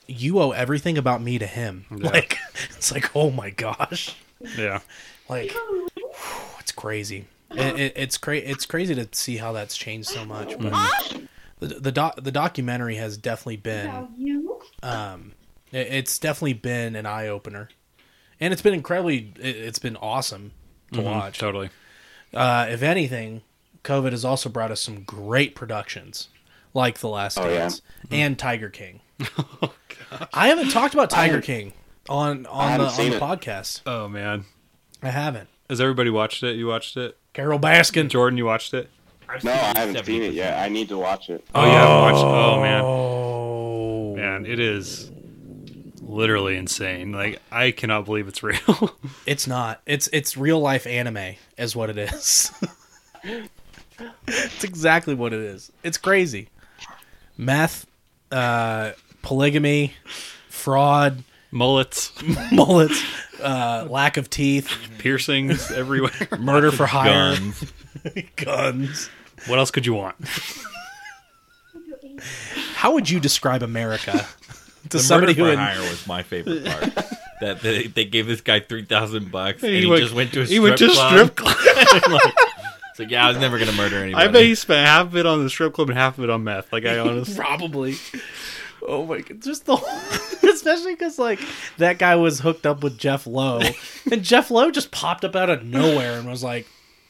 "You 0.07 0.40
owe 0.40 0.52
everything 0.52 0.98
about 0.98 1.22
me 1.22 1.38
to 1.40 1.45
him." 1.45 1.86
Yeah. 1.91 1.98
Like, 2.12 2.38
it's 2.78 2.91
like, 2.94 3.14
oh 3.16 3.32
my 3.32 3.49
gosh, 3.49 4.16
Yeah. 4.57 4.80
like, 5.30 5.52
whew, 5.52 6.14
it's 6.60 6.72
crazy. 6.72 7.26
It, 7.52 7.80
it, 7.80 7.94
it's 7.95 8.18
cra- 8.18 8.38
It's 8.38 8.66
crazy 8.66 8.95
to 8.95 9.07
see 9.12 9.38
how 9.38 9.52
that's 9.52 9.76
changed 9.76 10.07
so 10.07 10.24
much. 10.26 10.57
But 10.57 10.72
mm-hmm. 10.72 11.26
the 11.60 11.68
the, 11.68 11.91
doc- 11.91 12.24
the 12.24 12.32
documentary 12.32 12.95
has 12.95 13.18
definitely 13.18 13.57
been, 13.57 14.07
you. 14.18 14.35
Um, 14.86 15.32
it, 15.72 15.88
it's 15.88 16.20
definitely 16.20 16.53
been 16.53 16.95
an 16.95 17.06
eye 17.06 17.28
opener, 17.28 17.70
and 18.40 18.52
it's 18.53 18.62
been 18.62 18.74
incredibly. 18.74 19.34
It, 19.40 19.56
it's 19.56 19.80
been 19.80 19.95
awesome 19.98 20.52
to 20.94 20.99
Mhm. 20.99 21.03
watch. 21.06 21.38
Totally. 21.40 21.70
Uh, 22.34 22.68
if 22.70 22.82
anything, 22.84 23.41
COVID 23.84 24.12
has 24.12 24.26
also 24.26 24.49
brought 24.49 24.72
us 24.72 24.82
some 24.82 25.03
great 25.03 25.56
productions, 25.56 26.28
like 26.74 26.99
The 26.99 27.07
Last 27.10 27.38
Oh, 27.40 27.48
yeah. 27.49 27.57
Dance 27.60 27.82
and 28.12 28.38
Tiger 28.38 28.70
King. 28.70 28.99
I 30.34 30.48
haven't 30.49 30.70
talked 30.72 30.94
about 30.94 31.10
Tiger 31.10 31.36
haven't- 31.36 31.45
King 31.45 31.74
on 32.10 32.45
on 32.45 32.78
the 32.80 32.86
on 32.86 33.10
the 33.10 33.20
podcast. 33.20 33.82
Oh 33.86 34.07
man. 34.07 34.45
I 35.02 35.10
haven't. 35.10 35.49
Has 35.70 35.82
everybody 35.82 36.10
watched 36.10 36.44
it? 36.44 36.56
You 36.56 36.68
watched 36.68 36.95
it? 36.98 37.18
Carole 37.34 37.60
Baskin. 37.60 38.10
Jordan, 38.10 38.38
you 38.38 38.45
watched 38.45 38.74
it? 38.74 38.90
No, 39.44 39.52
I 39.52 39.74
haven't 39.78 40.06
seen 40.06 40.22
it 40.22 40.34
yet. 40.34 40.60
I 40.60 40.70
need 40.70 40.88
to 40.90 40.98
watch 40.98 41.30
it. 41.30 41.44
Oh, 41.56 41.66
you 41.66 41.72
haven't 41.72 41.95
watched 41.95 42.18
it? 42.20 42.26
Oh 42.28 42.62
man, 42.62 42.82
Oh 42.84 43.25
man, 44.36 44.52
it 44.52 44.60
is 44.60 45.12
literally 46.02 46.57
insane. 46.57 47.12
Like 47.12 47.41
I 47.52 47.72
cannot 47.72 48.06
believe 48.06 48.28
it's 48.28 48.44
real. 48.44 48.60
It's 49.26 49.48
not. 49.48 49.82
It's 49.88 50.07
it's 50.14 50.38
real 50.38 50.60
life 50.60 50.86
anime 50.86 51.36
is 51.57 51.76
what 51.76 51.90
it 51.90 51.98
is. 51.98 52.52
it's 54.28 54.64
exactly 54.64 55.16
what 55.16 55.34
it 55.34 55.40
is. 55.40 55.72
It's 55.84 55.98
crazy. 55.98 56.49
Meth, 57.36 57.88
uh, 58.32 58.91
polygamy, 59.24 59.94
fraud, 60.48 61.24
Mullets, 61.49 62.12
mullets, 62.52 63.03
uh, 63.41 63.88
lack 63.90 64.18
of 64.18 64.30
teeth, 64.30 64.70
piercings 64.99 65.72
everywhere. 65.72 66.12
murder 66.38 66.72
for 66.72 66.86
hire, 66.86 67.36
Guns. 67.36 67.72
guns. 68.36 69.10
What 69.48 69.57
else 69.57 69.72
could 69.72 69.88
you 69.88 69.95
want? 69.95 70.16
How 72.86 72.94
would 72.94 73.10
you 73.10 73.20
describe 73.20 73.64
America 73.64 74.12
to 74.90 74.98
The 74.98 74.99
somebody 74.99 75.34
who 75.34 75.45
had, 75.45 75.57
hire 75.57 75.80
was 75.90 76.06
my 76.06 76.22
favorite 76.22 76.64
part. 76.64 76.84
that 77.41 77.62
they, 77.62 77.88
they 77.88 78.06
gave 78.06 78.28
this 78.28 78.41
guy 78.41 78.60
three 78.60 78.86
thousand 78.86 79.32
bucks, 79.32 79.64
and 79.64 79.74
He 79.74 79.82
he, 79.82 79.86
went- 79.88 80.03
just 80.03 80.14
went 80.14 80.32
to 80.34 80.41
a 80.41 80.45
he 80.45 80.57
strip 80.57 80.64
went 80.64 80.78
to 80.78 80.90
club. 80.90 81.12
strip 81.12 81.36
club. 81.36 82.32
It's 82.91 82.99
like, 82.99 83.10
yeah, 83.10 83.26
I 83.26 83.30
was 83.30 83.40
never 83.40 83.57
gonna 83.57 83.72
murder 83.72 83.98
anybody. 83.98 84.24
I 84.24 84.28
bet 84.28 84.44
he 84.44 84.53
spent 84.53 84.86
half 84.86 85.07
of 85.07 85.18
it 85.18 85.26
on 85.26 85.44
the 85.44 85.49
strip 85.49 85.74
club 85.74 85.90
and 85.90 85.98
half 85.98 86.20
of 86.20 86.26
it 86.26 86.30
on 86.30 86.44
meth. 86.44 86.72
Like 86.72 86.86
I 86.86 86.99
honestly, 86.99 87.34
probably? 87.36 87.95
Oh 88.88 89.03
my 89.07 89.22
god! 89.22 89.41
Just 89.41 89.66
the 89.66 89.78
whole, 89.78 90.49
especially 90.53 90.94
because 90.94 91.18
like 91.18 91.40
that 91.78 91.98
guy 91.98 92.16
was 92.18 92.40
hooked 92.41 92.68
up 92.68 92.84
with 92.84 92.99
Jeff 92.99 93.26
Lowe, 93.26 93.62
and 94.12 94.22
Jeff 94.22 94.52
Lowe 94.52 94.70
just 94.70 94.91
popped 94.91 95.26
up 95.26 95.36
out 95.36 95.49
of 95.49 95.64
nowhere 95.66 96.20
and 96.20 96.30
was 96.30 96.44
like, 96.44 96.68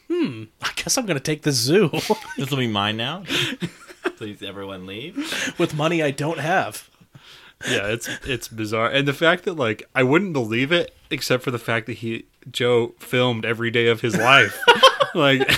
"Hmm, 0.10 0.44
I 0.62 0.72
guess 0.78 0.98
I'm 0.98 1.06
gonna 1.06 1.20
take 1.20 1.42
the 1.42 1.52
zoo 1.52 1.90
this 2.38 2.50
will 2.50 2.60
be 2.60 2.68
mine 2.68 2.96
now. 2.96 3.24
Please, 4.18 4.42
everyone 4.42 4.86
leave. 4.86 5.54
with 5.58 5.76
money 5.76 6.02
I 6.02 6.12
don't 6.12 6.40
have." 6.40 6.90
yeah, 7.68 7.88
it's 7.88 8.10
it's 8.26 8.48
bizarre, 8.48 8.90
and 8.90 9.08
the 9.08 9.14
fact 9.14 9.46
that 9.46 9.54
like 9.54 9.84
I 9.96 10.04
wouldn't 10.04 10.34
believe 10.34 10.72
it 10.72 10.94
except 11.10 11.44
for 11.44 11.52
the 11.52 11.60
fact 11.60 11.86
that 11.88 11.94
he 11.94 12.26
Joe 12.52 12.94
filmed 13.00 13.46
every 13.46 13.72
day 13.72 13.88
of 13.88 14.02
his 14.02 14.16
life, 14.18 14.60
like 15.14 15.50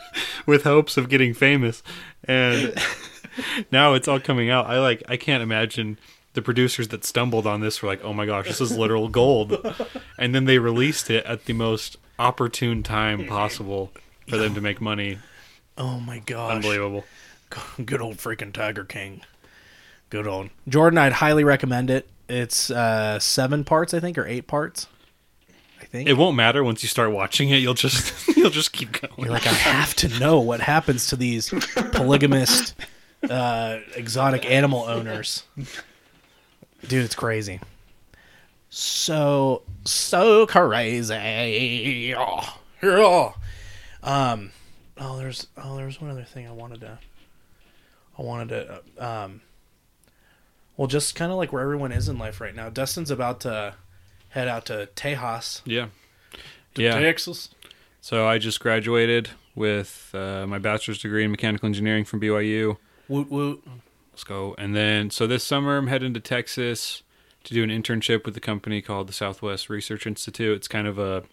with 0.46 0.64
hopes 0.64 0.96
of 0.96 1.08
getting 1.08 1.34
famous, 1.34 1.82
and 2.24 2.74
now 3.70 3.94
it's 3.94 4.08
all 4.08 4.20
coming 4.20 4.50
out. 4.50 4.66
I 4.66 4.80
like 4.80 5.02
I 5.08 5.16
can't 5.16 5.42
imagine 5.42 5.98
the 6.34 6.42
producers 6.42 6.88
that 6.88 7.04
stumbled 7.04 7.46
on 7.46 7.60
this 7.60 7.82
were 7.82 7.88
like, 7.88 8.02
oh 8.02 8.14
my 8.14 8.24
gosh, 8.24 8.46
this 8.46 8.60
is 8.60 8.76
literal 8.76 9.08
gold, 9.08 9.54
and 10.18 10.34
then 10.34 10.46
they 10.46 10.58
released 10.58 11.10
it 11.10 11.24
at 11.26 11.44
the 11.44 11.52
most 11.52 11.96
opportune 12.18 12.82
time 12.82 13.26
possible 13.26 13.92
for 14.28 14.38
them 14.38 14.54
to 14.54 14.60
make 14.60 14.80
money. 14.80 15.18
Oh 15.76 16.00
my 16.00 16.20
gosh! 16.20 16.56
Unbelievable. 16.56 17.04
Good 17.84 18.00
old 18.00 18.16
freaking 18.16 18.52
Tiger 18.52 18.84
King. 18.84 19.22
Good 20.10 20.26
old 20.26 20.50
Jordan. 20.68 20.98
I'd 20.98 21.14
highly 21.14 21.44
recommend 21.44 21.90
it. 21.90 22.08
It's 22.28 22.70
uh, 22.70 23.18
seven 23.18 23.64
parts, 23.64 23.94
I 23.94 24.00
think, 24.00 24.18
or 24.18 24.26
eight 24.26 24.46
parts. 24.46 24.86
I 25.80 25.84
think. 25.84 26.08
It 26.08 26.14
won't 26.14 26.36
matter 26.36 26.62
once 26.62 26.82
you 26.82 26.88
start 26.88 27.10
watching 27.12 27.50
it. 27.50 27.56
You'll 27.56 27.74
just 27.74 28.28
you'll 28.36 28.50
just 28.50 28.72
keep 28.72 29.00
going. 29.00 29.12
You're 29.18 29.30
like, 29.30 29.46
I 29.46 29.52
have 29.52 29.94
to 29.96 30.08
know 30.20 30.40
what 30.40 30.60
happens 30.60 31.08
to 31.08 31.16
these 31.16 31.50
polygamist, 31.50 32.74
uh, 33.28 33.78
exotic 33.96 34.48
animal 34.50 34.82
owners. 34.82 35.44
Dude, 36.88 37.04
it's 37.04 37.14
crazy. 37.14 37.60
So, 38.74 39.62
so 39.84 40.46
crazy. 40.46 42.14
Oh, 42.16 42.58
yeah. 42.82 43.32
Um, 44.02 44.50
oh, 44.98 45.18
there's, 45.18 45.46
oh, 45.56 45.76
there's 45.76 46.00
one 46.00 46.10
other 46.10 46.24
thing 46.24 46.48
I 46.48 46.52
wanted 46.52 46.80
to, 46.80 46.98
I 48.18 48.22
wanted 48.22 48.48
to, 48.50 48.82
uh, 48.98 49.24
um, 49.24 49.40
well, 50.76 50.88
just 50.88 51.14
kind 51.14 51.30
of 51.32 51.38
like 51.38 51.52
where 51.52 51.62
everyone 51.62 51.92
is 51.92 52.08
in 52.08 52.18
life 52.18 52.40
right 52.40 52.54
now. 52.54 52.68
Dustin's 52.70 53.10
about 53.10 53.40
to 53.40 53.74
head 54.30 54.48
out 54.48 54.66
to 54.66 54.88
Tejas, 54.96 55.60
Yeah. 55.64 55.88
to 56.74 56.82
Yeah. 56.82 56.98
Texas. 57.00 57.50
So 58.00 58.26
I 58.26 58.38
just 58.38 58.60
graduated 58.60 59.30
with 59.54 60.10
uh, 60.14 60.46
my 60.46 60.58
bachelor's 60.58 60.98
degree 61.00 61.24
in 61.24 61.30
mechanical 61.30 61.66
engineering 61.66 62.04
from 62.04 62.20
BYU. 62.20 62.78
Woot 63.08 63.30
woot. 63.30 63.62
Let's 64.12 64.24
go. 64.24 64.54
And 64.58 64.74
then, 64.74 65.10
so 65.10 65.26
this 65.26 65.44
summer, 65.44 65.76
I'm 65.76 65.86
heading 65.86 66.12
to 66.14 66.20
Texas 66.20 67.02
to 67.44 67.54
do 67.54 67.62
an 67.62 67.70
internship 67.70 68.24
with 68.24 68.36
a 68.36 68.40
company 68.40 68.80
called 68.82 69.08
the 69.08 69.12
Southwest 69.12 69.68
Research 69.68 70.06
Institute. 70.06 70.56
It's 70.56 70.68
kind 70.68 70.86
of 70.86 70.98
a 70.98 71.24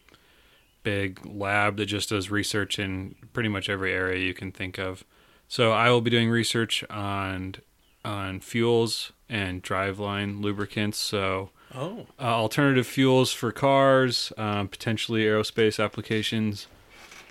big 0.83 1.25
lab 1.25 1.77
that 1.77 1.85
just 1.87 2.09
does 2.09 2.29
research 2.31 2.79
in 2.79 3.15
pretty 3.33 3.49
much 3.49 3.69
every 3.69 3.91
area 3.93 4.23
you 4.25 4.33
can 4.33 4.51
think 4.51 4.77
of. 4.77 5.03
So 5.49 5.71
I 5.73 5.89
will 5.89 5.99
be 6.01 6.09
doing 6.11 6.29
research 6.29 6.83
on 6.89 7.55
on 8.05 8.39
fuels 8.39 9.11
and 9.27 9.61
driveline 9.61 10.41
lubricants. 10.41 10.97
So 10.97 11.49
Oh. 11.75 12.07
uh, 12.17 12.23
alternative 12.23 12.87
fuels 12.87 13.31
for 13.33 13.51
cars, 13.51 14.31
um, 14.37 14.69
potentially 14.69 15.23
aerospace 15.23 15.83
applications. 15.83 16.67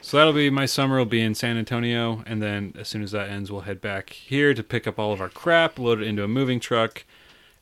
So 0.03 0.17
that'll 0.17 0.33
be 0.33 0.51
my 0.51 0.67
summer. 0.67 0.99
Will 0.99 1.07
be 1.07 1.21
in 1.23 1.35
San 1.35 1.57
Antonio, 1.57 2.23
and 2.27 2.41
then 2.43 2.73
as 2.79 2.87
soon 2.89 3.03
as 3.03 3.11
that 3.13 3.31
ends, 3.31 3.51
we'll 3.51 3.63
head 3.63 3.81
back 3.81 4.11
here 4.11 4.53
to 4.55 4.63
pick 4.63 4.87
up 4.87 4.99
all 4.99 5.13
of 5.13 5.21
our 5.21 5.29
crap, 5.29 5.79
load 5.79 6.01
it 6.03 6.07
into 6.07 6.23
a 6.23 6.29
moving 6.29 6.61
truck, 6.61 7.05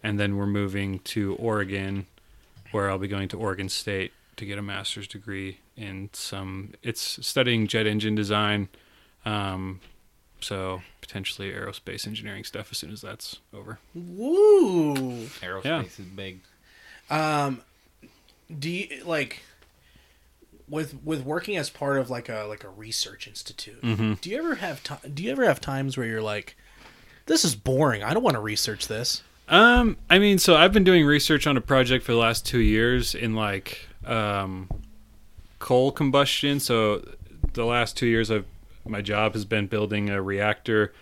and 0.03 0.19
then 0.21 0.37
we're 0.37 0.47
moving 0.47 0.99
to 1.01 1.35
Oregon, 1.37 2.07
where 2.73 2.91
I'll 2.91 2.99
be 2.99 3.09
going 3.09 3.29
to 3.29 3.39
Oregon 3.39 3.69
State 3.71 4.13
to 4.37 4.45
get 4.45 4.59
a 4.59 4.63
master's 4.63 5.07
degree 5.09 5.61
in 5.77 6.11
some. 6.13 6.75
It's 6.83 7.25
studying 7.27 7.67
jet 7.69 7.87
engine 7.87 8.15
design, 8.15 8.69
um, 9.25 9.81
so 10.47 10.83
potentially 11.01 11.51
aerospace 11.53 12.07
engineering 12.07 12.45
stuff 12.45 12.69
as 12.71 12.79
soon 12.79 12.93
as 12.93 13.01
that's 13.03 13.41
over. 13.53 13.79
Woo. 13.95 14.95
Aerospace 15.43 15.65
Yeah. 15.65 15.83
is 15.83 15.97
big. 16.15 16.41
Um, 17.11 17.63
do 18.59 18.71
you 18.71 19.03
like 19.05 19.43
with 20.69 20.97
with 21.05 21.25
working 21.25 21.57
as 21.57 21.71
part 21.71 21.99
of 21.99 22.11
like 22.11 22.29
a 22.29 22.45
like 22.49 22.65
a 22.65 22.69
research 22.69 23.27
institute? 23.29 23.81
Mm-hmm. 23.83 24.15
Do 24.21 24.31
you 24.31 24.39
ever 24.39 24.57
have 24.57 24.83
time? 24.83 24.99
Do 25.13 25.23
you 25.23 25.31
ever 25.31 25.45
have 25.45 25.61
times 25.61 25.97
where 25.97 26.07
you're 26.07 26.23
like, 26.23 26.57
this 27.27 27.45
is 27.45 27.55
boring. 27.55 28.03
I 28.03 28.15
don't 28.15 28.23
want 28.23 28.35
to 28.35 28.41
research 28.41 28.89
this. 28.89 29.23
Um, 29.49 29.97
I 30.11 30.19
mean, 30.19 30.39
so 30.39 30.57
I've 30.57 30.73
been 30.73 30.83
doing 30.85 31.05
research 31.07 31.47
on 31.47 31.57
a 31.57 31.61
project 31.61 32.05
for 32.05 32.11
the 32.13 32.19
last 32.19 32.45
two 32.45 32.59
years 32.59 33.15
in 33.15 33.35
like 33.37 33.89
um, 34.05 34.69
coal 35.61 35.93
combustion. 35.93 36.59
So 36.59 37.07
the 37.53 37.65
last 37.65 37.97
two 37.97 38.07
years, 38.07 38.31
I've 38.31 38.45
my 38.89 39.03
job 39.03 39.35
has 39.35 39.45
been 39.45 39.67
building 39.67 40.11
a 40.11 40.23
reactor 40.23 40.93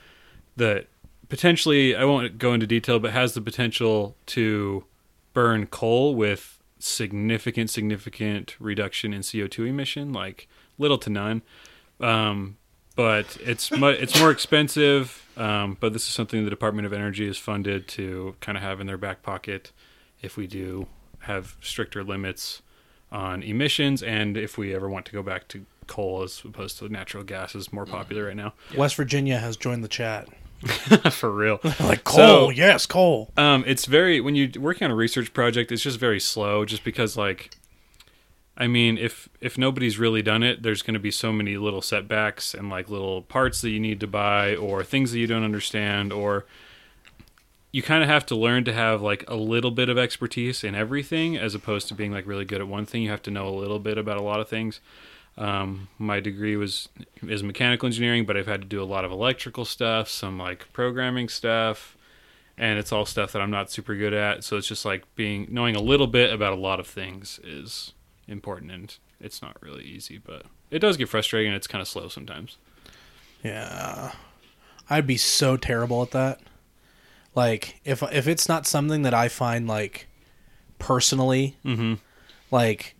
that 0.56 0.86
potentially 1.28 1.96
I 1.96 2.04
won't 2.04 2.38
go 2.38 2.52
into 2.52 2.66
detail, 2.66 2.98
but 2.98 3.12
has 3.12 3.34
the 3.34 3.40
potential 3.40 4.16
to 4.26 4.84
burn 5.32 5.66
coal 5.66 6.14
with 6.14 6.62
significant, 6.78 7.70
significant 7.70 8.56
reduction 8.60 9.12
in 9.12 9.22
CO 9.22 9.46
two 9.46 9.64
emission, 9.64 10.12
like 10.12 10.48
little 10.78 10.98
to 10.98 11.10
none. 11.10 11.42
Um, 12.00 12.56
but 12.96 13.36
it's 13.40 13.70
mu- 13.72 13.88
it's 13.88 14.18
more 14.18 14.30
expensive. 14.30 15.26
Um, 15.36 15.76
but 15.80 15.92
this 15.92 16.06
is 16.06 16.12
something 16.12 16.44
the 16.44 16.50
Department 16.50 16.86
of 16.86 16.92
Energy 16.92 17.26
is 17.26 17.36
funded 17.36 17.88
to 17.88 18.36
kind 18.40 18.56
of 18.56 18.62
have 18.62 18.80
in 18.80 18.86
their 18.86 18.98
back 18.98 19.22
pocket 19.22 19.72
if 20.22 20.36
we 20.36 20.46
do 20.46 20.86
have 21.20 21.56
stricter 21.60 22.04
limits 22.04 22.62
on 23.10 23.42
emissions, 23.42 24.02
and 24.02 24.36
if 24.36 24.58
we 24.58 24.74
ever 24.74 24.88
want 24.88 25.06
to 25.06 25.12
go 25.12 25.22
back 25.22 25.48
to 25.48 25.64
coal 25.86 26.22
as 26.22 26.42
opposed 26.44 26.78
to 26.78 26.88
natural 26.88 27.22
gas 27.24 27.54
is 27.54 27.72
more 27.72 27.86
popular 27.86 28.26
right 28.26 28.36
now. 28.36 28.54
West 28.76 28.96
Virginia 28.96 29.38
has 29.38 29.56
joined 29.56 29.84
the 29.84 29.88
chat. 29.88 30.28
For 31.12 31.30
real. 31.30 31.60
Like 31.80 32.04
coal, 32.04 32.16
So- 32.16 32.50
yes, 32.50 32.86
coal. 32.86 33.30
Um, 33.36 33.64
it's 33.66 33.84
very 33.84 34.20
when 34.20 34.34
you're 34.34 34.48
working 34.58 34.84
on 34.86 34.90
a 34.90 34.94
research 34.94 35.32
project, 35.34 35.70
it's 35.72 35.82
just 35.82 35.98
very 36.00 36.20
slow. 36.20 36.64
Just 36.64 36.84
because, 36.84 37.16
like, 37.16 37.50
I 38.56 38.66
mean, 38.66 38.96
if 38.96 39.28
if 39.40 39.58
nobody's 39.58 39.98
really 39.98 40.22
done 40.22 40.42
it, 40.42 40.62
there's 40.62 40.80
going 40.82 40.94
to 40.94 41.00
be 41.00 41.10
so 41.10 41.32
many 41.32 41.56
little 41.58 41.82
setbacks 41.82 42.54
and 42.54 42.70
like 42.70 42.88
little 42.88 43.22
parts 43.22 43.60
that 43.60 43.70
you 43.70 43.80
need 43.80 44.00
to 44.00 44.06
buy 44.06 44.54
or 44.56 44.82
things 44.84 45.12
that 45.12 45.18
you 45.18 45.26
don't 45.26 45.44
understand 45.44 46.12
or 46.12 46.46
you 47.72 47.82
kind 47.82 48.04
of 48.04 48.08
have 48.08 48.24
to 48.26 48.36
learn 48.36 48.62
to 48.64 48.72
have 48.72 49.02
like 49.02 49.24
a 49.28 49.34
little 49.34 49.72
bit 49.72 49.88
of 49.88 49.98
expertise 49.98 50.62
in 50.62 50.76
everything 50.76 51.36
as 51.36 51.56
opposed 51.56 51.88
to 51.88 51.94
being 51.94 52.12
like 52.12 52.24
really 52.26 52.44
good 52.44 52.60
at 52.60 52.68
one 52.68 52.86
thing. 52.86 53.02
You 53.02 53.10
have 53.10 53.22
to 53.22 53.32
know 53.32 53.48
a 53.48 53.50
little 53.58 53.80
bit 53.80 53.98
about 53.98 54.16
a 54.16 54.22
lot 54.22 54.38
of 54.40 54.48
things. 54.48 54.80
Um, 55.36 55.88
my 55.98 56.20
degree 56.20 56.56
was 56.56 56.88
is 57.26 57.42
mechanical 57.42 57.86
engineering, 57.86 58.24
but 58.24 58.36
I've 58.36 58.46
had 58.46 58.62
to 58.62 58.68
do 58.68 58.80
a 58.82 58.84
lot 58.84 59.04
of 59.04 59.10
electrical 59.10 59.64
stuff, 59.64 60.08
some 60.08 60.38
like 60.38 60.72
programming 60.72 61.28
stuff, 61.28 61.96
and 62.56 62.78
it's 62.78 62.92
all 62.92 63.04
stuff 63.04 63.32
that 63.32 63.42
I'm 63.42 63.50
not 63.50 63.70
super 63.70 63.96
good 63.96 64.14
at. 64.14 64.44
So 64.44 64.56
it's 64.56 64.68
just 64.68 64.84
like 64.84 65.02
being 65.16 65.48
knowing 65.50 65.74
a 65.74 65.80
little 65.80 66.06
bit 66.06 66.32
about 66.32 66.52
a 66.52 66.56
lot 66.56 66.78
of 66.78 66.86
things 66.86 67.40
is 67.42 67.92
important, 68.28 68.70
and 68.70 68.96
it's 69.20 69.42
not 69.42 69.56
really 69.60 69.84
easy, 69.84 70.18
but 70.18 70.42
it 70.70 70.78
does 70.78 70.96
get 70.96 71.08
frustrating 71.08 71.48
and 71.48 71.56
it's 71.56 71.66
kind 71.66 71.82
of 71.82 71.88
slow 71.88 72.08
sometimes. 72.08 72.56
Yeah, 73.42 74.12
I'd 74.88 75.06
be 75.06 75.16
so 75.16 75.56
terrible 75.56 76.00
at 76.02 76.12
that. 76.12 76.40
Like 77.34 77.80
if 77.84 78.02
if 78.12 78.28
it's 78.28 78.48
not 78.48 78.66
something 78.68 79.02
that 79.02 79.14
I 79.14 79.26
find 79.28 79.66
like 79.66 80.06
personally, 80.78 81.56
Mhm. 81.64 81.98
like 82.52 82.94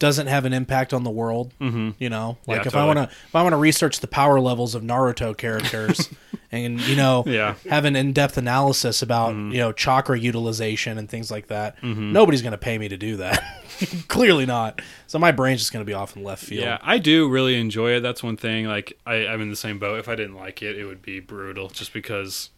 doesn't 0.00 0.26
have 0.26 0.44
an 0.44 0.52
impact 0.52 0.92
on 0.92 1.04
the 1.04 1.10
world. 1.10 1.52
Mhm. 1.60 1.94
You 1.98 2.10
know, 2.10 2.38
Yeah, 2.48 2.54
like 2.56 2.66
if 2.66 2.72
totally. 2.72 2.82
I 2.82 2.86
want 2.94 2.98
to 3.10 3.16
if 3.28 3.34
I 3.36 3.42
want 3.44 3.52
to 3.52 3.58
research 3.58 4.00
the 4.00 4.08
power 4.08 4.40
levels 4.40 4.74
of 4.74 4.82
Naruto 4.82 5.36
characters 5.36 6.08
and 6.50 6.80
you 6.80 6.96
know 6.96 7.22
Yeah. 7.26 7.54
have 7.68 7.84
an 7.84 7.94
in-depth 7.94 8.36
analysis 8.36 9.02
about 9.02 9.34
Mm-hmm. 9.34 9.52
you 9.52 9.58
know 9.58 9.70
chakra 9.72 10.18
utilization 10.18 10.98
and 10.98 11.08
things 11.08 11.30
like 11.30 11.46
that, 11.46 11.80
nobody's 11.84 12.42
going 12.42 12.50
to 12.52 12.58
pay 12.58 12.76
me 12.78 12.88
to 12.88 12.96
do 12.96 13.18
that. 13.18 13.40
Clearly 14.08 14.44
not. 14.46 14.82
So 15.06 15.18
my 15.18 15.32
brain's 15.32 15.60
just 15.60 15.72
going 15.72 15.84
to 15.84 15.88
be 15.88 15.94
off 15.94 16.16
in 16.16 16.22
left 16.24 16.44
field. 16.44 16.64
Yeah, 16.64 16.78
I 16.82 16.98
do 16.98 17.28
really 17.28 17.58
enjoy 17.60 17.92
it. 17.92 18.00
That's 18.00 18.22
one 18.22 18.36
thing. 18.36 18.66
Like 18.66 18.98
I, 19.06 19.26
I'm 19.26 19.40
in 19.40 19.48
the 19.50 19.56
same 19.56 19.78
boat. 19.78 19.98
If 20.00 20.08
I 20.08 20.16
didn't 20.16 20.36
like 20.36 20.62
it, 20.62 20.76
it 20.76 20.84
would 20.86 21.02
be 21.02 21.20
brutal. 21.20 21.68
Just 21.68 21.92
because. 21.92 22.50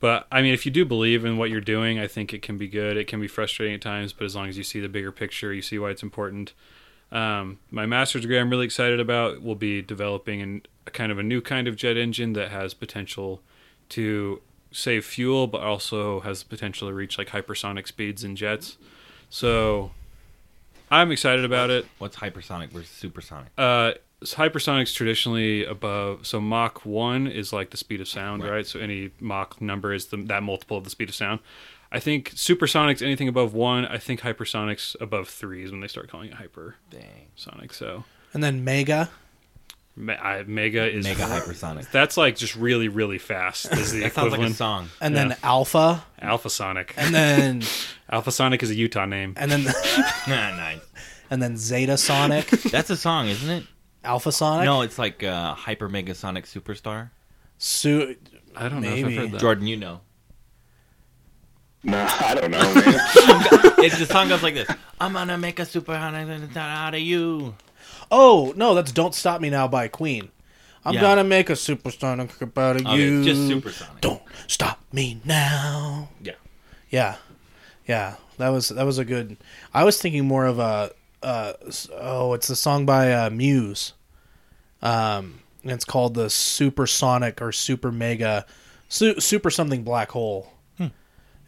But 0.00 0.26
I 0.32 0.40
mean, 0.40 0.54
if 0.54 0.64
you 0.64 0.72
do 0.72 0.84
believe 0.84 1.24
in 1.24 1.36
what 1.36 1.50
you're 1.50 1.60
doing, 1.60 1.98
I 1.98 2.06
think 2.06 2.32
it 2.32 2.40
can 2.40 2.56
be 2.56 2.68
good. 2.68 2.96
It 2.96 3.06
can 3.06 3.20
be 3.20 3.28
frustrating 3.28 3.74
at 3.74 3.82
times, 3.82 4.12
but 4.14 4.24
as 4.24 4.34
long 4.34 4.48
as 4.48 4.56
you 4.56 4.64
see 4.64 4.80
the 4.80 4.88
bigger 4.88 5.12
picture, 5.12 5.52
you 5.52 5.62
see 5.62 5.78
why 5.78 5.90
it's 5.90 6.02
important. 6.02 6.54
Um, 7.12 7.58
my 7.70 7.86
master's 7.86 8.22
degree, 8.22 8.38
I'm 8.38 8.50
really 8.50 8.64
excited 8.64 8.98
about, 8.98 9.42
will 9.42 9.56
be 9.56 9.82
developing 9.82 10.40
an, 10.40 10.62
a 10.86 10.90
kind 10.90 11.12
of 11.12 11.18
a 11.18 11.22
new 11.22 11.40
kind 11.40 11.68
of 11.68 11.76
jet 11.76 11.96
engine 11.96 12.32
that 12.32 12.50
has 12.50 12.72
potential 12.72 13.42
to 13.90 14.40
save 14.72 15.04
fuel, 15.04 15.46
but 15.46 15.60
also 15.60 16.20
has 16.20 16.42
the 16.42 16.48
potential 16.48 16.88
to 16.88 16.94
reach 16.94 17.18
like 17.18 17.28
hypersonic 17.28 17.86
speeds 17.86 18.24
in 18.24 18.36
jets. 18.36 18.78
So 19.28 19.90
I'm 20.90 21.10
excited 21.10 21.44
about 21.44 21.70
it. 21.70 21.86
What's 21.98 22.16
hypersonic 22.16 22.70
versus 22.70 22.90
supersonic? 22.90 23.48
Uh, 23.58 23.92
hypersonics 24.24 24.94
traditionally 24.94 25.64
above. 25.64 26.26
So 26.26 26.40
Mach 26.40 26.84
one 26.84 27.26
is 27.26 27.52
like 27.52 27.70
the 27.70 27.76
speed 27.76 28.00
of 28.00 28.08
sound, 28.08 28.42
Right. 28.42 28.50
right? 28.50 28.66
So 28.66 28.78
any 28.80 29.10
Mach 29.20 29.60
number 29.60 29.92
is 29.92 30.06
the, 30.06 30.16
that 30.24 30.42
multiple 30.42 30.76
of 30.76 30.84
the 30.84 30.90
speed 30.90 31.08
of 31.08 31.14
sound. 31.14 31.40
I 31.92 31.98
think 31.98 32.32
supersonics, 32.34 33.02
anything 33.02 33.26
above 33.28 33.52
one. 33.54 33.84
I 33.84 33.98
think 33.98 34.20
hypersonics 34.20 34.94
above 35.00 35.28
three 35.28 35.64
is 35.64 35.72
when 35.72 35.80
they 35.80 35.88
start 35.88 36.08
calling 36.08 36.30
it 36.30 36.36
hypersonic. 36.36 36.74
Dang. 36.90 37.70
So 37.70 38.04
And 38.32 38.44
then 38.44 38.62
Mega. 38.62 39.10
me- 39.96 40.14
I, 40.14 40.44
mega 40.44 40.86
is 40.88 41.04
Mega 41.04 41.22
hypersonic. 41.24 41.90
That's 41.90 42.16
like 42.16 42.36
just 42.36 42.54
really, 42.54 42.86
really 42.88 43.18
fast. 43.18 43.72
Is 43.72 43.90
the 43.92 44.00
That 44.02 44.14
sounds 44.14 44.16
like 44.16 44.40
a 44.40 44.44
equivalent. 44.44 44.56
song. 44.56 44.88
and 45.00 45.14
Yeah. 45.16 45.28
then 45.28 45.36
Alpha, 45.42 46.04
Alpha 46.20 46.48
Sonic. 46.50 46.94
and 46.96 47.12
then 47.14 47.62
Alpha 48.10 48.30
Sonic 48.30 48.62
is 48.62 48.70
a 48.70 48.74
Utah 48.76 49.06
name. 49.06 49.34
and 49.36 49.50
then 49.50 49.64
nice. 50.28 50.78
and 51.28 51.42
then 51.42 51.56
Zeta 51.56 51.96
Sonic, 51.96 52.46
That's 52.50 52.90
a 52.90 52.96
song, 52.96 53.26
isn't 53.28 53.50
it? 53.50 53.64
Alpha 54.04 54.32
Sonic. 54.32 54.64
No, 54.64 54.82
it's 54.82 54.98
like 54.98 55.22
uh, 55.22 55.54
Hyper 55.54 55.88
Megasonic 55.88 56.44
Superstar. 56.44 57.10
Su- 57.58 58.16
I 58.56 58.68
don't 58.68 58.80
know 58.82 58.88
if 58.88 58.94
Maybe. 59.04 59.14
I've 59.16 59.22
heard 59.24 59.32
that. 59.32 59.40
Jordan, 59.40 59.66
you 59.66 59.76
know. 59.76 60.00
No, 61.82 61.98
I 61.98 62.34
don't 62.34 62.50
know, 62.50 62.58
man. 62.74 63.74
It's 63.84 63.98
the 63.98 64.06
song 64.06 64.28
goes 64.28 64.42
like 64.42 64.54
this. 64.54 64.68
I'm 65.00 65.14
gonna 65.14 65.38
make 65.38 65.58
a 65.58 65.64
super 65.64 65.92
out 65.92 66.94
of 66.94 67.00
you. 67.00 67.54
oh 68.10 68.52
no, 68.56 68.74
that's 68.74 68.92
"Don't 68.92 69.14
Stop 69.14 69.40
Me 69.40 69.48
Now" 69.48 69.66
by 69.66 69.88
Queen. 69.88 70.30
I'm 70.84 70.94
Yeah. 70.94 71.00
gonna 71.00 71.24
make 71.24 71.48
a 71.48 71.56
supersonic 71.56 72.30
out 72.58 72.76
of 72.76 72.86
Oh, 72.86 72.94
you. 72.94 73.18
it's 73.18 73.26
just 73.26 73.46
supersonic. 73.48 74.00
Don't 74.02 74.22
stop 74.46 74.80
me 74.92 75.20
now. 75.24 76.10
Yeah. 76.22 76.32
Yeah, 76.90 77.16
yeah. 77.86 78.16
That 78.36 78.48
was 78.50 78.68
that 78.70 78.84
was 78.84 78.98
a 78.98 79.04
good. 79.04 79.38
I 79.72 79.84
was 79.84 80.00
thinking 80.00 80.26
more 80.26 80.44
of 80.44 80.58
a. 80.58 80.90
Uh, 81.22 81.52
oh, 81.94 82.32
it's 82.34 82.48
a 82.50 82.56
song 82.56 82.86
by 82.86 83.12
uh, 83.12 83.30
Muse. 83.30 83.92
Um, 84.82 85.40
and 85.62 85.72
it's 85.72 85.84
called 85.84 86.14
the 86.14 86.30
Supersonic 86.30 87.42
or 87.42 87.52
Super 87.52 87.92
Mega, 87.92 88.46
su- 88.88 89.20
Super 89.20 89.50
something 89.50 89.82
Black 89.82 90.10
Hole. 90.12 90.52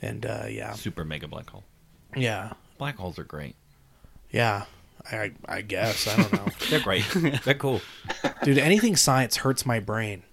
And 0.04 0.26
uh, 0.26 0.46
yeah, 0.48 0.72
Super 0.72 1.04
mega 1.04 1.28
black 1.28 1.48
hole. 1.48 1.62
yeah, 2.16 2.54
Black 2.76 2.96
holes 2.96 3.20
are 3.20 3.24
great. 3.24 3.54
yeah. 4.32 4.64
I 5.12 5.30
I 5.48 5.60
guess 5.60 6.08
I 6.08 6.16
don't 6.16 6.32
know, 6.32 6.46
They're 6.70 6.80
great. 6.80 7.04
They're 7.44 7.54
cool. 7.54 7.80
dude. 8.42 8.58
Anything 8.58 8.96
science 8.96 9.36
hurts 9.36 9.64
my 9.64 9.78
brain. 9.78 10.24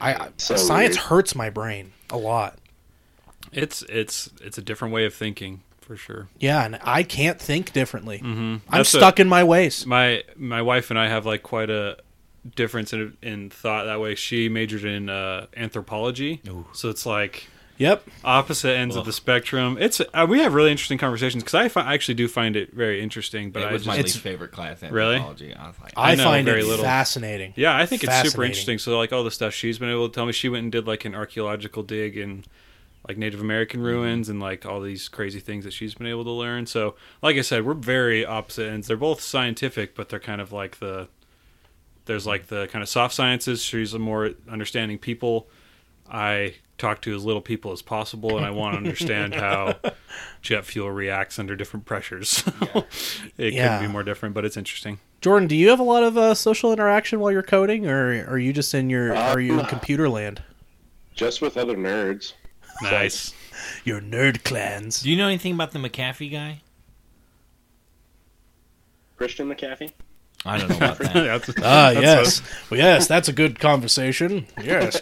I, 0.00 0.14
I 0.14 0.28
So 0.38 0.56
science 0.56 0.96
weird. 0.96 1.06
hurts 1.08 1.34
my 1.34 1.50
brain 1.50 1.92
a 2.08 2.16
lot. 2.16 2.58
It's 3.52 3.82
it's 3.82 4.30
it's 4.40 4.56
a 4.56 4.62
different 4.62 4.94
way 4.94 5.04
of 5.04 5.12
thinking 5.14 5.60
for 5.82 5.96
sure. 5.96 6.28
Yeah, 6.38 6.64
and 6.64 6.78
I 6.82 7.02
can't 7.02 7.40
think 7.40 7.72
differently. 7.72 8.18
Mm-hmm. 8.18 8.38
I'm 8.38 8.60
That's 8.70 8.94
a- 8.94 8.98
stuck 8.98 9.20
in 9.20 9.28
my 9.28 9.44
ways. 9.44 9.84
my 9.86 10.22
my 10.36 10.62
wife 10.62 10.90
and 10.90 10.98
I 10.98 11.08
have 11.08 11.26
like 11.26 11.42
quite 11.42 11.70
a 11.70 11.96
difference 12.56 12.92
in 12.92 13.16
in 13.22 13.50
thought 13.50 13.84
that 13.84 14.00
way. 14.00 14.14
She 14.14 14.48
majored 14.48 14.84
in 14.84 15.08
uh, 15.08 15.46
anthropology, 15.56 16.40
Ooh. 16.48 16.66
so 16.72 16.88
it's 16.90 17.06
like 17.06 17.48
Yep. 17.78 18.04
opposite 18.22 18.76
ends 18.76 18.94
of 18.94 19.06
the 19.06 19.12
spectrum. 19.12 19.76
It's 19.80 20.00
uh, 20.00 20.26
we 20.28 20.38
have 20.40 20.54
really 20.54 20.70
interesting 20.70 20.98
conversations 20.98 21.42
because 21.42 21.54
I, 21.54 21.68
fi- 21.68 21.80
I 21.82 21.94
actually 21.94 22.14
do 22.14 22.28
find 22.28 22.54
it 22.54 22.72
very 22.72 23.02
interesting. 23.02 23.50
But 23.50 23.62
it 23.62 23.68
I 23.68 23.72
was 23.72 23.80
just 23.82 23.86
my 23.88 23.94
It's- 23.94 24.14
least 24.14 24.18
favorite 24.22 24.52
class. 24.52 24.82
Really? 24.82 25.14
Anthropology. 25.16 25.54
I 25.54 25.66
was 25.68 25.80
like, 25.80 25.92
I, 25.96 26.12
I 26.12 26.14
know 26.14 26.24
find 26.24 26.44
very 26.46 26.60
it 26.60 26.66
little. 26.66 26.84
fascinating. 26.84 27.54
yeah, 27.56 27.76
I 27.76 27.86
think 27.86 28.04
it's 28.04 28.30
super 28.30 28.44
interesting. 28.44 28.78
So 28.78 28.96
like 28.98 29.12
all 29.12 29.24
the 29.24 29.30
stuff 29.32 29.52
she's 29.54 29.78
been 29.78 29.88
able 29.90 30.08
to 30.08 30.14
tell 30.14 30.26
me, 30.26 30.32
she 30.32 30.48
went 30.48 30.62
and 30.64 30.70
did 30.70 30.86
like 30.86 31.04
an 31.04 31.14
archaeological 31.14 31.82
dig 31.82 32.16
in 32.16 32.44
like 33.08 33.16
Native 33.18 33.40
American 33.40 33.80
Mm-hmm. 33.80 33.86
ruins 33.88 34.28
and 34.28 34.40
like 34.40 34.64
all 34.66 34.80
these 34.80 35.08
crazy 35.08 35.40
things 35.40 35.64
that 35.64 35.72
she's 35.72 35.94
been 35.94 36.06
able 36.06 36.24
to 36.24 36.30
learn. 36.30 36.66
So 36.66 36.94
like 37.22 37.36
I 37.36 37.40
said, 37.42 37.64
we're 37.66 37.74
very 37.74 38.24
opposite 38.24 38.68
ends. 38.70 38.86
They're 38.86 38.96
both 38.96 39.20
scientific, 39.20 39.94
but 39.94 40.08
they're 40.08 40.20
kind 40.20 40.40
of 40.40 40.52
like 40.52 40.78
the 40.78 41.08
there's 42.04 42.26
like 42.26 42.46
the 42.48 42.66
kind 42.68 42.82
of 42.82 42.88
soft 42.88 43.14
sciences. 43.14 43.62
She's 43.62 43.94
a 43.94 43.98
more 43.98 44.30
understanding 44.50 44.98
people. 44.98 45.48
I 46.10 46.54
talk 46.78 47.00
to 47.02 47.14
as 47.14 47.24
little 47.24 47.40
people 47.40 47.70
as 47.72 47.80
possible, 47.80 48.36
and 48.36 48.44
I 48.44 48.50
want 48.50 48.74
to 48.74 48.78
understand 48.78 49.34
how 49.36 49.76
jet 50.42 50.64
fuel 50.64 50.90
reacts 50.90 51.38
under 51.38 51.54
different 51.54 51.86
pressures. 51.86 52.42
it 53.38 53.52
Yeah. 53.52 53.78
could 53.78 53.86
be 53.86 53.92
more 53.92 54.02
different, 54.02 54.34
but 54.34 54.44
it's 54.44 54.56
interesting. 54.56 54.98
Jordan, 55.20 55.46
do 55.46 55.54
you 55.54 55.68
have 55.70 55.78
a 55.78 55.84
lot 55.84 56.02
of 56.02 56.18
uh, 56.18 56.34
social 56.34 56.72
interaction 56.72 57.20
while 57.20 57.30
you're 57.30 57.42
coding, 57.44 57.86
or 57.86 58.26
are 58.28 58.38
you 58.38 58.52
just 58.52 58.74
in 58.74 58.90
your 58.90 59.14
are 59.14 59.38
you 59.40 59.60
in 59.60 59.66
computer 59.66 60.08
land? 60.08 60.42
Just 61.14 61.40
with 61.40 61.56
other 61.56 61.76
nerds. 61.76 62.32
Nice. 62.90 63.34
Your 63.84 64.00
nerd 64.00 64.42
clans. 64.44 65.02
do 65.02 65.10
you 65.10 65.16
know 65.16 65.26
anything 65.28 65.52
about 65.54 65.70
the 65.72 65.78
McAfee 65.78 66.30
guy? 66.32 66.60
Christian 69.16 69.48
McAfee? 69.48 69.92
I 70.44 70.58
don't 70.58 70.70
know 70.70 70.76
about 70.76 70.98
that. 71.00 71.12
That's- 71.14 71.50
Ah, 71.58 71.92
that's 71.94 72.00
yes, 72.02 72.42
well, 72.70 72.78
yes, 72.80 73.06
that's 73.06 73.28
a 73.28 73.32
good 73.32 73.58
conversation. 73.60 74.46
Yes, 74.62 75.00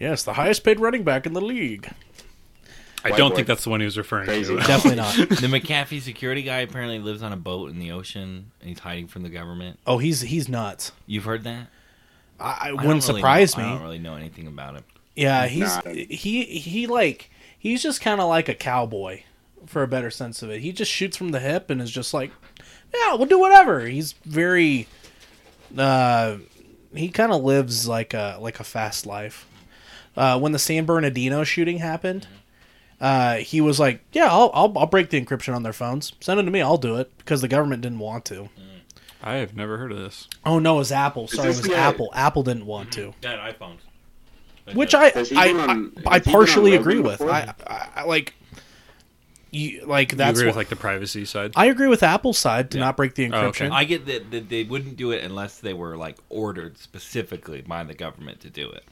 yes, 0.00 0.24
the 0.24 0.32
highest 0.32 0.64
paid 0.64 0.80
running 0.80 1.04
back 1.04 1.26
in 1.26 1.32
the 1.32 1.40
league. 1.40 1.88
I 3.04 3.10
White 3.10 3.16
don't 3.18 3.30
boy. 3.30 3.36
think 3.36 3.46
that's 3.48 3.64
the 3.64 3.70
one 3.70 3.80
he 3.80 3.86
was 3.86 3.96
referring 3.96 4.26
Crazy. 4.26 4.54
to. 4.54 4.60
Definitely 4.62 4.96
not. 4.96 5.14
the 5.16 5.46
McAfee 5.46 6.02
security 6.02 6.42
guy 6.42 6.58
apparently 6.60 6.98
lives 6.98 7.22
on 7.22 7.32
a 7.32 7.36
boat 7.36 7.70
in 7.70 7.78
the 7.78 7.92
ocean 7.92 8.50
and 8.60 8.68
he's 8.68 8.80
hiding 8.80 9.06
from 9.06 9.22
the 9.22 9.30
government. 9.30 9.78
Oh, 9.86 9.96
he's 9.98 10.20
he's 10.20 10.48
nuts. 10.50 10.92
You've 11.06 11.24
heard 11.24 11.44
that? 11.44 11.68
I, 12.38 12.44
I 12.44 12.68
I 12.68 12.72
wouldn't 12.72 12.88
don't 12.88 13.08
really 13.08 13.20
surprise 13.20 13.56
know- 13.56 13.62
me. 13.62 13.68
I 13.70 13.72
don't 13.74 13.82
really 13.82 13.98
know 14.00 14.16
anything 14.16 14.46
about 14.48 14.74
him. 14.74 14.84
Yeah, 15.20 15.46
he's 15.46 15.76
Nah. 15.84 15.92
he 15.92 16.44
he 16.44 16.86
like 16.86 17.30
he's 17.58 17.82
just 17.82 18.00
kind 18.00 18.20
of 18.20 18.28
like 18.28 18.48
a 18.48 18.54
cowboy, 18.54 19.22
for 19.66 19.82
a 19.82 19.88
better 19.88 20.10
sense 20.10 20.42
of 20.42 20.50
it. 20.50 20.60
He 20.62 20.72
just 20.72 20.90
shoots 20.90 21.16
from 21.16 21.30
the 21.30 21.40
hip 21.40 21.68
and 21.70 21.80
is 21.82 21.90
just 21.90 22.14
like, 22.14 22.30
yeah, 22.94 23.14
we'll 23.14 23.26
do 23.26 23.38
whatever. 23.38 23.86
He's 23.86 24.12
very, 24.24 24.88
uh, 25.76 26.36
he 26.94 27.08
kind 27.08 27.32
of 27.32 27.42
lives 27.42 27.86
like 27.86 28.14
a 28.14 28.38
like 28.40 28.60
a 28.60 28.64
fast 28.64 29.06
life. 29.06 29.46
Uh, 30.16 30.38
when 30.38 30.52
the 30.52 30.58
San 30.58 30.86
Bernardino 30.86 31.44
shooting 31.44 31.78
happened, 31.78 32.26
uh, 33.00 33.36
he 33.36 33.60
was 33.60 33.78
like, 33.78 34.00
yeah, 34.12 34.26
I'll, 34.28 34.50
I'll 34.54 34.72
I'll 34.78 34.86
break 34.86 35.10
the 35.10 35.20
encryption 35.20 35.54
on 35.54 35.62
their 35.62 35.72
phones. 35.72 36.12
Send 36.20 36.40
it 36.40 36.44
to 36.44 36.50
me. 36.50 36.60
I'll 36.62 36.78
do 36.78 36.96
it 36.96 37.16
because 37.18 37.40
the 37.42 37.48
government 37.48 37.82
didn't 37.82 37.98
want 38.00 38.24
to. 38.26 38.48
I 39.22 39.34
have 39.34 39.54
never 39.54 39.76
heard 39.76 39.92
of 39.92 39.98
this. 39.98 40.28
Oh 40.46 40.58
no, 40.58 40.76
it 40.76 40.78
was 40.78 40.92
Apple. 40.92 41.28
Sorry, 41.28 41.50
it 41.50 41.56
was 41.56 41.68
Apple. 41.68 42.10
Apple 42.14 42.42
didn't 42.42 42.64
want 42.64 42.90
to. 42.92 43.12
Yeah, 43.22 43.52
iPhones. 43.52 43.80
Which 44.74 44.94
I 44.94 45.06
I, 45.08 45.10
on- 45.52 45.92
I, 46.06 46.10
I 46.10 46.14
has 46.14 46.24
he 46.24 46.30
been 46.30 46.32
partially 46.32 46.74
agree 46.76 47.00
with. 47.00 47.20
I, 47.22 47.54
I, 47.66 47.88
I 47.96 48.04
like 48.04 48.34
you 49.50 49.84
like 49.84 50.12
You 50.12 50.18
that's 50.18 50.38
agree 50.38 50.46
what, 50.46 50.50
with 50.50 50.56
like 50.56 50.68
the 50.68 50.76
privacy 50.76 51.24
side? 51.24 51.52
I 51.56 51.66
agree 51.66 51.88
with 51.88 52.02
Apple's 52.02 52.38
side 52.38 52.70
to 52.72 52.78
Yeah. 52.78 52.84
not 52.84 52.96
break 52.96 53.14
the 53.14 53.30
Oh, 53.32 53.46
okay. 53.46 53.66
encryption. 53.66 53.72
I 53.72 53.84
get 53.84 54.06
that, 54.06 54.30
that 54.30 54.48
they 54.48 54.62
wouldn't 54.64 54.96
do 54.96 55.10
it 55.10 55.24
unless 55.24 55.58
they 55.58 55.74
were 55.74 55.96
like 55.96 56.18
ordered 56.28 56.78
specifically 56.78 57.60
by 57.60 57.82
the 57.82 57.94
government 57.94 58.40
to 58.40 58.50
do 58.50 58.70
it. 58.70 58.84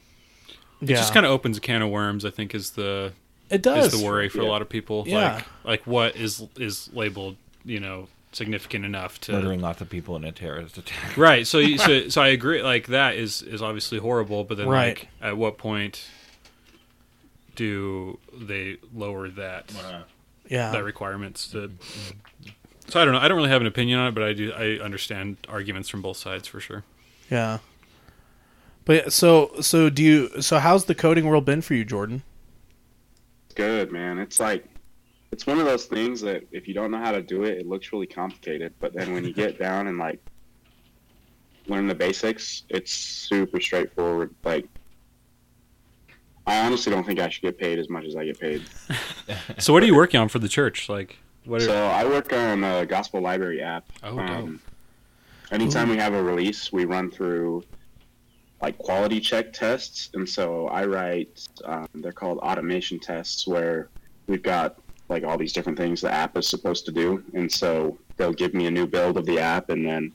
It 0.81 0.89
yeah, 0.89 0.95
just 0.97 1.13
kind 1.13 1.25
of 1.25 1.31
opens 1.31 1.57
a 1.57 1.61
can 1.61 1.81
of 1.81 1.89
worms. 1.89 2.25
I 2.25 2.29
think 2.29 2.53
is 2.53 2.71
the 2.71 3.13
it 3.49 3.61
does. 3.61 3.93
is 3.93 3.99
the 3.99 4.05
worry 4.05 4.27
for 4.29 4.41
a 4.41 4.45
lot 4.45 4.61
of 4.61 4.69
people. 4.69 5.05
Yeah. 5.07 5.35
Like 5.35 5.45
like 5.63 5.87
what 5.87 6.15
is 6.17 6.45
is 6.57 6.89
labeled 6.93 7.37
you 7.63 7.79
know 7.79 8.07
significant 8.31 8.85
enough 8.85 9.19
to 9.21 9.31
Murdering 9.33 9.59
lots 9.61 9.81
of 9.81 9.89
people 9.89 10.15
in 10.15 10.23
a 10.23 10.31
terrorist 10.31 10.77
attack. 10.77 11.17
right. 11.17 11.45
So 11.47 11.59
you- 11.59 11.77
so 11.77 12.09
so 12.09 12.21
I 12.21 12.27
agree. 12.29 12.61
Like 12.61 12.87
that 12.87 13.15
is 13.15 13.41
is 13.41 13.61
obviously 13.61 13.97
horrible. 13.99 14.43
But 14.43 14.57
then 14.57 14.67
Right. 14.67 14.97
like 14.99 15.07
at 15.21 15.37
what 15.37 15.57
point 15.57 16.05
do 17.55 18.19
they 18.33 18.77
lower 18.93 19.29
that 19.29 19.71
Yeah, 20.47 20.71
that 20.71 20.83
requirements 20.83 21.47
to? 21.49 21.69
Mm-hmm. 21.69 22.49
So 22.87 22.99
I 23.01 23.05
don't 23.05 23.13
know. 23.13 23.19
I 23.19 23.27
don't 23.27 23.37
really 23.37 23.49
have 23.49 23.61
an 23.61 23.67
opinion 23.67 23.99
on 23.99 24.07
it, 24.07 24.11
but 24.15 24.23
I 24.23 24.33
do. 24.33 24.51
I 24.53 24.83
understand 24.83 25.37
arguments 25.47 25.89
from 25.89 26.01
both 26.01 26.17
sides 26.17 26.47
for 26.47 26.59
sure. 26.59 26.83
yeah. 27.29 27.59
But 28.85 29.13
so 29.13 29.51
so 29.61 29.89
do 29.91 30.01
you? 30.01 30.41
So 30.41 30.57
how's 30.57 30.85
the 30.85 30.95
coding 30.95 31.25
world 31.27 31.45
been 31.45 31.61
for 31.61 31.75
you, 31.75 31.85
Jordan? 31.85 32.23
Good, 33.53 33.91
man. 33.91 34.17
It's 34.17 34.39
like 34.39 34.65
it's 35.31 35.45
one 35.45 35.59
of 35.59 35.65
those 35.65 35.85
things 35.85 36.21
that 36.21 36.43
if 36.51 36.67
you 36.67 36.73
don't 36.73 36.91
know 36.91 36.97
how 36.99 37.11
to 37.11 37.21
do 37.21 37.43
it, 37.43 37.57
it 37.59 37.67
looks 37.67 37.91
really 37.93 38.07
complicated. 38.07 38.73
But 38.79 38.93
then 38.93 39.13
when 39.13 39.23
you 39.23 39.33
get 39.33 39.59
down 39.67 39.87
and 39.87 39.97
like 39.97 40.19
learn 41.67 41.87
the 41.87 41.95
basics, 41.95 42.63
it's 42.69 42.91
super 42.91 43.59
straightforward. 43.59 44.33
Like, 44.43 44.67
I 46.47 46.65
honestly 46.65 46.91
don't 46.91 47.05
think 47.05 47.19
I 47.19 47.29
should 47.29 47.43
get 47.43 47.59
paid 47.59 47.77
as 47.77 47.89
much 47.89 48.05
as 48.05 48.15
I 48.15 48.25
get 48.25 48.39
paid. 48.39 48.63
So 49.59 49.73
what 49.73 49.83
are 49.83 49.85
you 49.85 49.95
working 49.95 50.19
on 50.19 50.27
for 50.27 50.39
the 50.39 50.47
church? 50.49 50.89
Like 50.89 51.19
what? 51.45 51.61
Are, 51.61 51.65
So 51.65 51.75
I 51.75 52.03
work 52.03 52.33
on 52.33 52.63
a 52.63 52.83
gospel 52.87 53.21
library 53.21 53.61
app. 53.61 53.85
Oh, 54.01 54.15
dope. 54.25 54.55
anytime 55.51 55.87
we 55.89 55.97
have 55.97 56.13
a 56.15 56.23
release, 56.23 56.73
we 56.73 56.85
run 56.85 57.11
through 57.11 57.63
like 58.59 58.77
quality 58.79 59.19
check 59.19 59.53
tests, 59.53 60.09
and 60.15 60.27
so 60.27 60.67
I 60.67 60.85
write. 60.85 61.47
Um, 61.63 61.87
they're 61.93 62.11
called 62.11 62.39
automation 62.39 62.99
tests, 62.99 63.45
where 63.45 63.89
we've 64.25 64.41
got 64.41 64.79
like 65.09 65.23
all 65.23 65.37
these 65.37 65.53
different 65.53 65.77
things 65.77 66.01
the 66.01 66.11
app 66.11 66.37
is 66.37 66.47
supposed 66.47 66.85
to 66.85 66.91
do, 66.91 67.23
and 67.33 67.51
so 67.51 67.97
they'll 68.17 68.33
give 68.33 68.53
me 68.53 68.67
a 68.67 68.71
new 68.71 68.87
build 68.87 69.17
of 69.17 69.25
the 69.25 69.39
app, 69.39 69.69
and 69.69 69.85
then 69.85 70.13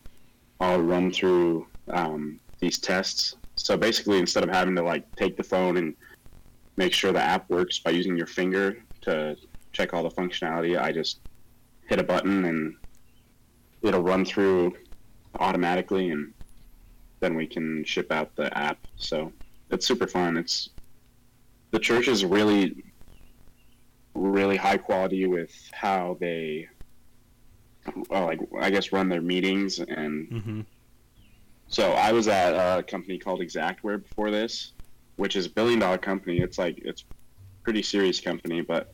I'll 0.60 0.80
run 0.80 1.12
through 1.12 1.66
um, 1.88 2.40
these 2.60 2.78
tests. 2.78 3.36
So 3.56 3.76
basically, 3.76 4.18
instead 4.18 4.44
of 4.44 4.50
having 4.50 4.74
to 4.76 4.82
like 4.82 5.04
take 5.16 5.36
the 5.36 5.42
phone 5.42 5.76
and 5.76 5.94
make 6.76 6.92
sure 6.92 7.12
the 7.12 7.20
app 7.20 7.48
works 7.50 7.78
by 7.78 7.90
using 7.90 8.16
your 8.16 8.26
finger 8.26 8.82
to 9.02 9.36
check 9.72 9.92
all 9.92 10.02
the 10.02 10.10
functionality, 10.10 10.80
I 10.80 10.92
just 10.92 11.18
hit 11.86 11.98
a 11.98 12.04
button 12.04 12.44
and 12.46 12.76
it'll 13.82 14.02
run 14.02 14.24
through 14.24 14.74
automatically 15.38 16.10
and 16.10 16.32
then 17.20 17.34
we 17.34 17.46
can 17.46 17.84
ship 17.84 18.10
out 18.10 18.34
the 18.36 18.56
app. 18.56 18.78
So 18.96 19.32
it's 19.70 19.86
super 19.86 20.06
fun. 20.06 20.36
It's 20.36 20.70
the 21.70 21.78
church 21.78 22.08
is 22.08 22.24
really 22.24 22.84
really 24.14 24.56
high 24.56 24.76
quality 24.76 25.26
with 25.26 25.52
how 25.72 26.16
they 26.20 26.68
well, 28.08 28.24
like 28.24 28.40
I 28.60 28.70
guess 28.70 28.92
run 28.92 29.08
their 29.08 29.20
meetings 29.20 29.78
and 29.78 30.28
hmm 30.28 30.60
so 31.66 31.92
I 31.92 32.12
was 32.12 32.28
at 32.28 32.52
a 32.52 32.82
company 32.82 33.18
called 33.18 33.40
Exactware 33.40 34.00
before 34.00 34.30
this, 34.30 34.72
which 35.16 35.34
is 35.34 35.46
a 35.46 35.50
billion 35.50 35.80
dollar 35.80 35.98
company. 35.98 36.38
It's 36.38 36.58
like 36.58 36.78
it's 36.84 37.04
pretty 37.64 37.82
serious 37.82 38.20
company, 38.20 38.60
but 38.60 38.92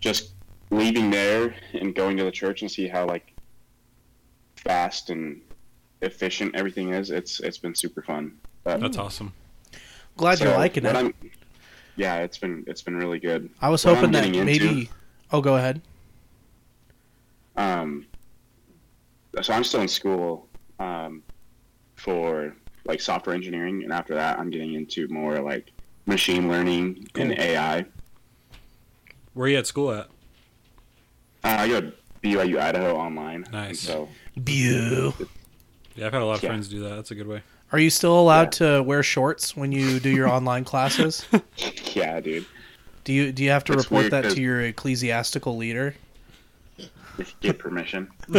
just 0.00 0.34
leaving 0.70 1.10
there 1.10 1.54
and 1.72 1.94
going 1.94 2.16
to 2.18 2.24
the 2.24 2.30
church 2.30 2.62
and 2.62 2.70
see 2.70 2.88
how 2.88 3.06
like 3.06 3.32
fast 4.56 5.08
and 5.10 5.40
efficient 6.02 6.54
everything 6.54 6.92
is, 6.92 7.10
it's 7.10 7.40
it's 7.40 7.58
been 7.58 7.74
super 7.74 8.02
fun. 8.02 8.36
But 8.64 8.80
That's 8.80 8.98
awesome. 8.98 9.32
Glad 10.16 10.38
so 10.38 10.44
you're 10.44 10.56
liking 10.58 10.84
it. 10.84 10.94
I'm- 10.94 11.14
yeah, 11.96 12.18
it's 12.18 12.38
been 12.38 12.64
it's 12.66 12.82
been 12.82 12.96
really 12.96 13.18
good. 13.18 13.50
I 13.60 13.68
was 13.68 13.84
what 13.84 13.94
hoping 13.94 14.06
I'm 14.06 14.12
that 14.12 14.32
getting 14.32 14.48
into- 14.48 14.64
maybe. 14.74 14.90
Oh, 15.30 15.40
go 15.40 15.56
ahead. 15.56 15.80
Um, 17.56 18.06
so 19.40 19.52
I'm 19.52 19.64
still 19.64 19.80
in 19.82 19.88
school 19.88 20.48
um, 20.78 21.22
for 21.96 22.54
like 22.84 23.00
software 23.00 23.34
engineering, 23.34 23.82
and 23.84 23.92
after 23.92 24.14
that, 24.14 24.38
I'm 24.38 24.50
getting 24.50 24.74
into 24.74 25.08
more 25.08 25.40
like 25.40 25.70
machine 26.06 26.48
learning 26.48 27.08
and 27.14 27.32
AI. 27.38 27.84
Where 29.34 29.46
are 29.46 29.48
you 29.48 29.58
at 29.58 29.66
school 29.66 29.92
at? 29.92 30.06
Uh, 31.44 31.56
I 31.60 31.68
go 31.68 31.80
to 31.80 31.92
BYU 32.22 32.58
Idaho 32.60 32.94
online. 32.96 33.46
Nice. 33.52 33.80
So 33.80 34.08
Bew. 34.44 35.12
Yeah, 35.94 36.06
I've 36.06 36.12
had 36.12 36.22
a 36.22 36.24
lot 36.24 36.36
of 36.36 36.42
Yeah. 36.42 36.50
friends 36.50 36.68
do 36.68 36.80
that. 36.80 36.96
That's 36.96 37.10
a 37.10 37.14
good 37.14 37.26
way. 37.26 37.42
Are 37.72 37.78
you 37.78 37.90
still 37.90 38.18
allowed 38.20 38.52
to 38.52 38.82
wear 38.82 39.02
shorts 39.02 39.56
when 39.56 39.72
you 39.72 39.98
do 39.98 40.10
your 40.10 40.28
online 40.36 40.64
classes? 40.64 41.24
yeah, 41.94 42.20
dude. 42.20 42.44
Do 43.04 43.12
you 43.12 43.32
do 43.32 43.42
you 43.42 43.50
have 43.50 43.64
to 43.64 43.72
It's 43.72 43.84
report 43.84 44.04
that 44.04 44.10
that 44.10 44.22
'cause- 44.24 44.34
to 44.34 44.40
your 44.42 44.60
ecclesiastical 44.60 45.56
leader? 45.56 45.94
If 47.18 47.34
you 47.42 47.52
get 47.52 47.58
permission. 47.58 48.08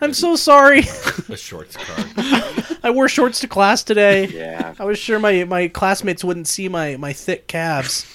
I'm 0.00 0.12
so 0.12 0.36
sorry. 0.36 0.80
A 1.28 1.36
shorts 1.36 1.76
card. 1.76 2.06
I 2.82 2.90
wore 2.90 3.08
shorts 3.08 3.40
to 3.40 3.48
class 3.48 3.82
today. 3.82 4.26
Yeah. 4.26 4.74
I 4.78 4.84
was 4.84 4.98
sure 4.98 5.18
my, 5.18 5.44
my 5.44 5.68
classmates 5.68 6.22
wouldn't 6.22 6.46
see 6.46 6.68
my, 6.68 6.96
my 6.98 7.14
thick 7.14 7.46
calves. 7.46 8.06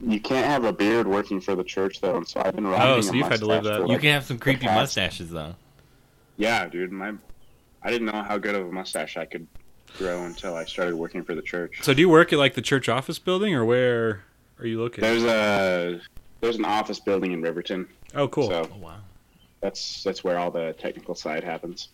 You 0.00 0.18
can't 0.20 0.46
have 0.46 0.64
a 0.64 0.72
beard 0.72 1.06
working 1.06 1.40
for 1.40 1.54
the 1.54 1.62
church 1.64 2.00
though, 2.00 2.24
so 2.24 2.42
I've 2.44 2.56
been 2.56 2.66
rocking 2.66 2.86
Oh, 2.88 3.00
so 3.00 3.12
you've 3.14 3.28
had 3.28 3.38
to 3.40 3.46
live 3.46 3.62
that. 3.64 3.82
for, 3.82 3.86
You 3.92 3.98
can 3.98 4.10
have 4.12 4.24
some 4.24 4.38
creepy 4.38 4.66
mustaches 4.66 5.30
though. 5.30 5.54
Yeah, 6.36 6.66
dude. 6.66 6.90
My 6.90 7.12
I 7.84 7.90
didn't 7.90 8.06
know 8.06 8.22
how 8.22 8.38
good 8.38 8.54
of 8.54 8.66
a 8.66 8.72
mustache 8.72 9.16
I 9.16 9.26
could 9.26 9.46
grow 9.98 10.24
until 10.24 10.56
I 10.56 10.64
started 10.64 10.96
working 10.96 11.22
for 11.22 11.34
the 11.34 11.42
church. 11.42 11.78
So 11.82 11.94
do 11.94 12.00
you 12.00 12.08
work 12.08 12.32
at 12.32 12.38
like 12.38 12.54
the 12.54 12.62
church 12.62 12.88
office 12.88 13.18
building, 13.18 13.54
or 13.54 13.64
where 13.64 14.24
are 14.58 14.66
you 14.66 14.80
located? 14.80 15.04
There's 15.04 15.24
a 15.24 16.00
there's 16.40 16.56
an 16.56 16.64
office 16.64 16.98
building 16.98 17.32
in 17.32 17.42
Riverton, 17.42 17.86
oh, 18.14 18.28
cool. 18.28 18.48
so 18.48 18.68
Oh 18.72 18.76
wow. 18.78 18.96
that's 19.60 20.02
that's 20.02 20.24
where 20.24 20.38
all 20.38 20.50
the 20.50 20.74
technical 20.78 21.14
side 21.14 21.44
happens. 21.44 21.88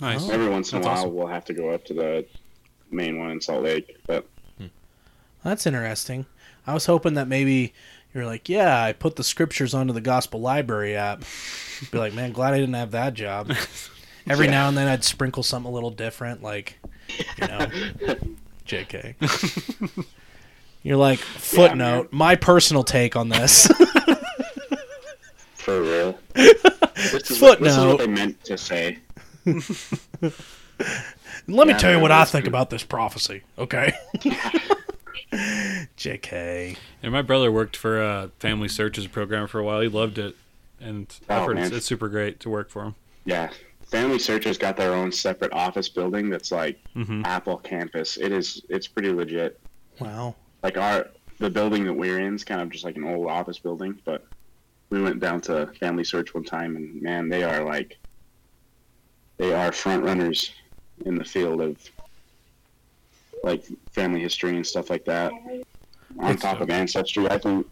nice. 0.00 0.28
Oh. 0.28 0.32
Every 0.32 0.48
once 0.48 0.72
in 0.72 0.78
a 0.78 0.84
while, 0.84 0.92
awesome. 0.92 1.14
we'll 1.14 1.26
have 1.26 1.44
to 1.46 1.54
go 1.54 1.70
up 1.70 1.84
to 1.86 1.94
the 1.94 2.26
main 2.90 3.18
one 3.18 3.30
in 3.30 3.40
Salt 3.40 3.62
Lake, 3.62 3.96
but 4.06 4.26
hmm. 4.58 4.66
That's 5.44 5.66
interesting. 5.66 6.26
I 6.66 6.74
was 6.74 6.86
hoping 6.86 7.14
that 7.14 7.28
maybe 7.28 7.72
you're 8.14 8.26
like, 8.26 8.48
yeah, 8.48 8.82
I 8.82 8.92
put 8.92 9.16
the 9.16 9.24
scriptures 9.24 9.74
onto 9.74 9.92
the 9.92 10.00
gospel 10.00 10.40
library 10.40 10.96
app. 10.96 11.22
Be 11.90 11.98
like, 11.98 12.14
man, 12.14 12.32
glad 12.32 12.52
I 12.52 12.58
didn't 12.58 12.74
have 12.74 12.90
that 12.90 13.14
job. 13.14 13.52
Every 14.30 14.46
Yeah. 14.46 14.50
now 14.52 14.68
and 14.68 14.76
then 14.76 14.88
I'd 14.88 15.04
sprinkle 15.04 15.42
something 15.42 15.70
a 15.70 15.74
little 15.74 15.90
different, 15.90 16.42
like, 16.42 16.78
you 17.40 17.46
know, 17.48 17.66
JK. 18.66 19.14
You're 20.82 20.96
like, 20.96 21.18
footnote, 21.18 22.12
my 22.12 22.36
personal 22.36 22.84
take 22.84 23.16
on 23.16 23.28
this. 23.28 23.66
for 25.54 25.80
real. 25.82 26.18
This 26.98 27.30
is, 27.30 27.40
what, 27.40 27.60
this 27.60 27.68
is 27.70 27.76
Footnote. 27.76 27.88
what 27.90 27.98
they 27.98 28.06
meant 28.08 28.42
to 28.46 28.58
say. 28.58 28.98
Let 29.46 29.62
me 31.46 31.68
Yeah, 31.68 31.78
tell 31.78 31.92
you 31.92 32.00
what 32.00 32.10
I 32.10 32.24
think 32.24 32.42
good. 32.44 32.48
about 32.48 32.70
this 32.70 32.82
prophecy, 32.82 33.42
okay? 33.56 33.92
JK. 35.96 36.76
And 37.04 37.12
my 37.12 37.22
brother 37.22 37.52
worked 37.52 37.76
for 37.76 38.02
a 38.02 38.30
family 38.40 38.66
searches 38.66 39.06
program 39.06 39.46
for 39.46 39.60
a 39.60 39.64
while. 39.64 39.80
He 39.80 39.88
loved 39.88 40.18
it, 40.18 40.34
and 40.80 41.06
I've 41.28 41.42
Oh, 41.42 41.46
heard 41.46 41.58
it's, 41.58 41.70
it's 41.70 41.86
super 41.86 42.08
great 42.08 42.40
to 42.40 42.50
work 42.50 42.68
for 42.68 42.82
him. 42.82 42.94
Yeah, 43.24 43.50
FamilySearch's 43.90 44.58
got 44.58 44.76
their 44.76 44.92
own 44.92 45.10
separate 45.10 45.52
office 45.52 45.88
building 45.88 46.28
that's 46.30 46.52
like 46.52 46.78
hmm 46.94 47.22
Apple 47.24 47.56
campus. 47.58 48.16
It 48.16 48.32
is 48.32 48.62
it's 48.68 48.86
pretty 48.86 49.10
legit. 49.12 49.58
Wow. 50.00 50.34
Like 50.62 50.76
our 50.76 51.08
the 51.38 51.48
building 51.50 51.84
that 51.84 51.94
we're 51.94 52.18
in 52.20 52.34
is 52.34 52.44
kind 52.44 52.60
of 52.60 52.68
just 52.70 52.84
like 52.84 52.96
an 52.96 53.04
old 53.04 53.28
office 53.28 53.58
building, 53.58 53.98
but 54.04 54.26
we 54.90 55.00
went 55.00 55.20
down 55.20 55.40
to 55.42 55.66
FamilySearch 55.80 56.34
one 56.34 56.44
time, 56.44 56.76
and 56.76 57.00
man, 57.00 57.28
they 57.28 57.44
are 57.44 57.64
like 57.64 57.96
they 59.36 59.52
are 59.54 59.70
front 59.72 60.04
runners 60.04 60.50
in 61.06 61.14
the 61.14 61.24
field 61.24 61.60
of 61.60 61.78
like 63.44 63.64
family 63.92 64.20
history 64.20 64.56
and 64.56 64.66
stuff 64.66 64.90
like 64.90 65.04
that. 65.04 65.32
On 65.32 65.64
That's 66.30 66.42
top 66.42 66.54
dope. 66.54 66.62
of 66.62 66.70
ancestry, 66.70 67.28
I 67.30 67.38
think. 67.38 67.66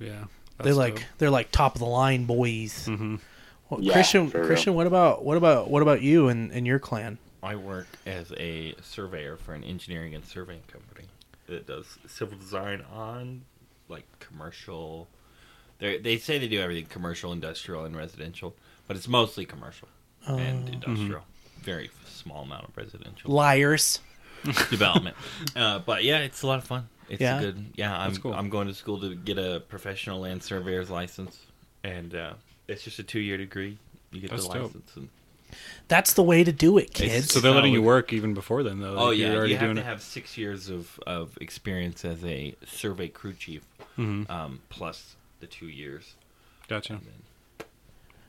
Yeah, 0.00 0.24
They're 0.62 0.74
like 0.74 1.04
they're 1.18 1.30
like 1.30 1.50
top 1.50 1.74
of 1.74 1.80
the 1.80 1.86
line 1.86 2.24
boys. 2.24 2.86
hmm 2.86 3.16
Well, 3.74 3.84
Yeah, 3.84 3.92
Christian, 3.92 4.28
for 4.30 4.38
real. 4.38 4.46
Christian, 4.46 4.74
what 4.74 4.86
about 4.86 5.24
what 5.24 5.36
about 5.36 5.70
what 5.70 5.82
about 5.82 6.00
you 6.02 6.28
and, 6.28 6.50
and 6.52 6.66
your 6.66 6.78
clan? 6.78 7.18
I 7.42 7.56
work 7.56 7.86
as 8.06 8.32
a 8.38 8.74
surveyor 8.82 9.36
for 9.36 9.52
an 9.54 9.64
engineering 9.64 10.14
and 10.14 10.24
surveying 10.24 10.62
company 10.66 11.06
that 11.46 11.66
does 11.66 11.98
civil 12.06 12.38
design 12.38 12.82
on 12.92 13.42
like 13.88 14.04
commercial. 14.20 15.08
They 15.78 15.98
they 15.98 16.16
say 16.18 16.38
they 16.38 16.48
do 16.48 16.60
everything 16.60 16.86
commercial, 16.86 17.32
industrial, 17.32 17.84
and 17.84 17.94
residential, 17.96 18.54
but 18.86 18.96
it's 18.96 19.08
mostly 19.08 19.44
commercial 19.44 19.88
and 20.26 20.68
Oh. 20.68 20.72
industrial. 20.72 21.22
Very 21.60 21.90
small 22.06 22.42
amount 22.44 22.64
of 22.68 22.76
residential 22.76 23.30
Liars. 23.30 24.00
development. 24.70 25.16
Uh, 25.56 25.78
but 25.78 26.04
yeah, 26.04 26.18
it's 26.18 26.42
a 26.42 26.46
lot 26.46 26.58
of 26.58 26.64
fun. 26.64 26.86
It's 27.08 27.20
Yeah? 27.20 27.38
a 27.38 27.40
good. 27.40 27.66
Yeah, 27.76 27.98
I'm 27.98 28.14
cool. 28.16 28.34
I'm 28.34 28.48
going 28.50 28.68
to 28.68 28.74
school 28.74 29.00
to 29.00 29.14
get 29.14 29.38
a 29.38 29.60
professional 29.68 30.20
land 30.20 30.42
surveyor's 30.42 30.90
license, 30.90 31.38
and 31.82 32.14
uh, 32.14 32.34
it's 32.68 32.82
just 32.82 32.98
a 32.98 33.02
two 33.02 33.20
year 33.20 33.36
degree. 33.36 33.78
You 34.12 34.20
get 34.20 34.30
That's 34.30 34.46
the 34.48 34.54
dope. 34.54 34.62
license. 34.74 34.90
And, 34.96 35.08
That's 35.88 36.12
the 36.14 36.22
way 36.22 36.44
to 36.44 36.52
do 36.52 36.78
it, 36.78 36.94
kids. 36.94 37.32
So 37.32 37.40
they're 37.40 37.52
letting 37.52 37.72
you 37.72 37.82
work 37.82 38.12
even 38.12 38.34
before 38.34 38.62
then, 38.62 38.80
though. 38.80 38.96
oh 38.96 39.06
Like, 39.08 39.18
yeah, 39.18 39.26
you're 39.28 39.36
already 39.36 39.52
you 39.52 39.58
have 39.58 39.66
doing 39.66 39.76
to 39.76 39.82
it. 39.82 39.86
have 39.86 40.02
six 40.02 40.36
years 40.38 40.68
of, 40.68 40.98
of 41.06 41.36
experience 41.40 42.04
as 42.04 42.24
a 42.24 42.54
survey 42.66 43.08
crew 43.08 43.32
chief, 43.34 43.62
Mhm. 43.98 44.28
um, 44.30 44.60
plus 44.68 45.16
the 45.40 45.46
two 45.46 45.66
years. 45.68 46.14
Gotcha. 46.68 46.94
And 46.94 47.02
then 47.02 47.66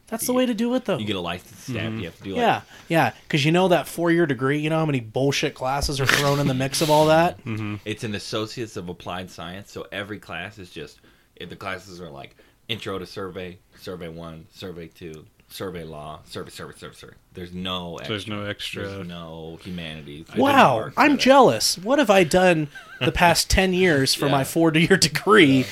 That's 0.07 0.27
the 0.27 0.33
way 0.33 0.45
to 0.45 0.53
do 0.53 0.73
it, 0.75 0.85
though. 0.85 0.97
you 0.99 1.05
get 1.05 1.15
a 1.15 1.19
license 1.21 1.57
stamp. 1.63 1.95
Mhm. 1.95 1.99
You 1.99 2.05
have 2.05 2.17
to 2.17 2.23
do 2.23 2.29
like 2.31 2.37
yeah, 2.41 2.61
yeah. 2.89 3.13
Because 3.23 3.43
you 3.45 3.51
know 3.51 3.67
that 3.69 3.87
four 3.87 4.11
year 4.11 4.25
degree. 4.27 4.59
You 4.59 4.69
know 4.69 4.77
how 4.77 4.85
many 4.85 4.99
bullshit 4.99 5.55
classes 5.55 5.99
are 5.99 6.05
thrown 6.05 6.39
in 6.39 6.47
the 6.47 6.53
mix 6.53 6.81
of 6.81 6.91
all 6.91 7.07
that. 7.07 7.39
hmm 7.43 7.75
It's 7.85 8.03
an 8.03 8.13
associates 8.13 8.77
of 8.77 8.87
applied 8.89 9.31
science, 9.31 9.71
so 9.71 9.87
every 9.91 10.19
class 10.19 10.59
is 10.59 10.69
just 10.69 10.99
if 11.35 11.49
the 11.49 11.55
classes 11.55 11.99
are 11.99 12.09
like 12.09 12.35
intro 12.67 12.97
to 12.99 13.05
survey, 13.05 13.57
survey 13.79 14.07
one, 14.09 14.47
survey 14.53 14.87
two, 14.87 15.25
survey 15.49 15.83
law, 15.83 16.19
survey, 16.25 16.49
survey, 16.49 16.73
survey, 16.77 16.95
survey. 16.95 17.13
There's 17.33 17.53
no 17.53 17.97
extra. 17.97 18.09
There's 18.13 18.27
no 18.27 18.45
extra. 18.45 18.87
There's 18.87 19.07
no 19.07 19.59
humanities. 19.61 20.27
Wow, 20.35 20.85
I'm 20.85 20.91
credit. 20.93 21.19
jealous. 21.19 21.77
What 21.77 21.99
have 21.99 22.09
I 22.09 22.23
done 22.23 22.67
the 22.99 23.11
past 23.11 23.49
10 23.49 23.73
years 23.73 24.13
for 24.15 24.27
my 24.29 24.43
four 24.43 24.73
year 24.73 24.97
degree 24.97 25.65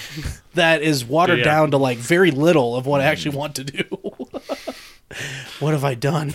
that 0.54 0.82
is 0.82 1.04
watered 1.06 1.40
Yeah. 1.40 1.46
down 1.46 1.72
to 1.72 1.78
like 1.78 1.98
very 1.98 2.32
little 2.32 2.76
of 2.76 2.86
what 2.86 3.02
I 3.02 3.06
actually 3.06 3.36
want 3.38 3.56
to 3.56 3.64
do? 3.64 3.84
what 5.60 5.74
have 5.74 5.84
I 5.84 5.96
done? 5.96 6.34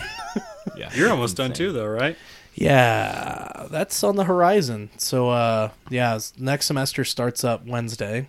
Yeah, 0.77 0.89
You're 0.93 1.09
almost 1.09 1.33
it's 1.33 1.37
done 1.37 1.53
too, 1.53 1.71
though, 1.73 1.87
right? 1.87 2.15
Yeah, 2.55 3.67
that's 3.69 4.03
on 4.03 4.15
the 4.17 4.23
horizon. 4.25 4.89
So, 4.97 5.29
uh, 5.29 5.69
yeah, 5.89 6.19
next 6.37 6.65
semester 6.65 7.03
starts 7.05 7.43
up 7.43 7.65
Wednesday. 7.65 8.27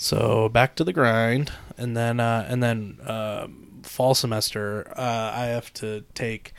So 0.00 0.48
back 0.48 0.76
to 0.76 0.84
the 0.84 0.94
grind, 0.94 1.52
and 1.76 1.94
then 1.94 2.20
uh, 2.20 2.46
and 2.48 2.62
then 2.62 2.96
um, 3.06 3.80
fall 3.82 4.14
semester, 4.14 4.90
uh, 4.96 5.32
I 5.34 5.44
have 5.46 5.72
to 5.74 6.04
take 6.14 6.54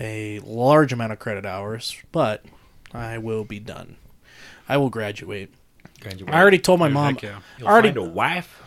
a 0.00 0.40
large 0.40 0.92
amount 0.92 1.12
of 1.12 1.20
credit 1.20 1.46
hours, 1.46 1.96
but 2.10 2.44
I 2.92 3.18
will 3.18 3.44
be 3.44 3.60
done. 3.60 3.98
I 4.68 4.78
will 4.78 4.90
graduate. 4.90 5.54
Graduate. 6.00 6.34
I 6.34 6.40
already 6.40 6.58
told 6.58 6.80
my 6.80 6.88
mom. 6.88 7.18
yeah. 7.22 7.38
I 7.60 7.62
already 7.62 7.90
find 7.90 7.98
a 7.98 8.02
wife, 8.02 8.60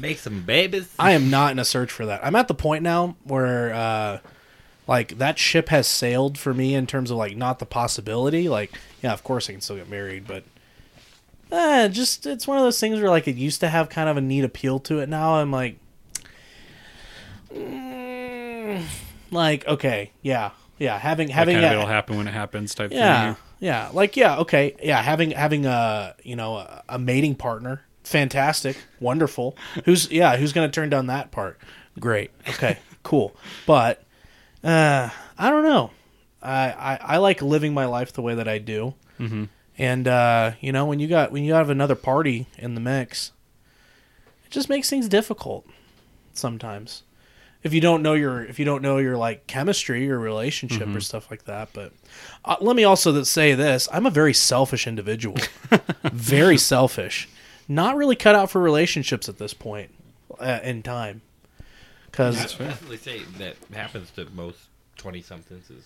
make 0.00 0.18
some 0.18 0.42
babies. 0.42 0.94
I 0.96 1.12
am 1.12 1.28
not 1.28 1.50
in 1.50 1.58
a 1.58 1.64
search 1.64 1.90
for 1.90 2.06
that. 2.06 2.24
I'm 2.24 2.36
at 2.36 2.46
the 2.46 2.54
point 2.54 2.84
now 2.84 3.16
where 3.24 3.74
uh 3.74 4.18
like 4.86 5.18
that 5.18 5.38
ship 5.38 5.68
has 5.70 5.88
sailed 5.88 6.38
for 6.38 6.54
me 6.54 6.76
in 6.76 6.86
terms 6.86 7.10
of 7.10 7.16
like 7.16 7.36
not 7.36 7.58
the 7.58 7.66
possibility. 7.66 8.48
Like, 8.48 8.72
yeah, 9.02 9.12
of 9.12 9.24
course 9.24 9.48
I 9.48 9.52
can 9.52 9.60
still 9.60 9.76
get 9.76 9.88
married, 9.88 10.28
but 10.28 10.44
eh, 11.52 11.88
just 11.88 12.26
it's 12.26 12.46
one 12.48 12.56
of 12.58 12.64
those 12.64 12.80
things 12.80 12.98
where 13.00 13.10
like 13.10 13.28
it 13.28 13.36
used 13.36 13.60
to 13.60 13.68
have 13.68 13.88
kind 13.88 14.08
of 14.08 14.16
a 14.16 14.20
neat 14.20 14.42
appeal 14.44 14.80
to 14.80 14.98
it. 14.98 15.08
Now 15.08 15.34
I'm 15.36 15.50
like, 15.52 15.76
mm, 17.54 18.82
like 19.30 19.66
okay, 19.66 20.10
yeah, 20.22 20.50
yeah, 20.78 20.98
having 20.98 21.28
having 21.28 21.54
kind 21.54 21.66
of 21.66 21.72
it'll 21.72 21.86
happen 21.86 22.16
when 22.16 22.26
it 22.26 22.34
happens 22.34 22.74
type 22.74 22.92
yeah, 22.92 23.34
thing. 23.34 23.42
yeah, 23.60 23.90
like 23.92 24.16
yeah, 24.16 24.38
okay, 24.38 24.74
yeah, 24.82 25.00
having 25.02 25.30
having 25.32 25.66
a 25.66 26.14
you 26.22 26.36
know 26.36 26.56
a, 26.56 26.82
a 26.88 26.98
mating 26.98 27.34
partner, 27.34 27.82
fantastic, 28.04 28.76
wonderful. 29.00 29.56
Who's 29.84 30.10
yeah, 30.10 30.36
who's 30.36 30.52
gonna 30.52 30.70
turn 30.70 30.88
down 30.90 31.06
that 31.06 31.30
part? 31.30 31.58
Great, 32.00 32.30
okay, 32.48 32.78
cool. 33.02 33.36
But 33.66 34.02
uh, 34.64 35.10
I 35.38 35.50
don't 35.50 35.64
know. 35.64 35.90
I, 36.42 36.70
I 36.72 36.98
I 37.02 37.16
like 37.18 37.40
living 37.40 37.72
my 37.74 37.84
life 37.86 38.12
the 38.14 38.22
way 38.22 38.34
that 38.34 38.48
I 38.48 38.58
do, 38.58 38.94
Mhm. 39.20 39.48
And 39.82 40.06
uh, 40.06 40.52
you 40.60 40.70
know 40.70 40.86
when 40.86 41.00
you 41.00 41.08
got 41.08 41.32
when 41.32 41.42
you 41.42 41.54
have 41.54 41.68
another 41.68 41.96
party 41.96 42.46
in 42.56 42.76
the 42.76 42.80
mix, 42.80 43.32
it 44.46 44.50
just 44.50 44.68
makes 44.68 44.88
things 44.88 45.08
difficult 45.08 45.66
sometimes. 46.34 47.02
If 47.64 47.74
you 47.74 47.80
don't 47.80 48.00
know 48.00 48.14
your 48.14 48.44
if 48.44 48.60
you 48.60 48.64
don't 48.64 48.80
know 48.80 48.98
your 48.98 49.16
like 49.16 49.48
chemistry 49.48 50.08
or 50.08 50.20
relationship 50.20 50.86
or 50.94 51.00
stuff 51.00 51.30
like 51.32 51.44
that 51.44 51.70
but 51.72 51.92
uh, 52.44 52.56
let 52.60 52.76
me 52.76 52.84
also 52.84 53.24
say 53.24 53.54
this. 53.54 53.88
I'm 53.92 54.06
a 54.06 54.10
very 54.10 54.32
selfish 54.32 54.86
individual. 54.86 55.36
Very 56.12 56.58
selfish. 56.58 57.28
Not 57.68 57.96
really 57.96 58.16
cut 58.16 58.34
out 58.34 58.50
for 58.50 58.60
relationships 58.60 59.28
at 59.28 59.38
this 59.38 59.54
point 59.54 59.92
uh, 60.38 60.60
in 60.62 60.82
time. 60.82 61.22
Because 62.06 62.38
I 62.38 62.64
definitely 62.66 62.98
say 62.98 63.22
that 63.38 63.56
happens 63.72 64.10
to 64.12 64.28
most 64.30 64.58
twenty 64.96 65.22
somethings. 65.22 65.70
Is 65.70 65.84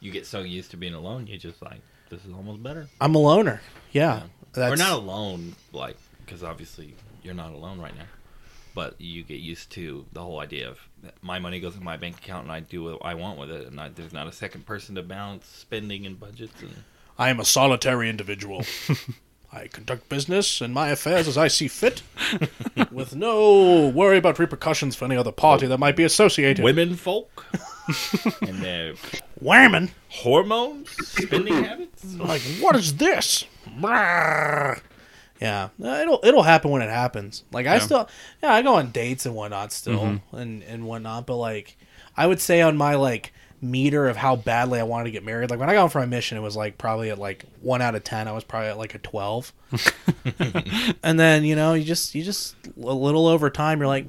you 0.00 0.10
get 0.10 0.26
so 0.26 0.40
used 0.40 0.72
to 0.72 0.76
being 0.76 0.94
alone, 0.94 1.26
you 1.26 1.36
just 1.36 1.60
like 1.62 1.80
this 2.10 2.24
is 2.24 2.32
almost 2.32 2.62
better. 2.62 2.88
i'm 3.00 3.14
a 3.14 3.18
loner 3.18 3.60
yeah, 3.92 4.22
We're 4.54 4.68
that's 4.68 4.78
not 4.78 4.92
alone, 4.98 5.54
like 5.72 5.96
because 6.24 6.42
obviously 6.42 6.94
you're 7.22 7.34
not 7.34 7.52
alone 7.52 7.80
right 7.80 7.96
now. 7.96 8.04
But 8.74 9.00
you 9.00 9.24
get 9.24 9.40
used 9.40 9.70
to 9.70 10.04
the 10.12 10.22
whole 10.22 10.40
idea 10.40 10.68
of 10.68 10.78
my 11.22 11.38
money 11.38 11.58
goes 11.58 11.74
in 11.74 11.82
my 11.82 11.96
bank 11.96 12.18
account 12.18 12.44
and 12.44 12.52
I 12.52 12.60
do 12.60 12.84
what 12.84 12.98
I 13.04 13.14
want 13.14 13.38
with 13.38 13.50
it, 13.50 13.66
and 13.66 13.80
I, 13.80 13.88
there's 13.88 14.12
not 14.12 14.26
a 14.28 14.32
second 14.32 14.66
person 14.66 14.94
to 14.96 15.02
balance 15.02 15.46
spending 15.46 16.06
and 16.06 16.18
budgets. 16.20 16.60
And 16.60 16.84
i 17.18 17.30
am 17.30 17.40
a 17.40 17.44
solitary 17.44 18.08
individual 18.08 18.62
i 19.52 19.66
conduct 19.66 20.08
business 20.08 20.60
and 20.60 20.72
my 20.72 20.90
affairs 20.90 21.26
as 21.26 21.36
i 21.36 21.48
see 21.48 21.66
fit 21.66 22.02
with 22.92 23.16
no 23.16 23.88
worry 23.88 24.18
about 24.18 24.38
repercussions 24.38 24.94
for 24.94 25.04
any 25.06 25.16
other 25.16 25.32
party 25.32 25.66
that 25.66 25.78
might 25.78 25.96
be 25.96 26.04
associated 26.04 26.62
women 26.62 26.94
folk 26.94 27.46
and 28.42 28.58
their 28.58 28.94
whammon 29.42 29.90
hormones, 30.08 30.90
spending 31.06 31.64
habits. 31.64 32.14
like 32.16 32.42
what 32.60 32.74
is 32.76 32.96
this? 32.96 33.44
Brrr. 33.68 34.80
yeah. 35.40 35.68
Uh, 35.82 35.88
it'll 36.02 36.20
it'll 36.24 36.42
happen 36.42 36.70
when 36.70 36.82
it 36.82 36.90
happens. 36.90 37.44
Like 37.52 37.66
i 37.66 37.74
Yeah. 37.74 37.80
still 37.80 38.08
yeah 38.42 38.52
i 38.54 38.62
go 38.62 38.74
on 38.76 38.90
dates 38.90 39.26
and 39.26 39.34
whatnot 39.34 39.72
still 39.72 40.20
and 40.32 40.62
and 40.62 40.86
whatnot 40.86 41.26
but 41.26 41.36
like 41.36 41.76
i 42.16 42.26
would 42.26 42.40
say 42.40 42.60
on 42.62 42.76
my 42.76 42.94
like 42.96 43.32
meter 43.60 44.06
of 44.08 44.16
how 44.16 44.36
badly 44.36 44.78
i 44.78 44.84
wanted 44.84 45.04
to 45.04 45.10
get 45.10 45.24
married 45.24 45.50
like 45.50 45.58
when 45.58 45.68
i 45.68 45.74
got 45.74 45.82
on 45.82 45.90
for 45.90 45.98
my 45.98 46.06
mission 46.06 46.38
it 46.38 46.40
was 46.40 46.54
like 46.56 46.78
probably 46.78 47.10
at 47.10 47.18
like 47.18 47.44
one 47.60 47.82
out 47.82 47.94
of 47.96 48.04
ten. 48.04 48.26
I 48.28 48.32
was 48.32 48.44
probably 48.44 48.68
at 48.68 48.78
like 48.78 48.94
a 48.94 48.98
12 48.98 49.52
and 51.02 51.18
then 51.20 51.44
you 51.44 51.54
know 51.56 51.74
you 51.74 51.84
just 51.84 52.14
you 52.14 52.22
just 52.24 52.54
a 52.82 52.92
little 52.92 53.26
over 53.26 53.50
time 53.50 53.78
you're 53.80 53.88
like 53.88 54.06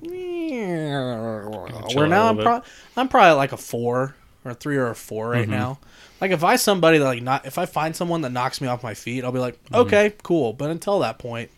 where 1.93 2.07
now 2.07 2.29
i'm 2.29 2.37
pro- 2.37 2.61
i'm 2.95 3.07
probably 3.07 3.35
like 3.37 3.51
a 3.51 3.57
four 3.57 4.15
or 4.45 4.51
a 4.51 4.55
three 4.55 4.77
or 4.77 4.87
a 4.89 4.95
four 4.95 5.29
right 5.29 5.47
now. 5.47 5.79
Like 6.21 6.31
if 6.31 6.43
i 6.43 6.55
somebody 6.55 6.97
that 6.97 7.05
like 7.05 7.23
not 7.23 7.45
if 7.45 7.57
i 7.57 7.65
find 7.65 7.95
someone 7.95 8.21
that 8.21 8.31
knocks 8.31 8.61
me 8.61 8.67
off 8.67 8.83
my 8.83 8.93
feet 8.93 9.23
i'll 9.23 9.31
be 9.31 9.39
like 9.39 9.57
okay 9.73 10.13
cool. 10.23 10.53
But 10.53 10.69
until 10.69 10.99
that 10.99 11.19
point 11.19 11.51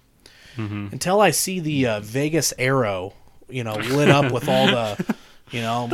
until 0.91 1.21
i 1.21 1.31
see 1.31 1.59
the 1.59 1.87
uh, 1.87 1.99
vegas 2.01 2.53
arrow 2.59 3.13
you 3.49 3.63
know 3.63 3.75
lit 3.75 4.09
up 4.09 4.31
with 4.31 4.47
all 4.47 4.67
the 4.67 5.15
you 5.51 5.61
know 5.61 5.87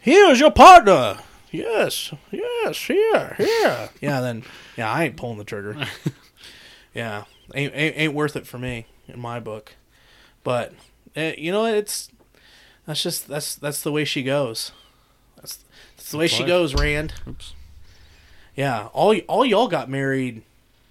here's 0.00 0.40
your 0.40 0.50
partner. 0.50 1.18
Yes 1.50 2.12
yes 2.30 2.78
here 2.86 3.34
here. 3.38 3.88
Yeah 4.00 4.20
then 4.20 4.44
yeah 4.76 4.90
i 4.92 5.04
ain't 5.04 5.16
pulling 5.16 5.38
the 5.38 5.44
trigger. 5.44 5.76
Yeah 6.94 7.24
ain't, 7.54 7.74
ain't, 7.74 7.96
ain't 7.98 8.14
worth 8.14 8.36
it 8.36 8.46
for 8.46 8.58
me 8.58 8.86
in 9.06 9.20
my 9.20 9.40
book. 9.40 9.74
But 10.44 10.72
eh, 11.14 11.34
you 11.36 11.52
know 11.52 11.66
it's 11.66 12.10
that's 12.86 13.02
just 13.02 13.28
that's 13.28 13.54
that's 13.56 13.82
the 13.82 13.92
way 13.92 14.04
she 14.04 14.22
goes 14.22 14.72
that's, 16.12 16.12
that's 16.12 16.12
the 16.12 16.18
way 16.18 16.26
she 16.26 16.44
goes 16.44 16.74
rand 16.74 17.14
Oops. 17.28 17.54
yeah 18.54 18.88
all 18.92 19.16
all 19.28 19.44
y'all 19.44 19.68
got 19.68 19.90
married 19.90 20.42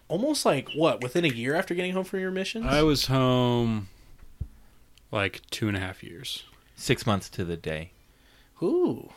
almost 0.07 0.45
like 0.45 0.69
what 0.75 1.01
within 1.01 1.25
a 1.25 1.29
year 1.29 1.55
after 1.55 1.73
getting 1.73 1.93
home 1.93 2.03
from 2.03 2.19
your 2.19 2.31
missions 2.31 2.65
I 2.67 2.83
was 2.83 3.07
home 3.07 3.87
like 5.15 5.41
two 5.49 5.67
and 5.67 5.77
a 5.77 5.79
half 5.79 6.03
years. 6.03 6.43
Six 6.75 7.05
months 7.05 7.29
to 7.29 7.45
the 7.45 7.57
day. 7.57 7.91
Ooh. 8.61 9.09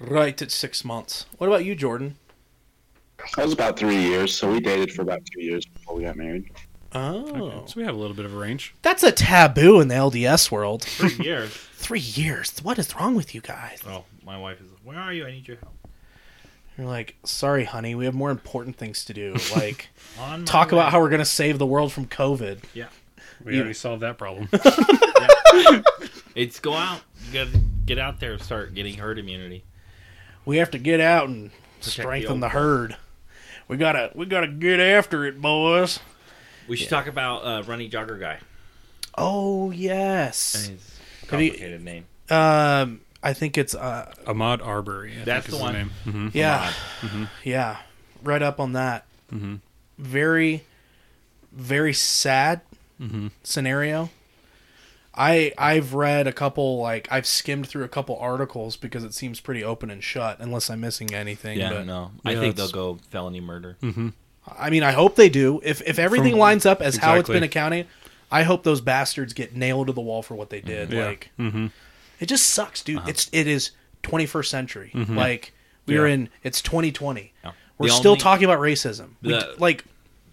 Right 0.00 0.40
at 0.40 0.50
six 0.50 0.84
months. 0.84 1.26
What 1.36 1.46
about 1.46 1.64
you, 1.64 1.74
Jordan? 1.74 2.16
That 3.36 3.44
was 3.44 3.52
about 3.52 3.78
three 3.78 3.98
years, 3.98 4.34
so 4.34 4.50
we 4.50 4.60
dated 4.60 4.92
for 4.92 5.02
about 5.02 5.22
two 5.26 5.42
years 5.42 5.66
before 5.66 5.96
we 5.96 6.04
got 6.04 6.16
married. 6.16 6.50
Oh. 6.94 7.64
So 7.66 7.74
we 7.76 7.84
have 7.84 7.94
a 7.94 7.98
little 7.98 8.16
bit 8.16 8.24
of 8.24 8.34
a 8.34 8.38
range. 8.38 8.74
That's 8.82 9.02
a 9.02 9.12
taboo 9.12 9.80
in 9.80 9.88
the 9.88 9.94
LDS 9.94 10.50
world. 10.50 10.82
Three 10.84 11.24
years. 11.24 11.52
Three 11.74 12.00
years. 12.00 12.52
What 12.62 12.78
is 12.78 12.94
wrong 12.96 13.14
with 13.14 13.34
you 13.34 13.40
guys? 13.40 13.80
Oh, 13.86 14.04
my 14.24 14.38
wife 14.38 14.60
is. 14.60 14.70
Where 14.84 14.98
are 14.98 15.12
you? 15.12 15.26
I 15.26 15.30
need 15.32 15.46
your 15.46 15.58
help. 15.58 15.74
You're 16.76 16.86
like, 16.86 17.16
sorry, 17.24 17.64
honey, 17.64 17.94
we 17.94 18.04
have 18.04 18.14
more 18.14 18.30
important 18.30 18.76
things 18.76 19.04
to 19.06 19.14
do. 19.14 19.36
Like, 19.56 19.88
On 20.18 20.44
talk 20.44 20.70
way. 20.72 20.78
about 20.78 20.92
how 20.92 21.00
we're 21.00 21.08
going 21.10 21.18
to 21.20 21.24
save 21.24 21.58
the 21.58 21.66
world 21.66 21.92
from 21.92 22.06
COVID. 22.06 22.60
Yeah. 22.74 22.86
We 23.44 23.54
You- 23.54 23.60
already 23.60 23.74
solved 23.74 24.02
that 24.02 24.16
problem. 24.18 24.48
It's 26.34 26.60
go 26.60 26.72
out. 26.74 27.00
You 27.26 27.32
gotta 27.44 27.58
get 27.84 27.98
out 27.98 28.20
there 28.20 28.32
and 28.32 28.42
start 28.42 28.74
getting 28.74 28.96
herd 28.96 29.18
immunity. 29.18 29.64
We 30.44 30.58
have 30.58 30.70
to 30.70 30.78
get 30.78 31.00
out 31.00 31.28
and 31.28 31.50
the 31.82 31.90
strengthen 31.90 32.30
old 32.32 32.40
the 32.40 32.46
folks. 32.46 32.54
herd. 32.54 32.96
We 33.66 33.76
gotta, 33.76 34.12
we 34.14 34.26
gotta 34.26 34.46
get 34.46 34.78
after 34.78 35.24
it, 35.26 35.40
boys. 35.42 35.98
We 36.68 36.76
should 36.76 36.88
talk 36.90 37.06
about 37.06 37.38
uh, 37.44 37.62
Runny 37.66 37.88
Jogger 37.90 38.18
guy 38.20 38.38
Oh 39.16 39.70
and 39.70 39.78
yes. 39.80 40.52
his 40.54 40.68
Have 41.30 41.40
you- 41.40 41.50
complicated 41.50 41.82
name. 41.82 42.04
Um, 42.30 43.00
I 43.22 43.32
think 43.32 43.58
it's 43.58 43.74
uh, 43.74 44.12
Ahmaud 44.26 44.64
Arbery. 44.64 45.14
I 45.20 45.24
That's 45.24 45.46
think 45.46 45.54
is 45.54 45.58
the 45.58 45.64
one. 45.64 45.72
name. 45.74 45.90
hmm 46.04 46.28
yeah, 46.34 46.72
yeah, 47.42 47.78
right 48.22 48.42
up 48.42 48.60
on 48.60 48.72
that. 48.74 49.06
hmm 49.30 49.56
very 49.98 50.62
very 51.50 51.92
sad 51.92 52.60
Mhm. 53.00 53.30
scenario 53.42 54.10
i 55.14 55.52
i've 55.58 55.92
read 55.94 56.26
a 56.28 56.32
couple 56.32 56.78
like 56.78 57.08
i've 57.10 57.26
skimmed 57.26 57.66
through 57.66 57.82
a 57.82 57.88
couple 57.88 58.16
articles 58.18 58.76
because 58.76 59.02
it 59.02 59.12
seems 59.14 59.40
pretty 59.40 59.64
open 59.64 59.90
and 59.90 60.04
shut 60.04 60.38
unless 60.38 60.70
i'm 60.70 60.80
missing 60.80 61.12
anything 61.14 61.58
Yeah, 61.58 61.70
but 61.72 61.86
no. 61.86 62.12
I 62.24 62.32
Yeah, 62.32 62.40
think 62.40 62.54
they'll 62.56 62.70
go 62.70 62.98
felony 63.10 63.40
murder. 63.40 63.76
I 64.58 64.70
mean 64.70 64.82
i 64.82 64.92
hope 64.92 65.16
they 65.16 65.28
do 65.28 65.60
if 65.64 65.82
if 65.82 65.98
everything 65.98 66.32
From- 66.32 66.40
lines 66.40 66.66
up 66.66 66.80
as 66.80 66.96
how 66.96 67.14
it's 67.16 67.28
been 67.28 67.42
accounted 67.42 67.86
i 68.30 68.42
hope 68.42 68.62
those 68.62 68.80
bastards 68.80 69.32
get 69.32 69.54
nailed 69.56 69.88
to 69.88 69.92
the 69.92 70.00
wall 70.00 70.22
for 70.22 70.34
what 70.34 70.50
they 70.50 70.60
did 70.60 70.92
Yeah. 70.92 71.06
like 71.06 71.30
hmm 71.36 71.66
it 72.20 72.26
just 72.26 72.46
sucks 72.50 72.82
dude 72.82 73.06
it's 73.08 73.28
it 73.32 73.46
is 73.46 73.70
21st 74.02 74.46
century 74.46 74.90
like 74.94 75.52
we're 75.86 76.00
Mm-hmm. 76.00 76.06
Yeah. 76.08 76.14
in 76.14 76.28
it's 76.44 76.60
2020 76.62 77.32
No. 77.44 77.52
we're 77.78 77.88
The 77.88 77.92
still 77.94 78.10
only- 78.12 78.20
talking 78.20 78.44
about 78.44 78.60
racism 78.60 79.10
We- 79.22 79.40
like 79.58 79.84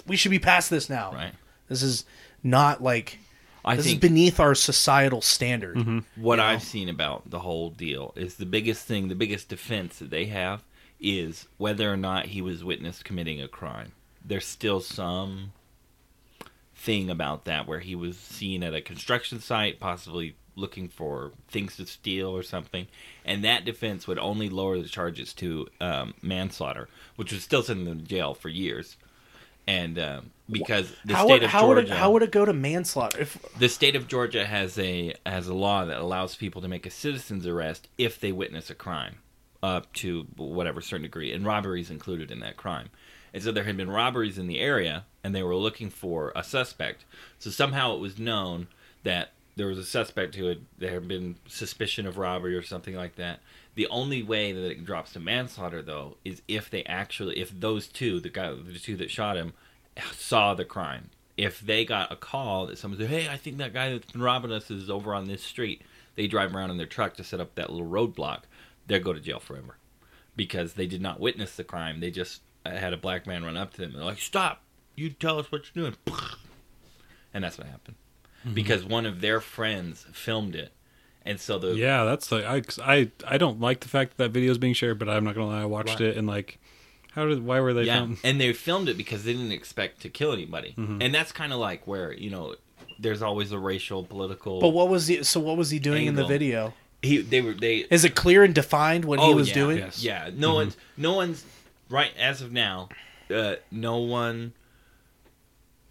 we 0.07 0.15
should 0.17 0.31
be 0.31 0.39
past 0.39 0.69
this 0.69 0.89
now 0.89 1.11
Right. 1.13 1.33
This 1.67 1.81
is 1.81 2.05
not 2.43 2.83
like 2.83 3.17
I 3.63 3.75
this 3.75 3.85
think 3.87 3.95
is 4.03 4.07
beneath 4.09 4.39
our 4.39 4.53
societal 4.53 5.21
standard. 5.21 5.75
what 6.15 6.35
you 6.35 6.37
know? 6.37 6.43
I've 6.43 6.61
seen 6.61 6.87
about 6.89 7.27
the 7.31 7.39
whole 7.39 7.71
deal 7.71 8.13
is 8.15 8.35
the 8.35 8.45
biggest 8.45 8.85
thing, 8.85 9.07
the 9.07 9.15
biggest 9.15 9.49
defense 9.49 9.97
that 9.97 10.11
they 10.11 10.25
have 10.25 10.61
is 10.99 11.47
whether 11.57 11.91
or 11.91 11.97
not 11.97 12.27
he 12.27 12.41
was 12.43 12.63
witnessed 12.63 13.03
committing 13.03 13.41
a 13.41 13.47
crime. 13.47 13.93
There's 14.27 14.45
still 14.45 14.79
some 14.79 15.51
thing 16.75 17.09
about 17.09 17.45
that 17.45 17.67
where 17.67 17.79
he 17.79 17.95
was 17.95 18.17
seen 18.17 18.63
at 18.63 18.73
a 18.73 18.81
construction 18.81 19.39
site, 19.39 19.79
possibly 19.79 20.35
looking 20.55 20.87
for 20.87 21.31
things 21.47 21.75
to 21.77 21.85
steal 21.85 22.29
or 22.29 22.43
something, 22.43 22.87
and 23.25 23.43
that 23.43 23.65
defense 23.65 24.07
would 24.07 24.19
only 24.19 24.49
lower 24.49 24.81
the 24.81 24.87
charges 24.87 25.33
to 25.33 25.67
um, 25.81 26.13
manslaughter, 26.21 26.87
which 27.15 27.31
would 27.31 27.41
still 27.41 27.63
send 27.63 27.85
them 27.85 27.99
to 27.99 28.05
jail 28.05 28.33
for 28.33 28.49
years. 28.49 28.97
And 29.67 29.97
um, 29.97 30.31
because 30.49 30.93
the 31.05 31.15
how 31.15 31.25
state 31.25 31.33
would, 31.33 31.43
of 31.43 31.49
how 31.49 31.67
would 31.67 31.75
Georgia, 31.77 31.93
it 31.93 31.97
how 31.97 32.11
would 32.11 32.23
it 32.23 32.31
go 32.31 32.45
to 32.45 32.53
manslaughter? 32.53 33.19
If 33.19 33.37
the 33.57 33.67
state 33.67 33.95
of 33.95 34.07
Georgia 34.07 34.45
has 34.45 34.77
a 34.77 35.15
has 35.25 35.47
a 35.47 35.55
law 35.55 35.85
that 35.85 35.97
allows 35.97 36.35
people 36.35 36.61
to 36.61 36.67
make 36.67 36.85
a 36.85 36.91
citizen's 36.91 37.47
arrest 37.47 37.87
if 37.97 38.19
they 38.19 38.31
witness 38.31 38.69
a 38.69 38.75
crime, 38.75 39.15
up 39.63 39.91
to 39.93 40.27
whatever 40.37 40.81
certain 40.81 41.03
degree, 41.03 41.31
and 41.31 41.45
robbery 41.45 41.81
is 41.81 41.89
included 41.89 42.29
in 42.29 42.41
that 42.41 42.57
crime. 42.57 42.89
And 43.35 43.43
so 43.43 43.51
there 43.51 43.65
had 43.65 43.75
been 43.75 43.89
robberies 43.89 44.37
in 44.37 44.47
the 44.47 44.61
area, 44.61 45.03
and 45.21 45.35
they 45.35 45.43
were 45.43 45.57
looking 45.57 45.89
for 45.89 46.31
a 46.37 46.41
suspect. 46.41 47.03
So 47.37 47.49
somehow 47.49 47.93
it 47.93 47.99
was 47.99 48.17
known 48.17 48.67
that 49.03 49.33
there 49.57 49.67
was 49.67 49.77
a 49.77 49.83
suspect 49.83 50.35
who 50.35 50.45
had 50.45 50.61
there 50.77 50.91
had 50.91 51.09
been 51.09 51.35
suspicion 51.45 52.07
of 52.07 52.17
robbery 52.17 52.55
or 52.55 52.63
something 52.63 52.95
like 52.95 53.17
that. 53.17 53.41
The 53.75 53.87
only 53.87 54.23
way 54.23 54.53
that 54.53 54.65
it 54.65 54.85
drops 54.85 55.11
to 55.13 55.19
manslaughter, 55.19 55.81
though, 55.81 56.15
is 56.23 56.43
if 56.47 56.69
they 56.69 56.85
actually, 56.85 57.37
if 57.37 57.51
those 57.59 57.87
two, 57.87 58.21
the 58.21 58.29
guy, 58.29 58.53
the 58.53 58.79
two 58.79 58.95
that 58.95 59.11
shot 59.11 59.35
him, 59.35 59.51
saw 60.13 60.53
the 60.53 60.63
crime. 60.63 61.09
If 61.35 61.59
they 61.59 61.83
got 61.83 62.13
a 62.13 62.15
call 62.15 62.67
that 62.67 62.77
someone 62.77 63.01
said, 63.01 63.09
"Hey, 63.09 63.27
I 63.27 63.35
think 63.35 63.57
that 63.57 63.73
guy 63.73 63.91
that's 63.91 64.13
been 64.13 64.21
robbing 64.21 64.53
us 64.53 64.71
is 64.71 64.89
over 64.89 65.13
on 65.13 65.25
this 65.25 65.43
street," 65.43 65.81
they 66.15 66.27
drive 66.27 66.55
around 66.55 66.71
in 66.71 66.77
their 66.77 66.87
truck 66.87 67.15
to 67.15 67.23
set 67.25 67.41
up 67.41 67.55
that 67.55 67.69
little 67.69 67.85
roadblock. 67.85 68.43
They'll 68.87 69.03
go 69.03 69.11
to 69.11 69.19
jail 69.19 69.41
forever 69.41 69.75
because 70.37 70.75
they 70.75 70.87
did 70.87 71.01
not 71.01 71.19
witness 71.19 71.57
the 71.57 71.65
crime. 71.65 71.99
They 71.99 72.11
just 72.11 72.41
uh, 72.65 72.71
had 72.71 72.93
a 72.93 72.97
black 72.97 73.25
man 73.27 73.43
run 73.43 73.55
up 73.57 73.71
to 73.73 73.81
them 73.81 73.91
and 73.91 73.99
they're 73.99 74.05
like, 74.05 74.19
"Stop! 74.19 74.61
You 74.95 75.09
tell 75.09 75.39
us 75.39 75.51
what 75.51 75.63
you're 75.73 75.85
doing," 75.85 75.97
and 77.33 77.43
that's 77.43 77.57
what 77.57 77.67
happened 77.67 77.95
because 78.53 78.83
one 78.85 79.05
of 79.07 79.21
their 79.21 79.41
friends 79.41 80.05
filmed 80.13 80.55
it, 80.55 80.71
and 81.23 81.39
so 81.39 81.57
the 81.57 81.75
Yeah, 81.75 82.03
that's 82.03 82.31
like 82.31 82.45
I, 82.45 82.61
'cause 82.61 82.79
I 82.79 83.11
I 83.27 83.37
don't 83.37 83.59
like 83.59 83.79
the 83.79 83.87
fact 83.89 84.11
that 84.17 84.23
that 84.25 84.29
video 84.31 84.51
is 84.51 84.57
being 84.59 84.73
shared, 84.73 84.99
but 84.99 85.09
I'm 85.09 85.23
not 85.23 85.33
gonna 85.35 85.47
lie, 85.47 85.61
I 85.61 85.65
watched 85.65 85.99
Right. 85.99 86.09
it 86.09 86.17
and 86.17 86.27
like, 86.27 86.59
how 87.13 87.25
did 87.27 87.43
why 87.43 87.59
were 87.59 87.73
they? 87.73 87.83
yeah, 87.83 87.97
filmed? 87.97 88.17
and 88.23 88.39
they 88.39 88.53
filmed 88.53 88.87
it 88.89 88.97
because 88.97 89.23
they 89.23 89.33
didn't 89.33 89.51
expect 89.51 90.01
to 90.01 90.09
kill 90.09 90.31
anybody, 90.31 90.75
and 90.77 91.13
that's 91.13 91.31
kind 91.31 91.53
of 91.53 91.59
like 91.59 91.87
where 91.87 92.13
you 92.13 92.29
know 92.29 92.55
there's 92.99 93.21
always 93.21 93.51
a 93.51 93.59
racial 93.59 94.03
political. 94.03 94.59
but 94.61 94.69
what 94.69 94.87
was 94.89 95.07
he? 95.07 95.23
So 95.23 95.39
what 95.39 95.57
was 95.57 95.71
he 95.71 95.79
doing 95.79 96.05
in 96.07 96.15
the 96.15 96.23
video? 96.25 96.73
he 97.01 97.17
they 97.17 97.41
were 97.41 97.53
they 97.53 97.77
Is 97.91 98.03
it 98.05 98.15
clear 98.15 98.43
and 98.43 98.53
defined 98.55 99.05
what 99.05 99.19
he 99.19 99.33
was 99.33 99.47
Oh, 99.47 99.49
yeah, 99.49 99.53
doing? 99.53 99.77
yes. 99.79 100.01
Yeah, 100.03 100.29
no 100.35 100.53
one's 100.53 100.77
no 100.97 101.13
one's 101.13 101.43
right 101.89 102.11
as 102.17 102.41
of 102.41 102.51
now. 102.51 102.89
Uh, 103.33 103.55
no 103.71 103.97
one 103.97 104.53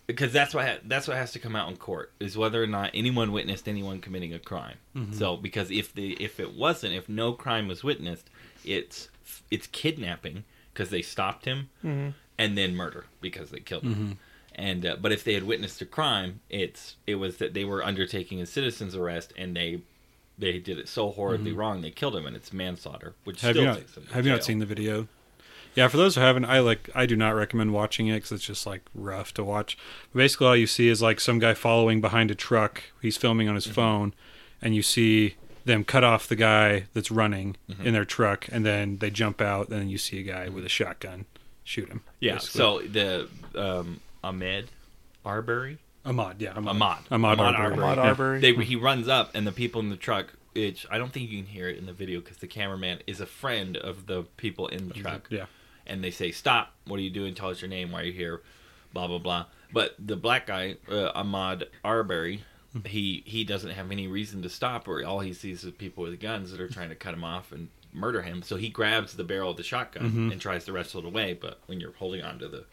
because 0.06 0.32
that's 0.32 0.54
what 0.54 0.66
ha- 0.66 0.78
that's 0.84 1.08
what 1.08 1.16
has 1.16 1.32
to 1.32 1.38
come 1.38 1.56
out 1.56 1.68
in 1.70 1.76
court 1.76 2.12
is 2.20 2.36
whether 2.36 2.62
or 2.62 2.66
not 2.66 2.90
anyone 2.94 3.32
witnessed 3.32 3.66
anyone 3.68 4.00
committing 4.00 4.32
a 4.34 4.38
crime. 4.38 4.76
So 5.12 5.36
because 5.36 5.70
if 5.70 5.92
the 5.94 6.12
if 6.22 6.38
it 6.38 6.54
wasn't 6.54 6.94
if 6.94 7.08
no 7.08 7.32
crime 7.32 7.66
was 7.68 7.82
witnessed, 7.82 8.28
it's 8.64 9.08
it's 9.50 9.66
kidnapping 9.68 10.44
because 10.72 10.90
they 10.90 11.02
stopped 11.02 11.44
him 11.46 11.68
and 12.38 12.58
then 12.58 12.76
murder 12.76 13.06
because 13.20 13.50
they 13.50 13.60
killed 13.60 13.84
him. 13.84 14.18
And 14.56 14.86
uh, 14.86 14.96
but 15.00 15.10
if 15.10 15.24
they 15.24 15.34
had 15.34 15.42
witnessed 15.42 15.80
a 15.82 15.86
crime, 15.86 16.40
it's 16.50 16.96
it 17.06 17.16
was 17.16 17.38
that 17.38 17.54
they 17.54 17.64
were 17.64 17.82
undertaking 17.84 18.40
a 18.40 18.46
citizen's 18.46 18.94
arrest 18.94 19.32
and 19.36 19.56
they 19.56 19.80
they 20.38 20.58
did 20.58 20.78
it 20.78 20.88
so 20.88 21.10
horribly 21.10 21.52
wrong 21.52 21.80
they 21.80 21.90
killed 21.90 22.14
him 22.14 22.26
and 22.26 22.36
it's 22.36 22.52
manslaughter, 22.52 23.14
which 23.24 23.40
Have 23.40 23.52
still 23.52 23.62
you 23.62 23.68
not 23.70 23.78
takes 23.78 23.92
them 23.94 24.04
to 24.06 24.12
have 24.14 24.26
you 24.26 24.32
not 24.32 24.44
seen 24.44 24.58
the 24.60 24.66
video? 24.66 25.08
Yeah, 25.74 25.88
for 25.88 25.96
those 25.96 26.14
who 26.14 26.20
haven't, 26.20 26.44
I 26.44 26.60
like 26.60 26.88
I 26.94 27.06
do 27.06 27.16
not 27.16 27.30
recommend 27.34 27.72
watching 27.72 28.06
it 28.09 28.14
because 28.14 28.32
it's 28.32 28.44
just 28.44 28.66
like 28.66 28.82
rough 28.94 29.34
to 29.34 29.44
watch. 29.44 29.76
Basically, 30.14 30.46
all 30.46 30.56
you 30.56 30.66
see 30.66 30.88
is 30.88 31.02
like 31.02 31.20
some 31.20 31.38
guy 31.38 31.55
following 31.55 32.01
behind 32.01 32.30
a 32.30 32.34
truck. 32.34 32.82
He's 33.02 33.16
filming 33.16 33.48
on 33.48 33.55
his 33.55 33.64
Mm-hmm. 33.66 33.74
phone, 33.74 34.14
and 34.62 34.74
you 34.74 34.82
see 34.82 35.34
them 35.64 35.82
cut 35.84 36.05
off 36.05 36.28
the 36.28 36.36
guy 36.36 36.84
that's 36.94 37.10
running 37.10 37.56
Mm-hmm. 37.70 37.86
in 37.86 37.92
their 37.94 38.05
truck, 38.05 38.46
and 38.52 38.64
then 38.64 38.98
they 38.98 39.10
jump 39.10 39.40
out, 39.40 39.68
and 39.68 39.80
then 39.80 39.88
you 39.88 39.98
see 39.98 40.18
a 40.20 40.22
guy 40.22 40.48
with 40.48 40.64
a 40.64 40.68
shotgun 40.68 41.24
shoot 41.64 41.88
him. 41.88 42.02
Yeah. 42.20 42.34
basically. 42.34 42.59
So 42.59 42.80
the 42.82 43.28
um, 43.55 44.01
Ahmed 44.22 44.70
Arbery, 45.24 45.78
Ahmaud, 46.05 46.34
yeah, 46.38 46.52
Ahmaud, 46.52 46.76
Ahmaud, 46.76 47.09
Ahmaud, 47.09 47.36
Ahmaud 47.36 47.59
Arbery. 47.59 48.40
Ahmaud 48.40 48.42
Yeah. 48.42 48.52
They 48.52 48.64
he 48.64 48.76
runs 48.76 49.09
up 49.09 49.30
and 49.34 49.46
the 49.46 49.52
people 49.52 49.80
in 49.80 49.90
the 49.90 49.96
truck. 49.96 50.34
Which 50.55 50.86
I 50.88 50.98
don't 50.98 51.12
think 51.12 51.28
you 51.32 51.42
can 51.42 51.51
hear 51.51 51.68
it 51.68 51.78
in 51.78 51.86
the 51.86 51.92
video 51.92 52.20
because 52.20 52.36
the 52.36 52.46
cameraman 52.46 53.01
is 53.09 53.20
a 53.20 53.26
friend 53.26 53.76
of 53.76 54.06
the 54.06 54.22
people 54.36 54.68
in 54.68 54.86
the 54.86 54.94
truck. 54.94 55.26
Yeah. 55.28 55.46
And 55.86 56.02
they 56.02 56.11
say, 56.11 56.31
"Stop! 56.31 56.73
What 56.86 56.98
are 56.98 57.02
you 57.02 57.11
doing? 57.11 57.35
Tell 57.35 57.51
us 57.51 57.61
your 57.61 57.69
name. 57.69 57.93
Why 57.93 58.02
are 58.02 58.05
you 58.05 58.12
here?" 58.12 58.43
Blah 58.93 59.09
blah 59.09 59.19
blah. 59.19 59.47
But 59.73 59.94
the 59.98 60.16
black 60.16 60.47
guy, 60.47 60.77
uh, 60.89 61.12
Ahmaud 61.20 61.65
Arbery, 61.85 62.44
mm-hmm. 62.74 62.86
he 62.86 63.23
he 63.27 63.44
doesn't 63.44 63.70
have 63.70 63.90
any 63.90 64.06
reason 64.06 64.43
to 64.43 64.48
stop, 64.48 64.86
or 64.86 65.05
all 65.05 65.20
he 65.20 65.32
sees 65.32 65.65
is 65.65 65.73
people 65.73 66.05
with 66.05 66.19
guns 66.20 66.52
that 66.52 66.61
are 66.61 66.69
trying 66.69 66.90
to 66.90 66.94
cut 66.94 67.15
him 67.15 67.24
off 67.24 67.51
and 67.51 67.69
murder 67.93 68.23
him. 68.23 68.43
So 68.43 68.56
he 68.56 68.69
grabs 68.69 69.15
the 69.15 69.24
barrel 69.24 69.51
of 69.51 69.56
the 69.56 69.62
shotgun 69.62 70.05
mm-hmm. 70.05 70.32
and 70.32 70.40
tries 70.40 70.65
to 70.66 70.73
wrestle 70.73 71.01
it 71.01 71.06
away. 71.06 71.35
But 71.35 71.59
when 71.66 71.81
you're 71.81 71.93
holding 71.93 72.23
on 72.23 72.39
to 72.39 72.48
the 72.48 72.65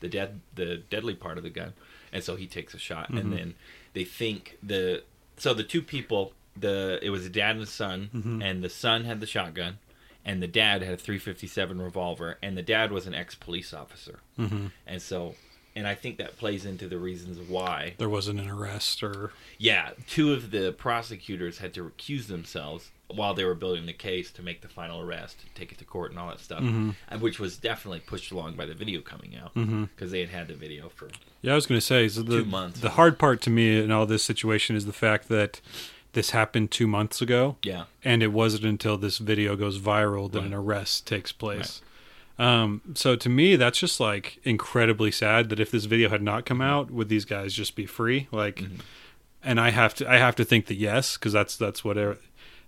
the 0.00 0.08
dead 0.08 0.40
the 0.54 0.76
deadly 0.76 1.14
part 1.14 1.38
of 1.38 1.44
the 1.44 1.50
gun, 1.50 1.72
and 2.12 2.22
so 2.22 2.36
he 2.36 2.46
takes 2.46 2.74
a 2.74 2.78
shot, 2.78 3.08
and 3.08 3.18
mm-hmm. 3.18 3.34
then 3.34 3.54
they 3.94 4.04
think 4.04 4.58
the 4.62 5.02
so 5.36 5.54
the 5.54 5.64
two 5.64 5.82
people 5.82 6.32
the 6.56 6.98
it 7.02 7.10
was 7.10 7.24
a 7.26 7.30
dad 7.30 7.56
and 7.56 7.64
a 7.64 7.66
son, 7.66 8.10
and 8.42 8.62
the 8.62 8.68
son 8.68 9.04
had 9.04 9.20
the 9.20 9.26
shotgun, 9.26 9.78
and 10.24 10.42
the 10.42 10.46
dad 10.46 10.82
had 10.82 10.94
a 10.94 10.96
357 10.96 11.80
revolver, 11.80 12.38
and 12.42 12.56
the 12.56 12.62
dad 12.62 12.92
was 12.92 13.06
an 13.06 13.14
ex 13.14 13.34
police 13.34 13.72
officer, 13.74 14.20
mm-hmm. 14.38 14.66
and 14.86 15.02
so. 15.02 15.34
And 15.76 15.88
I 15.88 15.96
think 15.96 16.18
that 16.18 16.38
plays 16.38 16.64
into 16.64 16.86
the 16.86 16.98
reasons 16.98 17.36
why. 17.48 17.94
There 17.98 18.08
wasn't 18.08 18.38
an 18.38 18.48
arrest 18.48 19.02
or 19.02 19.32
Yeah, 19.58 19.90
two 20.08 20.32
of 20.32 20.52
the 20.52 20.70
prosecutors 20.70 21.58
had 21.58 21.74
to 21.74 21.82
recuse 21.82 22.28
themselves 22.28 22.92
while 23.08 23.34
they 23.34 23.44
were 23.44 23.56
building 23.56 23.86
the 23.86 23.92
case 23.92 24.30
to 24.32 24.42
make 24.42 24.60
the 24.60 24.68
final 24.68 25.00
arrest, 25.00 25.44
take 25.56 25.72
it 25.72 25.78
to 25.78 25.84
court, 25.84 26.12
and 26.12 26.20
all 26.20 26.28
that 26.28 26.38
stuff, 26.38 26.60
and 26.60 27.20
which 27.20 27.40
was 27.40 27.56
definitely 27.56 27.98
pushed 27.98 28.30
along 28.30 28.54
by 28.54 28.66
the 28.66 28.74
video 28.74 29.00
coming 29.00 29.34
out 29.36 29.52
because 29.54 30.12
they 30.12 30.20
had 30.20 30.28
had 30.28 30.46
the 30.46 30.54
video 30.54 30.88
for 30.90 31.08
Yeah, 31.42 31.52
I 31.52 31.54
was 31.56 31.66
going 31.66 31.80
to 31.80 31.84
say 31.84 32.06
so 32.06 32.22
the 32.22 32.38
Two 32.38 32.44
months. 32.44 32.78
the 32.78 32.90
hard 32.90 33.18
part 33.18 33.40
to 33.42 33.50
me 33.50 33.82
in 33.82 33.90
all 33.90 34.06
this 34.06 34.22
situation 34.22 34.76
is 34.76 34.86
the 34.86 34.92
fact 34.92 35.28
that 35.28 35.60
this 36.14 36.30
happened 36.30 36.70
two 36.70 36.86
months 36.86 37.20
ago. 37.20 37.56
yeah. 37.62 37.84
and 38.04 38.22
it 38.22 38.32
wasn't 38.32 38.64
until 38.64 38.96
this 38.96 39.18
video 39.18 39.54
goes 39.56 39.78
viral 39.78 40.30
that 40.32 40.38
Right. 40.40 40.46
an 40.48 40.54
arrest 40.54 41.06
takes 41.06 41.30
place. 41.32 41.80
Um, 42.38 42.80
so 42.94 43.14
to 43.14 43.28
me, 43.28 43.54
that's 43.56 43.78
just 43.78 44.00
like 44.00 44.40
incredibly 44.44 45.10
sad 45.12 45.48
that 45.50 45.60
if 45.60 45.70
this 45.70 45.84
video 45.84 46.08
had 46.08 46.22
not 46.22 46.44
come 46.46 46.60
out, 46.60 46.90
would 46.90 47.08
these 47.08 47.24
guys 47.24 47.54
just 47.54 47.76
be 47.76 47.86
free? 47.86 48.26
Like, 48.32 48.56
Mm-hmm. 48.56 48.76
and 49.44 49.60
I 49.60 49.70
have 49.70 49.94
to, 49.96 50.10
I 50.10 50.16
have 50.16 50.34
to 50.36 50.44
think 50.44 50.66
that 50.66 50.74
yes, 50.76 51.16
because 51.16 51.32
that's 51.32 51.56
that's 51.56 51.84
what 51.84 51.96
er- 51.96 52.18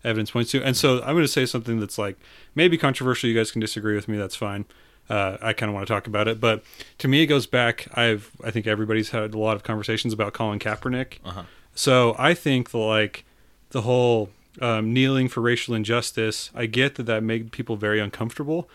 evidence 0.04 0.30
points 0.30 0.50
to. 0.52 0.62
And 0.62 0.76
so 0.76 0.98
I'm 1.02 1.14
going 1.14 1.24
to 1.24 1.28
say 1.28 1.46
something 1.46 1.80
that's 1.80 1.98
like 1.98 2.16
maybe 2.54 2.78
controversial. 2.78 3.28
You 3.28 3.34
guys 3.36 3.50
can 3.50 3.60
disagree 3.60 3.96
with 3.96 4.06
me. 4.08 4.16
That's 4.16 4.36
fine. 4.36 4.66
Uh, 5.08 5.36
I 5.40 5.52
kind 5.52 5.68
of 5.70 5.74
want 5.74 5.86
to 5.86 5.92
talk 5.92 6.06
about 6.06 6.26
it, 6.28 6.40
but 6.40 6.62
to 6.98 7.06
me, 7.08 7.22
it 7.22 7.26
goes 7.26 7.46
back. 7.46 7.86
I've, 7.96 8.32
I 8.44 8.50
think 8.50 8.66
everybody's 8.66 9.10
had 9.10 9.34
a 9.34 9.38
lot 9.38 9.54
of 9.56 9.62
conversations 9.62 10.12
about 10.12 10.32
Colin 10.32 10.58
Kaepernick. 10.58 11.18
Uh-huh. 11.24 11.44
So 11.76 12.14
I 12.18 12.34
think 12.34 12.74
like 12.74 13.24
the 13.70 13.82
whole 13.82 14.30
um, 14.60 14.92
kneeling 14.92 15.28
for 15.28 15.40
racial 15.40 15.74
injustice. 15.74 16.50
I 16.54 16.66
get 16.66 16.94
that 16.96 17.04
that 17.04 17.22
made 17.22 17.52
people 17.52 17.76
very 17.76 18.00
uncomfortable, 18.00 18.68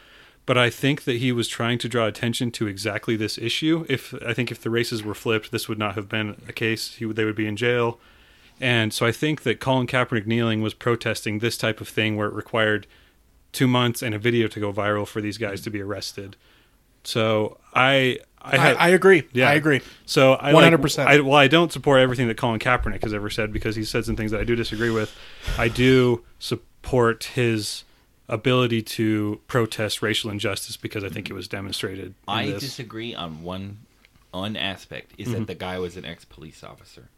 but 0.46 0.58
I 0.58 0.70
think 0.70 1.04
that 1.06 1.18
he 1.18 1.32
was 1.32 1.48
trying 1.48 1.78
to 1.80 1.90
draw 1.90 2.06
attention 2.06 2.52
to 2.52 2.68
exactly 2.68 3.16
this 3.16 3.38
issue. 3.38 3.86
If 3.90 4.14
I 4.26 4.34
think 4.34 4.52
if 4.52 4.62
the 4.62 4.70
races 4.70 5.04
were 5.04 5.16
flipped, 5.16 5.52
this 5.52 5.68
would 5.68 5.80
not 5.80 5.96
have 5.96 6.10
been 6.10 6.42
a 6.48 6.54
case. 6.54 6.96
He 6.96 7.06
would, 7.06 7.16
they 7.16 7.26
would 7.26 7.36
be 7.36 7.48
in 7.48 7.58
jail, 7.58 8.00
and 8.60 8.94
so 8.94 9.06
I 9.06 9.12
think 9.12 9.42
that 9.42 9.60
Colin 9.60 9.88
Kaepernick 9.88 10.28
kneeling 10.28 10.62
was 10.62 10.74
protesting 10.74 11.40
this 11.40 11.58
type 11.58 11.82
of 11.82 11.88
thing 11.88 12.16
where 12.16 12.28
it 12.28 12.34
required 12.34 12.86
two 13.52 13.68
months 13.68 14.02
and 14.02 14.14
a 14.14 14.20
video 14.20 14.48
to 14.48 14.60
go 14.60 14.72
viral 14.72 15.08
for 15.08 15.20
these 15.20 15.38
guys 15.38 15.62
to 15.62 15.70
be 15.70 15.82
arrested. 15.82 16.36
So 17.04 17.58
I 17.74 18.20
I, 18.44 18.56
I, 18.56 18.60
had, 18.60 18.78
I 18.78 18.88
agree. 18.90 19.24
yeah. 19.34 19.50
I 19.50 19.54
agree. 19.54 19.82
so 20.06 20.38
I 20.40 20.52
100%. 20.54 21.24
Well, 21.24 21.36
I 21.36 21.48
don't 21.48 21.72
support 21.72 22.00
everything 22.00 22.28
that 22.28 22.38
Colin 22.38 22.60
Kaepernick 22.60 23.04
has 23.04 23.14
ever 23.14 23.30
said 23.30 23.54
because 23.54 23.76
he 23.76 23.84
said 23.84 24.04
some 24.06 24.16
things 24.16 24.32
that 24.32 24.42
I 24.42 24.44
do 24.44 24.56
disagree 24.56 24.90
with. 24.90 25.16
I 25.58 25.68
do 25.68 26.24
support 26.40 27.24
his 27.26 27.84
ability 28.28 28.82
to 28.82 29.42
protest 29.48 30.02
racial 30.02 30.32
injustice 30.32 30.78
because 30.78 31.04
I 31.04 31.10
think 31.10 31.30
it 31.30 31.34
was 31.34 31.48
demonstrated. 31.48 32.14
I 32.28 32.48
this. 32.48 32.62
disagree 32.62 33.14
on 33.14 33.44
one 33.44 33.80
one 34.32 34.56
aspect 34.56 35.12
is 35.18 35.28
Mm-hmm. 35.28 35.40
that 35.40 35.48
the 35.48 35.56
guy 35.56 35.78
was 35.80 35.98
an 35.98 36.06
ex 36.06 36.24
police 36.26 36.64
officer. 36.64 37.10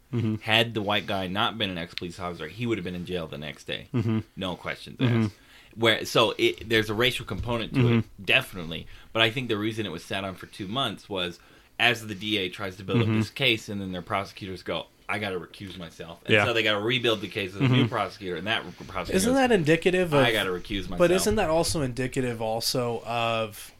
Had 0.42 0.74
the 0.74 0.82
white 0.82 1.06
guy 1.06 1.26
not 1.26 1.58
been 1.58 1.70
an 1.70 1.78
ex 1.78 1.92
police 1.94 2.20
officer, 2.20 2.46
he 2.46 2.66
would 2.66 2.78
have 2.78 2.84
been 2.84 2.94
in 2.94 3.04
jail 3.04 3.26
the 3.26 3.38
next 3.38 3.64
day. 3.64 3.88
Mm-hmm. 3.92 4.20
No 4.36 4.54
questions 4.56 4.96
asked. 5.00 5.32
Where 5.76 6.04
so 6.04 6.34
it, 6.38 6.68
there's 6.68 6.90
a 6.90 6.94
racial 6.94 7.26
component 7.26 7.74
to 7.74 7.80
it, 7.80 7.84
Mm-hmm. 7.90 8.24
definitely. 8.24 8.86
But 9.12 9.22
I 9.22 9.30
think 9.30 9.48
the 9.48 9.56
reason 9.58 9.86
it 9.86 9.92
was 9.92 10.04
sat 10.04 10.24
on 10.24 10.34
for 10.34 10.46
two 10.46 10.68
months 10.68 11.08
was 11.08 11.38
as 11.80 12.06
the 12.06 12.14
DA 12.14 12.48
tries 12.48 12.76
to 12.76 12.84
build 12.84 13.00
Mm-hmm. 13.00 13.12
up 13.12 13.18
this 13.18 13.30
case, 13.30 13.68
and 13.68 13.80
then 13.80 13.90
their 13.92 14.02
prosecutors 14.02 14.62
go, 14.62 14.86
I 15.08 15.18
got 15.18 15.30
to 15.30 15.40
recuse 15.40 15.76
myself. 15.76 16.20
And 16.24 16.32
Yeah. 16.32 16.40
Mm-hmm. 16.40 16.48
so 16.48 16.52
they 16.54 16.62
got 16.62 16.78
to 16.78 16.80
rebuild 16.80 17.20
the 17.20 17.28
case 17.28 17.52
with 17.52 17.62
a 17.62 17.68
new 17.68 17.88
prosecutor, 17.88 18.36
and 18.36 18.46
that 18.46 18.62
prosecutor 18.86 19.16
Isn't 19.16 19.32
goes, 19.32 19.38
that 19.40 19.52
indicative 19.52 20.12
of? 20.14 20.24
I 20.24 20.32
got 20.32 20.44
to 20.44 20.50
recuse 20.50 20.82
myself. 20.82 20.98
but 20.98 21.10
isn't 21.10 21.34
that 21.36 21.50
also 21.50 21.82
indicative 21.82 22.40
also 22.40 23.02
of 23.04 23.72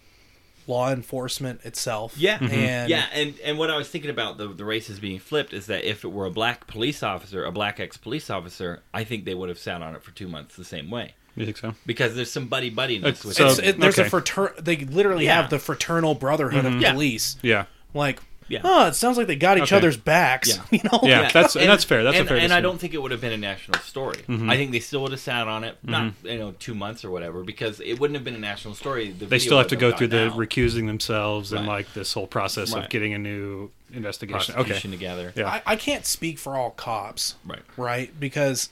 law 0.66 0.90
enforcement 0.90 1.64
itself? 1.64 2.16
Yeah, 2.18 2.38
and 2.42 2.88
yeah, 2.90 3.06
and 3.12 3.34
and 3.44 3.58
what 3.58 3.70
I 3.70 3.76
was 3.76 3.88
thinking 3.88 4.10
about 4.10 4.38
the 4.38 4.48
the 4.48 4.64
races 4.64 4.98
being 4.98 5.18
flipped 5.18 5.52
is 5.52 5.66
that 5.66 5.84
if 5.88 6.04
it 6.04 6.08
were 6.12 6.26
a 6.26 6.30
black 6.30 6.66
police 6.66 7.02
officer, 7.02 7.44
a 7.44 7.52
black 7.52 7.78
ex 7.80 7.96
police 7.96 8.30
officer, 8.30 8.82
I 8.92 9.04
think 9.04 9.24
they 9.24 9.34
would 9.34 9.48
have 9.48 9.58
sat 9.58 9.82
on 9.82 9.94
it 9.94 10.02
for 10.02 10.10
two 10.12 10.28
months 10.28 10.56
the 10.56 10.64
same 10.64 10.90
way 10.90 11.14
You 11.36 11.44
think 11.44 11.56
so? 11.56 11.74
because 11.86 12.14
there's 12.14 12.30
some 12.30 12.46
buddy 12.46 12.70
buddiness 12.70 13.04
It's- 13.06 13.24
with 13.24 13.36
so- 13.36 13.46
It's, 13.48 13.58
it, 13.58 13.80
there's 13.80 13.98
a 13.98 14.02
okay. 14.02 14.10
frater- 14.10 14.54
They 14.60 14.76
literally 14.76 15.24
Yeah. 15.26 15.40
have 15.40 15.50
the 15.50 15.58
fraternal 15.58 16.14
brotherhood 16.14 16.64
of 16.64 16.80
Yeah. 16.80 16.92
police. 16.92 17.36
Yeah. 17.42 17.64
Like, 17.92 18.20
Yeah. 18.46 18.60
oh, 18.62 18.86
it 18.88 18.94
sounds 18.94 19.16
like 19.16 19.26
they 19.26 19.36
got 19.36 19.56
each 19.56 19.64
Okay. 19.64 19.76
other's 19.76 19.96
backs. 19.96 20.48
Yeah. 20.50 20.62
You 20.70 20.80
know, 20.92 21.00
Yeah, 21.02 21.22
that's- 21.32 21.56
and 21.56 21.68
that's 21.68 21.82
fair. 21.82 22.04
That's 22.04 22.16
a 22.16 22.20
and, 22.20 22.28
fair 22.28 22.36
And 22.36 22.52
I 22.52 22.60
don't 22.60 22.78
think 22.78 22.92
it 22.94 22.98
would 23.02 23.10
have 23.10 23.20
been 23.20 23.32
a 23.32 23.36
national 23.38 23.80
story. 23.80 24.18
Mm-hmm. 24.28 24.50
I 24.50 24.56
think 24.56 24.70
they 24.72 24.80
still 24.80 25.02
would 25.02 25.10
have 25.12 25.20
sat 25.20 25.48
on 25.48 25.64
it, 25.64 25.76
not 25.82 26.12
you 26.22 26.38
know 26.38 26.54
two 26.58 26.74
months 26.74 27.04
or 27.04 27.10
whatever, 27.10 27.42
because 27.42 27.80
it 27.80 27.98
wouldn't 27.98 28.14
have 28.16 28.24
been 28.24 28.34
a 28.34 28.38
national 28.38 28.74
story. 28.74 29.10
The 29.12 29.26
They 29.26 29.38
still 29.38 29.58
have 29.58 29.68
to 29.68 29.76
go 29.76 29.90
through 29.96 30.08
the 30.08 30.26
gotten 30.28 30.32
out. 30.34 30.38
recusing 30.48 30.86
themselves 30.86 31.52
and 31.52 31.66
like 31.66 31.92
this 31.94 32.12
whole 32.12 32.26
process 32.28 32.74
of 32.74 32.88
getting 32.90 33.12
a 33.14 33.18
new 33.18 33.70
investigation. 33.92 34.54
Okay. 34.56 34.78
together. 34.78 35.32
Yeah. 35.34 35.48
I, 35.48 35.62
I 35.66 35.76
can't 35.76 36.04
speak 36.06 36.38
for 36.38 36.56
all 36.56 36.70
cops, 36.70 37.34
Right. 37.44 37.62
right? 37.76 38.20
Because 38.20 38.68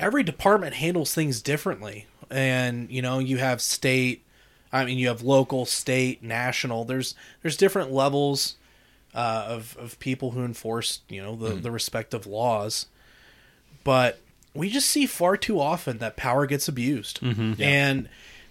every 0.00 0.22
department 0.24 0.74
handles 0.74 1.14
things 1.14 1.40
differently, 1.40 2.06
and 2.30 2.90
you 2.90 3.02
know, 3.02 3.18
you 3.20 3.36
have 3.36 3.60
state. 3.60 4.24
I 4.72 4.84
mean, 4.84 4.98
you 4.98 5.08
have 5.08 5.22
local, 5.22 5.66
state, 5.66 6.22
national. 6.22 6.84
There's 6.84 7.14
there's 7.42 7.56
different 7.56 7.92
levels 7.92 8.56
uh, 9.14 9.44
of 9.48 9.76
of 9.78 9.98
people 10.00 10.32
who 10.32 10.44
enforce 10.44 11.00
you 11.08 11.22
know 11.22 11.36
the 11.36 11.54
the 11.54 11.70
respective 11.70 12.26
laws, 12.26 12.86
but 13.84 14.20
we 14.54 14.68
just 14.70 14.88
see 14.88 15.06
far 15.06 15.36
too 15.36 15.60
often 15.60 15.98
that 15.98 16.16
power 16.16 16.46
gets 16.46 16.66
abused, 16.66 17.20
and 17.60 18.08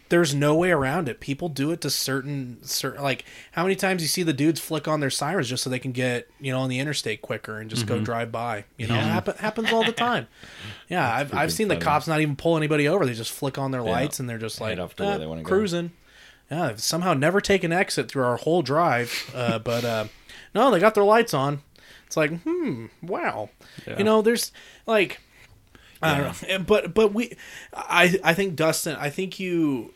there's 0.09 0.33
no 0.35 0.55
way 0.55 0.71
around 0.71 1.07
it. 1.07 1.19
People 1.19 1.49
do 1.49 1.71
it 1.71 1.81
to 1.81 1.89
certain 1.89 2.57
certain 2.63 3.01
like 3.01 3.25
how 3.51 3.63
many 3.63 3.75
times 3.75 4.01
you 4.01 4.07
see 4.07 4.23
the 4.23 4.33
dudes 4.33 4.59
flick 4.59 4.87
on 4.87 4.99
their 4.99 5.09
sirens 5.09 5.47
just 5.49 5.63
so 5.63 5.69
they 5.69 5.79
can 5.79 5.91
get 5.91 6.27
you 6.39 6.51
know 6.51 6.59
on 6.59 6.69
the 6.69 6.79
interstate 6.79 7.21
quicker 7.21 7.59
and 7.59 7.69
just 7.69 7.85
go 7.85 7.99
drive 7.99 8.31
by. 8.31 8.65
You 8.77 8.87
know, 8.87 8.95
it 8.95 9.03
happen, 9.03 9.35
happens 9.37 9.71
all 9.71 9.83
the 9.83 9.91
time. 9.91 10.27
Yeah, 10.89 11.07
I've 11.07 11.31
I've 11.35 11.49
Freaking 11.49 11.53
seen 11.53 11.67
the 11.67 11.77
cops 11.77 12.07
not 12.07 12.19
even 12.19 12.35
pull 12.35 12.57
anybody 12.57 12.87
over. 12.87 13.05
They 13.05 13.13
just 13.13 13.31
flick 13.31 13.59
on 13.59 13.69
their 13.69 13.83
lights 13.83 14.19
and 14.19 14.27
they're 14.27 14.39
just 14.39 14.59
like 14.59 14.79
off 14.79 14.95
"Ah, 14.99 15.19
they 15.19 15.27
wanna 15.27 15.43
go." 15.43 15.47
cruising. 15.47 15.91
Yeah, 16.49 16.69
they've 16.69 16.81
somehow 16.81 17.13
never 17.13 17.39
take 17.41 17.63
an 17.63 17.71
exit 17.71 18.09
through 18.09 18.23
our 18.23 18.37
whole 18.37 18.63
drive, 18.63 19.31
uh, 19.35 19.59
but 19.63 19.85
uh, 19.85 20.05
no, 20.55 20.71
they 20.71 20.79
got 20.79 20.95
their 20.95 21.03
lights 21.03 21.35
on. 21.35 21.61
It's 22.07 22.17
like, 22.17 22.41
hmm, 22.41 22.87
wow. 23.03 23.49
Yeah. 23.85 23.99
You 23.99 24.03
know, 24.03 24.23
there's 24.23 24.51
like, 24.87 25.21
I 26.01 26.17
don't 26.17 26.49
know, 26.49 26.59
but 26.59 26.95
but 26.95 27.13
we, 27.13 27.37
I 27.71 28.19
I 28.23 28.33
think 28.33 28.55
Dustin, 28.55 28.95
I 28.95 29.11
think 29.11 29.39
you, 29.39 29.93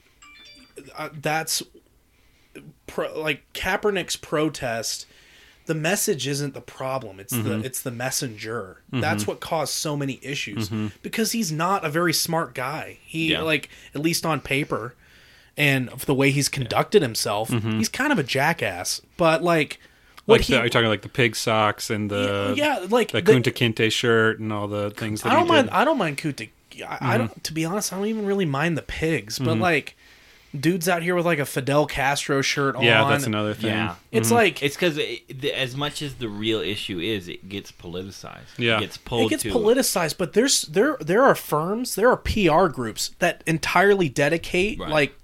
uh, 0.96 1.10
that's, 1.14 1.64
pro, 2.88 3.20
like 3.20 3.52
Kaepernick's 3.54 4.16
protest. 4.16 5.06
The 5.66 5.74
message 5.76 6.28
isn't 6.28 6.54
the 6.54 6.62
problem; 6.62 7.22
it's 7.22 7.32
the 7.32 7.38
mm-hmm. 7.38 7.66
it's 7.66 7.82
the 7.82 7.92
messenger. 7.92 8.82
Mm-hmm. 8.88 9.00
That's 9.00 9.26
what 9.26 9.40
caused 9.40 9.74
so 9.74 9.96
many 9.96 10.20
issues 10.22 10.68
mm-hmm. 10.68 10.88
because 11.02 11.32
he's 11.32 11.54
not 11.54 11.86
a 11.86 11.90
very 11.90 12.12
smart 12.12 12.54
guy. 12.54 13.00
He 13.04 13.32
Yeah. 13.32 13.44
like 13.44 13.70
at 13.96 14.02
least 14.02 14.26
on 14.26 14.42
paper, 14.42 14.94
and 15.56 15.88
of 15.90 16.06
the 16.06 16.14
way 16.14 16.32
he's 16.32 16.50
conducted 16.50 17.02
himself, 17.02 17.50
he's 17.50 17.88
kind 17.88 18.12
of 18.12 18.20
a 18.20 18.24
jackass. 18.24 19.02
But 19.16 19.42
like, 19.42 19.80
what 20.26 20.40
Like 20.40 20.48
he 20.48 20.54
the, 20.54 20.60
are 20.60 20.64
you 20.66 20.70
talking 20.70 20.90
like 20.90 21.02
the 21.02 21.10
pig 21.10 21.36
socks 21.36 21.90
and 21.90 22.12
the 22.12 22.56
yeah, 22.58 22.86
like 22.90 23.12
the 23.12 23.22
the- 23.22 23.32
Kunta 23.32 23.54
Kinte 23.54 23.90
shirt 23.90 24.40
and 24.40 24.52
all 24.52 24.68
the 24.68 24.92
things 24.92 25.22
that 25.22 25.32
I 25.32 25.36
don't 25.36 25.46
he 25.46 25.52
mind. 25.52 25.68
did? 25.68 25.74
I 25.74 25.86
don't 25.86 25.98
mind 25.98 26.18
Kuta. 26.18 26.50
I, 26.90 26.98
I 27.16 27.18
don't. 27.18 27.44
To 27.44 27.54
be 27.54 27.66
honest, 27.66 27.94
I 27.94 27.98
don't 27.98 28.08
even 28.08 28.26
really 28.26 28.46
mind 28.46 28.78
the 28.78 28.82
pigs. 28.82 29.38
But 29.40 29.60
like, 29.60 29.96
dudes 30.58 30.88
out 30.88 31.02
here 31.04 31.16
with 31.16 31.26
like 31.26 31.40
a 31.40 31.46
Fidel 31.46 31.86
Castro 31.86 32.42
shirt 32.42 32.76
on. 32.76 32.84
yeah, 32.84 33.08
that's 33.08 33.26
another 33.26 33.54
thing. 33.54 33.72
Yeah. 33.72 33.96
It's 34.12 34.28
mm-hmm. 34.28 34.36
like 34.36 34.64
It's 34.64 34.76
because 34.76 34.98
it, 34.98 35.46
as 35.46 35.76
much 35.76 36.02
as 36.02 36.16
the 36.16 36.30
real 36.30 36.60
issue 36.60 37.00
is, 37.00 37.28
it 37.28 37.50
gets 37.50 37.72
politicized. 37.72 38.58
Yeah. 38.58 38.78
it 38.78 38.82
gets 38.82 38.98
pulled 38.98 39.28
it 39.28 39.30
gets 39.30 39.44
to 39.44 39.50
politicized. 39.52 40.18
But 40.18 40.34
there's 40.34 40.64
there 40.64 40.98
there 41.00 41.24
are 41.24 41.36
firms, 41.36 41.96
there 41.96 42.10
are 42.10 42.18
PR 42.18 42.68
groups 42.68 43.12
that 43.20 43.44
entirely 43.48 44.10
dedicate 44.10 44.80
Right. 44.80 44.90
like 44.90 45.16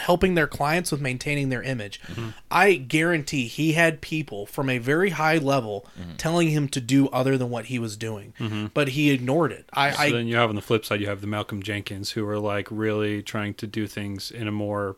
helping 0.00 0.34
their 0.34 0.46
clients 0.46 0.90
with 0.92 1.00
maintaining 1.00 1.48
their 1.48 1.62
image. 1.62 2.00
Mm-hmm. 2.02 2.28
I 2.50 2.74
guarantee 2.74 3.46
he 3.48 3.72
had 3.72 4.00
people 4.00 4.46
from 4.46 4.68
a 4.70 4.78
very 4.78 5.10
high 5.10 5.38
level 5.38 5.86
Mm-hmm. 6.00 6.16
telling 6.16 6.48
him 6.48 6.68
to 6.68 6.80
do 6.80 7.08
other 7.08 7.36
than 7.36 7.50
what 7.50 7.66
he 7.66 7.78
was 7.78 7.96
doing, 7.96 8.32
but 8.74 8.88
he 8.88 9.10
ignored 9.10 9.52
it. 9.52 9.68
I, 9.72 9.90
So 9.92 10.02
I 10.02 10.10
then 10.12 10.26
you 10.28 10.36
have 10.36 10.48
on 10.50 10.56
the 10.56 10.62
flip 10.62 10.84
side, 10.84 11.00
you 11.00 11.08
have 11.08 11.20
the 11.20 11.26
Malcolm 11.26 11.62
Jenkins 11.62 12.12
who 12.12 12.26
are 12.28 12.38
like 12.38 12.68
really 12.70 13.22
trying 13.22 13.54
to 13.54 13.66
do 13.66 13.86
things 13.86 14.30
in 14.30 14.46
a 14.48 14.52
more 14.52 14.96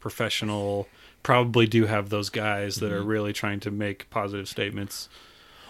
professional. 0.00 0.86
Probably 1.22 1.66
do 1.66 1.86
have 1.86 2.10
those 2.10 2.28
guys 2.30 2.76
that 2.76 2.92
are 2.92 3.00
Mm-hmm. 3.00 3.08
really 3.08 3.32
trying 3.32 3.60
to 3.60 3.70
make 3.70 4.10
positive 4.10 4.48
statements. 4.48 5.08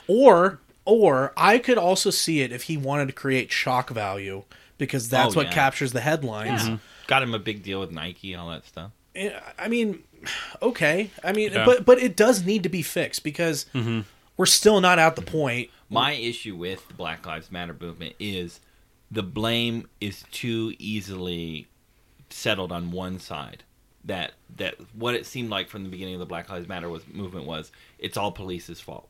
Or 0.07 0.59
or 0.85 1.33
I 1.37 1.59
could 1.59 1.79
also 1.79 2.11
see 2.11 2.41
it 2.41 2.53
if 2.53 2.65
he 2.65 2.77
wanted 2.77 3.07
to 3.07 3.13
create 3.15 3.51
shock 3.53 3.89
value 3.91 4.43
because 4.77 5.09
that's 5.09 5.35
Oh, 5.35 5.39
what 5.39 5.47
yeah. 5.47 5.53
captures 5.55 5.93
the 5.93 6.01
headlines. 6.01 6.69
Yeah. 6.69 6.79
Got 7.07 7.23
him 7.23 7.35
a 7.35 7.39
big 7.39 7.63
deal 7.63 7.81
with 7.81 7.91
Nike, 7.91 8.35
all 8.35 8.51
that 8.51 8.67
stuff. 8.67 8.91
I 9.59 9.69
mean, 9.69 10.03
okay. 10.61 11.11
I 11.23 11.33
mean, 11.33 11.53
Yeah. 11.53 11.65
but 11.65 11.85
but 11.85 11.99
it 11.99 12.17
does 12.17 12.45
need 12.45 12.63
to 12.65 12.69
be 12.69 12.83
fixed 12.83 13.23
because 13.23 13.67
mm-hmm. 13.75 14.01
we're 14.37 14.47
still 14.47 14.81
not 14.81 14.99
at 14.99 15.17
the 15.17 15.23
point. 15.23 15.71
My 15.89 16.13
issue 16.13 16.57
with 16.57 16.87
the 16.89 16.95
Black 16.95 17.25
Lives 17.25 17.53
Matter 17.53 17.77
movement 17.79 18.17
is 18.19 18.61
the 19.11 19.23
blame 19.23 19.89
is 20.01 20.25
too 20.33 20.75
easily 20.79 21.69
settled 22.31 22.73
on 22.73 22.91
one 22.91 23.19
side. 23.21 23.63
That 24.05 24.33
that 24.57 24.75
what 24.95 25.15
it 25.15 25.27
seemed 25.27 25.51
like 25.51 25.69
from 25.69 25.85
the 25.85 25.89
beginning 25.89 26.15
of 26.15 26.21
the 26.21 26.27
Black 26.27 26.49
Lives 26.51 26.69
Matter 26.69 26.89
was 26.89 27.07
movement 27.07 27.47
was 27.47 27.71
it's 27.99 28.17
all 28.17 28.33
police's 28.33 28.81
fault. 28.81 29.09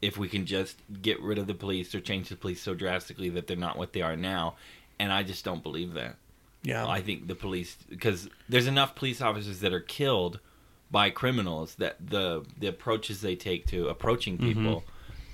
If 0.00 0.16
we 0.16 0.28
can 0.28 0.46
just 0.46 0.76
get 1.02 1.20
rid 1.20 1.38
of 1.38 1.48
the 1.48 1.54
police 1.54 1.92
or 1.92 2.00
change 2.00 2.28
the 2.28 2.36
police 2.36 2.62
so 2.62 2.72
drastically 2.72 3.30
that 3.30 3.48
they're 3.48 3.56
not 3.56 3.76
what 3.76 3.92
they 3.92 4.00
are 4.00 4.14
now, 4.14 4.54
and 5.00 5.12
I 5.12 5.24
just 5.24 5.44
don't 5.44 5.62
believe 5.62 5.94
that. 5.94 6.14
Yeah, 6.62 6.86
I 6.86 7.00
think 7.00 7.28
the 7.28 7.34
police 7.34 7.76
because 7.88 8.28
there's 8.48 8.66
enough 8.66 8.94
police 8.94 9.20
officers 9.20 9.60
that 9.60 9.72
are 9.72 9.80
killed 9.80 10.40
by 10.90 11.10
criminals 11.10 11.74
that 11.76 11.96
the 12.04 12.44
the 12.58 12.66
approaches 12.66 13.20
they 13.20 13.36
take 13.36 13.66
to 13.66 13.88
approaching 13.88 14.38
mm-hmm. 14.38 14.48
people 14.48 14.84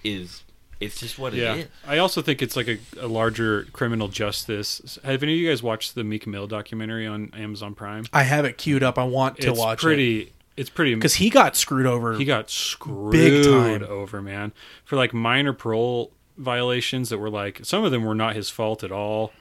is 0.02 0.44
it's 0.80 1.00
just 1.00 1.18
what 1.18 1.34
it 1.34 1.40
is. 1.40 1.66
I 1.86 1.98
also 1.98 2.20
think 2.20 2.42
it's 2.42 2.56
like 2.56 2.68
a, 2.68 2.78
a 3.00 3.06
larger 3.06 3.64
criminal 3.72 4.08
justice. 4.08 4.98
Have 5.04 5.22
any 5.22 5.32
of 5.32 5.38
you 5.38 5.48
guys 5.48 5.62
watched 5.62 5.94
the 5.94 6.04
Meek 6.04 6.26
Mill 6.26 6.46
documentary 6.46 7.06
on 7.06 7.30
Amazon 7.34 7.74
Prime? 7.74 8.06
I 8.12 8.24
have 8.24 8.44
it 8.44 8.58
queued 8.58 8.82
up. 8.82 8.98
I 8.98 9.04
want 9.04 9.38
to 9.38 9.50
it's 9.50 9.58
watch 9.58 9.80
pretty. 9.80 10.32
It's 10.56 10.70
pretty 10.70 10.94
because 10.94 11.14
he 11.14 11.30
got 11.30 11.56
screwed 11.56 11.86
over. 11.86 12.14
he 12.14 12.24
got 12.24 12.48
screwed 12.48 13.12
Big 13.12 13.44
time. 13.44 13.82
over, 13.82 14.22
man, 14.22 14.52
for 14.84 14.96
like 14.96 15.12
minor 15.12 15.52
parole 15.52 16.12
violations 16.36 17.08
that 17.08 17.18
were 17.18 17.30
like 17.30 17.64
some 17.64 17.84
of 17.84 17.90
them 17.90 18.04
were 18.04 18.14
not 18.14 18.36
his 18.36 18.50
fault 18.50 18.84
at 18.84 18.92
all. 18.92 19.32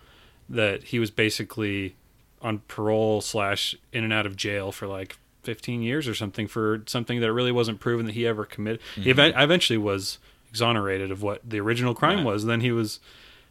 That 0.49 0.83
he 0.85 0.99
was 0.99 1.09
basically 1.11 1.95
on 2.41 2.59
parole 2.67 3.21
slash 3.21 3.75
in 3.91 4.03
and 4.03 4.11
out 4.13 4.25
of 4.25 4.35
jail 4.35 4.71
for 4.71 4.85
like 4.87 5.17
15 5.43 5.81
years 5.81 6.07
or 6.07 6.13
something 6.13 6.47
for 6.47 6.83
something 6.85 7.21
that 7.21 7.31
really 7.33 7.51
wasn't 7.51 7.79
proven 7.79 8.05
that 8.05 8.13
he 8.15 8.27
ever 8.27 8.45
committed. 8.45 8.81
He 8.95 9.09
ev- 9.09 9.19
eventually 9.19 9.77
was 9.77 10.17
exonerated 10.49 11.09
of 11.11 11.21
what 11.23 11.41
the 11.47 11.59
original 11.59 11.93
crime 11.95 12.17
Right. 12.17 12.25
was. 12.25 12.45
Then 12.45 12.61
he 12.61 12.71
was 12.71 12.99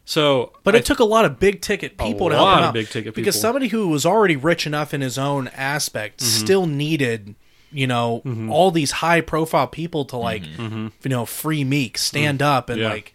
so. 0.05 0.53
But 0.63 0.75
I- 0.75 0.79
it 0.79 0.85
took 0.85 0.99
a 0.99 1.03
lot 1.05 1.25
of 1.25 1.39
big 1.39 1.61
ticket 1.61 1.97
people 1.97 2.29
to 2.29 2.35
help 2.35 2.57
him 2.57 2.63
out. 2.65 2.73
big-ticket 2.73 3.13
because 3.15 3.35
people. 3.35 3.41
somebody 3.41 3.67
who 3.69 3.87
was 3.87 4.05
already 4.05 4.35
rich 4.35 4.65
enough 4.67 4.93
in 4.93 5.01
his 5.01 5.17
own 5.17 5.47
aspect 5.49 6.19
Mm-hmm. 6.19 6.43
still 6.45 6.65
needed, 6.65 7.35
you 7.71 7.87
know, 7.87 8.21
all 8.51 8.69
these 8.71 8.91
high 8.91 9.21
profile 9.21 9.67
people 9.67 10.05
to 10.05 10.17
like, 10.17 10.43
you 10.57 10.91
know, 11.05 11.25
free 11.25 11.63
Meek, 11.63 11.97
stand 11.97 12.41
up 12.41 12.69
and 12.69 12.77
Mm-hmm. 12.79 12.83
Yeah. 12.87 12.93
like, 12.93 13.13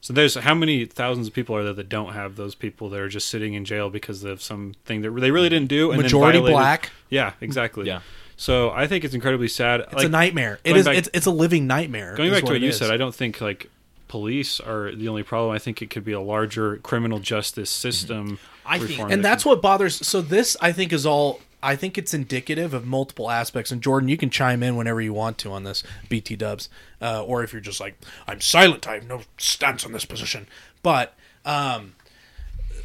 So 0.00 0.12
there's 0.14 0.34
how 0.34 0.54
many 0.54 0.86
thousands 0.86 1.28
of 1.28 1.34
people 1.34 1.54
are 1.56 1.62
there 1.62 1.74
that 1.74 1.88
don't 1.88 2.14
have 2.14 2.36
those 2.36 2.54
people 2.54 2.88
that 2.90 3.00
are 3.00 3.08
just 3.08 3.28
sitting 3.28 3.54
in 3.54 3.64
jail 3.64 3.90
because 3.90 4.24
of 4.24 4.42
something 4.42 5.02
that 5.02 5.10
they 5.10 5.30
really 5.30 5.50
didn't 5.50 5.68
do? 5.68 5.90
And 5.90 6.00
majority 6.00 6.38
violated- 6.38 6.54
black. 6.54 6.90
Yeah, 7.10 7.32
exactly. 7.40 7.86
Yeah. 7.86 8.00
So 8.36 8.70
I 8.70 8.86
think 8.86 9.04
it's 9.04 9.12
incredibly 9.14 9.48
sad. 9.48 9.84
It's 9.92 10.04
a 10.04 10.08
nightmare. 10.08 10.58
It 10.64 10.70
going 10.70 10.80
is. 10.80 10.86
back- 10.86 10.96
it's 10.96 11.10
it's 11.12 11.26
a 11.26 11.30
living 11.30 11.66
nightmare. 11.66 12.14
Going 12.14 12.30
is 12.30 12.36
back 12.36 12.44
to 12.44 12.50
what 12.50 12.56
it 12.56 12.62
you 12.62 12.70
is. 12.70 12.78
said, 12.78 12.90
I 12.90 12.96
don't 12.96 13.14
think 13.14 13.40
like 13.42 13.70
police 14.08 14.58
are 14.58 14.94
the 14.94 15.08
only 15.08 15.22
problem. 15.22 15.54
I 15.54 15.58
think 15.58 15.82
it 15.82 15.90
could 15.90 16.04
be 16.04 16.12
a 16.12 16.20
larger 16.20 16.78
criminal 16.78 17.18
justice 17.18 17.70
mm-hmm. 17.70 17.90
system. 17.90 18.38
I 18.64 18.78
think- 18.78 18.90
reform 18.90 19.12
and 19.12 19.24
that's 19.24 19.44
what 19.44 19.60
bothers. 19.60 20.06
So 20.06 20.22
this, 20.22 20.56
I 20.60 20.72
think, 20.72 20.92
is 20.92 21.04
all. 21.04 21.40
I 21.62 21.76
think 21.76 21.98
it's 21.98 22.14
indicative 22.14 22.72
of 22.72 22.86
multiple 22.86 23.30
aspects. 23.30 23.70
And 23.70 23.82
Jordan, 23.82 24.08
you 24.08 24.16
can 24.16 24.30
chime 24.30 24.62
in 24.62 24.76
whenever 24.76 25.00
you 25.00 25.12
want 25.12 25.38
to 25.38 25.52
on 25.52 25.64
this, 25.64 25.82
BT 26.08 26.36
Dubs, 26.36 26.68
uh, 27.00 27.22
or 27.22 27.42
if 27.42 27.52
you're 27.52 27.60
just 27.60 27.80
like, 27.80 27.98
I'm 28.26 28.40
silent. 28.40 28.88
I 28.88 28.94
have 28.94 29.06
no 29.06 29.22
stance 29.38 29.84
on 29.84 29.92
this 29.92 30.04
position. 30.04 30.46
But 30.82 31.14
um, 31.44 31.94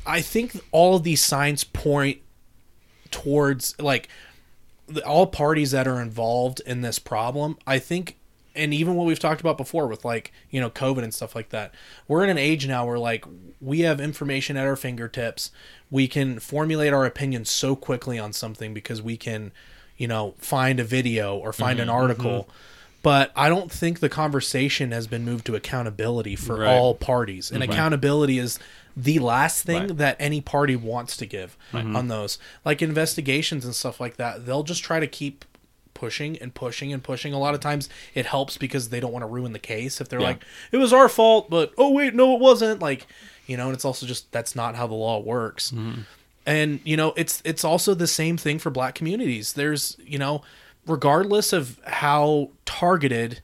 I 0.06 0.22
think 0.22 0.60
all 0.72 0.96
of 0.96 1.04
these 1.04 1.24
signs 1.24 1.64
point 1.64 2.20
towards 3.12 3.80
like 3.80 4.10
all 5.06 5.28
parties 5.28 5.72
that 5.72 5.88
are 5.88 6.02
involved 6.02 6.62
in 6.66 6.82
this 6.82 7.00
problem. 7.00 7.58
I 7.66 7.80
think 7.80 8.18
and 8.56 8.74
even 8.74 8.96
what 8.96 9.06
we've 9.06 9.20
talked 9.20 9.42
about 9.42 9.58
before 9.58 9.88
with 9.88 10.04
like 10.06 10.32
you 10.50 10.60
know 10.62 10.70
covid 10.70 11.04
and 11.04 11.14
stuff 11.14 11.36
like 11.36 11.50
that 11.50 11.74
we're 12.08 12.24
in 12.24 12.30
an 12.30 12.38
age 12.38 12.68
now 12.68 12.86
where 12.86 13.00
like 13.00 13.26
we 13.62 13.82
have 13.82 14.00
information 14.00 14.58
at 14.58 14.66
our 14.68 14.76
fingertips. 14.76 15.52
We 15.90 16.08
can 16.08 16.40
formulate 16.40 16.94
our 16.94 17.06
opinions 17.06 17.50
so 17.50 17.76
quickly 17.76 18.20
on 18.20 18.34
something 18.34 18.74
because 18.74 19.02
we 19.02 19.18
can 19.18 19.52
you 19.98 20.08
know 20.08 20.36
find 20.38 20.80
a 20.80 20.84
video 20.84 21.36
or 21.38 21.54
find 21.54 21.80
Mm-hmm, 21.80 21.90
an 21.90 21.96
article 21.96 22.50
but 23.02 23.32
i 23.36 23.50
don't 23.50 23.72
think 23.72 24.00
the 24.00 24.10
conversation 24.10 24.92
has 24.92 25.06
been 25.08 25.24
moved 25.24 25.46
to 25.46 25.56
accountability 25.56 26.36
for 26.36 26.58
Right. 26.58 26.68
all 26.76 26.96
parties. 26.96 27.52
And 27.52 27.64
accountability 27.64 28.40
is 28.40 28.60
the 28.98 29.20
last 29.20 29.64
thing 29.66 29.88
Right. 29.90 29.98
that 29.98 30.16
any 30.20 30.42
party 30.42 30.76
wants 30.76 31.16
to 31.18 31.26
give 31.26 31.56
on 31.74 32.08
those. 32.08 32.38
Like 32.66 32.82
investigations 32.82 33.64
and 33.66 33.76
stuff 33.76 34.00
like 34.00 34.18
that 34.18 34.46
they'll 34.46 34.64
just 34.64 34.84
try 34.84 35.00
to 35.00 35.08
keep 35.08 35.46
pushing 35.96 36.38
and 36.38 36.54
pushing 36.54 36.94
and 36.94 37.02
pushing. 37.04 37.34
A 37.34 37.40
lot 37.40 37.56
of 37.56 37.60
times 37.60 37.90
it 38.14 38.28
helps 38.28 38.58
because 38.58 38.90
they 38.90 39.00
don't 39.00 39.12
want 39.12 39.24
to 39.24 39.28
ruin 39.28 39.52
the 39.54 39.60
case 39.60 40.00
if 40.00 40.08
they're 40.10 40.20
Yeah. 40.22 40.28
like 40.28 40.44
it 40.72 40.78
was 40.78 40.94
our 40.94 41.10
fault 41.10 41.50
but 41.50 41.74
oh 41.80 41.90
wait 41.92 42.14
no 42.14 42.36
it 42.36 42.40
wasn't 42.40 42.80
like 42.82 43.08
you 43.48 43.58
know 43.58 43.66
and 43.66 43.74
it's 43.74 43.86
also 43.86 44.06
just 44.06 44.32
that's 44.32 44.56
not 44.56 44.76
how 44.76 44.86
the 44.86 44.94
law 44.94 45.20
works. 45.20 45.74
And 46.48 46.80
you 46.84 46.96
know 46.96 47.14
it's 47.18 47.42
it's 47.44 47.64
also 47.64 47.96
the 47.96 48.06
same 48.08 48.38
thing 48.38 48.60
for 48.60 48.70
black 48.70 48.94
communities. 48.94 49.54
There's 49.54 49.98
you 50.06 50.20
know 50.20 50.44
regardless 50.86 51.52
of 51.54 51.80
how 51.88 52.52
targeted 52.66 53.42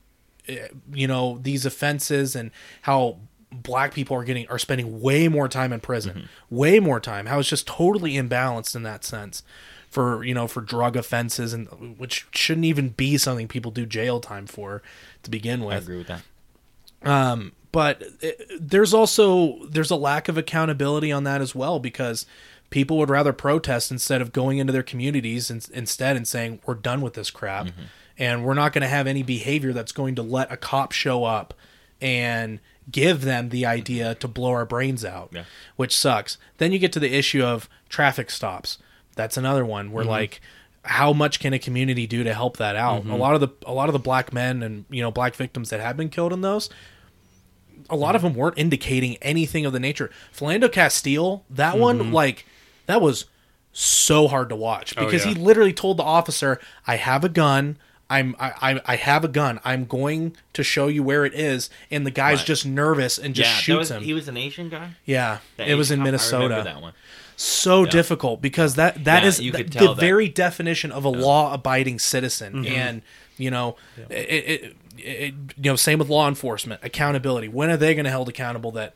eh, 0.48 0.68
you 0.94 1.08
know 1.08 1.40
these 1.42 1.66
offenses 1.66 2.36
and 2.36 2.52
how 2.84 3.18
black 3.52 3.94
people 3.94 4.16
are 4.16 4.24
getting 4.24 4.48
are 4.48 4.60
spending 4.60 5.02
way 5.02 5.28
more 5.28 5.50
time 5.50 5.74
in 5.74 5.80
prison 5.82 6.30
way 6.50 6.80
more 6.80 7.02
time 7.02 7.26
how 7.26 7.38
it's 7.40 7.50
just 7.50 7.68
totally 7.68 8.14
imbalanced 8.14 8.76
in 8.78 8.84
that 8.84 9.04
sense 9.04 9.44
for 9.92 10.24
you 10.24 10.34
know 10.34 10.48
for 10.48 10.62
drug 10.62 10.96
offenses 10.96 11.54
and 11.54 11.68
which 12.00 12.26
shouldn't 12.34 12.66
even 12.66 12.90
be 12.90 13.18
something 13.18 13.48
people 13.48 13.70
do 13.72 13.86
jail 13.86 14.20
time 14.20 14.48
for 14.48 14.82
to 15.22 15.30
begin 15.30 15.64
with. 15.64 15.76
I 15.76 15.78
agree 15.80 15.98
with 15.98 16.08
that. 16.08 16.22
um, 17.04 17.52
but 17.72 18.02
it, 18.22 18.42
there's 18.60 18.94
also 18.94 19.66
there's 19.66 19.92
a 19.92 19.96
lack 19.96 20.28
of 20.28 20.38
accountability 20.38 21.12
on 21.12 21.24
that 21.26 21.42
as 21.42 21.54
well 21.56 21.80
because 21.80 22.26
people 22.70 22.98
would 22.98 23.10
rather 23.10 23.34
protest 23.34 23.92
instead 23.92 24.22
of 24.22 24.32
going 24.34 24.58
into 24.58 24.72
their 24.74 24.84
communities 24.84 25.50
and, 25.52 25.68
instead 25.74 26.16
and 26.16 26.28
saying 26.28 26.60
we're 26.66 26.74
done 26.74 27.02
with 27.02 27.14
this 27.14 27.30
crap 27.30 27.68
and 28.18 28.46
we're 28.46 28.54
not 28.54 28.72
going 28.74 28.82
to 28.82 28.88
have 28.88 29.08
any 29.08 29.24
behavior 29.24 29.74
that's 29.74 29.92
going 29.92 30.16
to 30.16 30.22
let 30.22 30.52
a 30.52 30.58
cop 30.58 30.92
show 30.94 31.24
up 31.26 31.54
and 32.02 32.60
give 32.92 33.22
them 33.22 33.50
the 33.50 33.66
idea 33.66 34.16
to 34.16 34.28
blow 34.28 34.52
our 34.52 34.66
brains 34.66 35.04
out 35.06 35.30
Yeah. 35.34 35.44
which 35.76 35.96
sucks 35.96 36.38
then 36.58 36.72
you 36.72 36.80
get 36.80 36.92
to 36.94 37.00
the 37.00 37.14
issue 37.14 37.44
of 37.44 37.70
traffic 37.90 38.30
stops 38.30 38.78
that's 39.16 39.38
another 39.38 39.66
one 39.66 39.86
Mm-hmm. 39.88 39.96
where 39.96 40.06
like 40.06 40.42
how 40.84 41.14
much 41.14 41.40
can 41.40 41.54
a 41.54 41.60
community 41.60 42.08
do 42.08 42.24
to 42.24 42.34
help 42.34 42.58
that 42.58 42.76
out 42.76 43.02
Mm-hmm. 43.02 43.12
a 43.12 43.16
lot 43.18 43.36
of 43.36 43.42
the 43.42 43.50
a 43.66 43.74
lot 43.74 43.88
of 43.90 43.94
the 43.94 44.00
black 44.00 44.34
men 44.34 44.64
and 44.64 44.86
you 44.90 45.02
know 45.02 45.12
black 45.12 45.36
victims 45.36 45.70
that 45.70 45.80
have 45.80 45.96
been 45.98 46.10
killed 46.10 46.34
in 46.34 46.42
those 46.42 46.70
a 47.90 47.96
lot 47.96 48.16
of 48.16 48.22
them 48.22 48.34
weren't 48.34 48.58
indicating 48.58 49.18
anything 49.22 49.66
of 49.66 49.74
the 49.74 49.80
nature 49.80 50.10
Philando 50.36 50.72
Castile 50.72 51.44
that 51.50 51.74
Mm-hmm. 51.74 51.82
one 51.82 52.12
like 52.12 52.46
that 52.86 53.02
was 53.02 53.26
so 53.74 54.28
hard 54.28 54.50
to 54.50 54.56
watch 54.56 54.94
Oh, 54.98 55.06
because 55.06 55.26
yeah. 55.26 55.34
he 55.34 55.40
literally 55.40 55.74
told 55.74 55.98
the 55.98 56.04
officer 56.04 56.60
I 56.88 56.96
have 56.98 57.24
a 57.24 57.30
gun 57.30 57.78
I'm 58.10 58.36
I, 58.40 58.52
I 58.74 58.82
I 58.86 58.96
have 58.98 59.24
a 59.24 59.30
gun. 59.30 59.62
I'm 59.64 59.86
going 59.86 60.36
to 60.52 60.64
show 60.64 60.88
you 60.90 61.02
where 61.02 61.24
it 61.24 61.34
is, 61.34 61.70
and 61.90 62.06
the 62.06 62.12
guy's 62.12 62.40
Right. 62.40 62.46
just 62.48 62.66
nervous 62.66 63.18
and 63.18 63.34
just 63.34 63.50
yeah, 63.50 63.56
shoots 63.56 63.78
was, 63.80 63.92
him. 63.92 64.04
he 64.04 64.14
was 64.14 64.28
an 64.28 64.36
Asian 64.36 64.68
guy. 64.68 64.96
yeah, 65.06 65.38
it 65.58 65.76
was 65.76 65.92
in 65.92 66.04
Minnesota 66.04 66.44
remember 66.56 66.64
that 66.66 66.82
one. 66.82 66.92
So 67.42 67.84
Yeah. 67.84 67.90
difficult 67.90 68.42
because 68.42 68.76
that 68.76 69.04
that 69.06 69.24
Yeah, 69.24 69.28
is 69.30 69.38
th- 69.40 69.54
the 69.54 69.64
that- 69.64 69.98
very 69.98 70.30
definition 70.30 70.92
of 70.92 71.04
a 71.06 71.10
law-abiding 71.10 72.00
citizen 72.00 72.54
Mm-hmm. 72.54 72.66
and 72.74 73.02
you 73.38 73.50
know 73.50 73.76
it, 74.10 74.14
it, 74.14 74.76
it, 74.98 75.34
you 75.58 75.72
know 75.72 75.76
same 75.76 75.98
with 76.00 76.10
law 76.10 76.28
enforcement 76.28 76.80
accountability 76.84 77.48
when 77.48 77.70
are 77.70 77.78
they 77.78 77.94
going 77.96 78.06
to 78.06 78.12
held 78.12 78.30
accountable 78.30 78.72
that 78.74 78.94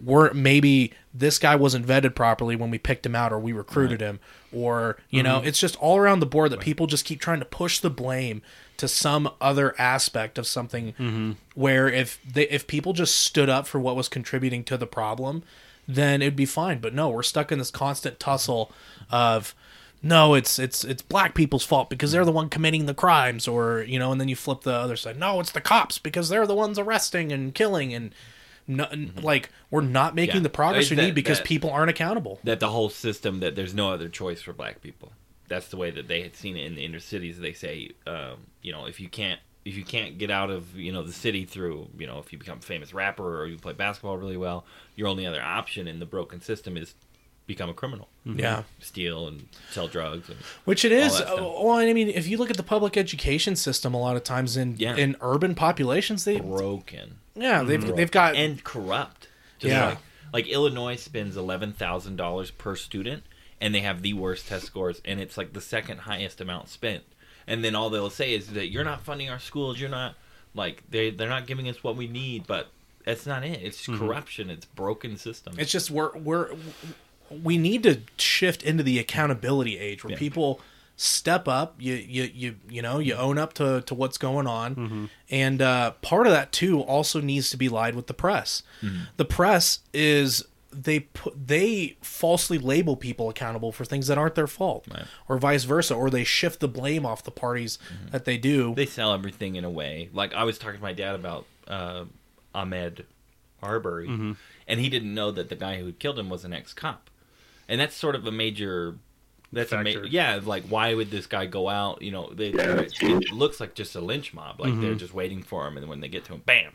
we're 0.00 0.32
maybe 0.32 0.92
this 1.12 1.38
guy 1.40 1.56
wasn't 1.56 1.84
vetted 1.84 2.14
properly 2.14 2.54
when 2.54 2.70
we 2.70 2.78
picked 2.78 3.04
him 3.04 3.16
out 3.16 3.32
or 3.32 3.38
we 3.40 3.50
recruited 3.52 4.00
him 4.00 4.20
or 4.52 4.96
you 5.10 5.22
know 5.22 5.38
Mm-hmm. 5.38 5.48
it's 5.48 5.58
just 5.58 5.74
all 5.76 5.96
around 5.98 6.20
the 6.20 6.26
board 6.26 6.52
that 6.52 6.60
people 6.60 6.86
just 6.86 7.04
keep 7.04 7.20
trying 7.20 7.40
to 7.40 7.44
push 7.44 7.80
the 7.80 7.90
blame 7.90 8.40
to 8.76 8.86
some 8.86 9.28
other 9.40 9.74
aspect 9.80 10.38
of 10.38 10.46
something 10.46 10.92
Mm-hmm. 11.00 11.32
where 11.56 11.88
if 11.88 12.20
they 12.24 12.48
if 12.48 12.68
people 12.68 12.92
just 12.92 13.16
stood 13.18 13.48
up 13.48 13.66
for 13.66 13.80
what 13.80 13.96
was 13.96 14.08
contributing 14.08 14.62
to 14.64 14.76
the 14.76 14.86
problem 14.86 15.42
then 15.88 16.20
it'd 16.22 16.36
be 16.36 16.44
fine 16.46 16.78
but 16.78 16.92
no 16.94 17.08
we're 17.08 17.22
stuck 17.22 17.50
in 17.50 17.58
this 17.58 17.70
constant 17.70 18.20
tussle 18.20 18.70
of 19.10 19.54
no 20.02 20.34
it's 20.34 20.58
it's 20.58 20.84
it's 20.84 21.02
black 21.02 21.34
people's 21.34 21.64
fault 21.64 21.88
because 21.90 22.12
they're 22.12 22.24
the 22.24 22.30
one 22.30 22.48
committing 22.48 22.86
the 22.86 22.94
crimes 22.94 23.48
or 23.48 23.80
you 23.82 23.98
know 23.98 24.12
and 24.12 24.20
then 24.20 24.28
you 24.28 24.36
flip 24.36 24.60
the 24.60 24.72
other 24.72 24.96
side 24.96 25.18
no 25.18 25.40
it's 25.40 25.50
the 25.52 25.60
cops 25.60 25.98
because 25.98 26.28
they're 26.28 26.46
the 26.46 26.54
ones 26.54 26.78
arresting 26.78 27.32
and 27.32 27.54
killing 27.54 27.92
and 27.94 28.14
no, 28.70 28.86
like 29.22 29.48
we're 29.70 29.80
not 29.80 30.14
making 30.14 30.32
Mm-hmm. 30.32 30.36
Yeah. 30.38 30.42
the 30.42 30.48
progress 30.50 30.90
we 30.90 30.96
that- 30.96 31.02
need 31.02 31.14
because 31.14 31.38
that- 31.38 31.46
people 31.46 31.70
aren't 31.70 31.88
accountable 31.90 32.38
that 32.44 32.60
the 32.60 32.68
whole 32.68 32.90
system 32.90 33.40
that 33.40 33.56
there's 33.56 33.72
no 33.72 33.90
other 33.90 34.10
choice 34.10 34.42
for 34.42 34.52
black 34.52 34.82
people. 34.82 35.10
That's 35.48 35.68
the 35.68 35.78
way 35.78 35.90
that 35.90 36.06
they 36.06 36.20
had 36.20 36.36
seen 36.36 36.58
it 36.58 36.66
in 36.66 36.74
the 36.74 36.84
inner 36.84 37.00
cities. 37.00 37.40
They 37.40 37.54
say, 37.54 37.92
um, 38.06 38.40
you 38.60 38.70
know, 38.70 38.84
if 38.84 39.00
you 39.00 39.08
can't 39.08 39.40
if 39.68 39.76
you 39.76 39.84
can't 39.84 40.16
get 40.18 40.30
out 40.30 40.50
of 40.50 40.74
you 40.76 40.92
know 40.92 41.02
the 41.02 41.12
city 41.12 41.44
through 41.44 41.88
you 41.98 42.06
know 42.06 42.18
if 42.18 42.32
you 42.32 42.38
become 42.38 42.58
a 42.58 42.62
famous 42.62 42.94
rapper 42.94 43.40
or 43.40 43.46
you 43.46 43.58
play 43.58 43.72
basketball 43.74 44.16
really 44.16 44.36
well, 44.36 44.64
your 44.96 45.08
only 45.08 45.26
other 45.26 45.42
option 45.42 45.86
in 45.86 45.98
the 45.98 46.06
broken 46.06 46.40
system 46.40 46.76
is 46.76 46.94
become 47.46 47.70
a 47.70 47.74
criminal, 47.74 48.08
yeah 48.26 48.62
steal 48.78 49.26
and 49.28 49.48
sell 49.70 49.88
drugs. 49.88 50.28
And, 50.28 50.38
Which 50.64 50.84
it 50.84 50.92
is. 50.92 51.16
that 51.18 51.28
stuff. 51.28 51.38
Uh, 51.40 51.42
Well, 51.64 51.72
I 51.78 51.92
mean, 51.94 52.08
if 52.08 52.28
you 52.28 52.36
look 52.36 52.50
at 52.50 52.56
the 52.58 52.62
public 52.62 52.96
education 52.96 53.56
system, 53.56 53.94
a 53.94 53.98
lot 54.00 54.16
of 54.16 54.24
times 54.24 54.56
in 54.56 54.76
Yeah. 54.78 54.96
in 54.96 55.16
urban 55.20 55.54
populations, 55.54 56.24
they 56.24 56.40
broken 56.40 57.18
yeah 57.34 57.62
they've 57.62 57.94
they've 57.96 58.10
got 58.10 58.34
and 58.36 58.62
corrupt. 58.64 59.28
Just 59.58 59.72
Yeah. 59.72 59.86
like, 59.88 59.98
like 60.32 60.46
Illinois 60.48 60.96
spends 60.96 61.36
eleven 61.36 61.72
thousand 61.72 62.16
dollars 62.16 62.50
per 62.50 62.76
student, 62.76 63.22
and 63.60 63.74
they 63.74 63.80
have 63.80 64.02
the 64.02 64.12
worst 64.12 64.46
test 64.48 64.66
scores, 64.66 65.00
and 65.04 65.18
it's 65.20 65.36
like 65.38 65.52
the 65.52 65.60
second 65.60 65.98
highest 66.00 66.40
amount 66.40 66.68
spent. 66.68 67.04
And 67.48 67.64
then 67.64 67.74
all 67.74 67.90
they'll 67.90 68.10
say 68.10 68.34
is 68.34 68.48
that 68.48 68.68
you're 68.68 68.84
not 68.84 69.00
funding 69.02 69.30
our 69.30 69.40
schools. 69.40 69.80
You're 69.80 69.90
not 69.90 70.14
like 70.54 70.84
they 70.90 71.10
they're 71.10 71.28
not 71.28 71.46
giving 71.46 71.68
us 71.68 71.82
what 71.82 71.96
we 71.96 72.06
need. 72.06 72.46
But 72.46 72.68
that's 73.04 73.26
not 73.26 73.42
it. 73.44 73.60
It's 73.62 73.86
mm-hmm. 73.86 73.98
corruption. 73.98 74.50
It's 74.50 74.66
broken 74.66 75.16
system. 75.16 75.54
it's 75.58 75.72
just 75.72 75.90
we're 75.90 76.16
we're 76.16 76.50
we 77.42 77.58
need 77.58 77.82
to 77.82 78.00
shift 78.16 78.62
into 78.62 78.82
the 78.82 78.98
accountability 78.98 79.78
age 79.78 80.04
where 80.04 80.12
Yeah. 80.12 80.18
people 80.18 80.60
step 81.00 81.46
up 81.46 81.76
you 81.78 81.94
you 81.94 82.24
you 82.34 82.56
you 82.68 82.82
know 82.82 82.98
you 82.98 83.14
own 83.14 83.38
up 83.38 83.52
to 83.52 83.80
to 83.82 83.94
what's 83.94 84.18
going 84.18 84.48
on 84.48 84.74
mm-hmm. 84.74 85.04
and 85.30 85.62
uh 85.62 85.92
part 86.02 86.26
of 86.26 86.32
that 86.32 86.50
too 86.50 86.80
also 86.80 87.20
needs 87.20 87.50
to 87.50 87.56
be 87.56 87.68
lied 87.68 87.94
with 87.94 88.08
the 88.08 88.14
press 88.14 88.64
mm-hmm. 88.82 89.02
the 89.16 89.24
press 89.24 89.78
is 89.94 90.44
they 90.72 91.00
put 91.00 91.48
they 91.48 91.96
falsely 92.02 92.58
label 92.58 92.96
people 92.96 93.30
accountable 93.30 93.72
for 93.72 93.84
things 93.84 94.06
that 94.06 94.18
aren't 94.18 94.34
their 94.34 94.46
fault 94.46 94.86
Right. 94.92 95.04
or 95.28 95.38
vice 95.38 95.64
versa 95.64 95.94
or 95.94 96.10
they 96.10 96.24
shift 96.24 96.60
the 96.60 96.68
blame 96.68 97.06
off 97.06 97.22
the 97.24 97.30
parties 97.30 97.78
mm-hmm. 97.92 98.10
that 98.10 98.24
they 98.24 98.36
do 98.36 98.74
they 98.74 98.86
sell 98.86 99.14
everything 99.14 99.56
in 99.56 99.64
a 99.64 99.70
way. 99.70 100.10
Like 100.12 100.34
I 100.34 100.44
was 100.44 100.58
talking 100.58 100.76
to 100.76 100.82
my 100.82 100.92
dad 100.92 101.14
about 101.14 101.46
uh, 101.66 102.04
Ahmed 102.54 103.06
Arbery, 103.62 104.08
mm-hmm. 104.08 104.32
and 104.66 104.80
he 104.80 104.88
didn't 104.88 105.14
know 105.14 105.30
that 105.30 105.48
the 105.48 105.56
guy 105.56 105.78
who 105.78 105.86
had 105.86 105.98
killed 105.98 106.18
him 106.18 106.28
was 106.30 106.44
an 106.44 106.52
ex-cop, 106.52 107.10
and 107.68 107.80
that's 107.80 107.94
sort 107.94 108.14
of 108.14 108.26
a 108.26 108.32
major. 108.32 108.96
That's 109.52 109.72
a 109.72 109.82
ma- 109.82 109.90
yeah. 110.08 110.40
Like, 110.42 110.64
why 110.64 110.92
would 110.94 111.10
this 111.10 111.26
guy 111.26 111.46
go 111.46 111.68
out? 111.68 112.02
You 112.02 112.10
know, 112.10 112.30
they, 112.32 112.50
Yeah, 112.50 112.74
that's 112.74 112.98
huge. 112.98 113.26
it 113.26 113.32
looks 113.32 113.60
like 113.60 113.74
just 113.74 113.94
a 113.96 114.00
lynch 114.00 114.34
mob. 114.34 114.60
Like 114.60 114.72
they're 114.74 114.90
mm-hmm. 114.90 114.98
just 114.98 115.14
waiting 115.14 115.42
for 115.42 115.66
him, 115.66 115.76
and 115.76 115.88
when 115.88 116.00
they 116.00 116.08
get 116.08 116.24
to 116.26 116.34
him, 116.34 116.42
bam, 116.44 116.72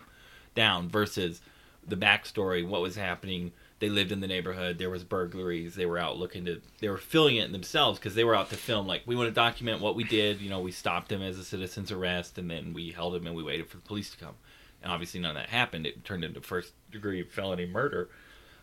down. 0.56 0.90
Versus 0.90 1.42
the 1.88 1.96
backstory, 1.96 2.68
what 2.68 2.82
was 2.82 2.96
happening. 2.96 3.52
They 3.84 3.90
lived 3.90 4.14
in 4.14 4.22
the 4.22 4.28
neighborhood. 4.28 4.78
There 4.78 4.90
was 4.90 5.04
burglaries. 5.04 5.76
They 5.76 5.86
were 5.86 6.00
out 6.00 6.18
looking 6.18 6.46
to. 6.46 6.62
They 6.80 6.88
were 6.88 6.98
filling 6.98 7.36
it 7.36 7.52
themselves 7.52 8.00
because 8.00 8.16
they 8.16 8.24
were 8.24 8.34
out 8.34 8.50
to 8.52 8.56
film. 8.56 8.88
Like 8.88 9.02
we 9.06 9.14
want 9.14 9.28
to 9.28 9.34
document 9.34 9.82
what 9.82 9.98
we 9.98 10.06
did. 10.06 10.40
You 10.40 10.50
know, 10.50 10.62
we 10.62 10.72
stopped 10.72 11.12
him 11.12 11.22
as 11.22 11.38
a 11.38 11.44
citizen's 11.44 11.92
arrest, 11.92 12.38
and 12.38 12.50
then 12.50 12.72
we 12.72 12.92
held 12.92 13.14
him 13.14 13.28
and 13.28 13.36
we 13.36 13.44
waited 13.44 13.68
for 13.68 13.76
the 13.76 13.84
police 13.84 14.10
to 14.12 14.18
come. 14.18 14.36
And 14.82 14.90
obviously, 14.90 15.20
none 15.20 15.32
of 15.32 15.36
that 15.36 15.50
happened. 15.50 15.86
It 15.86 16.06
turned 16.06 16.24
into 16.24 16.40
first 16.40 16.72
degree 16.94 17.24
felony 17.24 17.66
murder. 17.66 18.08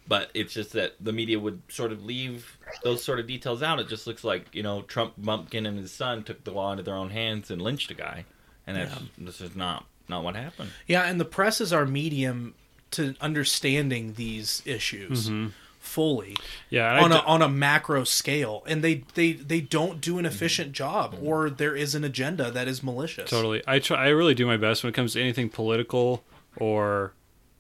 But 0.09 0.31
it's 0.33 0.55
just 0.55 0.73
that 0.73 0.95
the 0.99 1.13
media 1.13 1.39
would 1.39 1.61
sort 1.69 1.93
of 1.93 2.03
leave 2.03 2.57
those 2.83 3.05
sort 3.05 3.21
of 3.21 3.27
details 3.27 3.63
out. 3.63 3.79
It 3.79 3.89
just 3.89 4.07
looks 4.07 4.25
like 4.25 4.47
you 4.55 4.63
know 4.63 4.81
Trump 4.81 5.17
Bumpkin 5.19 5.67
and 5.67 5.79
his 5.79 5.93
son 5.93 6.23
took 6.23 6.45
the 6.45 6.51
law 6.51 6.71
into 6.73 6.83
their 6.83 6.97
own 6.97 7.11
hands 7.11 7.51
and 7.51 7.61
lynched 7.61 7.91
a 7.91 7.95
guy, 7.95 8.25
and 8.67 8.75
that's 8.75 8.95
this 9.19 9.43
is 9.43 9.55
not 9.55 9.85
not 10.09 10.25
what 10.25 10.35
happened. 10.35 10.71
Yeah, 10.87 11.03
and 11.03 11.21
the 11.21 11.27
press 11.27 11.61
is 11.61 11.75
our 11.75 11.85
medium 11.85 12.55
to 12.93 13.15
understanding 13.21 14.15
these 14.15 14.63
issues 14.65 15.29
mm-hmm. 15.29 15.49
fully 15.79 16.37
Yeah, 16.69 17.03
on 17.03 17.13
a 17.13 17.19
on 17.21 17.43
a 17.43 17.49
macro 17.49 18.05
scale, 18.05 18.63
and 18.67 18.83
they 18.83 19.05
they 19.15 19.33
they 19.33 19.61
don't 19.61 20.01
do 20.01 20.19
an 20.19 20.25
mm-hmm. 20.25 20.35
efficient 20.35 20.73
job, 20.73 21.15
mm-hmm. 21.15 21.27
or 21.27 21.51
there 21.51 21.77
is 21.77 21.95
an 21.95 22.05
agenda 22.05 22.51
that 22.51 22.69
is 22.69 22.83
malicious. 22.83 23.31
Totally. 23.31 23.63
I 23.67 23.79
try. 23.79 24.07
I 24.07 24.09
really 24.09 24.35
do 24.35 24.47
my 24.47 24.57
best 24.57 24.83
when 24.83 24.91
it 24.91 24.95
comes 24.95 25.15
to 25.15 25.21
anything 25.21 25.49
political 25.49 26.23
or 26.57 27.13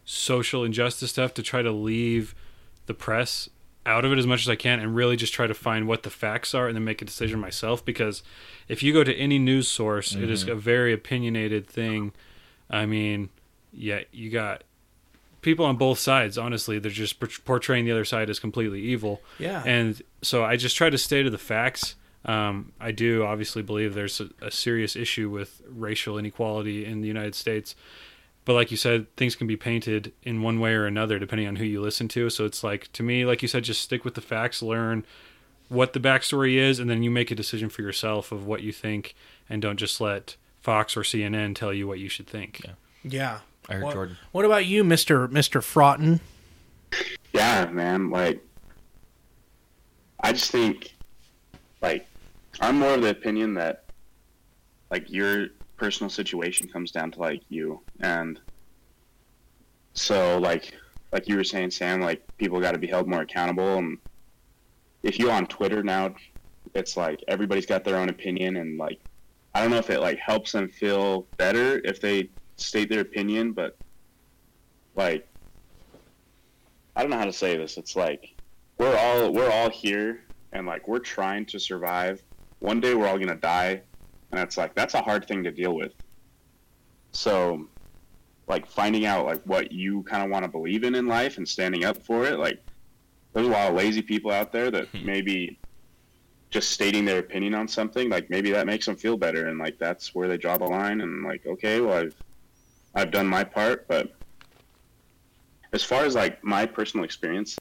social 0.04 0.64
injustice 0.64 1.10
stuff 1.10 1.34
to 1.34 1.42
try 1.42 1.62
to 1.62 1.70
leave 1.70 2.34
the 2.86 2.94
press 2.94 3.48
out 3.86 4.04
of 4.04 4.12
it 4.12 4.18
as 4.18 4.26
much 4.26 4.42
as 4.42 4.48
I 4.48 4.56
can 4.56 4.80
and 4.80 4.94
really 4.94 5.16
just 5.16 5.32
try 5.32 5.46
to 5.46 5.54
find 5.54 5.86
what 5.86 6.02
the 6.02 6.10
facts 6.10 6.54
are 6.54 6.66
and 6.66 6.76
then 6.76 6.84
make 6.84 7.00
a 7.00 7.04
decision 7.04 7.40
myself. 7.40 7.84
Because 7.84 8.22
if 8.68 8.82
you 8.82 8.92
go 8.92 9.04
to 9.04 9.14
any 9.14 9.38
news 9.38 9.68
source, 9.68 10.14
it 10.14 10.30
is 10.30 10.46
a 10.46 10.54
very 10.54 10.92
opinionated 10.92 11.66
thing. 11.66 12.12
I 12.68 12.86
mean, 12.86 13.30
yeah, 13.72 14.00
you 14.12 14.30
got 14.30 14.64
people 15.42 15.64
on 15.64 15.76
both 15.76 15.98
sides. 15.98 16.38
Honestly, 16.38 16.78
they're 16.78 16.90
just 16.90 17.20
portraying 17.44 17.84
the 17.84 17.92
other 17.92 18.04
side 18.04 18.30
as 18.30 18.38
completely 18.38 18.80
evil. 18.80 19.20
Yeah. 19.38 19.62
And 19.64 20.00
so 20.22 20.44
I 20.44 20.56
just 20.56 20.76
try 20.76 20.90
to 20.90 20.98
stay 20.98 21.22
to 21.22 21.30
the 21.30 21.38
facts. 21.38 21.94
Um, 22.24 22.72
I 22.78 22.92
do 22.92 23.24
obviously 23.24 23.62
believe 23.62 23.94
there's 23.94 24.20
a, 24.20 24.28
a 24.42 24.50
serious 24.50 24.94
issue 24.94 25.30
with 25.30 25.62
racial 25.68 26.18
inequality 26.18 26.84
in 26.84 27.00
the 27.00 27.08
United 27.08 27.34
States. 27.34 27.74
But 28.44 28.54
like 28.54 28.70
you 28.70 28.76
said, 28.76 29.14
things 29.16 29.36
can 29.36 29.46
be 29.46 29.56
painted 29.56 30.12
in 30.22 30.42
one 30.42 30.60
way 30.60 30.74
or 30.74 30.86
another 30.86 31.18
depending 31.18 31.46
on 31.46 31.56
who 31.56 31.64
you 31.64 31.80
listen 31.80 32.08
to. 32.08 32.30
So 32.30 32.44
it's 32.44 32.64
like, 32.64 32.90
to 32.92 33.02
me, 33.02 33.24
like 33.24 33.42
you 33.42 33.48
said, 33.48 33.64
just 33.64 33.82
stick 33.82 34.04
with 34.04 34.14
the 34.14 34.20
facts, 34.20 34.62
learn 34.62 35.04
what 35.68 35.92
the 35.92 36.00
backstory 36.00 36.56
is, 36.56 36.78
and 36.78 36.90
then 36.90 37.02
you 37.02 37.10
make 37.10 37.30
a 37.30 37.34
decision 37.34 37.68
for 37.68 37.82
yourself 37.82 38.32
of 38.32 38.44
what 38.44 38.62
you 38.62 38.72
think, 38.72 39.14
and 39.48 39.62
don't 39.62 39.76
just 39.76 40.00
let 40.00 40.36
Fox 40.60 40.96
or 40.96 41.02
CNN 41.02 41.54
tell 41.54 41.72
you 41.72 41.86
what 41.86 42.00
you 42.00 42.08
should 42.08 42.26
think. 42.26 42.60
Yeah. 42.64 42.72
Yeah. 43.02 43.38
I 43.68 43.74
heard 43.74 43.84
what, 43.84 43.94
Jordan. 43.94 44.16
What 44.32 44.44
about 44.44 44.66
you, 44.66 44.82
Mister 44.84 45.28
Mister 45.28 45.60
Fraughton? 45.60 46.20
Yeah, 47.32 47.66
man. 47.66 48.10
Like, 48.10 48.44
I 50.20 50.32
just 50.32 50.50
think, 50.50 50.96
like, 51.80 52.06
I'm 52.60 52.78
more 52.78 52.94
of 52.94 53.02
the 53.02 53.10
opinion 53.10 53.54
that, 53.54 53.84
like, 54.90 55.10
your 55.10 55.48
personal 55.76 56.10
situation 56.10 56.68
comes 56.68 56.90
down 56.90 57.10
to 57.10 57.18
like 57.18 57.42
you, 57.48 57.80
and 58.00 58.38
so 59.94 60.38
like, 60.38 60.74
like 61.10 61.26
you 61.26 61.36
were 61.36 61.42
saying, 61.42 61.70
Sam, 61.70 62.02
like 62.02 62.22
people 62.36 62.60
got 62.60 62.72
to 62.72 62.78
be 62.78 62.86
held 62.86 63.08
more 63.08 63.22
accountable. 63.22 63.78
And 63.78 63.96
if 65.02 65.18
you 65.18 65.30
on 65.30 65.46
Twitter 65.46 65.82
now, 65.82 66.14
it's 66.74 66.98
like 66.98 67.24
everybody's 67.28 67.64
got 67.64 67.82
their 67.82 67.96
own 67.96 68.10
opinion, 68.10 68.58
and 68.58 68.76
like, 68.76 69.00
I 69.54 69.62
don't 69.62 69.70
know 69.70 69.78
if 69.78 69.88
it 69.88 70.00
like 70.00 70.18
helps 70.18 70.52
them 70.52 70.68
feel 70.68 71.22
better 71.38 71.80
if 71.84 71.98
they 71.98 72.28
state 72.60 72.88
their 72.88 73.00
opinion, 73.00 73.52
but 73.52 73.76
like 74.94 75.26
I 76.96 77.02
don't 77.02 77.10
know 77.10 77.18
how 77.18 77.24
to 77.24 77.32
say 77.32 77.56
this. 77.56 77.76
It's 77.76 77.96
like 77.96 78.34
we're 78.78 78.96
all 78.96 79.32
we're 79.32 79.50
all 79.50 79.70
here 79.70 80.22
and 80.52 80.66
like 80.66 80.88
we're 80.88 80.98
trying 80.98 81.46
to 81.46 81.58
survive. 81.58 82.22
One 82.58 82.80
day 82.80 82.94
we're 82.94 83.08
all 83.08 83.18
gonna 83.18 83.36
die, 83.36 83.82
and 84.32 84.40
it's 84.40 84.56
like 84.56 84.74
that's 84.74 84.94
a 84.94 85.02
hard 85.02 85.26
thing 85.26 85.44
to 85.44 85.50
deal 85.50 85.74
with. 85.74 85.92
So, 87.12 87.66
like 88.48 88.66
finding 88.66 89.06
out 89.06 89.26
like 89.26 89.42
what 89.44 89.72
you 89.72 90.02
kind 90.04 90.22
of 90.22 90.30
want 90.30 90.44
to 90.44 90.50
believe 90.50 90.84
in 90.84 90.94
in 90.94 91.06
life 91.06 91.38
and 91.38 91.48
standing 91.48 91.84
up 91.84 92.04
for 92.04 92.26
it. 92.26 92.38
Like 92.38 92.60
there's 93.32 93.46
a 93.46 93.50
lot 93.50 93.70
of 93.70 93.76
lazy 93.76 94.02
people 94.02 94.30
out 94.30 94.52
there 94.52 94.70
that 94.70 94.88
hmm. 94.88 95.06
maybe 95.06 95.58
just 96.50 96.72
stating 96.72 97.04
their 97.04 97.20
opinion 97.20 97.54
on 97.54 97.68
something 97.68 98.10
like 98.10 98.28
maybe 98.28 98.50
that 98.50 98.66
makes 98.66 98.84
them 98.84 98.96
feel 98.96 99.16
better 99.16 99.46
and 99.46 99.60
like 99.60 99.78
that's 99.78 100.16
where 100.16 100.26
they 100.26 100.36
draw 100.36 100.58
the 100.58 100.64
line 100.64 101.00
and 101.00 101.22
like 101.22 101.46
okay 101.46 101.80
well 101.80 101.96
I've 101.96 102.16
I've 102.94 103.10
done 103.10 103.26
my 103.26 103.44
part 103.44 103.86
but 103.88 104.14
as 105.72 105.82
far 105.82 106.04
as 106.04 106.14
like 106.14 106.42
my 106.42 106.66
personal 106.66 107.04
experience, 107.04 107.56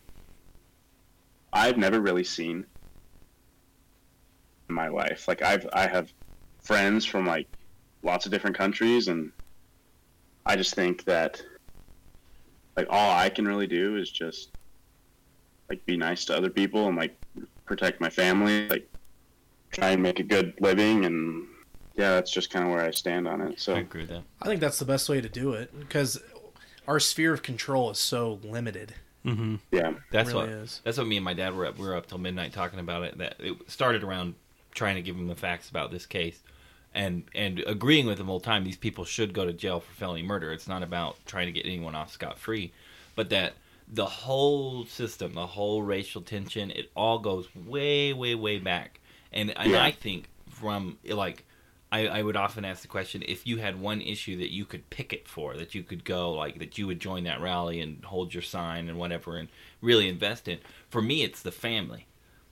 I've 1.54 1.78
never 1.78 2.00
really 2.00 2.24
seen 2.24 2.66
in 4.68 4.76
my 4.76 4.88
life. 4.88 5.28
Like 5.28 5.42
I've 5.42 5.68
I 5.74 5.88
have 5.88 6.12
friends 6.60 7.06
from 7.06 7.26
like 7.26 7.48
lots 8.04 8.26
of 8.26 8.32
different 8.32 8.58
countries 8.58 9.08
and 9.08 9.32
I 10.46 10.56
just 10.56 10.74
think 10.74 11.04
that 11.06 11.42
like 12.76 12.88
all 12.90 13.12
I 13.12 13.30
can 13.30 13.48
really 13.48 13.68
do 13.68 13.98
is 13.98 14.10
just 14.10 14.50
like 15.70 15.86
be 15.86 15.98
nice 15.98 16.26
to 16.26 16.36
other 16.36 16.50
people 16.50 16.88
and 16.88 16.98
like 16.98 17.16
protect 17.66 18.02
my 18.02 18.10
family, 18.10 18.68
like 18.70 18.90
try 19.72 19.92
and 19.92 20.02
make 20.02 20.20
a 20.20 20.24
good 20.24 20.54
living 20.60 21.06
and 21.06 21.46
yeah, 22.00 22.12
that's 22.12 22.32
just 22.32 22.50
kind 22.50 22.64
of 22.66 22.72
where 22.72 22.82
I 22.82 22.92
stand 22.92 23.28
on 23.28 23.42
it. 23.42 23.60
So 23.60 23.76
I 23.76 23.80
agree 23.80 24.02
with 24.02 24.10
that. 24.12 24.24
I 24.42 24.46
think 24.46 24.62
that's 24.62 24.80
the 24.80 24.86
best 24.86 25.10
way 25.10 25.20
to 25.22 25.28
do 25.30 25.54
it 25.54 25.78
because 25.80 26.20
our 26.88 27.00
sphere 27.00 27.34
of 27.34 27.44
control 27.44 27.92
is 27.92 28.00
so 28.00 28.40
limited. 28.44 28.96
Mm-hmm. 29.26 29.56
yeah, 29.72 29.92
That's 30.12 30.30
really 30.32 30.48
what 30.48 30.50
is. 30.50 30.82
that's 30.86 30.98
what 30.98 31.06
me 31.06 31.18
and 31.18 31.26
my 31.26 31.34
dad 31.34 31.54
were 31.54 31.66
up. 31.66 31.78
We 31.78 31.86
were 31.86 31.96
up 31.96 32.08
till 32.08 32.18
midnight 32.20 32.54
talking 32.54 32.80
about 32.80 33.04
it. 33.04 33.18
That 33.18 33.36
it 33.40 33.56
started 33.70 34.02
around 34.04 34.36
trying 34.74 34.96
to 34.96 35.02
give 35.02 35.18
him 35.18 35.28
the 35.28 35.36
facts 35.36 35.70
about 35.70 35.92
this 35.92 36.06
case, 36.06 36.42
and 36.96 37.24
and 37.36 37.60
agreeing 37.68 38.06
with 38.08 38.18
him 38.18 38.30
all 38.30 38.40
the 38.40 38.46
time. 38.46 38.64
These 38.64 38.78
people 38.78 39.04
should 39.04 39.34
go 39.34 39.46
to 39.46 39.52
jail 39.52 39.82
for 39.82 39.94
felony 39.94 40.24
murder. 40.24 40.54
It's 40.54 40.70
not 40.70 40.84
about 40.84 41.18
trying 41.26 41.48
to 41.48 41.52
get 41.52 41.66
anyone 41.66 41.96
off 41.96 42.12
scot 42.14 42.40
free, 42.40 42.72
but 43.14 43.30
that 43.32 43.54
the 43.92 44.06
whole 44.06 44.86
system, 44.86 45.34
the 45.34 45.48
whole 45.48 45.82
racial 45.84 46.22
tension, 46.22 46.72
it 46.72 46.90
all 46.96 47.20
goes 47.20 47.50
way, 47.56 48.14
way, 48.14 48.36
way 48.36 48.58
back. 48.58 49.02
And 49.34 49.52
and 49.58 49.72
Yeah. 49.72 49.84
I 49.84 49.92
think 49.92 50.30
from 50.50 50.98
like. 51.06 51.46
I, 51.92 52.08
I 52.08 52.22
would 52.22 52.36
often 52.36 52.66
ask 52.66 52.84
the 52.84 52.88
question 52.88 53.24
if 53.28 53.48
you 53.48 53.58
had 53.58 53.80
one 53.82 54.00
issue 54.02 54.38
that 54.38 54.54
you 54.54 54.64
could 54.66 54.90
picket 54.92 55.28
for, 55.28 55.56
that 55.58 55.74
you 55.74 55.82
could 55.82 56.04
go, 56.06 56.32
like, 56.32 56.60
that 56.60 56.78
you 56.78 56.86
would 56.86 57.00
join 57.00 57.24
that 57.24 57.42
rally 57.42 57.80
and 57.82 58.04
hold 58.06 58.34
your 58.34 58.44
sign 58.44 58.88
and 58.90 58.98
whatever 59.00 59.38
and 59.38 59.50
really 59.82 60.08
invest 60.08 60.48
in. 60.48 60.60
For 60.90 61.02
me, 61.02 61.24
it's 61.24 61.42
the 61.42 61.52
family. 61.52 62.06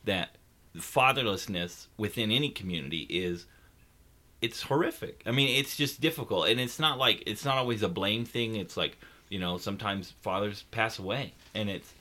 That 0.05 0.30
fatherlessness 0.76 1.88
within 1.97 2.31
any 2.31 2.49
community 2.49 3.01
is 3.09 3.45
it's 4.41 4.64
horrific. 4.64 5.22
I 5.26 5.31
mean, 5.31 5.57
it's 5.59 5.76
just 5.76 5.99
difficult, 6.01 6.47
and 6.47 6.59
it's 6.59 6.80
not 6.80 6.97
like 6.97 7.23
it's 7.26 7.43
not 7.45 7.57
always 7.57 7.81
a 7.81 7.89
blame 7.89 8.26
thing. 8.26 8.55
It's 8.55 8.77
like 8.77 8.97
you 9.30 9.39
know, 9.39 9.57
sometimes 9.57 10.14
fathers 10.22 10.64
pass 10.72 10.99
away, 10.99 11.34
and 11.53 11.69
it's 11.69 11.93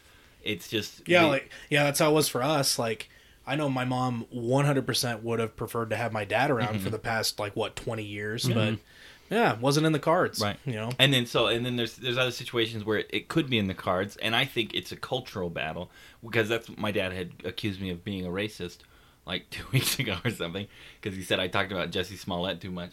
it's 0.42 0.68
just 0.68 1.06
Yeah, 1.08 1.22
the- 1.22 1.28
like 1.28 1.50
yeah, 1.70 1.84
that's 1.84 1.98
how 1.98 2.10
it 2.10 2.14
was 2.14 2.28
for 2.28 2.42
us. 2.42 2.78
Like 2.78 3.08
I 3.46 3.56
know 3.56 3.68
my 3.68 3.84
mom 3.84 4.26
100% 4.34 5.22
would 5.22 5.38
have 5.38 5.56
preferred 5.56 5.90
to 5.90 5.96
have 5.96 6.12
my 6.12 6.24
dad 6.24 6.50
around 6.50 6.74
Mm-hmm. 6.76 6.84
for 6.84 6.90
the 6.90 6.98
past 6.98 7.38
like 7.38 7.54
what 7.54 7.76
20 7.76 8.02
years, 8.02 8.48
but 8.48 8.78
yeah, 9.30 9.54
wasn't 9.58 9.86
in 9.86 9.92
the 9.92 9.98
cards, 9.98 10.40
Right. 10.40 10.56
You 10.64 10.74
know. 10.74 10.90
And 10.98 11.12
then 11.12 11.26
so 11.26 11.46
and 11.46 11.64
then 11.66 11.76
there's 11.76 11.96
there's 11.96 12.18
other 12.18 12.30
situations 12.30 12.84
where 12.84 12.98
it, 12.98 13.10
it 13.10 13.28
could 13.28 13.48
be 13.50 13.58
in 13.58 13.66
the 13.66 13.74
cards, 13.74 14.16
and 14.16 14.34
I 14.36 14.44
think 14.44 14.74
it's 14.74 14.92
a 14.92 14.96
cultural 14.96 15.50
battle 15.50 15.90
because 16.22 16.48
that's 16.48 16.68
what 16.68 16.78
my 16.78 16.90
dad 16.92 17.12
had 17.12 17.32
accused 17.44 17.80
me 17.80 17.90
of 17.90 18.04
being 18.04 18.24
a 18.26 18.30
racist 18.30 18.78
like 19.26 19.48
two 19.50 19.64
weeks 19.72 19.98
ago 19.98 20.16
or 20.24 20.30
something 20.30 20.66
because 21.00 21.16
he 21.16 21.22
said 21.24 21.38
I 21.40 21.48
talked 21.48 21.72
about 21.72 21.90
Jussie 21.90 22.16
Smollett 22.18 22.60
too 22.60 22.70
much, 22.70 22.92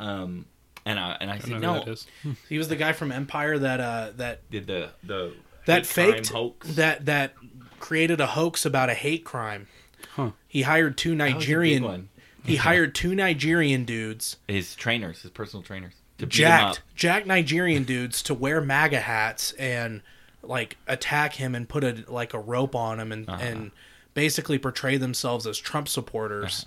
um, 0.00 0.46
and 0.84 0.98
I 0.98 1.16
and 1.20 1.30
I 1.30 1.34
I 1.34 1.38
said 1.40 1.50
know 1.60 1.74
no, 1.74 1.84
that 1.84 1.88
is. 1.88 2.06
He 2.48 2.58
was 2.58 2.68
the 2.68 2.76
guy 2.76 2.92
from 2.92 3.12
Empire 3.12 3.58
that 3.58 3.80
uh 3.80 4.10
that 4.16 4.50
did 4.50 4.66
the 4.66 4.90
the 5.02 5.34
that 5.66 5.86
hate 5.86 5.94
crime 5.94 6.12
faked 6.14 6.28
hoax 6.30 6.74
that 6.76 7.04
that 7.06 7.34
created 7.80 8.20
a 8.20 8.26
hoax 8.26 8.64
about 8.64 8.88
a 8.88 8.94
hate 8.94 9.24
crime. 9.24 9.66
Huh. 10.14 10.30
He 10.48 10.62
hired 10.62 10.96
two 10.96 11.14
That 11.16 11.24
was 11.24 11.30
a 11.32 11.34
big 11.34 11.40
Nigerian 11.48 11.84
one. 11.84 12.08
he 12.44 12.56
hired 12.56 12.94
two 12.94 13.14
Nigerian 13.14 13.84
dudes, 13.84 14.36
his 14.48 14.74
trainers, 14.74 15.22
his 15.22 15.30
personal 15.30 15.62
trainers, 15.62 15.94
to 16.18 16.26
beat 16.26 16.34
him 16.34 16.38
jacked 16.38 16.76
up. 16.78 16.84
jacked 16.94 17.26
Nigerian 17.26 17.84
dudes 17.84 18.22
to 18.24 18.34
wear 18.34 18.60
MAGA 18.60 19.00
hats 19.00 19.52
and 19.52 20.00
like 20.42 20.76
attack 20.86 21.34
him 21.34 21.54
and 21.54 21.68
put 21.68 21.82
a 21.84 22.04
like 22.08 22.32
a 22.34 22.38
rope 22.38 22.74
on 22.76 23.00
him 23.00 23.10
and 23.12 23.28
Uh-huh. 23.28 23.42
and 23.42 23.70
basically 24.14 24.58
portray 24.58 24.96
themselves 24.96 25.46
as 25.46 25.58
Trump 25.58 25.88
supporters. 25.88 26.66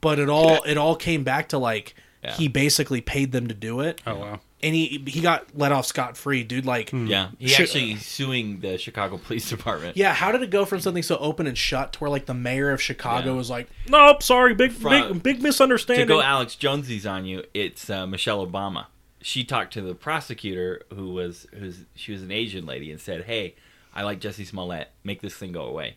But 0.00 0.18
it 0.18 0.28
all 0.28 0.62
it 0.64 0.76
all 0.78 0.96
came 0.96 1.22
back 1.24 1.48
to 1.50 1.58
like 1.58 1.94
Yeah. 2.22 2.34
he 2.34 2.48
basically 2.48 3.00
paid 3.00 3.32
them 3.32 3.46
to 3.48 3.54
do 3.54 3.80
it, 3.80 4.00
Oh 4.06 4.16
wow. 4.16 4.40
And 4.64 4.74
he 4.74 5.04
he 5.06 5.20
got 5.20 5.46
let 5.54 5.72
off 5.72 5.84
scot 5.84 6.16
free, 6.16 6.42
dude. 6.42 6.64
Like, 6.64 6.90
Yeah, 6.92 7.28
he's 7.38 7.50
Should- 7.52 7.64
actually 7.64 7.96
suing 7.96 8.60
the 8.60 8.78
Chicago 8.78 9.18
Police 9.18 9.48
Department. 9.50 9.96
Yeah, 9.96 10.14
how 10.14 10.32
did 10.32 10.42
it 10.42 10.48
go 10.50 10.64
from 10.64 10.80
something 10.80 11.02
so 11.02 11.18
open 11.18 11.46
and 11.46 11.56
shut 11.56 11.92
to 11.92 11.98
where 12.00 12.10
like 12.10 12.24
the 12.24 12.32
mayor 12.34 12.70
of 12.70 12.80
Chicago 12.80 13.32
Yeah. 13.32 13.36
was 13.36 13.50
like, 13.50 13.68
"Nope, 13.88 14.22
sorry, 14.22 14.54
big 14.54 14.72
From- 14.72 15.12
big 15.12 15.22
big 15.22 15.36
to 15.38 15.42
misunderstanding." 15.42 16.08
go 16.08 16.22
Alex 16.22 16.56
Jonesy's 16.56 17.04
on 17.06 17.26
you, 17.26 17.44
it's 17.52 17.90
uh, 17.90 18.06
Michelle 18.06 18.44
Obama. 18.46 18.86
She 19.20 19.44
talked 19.44 19.72
to 19.74 19.82
the 19.82 19.94
prosecutor, 19.94 20.82
who 20.94 21.12
was 21.12 21.46
who's 21.54 21.84
she 21.94 22.12
was 22.12 22.22
an 22.22 22.30
Asian 22.30 22.64
lady, 22.64 22.90
and 22.90 22.98
said, 23.00 23.24
"Hey, 23.24 23.56
I 23.94 24.02
like 24.02 24.18
Jussie 24.18 24.46
Smollett. 24.46 24.88
Make 25.04 25.20
this 25.20 25.34
thing 25.34 25.52
go 25.52 25.66
away," 25.66 25.96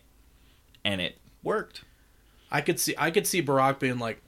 and 0.84 1.00
it 1.00 1.16
worked. 1.42 1.84
I 2.50 2.60
could 2.60 2.78
see 2.78 2.94
I 2.98 3.10
could 3.10 3.26
see 3.26 3.42
Barack 3.42 3.78
being 3.78 3.98
like, 3.98 4.20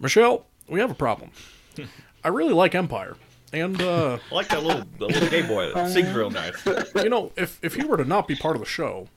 "Michelle, 0.00 0.46
we 0.68 0.80
have 0.80 0.90
a 0.90 0.94
problem. 0.94 1.30
I 2.24 2.28
really 2.28 2.52
like 2.52 2.74
Empire, 2.74 3.14
and 3.52 3.80
uh, 3.80 4.18
I 4.30 4.34
like 4.34 4.48
that 4.48 4.62
little 4.62 4.84
the 4.98 5.06
little 5.06 5.28
gay 5.28 5.42
boy 5.42 5.72
that 5.72 5.90
sings 5.90 6.12
real 6.14 6.30
nice. 6.30 6.54
you 6.96 7.08
know, 7.08 7.32
if 7.36 7.58
if 7.62 7.74
he 7.74 7.84
were 7.84 7.96
to 7.96 8.04
not 8.04 8.28
be 8.28 8.34
part 8.36 8.56
of 8.56 8.60
the 8.60 8.66
show, 8.68 9.08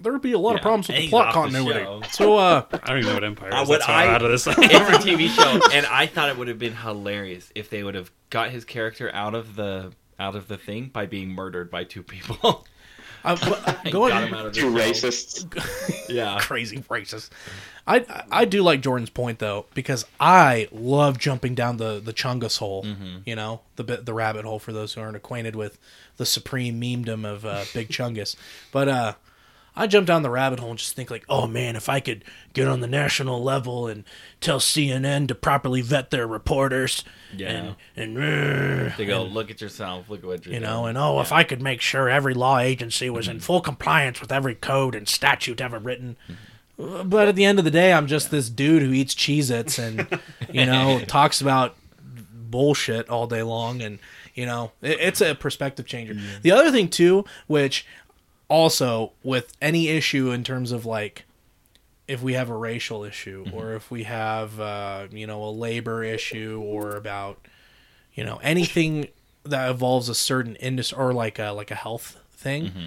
there 0.00 0.12
would 0.12 0.22
be 0.22 0.32
a 0.32 0.38
lot 0.38 0.56
of 0.56 0.62
problems 0.62 0.88
with 0.88 0.96
the 0.96 1.08
plot 1.08 1.28
off 1.28 1.34
the 1.34 1.40
continuity." 1.58 2.08
so, 2.10 2.36
uh, 2.36 2.64
I 2.72 2.76
don't 2.88 2.98
even 2.98 3.08
know 3.08 3.14
what 3.14 3.24
Empire 3.24 3.54
Uh, 3.54 3.62
is. 3.62 3.68
what 3.68 3.78
That's 3.80 3.88
I'm 3.90 4.08
I- 4.08 4.14
out 4.14 4.22
of 4.22 4.30
this. 4.30 4.46
It's 4.46 4.56
a 4.58 4.60
TV 5.08 5.28
show, 5.28 5.60
and 5.72 5.86
I 5.86 6.06
thought 6.06 6.28
it 6.28 6.36
would 6.36 6.48
have 6.48 6.58
been 6.58 6.76
hilarious 6.76 7.50
if 7.54 7.70
they 7.70 7.82
would 7.82 7.94
have 7.94 8.10
got 8.30 8.50
his 8.50 8.64
character 8.64 9.10
out 9.14 9.34
of 9.34 9.56
the 9.56 9.92
out 10.18 10.36
of 10.36 10.48
the 10.48 10.56
thing 10.56 10.86
by 10.86 11.06
being 11.06 11.30
murdered 11.30 11.70
by 11.70 11.84
two 11.84 12.02
people. 12.02 12.66
I, 13.24 13.34
but, 13.34 13.68
uh, 13.68 13.74
going 13.90 14.10
got 14.10 14.28
him 14.28 14.34
out 14.34 14.46
of 14.46 14.54
the 14.54 14.60
racists. 14.62 15.46
Yeah, 16.08 16.38
crazy 16.40 16.78
racist. 16.78 17.30
I 17.86 18.04
I 18.30 18.44
do 18.44 18.62
like 18.62 18.80
Jordan's 18.82 19.10
point 19.10 19.38
though 19.38 19.66
because 19.72 20.04
I 20.20 20.68
love 20.72 21.18
jumping 21.18 21.54
down 21.54 21.78
the 21.78 22.00
the 22.00 22.12
chungus 22.12 22.58
hole. 22.58 22.84
Mm-hmm. 22.84 23.18
You 23.24 23.36
know 23.36 23.60
the 23.76 23.84
the 23.84 24.12
rabbit 24.12 24.44
hole 24.44 24.58
for 24.58 24.72
those 24.72 24.92
who 24.92 25.00
aren't 25.00 25.16
acquainted 25.16 25.56
with 25.56 25.78
the 26.16 26.26
supreme 26.26 26.80
memedom 26.80 27.24
of 27.24 27.46
uh, 27.46 27.64
Big 27.72 27.88
Chungus. 27.88 28.36
But 28.72 28.88
uh, 28.88 29.14
I 29.74 29.86
jump 29.86 30.06
down 30.06 30.22
the 30.22 30.28
rabbit 30.30 30.60
hole 30.60 30.70
and 30.70 30.78
just 30.78 30.94
think 30.94 31.10
like, 31.10 31.24
oh 31.30 31.46
man, 31.46 31.76
if 31.76 31.88
I 31.88 31.98
could 32.00 32.24
get 32.52 32.68
on 32.68 32.80
the 32.80 32.86
national 32.86 33.42
level 33.42 33.86
and 33.88 34.04
tell 34.40 34.58
CNN 34.60 35.28
to 35.28 35.34
properly 35.34 35.80
vet 35.80 36.10
their 36.10 36.26
reporters, 36.26 37.04
Yeah. 37.34 37.74
and 37.96 38.16
and 38.16 38.18
uh, 38.18 38.94
They 38.98 39.06
go, 39.06 39.22
look 39.24 39.50
at 39.50 39.60
yourself, 39.62 40.10
look 40.10 40.20
at 40.20 40.26
what 40.26 40.44
you're 40.44 40.52
you 40.54 40.60
doing. 40.60 40.70
know, 40.70 40.84
and 40.86 40.98
oh, 40.98 41.20
if 41.20 41.32
I 41.32 41.42
could 41.42 41.62
make 41.62 41.80
sure 41.80 42.08
every 42.10 42.34
law 42.34 42.58
agency 42.58 43.08
was 43.08 43.26
Mm-hmm. 43.26 43.36
in 43.36 43.40
full 43.40 43.60
compliance 43.62 44.20
with 44.20 44.30
every 44.30 44.54
code 44.54 44.94
and 44.94 45.08
statute 45.08 45.60
ever 45.60 45.78
written. 45.78 46.16
Mm-hmm. 46.28 46.94
Uh, 47.00 47.04
But 47.04 47.28
at 47.28 47.34
the 47.36 47.44
end 47.46 47.58
of 47.58 47.64
the 47.64 47.70
day, 47.70 47.92
I'm 47.94 48.06
just 48.06 48.30
this 48.30 48.50
dude 48.50 48.82
who 48.82 48.92
eats 48.92 49.14
Cheez 49.14 49.50
Its 49.50 49.78
and, 49.78 50.06
you 50.52 50.66
know, 50.66 51.00
talks 51.06 51.40
about 51.40 51.76
bullshit 52.50 53.08
all 53.08 53.26
day 53.26 53.42
long. 53.42 53.80
And, 53.82 53.98
you 54.34 54.46
know, 54.46 54.72
it, 54.82 54.98
it's 55.00 55.20
a 55.20 55.34
perspective 55.34 55.86
changer. 55.86 56.14
Mm-hmm. 56.14 56.42
The 56.42 56.52
other 56.52 56.70
thing, 56.70 56.88
too, 56.88 57.24
which 57.46 57.86
also 58.52 59.12
with 59.22 59.52
any 59.60 59.88
issue 59.88 60.30
in 60.30 60.44
terms 60.44 60.70
of 60.72 60.84
like, 60.86 61.24
if 62.06 62.20
we 62.22 62.34
have 62.34 62.50
a 62.50 62.56
racial 62.56 63.04
issue 63.04 63.44
Mm-hmm. 63.44 63.56
or 63.56 63.74
if 63.74 63.90
we 63.90 64.02
have, 64.04 64.60
uh, 64.60 65.06
you 65.10 65.26
know, 65.26 65.42
a 65.44 65.50
labor 65.50 66.02
issue 66.04 66.60
or 66.64 66.96
about, 66.96 67.38
you 68.14 68.24
know, 68.24 68.38
anything 68.42 69.08
that 69.44 69.70
involves 69.70 70.08
a 70.08 70.14
certain 70.14 70.54
industry 70.56 70.98
or 70.98 71.12
like 71.12 71.38
a 71.38 71.50
like 71.50 71.70
a 71.70 71.74
health 71.86 72.20
thing, 72.32 72.64
Mm-hmm. 72.66 72.86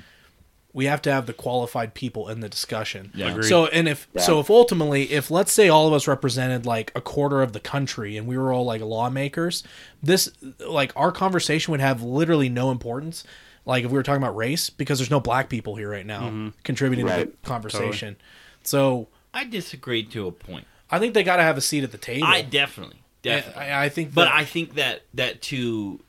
we 0.73 0.85
have 0.85 1.01
to 1.03 1.11
have 1.11 1.25
the 1.25 1.33
qualified 1.33 1.93
people 1.93 2.27
in 2.29 2.41
the 2.41 2.49
discussion. 2.49 3.11
Yeah. 3.15 3.29
Agreed. 3.31 3.45
So 3.49 3.65
and 3.67 3.87
if 3.87 4.07
Yeah. 4.13 4.21
so 4.21 4.39
if 4.41 4.49
ultimately 4.49 5.03
if 5.11 5.31
let's 5.31 5.51
say 5.53 5.69
all 5.69 5.87
of 5.87 5.93
us 5.93 6.07
represented 6.07 6.65
like 6.65 6.91
a 6.95 7.01
quarter 7.01 7.41
of 7.41 7.53
the 7.53 7.59
country 7.61 8.17
and 8.17 8.27
we 8.27 8.37
were 8.37 8.51
all 8.53 8.65
like 8.65 8.81
lawmakers, 8.81 9.63
this 10.03 10.29
like 10.59 10.91
our 10.95 11.11
conversation 11.13 11.71
would 11.71 11.81
have 11.81 12.01
literally 12.03 12.49
no 12.49 12.69
importance. 12.71 13.23
Like 13.65 13.83
if 13.83 13.91
we 13.91 13.97
were 13.97 14.03
talking 14.03 14.21
about 14.21 14.35
race, 14.35 14.69
because 14.69 14.99
there's 14.99 15.11
no 15.11 15.19
black 15.19 15.49
people 15.49 15.75
here 15.75 15.89
right 15.89 16.05
now 16.05 16.51
contributing 16.63 17.07
to 17.07 17.13
the 17.13 17.31
conversation. 17.43 18.15
So 18.63 19.07
I 19.33 19.43
disagree 19.45 20.03
to 20.03 20.27
a 20.27 20.31
point. 20.31 20.67
I 20.89 20.99
think 20.99 21.13
they 21.13 21.23
got 21.23 21.37
to 21.37 21.43
have 21.43 21.57
a 21.57 21.61
seat 21.61 21.83
at 21.83 21.91
the 21.91 21.97
table. 21.97 22.27
I 22.27 22.41
definitely, 22.41 23.01
definitely. 23.21 23.63
I, 23.63 23.85
I 23.85 23.89
think, 23.89 24.13
But 24.13 24.27
I 24.27 24.45
think 24.45 24.75
that 24.75 25.01
that 25.15 25.41
to 25.43 25.99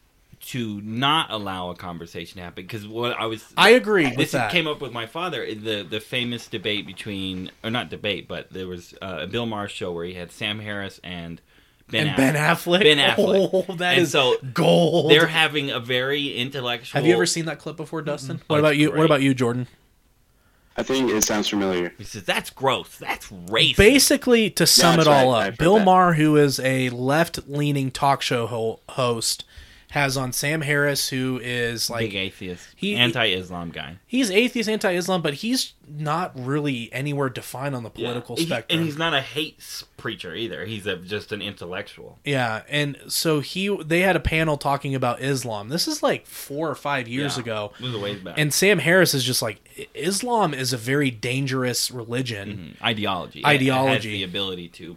to 0.47 0.81
not 0.83 1.31
allow 1.31 1.71
a 1.71 1.75
conversation 1.75 2.37
to 2.37 2.45
happen 2.45 2.63
because 2.63 2.87
what 2.87 3.19
I 3.19 3.27
was 3.27 3.45
I 3.57 3.71
agree 3.71 4.07
with 4.07 4.17
this 4.17 4.33
that. 4.33 4.53
came 4.53 4.67
up 4.69 4.81
with 4.81 4.93
my 4.93 5.07
father 5.07 5.45
the 5.47 5.83
the 5.83 5.99
famous 5.99 6.47
debate 6.47 6.87
between 6.87 7.51
or 7.65 7.71
not 7.71 7.89
debate 7.89 8.29
but 8.29 8.53
there 8.53 8.69
was 8.69 8.95
uh, 9.03 9.21
a 9.23 9.27
Bill 9.27 9.47
Maher 9.47 9.67
show 9.67 9.93
where 9.93 10.05
he 10.05 10.15
had 10.15 10.31
Sam 10.31 10.61
Harris 10.61 11.01
and 11.03 11.41
Ben 11.89 12.09
and 12.09 12.17
Ben 12.17 12.35
Affleck. 12.35 12.83
Ben 12.83 12.99
Affleck. 12.99 13.51
Oh, 13.69 13.75
that 13.77 13.95
And 13.95 14.03
is 14.03 14.11
so 14.13 14.37
gold. 14.53 15.11
they're 15.11 15.27
having 15.29 15.71
a 15.71 15.79
very 15.81 16.35
intellectual 16.37 16.99
Have 16.99 17.07
you 17.07 17.15
ever 17.15 17.27
seen 17.27 17.45
that 17.47 17.59
clip 17.59 17.77
before, 17.77 18.03
Dustin? 18.03 18.37
Mm-hmm. 18.39 18.45
What 18.49 18.57
Oh, 18.57 18.61
about 18.61 18.77
you? 18.77 18.89
great. 18.91 18.99
What 18.99 19.05
about 19.07 19.23
you, 19.23 19.35
Jordan? 19.35 19.69
I 20.77 20.83
think 20.83 21.11
it 21.11 21.25
sounds 21.25 21.49
familiar. 21.49 21.95
he 21.97 22.05
says 22.05 22.25
that's 22.25 22.51
gross 22.51 22.99
that's 22.99 23.29
racist 23.29 23.77
Basically, 23.79 24.51
to 24.51 24.67
sum 24.67 24.97
that's 24.97 25.07
it 25.07 25.11
all 25.11 25.33
up, 25.33 25.57
Bill 25.57 25.77
that. 25.79 25.85
Maher, 25.87 26.13
who 26.15 26.37
is 26.37 26.61
a 26.61 26.91
left-leaning 26.91 27.93
talk 27.93 28.21
show 28.21 28.47
ho- 28.47 28.81
host, 28.91 29.45
has 29.97 30.17
on 30.17 30.33
Sam 30.33 30.61
Harris, 30.61 31.09
who 31.09 31.41
is 31.43 31.89
like 31.91 32.01
big 32.11 32.15
atheist 32.15 32.69
he- 32.77 32.95
anti-Islam 32.95 33.71
guy 33.71 33.97
he's 34.07 34.31
atheist, 34.31 34.69
anti-Islam, 34.69 35.23
but 35.23 35.35
he's 35.35 35.73
not 35.89 36.33
really 36.39 36.93
anywhere 36.93 37.29
defined 37.29 37.75
on 37.75 37.83
the 37.83 37.91
political 37.91 38.37
Yeah. 38.39 38.47
Spectrum. 38.47 38.79
and 38.79 38.87
he's 38.87 38.99
not 38.99 39.15
a 39.15 39.21
hate 39.23 39.63
preacher 39.97 40.35
either 40.35 40.67
he's 40.67 40.87
a, 40.87 40.97
just 40.97 41.33
an 41.33 41.41
intellectual 41.43 42.19
Yeah, 42.25 42.63
and 42.69 42.97
so 43.09 43.41
he 43.41 43.75
they 43.85 44.01
had 44.03 44.15
a 44.17 44.21
panel 44.21 44.57
talking 44.59 44.95
about 44.95 45.23
Islam. 45.23 45.69
This 45.71 45.89
is 45.89 46.03
like 46.03 46.27
four 46.27 46.69
or 46.71 46.75
five 46.75 47.09
years 47.09 47.37
Yeah. 47.37 47.43
ago. 47.43 47.73
It 47.81 47.83
was 47.85 47.95
a 47.95 47.99
ways 47.99 48.21
back. 48.21 48.35
And 48.39 48.53
Sam 48.53 48.79
Harris 48.79 49.15
is 49.15 49.25
just 49.25 49.41
like 49.43 49.89
Islam 49.95 50.53
is 50.53 50.73
a 50.73 50.77
very 50.77 51.11
dangerous 51.11 51.91
religion. 51.91 52.75
Mhm. 52.79 52.85
ideology. 52.85 53.45
Ideology. 53.47 54.13
The 54.19 54.23
ability 54.25 54.69
to. 54.69 54.97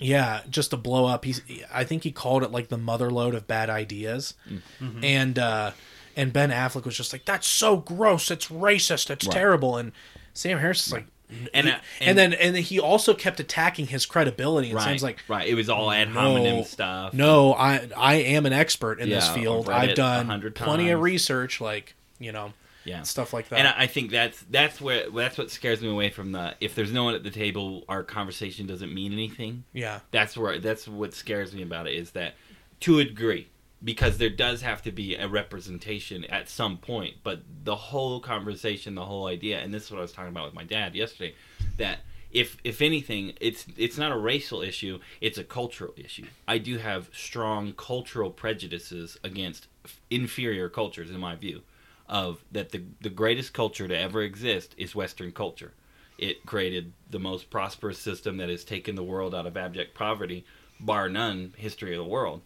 Yeah, 0.00 0.40
just 0.50 0.70
to 0.70 0.76
blow 0.76 1.06
up. 1.06 1.24
He's 1.24 1.42
I 1.72 1.84
think 1.84 2.02
he 2.04 2.10
called 2.12 2.42
it 2.42 2.50
like 2.50 2.68
the 2.68 2.78
motherload 2.78 3.34
of 3.34 3.46
bad 3.46 3.70
ideas. 3.70 4.34
Mm-hmm. 4.80 5.04
And 5.04 5.38
uh 5.38 5.70
and 6.16 6.32
Ben 6.32 6.50
Affleck 6.50 6.84
was 6.84 6.96
just 6.96 7.12
like 7.12 7.24
that's 7.24 7.46
so 7.46 7.76
gross, 7.76 8.30
it's 8.30 8.48
racist, 8.48 9.10
it's 9.10 9.26
Right. 9.26 9.32
terrible 9.34 9.76
and 9.76 9.92
Sam 10.34 10.58
Harris 10.58 10.86
is 10.86 10.92
like 10.92 11.06
And, 11.54 11.66
he- 11.68 11.72
uh, 11.72 11.78
and, 12.00 12.18
then 12.18 12.32
and 12.32 12.56
then 12.56 12.62
he 12.62 12.80
also 12.80 13.14
kept 13.14 13.38
attacking 13.40 13.86
his 13.86 14.04
credibility 14.06 14.68
and 14.70 14.76
right, 14.76 14.84
Sam's 14.84 15.02
like 15.02 15.22
right. 15.28 15.46
It 15.46 15.54
was 15.54 15.68
all 15.68 15.90
ad 15.90 16.08
no, 16.12 16.20
hominem 16.20 16.64
stuff. 16.64 17.12
No, 17.14 17.54
I 17.54 17.88
I 17.96 18.14
am 18.16 18.46
an 18.46 18.52
expert 18.52 18.98
in 19.00 19.08
this 19.10 19.28
field. 19.30 19.68
I've 19.68 19.90
it 19.90 19.96
done 19.96 20.26
100 20.26 20.54
plenty 20.56 20.90
of 20.90 21.00
research, 21.00 21.60
like 21.60 21.94
you 22.18 22.32
know, 22.32 22.52
yeah, 22.84 23.02
stuff 23.02 23.32
like 23.32 23.48
that. 23.50 23.58
And 23.58 23.68
I 23.68 23.74
I 23.82 23.86
think 23.86 24.10
that's 24.10 24.40
that's 24.50 24.80
where 24.80 25.10
that's 25.10 25.38
what 25.38 25.50
scares 25.50 25.80
me 25.82 25.88
away 25.88 26.10
from 26.10 26.32
the. 26.32 26.54
If 26.60 26.74
there's 26.74 26.92
no 26.92 27.04
one 27.04 27.14
at 27.14 27.22
the 27.22 27.30
table, 27.30 27.84
our 27.88 28.02
conversation 28.02 28.66
doesn't 28.66 28.92
mean 28.92 29.12
anything. 29.12 29.64
yeah, 29.72 30.00
That's 30.10 30.36
where 30.36 30.58
that's 30.58 30.88
what 30.88 31.14
scares 31.14 31.54
me 31.54 31.62
about 31.62 31.86
it 31.86 31.94
is 31.94 32.12
that 32.12 32.34
to 32.80 32.98
a 32.98 33.04
degree 33.04 33.48
because 33.82 34.18
there 34.18 34.30
does 34.30 34.62
have 34.62 34.82
to 34.82 34.92
be 34.92 35.14
a 35.14 35.26
representation 35.26 36.24
at 36.26 36.48
some 36.48 36.76
point 36.76 37.14
but 37.22 37.40
the 37.64 37.74
whole 37.74 38.20
conversation 38.20 38.94
the 38.94 39.04
whole 39.04 39.26
idea 39.26 39.58
and 39.58 39.72
this 39.72 39.84
is 39.84 39.90
what 39.90 39.98
I 39.98 40.02
was 40.02 40.12
talking 40.12 40.30
about 40.30 40.44
with 40.46 40.54
my 40.54 40.64
dad 40.64 40.94
yesterday 40.94 41.34
that 41.78 42.00
if 42.30 42.58
if 42.62 42.82
anything 42.82 43.32
it's 43.40 43.66
it's 43.76 43.96
not 43.96 44.12
a 44.12 44.16
racial 44.18 44.60
issue 44.60 44.98
it's 45.22 45.38
a 45.38 45.44
cultural 45.44 45.94
issue 45.96 46.26
I 46.46 46.58
do 46.58 46.76
have 46.78 47.08
strong 47.12 47.72
cultural 47.72 48.30
prejudices 48.30 49.18
against 49.24 49.66
inferior 50.10 50.68
cultures 50.68 51.10
in 51.10 51.18
my 51.18 51.34
view 51.34 51.62
of 52.10 52.44
that 52.52 52.70
the 52.70 52.82
the 53.00 53.08
greatest 53.08 53.54
culture 53.54 53.88
to 53.88 53.96
ever 53.96 54.20
exist 54.20 54.74
is 54.76 54.94
western 54.94 55.32
culture 55.32 55.72
it 56.20 56.44
created 56.44 56.92
the 57.10 57.18
most 57.18 57.48
prosperous 57.48 57.98
system 57.98 58.36
that 58.36 58.50
has 58.50 58.62
taken 58.62 58.94
the 58.94 59.02
world 59.02 59.34
out 59.34 59.46
of 59.46 59.56
abject 59.56 59.94
poverty, 59.94 60.44
bar 60.78 61.08
none, 61.08 61.54
history 61.56 61.92
of 61.92 62.04
the 62.04 62.10
world. 62.10 62.42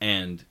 And 0.00 0.44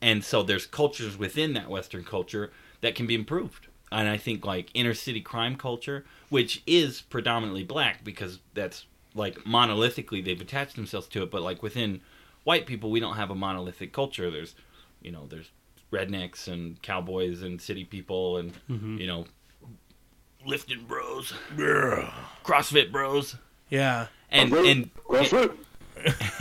and 0.00 0.24
so 0.24 0.42
there's 0.42 0.64
cultures 0.64 1.18
within 1.18 1.52
that 1.52 1.68
Western 1.68 2.04
culture 2.04 2.50
that 2.80 2.94
can 2.94 3.06
be 3.06 3.14
improved. 3.14 3.66
And 3.92 4.08
I 4.08 4.16
think 4.16 4.46
like 4.46 4.70
inner 4.72 4.94
city 4.94 5.20
crime 5.20 5.56
culture, 5.56 6.06
which 6.30 6.62
is 6.66 7.02
predominantly 7.02 7.64
black 7.64 8.04
because 8.04 8.38
that's 8.54 8.86
like 9.14 9.40
monolithically 9.40 10.24
they've 10.24 10.40
attached 10.40 10.76
themselves 10.76 11.08
to 11.08 11.22
it, 11.22 11.30
but 11.30 11.42
like 11.42 11.62
within 11.62 12.00
white 12.44 12.64
people 12.64 12.90
we 12.90 13.00
don't 13.00 13.16
have 13.16 13.30
a 13.30 13.34
monolithic 13.34 13.92
culture. 13.92 14.30
There's 14.30 14.54
you 15.02 15.12
know, 15.12 15.26
there's 15.28 15.50
rednecks 15.92 16.48
and 16.48 16.80
cowboys 16.82 17.42
and 17.42 17.60
city 17.60 17.84
people 17.84 18.36
and 18.38 18.52
mm-hmm. 18.68 18.98
you 18.98 19.06
know 19.06 19.24
lifting 20.46 20.84
bros. 20.86 21.32
CrossFit 22.44 22.90
bros. 22.90 23.36
yeah, 23.68 24.06
And 24.30 24.50
Well, 24.50 24.66
and 24.66 24.90
well, 25.08 25.24
fruit. 25.24 25.64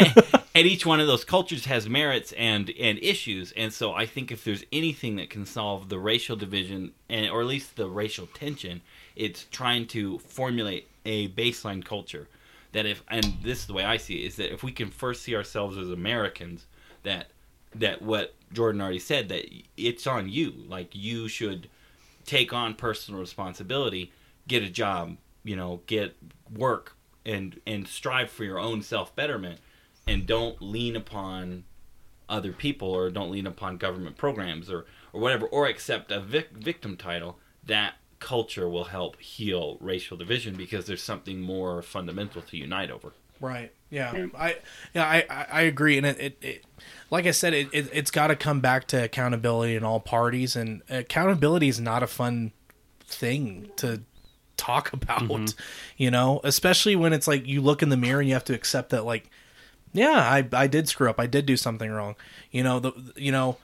and 0.56 0.68
each 0.68 0.86
one 0.86 1.00
of 1.00 1.08
those 1.08 1.26
cultures 1.26 1.66
has 1.66 1.90
merits 1.90 2.32
and 2.34 2.72
and 2.80 3.00
issues 3.00 3.52
and 3.54 3.74
so 3.74 3.92
i 3.92 4.06
think 4.06 4.32
if 4.32 4.44
there's 4.44 4.64
anything 4.72 5.16
that 5.16 5.32
can 5.32 5.48
solve 5.48 5.90
the 5.90 5.98
racial 5.98 6.36
division 6.36 6.92
and 7.10 7.28
or 7.32 7.42
at 7.42 7.48
least 7.48 7.76
the 7.76 7.90
racial 7.90 8.28
tension 8.28 8.82
it's 9.16 9.48
trying 9.50 9.88
to 9.88 10.20
formulate 10.20 10.88
a 11.06 11.28
baseline 11.30 11.84
culture 11.84 12.28
that 12.72 12.86
if 12.86 13.04
and 13.10 13.38
this 13.42 13.62
is 13.62 13.66
the 13.66 13.74
way 13.74 13.84
i 13.84 13.98
see 13.98 14.24
it 14.24 14.28
is 14.28 14.36
that 14.36 14.54
if 14.54 14.62
we 14.62 14.72
can 14.72 14.92
first 14.92 15.24
see 15.24 15.36
ourselves 15.36 15.76
as 15.76 15.90
americans 15.90 16.68
that 17.02 17.32
that 17.76 18.02
what 18.02 18.36
jordan 18.54 18.82
already 18.82 19.00
said 19.00 19.30
that 19.30 19.46
it's 19.76 20.08
on 20.08 20.30
you. 20.30 20.54
Like 20.68 20.96
you 20.96 21.28
should 21.28 21.70
take 22.26 22.54
on 22.54 22.74
personal 22.74 23.20
responsibility 23.20 24.12
get 24.48 24.64
a 24.64 24.70
job 24.70 25.18
you 25.44 25.56
know 25.56 25.82
get 25.86 26.16
work 26.56 26.96
and 27.26 27.60
and 27.66 27.88
strive 27.88 28.30
for 28.30 28.44
your 28.44 28.60
own 28.60 28.82
self 28.82 29.16
betterment 29.16 29.60
and 30.08 30.26
don't 30.26 30.62
lean 30.62 30.96
upon 30.96 31.64
other 32.30 32.52
people 32.52 32.90
or 32.90 33.10
don't 33.10 33.32
lean 33.32 33.48
upon 33.48 33.78
government 33.78 34.18
programs 34.18 34.70
or 34.70 34.86
or 35.14 35.22
whatever 35.22 35.46
or 35.48 35.68
accept 35.68 36.12
a 36.12 36.20
vic- 36.20 36.52
victim 36.52 36.98
title. 36.98 37.38
That 37.64 37.96
culture 38.20 38.68
will 38.68 38.86
help 38.86 39.20
heal 39.20 39.78
racial 39.80 40.18
division 40.18 40.56
because 40.56 40.86
there's 40.86 41.04
something 41.04 41.40
more 41.40 41.82
fundamental 41.82 42.42
to 42.42 42.58
unite 42.58 42.90
over 42.90 43.14
right. 43.40 43.72
Yeah, 43.90 44.28
I 44.38 44.58
yeah 44.94 45.06
I 45.06 45.26
I, 45.30 45.46
I 45.52 45.62
agree, 45.62 45.98
and 45.98 46.06
it, 46.06 46.20
it, 46.20 46.38
it 46.42 46.66
like 47.10 47.26
I 47.26 47.32
said, 47.32 47.54
it, 47.54 47.70
it 47.72 47.90
it's 47.94 48.12
got 48.12 48.28
to 48.28 48.36
come 48.36 48.60
back 48.60 48.88
to 48.88 49.04
accountability 49.04 49.76
in 49.76 49.84
all 49.84 50.00
parties, 50.00 50.56
and 50.56 50.82
accountability 50.90 51.70
is 51.70 51.80
not 51.80 52.04
a 52.04 52.08
fun 52.08 52.52
thing 53.06 53.70
to 53.78 54.02
talk 54.58 54.92
about 54.94 55.22
mm-hmm. 55.22 55.46
you 55.96 56.12
know? 56.12 56.42
Especially 56.44 56.96
when 56.96 57.14
it's 57.14 57.28
like 57.28 57.48
you 57.48 57.62
look 57.62 57.82
in 57.82 57.90
the 57.90 57.98
mirror 57.98 58.20
and 58.20 58.28
you 58.28 58.34
have 58.34 58.44
to 58.46 58.54
accept 58.54 58.90
that 58.90 59.06
like 59.06 59.30
yeah 59.94 60.20
i 60.20 60.46
i 60.52 60.68
did 60.68 60.90
screw 60.90 61.10
up. 61.10 61.20
I 61.20 61.28
did 61.28 61.46
do 61.46 61.56
something 61.56 61.90
wrong. 61.90 62.16
You 62.52 62.64
know 62.64 62.80
the 62.80 62.92
you 63.16 63.32
know 63.32 63.58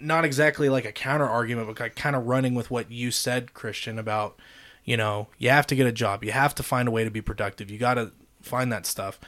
not 0.00 0.24
exactly 0.24 0.68
like 0.68 0.84
a 0.84 0.92
counter 0.92 1.26
argument 1.26 1.68
but 1.68 1.80
like 1.80 1.94
kind 1.94 2.16
of 2.16 2.26
running 2.26 2.54
with 2.54 2.68
what 2.68 2.90
you 2.90 3.12
said 3.12 3.54
christian 3.54 3.96
about 3.96 4.38
you 4.84 4.96
know 4.96 5.28
you 5.38 5.48
have 5.48 5.66
to 5.68 5.76
get 5.76 5.86
a 5.86 5.92
job. 5.92 6.24
You 6.24 6.32
have 6.32 6.54
to 6.56 6.62
find 6.62 6.88
a 6.88 6.90
way 6.90 7.04
to 7.04 7.10
be 7.10 7.22
productive. 7.22 7.70
You 7.70 7.78
got 7.78 7.94
to 7.94 8.12
find 8.44 8.72
that 8.72 8.86
stuff 8.86 9.18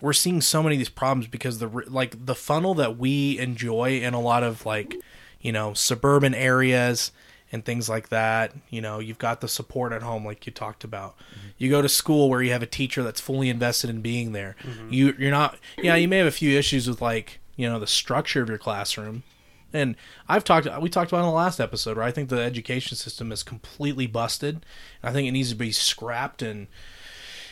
we're 0.00 0.12
seeing 0.12 0.40
so 0.40 0.62
many 0.62 0.76
of 0.76 0.78
these 0.78 0.88
problems 0.88 1.26
because 1.26 1.58
the 1.58 1.68
like 1.88 2.26
the 2.26 2.34
funnel 2.34 2.74
that 2.74 2.96
we 2.96 3.38
enjoy 3.38 4.00
in 4.00 4.14
a 4.14 4.20
lot 4.20 4.42
of 4.42 4.64
like 4.64 4.96
you 5.40 5.52
know 5.52 5.74
suburban 5.74 6.34
areas 6.34 7.12
and 7.50 7.64
things 7.64 7.88
like 7.88 8.10
that. 8.10 8.52
You 8.70 8.80
know, 8.80 8.98
you've 8.98 9.18
got 9.18 9.40
the 9.40 9.48
support 9.48 9.92
at 9.92 10.02
home, 10.02 10.24
like 10.24 10.46
you 10.46 10.52
talked 10.52 10.84
about. 10.84 11.16
Mm-hmm. 11.18 11.48
You 11.56 11.70
go 11.70 11.82
to 11.82 11.88
school 11.88 12.28
where 12.28 12.42
you 12.42 12.52
have 12.52 12.62
a 12.62 12.66
teacher 12.66 13.02
that's 13.02 13.20
fully 13.20 13.48
invested 13.48 13.90
in 13.90 14.00
being 14.00 14.32
there. 14.32 14.54
Mm-hmm. 14.62 14.92
You 14.92 15.14
you're 15.18 15.30
not. 15.30 15.58
Yeah, 15.78 15.96
you 15.96 16.08
may 16.08 16.18
have 16.18 16.26
a 16.26 16.32
few 16.32 16.56
issues 16.56 16.88
with 16.88 17.02
like 17.02 17.40
you 17.56 17.68
know 17.68 17.80
the 17.80 17.86
structure 17.86 18.42
of 18.42 18.48
your 18.48 18.58
classroom. 18.58 19.24
And 19.70 19.96
I've 20.26 20.44
talked, 20.44 20.66
we 20.80 20.88
talked 20.88 21.10
about 21.12 21.20
in 21.20 21.26
the 21.26 21.32
last 21.32 21.60
episode, 21.60 21.98
where 21.98 22.06
I 22.06 22.10
think 22.10 22.30
the 22.30 22.40
education 22.40 22.96
system 22.96 23.30
is 23.30 23.42
completely 23.42 24.06
busted. 24.06 24.64
I 25.02 25.12
think 25.12 25.28
it 25.28 25.32
needs 25.32 25.50
to 25.50 25.56
be 25.56 25.72
scrapped 25.72 26.40
and 26.40 26.68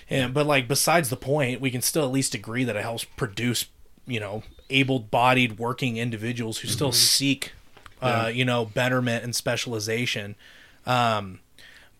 and 0.08 0.32
but 0.34 0.46
like 0.46 0.68
besides 0.68 1.10
the 1.10 1.16
point, 1.16 1.60
we 1.60 1.70
can 1.70 1.82
still 1.82 2.04
at 2.04 2.10
least 2.12 2.34
agree 2.34 2.64
that 2.64 2.76
it 2.76 2.82
helps 2.82 3.04
produce, 3.04 3.66
you 4.06 4.20
know, 4.20 4.42
able-bodied 4.70 5.58
working 5.58 5.96
individuals 5.96 6.58
who 6.58 6.68
still 6.68 6.92
seek, 6.92 7.52
uh, 8.02 8.30
you 8.32 8.44
know, 8.44 8.64
betterment 8.64 9.24
and 9.24 9.34
specialization. 9.34 10.34
Um, 10.86 11.40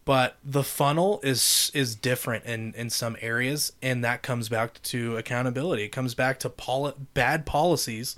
but 0.05 0.37
the 0.45 0.63
funnel 0.63 1.21
is 1.25 1.71
is 1.75 1.97
different 1.97 2.45
in 2.45 2.75
in 2.75 2.91
some 2.91 3.17
areas, 3.21 3.73
and 3.83 4.05
that 4.05 4.23
comes 4.23 4.49
back 4.49 4.81
to 4.85 5.17
accountability. 5.17 5.83
It 5.85 5.89
comes 5.89 6.15
back 6.15 6.39
to 6.41 6.49
poli- 6.49 6.95
bad 7.15 7.45
policies 7.45 8.17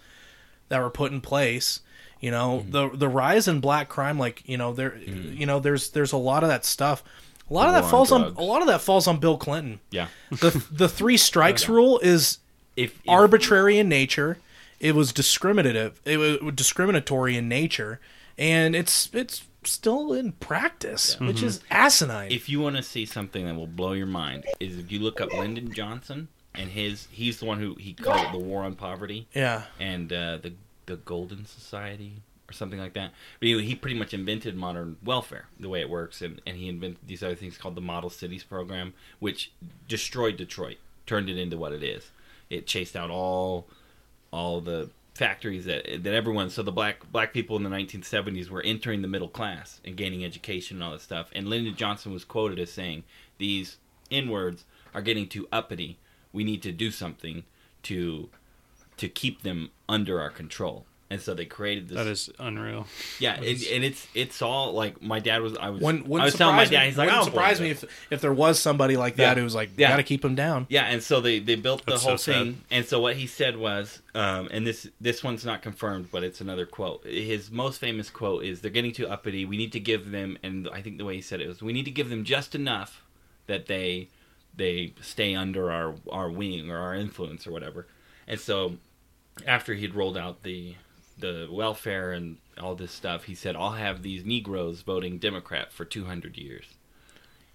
that 0.69 0.83
were 0.83 0.91
put 0.91 1.13
in 1.13 1.23
place. 1.23 1.81
You 2.21 2.31
know, 2.31 2.67
the 2.69 2.91
the 2.91 3.09
rise 3.09 3.49
in 3.49 3.61
black 3.61 3.89
crime, 3.89 4.19
like 4.19 4.43
you 4.47 4.59
know, 4.59 4.75
there, 4.75 4.97
you 4.99 5.47
know, 5.47 5.61
there's 5.61 5.91
there's 5.91 6.13
a 6.13 6.19
lot 6.19 6.43
of 6.43 6.51
that 6.51 6.65
stuff. 6.67 7.03
A 7.51 7.55
lot 7.55 7.69
of 7.69 7.75
that 7.75 7.81
war 7.83 7.87
on 7.87 7.91
falls 7.91 8.13
on 8.13 8.23
a 8.37 8.43
lot 8.43 8.61
of 8.61 8.69
that 8.69 8.81
falls 8.81 9.07
on 9.07 9.19
Bill 9.19 9.37
Clinton. 9.37 9.81
Yeah. 9.91 10.09
The 10.31 10.51
the 10.71 10.89
three 10.99 11.17
strikes 11.17 11.69
rule 11.69 11.99
is 12.01 12.39
If, 12.77 12.93
if 12.93 13.09
arbitrary 13.09 13.79
in 13.79 13.89
nature. 13.89 14.39
It 14.81 14.95
was 14.95 15.13
discriminative. 15.13 16.01
It 16.05 16.19
was 16.19 16.55
discriminatory 16.55 17.37
in 17.37 17.49
nature, 17.49 17.99
and 18.39 18.77
it's 18.77 19.11
it's 19.13 19.43
still 19.65 20.13
in 20.13 20.33
practice, 20.33 21.19
which 21.19 21.43
is 21.43 21.61
asinine. 21.69 22.31
if 22.31 22.49
you 22.49 22.61
want 22.61 22.77
to 22.77 22.83
see 22.85 23.05
something 23.05 23.45
that 23.47 23.57
will 23.57 23.67
blow 23.67 23.93
your 23.93 24.07
mind, 24.07 24.45
is 24.61 24.79
if 24.79 24.93
you 24.93 25.01
look 25.01 25.21
up 25.21 25.33
Lyndon 25.33 25.73
Johnson 25.73 26.29
and 26.55 26.71
his 26.71 27.09
he's 27.11 27.41
the 27.41 27.45
one 27.45 27.59
who 27.59 27.75
he 27.75 27.93
called 27.93 28.21
it 28.27 28.31
the 28.33 28.39
war 28.39 28.63
on 28.63 28.75
poverty 28.77 29.27
yeah, 29.35 29.65
and 29.81 30.13
uh, 30.13 30.37
the 30.39 30.53
the 30.87 30.97
Golden 30.97 31.45
Society 31.45 32.23
or 32.49 32.53
something 32.53 32.79
like 32.79 32.95
that. 32.95 33.13
But 33.41 33.49
he, 33.49 33.63
he 33.63 33.75
pretty 33.75 33.99
much 33.99 34.15
invented 34.15 34.57
modern 34.57 34.97
welfare, 35.05 35.47
the 35.59 35.69
way 35.69 35.81
it 35.81 35.91
works, 35.91 36.23
and, 36.23 36.41
and 36.47 36.57
he 36.57 36.69
invented 36.69 37.07
these 37.07 37.23
other 37.23 37.35
things 37.35 37.59
called 37.59 37.75
the 37.75 37.81
Model 37.81 38.11
Cities 38.11 38.45
program, 38.45 38.95
which 39.19 39.53
destroyed 39.87 40.37
Detroit, 40.37 40.77
turned 41.07 41.29
it 41.29 41.39
into 41.39 41.59
what 41.59 41.73
it 41.73 41.83
is. 41.83 42.11
It 42.51 42.67
chased 42.67 42.97
out 42.97 43.11
all 43.11 43.67
all 44.31 44.61
the 44.61 44.91
factories 45.15 45.65
that 45.67 46.05
that 46.05 46.15
everyone. 46.15 46.49
So 46.49 46.63
the 46.63 46.73
black 46.73 47.11
black 47.13 47.33
people 47.33 47.57
in 47.57 47.63
the 47.63 47.71
1970s 47.71 48.49
were 48.49 48.63
entering 48.63 49.03
the 49.03 49.09
middle 49.09 49.29
class 49.29 49.81
and 49.85 49.97
gaining 49.97 50.25
education 50.25 50.79
and 50.79 50.85
all 50.85 50.93
that 50.93 51.03
stuff. 51.03 51.31
And 51.35 51.49
Lyndon 51.49 51.75
Johnson 51.75 52.13
was 52.13 52.25
quoted 52.25 52.59
as 52.59 52.73
saying, 52.73 53.05
"These 53.37 53.77
inwards 54.09 54.65
are 54.95 55.03
getting 55.03 55.29
too 55.29 55.47
uppity. 55.53 55.99
We 56.33 56.45
need 56.45 56.63
to 56.63 56.73
do 56.73 56.91
something 56.91 57.45
to." 57.85 58.31
to 58.99 59.09
keep 59.09 59.43
them 59.43 59.71
under 59.89 60.21
our 60.21 60.29
control. 60.29 60.85
And 61.11 61.23
so 61.23 61.33
they 61.33 61.47
created 61.47 61.89
this. 61.89 61.97
That 61.97 62.07
is 62.07 62.29
unreal. 62.39 62.87
yeah, 63.19 63.37
and, 63.37 63.45
and 63.47 63.83
it's 63.83 64.07
it's 64.15 64.43
all 64.43 64.75
like 64.75 65.01
my 65.01 65.21
dad 65.21 65.41
was. 65.41 65.57
I 65.57 65.71
was. 65.71 65.81
Wouldn't, 65.81 66.05
I 66.05 66.09
wouldn't 66.09 66.25
was 66.27 66.35
telling 66.35 66.55
my 66.57 66.65
surprise 66.67 66.71
dad. 66.71 66.81
me, 66.83 66.87
He's 66.89 66.99
like, 66.99 67.07
wouldn't 67.09 67.23
"Oh, 67.23 67.31
surprise 67.31 67.61
me 67.63 67.71
if 67.71 67.85
if 68.11 68.21
there 68.21 68.33
was 68.35 68.59
somebody 68.59 68.99
like 68.99 69.17
that 69.17 69.31
Yeah. 69.31 69.35
who 69.41 69.45
was 69.45 69.55
like, 69.55 69.71
Yeah. 69.79 69.89
got 69.89 69.97
to 69.97 70.03
keep 70.03 70.23
him 70.23 70.35
down. 70.35 70.67
Yeah, 70.69 70.85
and 70.85 71.03
so 71.03 71.23
they 71.23 71.39
they 71.39 71.55
built 71.55 71.87
the 71.87 71.93
That's 71.93 72.05
whole 72.05 72.19
so 72.19 72.33
thing. 72.33 72.61
And 72.71 72.85
so 72.85 73.01
what 73.01 73.17
he 73.17 73.27
said 73.27 73.57
was, 73.57 74.03
um, 74.15 74.49
and 74.51 74.67
this 74.67 74.87
this 75.01 75.25
one's 75.25 75.47
not 75.47 75.63
confirmed, 75.63 76.09
but 76.13 76.23
it's 76.25 76.43
another 76.43 76.67
quote. 76.67 77.07
His 77.07 77.51
most 77.51 77.79
famous 77.81 78.11
quote 78.11 78.45
is, 78.45 78.61
"They're 78.61 78.71
getting 78.71 78.93
too 78.93 79.09
uppity. 79.09 79.47
We 79.47 79.57
need 79.57 79.73
to 79.73 79.81
give 79.81 80.11
them." 80.11 80.37
And 80.43 80.69
I 80.71 80.83
think 80.83 80.99
the 80.99 81.07
way 81.07 81.15
he 81.15 81.23
said 81.23 81.41
it 81.41 81.49
was, 81.49 81.63
"We 81.63 81.73
need 81.73 81.87
to 81.87 81.91
give 81.91 82.11
them 82.11 82.23
just 82.25 82.55
enough 82.55 83.03
that 83.47 83.65
they 83.65 84.09
they 84.55 84.93
stay 85.01 85.35
under 85.35 85.73
our 85.73 85.95
our 86.13 86.29
wing 86.31 86.71
or 86.71 86.77
our 86.81 86.95
influence 86.95 87.47
or 87.47 87.51
whatever." 87.51 87.87
And 88.27 88.39
so 88.39 88.77
after 89.47 89.73
he'd 89.73 89.95
rolled 89.95 90.19
out 90.19 90.43
the 90.43 90.75
the 91.21 91.49
welfare 91.51 92.13
and 92.13 92.39
all 92.61 92.75
this 92.75 92.93
stuff, 92.93 93.25
he 93.25 93.35
said, 93.35 93.57
"I'll 93.57 93.73
have 93.73 94.03
these 94.03 94.25
Negroes 94.25 94.83
voting 94.83 95.19
Democrat 95.19 95.73
for 95.73 95.85
200 95.85 96.37
years," 96.37 96.75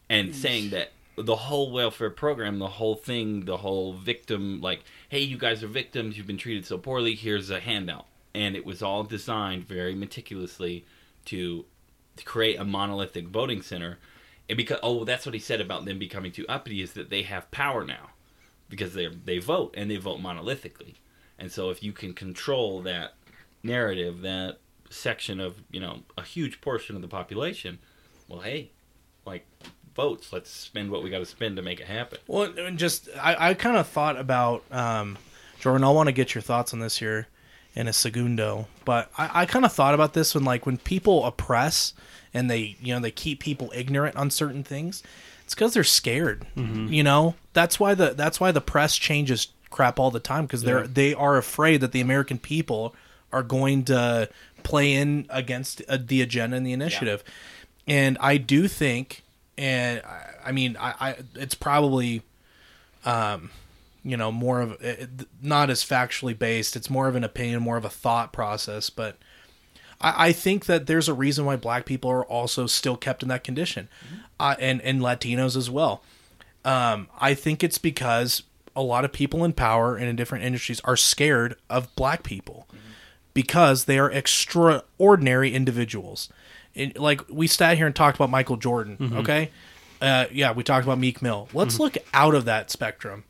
and 0.10 0.36
saying 0.36 0.70
that 0.72 0.92
the 1.16 1.36
whole 1.36 1.72
welfare 1.72 2.10
program, 2.10 2.60
the 2.60 2.68
whole 2.68 2.96
thing, 2.96 3.46
the 3.46 3.58
whole 3.58 3.94
victim, 3.94 4.62
like, 4.62 4.84
"Hey, 5.10 5.22
you 5.22 5.38
guys 5.38 5.64
are 5.64 5.68
victims. 5.68 6.18
You've 6.18 6.28
been 6.28 6.38
treated 6.38 6.66
so 6.66 6.78
poorly. 6.78 7.16
Here's 7.16 7.50
a 7.50 7.60
handout," 7.60 8.08
and 8.34 8.56
it 8.56 8.66
was 8.66 8.82
all 8.82 9.04
designed 9.04 9.68
very 9.68 9.96
meticulously 9.96 10.86
to, 11.26 11.66
to 12.18 12.24
create 12.24 12.60
a 12.60 12.66
monolithic 12.66 13.28
voting 13.28 13.62
center. 13.62 14.00
And 14.50 14.58
because 14.58 14.80
oh, 14.84 15.04
that's 15.06 15.26
what 15.26 15.36
he 15.36 15.40
said 15.40 15.62
about 15.62 15.86
them 15.86 16.00
becoming 16.00 16.32
too 16.32 16.46
uppity 16.50 16.82
is 16.82 16.94
that 16.94 17.10
they 17.10 17.24
have 17.24 17.50
power 17.52 17.86
now 17.86 18.10
because 18.70 18.94
they 18.94 19.08
they 19.08 19.38
vote 19.38 19.74
and 19.78 19.90
they 19.90 19.98
vote 19.98 20.20
monolithically. 20.20 20.96
And 21.38 21.52
so 21.52 21.70
if 21.70 21.84
you 21.84 21.94
can 21.94 22.14
control 22.14 22.82
that 22.82 23.14
narrative, 23.64 24.22
that 24.22 24.60
section 24.90 25.40
of, 25.40 25.56
you 25.72 25.80
know, 25.80 26.02
a 26.18 26.24
huge 26.24 26.62
portion 26.62 26.96
of 26.96 27.02
the 27.02 27.08
population, 27.08 27.80
well, 28.28 28.42
hey, 28.42 28.72
like 29.26 29.46
votes, 29.96 30.34
let's 30.34 30.50
spend 30.50 30.92
what 30.92 31.04
we 31.04 31.10
got 31.10 31.20
to 31.20 31.26
spend 31.26 31.56
to 31.56 31.62
make 31.62 31.80
it 31.80 31.88
happen. 31.88 32.20
Well, 32.28 32.54
and 32.58 32.78
just 32.78 33.10
I, 33.20 33.50
I 33.50 33.54
kind 33.54 33.78
of 33.78 33.88
thought 33.88 34.18
about 34.18 34.64
um, 34.72 35.18
Jordan. 35.60 35.84
I 35.84 35.90
want 35.90 36.08
to 36.08 36.14
get 36.14 36.36
your 36.36 36.42
thoughts 36.42 36.74
on 36.74 36.80
this 36.80 36.98
here 36.98 37.28
in 37.76 37.88
a 37.88 37.94
segundo, 37.94 38.68
but 38.86 39.12
I, 39.18 39.42
I 39.42 39.46
kind 39.46 39.66
of 39.66 39.74
thought 39.74 39.94
about 39.94 40.14
this 40.14 40.36
when 40.36 40.44
like 40.44 40.66
when 40.66 40.78
people 40.78 41.26
oppress 41.26 41.94
and 42.34 42.50
they 42.50 42.76
you 42.82 42.94
know 42.94 43.00
they 43.00 43.12
keep 43.12 43.40
people 43.40 43.72
ignorant 43.76 44.16
on 44.16 44.30
certain 44.30 44.64
things. 44.64 45.04
It's 45.46 45.54
because 45.56 45.74
they're 45.74 45.84
scared. 45.84 46.46
You 46.56 47.04
know 47.04 47.36
that's 47.54 47.80
why 47.80 47.94
the 47.96 48.10
that's 48.12 48.40
why 48.40 48.52
the 48.52 48.62
press 48.62 48.98
changes 48.98 49.48
crap 49.70 50.00
all 50.00 50.12
the 50.12 50.20
time 50.20 50.46
because 50.46 50.62
they're 50.64 50.88
they 50.88 51.14
are 51.14 51.38
afraid 51.38 51.82
that 51.82 51.92
the 51.92 52.02
American 52.02 52.38
people 52.38 52.96
are 53.34 53.44
going 53.44 53.84
to 53.86 54.30
play 54.64 54.94
in 54.94 55.26
against 55.30 55.82
uh, 55.90 55.98
the 56.00 56.22
agenda 56.22 56.56
and 56.56 56.66
the 56.66 56.72
initiative. 56.72 57.24
And 57.88 58.18
I 58.22 58.38
do 58.38 58.68
think, 58.68 59.24
and 59.58 60.02
I, 60.06 60.50
I 60.50 60.52
mean, 60.52 60.78
I, 60.80 60.94
I 61.00 61.16
it's 61.36 61.56
probably 61.56 62.22
um, 63.04 63.50
you 64.04 64.16
know 64.16 64.32
more 64.32 64.62
of 64.62 64.82
it, 64.82 65.10
not 65.42 65.70
as 65.70 65.84
factually 65.84 66.38
based. 66.38 66.76
It's 66.76 66.90
more 66.90 67.08
of 67.08 67.16
an 67.16 67.24
opinion 67.24 67.62
more 67.62 67.78
of 67.78 67.84
a 67.84 67.90
thought 67.90 68.32
process. 68.32 68.90
But 68.90 69.18
I, 70.00 70.28
I 70.28 70.32
think 70.32 70.66
that 70.68 70.88
there's 70.88 71.10
a 71.10 71.14
reason 71.14 71.46
why 71.46 71.58
black 71.58 71.86
people 71.86 72.10
are 72.10 72.26
also 72.26 72.68
still 72.68 72.96
kept 72.96 73.24
in 73.24 73.30
that 73.30 73.44
condition. 73.44 73.90
Uh, 74.40 74.56
and 74.60 74.82
and 74.82 75.02
latinos 75.02 75.58
as 75.58 75.70
well. 75.70 76.04
Um, 76.66 77.10
i 77.20 77.34
think 77.34 77.62
it's 77.62 77.78
because 77.78 78.44
a 78.74 78.82
lot 78.82 79.04
of 79.06 79.12
people 79.12 79.44
in 79.44 79.52
power 79.54 79.96
and 79.98 80.08
in 80.08 80.16
different 80.16 80.46
industries 80.46 80.80
are 80.82 80.96
scared 80.96 81.56
of 81.70 81.94
black 81.96 82.24
people 82.24 82.68
because 83.34 83.86
they 83.86 84.00
are 84.00 84.12
extraordinary 84.12 85.54
individuals. 85.54 86.30
It, 86.74 86.98
like 86.98 87.22
we 87.30 87.48
sat 87.48 87.78
here 87.78 87.86
and 87.86 87.96
talked 87.96 88.18
about 88.18 88.32
michael 88.32 88.58
jordan 88.58 88.98
mm-hmm. 88.98 89.18
okay? 89.18 89.52
Uh, 90.02 90.26
yeah 90.32 90.52
we 90.52 90.64
talked 90.64 90.86
about 90.86 91.00
meek 91.00 91.22
mill. 91.22 91.48
Let's 91.54 91.76
mm-hmm. 91.76 91.84
look 91.84 91.98
out 92.14 92.36
of 92.36 92.46
that 92.46 92.72
spectrum. 92.72 93.24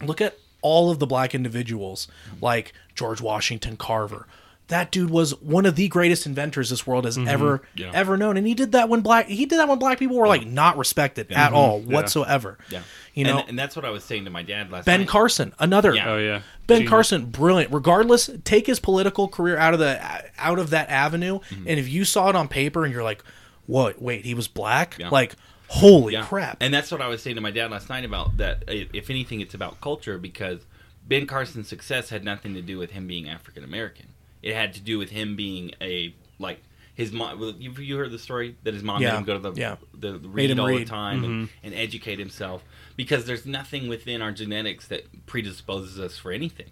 Look 0.00 0.20
at 0.20 0.38
all 0.62 0.90
of 0.90 0.98
the 0.98 1.06
black 1.06 1.34
individuals 1.34 2.08
mm-hmm. 2.30 2.44
like 2.44 2.72
George 2.94 3.20
Washington 3.20 3.76
Carver. 3.76 4.26
That 4.68 4.90
dude 4.90 5.08
was 5.10 5.30
one 5.40 5.64
of 5.66 5.76
the 5.76 5.88
greatest 5.88 6.26
inventors 6.26 6.68
this 6.70 6.86
world 6.86 7.06
has 7.06 7.16
ever 7.16 7.62
Yeah. 7.74 7.90
ever 7.94 8.16
known, 8.18 8.36
and 8.36 8.46
he 8.46 8.52
did 8.54 8.72
that 8.72 8.88
when 8.90 9.00
black 9.00 9.26
he 9.26 9.46
did 9.46 9.58
that 9.58 9.66
when 9.68 9.78
black 9.78 9.98
people 9.98 10.16
were 10.16 10.26
like 10.26 10.46
not 10.46 10.76
respected 10.76 11.32
at 11.32 11.52
all 11.54 11.80
whatsoever. 11.80 12.58
Yeah. 12.70 12.82
You 13.14 13.24
know, 13.24 13.38
and, 13.38 13.48
and 13.50 13.58
that's 13.58 13.74
what 13.76 13.84
I 13.86 13.90
was 13.90 14.04
saying 14.04 14.26
to 14.26 14.30
my 14.30 14.42
dad 14.42 14.70
last 14.70 14.84
Ben 14.84 15.00
night. 15.00 15.08
Carson, 15.08 15.54
another 15.58 15.94
Yeah. 15.94 16.10
Oh 16.12 16.18
yeah. 16.18 16.42
Ben 16.66 16.78
Genius. 16.78 16.90
Carson, 16.90 17.26
brilliant. 17.26 17.72
Regardless, 17.72 18.28
take 18.44 18.66
his 18.66 18.78
political 18.78 19.26
career 19.26 19.56
out 19.56 19.72
of 19.72 19.80
the 19.80 19.98
out 20.38 20.58
of 20.58 20.70
that 20.70 20.90
avenue, 20.90 21.38
Mm-hmm. 21.38 21.66
and 21.68 21.78
if 21.80 21.88
you 21.88 22.04
saw 22.04 22.28
it 22.28 22.36
on 22.36 22.46
paper 22.48 22.84
and 22.84 22.92
you're 22.92 23.02
like, 23.02 23.24
"What? 23.66 24.02
Wait, 24.02 24.24
he 24.26 24.34
was 24.34 24.48
black?" 24.48 24.96
Yeah. 24.98 25.08
Like, 25.08 25.34
holy 25.68 26.12
Yeah. 26.12 26.24
crap! 26.26 26.58
And 26.60 26.74
that's 26.74 26.92
what 26.92 27.00
I 27.00 27.08
was 27.08 27.22
saying 27.22 27.36
to 27.36 27.42
my 27.42 27.50
dad 27.50 27.70
last 27.70 27.88
night 27.88 28.04
about 28.04 28.36
that. 28.36 28.64
If 28.68 29.08
anything, 29.08 29.40
it's 29.40 29.54
about 29.54 29.80
culture 29.80 30.18
because 30.18 30.60
Ben 31.06 31.26
Carson's 31.26 31.68
success 31.68 32.10
had 32.10 32.22
nothing 32.22 32.52
to 32.52 32.60
do 32.60 32.76
with 32.76 32.90
him 32.90 33.06
being 33.06 33.30
African 33.30 33.64
American. 33.64 34.08
It 34.42 34.54
had 34.54 34.74
to 34.74 34.80
do 34.80 34.98
with 34.98 35.10
him 35.10 35.36
being 35.36 35.72
a 35.80 36.14
like 36.38 36.62
his 36.94 37.12
mom. 37.12 37.40
You, 37.58 37.72
you 37.72 37.96
heard 37.96 38.10
the 38.10 38.18
story 38.18 38.56
that 38.62 38.74
his 38.74 38.82
mom 38.82 39.02
Yeah. 39.02 39.12
made 39.12 39.18
him 39.18 39.24
go 39.24 39.34
to 39.34 39.38
the 39.40 39.52
Yeah. 39.60 39.76
the, 39.94 40.18
the 40.18 40.28
read 40.28 40.58
all 40.58 40.66
the 40.66 40.72
read. 40.78 40.86
time 40.86 41.24
and, 41.24 41.48
and 41.62 41.74
educate 41.74 42.18
himself 42.18 42.64
because 42.96 43.24
there's 43.26 43.46
nothing 43.46 43.88
within 43.88 44.22
our 44.22 44.32
genetics 44.32 44.86
that 44.88 45.26
predisposes 45.26 45.98
us 45.98 46.18
for 46.18 46.32
anything, 46.32 46.70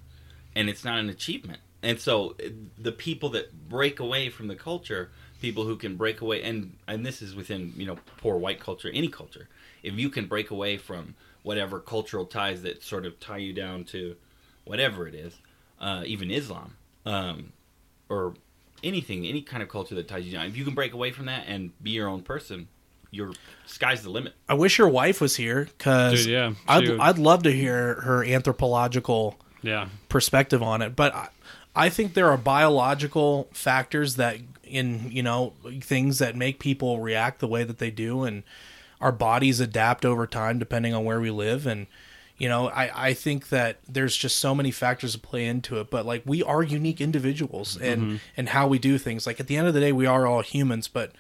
and 0.55 0.69
it's 0.69 0.85
not 0.85 0.99
an 0.99 1.09
achievement. 1.09 1.61
And 1.83 2.01
so 2.01 2.37
the 2.79 2.91
people 2.93 3.29
that 3.31 3.69
break 3.69 4.01
away 4.01 4.29
from 4.31 4.49
the 4.49 4.57
culture, 4.57 5.11
people 5.41 5.65
who 5.65 5.77
can 5.77 5.97
break 5.97 6.21
away, 6.21 6.43
and 6.43 6.77
and 6.89 7.05
this 7.07 7.23
is 7.23 7.35
within 7.35 7.73
you 7.77 7.87
know 7.87 7.97
poor 8.19 8.37
white 8.37 8.61
culture, 8.61 8.91
any 8.93 9.09
culture. 9.09 9.49
If 9.83 9.95
you 9.95 10.09
can 10.11 10.27
break 10.27 10.51
away 10.51 10.79
from 10.79 11.15
whatever 11.43 11.79
cultural 11.79 12.25
ties 12.27 12.63
that 12.63 12.83
sort 12.83 13.07
of 13.07 13.21
tie 13.21 13.37
you 13.39 13.53
down 13.53 13.85
to 13.85 14.17
whatever 14.65 15.07
it 15.07 15.15
is, 15.15 15.33
uh, 15.81 16.03
even 16.05 16.29
Islam, 16.33 16.75
um, 17.05 17.53
or 18.09 18.35
anything, 18.85 19.27
any 19.27 19.43
kind 19.43 19.63
of 19.63 19.69
culture 19.69 19.95
that 19.95 20.09
ties 20.09 20.25
you 20.27 20.33
down. 20.33 20.47
If 20.47 20.57
you 20.57 20.65
can 20.65 20.75
break 20.75 20.93
away 20.93 21.11
from 21.11 21.27
that 21.27 21.45
and 21.47 21.73
be 21.83 21.91
your 21.91 22.09
own 22.09 22.23
person, 22.23 22.69
your 23.11 23.33
sky's 23.67 24.03
the 24.03 24.11
limit. 24.11 24.35
I 24.49 24.55
wish 24.55 24.79
your 24.79 24.89
wife 24.89 25.21
was 25.21 25.37
here 25.37 25.69
because 25.79 26.27
yeah, 26.27 26.55
I'd 26.69 26.89
would- 26.89 27.01
I'd 27.01 27.19
love 27.19 27.43
to 27.45 27.53
hear 27.53 28.01
her 28.03 28.25
anthropological 28.25 29.39
Yeah. 29.63 29.89
perspective 30.09 30.63
on 30.63 30.83
it. 30.83 30.95
But 30.97 31.15
I, 31.15 31.29
I 31.75 31.89
think 31.89 32.15
there 32.15 32.31
are 32.31 32.37
biological 32.37 33.49
factors 33.53 34.17
that 34.17 34.39
in 34.65 35.11
you 35.13 35.23
know 35.23 35.53
things 35.81 36.19
that 36.19 36.35
make 36.37 36.59
people 36.59 37.01
react 37.01 37.39
the 37.41 37.47
way 37.49 37.65
that 37.65 37.79
they 37.79 37.91
do, 37.91 38.25
and 38.25 38.43
our 39.01 39.13
bodies 39.13 39.61
adapt 39.61 40.05
over 40.05 40.27
time 40.27 40.59
depending 40.59 40.93
on 40.95 41.05
where 41.05 41.21
we 41.21 41.31
live 41.31 41.67
and. 41.67 41.87
You 42.39 42.49
know, 42.49 42.69
I, 42.69 43.09
I 43.09 43.15
think 43.15 43.49
that 43.49 43.79
there's 43.89 44.15
just 44.17 44.37
so 44.39 44.55
many 44.55 44.71
factors 44.71 45.13
to 45.13 45.19
play 45.19 45.47
into 45.47 45.81
it, 45.81 45.91
but 45.91 46.05
like 46.05 46.23
we 46.27 46.43
are 46.43 46.63
unique 46.63 47.01
individuals 47.01 47.77
and 47.77 48.21
and 48.37 48.51
how 48.51 48.67
we 48.67 48.79
do 48.79 48.99
things. 48.99 49.27
Like 49.27 49.41
at 49.41 49.47
the 49.47 49.57
end 49.57 49.69
of 49.69 49.75
the 49.75 49.81
day, 49.81 49.93
we 49.93 50.07
are 50.07 50.27
all 50.27 50.43
humans, 50.43 50.87
but 50.89 51.13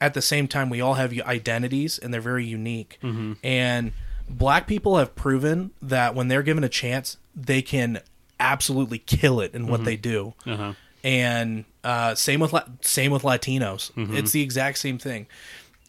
at 0.00 0.14
the 0.14 0.22
same 0.22 0.48
time, 0.48 0.70
we 0.70 0.80
all 0.80 0.94
have 0.94 1.12
identities 1.20 1.98
and 1.98 2.12
they're 2.12 2.20
very 2.20 2.44
unique. 2.44 2.98
And 3.42 3.92
black 4.28 4.66
people 4.66 4.96
have 4.98 5.14
proven 5.14 5.70
that 5.82 6.14
when 6.14 6.28
they're 6.28 6.42
given 6.42 6.64
a 6.64 6.68
chance, 6.68 7.16
they 7.34 7.62
can 7.62 8.00
absolutely 8.38 8.98
kill 8.98 9.40
it 9.40 9.54
in 9.54 9.66
what 9.66 9.84
they 9.84 9.96
do. 9.96 10.34
Uh-huh. 10.46 10.72
And 11.02 11.64
uh, 11.84 12.14
same 12.14 12.40
with 12.40 12.52
La- 12.52 12.64
same 12.82 13.12
with 13.12 13.22
Latinos. 13.22 13.90
It's 14.14 14.32
the 14.32 14.42
exact 14.42 14.78
same 14.78 14.98
thing. 14.98 15.26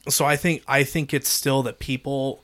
So 0.07 0.25
I 0.25 0.35
think 0.37 0.63
I 0.67 0.83
think 0.83 1.13
it's 1.13 1.29
still 1.29 1.63
that 1.63 1.79
people, 1.79 2.43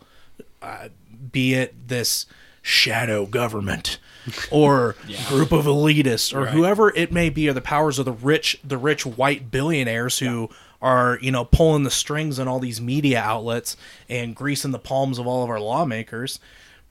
uh, 0.62 0.90
be 1.32 1.54
it 1.54 1.88
this 1.88 2.26
shadow 2.62 3.26
government 3.26 3.98
or 4.52 4.96
group 5.28 5.52
of 5.52 5.66
elitists 5.66 6.34
or 6.34 6.48
whoever 6.48 6.94
it 6.96 7.12
may 7.12 7.30
be, 7.30 7.48
or 7.48 7.54
the 7.54 7.62
powers 7.62 8.00
of 8.00 8.06
the 8.06 8.12
rich, 8.12 8.60
the 8.64 8.78
rich 8.78 9.06
white 9.06 9.50
billionaires 9.52 10.20
who 10.20 10.50
are 10.82 11.18
you 11.22 11.32
know 11.32 11.46
pulling 11.46 11.84
the 11.84 11.92
strings 11.92 12.40
on 12.40 12.48
all 12.48 12.60
these 12.60 12.80
media 12.80 13.20
outlets 13.20 13.76
and 14.10 14.36
greasing 14.36 14.72
the 14.72 14.80
palms 14.80 15.18
of 15.18 15.28
all 15.28 15.44
of 15.44 15.50
our 15.50 15.60
lawmakers. 15.60 16.40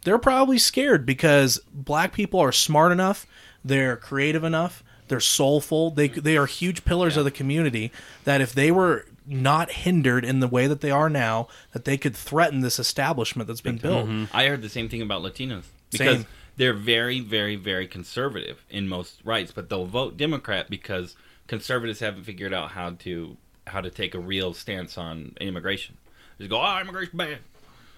They're 0.04 0.18
probably 0.18 0.58
scared 0.58 1.04
because 1.04 1.60
black 1.72 2.12
people 2.12 2.40
are 2.40 2.52
smart 2.52 2.92
enough, 2.92 3.26
they're 3.64 3.96
creative 3.96 4.44
enough, 4.44 4.84
they're 5.08 5.20
soulful. 5.20 5.90
They 5.90 6.08
they 6.08 6.36
are 6.36 6.46
huge 6.46 6.84
pillars 6.84 7.16
of 7.16 7.24
the 7.24 7.30
community 7.30 7.92
that 8.24 8.40
if 8.40 8.52
they 8.52 8.70
were 8.70 9.06
not 9.26 9.70
hindered 9.70 10.24
in 10.24 10.40
the 10.40 10.48
way 10.48 10.66
that 10.66 10.80
they 10.80 10.90
are 10.90 11.10
now, 11.10 11.48
that 11.72 11.84
they 11.84 11.96
could 11.98 12.16
threaten 12.16 12.60
this 12.60 12.78
establishment 12.78 13.48
that's 13.48 13.60
been 13.60 13.78
built. 13.78 14.06
Mm-hmm. 14.06 14.36
I 14.36 14.46
heard 14.46 14.62
the 14.62 14.68
same 14.68 14.88
thing 14.88 15.02
about 15.02 15.22
Latinos 15.22 15.64
because 15.90 16.18
Same. 16.18 16.26
they're 16.56 16.72
very, 16.72 17.20
very, 17.20 17.56
very 17.56 17.86
conservative 17.86 18.64
in 18.70 18.88
most 18.88 19.20
rights, 19.24 19.52
but 19.52 19.68
they'll 19.68 19.86
vote 19.86 20.16
Democrat 20.16 20.70
because 20.70 21.16
conservatives 21.46 22.00
haven't 22.00 22.24
figured 22.24 22.52
out 22.52 22.72
how 22.72 22.90
to 22.90 23.36
how 23.66 23.80
to 23.80 23.90
take 23.90 24.14
a 24.14 24.18
real 24.18 24.54
stance 24.54 24.96
on 24.96 25.34
immigration. 25.40 25.96
They 26.38 26.44
just 26.44 26.50
go, 26.50 26.60
"Oh, 26.60 26.80
immigration 26.80 27.16
bad. 27.16 27.38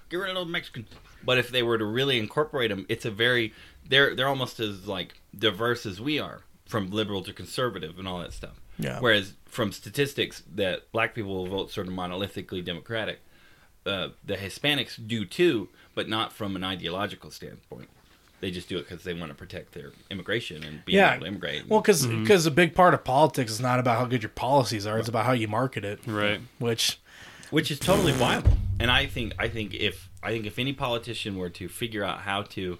Get 0.08 0.16
rid 0.16 0.30
of 0.30 0.36
those 0.36 0.48
Mexicans." 0.48 0.88
But 1.22 1.38
if 1.38 1.50
they 1.50 1.62
were 1.62 1.76
to 1.76 1.84
really 1.84 2.18
incorporate 2.18 2.70
them, 2.70 2.86
it's 2.88 3.04
a 3.04 3.10
very 3.10 3.52
they're 3.86 4.14
they're 4.14 4.28
almost 4.28 4.60
as 4.60 4.86
like 4.86 5.20
diverse 5.36 5.84
as 5.84 6.00
we 6.00 6.18
are, 6.18 6.42
from 6.66 6.90
liberal 6.90 7.22
to 7.24 7.32
conservative 7.32 7.98
and 7.98 8.08
all 8.08 8.20
that 8.20 8.32
stuff. 8.32 8.60
Yeah. 8.78 9.00
Whereas 9.00 9.34
from 9.46 9.72
statistics, 9.72 10.42
that 10.54 10.90
black 10.92 11.14
people 11.14 11.34
will 11.34 11.46
vote 11.46 11.70
sort 11.70 11.88
of 11.88 11.92
monolithically 11.94 12.64
Democratic 12.64 13.20
uh, 13.86 14.08
the 14.24 14.34
Hispanics 14.36 14.98
do 15.06 15.24
too, 15.24 15.68
but 15.94 16.08
not 16.08 16.32
from 16.32 16.54
an 16.56 16.62
ideological 16.64 17.30
standpoint. 17.30 17.88
They 18.40 18.50
just 18.50 18.68
do 18.68 18.76
it 18.78 18.86
because 18.88 19.02
they 19.02 19.14
want 19.14 19.30
to 19.30 19.34
protect 19.34 19.72
their 19.72 19.92
immigration 20.10 20.62
and 20.62 20.84
being 20.84 20.98
Yeah. 20.98 21.12
able 21.14 21.22
to 21.22 21.26
immigrate. 21.28 21.66
Well, 21.68 21.80
because 21.80 22.06
because 22.06 22.44
a 22.46 22.50
big 22.50 22.74
part 22.74 22.92
of 22.94 23.02
politics 23.02 23.50
is 23.50 23.60
not 23.60 23.80
about 23.80 23.98
how 23.98 24.04
good 24.04 24.22
your 24.22 24.28
policies 24.30 24.86
are; 24.86 24.98
it's 24.98 25.08
about 25.08 25.24
how 25.24 25.32
you 25.32 25.48
market 25.48 25.84
it. 25.84 26.00
Right. 26.06 26.40
Which, 26.58 26.98
which 27.50 27.70
is 27.70 27.78
totally 27.80 28.12
viable. 28.12 28.52
And 28.78 28.90
I 28.90 29.06
think 29.06 29.34
I 29.38 29.48
think 29.48 29.74
if 29.74 30.08
I 30.22 30.30
think 30.32 30.44
if 30.46 30.58
any 30.58 30.72
politician 30.74 31.36
were 31.38 31.50
to 31.50 31.68
figure 31.68 32.04
out 32.04 32.20
how 32.20 32.42
to 32.42 32.78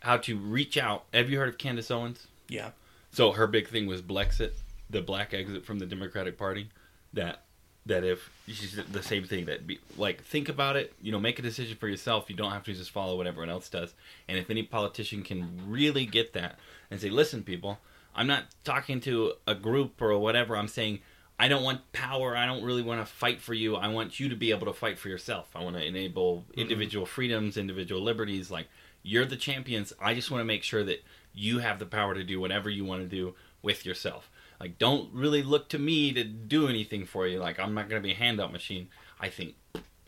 how 0.00 0.18
to 0.18 0.36
reach 0.36 0.76
out, 0.76 1.04
have 1.14 1.30
you 1.30 1.38
heard 1.38 1.48
of 1.48 1.56
Candace 1.58 1.90
Owens? 1.90 2.26
yeah, 2.48 2.70
So 3.10 3.32
her 3.32 3.46
big 3.48 3.68
thing 3.68 3.86
was 3.86 4.02
Blexit, 4.02 4.52
the 4.90 5.02
black 5.02 5.34
exit 5.34 5.64
from 5.64 5.78
the 5.78 5.86
Democratic 5.86 6.38
Party. 6.38 6.70
That 7.12 7.42
that 7.86 8.02
if 8.02 8.30
she's 8.46 8.78
the 8.90 9.02
same 9.02 9.24
thing 9.24 9.46
that 9.46 9.66
be 9.66 9.78
like 9.96 10.22
think 10.22 10.48
about 10.48 10.76
it, 10.76 10.92
you 11.00 11.12
know, 11.12 11.20
make 11.20 11.38
a 11.38 11.42
decision 11.42 11.76
for 11.76 11.88
yourself. 11.88 12.28
You 12.28 12.36
don't 12.36 12.52
have 12.52 12.64
to 12.64 12.74
just 12.74 12.90
follow 12.90 13.16
what 13.16 13.26
everyone 13.26 13.50
else 13.50 13.68
does. 13.68 13.94
And 14.28 14.36
if 14.36 14.50
any 14.50 14.64
politician 14.64 15.22
can 15.22 15.60
really 15.66 16.04
get 16.04 16.32
that 16.34 16.58
and 16.90 17.00
say, 17.00 17.10
listen, 17.10 17.42
people, 17.42 17.78
I'm 18.14 18.26
not 18.26 18.44
talking 18.64 19.00
to 19.02 19.34
a 19.46 19.54
group 19.54 20.02
or 20.02 20.18
whatever. 20.18 20.56
I'm 20.56 20.68
saying 20.68 21.00
I 21.38 21.48
don't 21.48 21.62
want 21.62 21.92
power. 21.92 22.36
I 22.36 22.46
don't 22.46 22.64
really 22.64 22.82
want 22.82 23.00
to 23.00 23.06
fight 23.06 23.40
for 23.40 23.54
you. 23.54 23.76
I 23.76 23.88
want 23.88 24.18
you 24.18 24.28
to 24.30 24.36
be 24.36 24.50
able 24.50 24.66
to 24.66 24.72
fight 24.72 24.98
for 24.98 25.08
yourself. 25.08 25.48
I 25.54 25.62
want 25.62 25.76
to 25.76 25.84
enable 25.84 26.38
mm-hmm. 26.38 26.60
individual 26.60 27.06
freedoms, 27.06 27.56
individual 27.56 28.02
liberties. 28.02 28.50
Like 28.50 28.68
you're 29.02 29.26
the 29.26 29.36
champions. 29.36 29.92
I 30.00 30.14
just 30.14 30.30
want 30.30 30.40
to 30.40 30.46
make 30.46 30.64
sure 30.64 30.82
that 30.84 31.04
you 31.34 31.60
have 31.60 31.78
the 31.78 31.86
power 31.86 32.14
to 32.14 32.24
do 32.24 32.40
whatever 32.40 32.68
you 32.70 32.84
want 32.84 33.02
to 33.02 33.08
do 33.08 33.34
with 33.62 33.86
yourself. 33.86 34.30
Like 34.60 34.78
don't 34.78 35.12
really 35.12 35.42
look 35.42 35.68
to 35.70 35.78
me 35.78 36.12
to 36.12 36.24
do 36.24 36.68
anything 36.68 37.04
for 37.04 37.26
you. 37.26 37.38
Like 37.38 37.58
I'm 37.58 37.74
not 37.74 37.88
going 37.88 38.00
to 38.00 38.06
be 38.06 38.12
a 38.12 38.16
handout 38.16 38.52
machine. 38.52 38.88
I 39.20 39.28
think 39.28 39.54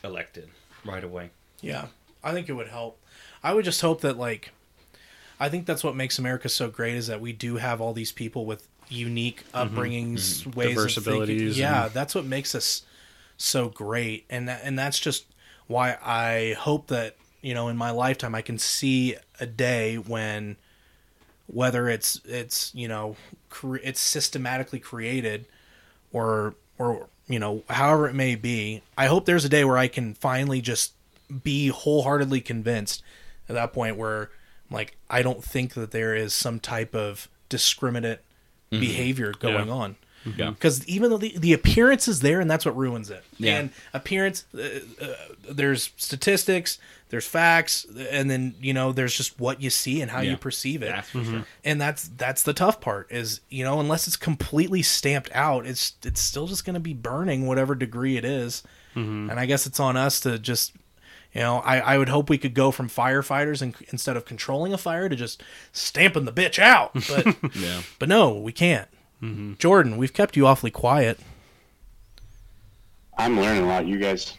elected 0.05 0.49
right 0.85 1.03
away. 1.03 1.31
yeah, 1.61 1.87
I 2.23 2.33
think 2.33 2.49
it 2.49 2.53
would 2.53 2.69
help. 2.69 3.01
I 3.43 3.55
would 3.55 3.65
just 3.65 3.81
hope 3.81 4.01
that 4.03 4.19
like, 4.19 4.51
I 5.41 5.49
think 5.49 5.67
that's 5.67 5.85
what 5.85 5.97
makes 5.97 6.19
America 6.19 6.49
so 6.49 6.69
great 6.69 6.95
is 6.95 7.07
that 7.07 7.21
we 7.21 7.33
do 7.33 7.57
have 7.57 7.81
all 7.81 7.93
these 7.93 8.13
people 8.13 8.45
with 8.45 8.67
unique 8.89 9.45
mm-hmm. 9.53 9.77
upbringings, 9.77 10.43
mm-hmm. 10.43 10.59
ways 10.59 10.75
Diverse 10.75 10.97
of 10.97 11.05
thinking. 11.05 11.39
Yeah, 11.53 11.87
and- 11.87 11.95
that's 11.95 12.15
what 12.15 12.25
makes 12.25 12.55
us 12.55 12.83
so 13.37 13.69
great, 13.69 14.27
and 14.29 14.49
that, 14.49 14.61
and 14.65 14.79
that's 14.79 14.99
just 14.99 15.27
why 15.67 15.97
I 16.03 16.55
hope 16.59 16.89
that 16.89 17.17
you 17.41 17.55
know 17.55 17.69
in 17.69 17.77
my 17.77 17.91
lifetime 17.91 18.35
I 18.35 18.43
can 18.43 18.59
see 18.59 19.17
a 19.39 19.47
day 19.47 19.97
when 19.97 20.57
whether 21.49 21.89
it's 21.89 22.21
it's 22.25 22.73
you 22.75 22.87
know 22.87 23.17
cre- 23.49 23.77
it's 23.83 24.01
systematically 24.01 24.79
created 24.79 25.47
or 26.13 26.55
or 26.79 27.09
you 27.27 27.39
know 27.39 27.63
however 27.71 28.09
it 28.09 28.15
may 28.15 28.35
be 28.35 28.83
i 28.97 29.07
hope 29.07 29.25
there's 29.25 29.45
a 29.45 29.49
day 29.49 29.65
where 29.65 29.79
i 29.79 29.89
can 29.89 30.15
finally 30.15 30.61
just 30.61 30.93
be 31.43 31.69
wholeheartedly 31.69 32.41
convinced 32.41 33.03
at 33.49 33.55
that 33.55 33.73
point 33.73 33.97
where 33.97 34.31
like 34.71 34.97
i 35.11 35.23
don't 35.23 35.43
think 35.43 35.75
that 35.75 35.91
there 35.91 36.15
is 36.15 36.33
some 36.35 36.61
type 36.61 36.95
of 36.95 37.29
discriminate 37.49 38.21
mm-hmm. 38.71 38.81
behavior 38.81 39.33
going 39.39 39.69
Yeah. 39.69 39.75
on 39.75 39.97
Yeah. 40.37 40.51
because 40.51 40.87
even 40.89 41.11
though 41.11 41.19
the, 41.19 41.37
the 41.39 41.53
appearance 41.53 42.09
is 42.09 42.21
there 42.21 42.41
and 42.41 42.51
that's 42.51 42.65
what 42.67 42.77
ruins 42.77 43.11
it 43.11 43.25
Yeah. 43.39 43.59
and 43.59 43.71
appearance 43.95 44.45
uh, 44.57 44.61
uh, 45.01 45.07
there's 45.51 45.91
statistics 45.97 46.79
there's 47.11 47.27
facts 47.27 47.87
and 48.11 48.31
then 48.31 48.55
you 48.61 48.75
know 48.75 48.93
there's 48.93 49.17
just 49.17 49.39
what 49.41 49.63
you 49.63 49.71
see 49.71 50.03
and 50.03 50.11
how 50.11 50.21
Yeah. 50.21 50.33
you 50.33 50.37
perceive 50.37 50.83
it 50.83 50.91
That's 50.91 51.09
for 51.11 51.25
sure. 51.25 51.45
and 51.65 51.81
that's 51.81 52.09
that's 52.17 52.43
the 52.43 52.53
tough 52.53 52.81
part 52.81 53.11
is 53.11 53.41
you 53.49 53.65
know 53.65 53.81
unless 53.81 54.07
it's 54.07 54.17
completely 54.17 54.83
stamped 54.83 55.31
out 55.35 55.67
it's 55.67 55.95
it's 56.05 56.21
still 56.21 56.47
just 56.47 56.65
going 56.65 56.75
to 56.75 56.81
be 56.81 56.95
burning 56.95 57.47
whatever 57.47 57.75
degree 57.75 58.17
it 58.17 58.25
is. 58.25 58.63
and 58.95 59.31
i 59.33 59.47
guess 59.47 59.65
it's 59.67 59.79
on 59.81 59.97
us 59.97 60.19
to 60.21 60.39
just 60.39 60.73
you 61.33 61.41
know 61.41 61.59
i 61.59 61.79
i 61.79 61.97
would 61.99 62.09
hope 62.09 62.29
we 62.29 62.37
could 62.39 62.53
go 62.55 62.71
from 62.73 62.89
firefighters 62.89 63.63
and 63.63 63.75
instead 63.91 64.17
of 64.17 64.25
controlling 64.25 64.73
a 64.73 64.79
fire 64.79 65.09
to 65.09 65.15
just 65.15 65.41
stamping 65.73 66.25
the 66.25 66.33
bitch 66.33 66.59
out 66.59 66.93
but 67.09 67.37
Yeah. 67.55 67.83
but 68.01 68.09
no 68.09 68.33
we 68.35 68.51
can't 68.51 68.89
jordan 69.59 69.97
we've 69.97 70.13
kept 70.13 70.37
you 70.37 70.47
awfully 70.47 70.71
quiet 70.71 71.19
I'm 73.21 73.37
learning 73.41 73.65
a 73.65 73.67
lot. 73.67 73.85
You 73.85 73.99
guys, 73.99 74.37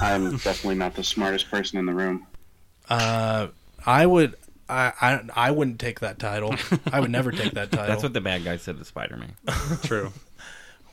I'm 0.00 0.30
definitely 0.36 0.76
not 0.76 0.94
the 0.94 1.02
smartest 1.02 1.50
person 1.50 1.78
in 1.80 1.86
the 1.86 1.92
room. 1.92 2.24
uh 2.88 3.48
i 3.84 4.06
would 4.06 4.36
I, 4.68 4.92
I 5.00 5.48
I 5.48 5.50
wouldn't 5.50 5.80
take 5.80 6.00
that 6.00 6.18
title. 6.20 6.54
I 6.92 7.00
would 7.00 7.10
never 7.10 7.32
take 7.32 7.54
that 7.54 7.70
title. 7.72 7.88
That's 7.88 8.02
what 8.04 8.12
the 8.12 8.20
bad 8.20 8.44
guy 8.44 8.56
said 8.58 8.78
to 8.78 8.84
Spider-Man. 8.84 9.32
True. 9.82 10.12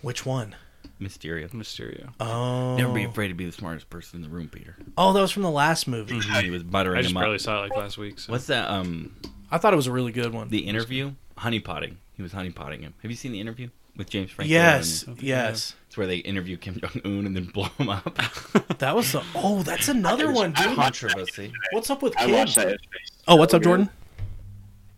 Which 0.02 0.26
one? 0.26 0.56
Mysterio. 1.00 1.50
Mysterio. 1.52 2.10
Oh, 2.20 2.76
Never 2.78 2.92
be 2.94 3.04
afraid 3.04 3.28
to 3.30 3.36
be 3.36 3.46
the 3.46 3.52
smartest 3.54 3.90
person 3.92 4.18
in 4.18 4.22
the 4.24 4.28
room, 4.36 4.50
Peter. 4.50 4.76
oh, 4.98 5.14
that 5.14 5.22
was 5.22 5.32
from 5.32 5.44
the 5.44 5.52
last 5.52 5.88
movie. 5.88 6.20
He 6.20 6.50
was 6.50 6.64
buttering 6.64 6.98
I 6.98 7.02
just 7.04 7.12
him 7.12 7.18
up. 7.18 7.24
barely 7.24 7.40
saw 7.40 7.60
it 7.64 7.70
like 7.70 7.78
last 7.78 7.98
week. 7.98 8.20
So. 8.20 8.34
What's 8.34 8.48
that? 8.48 8.70
Um, 8.70 9.16
I 9.52 9.60
thought 9.60 9.72
it 9.72 9.78
was 9.78 9.88
a 9.88 9.92
really 9.94 10.12
good 10.12 10.34
one. 10.34 10.50
the 10.50 10.68
interview? 10.68 11.14
Honeypotting. 11.38 11.98
He 12.20 12.24
was 12.24 12.34
honeypotting 12.34 12.82
him. 12.82 12.94
Have 13.02 13.10
you 13.10 13.16
seen 13.16 13.32
the 13.32 13.40
interview 13.40 13.70
with 13.96 14.10
James 14.10 14.30
Franco? 14.30 14.52
yes, 14.52 15.04
and- 15.04 15.22
yes. 15.24 15.74
It's 15.88 15.96
where 15.96 16.06
they 16.06 16.18
interview 16.18 16.58
Kim 16.58 16.78
Jong 16.78 17.00
Un 17.06 17.26
and 17.26 17.34
then 17.34 17.46
blow 17.54 17.64
him 17.78 17.88
up. 17.88 18.20
That 18.80 18.94
was 18.94 19.14
the. 19.14 19.24
Oh, 19.36 19.64
that's 19.64 19.88
another 19.88 20.30
one, 20.30 20.52
dude. 20.52 20.76
Controversy. 20.76 21.54
What's 21.72 21.90
up 21.90 22.02
with 22.02 22.14
I 22.18 22.26
watched 22.30 22.56
kids? 22.56 22.66
that. 22.72 22.78
Oh, 23.26 23.38
what's 23.38 23.54
up, 23.54 23.62
Jordan? 23.64 23.90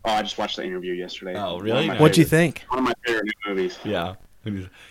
Oh, 0.04 0.10
I 0.10 0.22
just 0.22 0.36
watched 0.36 0.56
the 0.56 0.64
interview 0.64 0.94
yesterday. 0.94 1.34
Oh, 1.36 1.60
really? 1.60 1.88
of 1.88 1.98
What'd 2.00 2.16
you 2.16 2.24
think? 2.24 2.64
One 2.68 2.80
of 2.80 2.84
my 2.84 2.92
favorite 3.06 3.32
movies. 3.46 3.78
Yeah. 3.84 4.14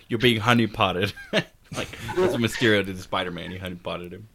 You're 0.07 0.19
being 0.19 0.39
honeypotted. 0.39 1.11
like 1.33 1.89
that's 2.15 2.31
what 2.31 2.39
Mysterio 2.41 2.85
did 2.85 2.95
to 2.95 3.01
Spider-Man. 3.01 3.51
He 3.51 3.57
honeypotted 3.59 4.11
him. 4.13 4.29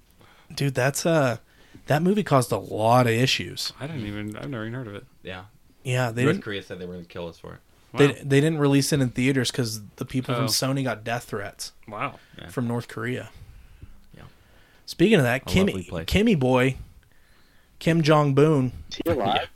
Dude, 0.55 0.75
that's 0.75 1.07
uh 1.07 1.39
that 1.87 2.03
movie 2.03 2.23
caused 2.23 2.53
a 2.53 2.59
lot 2.59 3.07
of 3.07 3.13
issues. 3.15 3.73
I 3.81 3.87
didn't 3.87 4.07
even. 4.07 4.37
I've 4.37 4.51
never 4.51 4.65
even 4.65 4.75
heard 4.75 4.87
of 4.87 4.95
it. 4.97 5.05
Yeah. 5.23 5.45
Yeah, 5.83 6.11
they 6.11 6.25
North 6.25 6.35
didn't 6.37 6.45
Korea 6.45 6.63
said 6.65 6.81
they 6.81 6.85
were 6.87 6.95
going 6.95 7.05
to 7.05 7.09
kill 7.13 7.29
us 7.29 7.39
for 7.39 7.53
it. 7.55 7.61
They 7.99 8.13
they 8.13 8.41
didn't 8.41 8.59
release 8.59 8.93
it 8.93 9.01
in 9.01 9.09
theaters 9.11 9.51
because 9.51 9.83
the 9.97 10.05
people 10.05 10.35
Oh. 10.35 10.39
from 10.39 10.47
Sony 10.47 10.83
got 10.85 11.05
death 11.05 11.25
threats 11.25 11.73
Wow. 11.89 12.19
Yeah. 12.39 12.49
from 12.49 12.67
North 12.69 12.89
Korea. 12.89 13.31
Yeah. 14.17 14.23
Speaking 14.87 15.17
of 15.19 15.25
that, 15.25 15.43
A 15.43 15.45
Kimmy. 15.45 15.89
Kimmy 16.07 16.39
boy, 16.39 16.77
Kim 17.79 18.03
Jong 18.03 18.35
Boon. 18.35 18.73
Is 18.91 19.01
he 19.05 19.11
alive? 19.11 19.49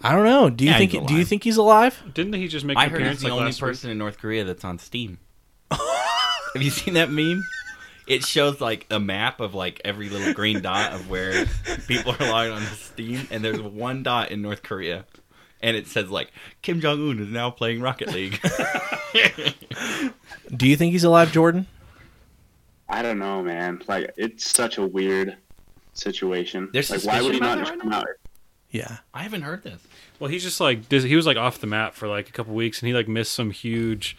I 0.00 0.12
don't 0.14 0.24
know. 0.24 0.48
Do 0.50 0.64
you 0.64 0.70
Yeah, 0.70 0.78
think 0.78 0.92
he's 0.92 1.02
do 1.06 1.14
you 1.14 1.24
think 1.24 1.42
he's 1.44 1.56
alive? 1.56 2.00
Didn't 2.14 2.34
he 2.34 2.46
just 2.48 2.64
make 2.64 2.76
I 2.76 2.88
heard 2.88 3.02
he's 3.06 3.20
the 3.20 3.26
like 3.26 3.32
only 3.32 3.44
last 3.46 3.60
week? 3.62 3.70
person 3.70 3.90
in 3.90 3.98
North 3.98 4.18
Korea 4.18 4.44
that's 4.44 4.64
on 4.64 4.78
Steam. 4.78 5.18
Have 5.70 6.62
you 6.62 6.70
seen 6.70 6.94
that 6.94 7.10
meme? 7.10 7.44
It 8.06 8.24
shows 8.24 8.58
like 8.60 8.86
a 8.90 8.98
map 8.98 9.40
of 9.40 9.54
like 9.54 9.82
every 9.84 10.08
little 10.08 10.32
green 10.32 10.62
dot 10.62 10.92
of 10.92 11.10
where 11.10 11.44
people 11.88 12.12
are 12.18 12.30
logging 12.30 12.54
on 12.54 12.62
Steam, 12.62 13.28
and 13.30 13.44
there's 13.44 13.60
one 13.60 14.02
dot 14.02 14.30
in 14.30 14.40
North 14.40 14.62
Korea, 14.62 15.04
and 15.62 15.76
it 15.76 15.86
says 15.86 16.10
like 16.10 16.32
Kim 16.62 16.80
Jong 16.80 17.10
Un 17.10 17.18
is 17.20 17.28
now 17.28 17.50
playing 17.50 17.80
Rocket 17.80 18.08
League. 18.12 18.40
Do 20.56 20.66
you 20.68 20.76
think 20.76 20.92
he's 20.92 21.04
alive, 21.04 21.32
Jordan? 21.32 21.66
I 22.88 23.02
don't 23.02 23.18
know, 23.18 23.42
man. 23.42 23.82
Like 23.86 24.12
it's 24.16 24.50
such 24.50 24.78
a 24.78 24.86
weird 24.86 25.36
situation. 25.92 26.70
There's 26.72 26.90
like 26.90 27.04
why 27.04 27.22
would 27.22 27.34
he 27.34 27.38
suspicion 27.38 27.40
not 27.40 27.58
about 27.58 27.66
just 27.66 27.72
that 27.72 27.80
come 27.80 27.90
right 27.90 27.98
out? 27.98 28.06
Yeah. 28.70 28.96
I 29.14 29.22
haven't 29.22 29.42
heard 29.42 29.62
this. 29.62 29.80
Well, 30.18 30.30
he's 30.30 30.42
just 30.42 30.60
like 30.60 30.90
he 30.90 31.16
was 31.16 31.26
like 31.26 31.36
off 31.36 31.60
the 31.60 31.66
map 31.66 31.94
for 31.94 32.08
like 32.08 32.28
a 32.28 32.32
couple 32.32 32.54
weeks, 32.54 32.80
and 32.80 32.88
he 32.88 32.94
like 32.94 33.08
missed 33.08 33.32
some 33.32 33.50
huge, 33.50 34.16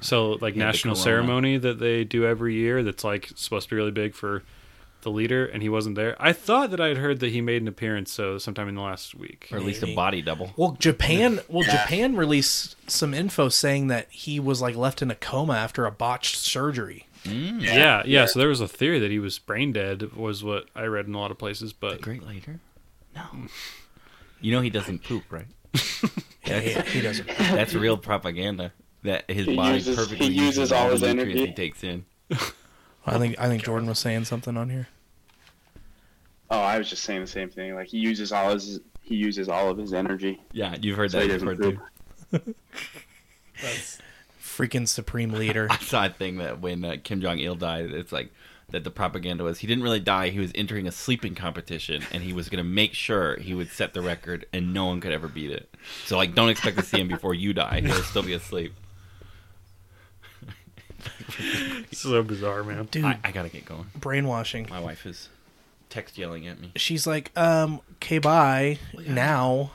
so 0.00 0.32
like 0.40 0.54
Yeah, 0.54 0.64
national 0.64 0.94
ceremony 0.94 1.56
that 1.58 1.78
they 1.78 2.04
do 2.04 2.24
every 2.24 2.54
year. 2.54 2.82
That's 2.82 3.04
like 3.04 3.30
supposed 3.34 3.68
to 3.68 3.74
be 3.74 3.76
really 3.76 3.90
big 3.90 4.14
for 4.14 4.42
the 5.02 5.10
leader, 5.10 5.46
and 5.46 5.62
he 5.62 5.68
wasn't 5.68 5.96
there. 5.96 6.16
I 6.18 6.32
thought 6.32 6.70
that 6.70 6.80
I 6.80 6.88
had 6.88 6.96
heard 6.98 7.20
that 7.20 7.30
he 7.32 7.40
made 7.40 7.62
an 7.62 7.68
appearance, 7.68 8.12
so 8.12 8.38
sometime 8.38 8.68
in 8.68 8.74
the 8.74 8.80
last 8.82 9.14
week. 9.14 9.48
Or 9.52 9.58
at 9.58 9.64
least 9.64 9.82
a 9.82 9.94
body 9.94 10.22
double. 10.22 10.52
Well, 10.56 10.76
Japan. 10.78 11.40
Well, 11.48 11.64
Yeah. 11.66 11.82
Japan 11.82 12.16
released 12.16 12.76
some 12.90 13.12
info 13.14 13.48
saying 13.48 13.86
that 13.88 14.06
he 14.10 14.38
was 14.40 14.60
like 14.62 14.76
left 14.76 15.02
in 15.02 15.10
a 15.10 15.14
coma 15.14 15.54
after 15.54 15.86
a 15.86 15.90
botched 15.90 16.36
surgery. 16.36 17.06
Mm, 17.24 17.60
Yeah, 17.62 17.74
yeah, 17.74 18.02
Yeah. 18.06 18.26
So 18.26 18.38
there 18.38 18.48
was 18.48 18.60
a 18.60 18.68
theory 18.68 18.98
that 18.98 19.10
he 19.10 19.18
was 19.18 19.38
brain 19.38 19.72
dead, 19.72 20.12
was 20.14 20.42
what 20.44 20.66
I 20.74 20.84
read 20.84 21.06
in 21.06 21.14
a 21.14 21.18
lot 21.18 21.30
of 21.30 21.38
places. 21.38 21.72
the 21.72 21.76
But 21.80 22.00
great 22.00 22.22
leader? 22.26 22.60
No. 23.14 23.22
You 24.40 24.52
know 24.52 24.60
he 24.62 24.70
doesn't 24.70 25.02
poop, 25.04 25.24
right? 25.30 25.46
Yeah, 26.46 26.60
he, 26.60 26.80
he 26.92 27.00
doesn't. 27.02 27.26
That's 27.28 27.74
real 27.74 27.96
propaganda. 27.98 28.72
That 29.02 29.30
his 29.30 29.46
He 29.46 29.56
body 29.56 29.74
uses- 29.76 29.96
perfectly 29.96 30.26
he 30.32 30.44
uses 30.44 30.72
all 30.72 30.90
his 30.90 31.02
energy. 31.02 31.46
he 31.46 31.52
takes 31.52 31.82
in. 31.84 32.04
I 33.06 33.18
think 33.18 33.38
I 33.38 33.48
think 33.48 33.64
Jordan 33.64 33.88
was 33.88 33.98
saying 33.98 34.24
something 34.24 34.56
on 34.56 34.70
here. 34.70 34.88
Oh, 36.50 36.58
I 36.58 36.78
was 36.78 36.90
just 36.90 37.04
saying 37.04 37.20
the 37.20 37.26
same 37.26 37.48
thing. 37.48 37.74
Like 37.74 37.88
he 37.88 37.98
uses 37.98 38.32
all 38.32 38.50
his 38.50 38.80
he 39.02 39.16
uses 39.16 39.48
all 39.48 39.70
of 39.70 39.78
his 39.78 39.92
energy. 39.92 40.40
Yeah, 40.52 40.76
you've 40.80 40.96
heard 40.96 41.10
So 41.10 41.18
that 41.18 41.26
he 41.26 41.32
before 41.38 41.54
doesn't 41.54 41.76
too. 42.44 42.54
Freaking 44.42 44.86
supreme 44.86 45.32
leader. 45.32 45.68
I 45.70 45.78
saw 45.78 46.06
a 46.06 46.10
thing 46.10 46.38
that 46.38 46.60
when 46.60 46.84
uh, 46.84 46.96
Kim 47.02 47.20
Jong 47.20 47.38
Il 47.38 47.54
died, 47.54 47.90
it's 47.90 48.12
like 48.12 48.30
that 48.70 48.84
the 48.84 48.90
propaganda 48.90 49.44
was 49.44 49.58
he 49.58 49.66
didn't 49.66 49.82
really 49.82 50.00
die. 50.00 50.28
He 50.28 50.38
was 50.38 50.52
entering 50.54 50.86
a 50.86 50.92
sleeping 50.92 51.34
competition, 51.34 52.02
and 52.12 52.22
he 52.22 52.32
was 52.32 52.48
going 52.48 52.62
to 52.62 52.68
make 52.68 52.94
sure 52.94 53.36
he 53.36 53.54
would 53.54 53.70
set 53.70 53.94
the 53.94 54.00
record, 54.00 54.46
and 54.52 54.74
no 54.74 54.86
one 54.86 55.00
could 55.00 55.12
ever 55.12 55.28
beat 55.28 55.50
it. 55.50 55.74
So 56.04 56.16
like, 56.16 56.34
don't 56.34 56.48
expect 56.48 56.76
to 56.78 56.84
see 56.84 57.00
him 57.00 57.08
before 57.08 57.34
you 57.34 57.52
die. 57.52 57.80
He'll 57.80 58.02
still 58.02 58.22
be 58.22 58.34
asleep. 58.34 58.72
So 61.92 62.22
bizarre, 62.22 62.62
man. 62.64 62.86
Dude, 62.90 63.04
I, 63.04 63.18
I 63.24 63.30
gotta 63.32 63.48
get 63.48 63.64
going. 63.64 63.86
brainwashing. 63.96 64.66
My 64.70 64.80
wife 64.80 65.06
is 65.06 65.28
text 65.88 66.16
yelling 66.18 66.46
at 66.46 66.60
me. 66.60 66.72
She's 66.76 67.06
like, 67.06 67.30
um, 67.36 67.80
okay, 67.96 68.18
bye. 68.18 68.78
Now. 69.06 69.72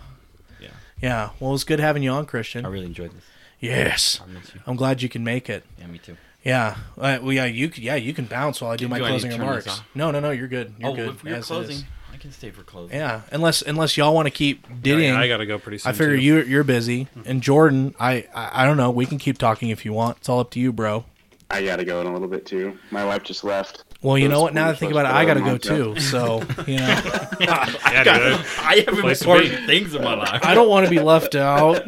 Yeah, 0.59 0.69
Yeah. 1.01 1.29
Well, 1.39 1.51
it 1.51 1.53
was 1.53 1.63
good 1.63 1.79
having 1.79 2.03
you 2.03 2.11
on, 2.11 2.25
Christian. 2.25 2.65
I 2.65 2.69
really 2.69 2.85
enjoyed 2.85 3.11
this. 3.11 3.23
Yes. 3.59 4.19
I 4.23 4.27
miss 4.31 4.53
you. 4.53 4.61
I'm 4.67 4.75
glad 4.75 5.01
you 5.01 5.09
can 5.09 5.23
make 5.23 5.49
it. 5.49 5.63
Yeah, 5.79 5.87
me 5.87 5.97
too. 5.97 6.17
Yeah. 6.43 6.75
Uh, 6.97 7.17
well, 7.21 7.33
yeah. 7.33 7.45
You. 7.45 7.71
c- 7.71 7.81
Yeah. 7.81 7.95
You 7.95 8.13
can 8.13 8.25
bounce 8.25 8.61
while 8.61 8.71
I 8.71 8.75
do 8.75 8.85
Do 8.85 8.89
my 8.89 8.97
I 8.97 8.99
closing 9.09 9.31
remarks. 9.31 9.81
No, 9.95 10.11
no, 10.11 10.19
no. 10.19 10.31
You're 10.31 10.47
good. 10.47 10.75
You're 10.77 10.89
oh, 10.89 10.95
good. 10.95 11.09
if 11.09 11.23
you're 11.23 11.33
as 11.33 11.37
it 11.37 11.39
is. 11.41 11.47
closing, 11.47 11.85
I 12.13 12.17
can 12.17 12.31
stay 12.31 12.51
for 12.51 12.61
closing. 12.63 12.95
Yeah. 12.97 13.21
Unless 13.31 13.63
unless 13.63 13.97
y'all 13.97 14.13
want 14.13 14.27
to 14.27 14.31
keep 14.31 14.65
Yeah, 14.69 14.75
dittying. 14.95 15.15
I 15.15 15.27
gotta 15.27 15.45
go 15.47 15.57
pretty 15.57 15.79
soon. 15.79 15.89
I 15.89 15.93
figure 15.93 16.15
too. 16.15 16.21
you 16.21 16.43
you're 16.43 16.63
busy, 16.63 17.07
and 17.25 17.41
Jordan, 17.41 17.95
I, 17.99 18.27
I 18.35 18.63
I 18.63 18.65
don't 18.65 18.77
know. 18.77 18.91
We 18.91 19.05
can 19.07 19.17
keep 19.17 19.37
talking 19.39 19.69
if 19.69 19.83
you 19.85 19.93
want. 19.93 20.17
It's 20.17 20.29
all 20.29 20.39
up 20.39 20.51
to 20.51 20.59
you, 20.59 20.71
bro. 20.71 21.05
I 21.49 21.63
gotta 21.63 21.85
go 21.85 22.01
in 22.01 22.07
a 22.07 22.11
little 22.13 22.27
bit 22.27 22.45
too. 22.45 22.77
My 22.91 23.05
wife 23.05 23.23
just 23.23 23.43
left. 23.43 23.83
Well, 24.01 24.17
you 24.17 24.27
know 24.27 24.41
what? 24.41 24.53
Now 24.53 24.65
that 24.67 24.75
I 24.75 24.77
think 24.77 24.91
about 24.91 25.05
it, 25.05 25.11
I 25.11 25.25
got 25.25 25.35
to 25.35 25.39
go 25.41 25.57
photos 25.57 25.95
too. 25.95 25.99
So 26.01 26.41
you 26.67 26.77
know, 26.77 27.01
gotta. 27.39 28.43
I 28.59 28.83
have 28.87 28.97
Place 28.99 29.19
to 29.19 29.31
important 29.31 29.65
things 29.65 29.93
in 29.95 30.03
my 30.03 30.15
life. 30.17 30.41
I 30.43 30.53
don't 30.53 30.69
want 30.69 30.85
to 30.85 30.89
be 30.89 30.99
left 30.99 31.35
out. 31.35 31.81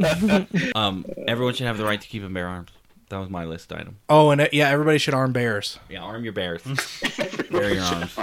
Um, 0.76 1.06
everyone 1.28 1.54
should 1.54 1.68
have 1.68 1.78
the 1.78 1.86
right 1.86 2.00
to 2.00 2.08
keep 2.08 2.24
and 2.24 2.34
bear 2.34 2.48
arms. 2.48 2.70
That 3.10 3.18
was 3.20 3.30
my 3.30 3.46
list 3.46 3.72
item. 3.72 3.98
Oh, 4.10 4.32
and 4.32 4.42
uh, 4.42 4.48
yeah, 4.52 4.70
everybody 4.70 4.98
should 4.98 5.14
arm 5.14 5.32
bears. 5.32 5.80
Yeah, 5.90 6.02
arm 6.02 6.24
your 6.24 6.34
bears. 6.34 6.62
Bear 7.50 7.74
your 7.74 7.84
arms. 7.84 8.16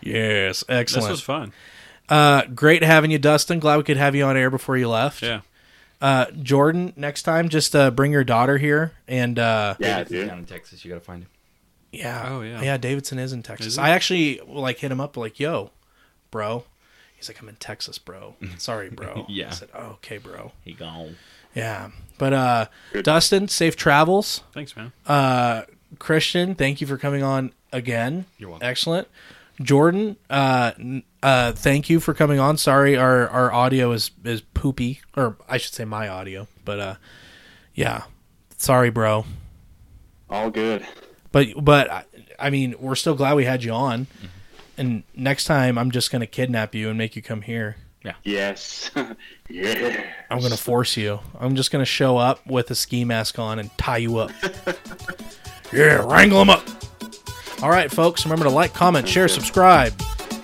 Yes, 0.00 0.64
excellent. 0.68 1.04
This 1.04 1.10
was 1.10 1.20
fun. 1.20 1.52
uh, 2.08 2.42
great 2.54 2.82
having 2.82 3.10
you, 3.10 3.18
Dustin. 3.18 3.58
Glad 3.58 3.78
we 3.78 3.82
could 3.82 3.96
have 3.96 4.14
you 4.14 4.24
on 4.24 4.36
air 4.36 4.50
before 4.50 4.76
you 4.76 4.88
left. 4.88 5.22
Yeah. 5.22 5.40
Uh, 6.00 6.26
Jordan, 6.42 6.92
next 6.96 7.22
time, 7.22 7.48
just 7.48 7.74
uh, 7.74 7.90
bring 7.90 8.12
your 8.12 8.24
daughter 8.24 8.58
here, 8.58 8.92
and 9.08 9.38
uh, 9.38 9.74
Yeah, 9.78 9.88
Davidson's 9.98 10.20
dude. 10.20 10.28
down 10.28 10.38
in 10.40 10.44
Texas. 10.46 10.84
You 10.84 10.90
gotta 10.90 11.00
find 11.00 11.22
him. 11.22 11.30
yeah, 11.92 12.26
Oh, 12.30 12.40
yeah. 12.42 12.60
yeah. 12.62 12.76
Davidson 12.76 13.18
is 13.18 13.32
in 13.32 13.42
Texas. 13.42 13.68
Is? 13.68 13.78
I 13.78 13.90
actually 13.90 14.40
like 14.46 14.78
hit 14.78 14.92
him 14.92 15.00
up 15.00 15.16
like, 15.16 15.40
"Yo, 15.40 15.70
bro." 16.30 16.64
He's 17.16 17.28
like, 17.30 17.40
"I'm 17.40 17.48
in 17.48 17.56
Texas, 17.56 17.98
bro. 17.98 18.34
Sorry, 18.58 18.90
bro." 18.90 19.24
Yeah. 19.28 19.48
I 19.48 19.52
said, 19.52 19.68
oh, 19.74 19.92
"Okay, 19.92 20.18
bro." 20.18 20.52
He 20.64 20.72
gone. 20.74 21.16
Yeah, 21.54 21.88
but 22.18 22.32
uh, 22.34 22.66
Good. 22.92 23.06
Dustin, 23.06 23.48
safe 23.48 23.76
travels. 23.76 24.42
Thanks, 24.52 24.76
man. 24.76 24.92
Uh, 25.06 25.62
Christian, 25.98 26.54
thank 26.54 26.82
you 26.82 26.86
for 26.86 26.98
coming 26.98 27.22
on 27.22 27.52
again. 27.72 28.26
You're 28.36 28.50
welcome. 28.50 28.68
Excellent. 28.68 29.08
Jordan, 29.62 30.16
uh, 30.28 30.72
uh, 31.22 31.52
thank 31.52 31.88
you 31.88 31.98
for 32.00 32.12
coming 32.14 32.38
on. 32.38 32.56
Sorry, 32.58 32.96
our, 32.96 33.28
our 33.28 33.52
audio 33.52 33.92
is, 33.92 34.10
is 34.24 34.40
poopy, 34.42 35.00
or 35.16 35.36
I 35.48 35.56
should 35.58 35.74
say 35.74 35.84
my 35.84 36.08
audio, 36.08 36.46
but 36.64 36.78
uh, 36.80 36.94
yeah, 37.74 38.02
sorry, 38.58 38.90
bro. 38.90 39.24
All 40.28 40.50
good. 40.50 40.86
But 41.32 41.48
but 41.62 41.90
I- 41.90 42.04
I 42.38 42.50
mean, 42.50 42.74
we're 42.78 42.96
still 42.96 43.14
glad 43.14 43.34
we 43.34 43.46
had 43.46 43.64
you 43.64 43.72
on. 43.72 44.08
And 44.76 45.04
next 45.14 45.44
time, 45.44 45.78
I'm 45.78 45.90
just 45.90 46.10
gonna 46.10 46.26
kidnap 46.26 46.74
you 46.74 46.90
and 46.90 46.98
make 46.98 47.16
you 47.16 47.22
come 47.22 47.40
here. 47.40 47.76
Yeah. 48.04 48.12
Yes. 48.24 48.90
yeah. 49.48 50.04
I'm 50.30 50.40
gonna 50.40 50.58
force 50.58 50.98
you. 50.98 51.18
I'm 51.40 51.56
just 51.56 51.70
gonna 51.70 51.86
show 51.86 52.18
up 52.18 52.46
with 52.46 52.70
a 52.70 52.74
ski 52.74 53.06
mask 53.06 53.38
on 53.38 53.58
and 53.58 53.70
tie 53.78 53.96
you 53.96 54.18
up. 54.18 54.32
yeah, 55.72 56.04
wrangle 56.06 56.40
them 56.40 56.50
up. 56.50 56.62
All 57.62 57.70
right, 57.70 57.90
folks. 57.90 58.24
Remember 58.24 58.44
to 58.44 58.50
like, 58.50 58.74
comment, 58.74 59.08
share, 59.08 59.28
subscribe, 59.28 59.92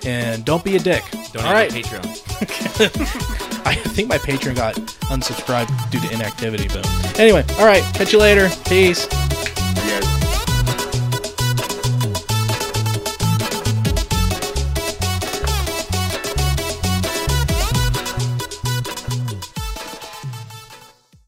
and 0.05 0.43
don't 0.43 0.63
be 0.63 0.75
a 0.75 0.79
dick. 0.79 1.03
Don't 1.31 1.45
All 1.45 1.53
have 1.53 1.69
a 1.69 1.81
Patreon. 1.81 3.65
I 3.65 3.75
think 3.75 4.09
my 4.09 4.17
Patreon 4.17 4.55
got 4.55 4.75
unsubscribed 4.75 5.91
due 5.91 5.99
to 5.99 6.11
inactivity, 6.13 6.67
but 6.67 7.19
anyway. 7.19 7.45
All 7.59 7.65
right. 7.65 7.83
Catch 7.93 8.13
you 8.13 8.19
later. 8.19 8.49
Peace. 8.65 9.07